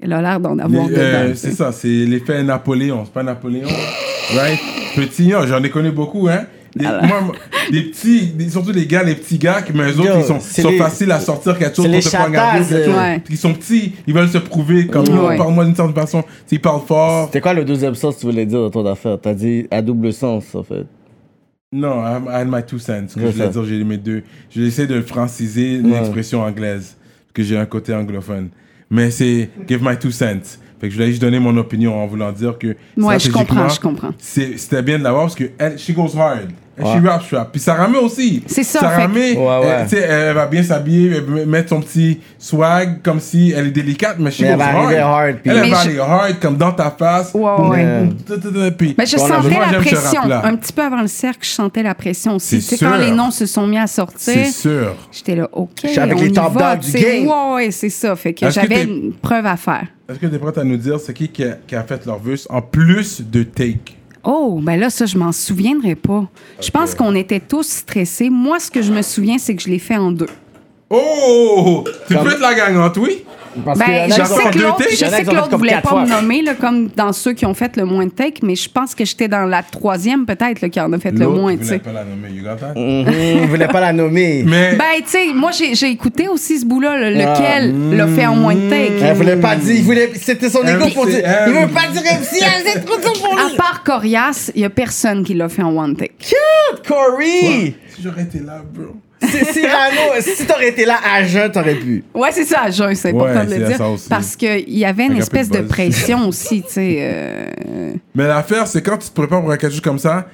elle 0.00 0.12
a 0.12 0.20
l'air 0.22 0.38
d'en 0.38 0.58
avoir 0.58 0.86
euh, 0.90 1.32
c'est 1.34 1.52
ça, 1.52 1.72
c'est 1.72 1.88
l'effet 1.88 2.42
Napoléon. 2.42 3.02
C'est 3.04 3.12
pas 3.12 3.22
Napoléon, 3.22 3.66
right? 4.34 4.58
Petit, 4.94 5.30
j'en 5.30 5.62
ai 5.62 5.70
connu 5.70 5.90
beaucoup, 5.90 6.28
hein. 6.28 6.46
Des, 6.74 6.84
moi, 6.84 7.32
des 7.72 7.84
petits, 7.84 8.26
des- 8.26 8.50
surtout 8.50 8.70
les 8.70 8.84
gars, 8.86 9.02
les 9.02 9.14
petits 9.14 9.38
gars, 9.38 9.62
qui, 9.62 9.72
mais 9.72 9.84
eux 9.84 9.98
autres, 9.98 10.10
Yo, 10.14 10.18
ils 10.20 10.24
sont, 10.24 10.40
sont 10.40 10.68
les- 10.68 10.76
faciles 10.76 11.10
à 11.10 11.20
sortir 11.20 11.58
quelque 11.58 11.74
chose 11.74 11.86
pour 11.88 12.00
te 12.00 12.08
faire 12.08 12.26
regarder. 12.26 12.58
chattazes, 12.64 12.68
quelque 12.68 12.84
chose. 12.84 12.94
Ouais. 12.98 13.22
Ils 13.30 13.36
sont 13.38 13.54
petits, 13.54 13.92
ils 14.06 14.12
veulent 14.12 14.28
se 14.28 14.36
prouver 14.36 14.86
comme, 14.86 15.08
Ouais. 15.08 15.34
oh, 15.36 15.38
parle-moi 15.38 15.64
d'une 15.64 15.74
certaine 15.74 15.94
façon. 15.94 16.22
Ils 16.50 16.60
parlent 16.60 16.82
fort. 16.86 17.26
C'était 17.28 17.40
quoi 17.40 17.54
le 17.54 17.64
deuxième 17.64 17.94
sens 17.94 18.16
que 18.16 18.20
tu 18.20 18.26
voulais 18.26 18.44
dire 18.44 18.60
dans 18.60 18.68
ton 18.70 18.84
affaire? 18.84 19.18
T'as 19.22 19.32
dit 19.32 19.66
à 19.70 19.80
double 19.80 20.12
sens, 20.12 20.54
en 20.54 20.62
fait. 20.62 20.84
Non, 21.72 22.02
I 22.04 22.20
I 22.28 22.34
had 22.42 22.48
my 22.48 22.62
two 22.62 22.78
cents. 22.78 23.08
Ce 23.08 23.14
que 23.14 23.22
je 23.22 23.26
voulais 23.28 23.48
dire, 23.48 23.64
j'ai 23.64 23.82
mes 23.82 23.96
deux. 23.96 24.22
J'ai 24.50 24.66
essayé 24.66 24.86
de 24.86 25.00
franciser, 25.00 25.76
une 25.76 25.92
Ouais. 25.92 25.98
expression 26.00 26.42
anglaise, 26.42 26.94
parce 27.22 27.32
que 27.32 27.42
j'ai 27.42 27.56
un 27.56 27.66
côté 27.66 27.94
anglophone. 27.94 28.50
Mais 28.90 29.10
c'est 29.10 29.48
give 29.66 29.82
my 29.82 29.96
two 29.96 30.10
cents. 30.10 30.58
Fait 30.80 30.88
que 30.88 30.92
je 30.92 30.96
voulais 30.98 31.10
juste 31.10 31.22
donner 31.22 31.38
mon 31.38 31.56
opinion 31.56 31.94
en 32.02 32.06
voulant 32.06 32.32
dire 32.32 32.58
que. 32.58 32.76
Ouais, 32.96 33.18
je 33.18 33.30
comprends, 33.30 33.68
je 33.68 33.80
comprends. 33.80 34.12
C'était 34.18 34.82
bien 34.82 34.98
de 34.98 35.04
l'avoir 35.04 35.24
parce 35.24 35.34
que 35.34 35.50
elle, 35.58 35.78
she 35.78 35.92
goes 35.92 36.16
hard. 36.18 36.50
Elle, 36.78 36.84
Ouais. 36.84 37.00
She 37.00 37.06
rap, 37.06 37.22
rap. 37.32 37.52
Puis 37.52 37.60
Sarah 37.60 37.88
May 37.88 37.96
aussi. 37.98 38.42
C'est 38.46 38.62
ça, 38.62 38.80
Sarah 38.80 39.00
fait 39.00 39.06
que- 39.06 39.12
May, 39.14 39.32
Ouais, 39.36 39.44
ouais. 39.46 39.66
elle, 39.80 39.88
tu 39.88 39.96
sais, 39.96 40.02
elle 40.02 40.34
va 40.34 40.46
bien 40.46 40.62
s'habiller, 40.62 41.10
elle 41.16 41.46
mettre 41.46 41.70
son 41.70 41.80
petit 41.80 42.20
swag 42.38 43.00
comme 43.02 43.18
si 43.18 43.52
elle 43.56 43.68
est 43.68 43.70
délicate, 43.70 44.16
mais 44.18 44.30
she 44.30 44.40
Mais 44.42 44.48
elle 44.48 44.58
va 44.58 44.66
hard. 44.66 44.94
hard, 44.94 45.36
puis- 45.42 45.50
Elle, 45.50 45.56
elle 45.56 45.62
Mais 45.62 45.70
va 45.70 45.82
je- 45.82 45.88
aller 45.88 45.98
hard, 45.98 46.38
comme 46.40 46.56
dans 46.58 46.72
ta 46.72 46.90
face. 46.90 47.32
Ouais, 47.32 47.42
ouais. 47.42 47.68
Ouais. 47.68 48.70
Puis- 48.76 48.94
Mais 48.98 49.06
je 49.06 49.16
sentais 49.16 49.48
moi, 49.48 49.66
la 49.72 49.78
pression. 49.78 50.20
Un 50.30 50.56
petit 50.56 50.72
peu 50.72 50.82
avant 50.82 51.00
le 51.00 51.06
cercle, 51.08 51.38
je 51.42 51.48
sentais 51.50 51.82
la 51.82 51.94
pression 51.94 52.36
aussi. 52.36 52.60
C'est 52.60 52.76
quand 52.78 52.96
les 52.96 53.10
noms 53.10 53.30
se 53.30 53.46
sont 53.46 53.66
mis 53.66 53.78
à 53.78 53.86
sortir, 53.86 54.34
C'est 54.34 54.44
sûr. 54.50 54.94
j'étais 55.12 55.34
là, 55.36 55.48
OK, 55.52 55.70
Je 55.82 55.88
suis 55.88 55.98
avec 55.98 56.16
on 56.18 56.20
les 56.20 56.32
top 56.32 56.52
dogs 56.52 56.78
du 56.80 56.92
game. 56.92 57.26
Ouais, 57.26 57.54
ouais, 57.54 57.70
c'est 57.70 57.88
ça. 57.90 58.14
Fait 58.16 58.34
que 58.34 58.50
j'avais 58.50 58.84
une 58.84 59.12
preuve 59.14 59.46
à 59.46 59.56
faire. 59.56 59.86
Est-ce 60.08 60.18
que 60.18 60.26
tu 60.26 60.34
es 60.34 60.38
prête 60.38 60.58
à 60.58 60.62
nous 60.64 60.76
dire 60.76 61.00
c'est 61.00 61.12
qui 61.12 61.28
qui 61.28 61.42
a, 61.42 61.56
qui 61.66 61.74
a 61.74 61.82
fait 61.82 62.04
leur 62.06 62.18
verse 62.20 62.46
en 62.48 62.62
plus 62.62 63.20
de 63.22 63.42
Take? 63.42 63.96
Oh, 64.28 64.58
ben 64.60 64.76
là, 64.78 64.90
ça, 64.90 65.06
je 65.06 65.16
m'en 65.16 65.30
souviendrai 65.30 65.94
pas. 65.94 66.24
Je 66.60 66.68
pense 66.70 66.94
qu'on 66.96 67.14
était 67.14 67.38
tous 67.38 67.66
stressés. 67.68 68.28
Moi, 68.28 68.58
ce 68.58 68.70
que 68.72 68.82
je 68.82 68.92
me 68.92 69.02
souviens, 69.02 69.38
c'est 69.38 69.54
que 69.54 69.62
je 69.62 69.68
l'ai 69.68 69.78
fait 69.78 69.96
en 69.96 70.10
deux. 70.10 70.26
Oh 70.90 71.84
Tu 72.08 72.14
Comme- 72.14 72.24
peux 72.24 72.32
être 72.32 72.40
la 72.40 72.54
gagnante, 72.54 72.96
oui? 72.96 73.24
Parce 73.64 73.78
Ben, 73.78 74.08
je 74.08 74.22
sais 74.24 74.50
que 74.50 74.58
l'autre, 74.58 74.76
takes, 74.78 74.90
je 74.92 74.96
sais 74.96 75.24
que 75.24 75.56
voulait 75.56 75.80
pas 75.82 76.04
me 76.04 76.08
nommer 76.10 76.42
là, 76.42 76.54
comme 76.54 76.88
dans 76.94 77.12
ceux 77.12 77.32
qui 77.32 77.46
ont 77.46 77.54
fait 77.54 77.76
le 77.76 77.84
moins 77.84 78.04
de 78.06 78.10
take, 78.10 78.40
mais 78.42 78.54
je 78.54 78.68
pense 78.68 78.94
que 78.94 79.04
j'étais 79.04 79.28
dans 79.28 79.44
la 79.46 79.62
troisième 79.62 80.26
peut-être 80.26 80.60
là, 80.60 80.68
qui 80.68 80.80
en 80.80 80.92
a 80.92 80.98
fait 80.98 81.12
le 81.12 81.28
moins. 81.28 81.56
tu 81.56 81.64
sais. 81.64 81.78
pas 81.78 81.92
la 81.92 82.04
nommer, 82.04 82.28
you 82.30 82.42
got 82.42 82.56
that? 82.56 82.74
Mhm, 82.78 83.42
il 83.42 83.46
voulait 83.48 83.68
pas 83.68 83.80
la 83.80 83.92
nommer. 83.92 84.42
Mais 84.46 84.74
Ben, 84.76 84.84
tu 84.98 85.08
sais, 85.10 85.26
moi, 85.34 85.50
j'ai 85.52 85.74
j'ai 85.74 85.88
écouté 85.88 86.28
aussi 86.28 86.58
ce 86.60 86.66
bout-là, 86.66 87.10
le- 87.10 87.20
Ah, 87.20 87.34
lequel 87.34 87.96
l'a 87.96 88.06
fait 88.08 88.26
en 88.26 88.36
moins 88.36 88.54
de 88.54 88.68
take. 88.68 88.92
Elle 89.02 89.14
voulait 89.16 89.36
pas 89.36 89.56
dire, 89.56 89.74
il 89.76 89.82
voulait, 89.84 90.10
c'était 90.14 90.48
son 90.50 90.66
ego 90.66 90.86
pour 90.94 91.06
dire. 91.06 91.22
Il 91.46 91.52
veut 91.52 91.68
pas 91.68 91.88
dire 91.92 92.02
MC, 92.02 92.42
c'est 92.64 92.84
trop 92.84 92.96
tôt 92.96 93.12
pour 93.20 93.38
À 93.38 93.48
lui. 93.48 93.56
part 93.56 93.82
Corias, 93.84 94.50
il 94.54 94.62
y 94.62 94.64
a 94.64 94.70
personne 94.70 95.24
qui 95.24 95.34
l'a 95.34 95.48
fait 95.48 95.62
en 95.62 95.76
one 95.76 95.96
take. 95.96 96.14
Corey! 96.86 97.74
si 97.94 98.02
j'aurais 98.02 98.22
été 98.22 98.38
là, 98.40 98.62
bro. 98.72 98.96
C'est 99.30 99.52
Cyrano. 99.52 100.20
Si 100.20 100.46
t'aurais 100.46 100.68
été 100.68 100.84
là 100.84 100.98
à 101.04 101.22
jeun, 101.24 101.50
t'aurais 101.50 101.74
pu. 101.74 102.04
Ouais, 102.14 102.30
c'est 102.32 102.44
ça, 102.44 102.70
Jean, 102.70 102.94
c'est 102.94 103.12
Ouais, 103.12 103.22
important 103.30 103.44
de 103.44 103.50
c'est 103.50 103.58
le 103.58 103.66
dire. 103.66 103.76
ça 103.76 103.88
aussi. 103.88 104.08
Parce 104.08 104.36
qu'il 104.36 104.78
y 104.78 104.84
avait 104.84 105.06
une 105.06 105.12
un 105.12 105.16
espèce 105.16 105.48
de 105.50 105.60
pression 105.60 106.28
aussi, 106.28 106.62
tu 106.62 106.68
sais. 106.72 106.96
euh, 107.00 107.92
Mais 108.14 108.26
l'affaire, 108.26 108.66
c'est 108.66 108.82
quand 108.82 108.98
tu 108.98 109.08
te 109.08 109.14
prépares 109.14 109.40
pour 109.42 109.50
quelque 109.56 109.70
chose 109.70 109.80
comme 109.80 109.98
ça, 109.98 110.26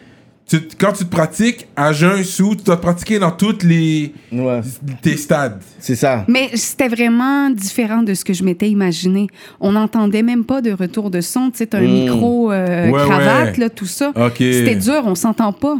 tu- 0.48 0.60
quand 0.78 0.93
tu 0.93 1.05
te 1.05 1.10
pratiques 1.10 1.69
à 1.77 1.93
jeun 1.93 2.23
sous, 2.24 2.56
tu 2.56 2.64
dois 2.64 2.77
te 2.77 2.82
pratiquer 2.82 3.19
dans 3.19 3.31
toutes 3.31 3.62
les 3.62 4.12
Ouais. 4.32 4.60
tes 5.01 5.16
stades. 5.16 5.60
C'est 5.78 5.94
ça. 5.94 6.24
Mais 6.28 6.51
c'était 6.55 6.89
vraiment 6.89 7.48
différent 7.51 8.02
de 8.02 8.12
ce 8.12 8.24
que 8.24 8.32
je 8.35 8.43
m'étais 8.43 8.69
imaginé. 8.69 9.28
On 9.60 9.73
n'entendait 9.73 10.23
même 10.23 10.44
pas 10.44 10.60
de 10.60 10.73
retour 10.73 11.10
de 11.10 11.20
son. 11.20 11.51
Tu 11.51 11.59
sais, 11.59 11.66
t'as 11.66 11.78
un 11.78 11.82
Mm. 11.82 11.93
micro, 11.93 12.51
euh, 12.52 12.90
Ouais, 12.90 13.01
cravate, 13.06 13.55
ouais. 13.56 13.60
là, 13.60 13.70
tout 13.70 13.86
ça. 13.86 14.10
Ok. 14.16 14.35
C'était 14.39 14.74
dur, 14.74 15.02
on 15.06 15.14
s'entend 15.14 15.52
pas. 15.52 15.77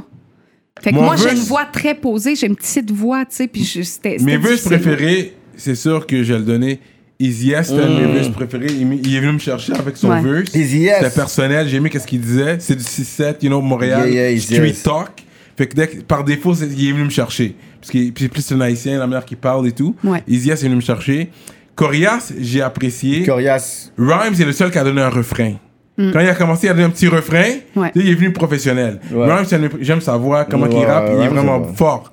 Fait 0.81 0.91
que 0.91 0.97
Mon 0.97 1.03
moi, 1.03 1.17
j'ai 1.17 1.31
une 1.33 1.39
voix 1.45 1.65
très 1.67 1.95
posée, 1.95 2.35
j'ai 2.35 2.47
une 2.47 2.57
petite 2.57 2.91
voix, 2.91 3.25
tu 3.25 3.37
sais, 3.37 3.47
puis 3.47 3.63
je- 3.65 3.83
c'était. 3.83 4.17
Mes 4.21 4.37
verses 4.37 4.63
difficile. 4.65 4.81
préférés, 4.81 5.35
c'est 5.57 5.75
sûr 5.75 6.07
que 6.07 6.23
je 6.23 6.33
vais 6.33 6.39
le 6.39 6.45
donner. 6.45 6.81
Easy 7.21 7.49
Yes, 7.49 7.69
c'était 7.69 7.83
un 7.83 7.89
de 8.01 8.07
mes 8.07 8.13
verses 8.15 8.31
préférés. 8.31 8.67
Il, 8.71 8.83
m- 8.83 8.99
il 9.05 9.15
est 9.15 9.21
venu 9.21 9.33
me 9.35 9.39
chercher 9.39 9.75
avec 9.75 9.97
son 9.97 10.11
Ouais. 10.11 10.21
verse. 10.23 10.53
Easy 10.57 10.79
Yes. 10.81 10.97
C'était 11.03 11.15
personnel. 11.15 11.69
J'ai 11.69 11.77
aimé 11.77 11.89
qu'est-ce 11.89 12.07
qu'il 12.07 12.21
disait. 12.21 12.57
C'est 12.59 12.75
du 12.75 12.83
6-7, 12.83 13.45
you 13.45 13.49
know, 13.49 13.61
Montréal. 13.61 14.09
Yeah, 14.11 14.23
yeah, 14.31 14.31
Easy 14.33 14.55
street 14.55 14.67
Yes. 14.69 14.83
talk. 14.83 15.11
Fait 15.57 15.69
que 15.69 15.75
dès 15.77 15.87
que- 15.87 16.01
par 16.03 16.25
défaut, 16.25 16.53
c'est- 16.55 16.67
il 16.67 16.89
est 16.89 16.93
venu 16.93 17.05
me 17.05 17.11
chercher. 17.11 17.55
Parce 17.81 17.93
qu'il 17.93 18.13
puis 18.13 18.27
plus 18.29 18.43
c'est 18.43 18.55
un 18.55 18.61
haïtien, 18.63 18.99
la 18.99 19.07
manière 19.07 19.25
qu'il 19.25 19.37
parle 19.37 19.69
et 19.69 19.73
tout. 19.73 19.95
Ouais. 20.03 20.23
Easy 20.27 20.49
Yes 20.49 20.63
est 20.63 20.67
venu 20.67 20.77
me 20.77 20.81
chercher. 20.81 21.31
Corias, 21.77 22.33
j'ai 22.41 22.61
apprécié. 22.63 23.25
Corias. 23.25 23.93
Rhymes 23.97 24.35
est 24.41 24.45
le 24.45 24.53
seul 24.53 24.71
qui 24.73 24.79
a 24.79 24.85
donné 24.85 25.01
un 25.03 25.09
refrain. 25.11 25.55
Quand 25.99 26.21
il 26.21 26.29
a 26.29 26.35
commencé 26.35 26.69
à 26.69 26.73
donner 26.73 26.85
un 26.85 26.91
petit 26.91 27.07
refrain, 27.09 27.45
Mm. 27.77 27.81
Ouais. 27.81 27.93
il 27.95 28.09
est 28.09 28.15
venu 28.15 28.33
professionnel. 28.33 28.99
Ouais. 29.13 29.31
Rhymes, 29.33 29.45
c'est 29.47 29.57
un- 29.57 29.69
j'aime 29.81 30.01
sa 30.01 30.17
voix, 30.17 30.45
comment 30.47 30.67
Ouais, 30.67 30.75
il 30.81 30.85
rappe, 30.85 31.09
il 31.09 31.15
est 31.17 31.29
Rhymes, 31.29 31.31
vraiment 31.35 31.67
c'est 31.71 31.77
fort. 31.77 32.13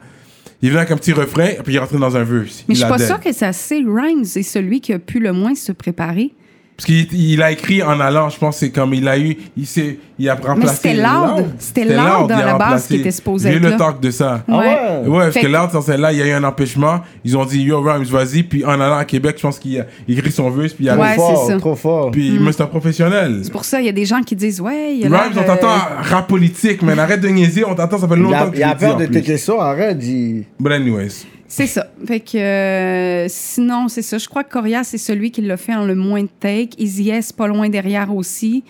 Il 0.62 0.68
est 0.68 0.72
venu 0.72 0.80
avec 0.80 0.92
un 0.92 0.98
petit 0.98 1.14
refrain, 1.14 1.48
puis 1.64 1.74
il 1.74 1.76
est 1.78 1.80
rentré 1.80 1.98
dans 1.98 2.16
un 2.18 2.24
verse. 2.24 2.66
Mais 2.68 2.74
Il 2.74 2.76
je 2.76 2.84
suis 2.84 2.84
a 2.84 2.90
pas 2.90 2.98
sûre 3.00 3.20
que 3.22 3.32
c'est 3.32 3.46
assez. 3.46 3.76
Rhymes 3.88 4.24
est 4.36 4.44
celui 4.44 4.82
qui 4.82 4.92
a 4.92 5.00
pu 5.00 5.20
le 5.20 5.32
moins 5.32 5.56
se 5.56 5.72
préparer. 5.72 6.32
Parce 6.80 6.86
qu'il 6.86 7.14
il 7.14 7.44
a 7.44 7.52
écrit 7.52 7.84
en 7.84 8.00
allant, 8.00 8.30
je 8.30 8.38
pense, 8.38 8.56
c'est 8.56 8.70
comme 8.70 8.94
il 8.94 9.06
a 9.10 9.20
eu, 9.20 9.36
il 9.58 9.68
s'est, 9.68 10.00
il 10.18 10.30
a 10.30 10.36
remplacé. 10.36 10.76
c'était 10.76 10.94
loud. 10.94 11.46
C'était 11.60 11.84
loud 11.84 12.28
il 12.30 12.32
a 12.32 12.38
à 12.38 12.46
la 12.46 12.54
base 12.58 12.88
qui 12.88 12.96
était 12.96 13.12
supposé 13.12 13.52
J'ai 13.52 13.58
eu 13.58 13.66
être 13.66 13.72
le 13.72 13.76
talk 13.78 14.00
de 14.00 14.12
ça. 14.12 14.46
Ouais? 14.48 15.02
Ouais, 15.06 15.20
parce 15.26 15.34
Fait 15.34 15.42
que 15.42 15.48
loud, 15.48 15.70
dans 15.74 15.82
celle-là, 15.82 16.14
il 16.14 16.20
y 16.20 16.22
a 16.22 16.28
eu 16.28 16.32
un 16.32 16.44
empêchement. 16.46 17.02
Ils 17.26 17.36
ont 17.36 17.44
dit, 17.44 17.62
yo, 17.64 17.82
Rhymes, 17.82 18.06
vas-y. 18.06 18.44
Puis 18.44 18.64
en 18.64 18.80
allant 18.80 18.96
à 18.96 19.04
Québec, 19.04 19.36
je 19.36 19.42
pense 19.42 19.60
qu'il 19.60 19.78
a 19.78 19.88
écrit 20.08 20.32
son 20.32 20.50
verse, 20.52 20.72
puis 20.72 20.86
il 20.86 20.90
a 20.90 20.96
Ouais, 20.96 21.18
Trop 21.18 21.28
c'est 21.28 21.34
fort, 21.36 21.48
ça. 21.48 21.58
trop 21.58 21.76
fort. 21.76 22.12
Puis, 22.12 22.40
mais 22.40 22.54
c'est 22.54 22.64
un 22.64 22.68
professionnel. 22.68 23.42
C'est 23.44 23.52
pour 23.52 23.66
ça, 23.66 23.82
il 23.82 23.86
y 23.86 23.90
a 23.90 23.92
des 23.92 24.06
gens 24.06 24.22
qui 24.22 24.38
disent 24.38 24.62
Ouais, 24.62 24.94
il 24.94 25.00
y 25.02 25.04
a 25.04 25.08
Rhymes, 25.10 25.34
l'air, 25.36 25.44
on 25.44 25.48
t'entend 25.48 25.68
euh, 25.74 26.02
rap 26.02 26.28
politique, 26.30 26.82
man. 26.82 26.98
Arrête 26.98 27.20
de 27.20 27.28
niaiser, 27.28 27.66
on 27.66 27.76
t'entend, 27.76 27.98
ça 27.98 28.08
fait 28.08 28.16
Il 28.16 28.22
longtemps 28.22 28.48
a, 28.48 28.50
que 28.52 28.56
il 28.58 28.64
a 28.64 28.70
le 28.70 28.76
dis, 28.76 28.86
peur 28.86 28.96
de 28.96 29.06
tes 29.06 29.22
questions, 29.22 29.60
arrête. 29.60 29.98
Il... 30.02 30.46
But 30.58 30.72
anyways. 30.72 31.26
C'est 31.52 31.66
ça. 31.68 31.88
Fait 32.08 32.20
que 32.20 32.38
euh, 32.38 33.26
sinon, 33.28 33.88
c'est 33.88 34.04
ça. 34.04 34.18
Je 34.20 34.28
crois 34.30 34.44
que 34.44 34.52
Coria, 34.54 34.84
c'est 34.84 35.00
celui 35.00 35.32
qui 35.32 35.42
l'a 35.42 35.58
fait 35.58 35.74
en 35.74 35.84
le 35.84 35.96
moins 35.96 36.22
de 36.22 36.30
take. 36.40 36.70
Easy 36.78 37.10
S, 37.10 37.34
pas 37.34 37.48
loin 37.48 37.68
derrière 37.70 38.16
aussi. 38.16 38.64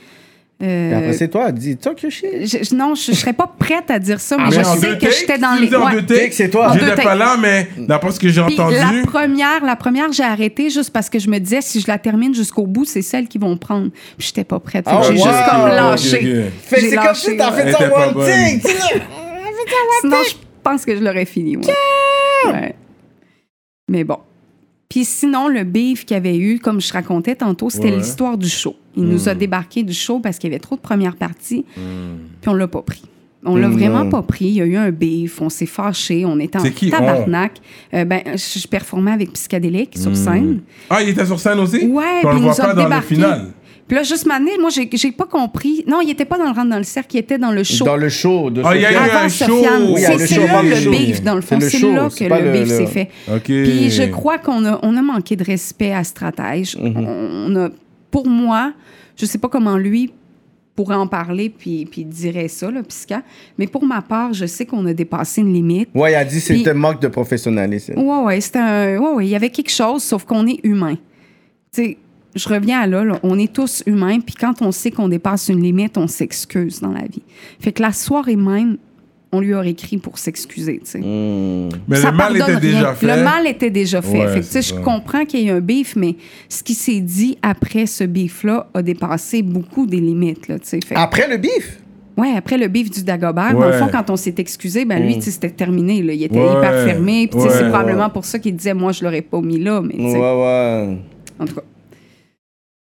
Euh, 0.62 0.98
après, 0.98 1.14
c'est 1.14 1.28
toi, 1.30 1.52
dis 1.54 1.78
talk 1.78 2.02
your 2.04 2.12
shit. 2.12 2.72
non, 2.74 2.94
je, 2.96 3.12
je 3.12 3.18
serais 3.18 3.32
pas 3.34 3.48
prête 3.48 3.90
à 3.92 3.98
dire 4.00 4.20
ça, 4.20 4.36
mais 4.38 4.44
Ah, 4.48 4.52
je 4.52 4.60
en 4.60 4.76
sais 4.76 4.98
que 4.98 5.10
j'étais 5.10 5.38
dans 5.38 5.56
tu 5.56 5.62
les. 5.62 5.68
dis 5.68 5.76
en 5.76 5.86
ouais. 5.86 6.02
deux 6.02 6.06
takes, 6.16 6.34
c'est 6.34 6.50
toi. 6.50 6.74
J'étais 6.74 7.02
pas 7.02 7.16
là, 7.16 7.38
mais 7.40 7.68
d'après 7.78 8.12
ce 8.12 8.20
que 8.20 8.28
j'ai 8.28 8.42
entendu. 8.42 8.76
la 8.76 9.02
première, 9.06 9.64
la 9.64 9.76
première, 9.78 10.12
j'ai 10.12 10.24
arrêté 10.24 10.70
juste 10.70 10.90
parce 10.92 11.10
que 11.10 11.18
je 11.20 11.30
me 11.30 11.38
disais 11.38 11.60
si 11.62 11.80
je 11.80 11.88
la 11.88 11.98
termine 11.98 12.34
jusqu'au 12.36 12.66
bout, 12.66 12.84
c'est 12.86 13.02
celle 13.02 13.28
qu'ils 13.30 13.40
vont 13.42 13.56
prendre. 13.58 13.90
Puis 14.18 14.28
j'étais 14.28 14.44
pas 14.44 14.60
prête. 14.60 14.84
Fait 14.90 14.92
que 14.96 14.98
Ah, 15.00 15.04
j'ai 15.04 15.10
ouais. 15.14 15.18
juste 15.18 15.50
comme 15.50 15.68
lâché. 15.68 16.18
ok. 16.18 16.52
Fait 16.62 16.76
que 16.76 16.82
J'ai 16.82 16.90
c'est 16.90 16.96
comme 16.98 17.16
si 17.16 17.26
fait 17.26 17.38
Elle 17.66 17.72
ça 17.74 18.08
one 18.08 18.26
sais. 18.26 18.62
Sinon, 20.02 20.18
je 20.28 20.34
pense 20.64 20.84
que 20.86 20.96
je 20.96 21.02
l'aurais 21.02 21.26
fini. 21.26 21.56
ouais. 21.58 21.64
Ouais. 22.48 22.76
Mais 23.90 24.04
bon. 24.04 24.18
Puis 24.90 25.06
sinon, 25.06 25.48
le 25.48 25.64
beef 25.64 26.06
qu'il 26.06 26.16
y 26.16 26.18
avait 26.18 26.38
eu, 26.38 26.60
comme 26.60 26.82
je 26.82 26.92
racontais 26.92 27.36
tantôt, 27.36 27.70
c'était 27.70 27.92
Ouais. 27.92 27.98
l'histoire 27.98 28.38
du 28.38 28.50
show. 28.50 28.76
Il 28.96 29.04
nous 29.04 29.30
a 29.30 29.36
débarqué 29.36 29.84
du 29.84 29.94
show 29.94 30.20
parce 30.20 30.38
qu'il 30.40 30.50
y 30.50 30.54
avait 30.54 30.60
trop 30.60 30.76
de 30.76 30.82
premières 30.82 31.16
parties, 31.16 31.64
puis 31.76 32.50
on 32.50 32.54
l'a 32.56 32.68
pas 32.68 32.82
pris. 32.82 33.04
On 33.46 33.56
l'a 33.56 33.70
Mm, 33.70 33.74
vraiment 33.74 34.10
pas 34.10 34.22
pris. 34.22 34.46
Il 34.46 34.54
y 34.56 34.62
a 34.62 34.66
eu 34.66 34.76
un 34.76 34.92
beef, 34.92 35.40
on 35.42 35.48
s'est 35.50 35.66
fâché, 35.68 36.26
on 36.26 36.40
était 36.40 36.60
en 36.60 36.64
qui, 36.64 36.90
tabarnak. 36.90 37.54
Euh, 37.94 38.04
ben, 38.04 38.22
je, 38.34 38.60
je 38.60 38.68
performais 38.68 39.12
avec 39.12 39.32
Psychédélique 39.32 39.98
sur 39.98 40.14
scène. 40.18 40.60
Ah, 40.90 41.02
il 41.02 41.10
était 41.10 41.26
sur 41.26 41.40
scène 41.40 41.60
aussi? 41.60 41.86
Ouais, 41.88 42.20
Puis 42.20 42.28
on 42.28 42.34
le 42.34 42.40
voit 42.40 42.56
pas 42.56 42.74
dans 42.74 42.84
le 42.84 42.90
débarqué. 42.90 43.16
final. 43.16 43.48
Puis 43.90 43.96
là, 43.98 44.04
juste 44.04 44.26
maintenant, 44.28 44.52
moi, 44.62 44.70
j'ai 44.70 44.88
j'ai 44.94 45.12
pas 45.12 45.26
compris. 45.26 45.84
Non, 45.88 46.00
il 46.00 46.10
était 46.12 46.24
pas 46.24 46.38
dans 46.38 46.46
le 46.46 46.52
rentre 46.52 46.70
dans 46.70 46.78
le 46.78 46.84
cercle, 46.84 47.16
il 47.16 47.20
était 47.20 47.38
dans 47.40 47.52
le 47.52 47.64
show. 47.64 47.84
Dans 47.84 47.98
le 47.98 48.08
show 48.08 48.50
de 48.52 48.62
Ah, 48.64 48.76
il 48.76 48.82
y 48.82 48.86
a 48.86 48.92
eu 48.92 48.94
Sofiane. 48.94 49.10
un 49.10 49.16
Avant 49.18 49.30
show. 49.30 49.46
Sofiane. 49.46 49.84
Oui, 49.84 49.94
il 49.98 50.02
y 50.02 50.06
a 50.06 50.08
C'est 50.08 50.14
le 50.18 50.28
c'est 50.28 50.36
show, 50.36 50.42
là 50.44 50.62
le 50.64 50.70
le 50.70 50.76
show. 50.76 50.92
beef, 50.92 51.24
dans 51.24 51.36
le 51.36 51.42
fond. 51.42 51.58
C'est 51.60 51.66
le 51.66 51.70
C'est 51.72 51.78
show, 51.80 51.92
là 51.92 52.10
que 52.10 52.24
le 52.24 52.46
le- 52.46 52.52
beef 52.52 52.70
le- 52.70 52.78
s'est 52.78 52.86
fait. 52.86 53.10
Puis 53.44 53.90
je 53.90 54.04
crois 54.04 54.38
qu'on 54.38 54.64
a, 54.64 54.80
on 54.84 54.96
a 54.96 55.02
manqué 55.02 55.36
de 55.36 55.44
respect 55.44 55.92
à 55.92 56.04
Stratège. 56.04 56.78
Mhm. 56.78 56.94
On 56.98 57.56
a, 57.56 57.70
pour 58.12 58.28
moi, 58.30 58.74
je 59.18 59.26
sais 59.26 59.40
pas 59.40 59.50
comment 59.50 59.76
lui 59.76 60.14
pourrait 60.76 60.96
en 60.96 61.08
parler 61.08 61.50
puis, 61.50 61.86
puis 61.90 62.06
dirait 62.06 62.48
ça, 62.48 62.72
là, 62.72 62.82
Pisca. 62.84 63.22
Mais 63.58 63.68
pour 63.68 63.84
ma 63.86 64.02
part, 64.04 64.34
je 64.34 64.46
sais 64.46 64.66
qu'on 64.66 64.86
a 64.86 64.94
dépassé 64.94 65.42
une 65.42 65.52
limite. 65.52 65.90
Ouais, 65.94 66.12
il 66.14 66.16
a 66.16 66.24
dit 66.24 66.36
que 66.36 66.42
c'était 66.44 66.70
un 66.70 66.74
manque 66.76 67.02
de 67.02 67.08
professionnalisme. 67.10 67.98
Ouais, 68.00 68.24
ouais, 68.24 68.40
c'était 68.40 68.60
un. 68.60 68.98
Ouais, 68.98 69.12
ouais, 69.16 69.26
il 69.26 69.30
y 69.30 69.36
avait 69.36 69.50
quelque 69.50 69.72
chose, 69.72 70.04
sauf 70.04 70.24
qu'on 70.26 70.46
est 70.48 70.60
humain. 70.64 70.96
Tu 71.74 71.84
sais, 71.84 71.98
je 72.36 72.48
reviens 72.50 72.80
à 72.82 72.88
là, 72.88 73.04
là, 73.04 73.20
on 73.24 73.38
est 73.40 73.52
tous 73.52 73.84
humains, 73.86 74.20
puis 74.20 74.36
quand 74.36 74.62
on 74.62 74.72
sait 74.72 74.92
qu'on 74.92 75.08
dépasse 75.10 75.50
une 75.50 75.62
limite, 75.62 75.98
on 75.98 76.08
s'excuse 76.08 76.80
dans 76.82 76.92
la 76.92 77.04
vie. 77.04 77.24
Fait 77.60 77.72
que 77.72 77.82
la 77.82 77.92
soirée 77.92 78.36
même, 78.36 78.78
on 79.32 79.42
lui 79.42 79.54
aurait 79.54 79.70
écrit 79.70 79.98
pour 79.98 80.18
s'excuser, 80.18 80.80
tu 80.84 80.90
sais. 80.92 81.00
Hmm. 81.00 81.70
Mais 81.88 81.98
Ça 81.98 82.10
le 82.12 82.18
mal 82.18 82.38
pardonne 82.38 82.58
était 82.58 82.68
rien. 82.68 82.80
déjà 82.80 82.94
fait. 82.96 83.18
Le 83.18 83.24
mal 83.24 83.48
était 83.48 83.70
déjà 83.70 84.02
fait. 84.02 84.20
Ouais, 84.26 84.28
Fait 84.28 84.40
que, 84.40 84.46
tu 84.46 84.52
sais, 84.52 84.62
c'est 84.64 84.76
je 84.76 84.82
comprends 84.82 85.24
qu'il 85.26 85.42
y 85.42 85.44
ait 85.44 85.48
eu 85.48 85.52
un 85.52 85.60
beef, 85.60 85.96
mais 85.96 86.16
ce 86.50 86.64
qui 86.64 86.74
s'est 86.74 87.00
dit 87.00 87.38
après 87.44 87.86
ce 87.86 88.04
beef-là 88.04 88.68
a 88.74 88.82
dépassé 88.82 89.42
beaucoup 89.44 89.86
des 89.86 90.00
limites. 90.00 90.48
Là, 90.48 90.58
tu 90.58 90.68
sais. 90.68 90.80
Fait 90.84 90.96
que- 90.96 91.00
Après 91.00 91.28
le 91.30 91.38
beef? 91.38 91.80
Ouais, 92.18 92.34
après 92.36 92.58
le 92.58 92.68
beef 92.68 92.90
du 92.90 93.04
Dagobert, 93.04 93.54
dans 93.54 93.60
le 93.62 93.68
Ouais. 93.68 93.78
fond, 93.78 93.88
quand 93.92 94.10
on 94.10 94.16
s'est 94.18 94.36
excusé, 94.40 94.84
ben 94.84 95.02
lui, 95.02 95.16
tu 95.16 95.22
sais, 95.22 95.32
c'était 95.32 95.52
terminé. 95.52 96.02
Là. 96.04 96.14
Il 96.14 96.24
était 96.24 96.38
Ouais. 96.38 96.58
hyper 96.58 96.84
fermé. 96.86 97.28
Puis, 97.28 97.40
tu 97.40 97.42
sais, 97.42 97.48
Ouais. 97.48 97.54
c'est 97.60 97.70
probablement 97.70 98.10
pour 98.10 98.26
ça 98.26 98.40
qu'il 98.40 98.56
disait, 98.56 98.74
moi, 98.74 98.92
je 98.92 99.04
l'aurais 99.06 99.22
pas 99.22 99.40
mis 99.42 99.60
là. 99.60 99.82
Mais, 99.82 99.96
Ouais, 99.96 100.14
ouais. 100.20 100.98
en 101.40 101.46
tout 101.46 101.56
cas, 101.56 101.62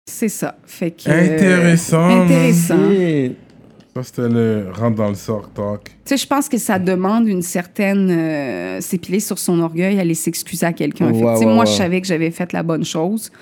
c'est 0.08 0.28
ça. 0.28 0.56
Fait 0.64 0.92
que, 0.92 1.08
euh, 1.10 1.34
Intéressant. 1.34 2.22
intéressant. 2.22 2.90
Et- 2.90 3.32
Ça, 3.94 4.02
c'était 4.02 4.28
le 4.28 4.66
rentre 4.74 4.96
dans 4.96 5.08
le 5.08 5.14
sort 5.14 5.48
talk. 5.54 5.84
Tu 5.84 5.92
sais, 6.04 6.16
je 6.18 6.26
pense 6.26 6.50
que 6.50 6.58
ça 6.58 6.78
demande 6.78 7.26
une 7.28 7.40
certaine. 7.42 8.10
euh, 8.10 8.80
s'épiler 8.82 9.20
sur 9.20 9.38
son 9.38 9.58
orgueil, 9.60 9.98
aller 9.98 10.14
s'excuser 10.14 10.66
à 10.66 10.72
quelqu'un. 10.74 11.06
Fait 11.14 11.20
que, 11.20 11.24
Ouais, 11.24 11.32
tu 11.34 11.38
sais, 11.40 11.46
ouais, 11.46 11.54
moi, 11.54 11.64
ouais. 11.64 11.70
je 11.70 11.76
savais 11.76 12.00
que 12.02 12.06
j'avais 12.06 12.30
fait 12.30 12.52
la 12.52 12.62
bonne 12.62 12.84
chose. 12.84 13.32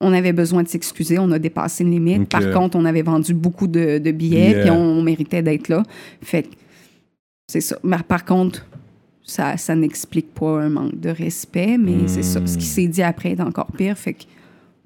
On 0.00 0.12
avait 0.12 0.32
besoin 0.32 0.62
de 0.62 0.68
s'excuser, 0.68 1.18
on 1.18 1.30
a 1.32 1.38
dépassé 1.40 1.82
une 1.84 1.90
limite. 1.90 2.28
Par 2.28 2.50
contre, 2.52 2.78
on 2.78 2.84
avait 2.84 3.02
vendu 3.02 3.34
beaucoup 3.34 3.66
de, 3.66 3.98
de 3.98 4.10
billets, 4.12 4.50
Yeah. 4.50 4.60
puis 4.62 4.70
on, 4.70 5.02
méritait 5.02 5.42
d'être 5.42 5.68
là. 5.68 5.82
Fait 6.22 6.44
que 6.44 6.54
c'est 7.48 7.60
ça. 7.60 7.76
Mais 7.82 7.98
par 8.06 8.24
contre, 8.24 8.64
ça, 9.24 9.56
ça 9.56 9.74
n'explique 9.74 10.32
pas 10.32 10.60
un 10.62 10.68
manque 10.70 10.98
de 11.00 11.10
respect, 11.10 11.76
mais 11.78 12.06
c'est 12.06 12.22
ça. 12.22 12.40
Ce 12.46 12.56
qui 12.56 12.64
s'est 12.64 12.86
dit 12.86 13.02
après 13.02 13.32
est 13.32 13.40
encore 13.40 13.66
pire. 13.76 13.98
Fait 13.98 14.14
que 14.14 14.22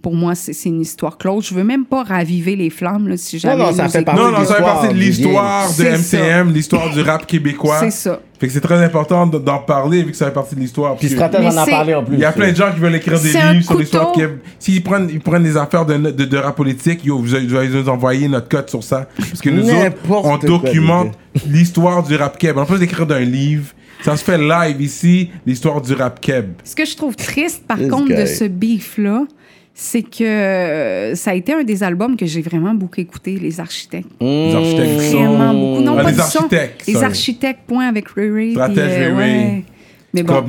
pour 0.04 0.14
moi, 0.14 0.34
c'est 0.34 0.52
c'est 0.52 0.68
une 0.68 0.82
histoire 0.82 1.16
close. 1.16 1.48
Je 1.48 1.54
veux 1.54 1.64
même 1.64 1.86
pas 1.86 2.02
raviver 2.04 2.54
les 2.56 2.68
flammes, 2.68 3.08
là, 3.08 3.16
si 3.16 3.38
jamais. 3.38 3.56
non, 3.56 3.72
ça 3.72 3.84
nous 3.84 3.88
fait 3.88 3.98
écoute. 4.02 4.04
partie 4.06 4.20
Non, 4.22 4.28
de 4.28 4.36
non, 4.36 4.44
ça 4.44 4.54
fait 4.54 4.60
l'histoire 4.60 4.74
partie 4.74 4.94
de 4.94 4.98
l'histoire 5.00 5.66
de 5.68 5.72
C'est 5.72 5.96
ça. 5.96 6.18
MCM, 6.18 6.52
l'histoire 6.52 6.90
du 6.90 7.00
rap 7.00 7.26
québécois. 7.26 7.78
C'est 7.80 7.90
ça. 7.90 8.20
Fait 8.38 8.48
que 8.48 8.52
c'est 8.52 8.60
très 8.60 8.84
important 8.84 9.26
de- 9.26 9.38
d'en 9.38 9.58
parler 9.60 10.02
vu 10.02 10.10
que 10.10 10.16
ça 10.16 10.26
fait 10.26 10.32
partie 10.32 10.54
de 10.54 10.60
l'histoire. 10.60 10.96
Puis 10.96 11.08
Stratège 11.08 11.46
en 11.46 11.56
a 11.56 11.64
parlé 11.66 11.94
en 11.94 12.04
plus. 12.04 12.16
Il 12.16 12.20
y 12.20 12.24
a 12.26 12.32
plein 12.32 12.50
de 12.52 12.56
gens 12.56 12.70
qui 12.72 12.80
veulent 12.80 12.94
écrire 12.96 13.18
des 13.18 13.32
livres 13.32 13.62
sur 13.64 13.78
l'histoire 13.78 14.08
couteau. 14.12 14.20
Québec. 14.20 14.38
S'ils 14.58 14.82
prennent, 14.84 15.08
ils 15.10 15.20
prennent 15.20 15.42
des 15.42 15.56
affaires 15.56 15.86
de, 15.86 15.96
de, 15.96 16.24
de 16.26 16.36
rap 16.36 16.54
politique, 16.54 17.02
yo, 17.04 17.18
vous 17.18 17.34
allez 17.34 17.68
nous 17.70 17.88
envoyer 17.88 18.28
notre 18.28 18.48
code 18.48 18.68
sur 18.68 18.84
ça. 18.84 19.08
Parce 19.16 19.40
que 19.40 19.48
nous 19.48 19.64
autres, 19.70 19.96
on 20.10 20.20
quoi, 20.22 20.38
documente 20.46 21.12
l'histoire 21.48 22.02
du 22.02 22.14
rap 22.16 22.36
Québec. 22.36 22.58
En 22.58 22.66
plus 22.66 22.78
d'écrire 22.78 23.06
d'un 23.06 23.20
livre, 23.20 23.72
ça 24.04 24.16
se 24.18 24.24
fait 24.24 24.36
live 24.36 24.80
ici, 24.82 25.30
l'histoire 25.46 25.80
du 25.80 25.94
rap 25.94 26.20
Québec. 26.20 26.50
Ce 26.64 26.76
que 26.76 26.84
je 26.84 26.94
trouve 26.96 27.16
triste, 27.16 27.64
par 27.66 27.78
This 27.78 27.88
contre, 27.88 28.14
de 28.14 28.26
ce 28.26 28.44
beef-là, 28.44 29.22
c'est 29.76 30.02
que 30.02 30.22
euh, 30.24 31.14
ça 31.16 31.32
a 31.32 31.34
été 31.34 31.52
un 31.52 31.64
des 31.64 31.82
albums 31.82 32.16
que 32.16 32.26
j'ai 32.26 32.42
vraiment 32.42 32.74
beaucoup 32.74 33.00
écouté, 33.00 33.36
Les 33.40 33.58
Architectes. 33.58 34.08
Les 34.20 34.54
architectes 34.54 35.14
Vraiment 35.16 35.52
beaucoup. 35.52 35.82
Non, 35.82 35.96
Ah, 35.98 36.02
pas 36.04 36.10
les 36.10 36.16
son. 36.16 36.38
architectes. 36.40 36.86
Les. 36.86 37.02
Architectes, 37.02 37.60
point, 37.66 37.88
avec 37.88 38.08
Ray 38.10 38.30
Ray. 38.30 38.50
Stratège 38.52 38.76
puis, 38.76 39.02
euh, 39.02 39.16
Ray 39.16 39.32
Ray. 39.32 39.64
Mais 40.14 40.22
bon, 40.22 40.42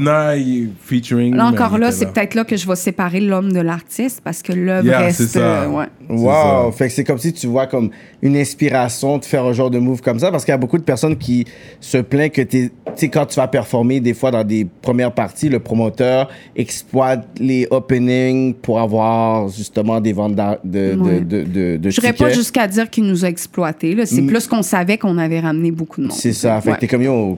featuring. 0.83 1.35
là 1.35 1.47
encore 1.47 1.77
là, 1.77 1.91
c'est 1.91 2.05
peut-être 2.11 2.35
là 2.35 2.43
que 2.45 2.55
je 2.55 2.67
vais 2.67 2.75
séparer 2.75 3.19
l'homme 3.19 3.51
de 3.51 3.59
l'artiste 3.59 4.21
parce 4.23 4.41
que 4.41 4.53
l'œuvre 4.53 4.85
Yeah, 4.85 4.99
reste... 4.99 5.17
c'est 5.17 5.39
ça. 5.39 5.63
euh, 5.63 5.67
ouais. 5.69 5.85
Wow! 6.09 6.71
ça. 6.71 6.77
Fait 6.77 6.87
que 6.87 6.93
c'est 6.93 7.03
comme 7.03 7.17
si 7.17 7.33
tu 7.33 7.47
vois 7.47 7.65
comme 7.67 7.89
une 8.21 8.37
inspiration 8.37 9.17
de 9.17 9.25
faire 9.25 9.43
un 9.43 9.53
genre 9.53 9.71
de 9.71 9.79
move 9.79 10.01
comme 10.01 10.19
ça, 10.19 10.31
parce 10.31 10.45
qu'il 10.45 10.51
y 10.51 10.55
a 10.55 10.57
beaucoup 10.57 10.77
de 10.77 10.83
personnes 10.83 11.17
qui 11.17 11.45
se 11.79 11.97
plaignent 11.97 12.29
que 12.29 12.41
t'es- 12.43 12.69
tu 12.69 12.91
sais, 12.95 13.09
quand 13.09 13.25
tu 13.25 13.35
vas 13.37 13.47
performer, 13.47 13.99
des 13.99 14.13
fois 14.13 14.31
dans 14.31 14.43
des 14.43 14.65
premières 14.81 15.11
parties, 15.13 15.49
le 15.49 15.59
promoteur 15.59 16.29
exploite 16.55 17.27
les 17.39 17.67
openings 17.71 18.53
pour 18.53 18.79
avoir 18.79 19.49
justement 19.49 19.99
des 19.99 20.13
ventes 20.13 20.35
de, 20.35 20.93
de, 20.93 20.99
Ouais. 20.99 21.19
de, 21.21 21.43
de, 21.43 21.77
de 21.77 21.89
Je 21.89 21.99
n'irais 22.01 22.13
pas 22.13 22.29
jusqu'à 22.29 22.67
dire 22.67 22.89
qu'il 22.89 23.05
nous 23.05 23.25
a 23.25 23.27
exploités. 23.27 23.95
là. 23.95 24.05
C'est 24.05 24.21
Mm. 24.21 24.27
plus 24.27 24.47
qu'on 24.47 24.61
savait 24.61 24.97
qu'on 24.97 25.17
avait 25.17 25.39
ramené 25.39 25.71
beaucoup 25.71 26.01
de 26.01 26.07
monde. 26.07 26.15
C'est 26.15 26.33
ça. 26.33 26.59
Fait 26.61 26.69
Ouais. 26.69 26.75
que 26.75 26.81
t'es 26.81 26.87
comme 26.87 27.01
yo. 27.03 27.37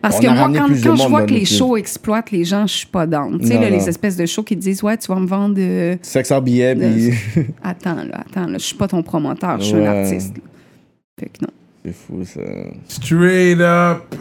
Parce 0.00 0.20
que 0.20 0.26
moi, 0.26 0.50
quand, 0.54 0.74
je 0.74 1.08
vois 1.08 1.22
que 1.22 1.32
les 1.34 1.44
shows 1.44 1.76
exploitent 1.76 2.30
les 2.30 2.44
gens, 2.44 2.66
je 2.66 2.74
suis 2.74 2.86
pas 2.86 3.06
down. 3.06 3.38
Tu 3.40 3.46
sais, 3.48 3.54
là, 3.60 3.68
les 3.70 3.88
espèces 3.88 4.16
de 4.16 4.26
shows 4.26 4.42
qui 4.42 4.56
te 4.56 4.60
disent 4.62 4.82
Ouais, 4.82 4.96
tu 4.96 5.08
vas 5.08 5.18
me 5.20 5.26
vendre. 5.26 5.56
euh, 5.58 5.96
500 6.02 6.40
billets, 6.40 6.74
puis 6.76 7.12
Attends, 7.62 7.94
là, 7.96 8.24
attends, 8.28 8.46
là, 8.46 8.58
je 8.58 8.64
suis 8.64 8.76
pas 8.76 8.88
ton 8.88 9.02
promoteur, 9.02 9.58
je 9.60 9.64
suis 9.66 9.74
Ouais. 9.74 9.86
un 9.86 10.02
artiste. 10.02 10.34
là. 10.36 10.42
Fait 11.20 11.26
que 11.26 11.38
non. 11.42 11.48
c'est 11.84 11.92
fou 11.94 12.24
ça. 12.24 12.40
Straight 12.88 13.60
up. 13.60 14.14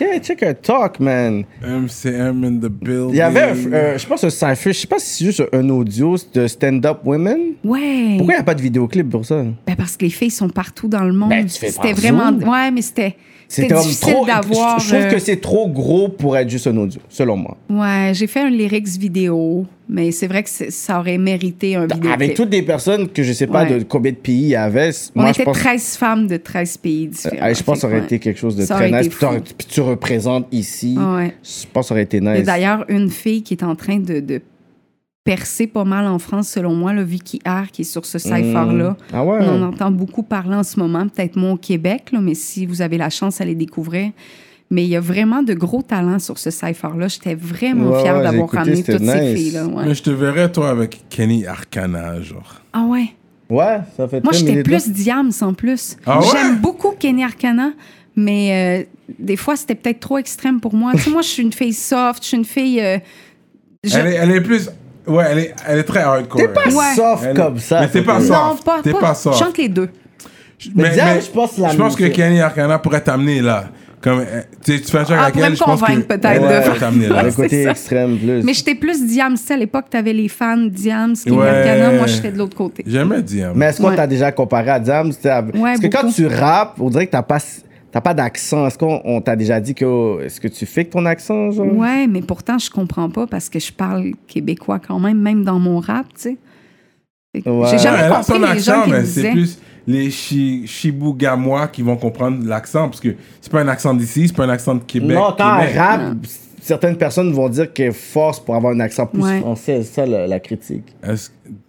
Yeah, 0.00 0.18
check 0.20 0.42
un 0.42 0.54
talk, 0.54 0.98
man. 1.00 1.44
MCM 1.62 2.44
in 2.44 2.58
the 2.58 2.68
building. 2.70 3.10
Il 3.10 3.16
y 3.16 3.20
avait, 3.20 3.52
euh, 3.72 3.98
je 3.98 4.06
pense, 4.06 4.24
un 4.24 4.30
cypher, 4.30 4.72
je 4.72 4.78
sais 4.80 4.86
pas 4.86 4.98
si 4.98 5.18
c'est 5.18 5.24
juste 5.26 5.42
un 5.52 5.68
audio 5.70 6.16
de 6.34 6.46
Stand-Up 6.46 6.98
Women. 7.04 7.38
Ouais. 7.64 8.14
Pourquoi 8.18 8.34
il 8.34 8.36
n'y 8.36 8.40
a 8.40 8.44
pas 8.44 8.54
de 8.54 8.62
vidéoclip 8.62 9.08
pour 9.10 9.24
ça? 9.24 9.42
Ben 9.66 9.76
parce 9.76 9.96
que 9.96 10.04
les 10.04 10.10
filles 10.10 10.30
sont 10.30 10.48
partout 10.48 10.88
dans 10.88 11.04
le 11.04 11.12
monde. 11.12 11.30
Ben, 11.30 11.46
tu 11.46 11.58
fais 11.58 11.70
c'était 11.70 11.92
vraiment. 11.92 12.30
Zoom. 12.30 12.48
Ouais, 12.48 12.70
mais 12.70 12.82
c'était. 12.82 13.16
Difficile 13.50 14.14
d'avoir. 14.26 14.78
Je, 14.78 14.88
trouve 14.88 15.00
euh, 15.00 15.10
que 15.10 15.18
c'est 15.18 15.40
trop 15.40 15.68
gros 15.68 16.08
pour 16.08 16.36
être 16.36 16.48
juste 16.48 16.66
un 16.68 16.76
audio, 16.76 17.00
selon 17.08 17.36
moi. 17.36 17.56
Ouais, 17.68 18.12
j'ai 18.14 18.26
fait 18.28 18.40
un 18.40 18.50
lyrics 18.50 18.86
vidéo, 18.96 19.66
mais 19.88 20.12
c'est 20.12 20.28
vrai 20.28 20.42
que 20.44 20.48
c'est- 20.48 20.70
ça 20.70 21.00
aurait 21.00 21.18
mérité 21.18 21.74
un 21.74 21.86
vidéo. 21.86 22.12
Avec 22.12 22.34
toutes 22.34 22.52
les 22.52 22.62
personnes 22.62 23.08
que 23.08 23.22
je 23.24 23.32
sais 23.32 23.48
pas 23.48 23.64
Ouais. 23.64 23.78
de 23.80 23.82
combien 23.84 24.12
de 24.12 24.16
pays 24.16 24.42
il 24.42 24.48
y 24.50 24.54
avait, 24.56 24.90
On 25.16 25.20
moi 25.22 25.30
était 25.30 25.40
je 25.40 25.44
pense, 25.46 25.58
13 25.58 25.96
femmes 25.96 26.26
de 26.28 26.36
13 26.36 26.76
pays 26.76 27.08
différents. 27.08 27.44
euh, 27.46 27.54
je 27.54 27.62
pense 27.62 27.74
que 27.76 27.80
ça 27.80 27.86
aurait 27.88 27.98
été 27.98 28.18
quelque 28.20 28.38
chose 28.38 28.54
de 28.56 28.62
Ça 28.64 28.76
très 28.76 28.90
nice. 28.90 29.08
Puis, 29.08 29.66
tu 29.68 29.80
représentes 29.80 30.46
ici. 30.52 30.96
Ouais. 30.96 31.34
Je 31.42 31.66
pense 31.72 31.86
que 31.86 31.88
ça 31.88 31.94
aurait 31.94 32.04
été 32.04 32.18
Il 32.18 32.24
y 32.24 32.28
a 32.28 32.34
nice. 32.36 32.44
d'ailleurs 32.46 32.84
une 32.88 33.10
fille 33.10 33.42
qui 33.42 33.54
est 33.54 33.64
en 33.64 33.74
train 33.74 33.98
de, 33.98 34.20
de 34.20 34.40
percer 35.24 35.66
pas 35.66 35.84
mal 35.84 36.06
en 36.06 36.18
France, 36.18 36.48
selon 36.48 36.74
moi, 36.74 36.92
le 36.92 37.02
Vicky 37.02 37.40
R, 37.46 37.70
qui 37.70 37.82
est 37.82 37.84
sur 37.84 38.06
ce 38.06 38.18
cypher-là. 38.18 38.96
Ah 39.12 39.24
ouais? 39.24 39.38
On 39.42 39.62
en 39.62 39.68
entend 39.68 39.90
beaucoup 39.90 40.22
parler 40.22 40.54
en 40.56 40.62
ce 40.62 40.78
moment, 40.80 41.06
peut-être 41.08 41.36
moins 41.36 41.52
au 41.52 41.56
Québec, 41.56 42.10
là, 42.12 42.20
mais 42.20 42.34
si 42.34 42.64
vous 42.66 42.80
avez 42.82 42.96
la 42.98 43.10
chance 43.10 43.38
d'aller 43.38 43.54
découvrir. 43.54 44.10
Mais 44.72 44.84
il 44.84 44.88
y 44.88 44.96
a 44.96 45.00
vraiment 45.00 45.42
de 45.42 45.52
gros 45.52 45.82
talents 45.82 46.20
sur 46.20 46.38
ce 46.38 46.50
cypher-là. 46.50 47.08
J'étais 47.08 47.34
vraiment 47.34 47.90
Ouais, 47.90 48.00
fière 48.02 48.16
ouais, 48.18 48.22
d'avoir 48.22 48.48
ramené 48.50 48.82
toutes 48.84 49.04
ces 49.04 49.34
filles-là. 49.36 49.66
ouais. 49.66 49.84
Mais 49.86 49.94
je 49.94 50.02
te 50.02 50.10
verrais, 50.10 50.50
toi, 50.50 50.70
avec 50.70 51.00
Kenny 51.10 51.44
Arcana, 51.44 52.22
genre. 52.22 52.60
Ah 52.72 52.84
ouais? 52.84 53.06
Ouais, 53.50 53.78
ça 53.96 54.06
fait 54.06 54.22
Moi, 54.22 54.32
j'étais 54.32 54.62
plus 54.62 54.88
Diams 54.90 55.32
en 55.40 55.54
plus. 55.54 55.96
Ah 56.06 56.20
ouais? 56.20 56.26
J'aime 56.32 56.58
beaucoup 56.60 56.92
Kenny 56.96 57.24
Arcana, 57.24 57.72
mais 58.14 58.86
euh, 58.88 59.14
des 59.18 59.36
fois, 59.36 59.56
c'était 59.56 59.74
peut-être 59.74 59.98
trop 59.98 60.18
extrême 60.18 60.60
pour 60.60 60.72
moi. 60.74 60.92
tu 60.92 61.00
sais, 61.00 61.10
moi, 61.10 61.22
je 61.22 61.28
suis 61.28 61.42
une 61.42 61.52
fille 61.52 61.72
soft, 61.74 62.22
je 62.22 62.28
suis 62.28 62.36
une 62.36 62.44
fille. 62.44 62.80
euh, 62.80 62.98
je- 63.82 63.98
Elle, 63.98 64.06
est, 64.06 64.14
elle 64.14 64.30
est 64.30 64.40
plus. 64.40 64.70
Ouais, 65.06 65.24
elle 65.30 65.38
est, 65.38 65.54
elle 65.66 65.78
est 65.78 65.84
très 65.84 66.00
hardcore. 66.00 66.40
T'es 66.40 66.48
pas 66.48 66.64
Ouais. 66.66 66.94
soft 66.94 67.24
Elle- 67.28 67.36
comme 67.36 67.58
ça. 67.58 67.80
Mais 67.80 67.88
t'es 67.88 68.02
pas 68.02 68.20
soft. 68.20 68.30
Non, 68.30 68.56
pas, 68.64 68.80
T'es 68.82 68.92
pas. 68.92 69.00
pas 69.00 69.14
soft. 69.14 69.38
Chante 69.38 69.58
les 69.58 69.68
deux. 69.68 69.88
Mais 70.74 70.90
Diams, 70.90 71.18
je 71.24 71.30
pense 71.30 71.54
que 71.54 71.60
la 71.62 71.68
Je 71.70 71.76
pense 71.76 71.96
que 71.96 72.02
musique- 72.02 72.16
Kenny 72.16 72.40
Arcana 72.40 72.78
pourrait 72.78 73.00
t'amener 73.00 73.40
là. 73.40 73.64
Comme, 74.02 74.20
euh, 74.20 74.40
tu 74.64 74.72
sais, 74.76 74.80
tu 74.82 74.90
fais 74.90 74.98
un 74.98 75.04
truc 75.04 75.16
Ah, 75.18 75.22
avec 75.24 75.34
pourrait 75.34 75.46
elle, 75.46 75.52
me 75.52 75.56
je 75.56 75.62
pense 75.62 75.80
que. 75.80 75.86
convaincre 75.86 76.06
peut-être 76.06 76.24
elle 76.26 76.34
de 76.34 76.38
pourrait 76.46 76.62
faire- 76.62 76.78
t'amener 76.78 77.08
là. 77.08 77.22
Le 77.24 77.32
côté 77.32 77.64
ça. 77.64 77.70
extrême 77.70 78.18
plus. 78.18 78.42
Mais 78.42 78.54
j'étais 78.54 78.74
plus 78.74 79.06
Diams. 79.06 79.34
Tu 79.36 79.42
sais, 79.44 79.54
à 79.54 79.56
l'époque, 79.58 79.86
t'avais 79.90 80.12
les 80.14 80.28
fans 80.28 80.56
Diams, 80.56 81.14
Kenny 81.22 81.36
Ouais. 81.36 81.48
Arcana. 81.48 81.92
Moi, 81.92 82.06
j'étais 82.06 82.30
de 82.32 82.38
l'autre 82.38 82.56
côté. 82.56 82.82
J'aimais 82.86 83.20
dire. 83.22 83.52
Mais 83.54 83.66
est-ce 83.66 83.80
qu'on 83.80 83.88
Ouais. 83.90 83.96
t'a 83.96 84.06
déjà 84.06 84.32
comparé 84.32 84.70
à 84.70 84.80
Diams? 84.80 85.10
t'sais, 85.10 85.28
à- 85.30 85.42
Parce 85.42 85.80
que 85.80 85.86
quand 85.88 86.02
beaucoup. 86.02 86.14
tu 86.14 86.26
rappes, 86.26 86.76
on 86.80 86.88
dirait 86.88 87.06
que 87.06 87.12
t'as 87.12 87.22
pas, 87.22 87.38
t'as 87.90 88.00
pas 88.00 88.14
d'accent. 88.14 88.66
Est-ce 88.66 88.78
qu'on 88.78 89.00
on 89.04 89.20
t'a 89.20 89.36
déjà 89.36 89.60
dit 89.60 89.74
que 89.74 89.84
oh, 89.84 90.20
est-ce 90.20 90.40
que 90.40 90.48
tu 90.48 90.66
fais 90.66 90.84
ton 90.84 91.04
accent, 91.06 91.50
genre? 91.50 91.72
Ouais, 91.74 92.06
mais 92.06 92.22
pourtant, 92.22 92.58
je 92.58 92.70
comprends 92.70 93.10
pas 93.10 93.26
parce 93.26 93.48
que 93.48 93.58
je 93.58 93.72
parle 93.72 94.12
québécois 94.26 94.78
quand 94.78 94.98
même, 94.98 95.20
même 95.20 95.44
dans 95.44 95.58
mon 95.58 95.80
rap, 95.80 96.06
tu 96.14 96.20
sais. 96.20 96.36
Que 97.34 97.48
Ouais. 97.48 97.66
J'ai 97.66 97.72
Ouais, 97.72 97.78
jamais 97.78 98.02
a 98.02 98.08
compris 98.10 98.24
son 98.24 98.38
les 98.40 98.58
gens 98.58 98.72
accent, 98.72 98.82
qui 98.84 98.90
me 98.90 98.96
mais 98.96 99.04
c'est 99.04 99.30
plus 99.30 99.58
les 99.86 100.10
chi 100.10 100.64
qui 101.72 101.82
vont 101.82 101.96
comprendre 101.96 102.44
l'accent. 102.46 102.88
Parce 102.88 103.00
que 103.00 103.14
c'est 103.40 103.50
pas 103.52 103.60
un 103.60 103.68
accent 103.68 103.94
d'ici, 103.94 104.28
c'est 104.28 104.36
pas 104.36 104.44
un 104.44 104.48
accent 104.50 104.74
de 104.74 104.80
Québec. 104.80 105.16
non, 105.16 105.34
quand 105.36 105.58
Québec. 105.60 105.76
rappe, 105.76 106.16
certaines 106.60 106.96
personnes 106.96 107.32
vont 107.32 107.48
dire 107.48 107.72
qu'elle 107.72 107.92
force 107.92 108.38
pour 108.40 108.54
avoir 108.54 108.72
un 108.74 108.80
accent 108.80 109.06
plus 109.06 109.22
Ouais. 109.22 109.40
français. 109.40 109.82
C'est 109.82 109.94
ça 109.94 110.06
la, 110.06 110.26
la 110.26 110.40
critique. 110.40 110.84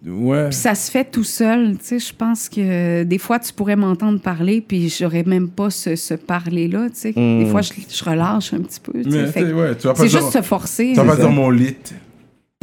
Ouais. 0.06 0.46
Puis 0.50 0.54
ça 0.56 0.76
se 0.76 0.92
fait 0.92 1.06
tout 1.06 1.24
seul. 1.24 1.78
Tu 1.80 1.86
sais, 1.86 2.00
je 2.00 2.14
pense 2.14 2.48
que 2.50 3.04
des 3.04 3.18
fois, 3.18 3.40
tu 3.40 3.52
pourrais 3.54 3.76
m'entendre 3.76 4.20
parler, 4.20 4.62
puis 4.62 4.90
j'aurais 4.90 5.24
même 5.24 5.50
pas 5.50 5.70
ce, 5.70 5.96
ce 5.96 6.14
parler-là. 6.14 6.90
Tu 6.90 6.96
sais, 6.96 7.12
des 7.14 7.48
fois, 7.50 7.62
je, 7.62 7.72
je 7.90 8.04
relâche 8.04 8.54
un 8.54 8.60
petit 8.60 8.80
peu. 8.80 8.94
tu 9.02 9.12
sais. 9.12 9.28
C'est- 9.32 9.54
ouais, 9.54 9.76
tu 9.76 9.88
vas 9.88 9.94
pas 9.94 10.04
C'est 10.04 10.08
dire- 10.10 10.20
juste 10.22 10.34
se 10.34 10.42
forcer. 10.42 10.90
Tu 10.94 10.96
vas 10.96 11.06
pas 11.06 11.16
dire 11.16 11.32
mon 11.32 11.50
lit. 11.50 11.76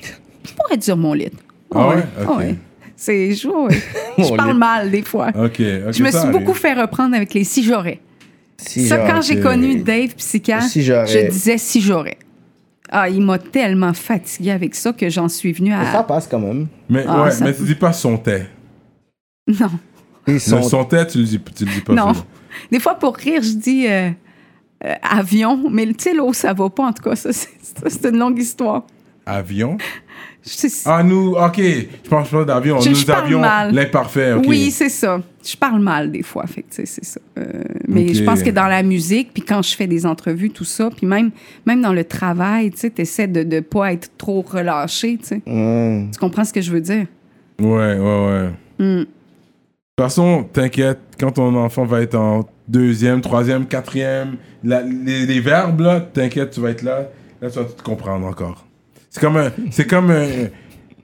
Je 0.02 0.52
pourrais 0.54 0.76
dire 0.76 0.96
mon 0.96 1.12
lit. 1.14 1.30
Ah 1.74 1.88
ouais? 1.88 2.02
Ah. 2.20 2.38
C'est 2.96 3.32
je, 3.32 3.48
je 4.18 4.34
parle 4.36 4.56
mal 4.56 4.90
des 4.90 5.02
fois. 5.02 5.28
Ok. 5.28 5.36
ok, 5.36 5.58
je 5.60 6.02
me 6.02 6.08
suis 6.08 6.16
arrive. 6.16 6.32
beaucoup 6.32 6.54
fait 6.54 6.72
reprendre 6.74 7.14
avec 7.14 7.32
les 7.34 7.44
si 7.44 7.62
j'aurais. 7.62 8.00
Si 8.60 8.86
ça, 8.88 8.98
quand 8.98 9.22
j'ai 9.22 9.40
connu 9.40 9.76
Dave 9.82 10.14
Psychiatre, 10.16 10.66
Si 10.66 10.82
je 10.82 11.28
disais 11.30 11.58
si 11.58 11.80
j'aurais. 11.80 12.18
Ah, 12.90 13.08
il 13.08 13.20
m'a 13.20 13.38
tellement 13.38 13.92
fatigué 13.92 14.50
avec 14.50 14.74
ça 14.74 14.92
que 14.92 15.08
j'en 15.10 15.28
suis 15.28 15.52
venue 15.52 15.70
Mais 15.76 15.84
Ça 15.92 16.00
à. 16.00 16.02
passe 16.04 16.26
quand 16.26 16.38
même. 16.40 16.66
Mais, 16.88 17.04
Ah, 17.06 17.24
ouais, 17.24 17.30
ça 17.30 17.44
mais 17.44 17.52
peut- 17.52 17.58
tu 17.58 17.64
dis 17.64 17.74
pas 17.74 17.92
son 17.92 18.16
thé. 18.16 18.42
Non. 19.46 19.70
Ils 20.26 20.40
sont... 20.40 20.62
son 20.62 20.84
thé, 20.84 21.06
tu 21.06 21.18
le 21.18 21.24
dis, 21.24 21.40
tu 21.54 21.64
le 21.64 21.70
dis 21.72 21.80
pas. 21.80 21.92
Non. 21.94 22.12
Des 22.72 22.80
fois, 22.80 22.94
pour 22.94 23.14
rire, 23.16 23.42
je 23.42 23.52
dis 23.52 23.86
euh, 23.86 24.10
euh, 24.84 24.94
avion, 25.02 25.68
mais 25.70 25.86
tu 25.86 25.94
sais, 26.00 26.14
l'eau, 26.14 26.32
ça 26.32 26.52
va 26.52 26.68
pas. 26.70 26.84
En 26.86 26.92
tout 26.92 27.02
cas, 27.02 27.14
ça, 27.16 27.30
c'est 27.32 28.04
une 28.08 28.18
longue 28.18 28.38
histoire. 28.38 28.84
Avion. 29.28 29.76
Je 30.44 30.50
sais- 30.50 30.88
Ah, 30.88 31.02
nous, 31.02 31.32
ok. 31.34 31.58
Je 31.58 32.08
pense 32.08 32.28
pas 32.30 32.44
d'avion. 32.44 32.80
Je- 32.80 32.88
Nous 32.90 32.94
je 32.94 33.04
parle 33.06 33.24
avions 33.24 33.40
mal. 33.40 33.74
l'imparfait. 33.74 34.32
Oui, 34.46 34.70
c'est 34.70 34.88
ça. 34.88 35.20
Je 35.44 35.56
parle 35.56 35.80
mal 35.80 36.10
des 36.10 36.22
fois, 36.22 36.46
fait 36.46 36.64
c'est 36.70 36.86
ça. 36.86 37.20
Euh, 37.38 37.44
mais 37.86 38.14
je 38.14 38.22
pense 38.24 38.42
que 38.42 38.48
dans 38.50 38.66
la 38.68 38.82
musique, 38.82 39.32
puis 39.34 39.42
quand 39.42 39.60
je 39.62 39.74
fais 39.74 39.86
des 39.86 40.06
entrevues, 40.06 40.48
tout 40.50 40.64
ça, 40.64 40.88
puis 40.96 41.06
même, 41.06 41.32
même 41.66 41.82
dans 41.82 41.92
le 41.92 42.04
travail, 42.04 42.70
tu 42.70 42.78
sais, 42.78 42.92
essaies 42.96 43.26
de 43.26 43.42
ne 43.42 43.60
pas 43.60 43.92
être 43.92 44.10
trop 44.16 44.40
relâché, 44.48 45.18
tu 45.18 45.26
sais. 45.26 45.42
Ouais. 45.46 46.06
Tu 46.12 46.18
comprends 46.18 46.44
ce 46.44 46.52
que 46.52 46.62
je 46.62 46.70
veux 46.72 46.80
dire? 46.80 47.06
Ouais, 47.60 47.98
ouais, 47.98 47.98
ouais. 47.98 48.48
Hmm. 48.78 49.00
De 49.00 49.04
toute 49.04 50.04
façon, 50.06 50.44
t'inquiète, 50.50 51.00
quand 51.18 51.32
ton 51.32 51.54
enfant 51.56 51.84
va 51.84 52.00
être 52.00 52.14
en 52.14 52.48
deuxième, 52.68 53.20
troisième, 53.20 53.66
quatrième, 53.66 54.36
la- 54.64 54.82
les, 54.82 55.26
les 55.26 55.40
verbes, 55.40 55.80
là, 55.80 56.00
t'inquiète, 56.00 56.50
tu 56.52 56.60
vas 56.60 56.70
être 56.70 56.82
là. 56.82 57.08
Là, 57.42 57.50
tu 57.50 57.58
vas 57.58 57.64
tout 57.64 57.82
comprendre 57.84 58.24
encore. 58.26 58.64
C'est 59.10 59.20
comme 59.20 59.36
un, 59.36 59.50
c'est 59.70 59.86
comme 59.86 60.10
un, 60.10 60.26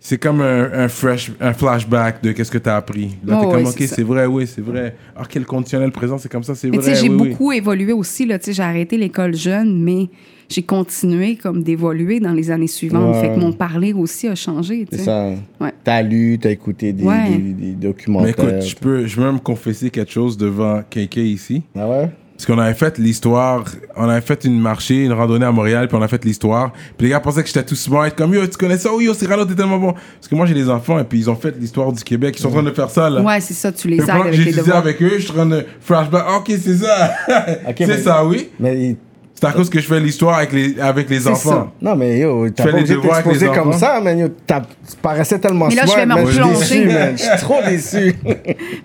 c'est 0.00 0.18
comme 0.18 0.40
un, 0.42 0.70
un 0.72 0.88
fresh, 0.88 1.32
un 1.40 1.54
flashback 1.54 2.22
de 2.22 2.32
qu'est-ce 2.32 2.50
que 2.50 2.58
t'as 2.58 2.76
appris. 2.76 3.16
Là, 3.24 3.40
Oh, 3.42 3.46
t'es 3.46 3.52
comme, 3.56 3.66
ok, 3.66 3.82
c'est 3.86 4.02
vrai, 4.02 4.26
oui, 4.26 4.46
c'est 4.46 4.60
vrai. 4.60 4.94
Ah, 5.16 5.22
quel 5.28 5.46
conditionnel 5.46 5.90
présent, 5.90 6.18
c'est 6.18 6.30
comme 6.30 6.42
ça, 6.42 6.54
c'est 6.54 6.68
Mais 6.70 6.76
vrai. 6.76 6.90
tu 6.90 6.94
sais, 6.94 7.02
j'ai 7.02 7.08
oui, 7.08 7.16
oui. 7.18 7.28
beaucoup 7.30 7.52
évolué 7.52 7.92
aussi, 7.92 8.26
là, 8.26 8.38
tu 8.38 8.46
sais, 8.46 8.52
j'ai 8.52 8.62
arrêté 8.62 8.98
l'école 8.98 9.34
jeune, 9.34 9.82
mais 9.82 10.08
j'ai 10.50 10.62
continué 10.62 11.36
comme 11.36 11.62
d'évoluer 11.62 12.20
dans 12.20 12.34
les 12.34 12.50
années 12.50 12.66
suivantes. 12.66 13.14
Ouais. 13.14 13.20
Fait 13.22 13.34
que 13.34 13.40
mon 13.40 13.52
parler 13.54 13.94
aussi 13.94 14.28
a 14.28 14.34
changé, 14.34 14.84
tu 14.90 14.98
C'est 14.98 15.04
ça. 15.04 15.30
Ouais. 15.58 15.72
T'as 15.82 16.02
lu, 16.02 16.38
t'as 16.38 16.50
écouté 16.50 16.92
des, 16.92 17.02
Ouais. 17.02 17.30
des, 17.30 17.38
des 17.38 17.66
Mais 17.68 17.72
documentaires. 17.72 18.28
écoute, 18.30 18.62
je 18.68 18.76
peux, 18.76 19.06
je 19.06 19.16
peux 19.16 19.22
même 19.22 19.40
confesser 19.40 19.88
quelque 19.88 20.12
chose 20.12 20.36
devant 20.36 20.82
quelqu'un 20.90 21.22
ici. 21.22 21.62
Ah 21.74 21.88
ouais? 21.88 22.10
Parce 22.36 22.46
qu'on 22.46 22.58
avait 22.58 22.74
fait 22.74 22.98
l'histoire, 22.98 23.64
on 23.96 24.08
avait 24.08 24.20
fait 24.20 24.44
une 24.44 24.60
marché, 24.60 25.04
une 25.04 25.12
randonnée 25.12 25.46
à 25.46 25.52
Montréal, 25.52 25.86
puis 25.86 25.96
on 25.96 26.02
a 26.02 26.08
fait 26.08 26.24
l'histoire. 26.24 26.72
Puis 26.98 27.06
les 27.06 27.10
gars 27.10 27.20
pensaient 27.20 27.42
que 27.42 27.46
j'étais 27.48 27.62
tout 27.62 27.76
smart, 27.76 28.10
comme 28.14 28.34
yo, 28.34 28.44
tu 28.46 28.56
connais 28.56 28.76
ça? 28.76 28.92
Oui, 28.92 29.04
yo, 29.04 29.14
Cyrano, 29.14 29.44
t'es 29.44 29.54
tellement 29.54 29.78
bon. 29.78 29.92
Parce 29.92 30.28
que 30.28 30.34
moi, 30.34 30.44
j'ai 30.44 30.54
des 30.54 30.68
enfants, 30.68 30.98
et 30.98 31.04
puis 31.04 31.20
ils 31.20 31.30
ont 31.30 31.36
fait 31.36 31.54
l'histoire 31.58 31.92
du 31.92 32.02
Québec, 32.02 32.34
ils 32.36 32.42
sont 32.42 32.48
en 32.48 32.52
train 32.52 32.62
de 32.64 32.72
faire 32.72 32.90
ça, 32.90 33.08
là. 33.08 33.22
Ouais, 33.22 33.40
c'est 33.40 33.54
ça, 33.54 33.70
tu 33.70 33.86
les 33.88 34.02
aides 34.02 34.10
avec 34.10 34.36
les 34.36 34.52
devoirs. 34.52 34.78
avec 34.78 35.00
eux, 35.00 35.12
je 35.16 35.22
suis 35.22 35.30
en 35.30 35.34
train 35.34 35.46
de 35.46 35.64
flashback. 35.80 36.24
Ok, 36.36 36.46
c'est 36.48 36.76
ça. 36.76 37.12
C'est 37.76 38.02
ça, 38.02 38.24
oui. 38.24 38.48
Mais 38.58 38.96
C'est 39.44 39.50
à 39.50 39.52
cause 39.52 39.68
que 39.68 39.78
je 39.80 39.86
fais 39.86 40.00
l'histoire 40.00 40.38
avec 40.38 40.52
les, 40.52 40.80
avec 40.80 41.10
les 41.10 41.28
enfants. 41.28 41.50
ça. 41.50 41.72
non, 41.82 41.94
mais 41.96 42.18
yo, 42.18 42.48
t'as 42.50 42.64
fais 42.64 42.70
pas 42.70 42.76
les 42.78 42.82
obligé 42.92 42.96
de 42.96 43.00
t'exposer 43.14 43.46
les 43.48 43.52
comme 43.52 43.68
enfants. 43.68 43.78
ça, 43.78 44.00
man. 44.00 44.18
Yo, 44.18 44.28
t'as- 44.46 44.60
tu 44.62 44.96
paraissais 45.02 45.38
tellement 45.38 45.68
Mais 45.68 45.74
là, 45.74 45.82
je 45.84 45.90
smart, 45.90 46.06
vais 46.16 46.32
suis 46.32 46.40
replonger. 46.40 47.12
Je 47.16 47.22
suis 47.22 47.36
trop 47.40 47.60
déçu. 47.66 48.14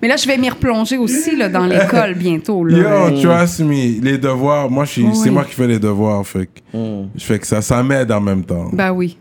Mais 0.02 0.07
là, 0.10 0.15
je 0.18 0.27
vais 0.27 0.38
m'y 0.38 0.49
replonger 0.49 0.98
aussi 0.98 1.36
là, 1.38 1.48
dans 1.48 1.65
l'école 1.65 2.14
bientôt. 2.15 2.65
Là. 2.65 3.10
Yo, 3.10 3.22
trust 3.22 3.61
me, 3.61 4.02
les 4.03 4.18
devoirs, 4.18 4.69
moi, 4.69 4.86
c'est 4.86 5.30
moi 5.31 5.45
qui 5.45 5.53
fais 5.53 5.68
les 5.68 5.80
devoirs, 5.80 6.26
fait 6.27 6.48
que, 6.48 6.77
je 7.15 7.23
fais 7.23 7.40
que 7.40 7.48
ça, 7.48 7.61
ça 7.61 7.81
m'aide 7.81 8.11
en 8.11 8.19
même 8.22 8.44
temps. 8.44 8.69
Ben 8.73 8.91
oui. 8.91 9.18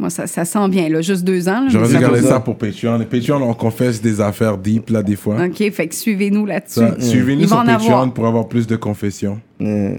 Moi, 0.00 0.10
ça, 0.10 0.28
ça 0.28 0.44
sent 0.44 0.68
bien, 0.68 0.88
là. 0.88 1.00
Juste 1.00 1.24
deux 1.24 1.48
ans. 1.48 1.62
là, 1.62 1.66
J'aurais 1.70 1.88
dû 2.20 2.26
ça- 2.26 2.38
pour 2.38 2.56
Patreon. 2.56 3.00
Et 3.00 3.04
Patreon, 3.04 3.42
on 3.42 3.52
confesse 3.52 4.00
des 4.00 4.20
affaires 4.20 4.56
deep, 4.56 4.90
là, 4.90 5.02
des 5.02 5.16
fois. 5.16 5.34
OK, 5.44 5.72
fait 5.72 5.88
que 5.88 5.94
suivez-nous 5.94 6.46
là-dessus. 6.46 6.80
Suivez-nous 7.00 7.48
sur 7.48 7.56
Patreon 7.56 7.74
avoir. 7.74 8.12
pour 8.12 8.26
avoir 8.26 8.46
plus 8.46 8.66
de 8.68 8.76
confessions. 8.76 9.40
Euh, 9.60 9.96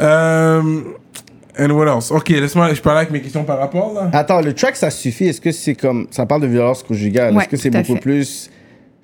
Euh, 0.00 0.62
and 1.58 1.70
what 1.70 1.86
else? 1.86 2.10
Ok, 2.10 2.28
laisse-moi, 2.28 2.72
je 2.74 2.80
parle 2.80 2.98
avec 2.98 3.10
mes 3.10 3.20
questions 3.20 3.44
par 3.44 3.58
rapport, 3.58 3.92
là. 3.94 4.10
Attends, 4.12 4.40
le 4.40 4.52
track, 4.54 4.76
ça 4.76 4.90
suffit? 4.90 5.26
Est-ce 5.26 5.40
que 5.40 5.52
c'est 5.52 5.74
comme. 5.74 6.06
Ça 6.10 6.26
parle 6.26 6.42
de 6.42 6.46
violence 6.46 6.82
conjugale. 6.82 7.34
Ouais, 7.34 7.42
Est-ce 7.42 7.48
que 7.50 7.56
c'est 7.56 7.70
beaucoup 7.70 7.94
fait. 7.94 8.00
plus 8.00 8.50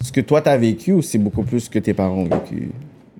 ce 0.02 0.12
que 0.12 0.20
toi 0.20 0.42
t'as 0.42 0.56
vécu 0.58 0.92
ou 0.92 1.00
c'est 1.02 1.16
beaucoup 1.18 1.42
plus 1.44 1.60
ce 1.60 1.70
que 1.70 1.78
tes 1.78 1.94
parents 1.94 2.18
ont 2.18 2.24
vécu 2.24 2.68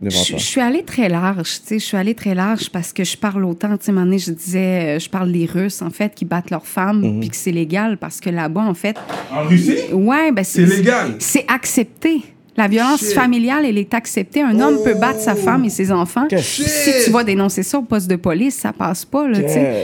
devant 0.03 0.11
Je, 0.23 0.31
toi? 0.33 0.39
je 0.39 0.45
suis 0.45 0.61
allée 0.61 0.83
très 0.83 1.09
large, 1.09 1.61
tu 1.61 1.67
sais, 1.67 1.79
je 1.79 1.85
suis 1.85 1.97
allée 1.97 2.15
très 2.15 2.35
large 2.35 2.69
parce 2.71 2.93
que 2.93 3.05
je 3.05 3.17
parle 3.17 3.43
autant, 3.47 3.75
tu 3.79 3.87
sais, 3.87 3.91
à 3.91 3.93
un 3.93 3.95
moment 3.95 4.07
donné, 4.07 4.19
je 4.19 4.33
disais, 4.33 4.97
euh, 4.97 4.99
je 4.99 5.09
parle 5.09 5.33
des 5.33 5.47
Russes, 5.47 5.81
en 5.81 5.89
fait, 5.89 6.15
qui 6.15 6.27
battent 6.27 6.51
leurs 6.51 6.67
femmes, 6.67 7.01
Mhm. 7.01 7.21
puis 7.21 7.31
que 7.31 7.37
c'est 7.37 7.53
légal 7.53 7.97
parce 7.97 8.21
que 8.21 8.29
là-bas, 8.29 8.61
en 8.63 8.75
fait, 8.75 8.97
En 9.33 9.45
Russie? 9.45 9.79
ouais, 9.95 10.31
ben 10.33 10.45
C'est 10.45 10.67
légal. 10.67 11.15
C'est 11.21 11.47
accepté. 11.49 12.21
La 12.57 12.69
violence 12.69 13.01
Shit. 13.01 13.13
familiale, 13.15 13.65
elle 13.65 13.79
est 13.79 13.95
acceptée. 13.95 14.43
Un 14.43 14.61
homme 14.61 14.79
peut 14.85 14.95
battre 14.95 15.21
sa 15.21 15.35
femme 15.35 15.65
et 15.65 15.71
ses 15.71 15.91
enfants. 15.91 16.27
Si 16.39 17.05
tu 17.05 17.11
vas 17.11 17.25
dénoncer 17.25 17.63
ça 17.63 17.79
au 17.79 17.83
poste 17.83 18.09
de 18.09 18.17
police, 18.17 18.55
ça 18.55 18.73
passe 18.73 19.05
pas, 19.05 19.27
là, 19.29 19.39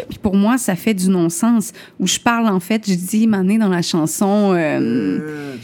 Puis 0.08 0.18
pour 0.18 0.36
moi, 0.36 0.56
ça 0.58 0.76
fait 0.76 0.94
du 0.94 1.08
non-sens. 1.08 1.72
Où 1.98 2.06
je 2.06 2.18
parle, 2.18 2.46
en 2.48 2.60
fait, 2.60 2.84
je 2.88 2.94
dis, 2.94 3.26
mané 3.26 3.58
dans 3.58 3.68
la 3.68 3.82
chanson... 3.82 4.52
euh, 4.54 5.18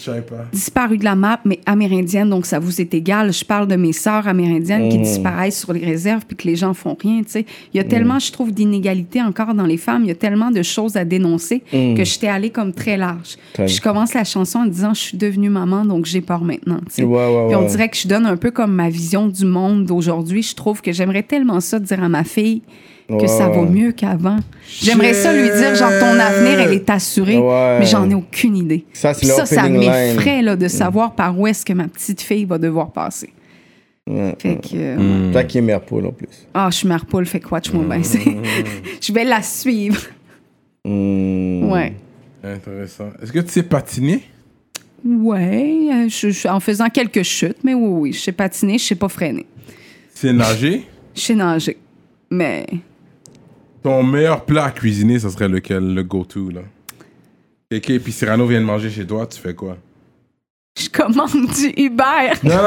Euh, 0.08 0.20
pas. 0.22 0.46
disparu 0.52 0.98
de 0.98 1.04
la 1.04 1.14
map, 1.14 1.40
mais 1.44 1.60
amérindienne, 1.66 2.28
donc 2.28 2.46
ça 2.46 2.58
vous 2.58 2.80
est 2.80 2.92
égal. 2.94 3.32
Je 3.32 3.44
parle 3.44 3.66
de 3.68 3.76
mes 3.76 3.92
sœurs 3.92 4.26
amérindiennes 4.28 4.88
qui 4.88 4.98
disparaissent 4.98 5.60
sur 5.60 5.72
les 5.72 5.84
réserves 5.84 6.24
puis 6.26 6.36
que 6.36 6.46
les 6.46 6.56
gens 6.56 6.74
font 6.74 6.96
rien, 7.00 7.22
tu 7.22 7.30
sais. 7.30 7.46
Il 7.72 7.76
y 7.76 7.80
a 7.80 7.84
tellement, 7.84 8.18
je 8.18 8.32
trouve, 8.32 8.52
d'inégalités 8.52 9.22
encore 9.22 9.54
dans 9.54 9.66
les 9.66 9.76
femmes. 9.76 10.02
Il 10.04 10.08
y 10.08 10.12
a 10.12 10.14
tellement 10.16 10.50
de 10.50 10.62
choses 10.62 10.96
à 10.96 11.04
dénoncer 11.04 11.62
que 11.70 12.04
j'étais 12.04 12.28
allée 12.28 12.50
comme 12.50 12.72
très 12.72 12.96
large. 12.96 13.36
Très 13.54 13.68
je 13.68 13.80
commence 13.80 14.14
la 14.14 14.24
chanson 14.24 14.60
en 14.60 14.66
disant, 14.66 14.94
je 14.94 15.00
suis 15.00 15.18
devenue 15.18 15.50
maman, 15.50 15.84
donc 15.84 16.06
j'ai 16.06 16.20
peur 16.20 16.42
maintenant, 16.44 16.80
Puis 17.04 17.56
on 17.56 17.60
ouais. 17.62 17.66
dirait 17.66 17.88
que 17.88 17.96
je 17.96 18.08
donne 18.08 18.26
un 18.26 18.36
peu 18.36 18.50
comme 18.50 18.72
ma 18.72 18.88
vision 18.88 19.26
du 19.28 19.44
monde 19.44 19.84
d'aujourd'hui. 19.84 20.42
Je 20.42 20.54
trouve 20.54 20.80
que 20.82 20.92
j'aimerais 20.92 21.22
tellement 21.22 21.60
ça 21.60 21.78
dire 21.78 22.02
à 22.02 22.08
ma 22.08 22.24
fille 22.24 22.62
que 23.08 23.14
Ouais, 23.14 23.28
ça 23.28 23.48
va 23.48 23.62
mieux 23.62 23.92
qu'avant. 23.92 24.38
J'aimerais 24.68 25.14
ça 25.14 25.32
lui 25.32 25.44
dire, 25.48 25.74
genre, 25.76 25.92
ton 26.00 26.18
avenir, 26.18 26.58
elle 26.58 26.72
est 26.72 26.90
assurée, 26.90 27.38
Ouais. 27.38 27.78
mais 27.78 27.86
j'en 27.86 28.10
ai 28.10 28.14
aucune 28.14 28.56
idée. 28.56 28.84
Ça, 28.92 29.14
c'est 29.14 29.26
ça, 29.26 29.46
ça 29.46 29.68
m'effraie 29.68 30.42
là, 30.42 30.56
de 30.56 30.66
savoir 30.66 31.14
par 31.14 31.38
où 31.38 31.46
est-ce 31.46 31.64
que 31.64 31.72
ma 31.72 31.86
petite 31.86 32.20
fille 32.20 32.44
va 32.44 32.58
devoir 32.58 32.90
passer. 32.90 33.30
Ouais. 34.08 34.34
Fait 34.40 34.56
que. 34.56 34.68
euh, 34.74 35.32
Toi 35.32 35.44
qui 35.44 35.58
es 35.58 35.60
mère 35.60 35.80
poule 35.82 36.06
en 36.06 36.12
plus. 36.12 36.28
Ah, 36.54 36.68
je 36.70 36.76
suis 36.78 36.88
mère 36.88 37.06
poule, 37.06 37.26
fait 37.26 37.38
que 37.40 37.48
watch-moi 37.48 37.84
bien. 37.84 38.02
c'est- 38.02 38.18
je 39.00 39.12
vais 39.12 39.24
la 39.24 39.42
suivre. 39.42 40.00
Hmm. 40.84 41.70
Ouais. 41.70 41.92
Intéressant. 42.42 43.10
Est-ce 43.22 43.32
que 43.32 43.40
tu 43.40 43.50
sais 43.50 43.62
patiner? 43.62 44.22
Ouais, 45.06 45.88
euh, 45.92 46.48
en 46.50 46.58
faisant 46.58 46.88
quelques 46.88 47.22
chutes, 47.22 47.58
mais 47.62 47.74
oui, 47.74 47.88
oui, 47.88 48.12
je 48.12 48.20
sais 48.20 48.32
patiner, 48.32 48.76
je 48.76 48.84
sais 48.84 48.94
pas 48.96 49.08
freiner. 49.08 49.46
C'est 50.12 50.32
nager? 50.32 50.84
Je 51.14 51.20
sais 51.20 51.34
nager. 51.34 51.76
Mais 52.30 52.66
Ton 53.82 54.02
meilleur 54.02 54.44
plat 54.44 54.64
à 54.64 54.70
cuisiner, 54.72 55.20
ça 55.20 55.30
serait 55.30 55.48
lequel? 55.48 55.94
Le 55.94 56.02
go-to, 56.02 56.50
là? 56.50 56.62
Ok, 57.72 57.98
puis 57.98 58.12
Cyrano 58.12 58.46
vient 58.46 58.60
de 58.60 58.66
manger 58.66 58.90
chez 58.90 59.06
toi, 59.06 59.26
tu 59.26 59.40
fais 59.40 59.54
quoi? 59.54 59.76
Je 60.78 60.88
commande 60.90 61.30
du 61.54 61.72
Uber. 61.82 62.32
Non, 62.44 62.54
non! 62.54 62.60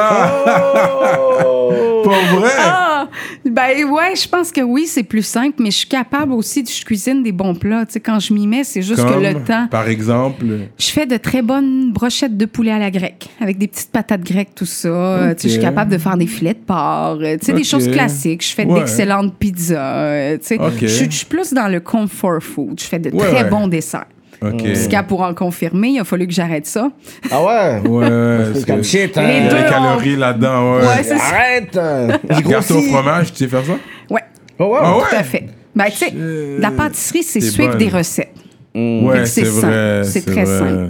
Pas 2.03 2.35
vrai! 2.35 2.49
Ah! 2.59 3.07
Ben 3.45 3.85
ouais, 3.89 4.15
je 4.15 4.27
pense 4.27 4.51
que 4.51 4.61
oui, 4.61 4.85
c'est 4.87 5.03
plus 5.03 5.23
simple, 5.25 5.55
mais 5.59 5.71
je 5.71 5.77
suis 5.77 5.87
capable 5.87 6.33
aussi, 6.33 6.63
de- 6.63 6.69
je 6.69 6.83
cuisine 6.83 7.23
des 7.23 7.31
bons 7.31 7.55
plats. 7.55 7.85
Tu 7.85 7.93
sais, 7.93 7.99
quand 7.99 8.19
je 8.19 8.33
m'y 8.33 8.47
mets, 8.47 8.63
c'est 8.63 8.81
juste 8.81 9.03
que 9.05 9.19
le 9.19 9.33
temps. 9.43 9.67
Par 9.69 9.87
exemple, 9.87 10.45
Je 10.77 10.87
fais 10.89 11.05
de 11.05 11.17
très 11.17 11.41
bonnes 11.41 11.91
brochettes 11.91 12.37
de 12.37 12.45
poulet 12.45 12.71
à 12.71 12.79
la 12.79 12.91
grecque, 12.91 13.27
avec 13.39 13.57
des 13.57 13.67
petites 13.67 13.91
patates 13.91 14.21
grecques, 14.23 14.55
tout 14.55 14.65
ça. 14.65 14.87
Euh, 14.89 15.33
tu 15.33 15.41
sais, 15.43 15.47
Je 15.49 15.53
suis 15.53 15.61
capable 15.61 15.91
de 15.91 15.97
faire 15.97 16.17
des 16.17 16.27
filets 16.27 16.53
de 16.53 16.59
porc, 16.59 17.19
euh, 17.21 17.37
tu 17.39 17.45
sais, 17.47 17.53
des 17.53 17.63
choses 17.63 17.87
classiques. 17.89 18.45
Je 18.45 18.53
fais 18.53 18.65
Ouais. 18.65 18.79
d'excellentes 18.79 19.35
pizzas. 19.37 19.79
euh, 19.79 20.37
tu 20.37 20.45
sais. 20.47 20.57
Je 20.81 20.87
suis- 20.87 21.11
je 21.11 21.15
suis 21.17 21.25
plus 21.25 21.53
dans 21.53 21.67
le 21.67 21.79
comfort 21.79 22.41
food. 22.41 22.79
Je 22.79 22.85
fais 22.85 22.99
de 22.99 23.09
Ouais, 23.11 23.27
très 23.29 23.43
ouais. 23.43 23.49
bons 23.49 23.67
desserts. 23.67 24.05
Ok. 24.41 24.75
Ska 24.75 25.03
pour 25.03 25.21
en 25.21 25.33
confirmer, 25.33 25.89
il 25.89 25.99
a 25.99 26.03
fallu 26.03 26.27
que 26.27 26.33
j'arrête 26.33 26.65
ça. 26.65 26.91
Ah 27.31 27.43
ouais? 27.43 27.87
Ouais, 27.89 28.45
C'est 28.55 28.65
comme 28.65 28.83
shit, 28.83 29.17
hein? 29.17 29.23
Il 29.27 29.33
y 29.33 29.37
a 29.37 29.43
Les 29.43 29.49
deux, 29.49 29.69
calories 29.69 30.15
là-dedans, 30.15 30.75
ouais. 30.77 30.81
Ouais, 30.87 31.03
c'est 31.03 31.17
ça. 31.17 31.23
Arrête! 31.35 31.77
hein. 31.77 32.07
Il 32.29 32.43
Gâteau 32.43 32.75
au 32.77 32.81
fromage, 32.81 33.31
tu 33.33 33.39
sais 33.39 33.47
faire 33.47 33.65
ça? 33.65 33.73
Ouais, 34.09 34.21
Oh, 34.59 34.65
wow. 34.65 34.77
Ah 34.81 34.97
ouais? 34.97 35.03
tout 35.09 35.15
à 35.15 35.23
fait. 35.23 35.45
Ben, 35.75 35.85
tu 35.85 35.97
sais, 35.97 36.13
la 36.59 36.71
pâtisserie, 36.71 37.23
c'est 37.23 37.39
C'est 37.39 37.49
suivre 37.51 37.75
des 37.75 37.87
recettes. 37.89 38.33
Ouais, 38.75 39.11
Fait 39.13 39.19
que 39.21 39.25
c'est 39.25 39.45
c'est 39.45 39.49
vrai. 39.51 40.03
simple, 40.03 40.05
c'est 40.05 40.25
très 40.25 40.43
vrai. 40.43 40.57
simple. 40.59 40.89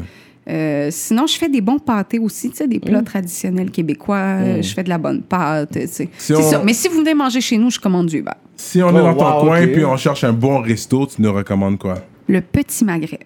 Euh, 0.49 0.87
sinon, 0.89 1.27
je 1.27 1.35
fais 1.37 1.47
des 1.49 1.61
bons 1.61 1.77
pâtés 1.77 2.17
aussi, 2.17 2.49
tu 2.49 2.57
sais, 2.57 2.67
des 2.67 2.79
plats 2.79 3.03
traditionnels 3.03 3.69
québécois. 3.69 4.17
Euh, 4.17 4.61
Je 4.63 4.73
fais 4.73 4.83
de 4.83 4.89
la 4.89 4.97
bonne 4.97 5.21
pâte, 5.21 5.69
tu 5.73 5.81
sais. 5.81 5.87
Si 5.87 6.09
C'est 6.17 6.35
on- 6.35 6.41
ça. 6.41 6.61
Mais 6.65 6.73
si 6.73 6.87
vous 6.87 6.97
venez 6.99 7.13
manger 7.13 7.39
chez 7.41 7.57
nous, 7.57 7.69
je 7.69 7.79
commande 7.79 8.07
du 8.07 8.17
Uber. 8.17 8.31
Si 8.55 8.81
on 8.81 8.89
est 8.89 8.99
Oh, 8.99 9.03
dans 9.03 9.13
ton 9.13 9.35
wow, 9.37 9.41
coin 9.45 9.61
ok. 9.63 9.71
puis 9.73 9.85
on 9.85 9.95
cherche 9.95 10.23
un 10.23 10.33
bon 10.33 10.59
resto, 10.61 11.05
tu 11.05 11.21
nous 11.21 11.31
recommandes 11.31 11.77
quoi? 11.77 11.95
Le 12.27 12.41
Petit 12.41 12.83
Maghreb. 12.83 13.19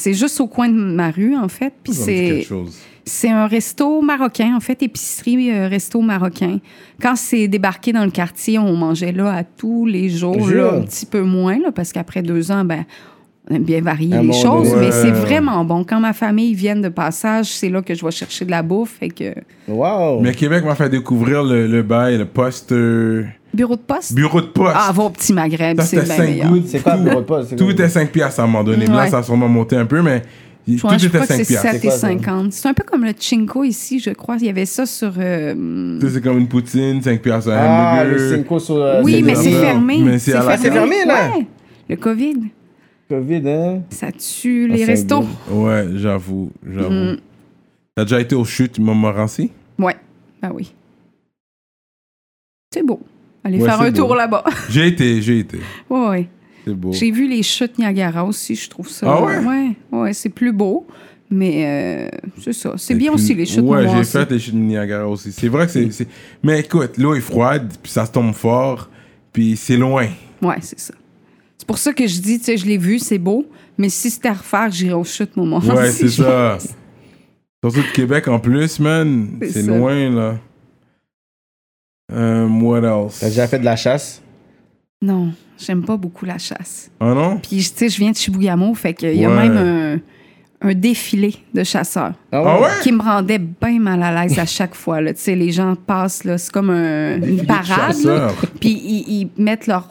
C'est 0.00 0.14
juste 0.14 0.40
au 0.40 0.46
coin 0.46 0.68
de 0.68 0.74
ma 0.74 1.10
rue, 1.10 1.36
en 1.36 1.48
fait. 1.48 1.72
Puis 1.84 1.92
c'est. 1.92 2.14
quelque 2.14 2.46
chose. 2.46 2.78
C'est 3.04 3.30
un 3.30 3.46
resto 3.46 4.02
marocain, 4.02 4.54
en 4.54 4.60
fait, 4.60 4.82
épicerie, 4.82 5.50
euh, 5.50 5.68
resto 5.68 6.00
marocain. 6.00 6.58
Quand 7.00 7.16
c'est 7.16 7.48
débarqué 7.48 7.92
dans 7.92 8.04
le 8.04 8.10
quartier, 8.10 8.58
on 8.58 8.76
mangeait 8.76 9.10
là 9.12 9.32
à 9.32 9.42
tous 9.42 9.86
les 9.86 10.08
jours, 10.10 10.48
là, 10.48 10.74
un 10.74 10.82
petit 10.82 11.06
peu 11.06 11.22
moins, 11.22 11.58
là, 11.58 11.72
parce 11.72 11.92
qu'après 11.92 12.22
deux 12.22 12.52
ans, 12.52 12.64
ben, 12.64 12.84
on 13.50 13.54
aime 13.56 13.64
bien 13.64 13.80
varier 13.80 14.14
À 14.16 14.22
les 14.22 14.32
choses, 14.32 14.70
donné. 14.70 14.86
mais 14.86 14.92
c'est 14.92 15.10
vraiment 15.10 15.64
bon. 15.64 15.82
Quand 15.82 15.98
ma 15.98 16.12
famille 16.12 16.54
vient 16.54 16.76
de 16.76 16.88
passage, 16.90 17.46
c'est 17.46 17.70
là 17.70 17.82
que 17.82 17.94
je 17.94 18.04
vais 18.04 18.10
chercher 18.12 18.44
de 18.44 18.50
la 18.52 18.62
bouffe. 18.62 18.98
Fait 19.00 19.08
que 19.08 19.34
Wow. 19.66 20.20
Mais 20.20 20.32
Québec 20.34 20.62
m'a 20.64 20.74
fait 20.76 20.90
découvrir 20.90 21.42
le, 21.42 21.66
le 21.66 21.82
bail, 21.82 22.16
le 22.18 22.26
poste. 22.26 22.70
euh, 22.70 23.24
bureau 23.54 23.76
de 23.76 23.80
poste? 23.80 24.14
bureau 24.14 24.40
de 24.40 24.46
poste. 24.46 24.76
Ah, 24.78 24.92
va 24.92 25.02
au 25.04 25.10
Petit 25.10 25.32
Maghreb, 25.32 25.80
c'est 25.80 25.86
c'était 26.00 26.04
bien 26.06 26.16
5 26.16 26.22
meilleur. 26.24 26.50
C'est 26.66 26.82
quoi 26.82 26.96
le 26.96 27.02
bureau 27.04 27.20
de 27.20 27.26
poste? 27.26 27.56
Tout 27.56 27.70
était 27.70 27.88
5 27.88 28.10
piastres 28.10 28.40
à 28.40 28.44
un 28.44 28.46
moment 28.46 28.64
donné. 28.64 28.86
Là, 28.86 29.06
ça 29.08 29.18
a 29.18 29.22
sûrement 29.22 29.48
monté 29.48 29.76
un 29.76 29.86
peu, 29.86 30.02
mais 30.02 30.22
tout 30.66 30.72
était 30.72 30.78
crois 30.78 30.96
que 30.96 31.26
5 31.26 31.36
c'est 31.36 31.44
piastres. 31.46 31.70
7 31.70 31.70
C'est 31.72 31.76
et 31.78 31.80
quoi, 31.88 31.90
ça? 31.98 32.08
50. 32.08 32.52
C'est 32.52 32.68
un 32.68 32.74
peu 32.74 32.84
comme 32.84 33.04
le 33.04 33.12
Chinko 33.18 33.64
ici, 33.64 33.98
je 33.98 34.10
crois. 34.10 34.36
Il 34.38 34.46
y 34.46 34.48
avait 34.48 34.66
ça 34.66 34.86
sur. 34.86 35.12
euh, 35.18 35.98
Tu 36.00 36.06
sais, 36.06 36.14
C'est 36.14 36.20
comme 36.20 36.38
une 36.38 36.48
poutine, 36.48 37.02
5 37.02 37.20
piastres 37.20 37.50
un 37.50 37.56
Ah, 37.56 38.02
hamburger. 38.02 38.12
le 38.30 38.36
Cinco 38.36 38.58
sur. 38.58 38.76
euh, 38.76 39.02
Oui, 39.02 39.22
mais 39.24 39.34
c'est 39.34 39.50
fermé. 39.52 39.98
Mais 39.98 40.18
c'est 40.18 40.34
à 40.34 40.42
fermé, 40.56 41.04
là? 41.06 41.30
Le 41.88 41.96
COVID, 41.96 42.36
Covid, 43.08 43.42
hein? 43.48 43.82
ça 43.90 44.12
tue 44.12 44.68
Ah, 44.70 44.72
les 44.74 44.78
c'est 44.84 44.92
restos. 44.92 45.24
Ouais, 45.50 45.88
j'avoue, 45.96 46.52
j'avoue. 46.64 46.92
Mm. 46.92 47.16
T'as 47.96 48.04
déjà 48.04 48.20
été 48.20 48.36
au 48.36 48.44
chute 48.44 48.78
Montmorency? 48.78 49.50
Ouais, 49.76 49.96
ben 50.40 50.52
oui. 50.54 50.72
C'est 52.72 52.84
beau. 52.86 53.00
Allez 53.44 53.58
Ouais, 53.58 53.64
faire 53.68 53.80
un 53.80 53.90
beau. 53.90 53.96
tour 53.96 54.14
là-bas. 54.14 54.44
J'ai 54.70 54.86
été, 54.88 55.22
j'ai 55.22 55.38
été. 55.40 55.58
ouais, 55.88 56.08
ouais. 56.08 56.28
C'est 56.64 56.74
beau. 56.74 56.92
J'ai 56.92 57.10
vu 57.10 57.26
les 57.26 57.42
chutes 57.42 57.78
Niagara 57.78 58.24
aussi, 58.24 58.54
je 58.54 58.68
trouve 58.68 58.88
ça. 58.88 59.06
Ah 59.08 59.24
ouais? 59.24 59.38
Ouais, 59.38 59.70
ouais, 59.92 60.12
c'est 60.12 60.28
plus 60.28 60.52
beau. 60.52 60.86
Mais 61.30 62.08
euh, 62.12 62.18
c'est 62.42 62.52
ça. 62.52 62.74
C'est 62.76 62.94
bien 62.94 63.12
puis- 63.12 63.22
aussi 63.22 63.34
les 63.34 63.46
chutes 63.46 63.60
Ouais, 63.60 63.86
j'ai 63.88 64.04
fait 64.04 64.30
les 64.30 64.38
chutes 64.38 64.54
Niagara 64.54 65.06
aussi. 65.08 65.30
C'est 65.32 65.48
vrai 65.48 65.66
que 65.66 65.72
c'est. 65.90 66.08
Mais 66.42 66.60
écoute, 66.60 66.98
l'eau 66.98 67.14
est 67.14 67.20
froide, 67.20 67.72
puis 67.82 67.90
ça 67.90 68.04
se 68.04 68.10
tombe 68.12 68.34
fort, 68.34 68.90
puis 69.32 69.56
c'est 69.56 69.76
loin. 69.76 70.08
Ouais, 70.42 70.56
c'est 70.60 70.78
ça. 70.80 70.92
C'est 71.56 71.66
pour 71.66 71.78
ça 71.78 71.92
que 71.92 72.06
je 72.06 72.20
dis, 72.20 72.38
tu 72.40 72.44
sais, 72.46 72.56
je 72.56 72.66
l'ai 72.66 72.78
vu, 72.78 72.98
c'est 72.98 73.18
beau. 73.18 73.46
Mais 73.78 73.88
si 73.88 74.10
c'était 74.10 74.28
à 74.28 74.32
refaire, 74.34 74.70
j'irais 74.70 74.94
aux 74.94 75.04
chutes 75.04 75.36
Montmorency. 75.36 75.70
Ouais, 75.78 75.90
c'est 75.90 76.08
ça. 76.08 76.58
Surtout 77.62 77.80
de 77.88 77.92
Québec 77.94 78.26
en 78.28 78.38
plus, 78.38 78.80
man. 78.80 79.28
C'est 79.50 79.62
loin, 79.62 80.10
là. 80.10 80.38
Euh, 82.12 82.46
what 82.48 82.78
else? 82.80 83.20
T'as 83.20 83.28
déjà 83.28 83.46
fait 83.46 83.58
de 83.58 83.64
la 83.64 83.76
chasse? 83.76 84.22
Non, 85.02 85.32
j'aime 85.58 85.82
pas 85.84 85.96
beaucoup 85.96 86.24
la 86.26 86.38
chasse. 86.38 86.90
Ah 87.00 87.14
non? 87.14 87.38
Puis, 87.38 87.56
tu 87.58 87.62
sais, 87.62 87.88
je 87.88 87.98
viens 87.98 88.10
de 88.10 88.16
Chibougamau, 88.16 88.74
fait 88.74 88.94
qu'il 88.94 89.14
y 89.14 89.24
a 89.24 89.30
Ouais. 89.30 89.48
même 89.48 89.56
un, 90.62 90.68
un 90.68 90.74
défilé 90.74 91.34
de 91.54 91.64
chasseurs. 91.64 92.12
Ah 92.32 92.60
ouais? 92.60 92.68
qui 92.82 92.92
me 92.92 93.02
rendait 93.02 93.38
bien 93.38 93.78
mal 93.80 94.02
à 94.02 94.22
l'aise 94.22 94.38
à 94.38 94.44
chaque 94.44 94.74
fois. 94.74 95.02
Tu 95.02 95.12
sais, 95.16 95.34
les 95.34 95.52
gens 95.52 95.74
passent, 95.74 96.24
là, 96.24 96.36
c'est 96.36 96.52
comme 96.52 96.68
un- 96.70 97.16
une 97.22 97.46
parade. 97.46 97.96
Puis 98.60 98.70
ils, 98.70 99.20
ils 99.38 99.42
mettent 99.42 99.66
leur, 99.66 99.86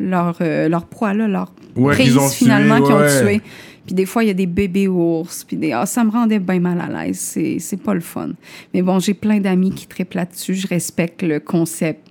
leur, 0.00 0.36
euh, 0.40 0.68
leur 0.68 0.86
proie, 0.86 1.12
là, 1.12 1.28
leur 1.28 1.52
Ouais, 1.76 1.92
prise 1.94 2.16
ont 2.16 2.28
finalement 2.28 2.76
tué, 2.78 2.86
qu'ils 2.86 2.94
ont 2.94 3.20
tué. 3.26 3.40
Puis 3.86 3.94
des 3.94 4.04
fois, 4.06 4.24
il 4.24 4.26
y 4.26 4.30
a 4.30 4.34
des 4.34 4.46
bébés 4.46 4.88
ours. 4.88 5.44
Puis 5.44 5.56
des... 5.56 5.72
ah, 5.72 5.86
ça 5.86 6.04
me 6.04 6.10
rendait 6.10 6.40
bien 6.40 6.60
mal 6.60 6.80
à 6.80 7.06
l'aise. 7.06 7.18
C'est, 7.18 7.58
c'est 7.60 7.76
pas 7.76 7.94
le 7.94 8.00
fun. 8.00 8.30
Mais 8.74 8.82
bon, 8.82 8.98
j'ai 8.98 9.14
plein 9.14 9.38
d'amis 9.38 9.70
qui 9.70 9.86
triplent 9.86 10.16
là-dessus. 10.16 10.54
Je 10.54 10.66
respecte 10.66 11.22
le 11.22 11.40
concept. 11.40 12.02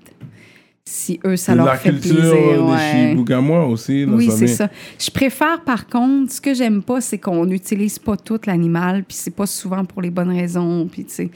Si 0.87 1.19
eux, 1.25 1.35
ça 1.35 1.55
leur 1.55 1.65
la 1.65 1.77
fait 1.77 1.89
culture 1.89 2.15
plaisir. 2.15 2.31
des 2.31 2.71
ouais. 2.71 3.09
Chibougamois 3.09 3.65
aussi. 3.65 4.05
là, 4.05 4.13
Oui, 4.13 4.29
c'est 4.29 4.45
ça. 4.47 4.69
Je 4.99 5.09
préfère, 5.09 5.61
par 5.63 5.87
contre, 5.87 6.31
ce 6.31 6.39
que 6.39 6.53
j'aime 6.53 6.83
pas, 6.83 7.01
c'est 7.01 7.17
qu'on 7.17 7.45
n'utilise 7.47 7.97
pas 7.97 8.15
tout 8.15 8.39
l'animal, 8.45 9.03
puis 9.03 9.17
c'est 9.17 9.35
pas 9.35 9.47
souvent 9.47 9.83
pour 9.83 10.03
les 10.03 10.11
bonnes 10.11 10.29
raisons, 10.29 10.87
puis 10.91 11.05
tu 11.05 11.13
sais, 11.13 11.31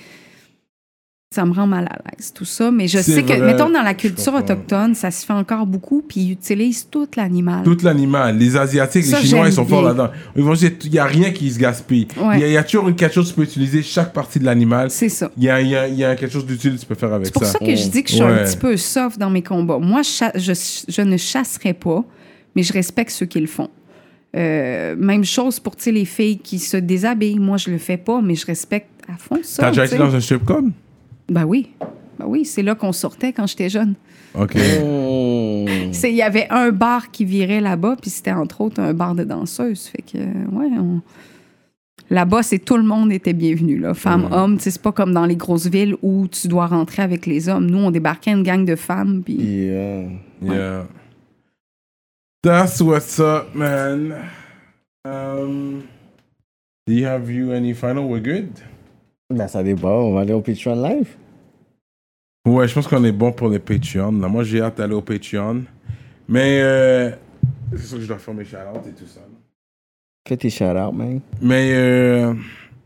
ça 1.32 1.46
me 1.46 1.54
rend 1.54 1.68
mal 1.68 1.86
à 1.86 1.96
l'aise, 2.10 2.34
tout 2.34 2.44
ça. 2.46 2.72
Mais 2.72 2.88
je 2.88 2.98
sais 2.98 3.22
que, 3.22 3.34
mettons, 3.34 3.70
dans 3.70 3.84
la 3.84 3.94
culture 3.94 4.34
autochtone, 4.34 4.96
ça 4.96 5.12
se 5.12 5.24
fait 5.24 5.34
encore 5.34 5.68
beaucoup, 5.68 6.02
puis 6.02 6.22
ils 6.22 6.32
utilisent 6.32 6.88
tout 6.90 7.08
l'animal. 7.16 7.64
Tout 7.64 7.78
l'animal. 7.84 8.36
Les 8.36 8.58
Asiatiques, 8.58 9.06
Ça, 9.06 9.20
les 9.20 9.28
Chinois, 9.28 9.48
ils 9.48 9.54
sont 9.54 9.66
forts 9.66 9.84
là-dedans. 9.84 10.10
Ils 10.36 10.44
vont 10.44 10.54
dire, 10.54 10.72
il 10.84 10.90
n'y 10.92 10.98
a 10.98 11.06
rien 11.06 11.30
qui 11.30 11.52
se 11.52 11.60
gaspille. 11.60 12.08
Il 12.18 12.24
Ouais. 12.24 12.40
y, 12.40 12.44
a- 12.44 12.48
il 12.48 12.54
y 12.54 12.58
a 12.58 12.64
toujours 12.64 12.90
une- 12.90 12.96
quelque 12.96 13.14
chose 13.14 13.26
que 13.28 13.30
tu 13.30 13.36
peux 13.36 13.44
utiliser, 13.44 13.84
chaque 13.84 14.12
partie 14.12 14.40
de 14.40 14.46
l'animal. 14.46 14.90
C'est 14.90 15.10
ça. 15.10 15.30
Il 15.38 15.44
y 15.44 15.50
a, 15.52 15.62
il 15.62 15.68
y 15.70 15.76
a- 15.76 15.88
il 15.88 15.96
y 16.00 16.04
a 16.04 16.16
quelque 16.16 16.34
chose 16.34 16.48
d'utile 16.48 16.74
que 16.76 16.80
tu 16.80 16.86
peux 16.88 16.96
faire 16.96 17.14
avec 17.14 17.28
C'est 17.28 17.34
pour 17.34 17.46
ça, 17.46 17.60
que 17.60 17.76
je 17.76 17.88
dis 17.90 18.02
que 18.04 18.10
je 18.10 18.16
suis 18.16 18.24
Ouais. 18.24 18.32
un 18.42 18.44
petit 18.46 18.58
peu 18.58 18.76
soft 18.76 19.20
dans 19.20 19.30
mes 19.30 19.44
combats. 19.44 19.78
Moi, 19.78 20.02
je, 20.02 20.10
cha- 20.10 20.32
je, 20.34 20.54
je 20.88 21.02
ne 21.04 21.16
chasserai 21.18 21.74
pas, 21.76 22.04
mais 22.56 22.64
je 22.64 22.74
respecte 22.74 23.12
ceux 23.12 23.28
qui 23.28 23.40
le 23.40 23.46
font. 23.48 23.70
Euh, 24.36 24.96
même 24.98 25.24
chose 25.24 25.60
pour 25.60 25.76
les 25.86 26.06
filles 26.06 26.40
qui 26.40 26.58
se 26.58 26.78
déshabillent. 26.78 27.38
Moi, 27.40 27.58
je 27.58 27.70
le 27.70 27.78
fais 27.78 27.98
pas, 27.98 28.20
mais 28.20 28.34
je 28.34 28.48
respecte 28.48 28.90
à 29.08 29.16
fond 29.18 29.38
ça. 29.44 29.62
T'as 29.62 29.70
déjà 29.70 29.86
été 29.86 29.98
dans 30.00 30.14
un 30.16 30.20
strip 30.20 30.44
club? 30.44 30.72
Ben 31.30 31.46
oui. 31.46 31.72
Ben 32.18 32.26
oui, 32.28 32.44
c'est 32.46 32.64
là 32.64 32.76
qu'on 32.76 32.92
sortait 32.92 33.32
quand 33.34 33.48
j'étais 33.48 33.70
jeune. 33.70 33.96
OK. 34.36 34.56
Mmh. 34.56 35.94
C'est- 35.94 36.10
Il 36.12 36.16
y 36.16 36.22
avait 36.22 36.48
un 36.50 36.72
bar 36.72 37.12
qui 37.12 37.26
virait 37.26 37.62
là-bas, 37.62 37.96
puis 38.02 38.10
c'était 38.10 38.32
entre 38.32 38.62
autres 38.62 38.82
un 38.82 38.94
bar 38.94 39.16
de 39.16 39.24
danseuses. 39.24 39.88
Fait 39.88 40.02
que, 40.02 40.18
ouais, 40.18 40.68
on- 40.78 41.02
Là-bas, 42.12 42.42
c'est 42.42 42.58
tout 42.58 42.76
le 42.76 42.82
monde 42.84 43.12
était 43.12 43.34
bienvenu, 43.34 43.78
là. 43.78 43.94
Femmes, 43.94 44.28
hommes. 44.32 44.58
Tu 44.58 44.64
sais, 44.64 44.72
c'est 44.72 44.82
pas 44.82 44.92
comme 44.92 45.14
dans 45.14 45.28
les 45.28 45.36
grosses 45.36 45.68
villes 45.68 45.96
où 46.02 46.28
tu 46.28 46.48
dois 46.48 46.66
rentrer 46.66 47.04
avec 47.04 47.28
les 47.28 47.48
hommes. 47.50 47.70
Nous, 47.70 47.78
on 47.78 47.92
débarquait 47.92 48.32
une 48.32 48.42
gang 48.42 48.66
de 48.66 48.76
femmes, 48.76 49.22
puis... 49.24 49.36
Yeah. 49.36 50.06
Yeah. 50.42 50.88
That's 52.42 52.82
what's 52.82 53.20
up, 53.20 53.54
man. 53.54 54.16
Um, 55.06 55.84
do 56.88 56.94
you 56.94 57.06
have 57.06 57.30
you 57.30 57.52
any 57.52 57.74
final? 57.76 58.06
We're 58.10 58.22
good? 58.24 58.50
Ben, 59.32 59.48
ça 59.48 59.62
dépend. 59.62 59.90
On 59.90 60.14
va 60.14 60.22
aller 60.22 60.34
au 60.34 60.42
Patreon 60.42 60.82
Live. 60.82 61.16
Ouais, 62.48 62.68
je 62.68 62.74
pense 62.74 62.88
qu'on 62.88 63.04
est 63.04 63.12
bon 63.12 63.32
pour 63.32 63.50
les 63.50 63.60
Patreon. 63.60 64.12
Là, 64.14 64.28
moi, 64.28 64.44
j'ai 64.44 64.62
hâte 64.62 64.78
d'aller 64.78 64.96
au 64.96 65.02
Patreon. 65.02 65.64
Mais 66.28 66.62
euh, 66.62 67.12
c'est 67.76 67.84
sûr 67.86 67.98
que 67.98 68.04
je 68.04 68.08
dois 68.08 68.18
faire 68.18 68.34
mes 68.34 68.46
shout 68.46 68.58
et 68.88 68.92
tout 68.92 69.06
ça. 69.06 69.22
Fais 70.28 70.38
tes 70.38 70.50
shout-outs, 70.50 70.92
man. 70.92 71.22
Mais 71.42 71.72
euh, 71.74 72.34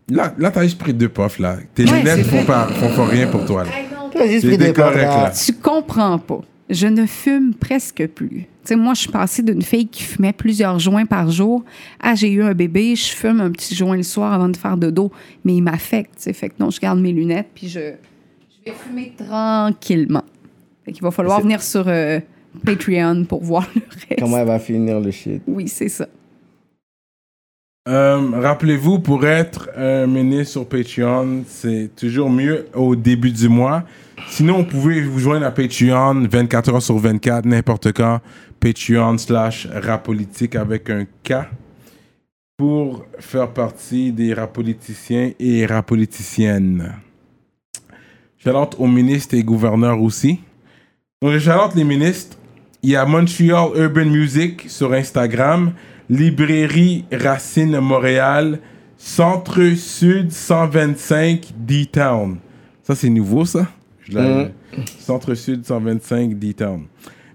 là, 0.10 0.34
là 0.38 0.52
t'as 0.52 0.64
juste 0.64 0.80
pris 0.80 0.94
deux 0.94 1.10
puffs, 1.10 1.40
là. 1.40 1.58
Tes 1.74 1.90
Ouais, 1.90 2.00
lunettes 2.00 2.26
font 2.26 2.46
pas, 2.46 2.68
font, 2.68 2.90
font 2.90 3.06
rien 3.06 3.28
pour 3.28 3.46
toi, 3.46 3.64
là. 3.64 3.72
T'as 4.14 4.28
juste 4.28 4.48
pris 4.48 4.74
correct, 4.74 5.02
là. 5.04 5.32
Tu 5.32 5.54
comprends 5.54 6.20
pas. 6.20 6.42
Je 6.70 6.88
ne 6.88 7.06
fume 7.06 7.54
presque 7.54 8.08
plus. 8.08 8.48
Tu 8.64 8.70
sais, 8.70 8.76
moi, 8.78 8.94
je 8.94 9.02
suis 9.02 9.12
passée 9.12 9.44
d'une 9.44 9.62
fille 9.62 9.88
qui 9.88 10.04
fumait 10.04 10.32
plusieurs 10.32 10.80
joints 10.80 11.06
par 11.06 11.30
jour 11.30 11.66
à 12.00 12.16
j'ai 12.16 12.32
eu 12.32 12.44
un 12.44 12.54
bébé, 12.54 12.96
je 12.96 13.14
fume 13.14 13.42
un 13.42 13.52
petit 13.52 13.76
joint 13.76 13.98
le 13.98 14.04
soir 14.04 14.32
avant 14.32 14.48
de 14.48 14.56
faire 14.56 14.78
de 14.78 14.90
dos, 14.90 15.12
mais 15.44 15.56
il 15.56 15.62
m'affecte. 15.62 16.32
Fait 16.34 16.48
que 16.48 16.56
non, 16.60 16.70
je 16.70 16.80
garde 16.80 17.00
mes 17.00 17.12
lunettes 17.12 17.50
puis 17.54 17.68
je, 17.68 17.80
je 17.80 18.72
vais 18.72 18.78
fumer 18.78 19.14
tranquillement. 19.18 20.24
Fait 20.86 20.94
qu'il 20.94 21.04
va 21.04 21.12
falloir 21.12 21.42
venir 21.42 21.62
sur 21.62 21.88
euh, 21.88 22.22
Patreon 22.66 23.26
pour 23.26 23.44
voir 23.44 23.68
le 23.76 23.82
reste. 24.10 24.20
Comment 24.20 24.38
elle 24.38 24.48
va 24.48 24.60
finir 24.60 25.02
le 25.02 25.12
shit? 25.12 25.42
Oui, 25.46 25.68
c'est 25.68 25.90
ça. 25.90 26.08
Euh, 27.90 28.40
Rappelez-vous, 28.40 29.00
pour 29.00 29.26
être 29.28 29.70
euh, 29.78 30.08
mené 30.08 30.46
sur 30.46 30.66
Patreon, 30.66 31.44
c'est 31.46 31.90
toujours 31.98 32.30
mieux 32.30 32.68
au 32.74 32.96
début 32.96 33.32
du 33.32 33.50
mois. 33.50 33.84
Sinon, 34.30 34.60
vous 34.60 34.64
pouvez 34.64 35.02
vous 35.02 35.20
joindre 35.20 35.46
à 35.46 35.52
Patreon 35.52 36.26
24 36.32 36.76
heures 36.76 36.82
sur 36.82 36.98
24, 36.98 37.46
n'importe 37.46 37.92
quand. 37.92 38.22
Patreon 38.64 39.18
slash 39.18 39.68
rapolitique 39.68 40.56
avec 40.56 40.90
un 40.90 41.04
K 41.22 41.34
pour 42.56 43.06
faire 43.20 43.52
partie 43.52 44.14
des 44.14 44.34
rapoliticiens 44.34 45.32
et 45.38 45.66
rapoliticiennes. 45.66 46.94
Shout-out 48.38 48.76
aux 48.80 48.88
ministres 48.88 49.36
et 49.36 49.44
gouverneurs 49.44 50.02
aussi. 50.02 50.40
Donc, 51.22 51.34
je 51.34 51.40
shout-out 51.40 51.76
les 51.76 51.84
ministres. 51.84 52.38
Il 52.82 52.92
y 52.92 52.96
a 52.96 53.06
Montreal 53.06 53.70
Urban 53.76 54.06
Music 54.06 54.70
sur 54.70 54.94
Instagram, 54.94 55.74
Librairie 56.10 57.04
Racine 57.12 57.78
Montréal, 57.80 58.60
Centre 58.98 59.74
Sud 59.76 60.32
125 60.32 61.54
D-Town. 61.58 62.38
Ça, 62.84 62.96
c'est 62.96 63.10
nouveau, 63.10 63.44
ça? 63.44 63.68
Je 64.08 64.18
l'ai- 64.18 64.52
Centre 65.00 65.34
Sud 65.34 65.66
125 65.66 66.40
D-Town. 66.40 66.86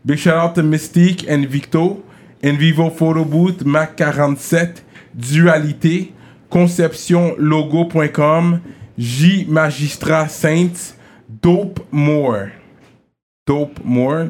Big 0.09 0.17
shout 0.17 0.39
out 0.39 0.55
to 0.55 0.63
Mystique, 0.63 1.27
Invicto, 1.29 2.03
Envivo 2.43 2.91
Photo 2.91 3.27
Booth, 3.27 3.63
Mac 3.67 3.95
47, 3.95 4.83
Dualité, 5.15 6.15
ConceptionLogo.com, 6.49 8.61
J 8.97 9.45
Magistrat 9.47 10.31
Saints, 10.31 10.95
Dope 11.29 11.81
More. 11.93 12.49
Dope 13.47 13.79
More? 13.85 14.29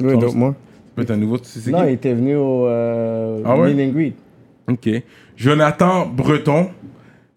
Oui, 0.00 0.16
donc 0.16 0.36
moi. 0.36 0.54
Peut-être 0.94 1.10
un 1.10 1.16
nouveau, 1.16 1.38
Non, 1.66 1.84
il 1.88 1.94
était 1.94 2.14
venu 2.14 2.36
au 2.36 2.68
euh, 2.68 3.42
Ah 3.44 3.58
ouais? 3.58 3.74
meet 3.74 3.88
and 3.88 3.92
greet. 3.92 4.14
Ok. 4.68 4.88
Jonathan 5.36 6.06
Breton, 6.06 6.70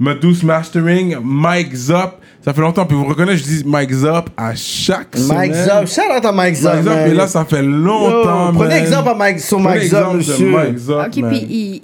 Medus 0.03 0.43
Mastering, 0.43 1.15
Mike 1.23 1.73
Zop. 1.73 2.19
Ça 2.43 2.53
fait 2.53 2.59
longtemps, 2.59 2.85
puis 2.85 2.97
vous 2.97 3.05
reconnaissez, 3.05 3.37
je 3.37 3.43
dis 3.43 3.63
Mike 3.65 3.93
Zop 3.93 4.29
à 4.35 4.53
chaque 4.53 5.15
semaine. 5.15 5.37
Mike 5.37 5.53
Zop, 5.53 5.87
shout 5.87 6.01
out 6.17 6.25
à 6.25 6.31
Mike 6.33 6.55
Zop. 6.55 6.73
Mike 6.73 6.83
Zop, 6.83 6.97
et 7.07 7.13
là, 7.13 7.27
ça 7.27 7.45
fait 7.45 7.61
longtemps, 7.61 8.51
Yo, 8.51 8.59
Prenez 8.59 8.75
exemple 8.75 9.07
à 9.09 9.13
Mike, 9.15 9.39
sur 9.39 9.61
Mike 9.61 9.83
Zop, 9.83 10.13
monsieur. 10.15 10.49
Mike 10.51 10.77
Zop, 10.77 11.05
OK, 11.07 11.15
man. 11.17 11.29
puis 11.31 11.47
il, 11.49 11.79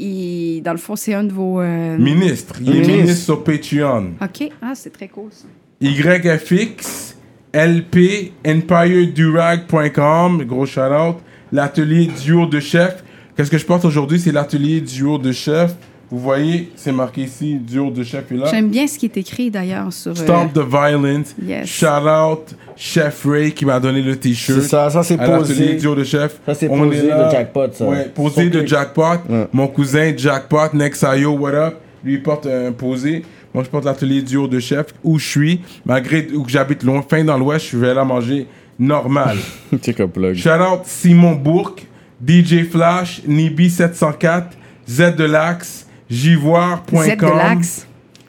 il- 0.57 0.61
dans 0.61 0.73
le 0.73 0.77
fond, 0.77 0.97
c'est 0.97 1.13
un 1.13 1.23
de 1.23 1.31
vos... 1.31 1.61
euh, 1.61 1.97
Ministre. 1.97 2.55
Il 2.59 2.67
est 2.67 2.71
Ministre. 2.81 2.91
ministre 2.97 3.23
sur 3.23 3.41
Patreon. 3.41 4.07
OK, 4.21 4.49
ah, 4.61 4.73
c'est 4.75 4.89
très 4.91 5.07
cool, 5.07 5.29
ça. 5.31 5.45
YFX, 5.79 7.15
LP, 7.53 8.33
EmpireDurag.com, 8.43 10.43
gros 10.45 10.65
shout 10.65 10.81
out. 10.81 11.15
L'atelier 11.51 12.09
duo 12.23 12.45
de 12.45 12.59
chef. 12.59 13.03
Qu'est-ce 13.35 13.49
que 13.49 13.57
je 13.57 13.65
porte 13.65 13.85
aujourd'hui? 13.85 14.19
C'est 14.19 14.31
l'atelier 14.33 14.81
duo 14.81 15.17
de 15.17 15.31
chef. 15.31 15.73
Vous 16.11 16.17
voyez, 16.19 16.71
c'est 16.75 16.91
marqué 16.91 17.21
ici, 17.21 17.55
duo 17.55 17.91
de 17.91 18.03
chef 18.03 18.31
est 18.31 18.35
là. 18.35 18.47
J'aime 18.49 18.69
bien 18.69 18.87
ce 18.87 18.97
qui 18.97 19.05
est 19.05 19.17
écrit, 19.17 19.51
d'ailleurs, 19.51 19.93
sur... 19.93 20.11
euh, 20.11 20.15
Stop 20.15 20.53
the 20.53 20.59
violence. 20.67 21.35
Yes. 21.41 21.67
Shout 21.67 21.85
out 22.07 22.55
Chef 22.75 23.25
Ray 23.25 23.51
qui 23.51 23.65
m'a 23.65 23.79
donné 23.79 24.01
le 24.01 24.15
t-shirt. 24.15 24.61
C'est 24.61 24.67
ça, 24.69 24.89
ça 24.89 25.03
c'est 25.03 25.17
posé. 25.17 25.75
duo 25.75 25.93
de 25.95 26.03
chef. 26.03 26.39
Ça, 26.45 26.55
c'est 26.55 26.67
posé 26.67 27.03
de 27.03 27.29
Jackpot, 27.31 27.71
ça. 27.73 27.85
Ouais, 27.85 28.05
posé 28.15 28.49
de. 28.49 28.65
Jackpot. 28.65 29.03
Ouais. 29.29 29.47
Mon 29.53 29.67
cousin 29.67 30.13
Jackpot, 30.17 30.73
Nexayo, 30.73 31.31
what 31.33 31.53
up? 31.53 31.75
Lui, 32.03 32.13
il 32.13 32.23
porte 32.23 32.47
un 32.47 32.71
posé. 32.71 33.23
Moi, 33.53 33.63
je 33.63 33.69
porte 33.69 33.85
l'atelier 33.85 34.21
duo 34.21 34.47
de 34.47 34.59
chef 34.59 34.87
où 35.03 35.19
je 35.19 35.27
suis. 35.27 35.61
Malgré 35.85 36.27
où 36.33 36.43
que 36.43 36.49
j'habite 36.51 36.83
loin, 36.83 37.03
fin 37.07 37.23
dans 37.23 37.37
l'ouest, 37.37 37.67
je 37.71 37.77
vais 37.77 37.93
là 37.93 38.03
manger 38.05 38.47
normal. 38.79 39.37
Check 39.81 39.99
a 39.99 40.07
plug. 40.07 40.35
Shout 40.35 40.49
out 40.49 40.81
Simon 40.85 41.33
Bourque, 41.33 41.85
DJ 42.25 42.63
Flash, 42.63 43.21
Nibi704, 43.27 44.43
Z 44.87 45.15
de 45.17 45.25
l'Axe, 45.25 45.85
Jivoire.com. 46.09 47.03
Z 47.03 47.17
de 47.17 47.25
l'Axe. 47.25 47.87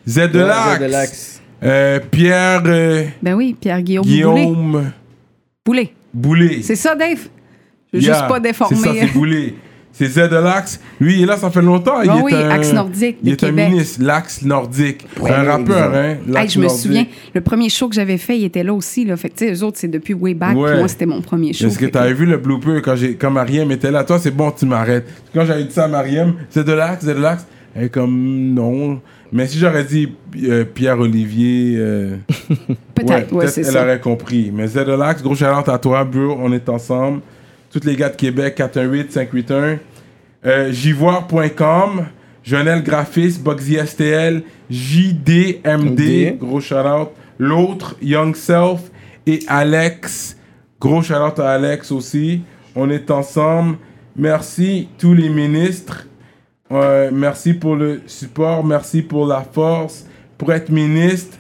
Z 0.09 0.15
de 0.33 0.39
Ouais, 0.39 0.47
l'Axe. 0.47 0.77
Z 0.77 0.81
de 0.81 0.85
l'Axe. 0.87 1.41
Euh, 1.63 2.01
Pierre 2.11 2.63
euh, 2.67 3.05
Ben 3.23 3.35
oui, 3.35 3.55
Pierre-Guillaume 3.61 4.05
Boulet. 4.05 4.17
Guillaume 4.17 4.91
Boulet. 5.65 5.93
Boulet. 6.13 6.61
C'est 6.63 6.77
ça, 6.77 6.95
Dave? 6.95 7.19
Je 7.93 7.99
veux 7.99 8.05
Yeah, 8.05 8.15
juste 8.15 8.29
pas 8.29 8.41
déformer. 8.41 8.77
C'est 8.77 8.83
ça, 8.87 8.95
c'est 9.01 9.13
Boulet. 9.13 9.55
C'est 9.93 10.07
Z 10.07 10.31
de 10.31 10.37
l'Axe. 10.37 10.81
Lui, 11.01 11.17
il 11.17 11.23
est 11.23 11.27
là, 11.27 11.37
ça 11.37 11.51
fait 11.51 11.61
longtemps. 11.61 12.01
il 12.01 12.09
Ah 12.09 12.19
est 12.19 12.23
oui, 12.23 12.33
un, 12.33 12.49
Axe 12.51 12.73
nordique 12.73 13.19
Il 13.23 13.33
est 13.33 13.45
un 13.45 13.51
ministre, 13.51 14.03
l'Axe 14.03 14.43
nordique. 14.43 15.07
Ouais, 15.21 15.31
un 15.33 15.43
rappeur, 15.43 15.93
hein. 15.95 16.17
Hey, 16.35 16.49
je 16.49 16.59
me 16.59 16.65
nordique. 16.67 16.83
souviens, 16.83 17.07
le 17.35 17.41
premier 17.41 17.69
show 17.69 17.89
que 17.89 17.95
j'avais 17.95 18.17
fait, 18.17 18.39
il 18.39 18.45
était 18.45 18.63
là 18.63 18.73
aussi. 18.73 19.05
Là. 19.05 19.17
Fait 19.17 19.29
que, 19.29 19.35
tu 19.37 19.47
sais, 19.47 19.53
eux 19.53 19.65
autres, 19.65 19.79
c'est 19.79 19.89
depuis 19.89 20.15
way 20.15 20.33
back. 20.33 20.57
Ouais. 20.57 20.79
Moi, 20.79 20.89
c'était 20.89 21.07
mon 21.07 21.21
premier 21.21 21.53
show. 21.53 21.67
Est-ce 21.67 21.79
que 21.79 21.87
tu 21.87 21.99
avais 21.99 22.15
vu 22.15 22.25
le 22.25 22.39
blooper 22.39 22.81
quand, 22.83 22.95
j'ai, 22.97 23.17
quand 23.17 23.31
Mariem 23.31 23.71
était 23.73 23.91
là? 23.91 24.05
Toi, 24.05 24.19
c'est 24.19 24.31
bon, 24.31 24.51
tu 24.53 24.65
m'arrêtes. 24.65 25.07
Quand 25.35 25.45
j'avais 25.45 25.65
dit 25.65 25.73
ça 25.73 25.85
à 25.85 25.89
Mariem, 25.89 26.35
c'est 26.49 26.65
de 26.65 26.73
l'axe, 26.73 27.05
c'est 27.05 27.15
de 27.15 27.21
l'axe. 27.21 27.45
Elle 27.75 27.85
est 27.85 27.89
comme, 27.89 28.53
non. 28.53 29.01
Mais 29.33 29.47
si 29.47 29.59
j'aurais 29.59 29.85
dit 29.85 30.13
euh, 30.43 30.65
Pierre-Olivier, 30.65 31.77
euh, 31.79 32.17
Peut-être, 32.95 33.33
ouais, 33.33 33.47
elle 33.57 33.65
ça. 33.65 33.83
aurait 33.83 34.01
compris. 34.01 34.51
Mais 34.53 34.67
c'est 34.69 34.85
de 34.85 34.93
l'axe, 34.93 35.23
gros 35.23 35.35
chalante 35.35 35.69
à 35.69 35.79
toi, 35.79 36.05
bro, 36.05 36.37
on 36.41 36.53
est 36.53 36.69
ensemble. 36.69 37.21
Tous 37.71 37.85
les 37.85 37.95
gars 37.97 38.09
de 38.09 38.17
Québec, 38.17 38.59
418-581. 38.59 39.79
Euh, 40.45 40.73
Jivoire.com, 40.73 42.07
Jonel 42.43 42.83
Graphiste, 42.83 43.43
Bugsy 43.43 43.77
STL, 43.87 44.43
JDMD, 44.69 45.61
MD. 45.67 46.37
gros 46.39 46.61
shout-out. 46.61 47.11
L'autre, 47.39 47.97
Young 48.03 48.35
Self 48.35 48.81
et 49.27 49.41
Alex. 49.47 50.37
Gros 50.81 51.03
shout-out 51.03 51.39
à 51.39 51.51
Alex 51.53 51.93
aussi. 51.93 52.43
On 52.75 52.91
est 52.91 53.11
ensemble. 53.11 53.77
Merci 54.17 54.89
tous 54.99 55.15
les 55.15 55.29
ministres. 55.29 56.07
Euh, 56.73 57.11
merci 57.13 57.55
pour 57.55 57.77
le 57.77 58.03
support. 58.07 58.65
Merci 58.65 59.03
pour 59.03 59.27
la 59.27 59.43
force. 59.43 60.07
Pour 60.39 60.53
être 60.53 60.71
ministre, 60.71 61.37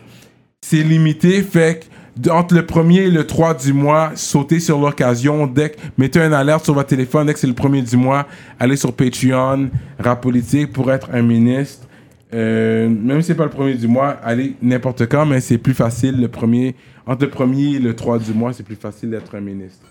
c'est 0.60 0.82
limité. 0.82 1.42
Fait 1.42 1.80
que 1.80 1.86
entre 2.28 2.54
le 2.54 2.62
1er 2.62 3.02
et 3.02 3.10
le 3.10 3.26
3 3.26 3.54
du 3.54 3.72
mois, 3.72 4.10
sautez 4.14 4.60
sur 4.60 4.78
l'occasion. 4.78 5.46
Dès 5.46 5.70
que, 5.70 5.78
mettez 5.96 6.20
une 6.20 6.32
alerte 6.32 6.64
sur 6.64 6.74
votre 6.74 6.88
téléphone 6.88 7.26
dès 7.26 7.32
que 7.32 7.38
c'est 7.38 7.46
le 7.46 7.54
1er 7.54 7.88
du 7.88 7.96
mois. 7.96 8.26
Allez 8.58 8.76
sur 8.76 8.92
Patreon, 8.92 9.70
Rap 9.98 10.20
Politique 10.20 10.72
pour 10.72 10.90
être 10.92 11.08
un 11.12 11.22
ministre. 11.22 11.86
Euh, 12.32 12.88
même 12.88 13.22
si 13.22 13.28
c'est 13.28 13.34
pas 13.34 13.44
le 13.44 13.50
1er 13.50 13.76
du 13.76 13.88
mois, 13.88 14.16
allez 14.22 14.54
n'importe 14.62 15.06
quand, 15.08 15.26
mais 15.26 15.40
c'est 15.40 15.58
plus 15.58 15.74
facile 15.74 16.20
le 16.20 16.28
premier. 16.28 16.76
Entre 17.06 17.24
le 17.24 17.30
1er 17.30 17.76
et 17.76 17.78
le 17.78 17.96
3 17.96 18.18
du 18.18 18.32
mois, 18.32 18.52
c'est 18.52 18.62
plus 18.62 18.76
facile 18.76 19.10
d'être 19.10 19.34
un 19.34 19.40
ministre. 19.40 19.86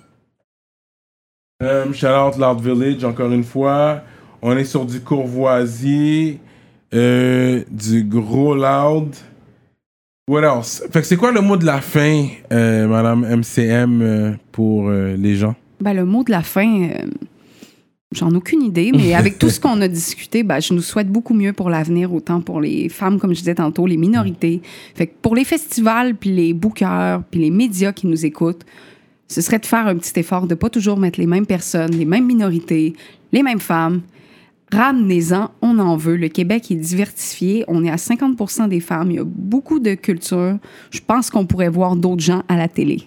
Euh, 1.61 1.91
shout 1.91 2.07
out 2.07 2.37
Loud 2.37 2.61
Village, 2.61 3.03
encore 3.03 3.31
une 3.31 3.43
fois. 3.43 4.01
On 4.41 4.55
est 4.55 4.65
sur 4.65 4.85
du 4.85 5.01
courvoisier, 5.01 6.39
euh, 6.93 7.63
du 7.69 8.03
gros 8.03 8.55
loud. 8.55 9.13
What 10.29 10.43
else? 10.43 10.83
Fait 10.91 11.01
que 11.01 11.07
c'est 11.07 11.17
quoi 11.17 11.31
le 11.31 11.41
mot 11.41 11.57
de 11.57 11.65
la 11.65 11.81
fin, 11.81 12.27
euh, 12.53 12.87
Madame 12.87 13.25
MCM, 13.25 14.01
euh, 14.01 14.31
pour 14.51 14.89
les 14.91 15.35
gens? 15.35 15.55
Ben, 15.81 15.93
le 15.93 16.05
mot 16.05 16.23
de 16.23 16.31
la 16.31 16.41
fin, 16.41 16.89
j'en 18.13 18.31
ai 18.31 18.35
aucune 18.35 18.61
idée, 18.61 18.91
mais 18.95 19.13
avec 19.13 19.39
tout 19.39 19.49
ce 19.49 19.59
qu'on 19.59 19.81
a 19.81 19.87
discuté, 19.87 20.43
ben, 20.43 20.59
je 20.59 20.73
nous 20.73 20.81
souhaite 20.81 21.09
beaucoup 21.09 21.33
mieux 21.33 21.51
pour 21.51 21.69
l'avenir, 21.69 22.13
autant 22.13 22.39
pour 22.39 22.61
les 22.61 22.87
femmes, 22.87 23.19
comme 23.19 23.33
je 23.33 23.39
disais 23.39 23.55
tantôt, 23.55 23.87
les 23.87 23.97
minorités. 23.97 24.61
Fait 24.95 25.07
que 25.07 25.13
pour 25.21 25.35
les 25.35 25.43
festivals, 25.43 26.15
puis 26.15 26.29
les 26.29 26.53
bookers, 26.53 27.23
puis 27.29 27.41
les 27.41 27.51
médias 27.51 27.91
qui 27.91 28.07
nous 28.07 28.25
écoutent, 28.25 28.65
ce 29.27 29.41
serait 29.41 29.59
de 29.59 29.65
faire 29.65 29.87
un 29.87 29.95
petit 29.95 30.17
effort 30.19 30.47
de 30.47 30.55
pas 30.55 30.69
toujours 30.69 30.97
mettre 30.97 31.19
les 31.19 31.27
mêmes 31.27 31.45
personnes, 31.45 31.91
les 31.91 32.05
mêmes 32.05 32.25
minorités, 32.25 32.93
les 33.31 33.43
mêmes 33.43 33.59
femmes. 33.59 34.01
Ramenez-en, 34.71 35.49
on 35.61 35.79
en 35.79 35.97
veut. 35.97 36.15
Le 36.15 36.27
Québec 36.27 36.69
est 36.71 36.75
diversifié. 36.75 37.65
On 37.67 37.83
est 37.83 37.89
à 37.89 37.95
50% 37.95 38.67
des 38.67 38.79
femmes. 38.79 39.11
Il 39.11 39.15
y 39.17 39.19
a 39.19 39.23
beaucoup 39.25 39.79
de 39.79 39.95
cultures. 39.95 40.57
Je 40.91 40.99
pense 41.05 41.29
qu'on 41.29 41.45
pourrait 41.45 41.69
voir 41.69 41.95
d'autres 41.95 42.21
gens 42.21 42.43
à 42.47 42.55
la 42.55 42.67
télé. 42.67 43.03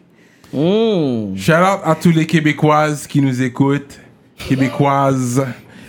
Mmh. 0.52 1.36
Shout 1.36 1.52
out 1.52 1.80
à 1.84 1.94
tous 2.00 2.10
les 2.10 2.26
Québécoises 2.26 3.06
qui 3.06 3.20
nous 3.22 3.42
écoutent. 3.42 3.98
Québécoises. 4.48 5.46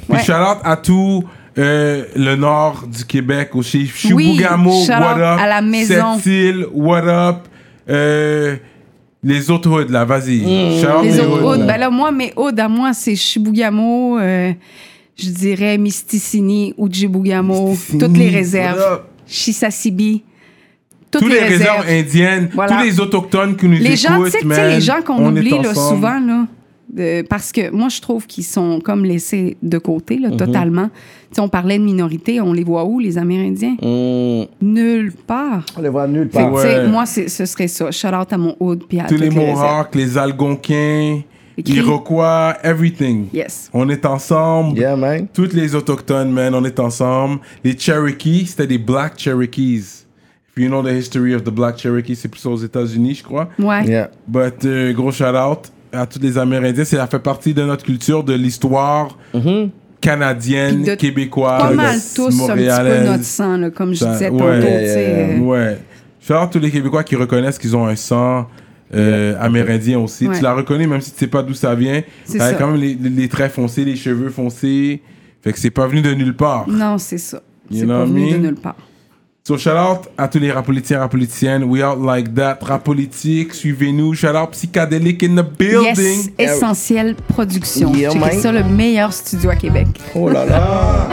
Puis 0.08 0.18
Ouais. 0.18 0.24
shout 0.24 0.32
out 0.34 0.60
à 0.64 0.78
tout 0.78 1.24
euh, 1.58 2.06
le 2.16 2.36
nord 2.36 2.86
du 2.88 3.06
Québec 3.06 3.52
aussi. 3.56 3.88
Chibougamau, 3.88 4.84
shout 4.86 4.92
out 4.94 5.00
what 5.00 5.18
up? 5.20 5.40
à 5.40 5.48
la 5.48 5.62
maison. 5.62 6.16
Sept-Îles, 6.18 6.66
what 6.74 7.08
up? 7.08 7.38
Euh, 7.90 8.56
les 9.24 9.50
autres 9.52 9.70
hoods, 9.70 9.92
là, 9.92 10.04
vas-y. 10.04 10.40
Shout 10.82 10.88
out 10.88 11.04
Les 11.04 11.12
les 11.12 11.20
autres 11.20 11.44
hoods, 11.44 11.66
ben 11.66 11.78
là, 11.78 11.90
moi, 11.90 12.12
mes 12.12 12.34
hoods 12.36 12.58
à 12.58 12.68
moi, 12.68 12.94
c'est 12.94 13.16
Chibougamau, 13.16 14.18
euh, 14.20 14.52
je 15.16 15.30
dirais 15.30 15.78
Misticini, 15.78 16.74
Misticini, 16.78 18.00
toutes 18.00 18.18
les 18.18 18.30
réserves. 18.30 19.02
Chisasibi. 19.28 20.24
Toutes 21.12 21.30
les 21.30 21.40
réserves 21.40 21.86
indiennes, 21.88 22.50
Voilà. 22.54 22.78
tous 22.78 22.84
les 22.84 23.00
autochtones 23.00 23.56
qui 23.56 23.68
nous 23.68 23.78
Les 23.78 23.96
gens, 23.96 24.16
tu 24.16 24.30
écoutent, 24.30 24.32
sais, 24.32 24.46
man, 24.46 24.70
les 24.72 24.82
gens 24.82 25.02
qu'on 25.06 25.28
oublie 25.28 25.52
là, 25.52 25.74
souvent, 25.76 26.20
là, 26.20 26.48
de- 26.92 27.22
parce 27.28 27.52
que 27.52 27.70
moi, 27.70 27.90
je 27.90 28.02
trouve 28.02 28.26
qu'ils 28.26 28.44
sont 28.44 28.80
comme 28.84 29.06
laissés 29.06 29.56
de 29.62 29.78
côté, 29.78 30.18
là, 30.18 30.32
totalement. 30.32 30.88
Tu 31.30 31.36
sais, 31.36 31.42
on 31.42 31.50
parlait 31.50 31.78
de 31.78 31.84
minorité, 31.84 32.42
on 32.42 32.52
les 32.52 32.64
voit 32.64 32.86
où, 32.86 33.00
les 33.00 33.18
Amérindiens? 33.20 33.76
Mmh. 33.82 34.46
Nulle 34.66 35.12
part. 35.28 35.64
On 35.78 35.82
les 35.84 35.90
voit 35.90 36.08
nulle 36.08 36.30
part. 36.30 36.52
Ouais. 36.52 36.88
moi, 36.88 37.06
c'est- 37.06 37.28
ce 37.30 37.46
serait 37.46 37.68
ça. 37.68 37.92
Shout 37.92 38.08
out 38.08 38.34
à 38.34 38.38
mon 38.40 38.56
hood 38.60 38.84
Tous 39.08 39.16
les. 39.16 39.30
Mohawks, 39.30 39.94
les 39.96 40.18
Algonquins, 40.18 41.22
Iroquois, 41.58 42.56
everything. 42.64 43.28
Yes. 43.34 43.70
On 43.74 43.90
est 43.90 44.06
ensemble. 44.06 44.78
Yeah, 44.78 44.96
man. 44.96 45.28
Toutes 45.34 45.54
les 45.54 45.76
autochtones, 45.76 46.32
man, 46.32 46.54
on 46.56 46.64
est 46.66 46.80
ensemble. 46.80 47.40
Les 47.64 47.78
Cherokees, 47.78 48.48
c'était 48.48 48.68
des 48.68 48.78
Black 48.78 49.14
Cherokees. 49.20 50.06
If 50.56 50.64
you 50.64 50.68
know 50.68 50.82
the 50.84 50.92
history 50.94 51.34
of 51.34 51.44
the 51.44 51.50
Black 51.50 51.78
Cherokees, 51.80 52.16
c'est 52.16 52.28
plus 52.28 52.46
aux 52.46 52.58
États-Unis, 52.58 53.16
je 53.16 53.24
crois. 53.24 53.50
Ouais. 53.60 53.86
Yeah. 53.86 54.10
But 54.28 54.66
euh, 54.66 54.94
gros 54.94 55.12
shout 55.12 55.24
out 55.36 55.72
à 55.92 56.06
tous 56.06 56.20
les 56.20 56.38
Amérindiens. 56.38 56.86
Ça 56.86 57.08
fait 57.08 57.20
partie 57.20 57.54
de 57.54 57.64
notre 57.64 57.84
culture, 57.84 58.24
de 58.24 58.34
l'histoire 58.34 59.18
canadienne, 60.02 60.78
Puis 60.84 60.86
de- 60.92 60.96
québécoise, 60.96 61.62
Pas 61.62 61.72
mal 61.74 61.98
tous 62.16 62.50
un 62.50 62.56
petit 62.56 62.66
peu 62.66 63.06
notre 63.10 63.24
sang, 63.24 63.58
là, 63.58 63.70
comme 63.70 63.94
je 63.94 64.00
Ça- 64.00 64.12
disais 64.14 64.30
ouais. 64.30 65.36
tantôt. 65.40 65.46
Ouais. 65.46 65.78
Out 66.30 66.50
tous 66.52 66.60
les 66.60 66.72
Québécois 66.72 67.04
qui 67.04 67.16
reconnaissent 67.16 67.58
qu'ils 67.58 67.76
ont 67.76 67.86
un 67.88 67.96
sang 67.96 68.48
euh, 68.94 69.36
amérindien 69.40 70.00
aussi. 70.00 70.28
Ouais. 70.28 70.38
Tu 70.38 70.44
la 70.44 70.54
reconnais 70.54 70.88
même 70.88 71.02
si 71.02 71.12
tu 71.12 71.20
sais 71.20 71.28
pas 71.28 71.44
d'où 71.44 71.54
ça 71.54 71.76
vient. 71.76 72.02
C'est 72.26 72.38
T'as 72.38 72.52
ça. 72.52 72.56
quand 72.56 72.68
même 72.68 72.80
les, 72.80 72.94
les- 72.96 73.10
les 73.10 73.28
traits 73.28 73.52
foncés, 73.52 73.84
les 73.86 73.96
cheveux 73.96 74.30
foncés. 74.30 75.02
Fait 75.44 75.52
que 75.52 75.60
c'est 75.60 75.72
pas 75.72 75.88
venu 75.88 76.02
de 76.02 76.14
nulle 76.14 76.36
part. 76.36 76.68
Non, 76.70 76.98
c'est 76.98 77.18
ça. 77.18 77.42
You 77.72 77.80
C'est 77.82 77.88
pas 77.88 78.06
venu 78.06 78.32
de 78.32 78.38
nulle 78.38 78.56
part. 78.56 78.76
So 79.46 79.58
shout 79.58 79.72
out 79.72 80.10
à 80.18 80.30
tous 80.30 80.40
les 80.40 80.52
rapolitiens, 80.54 81.00
rapolitiennes. 81.00 81.64
We 81.66 81.84
out 81.84 81.98
like 82.02 82.34
that. 82.36 82.60
Rapolitique, 82.62 83.54
suivez-nous. 83.54 84.14
Shout 84.14 84.28
out 84.28 84.52
Psychedelic 84.54 85.22
in 85.22 85.36
the 85.36 85.46
building. 85.58 85.84
Yes, 85.98 86.30
Essentiel 86.38 87.16
Production. 87.16 87.94
Yeah, 87.94 88.12
Checkez 88.12 88.40
ça, 88.40 88.54
le 88.54 88.64
meilleur 88.64 89.12
studio 89.12 89.50
à 89.50 89.56
Québec. 89.58 89.88
Oh 90.16 90.30
là 90.30 90.46
là. 90.46 91.10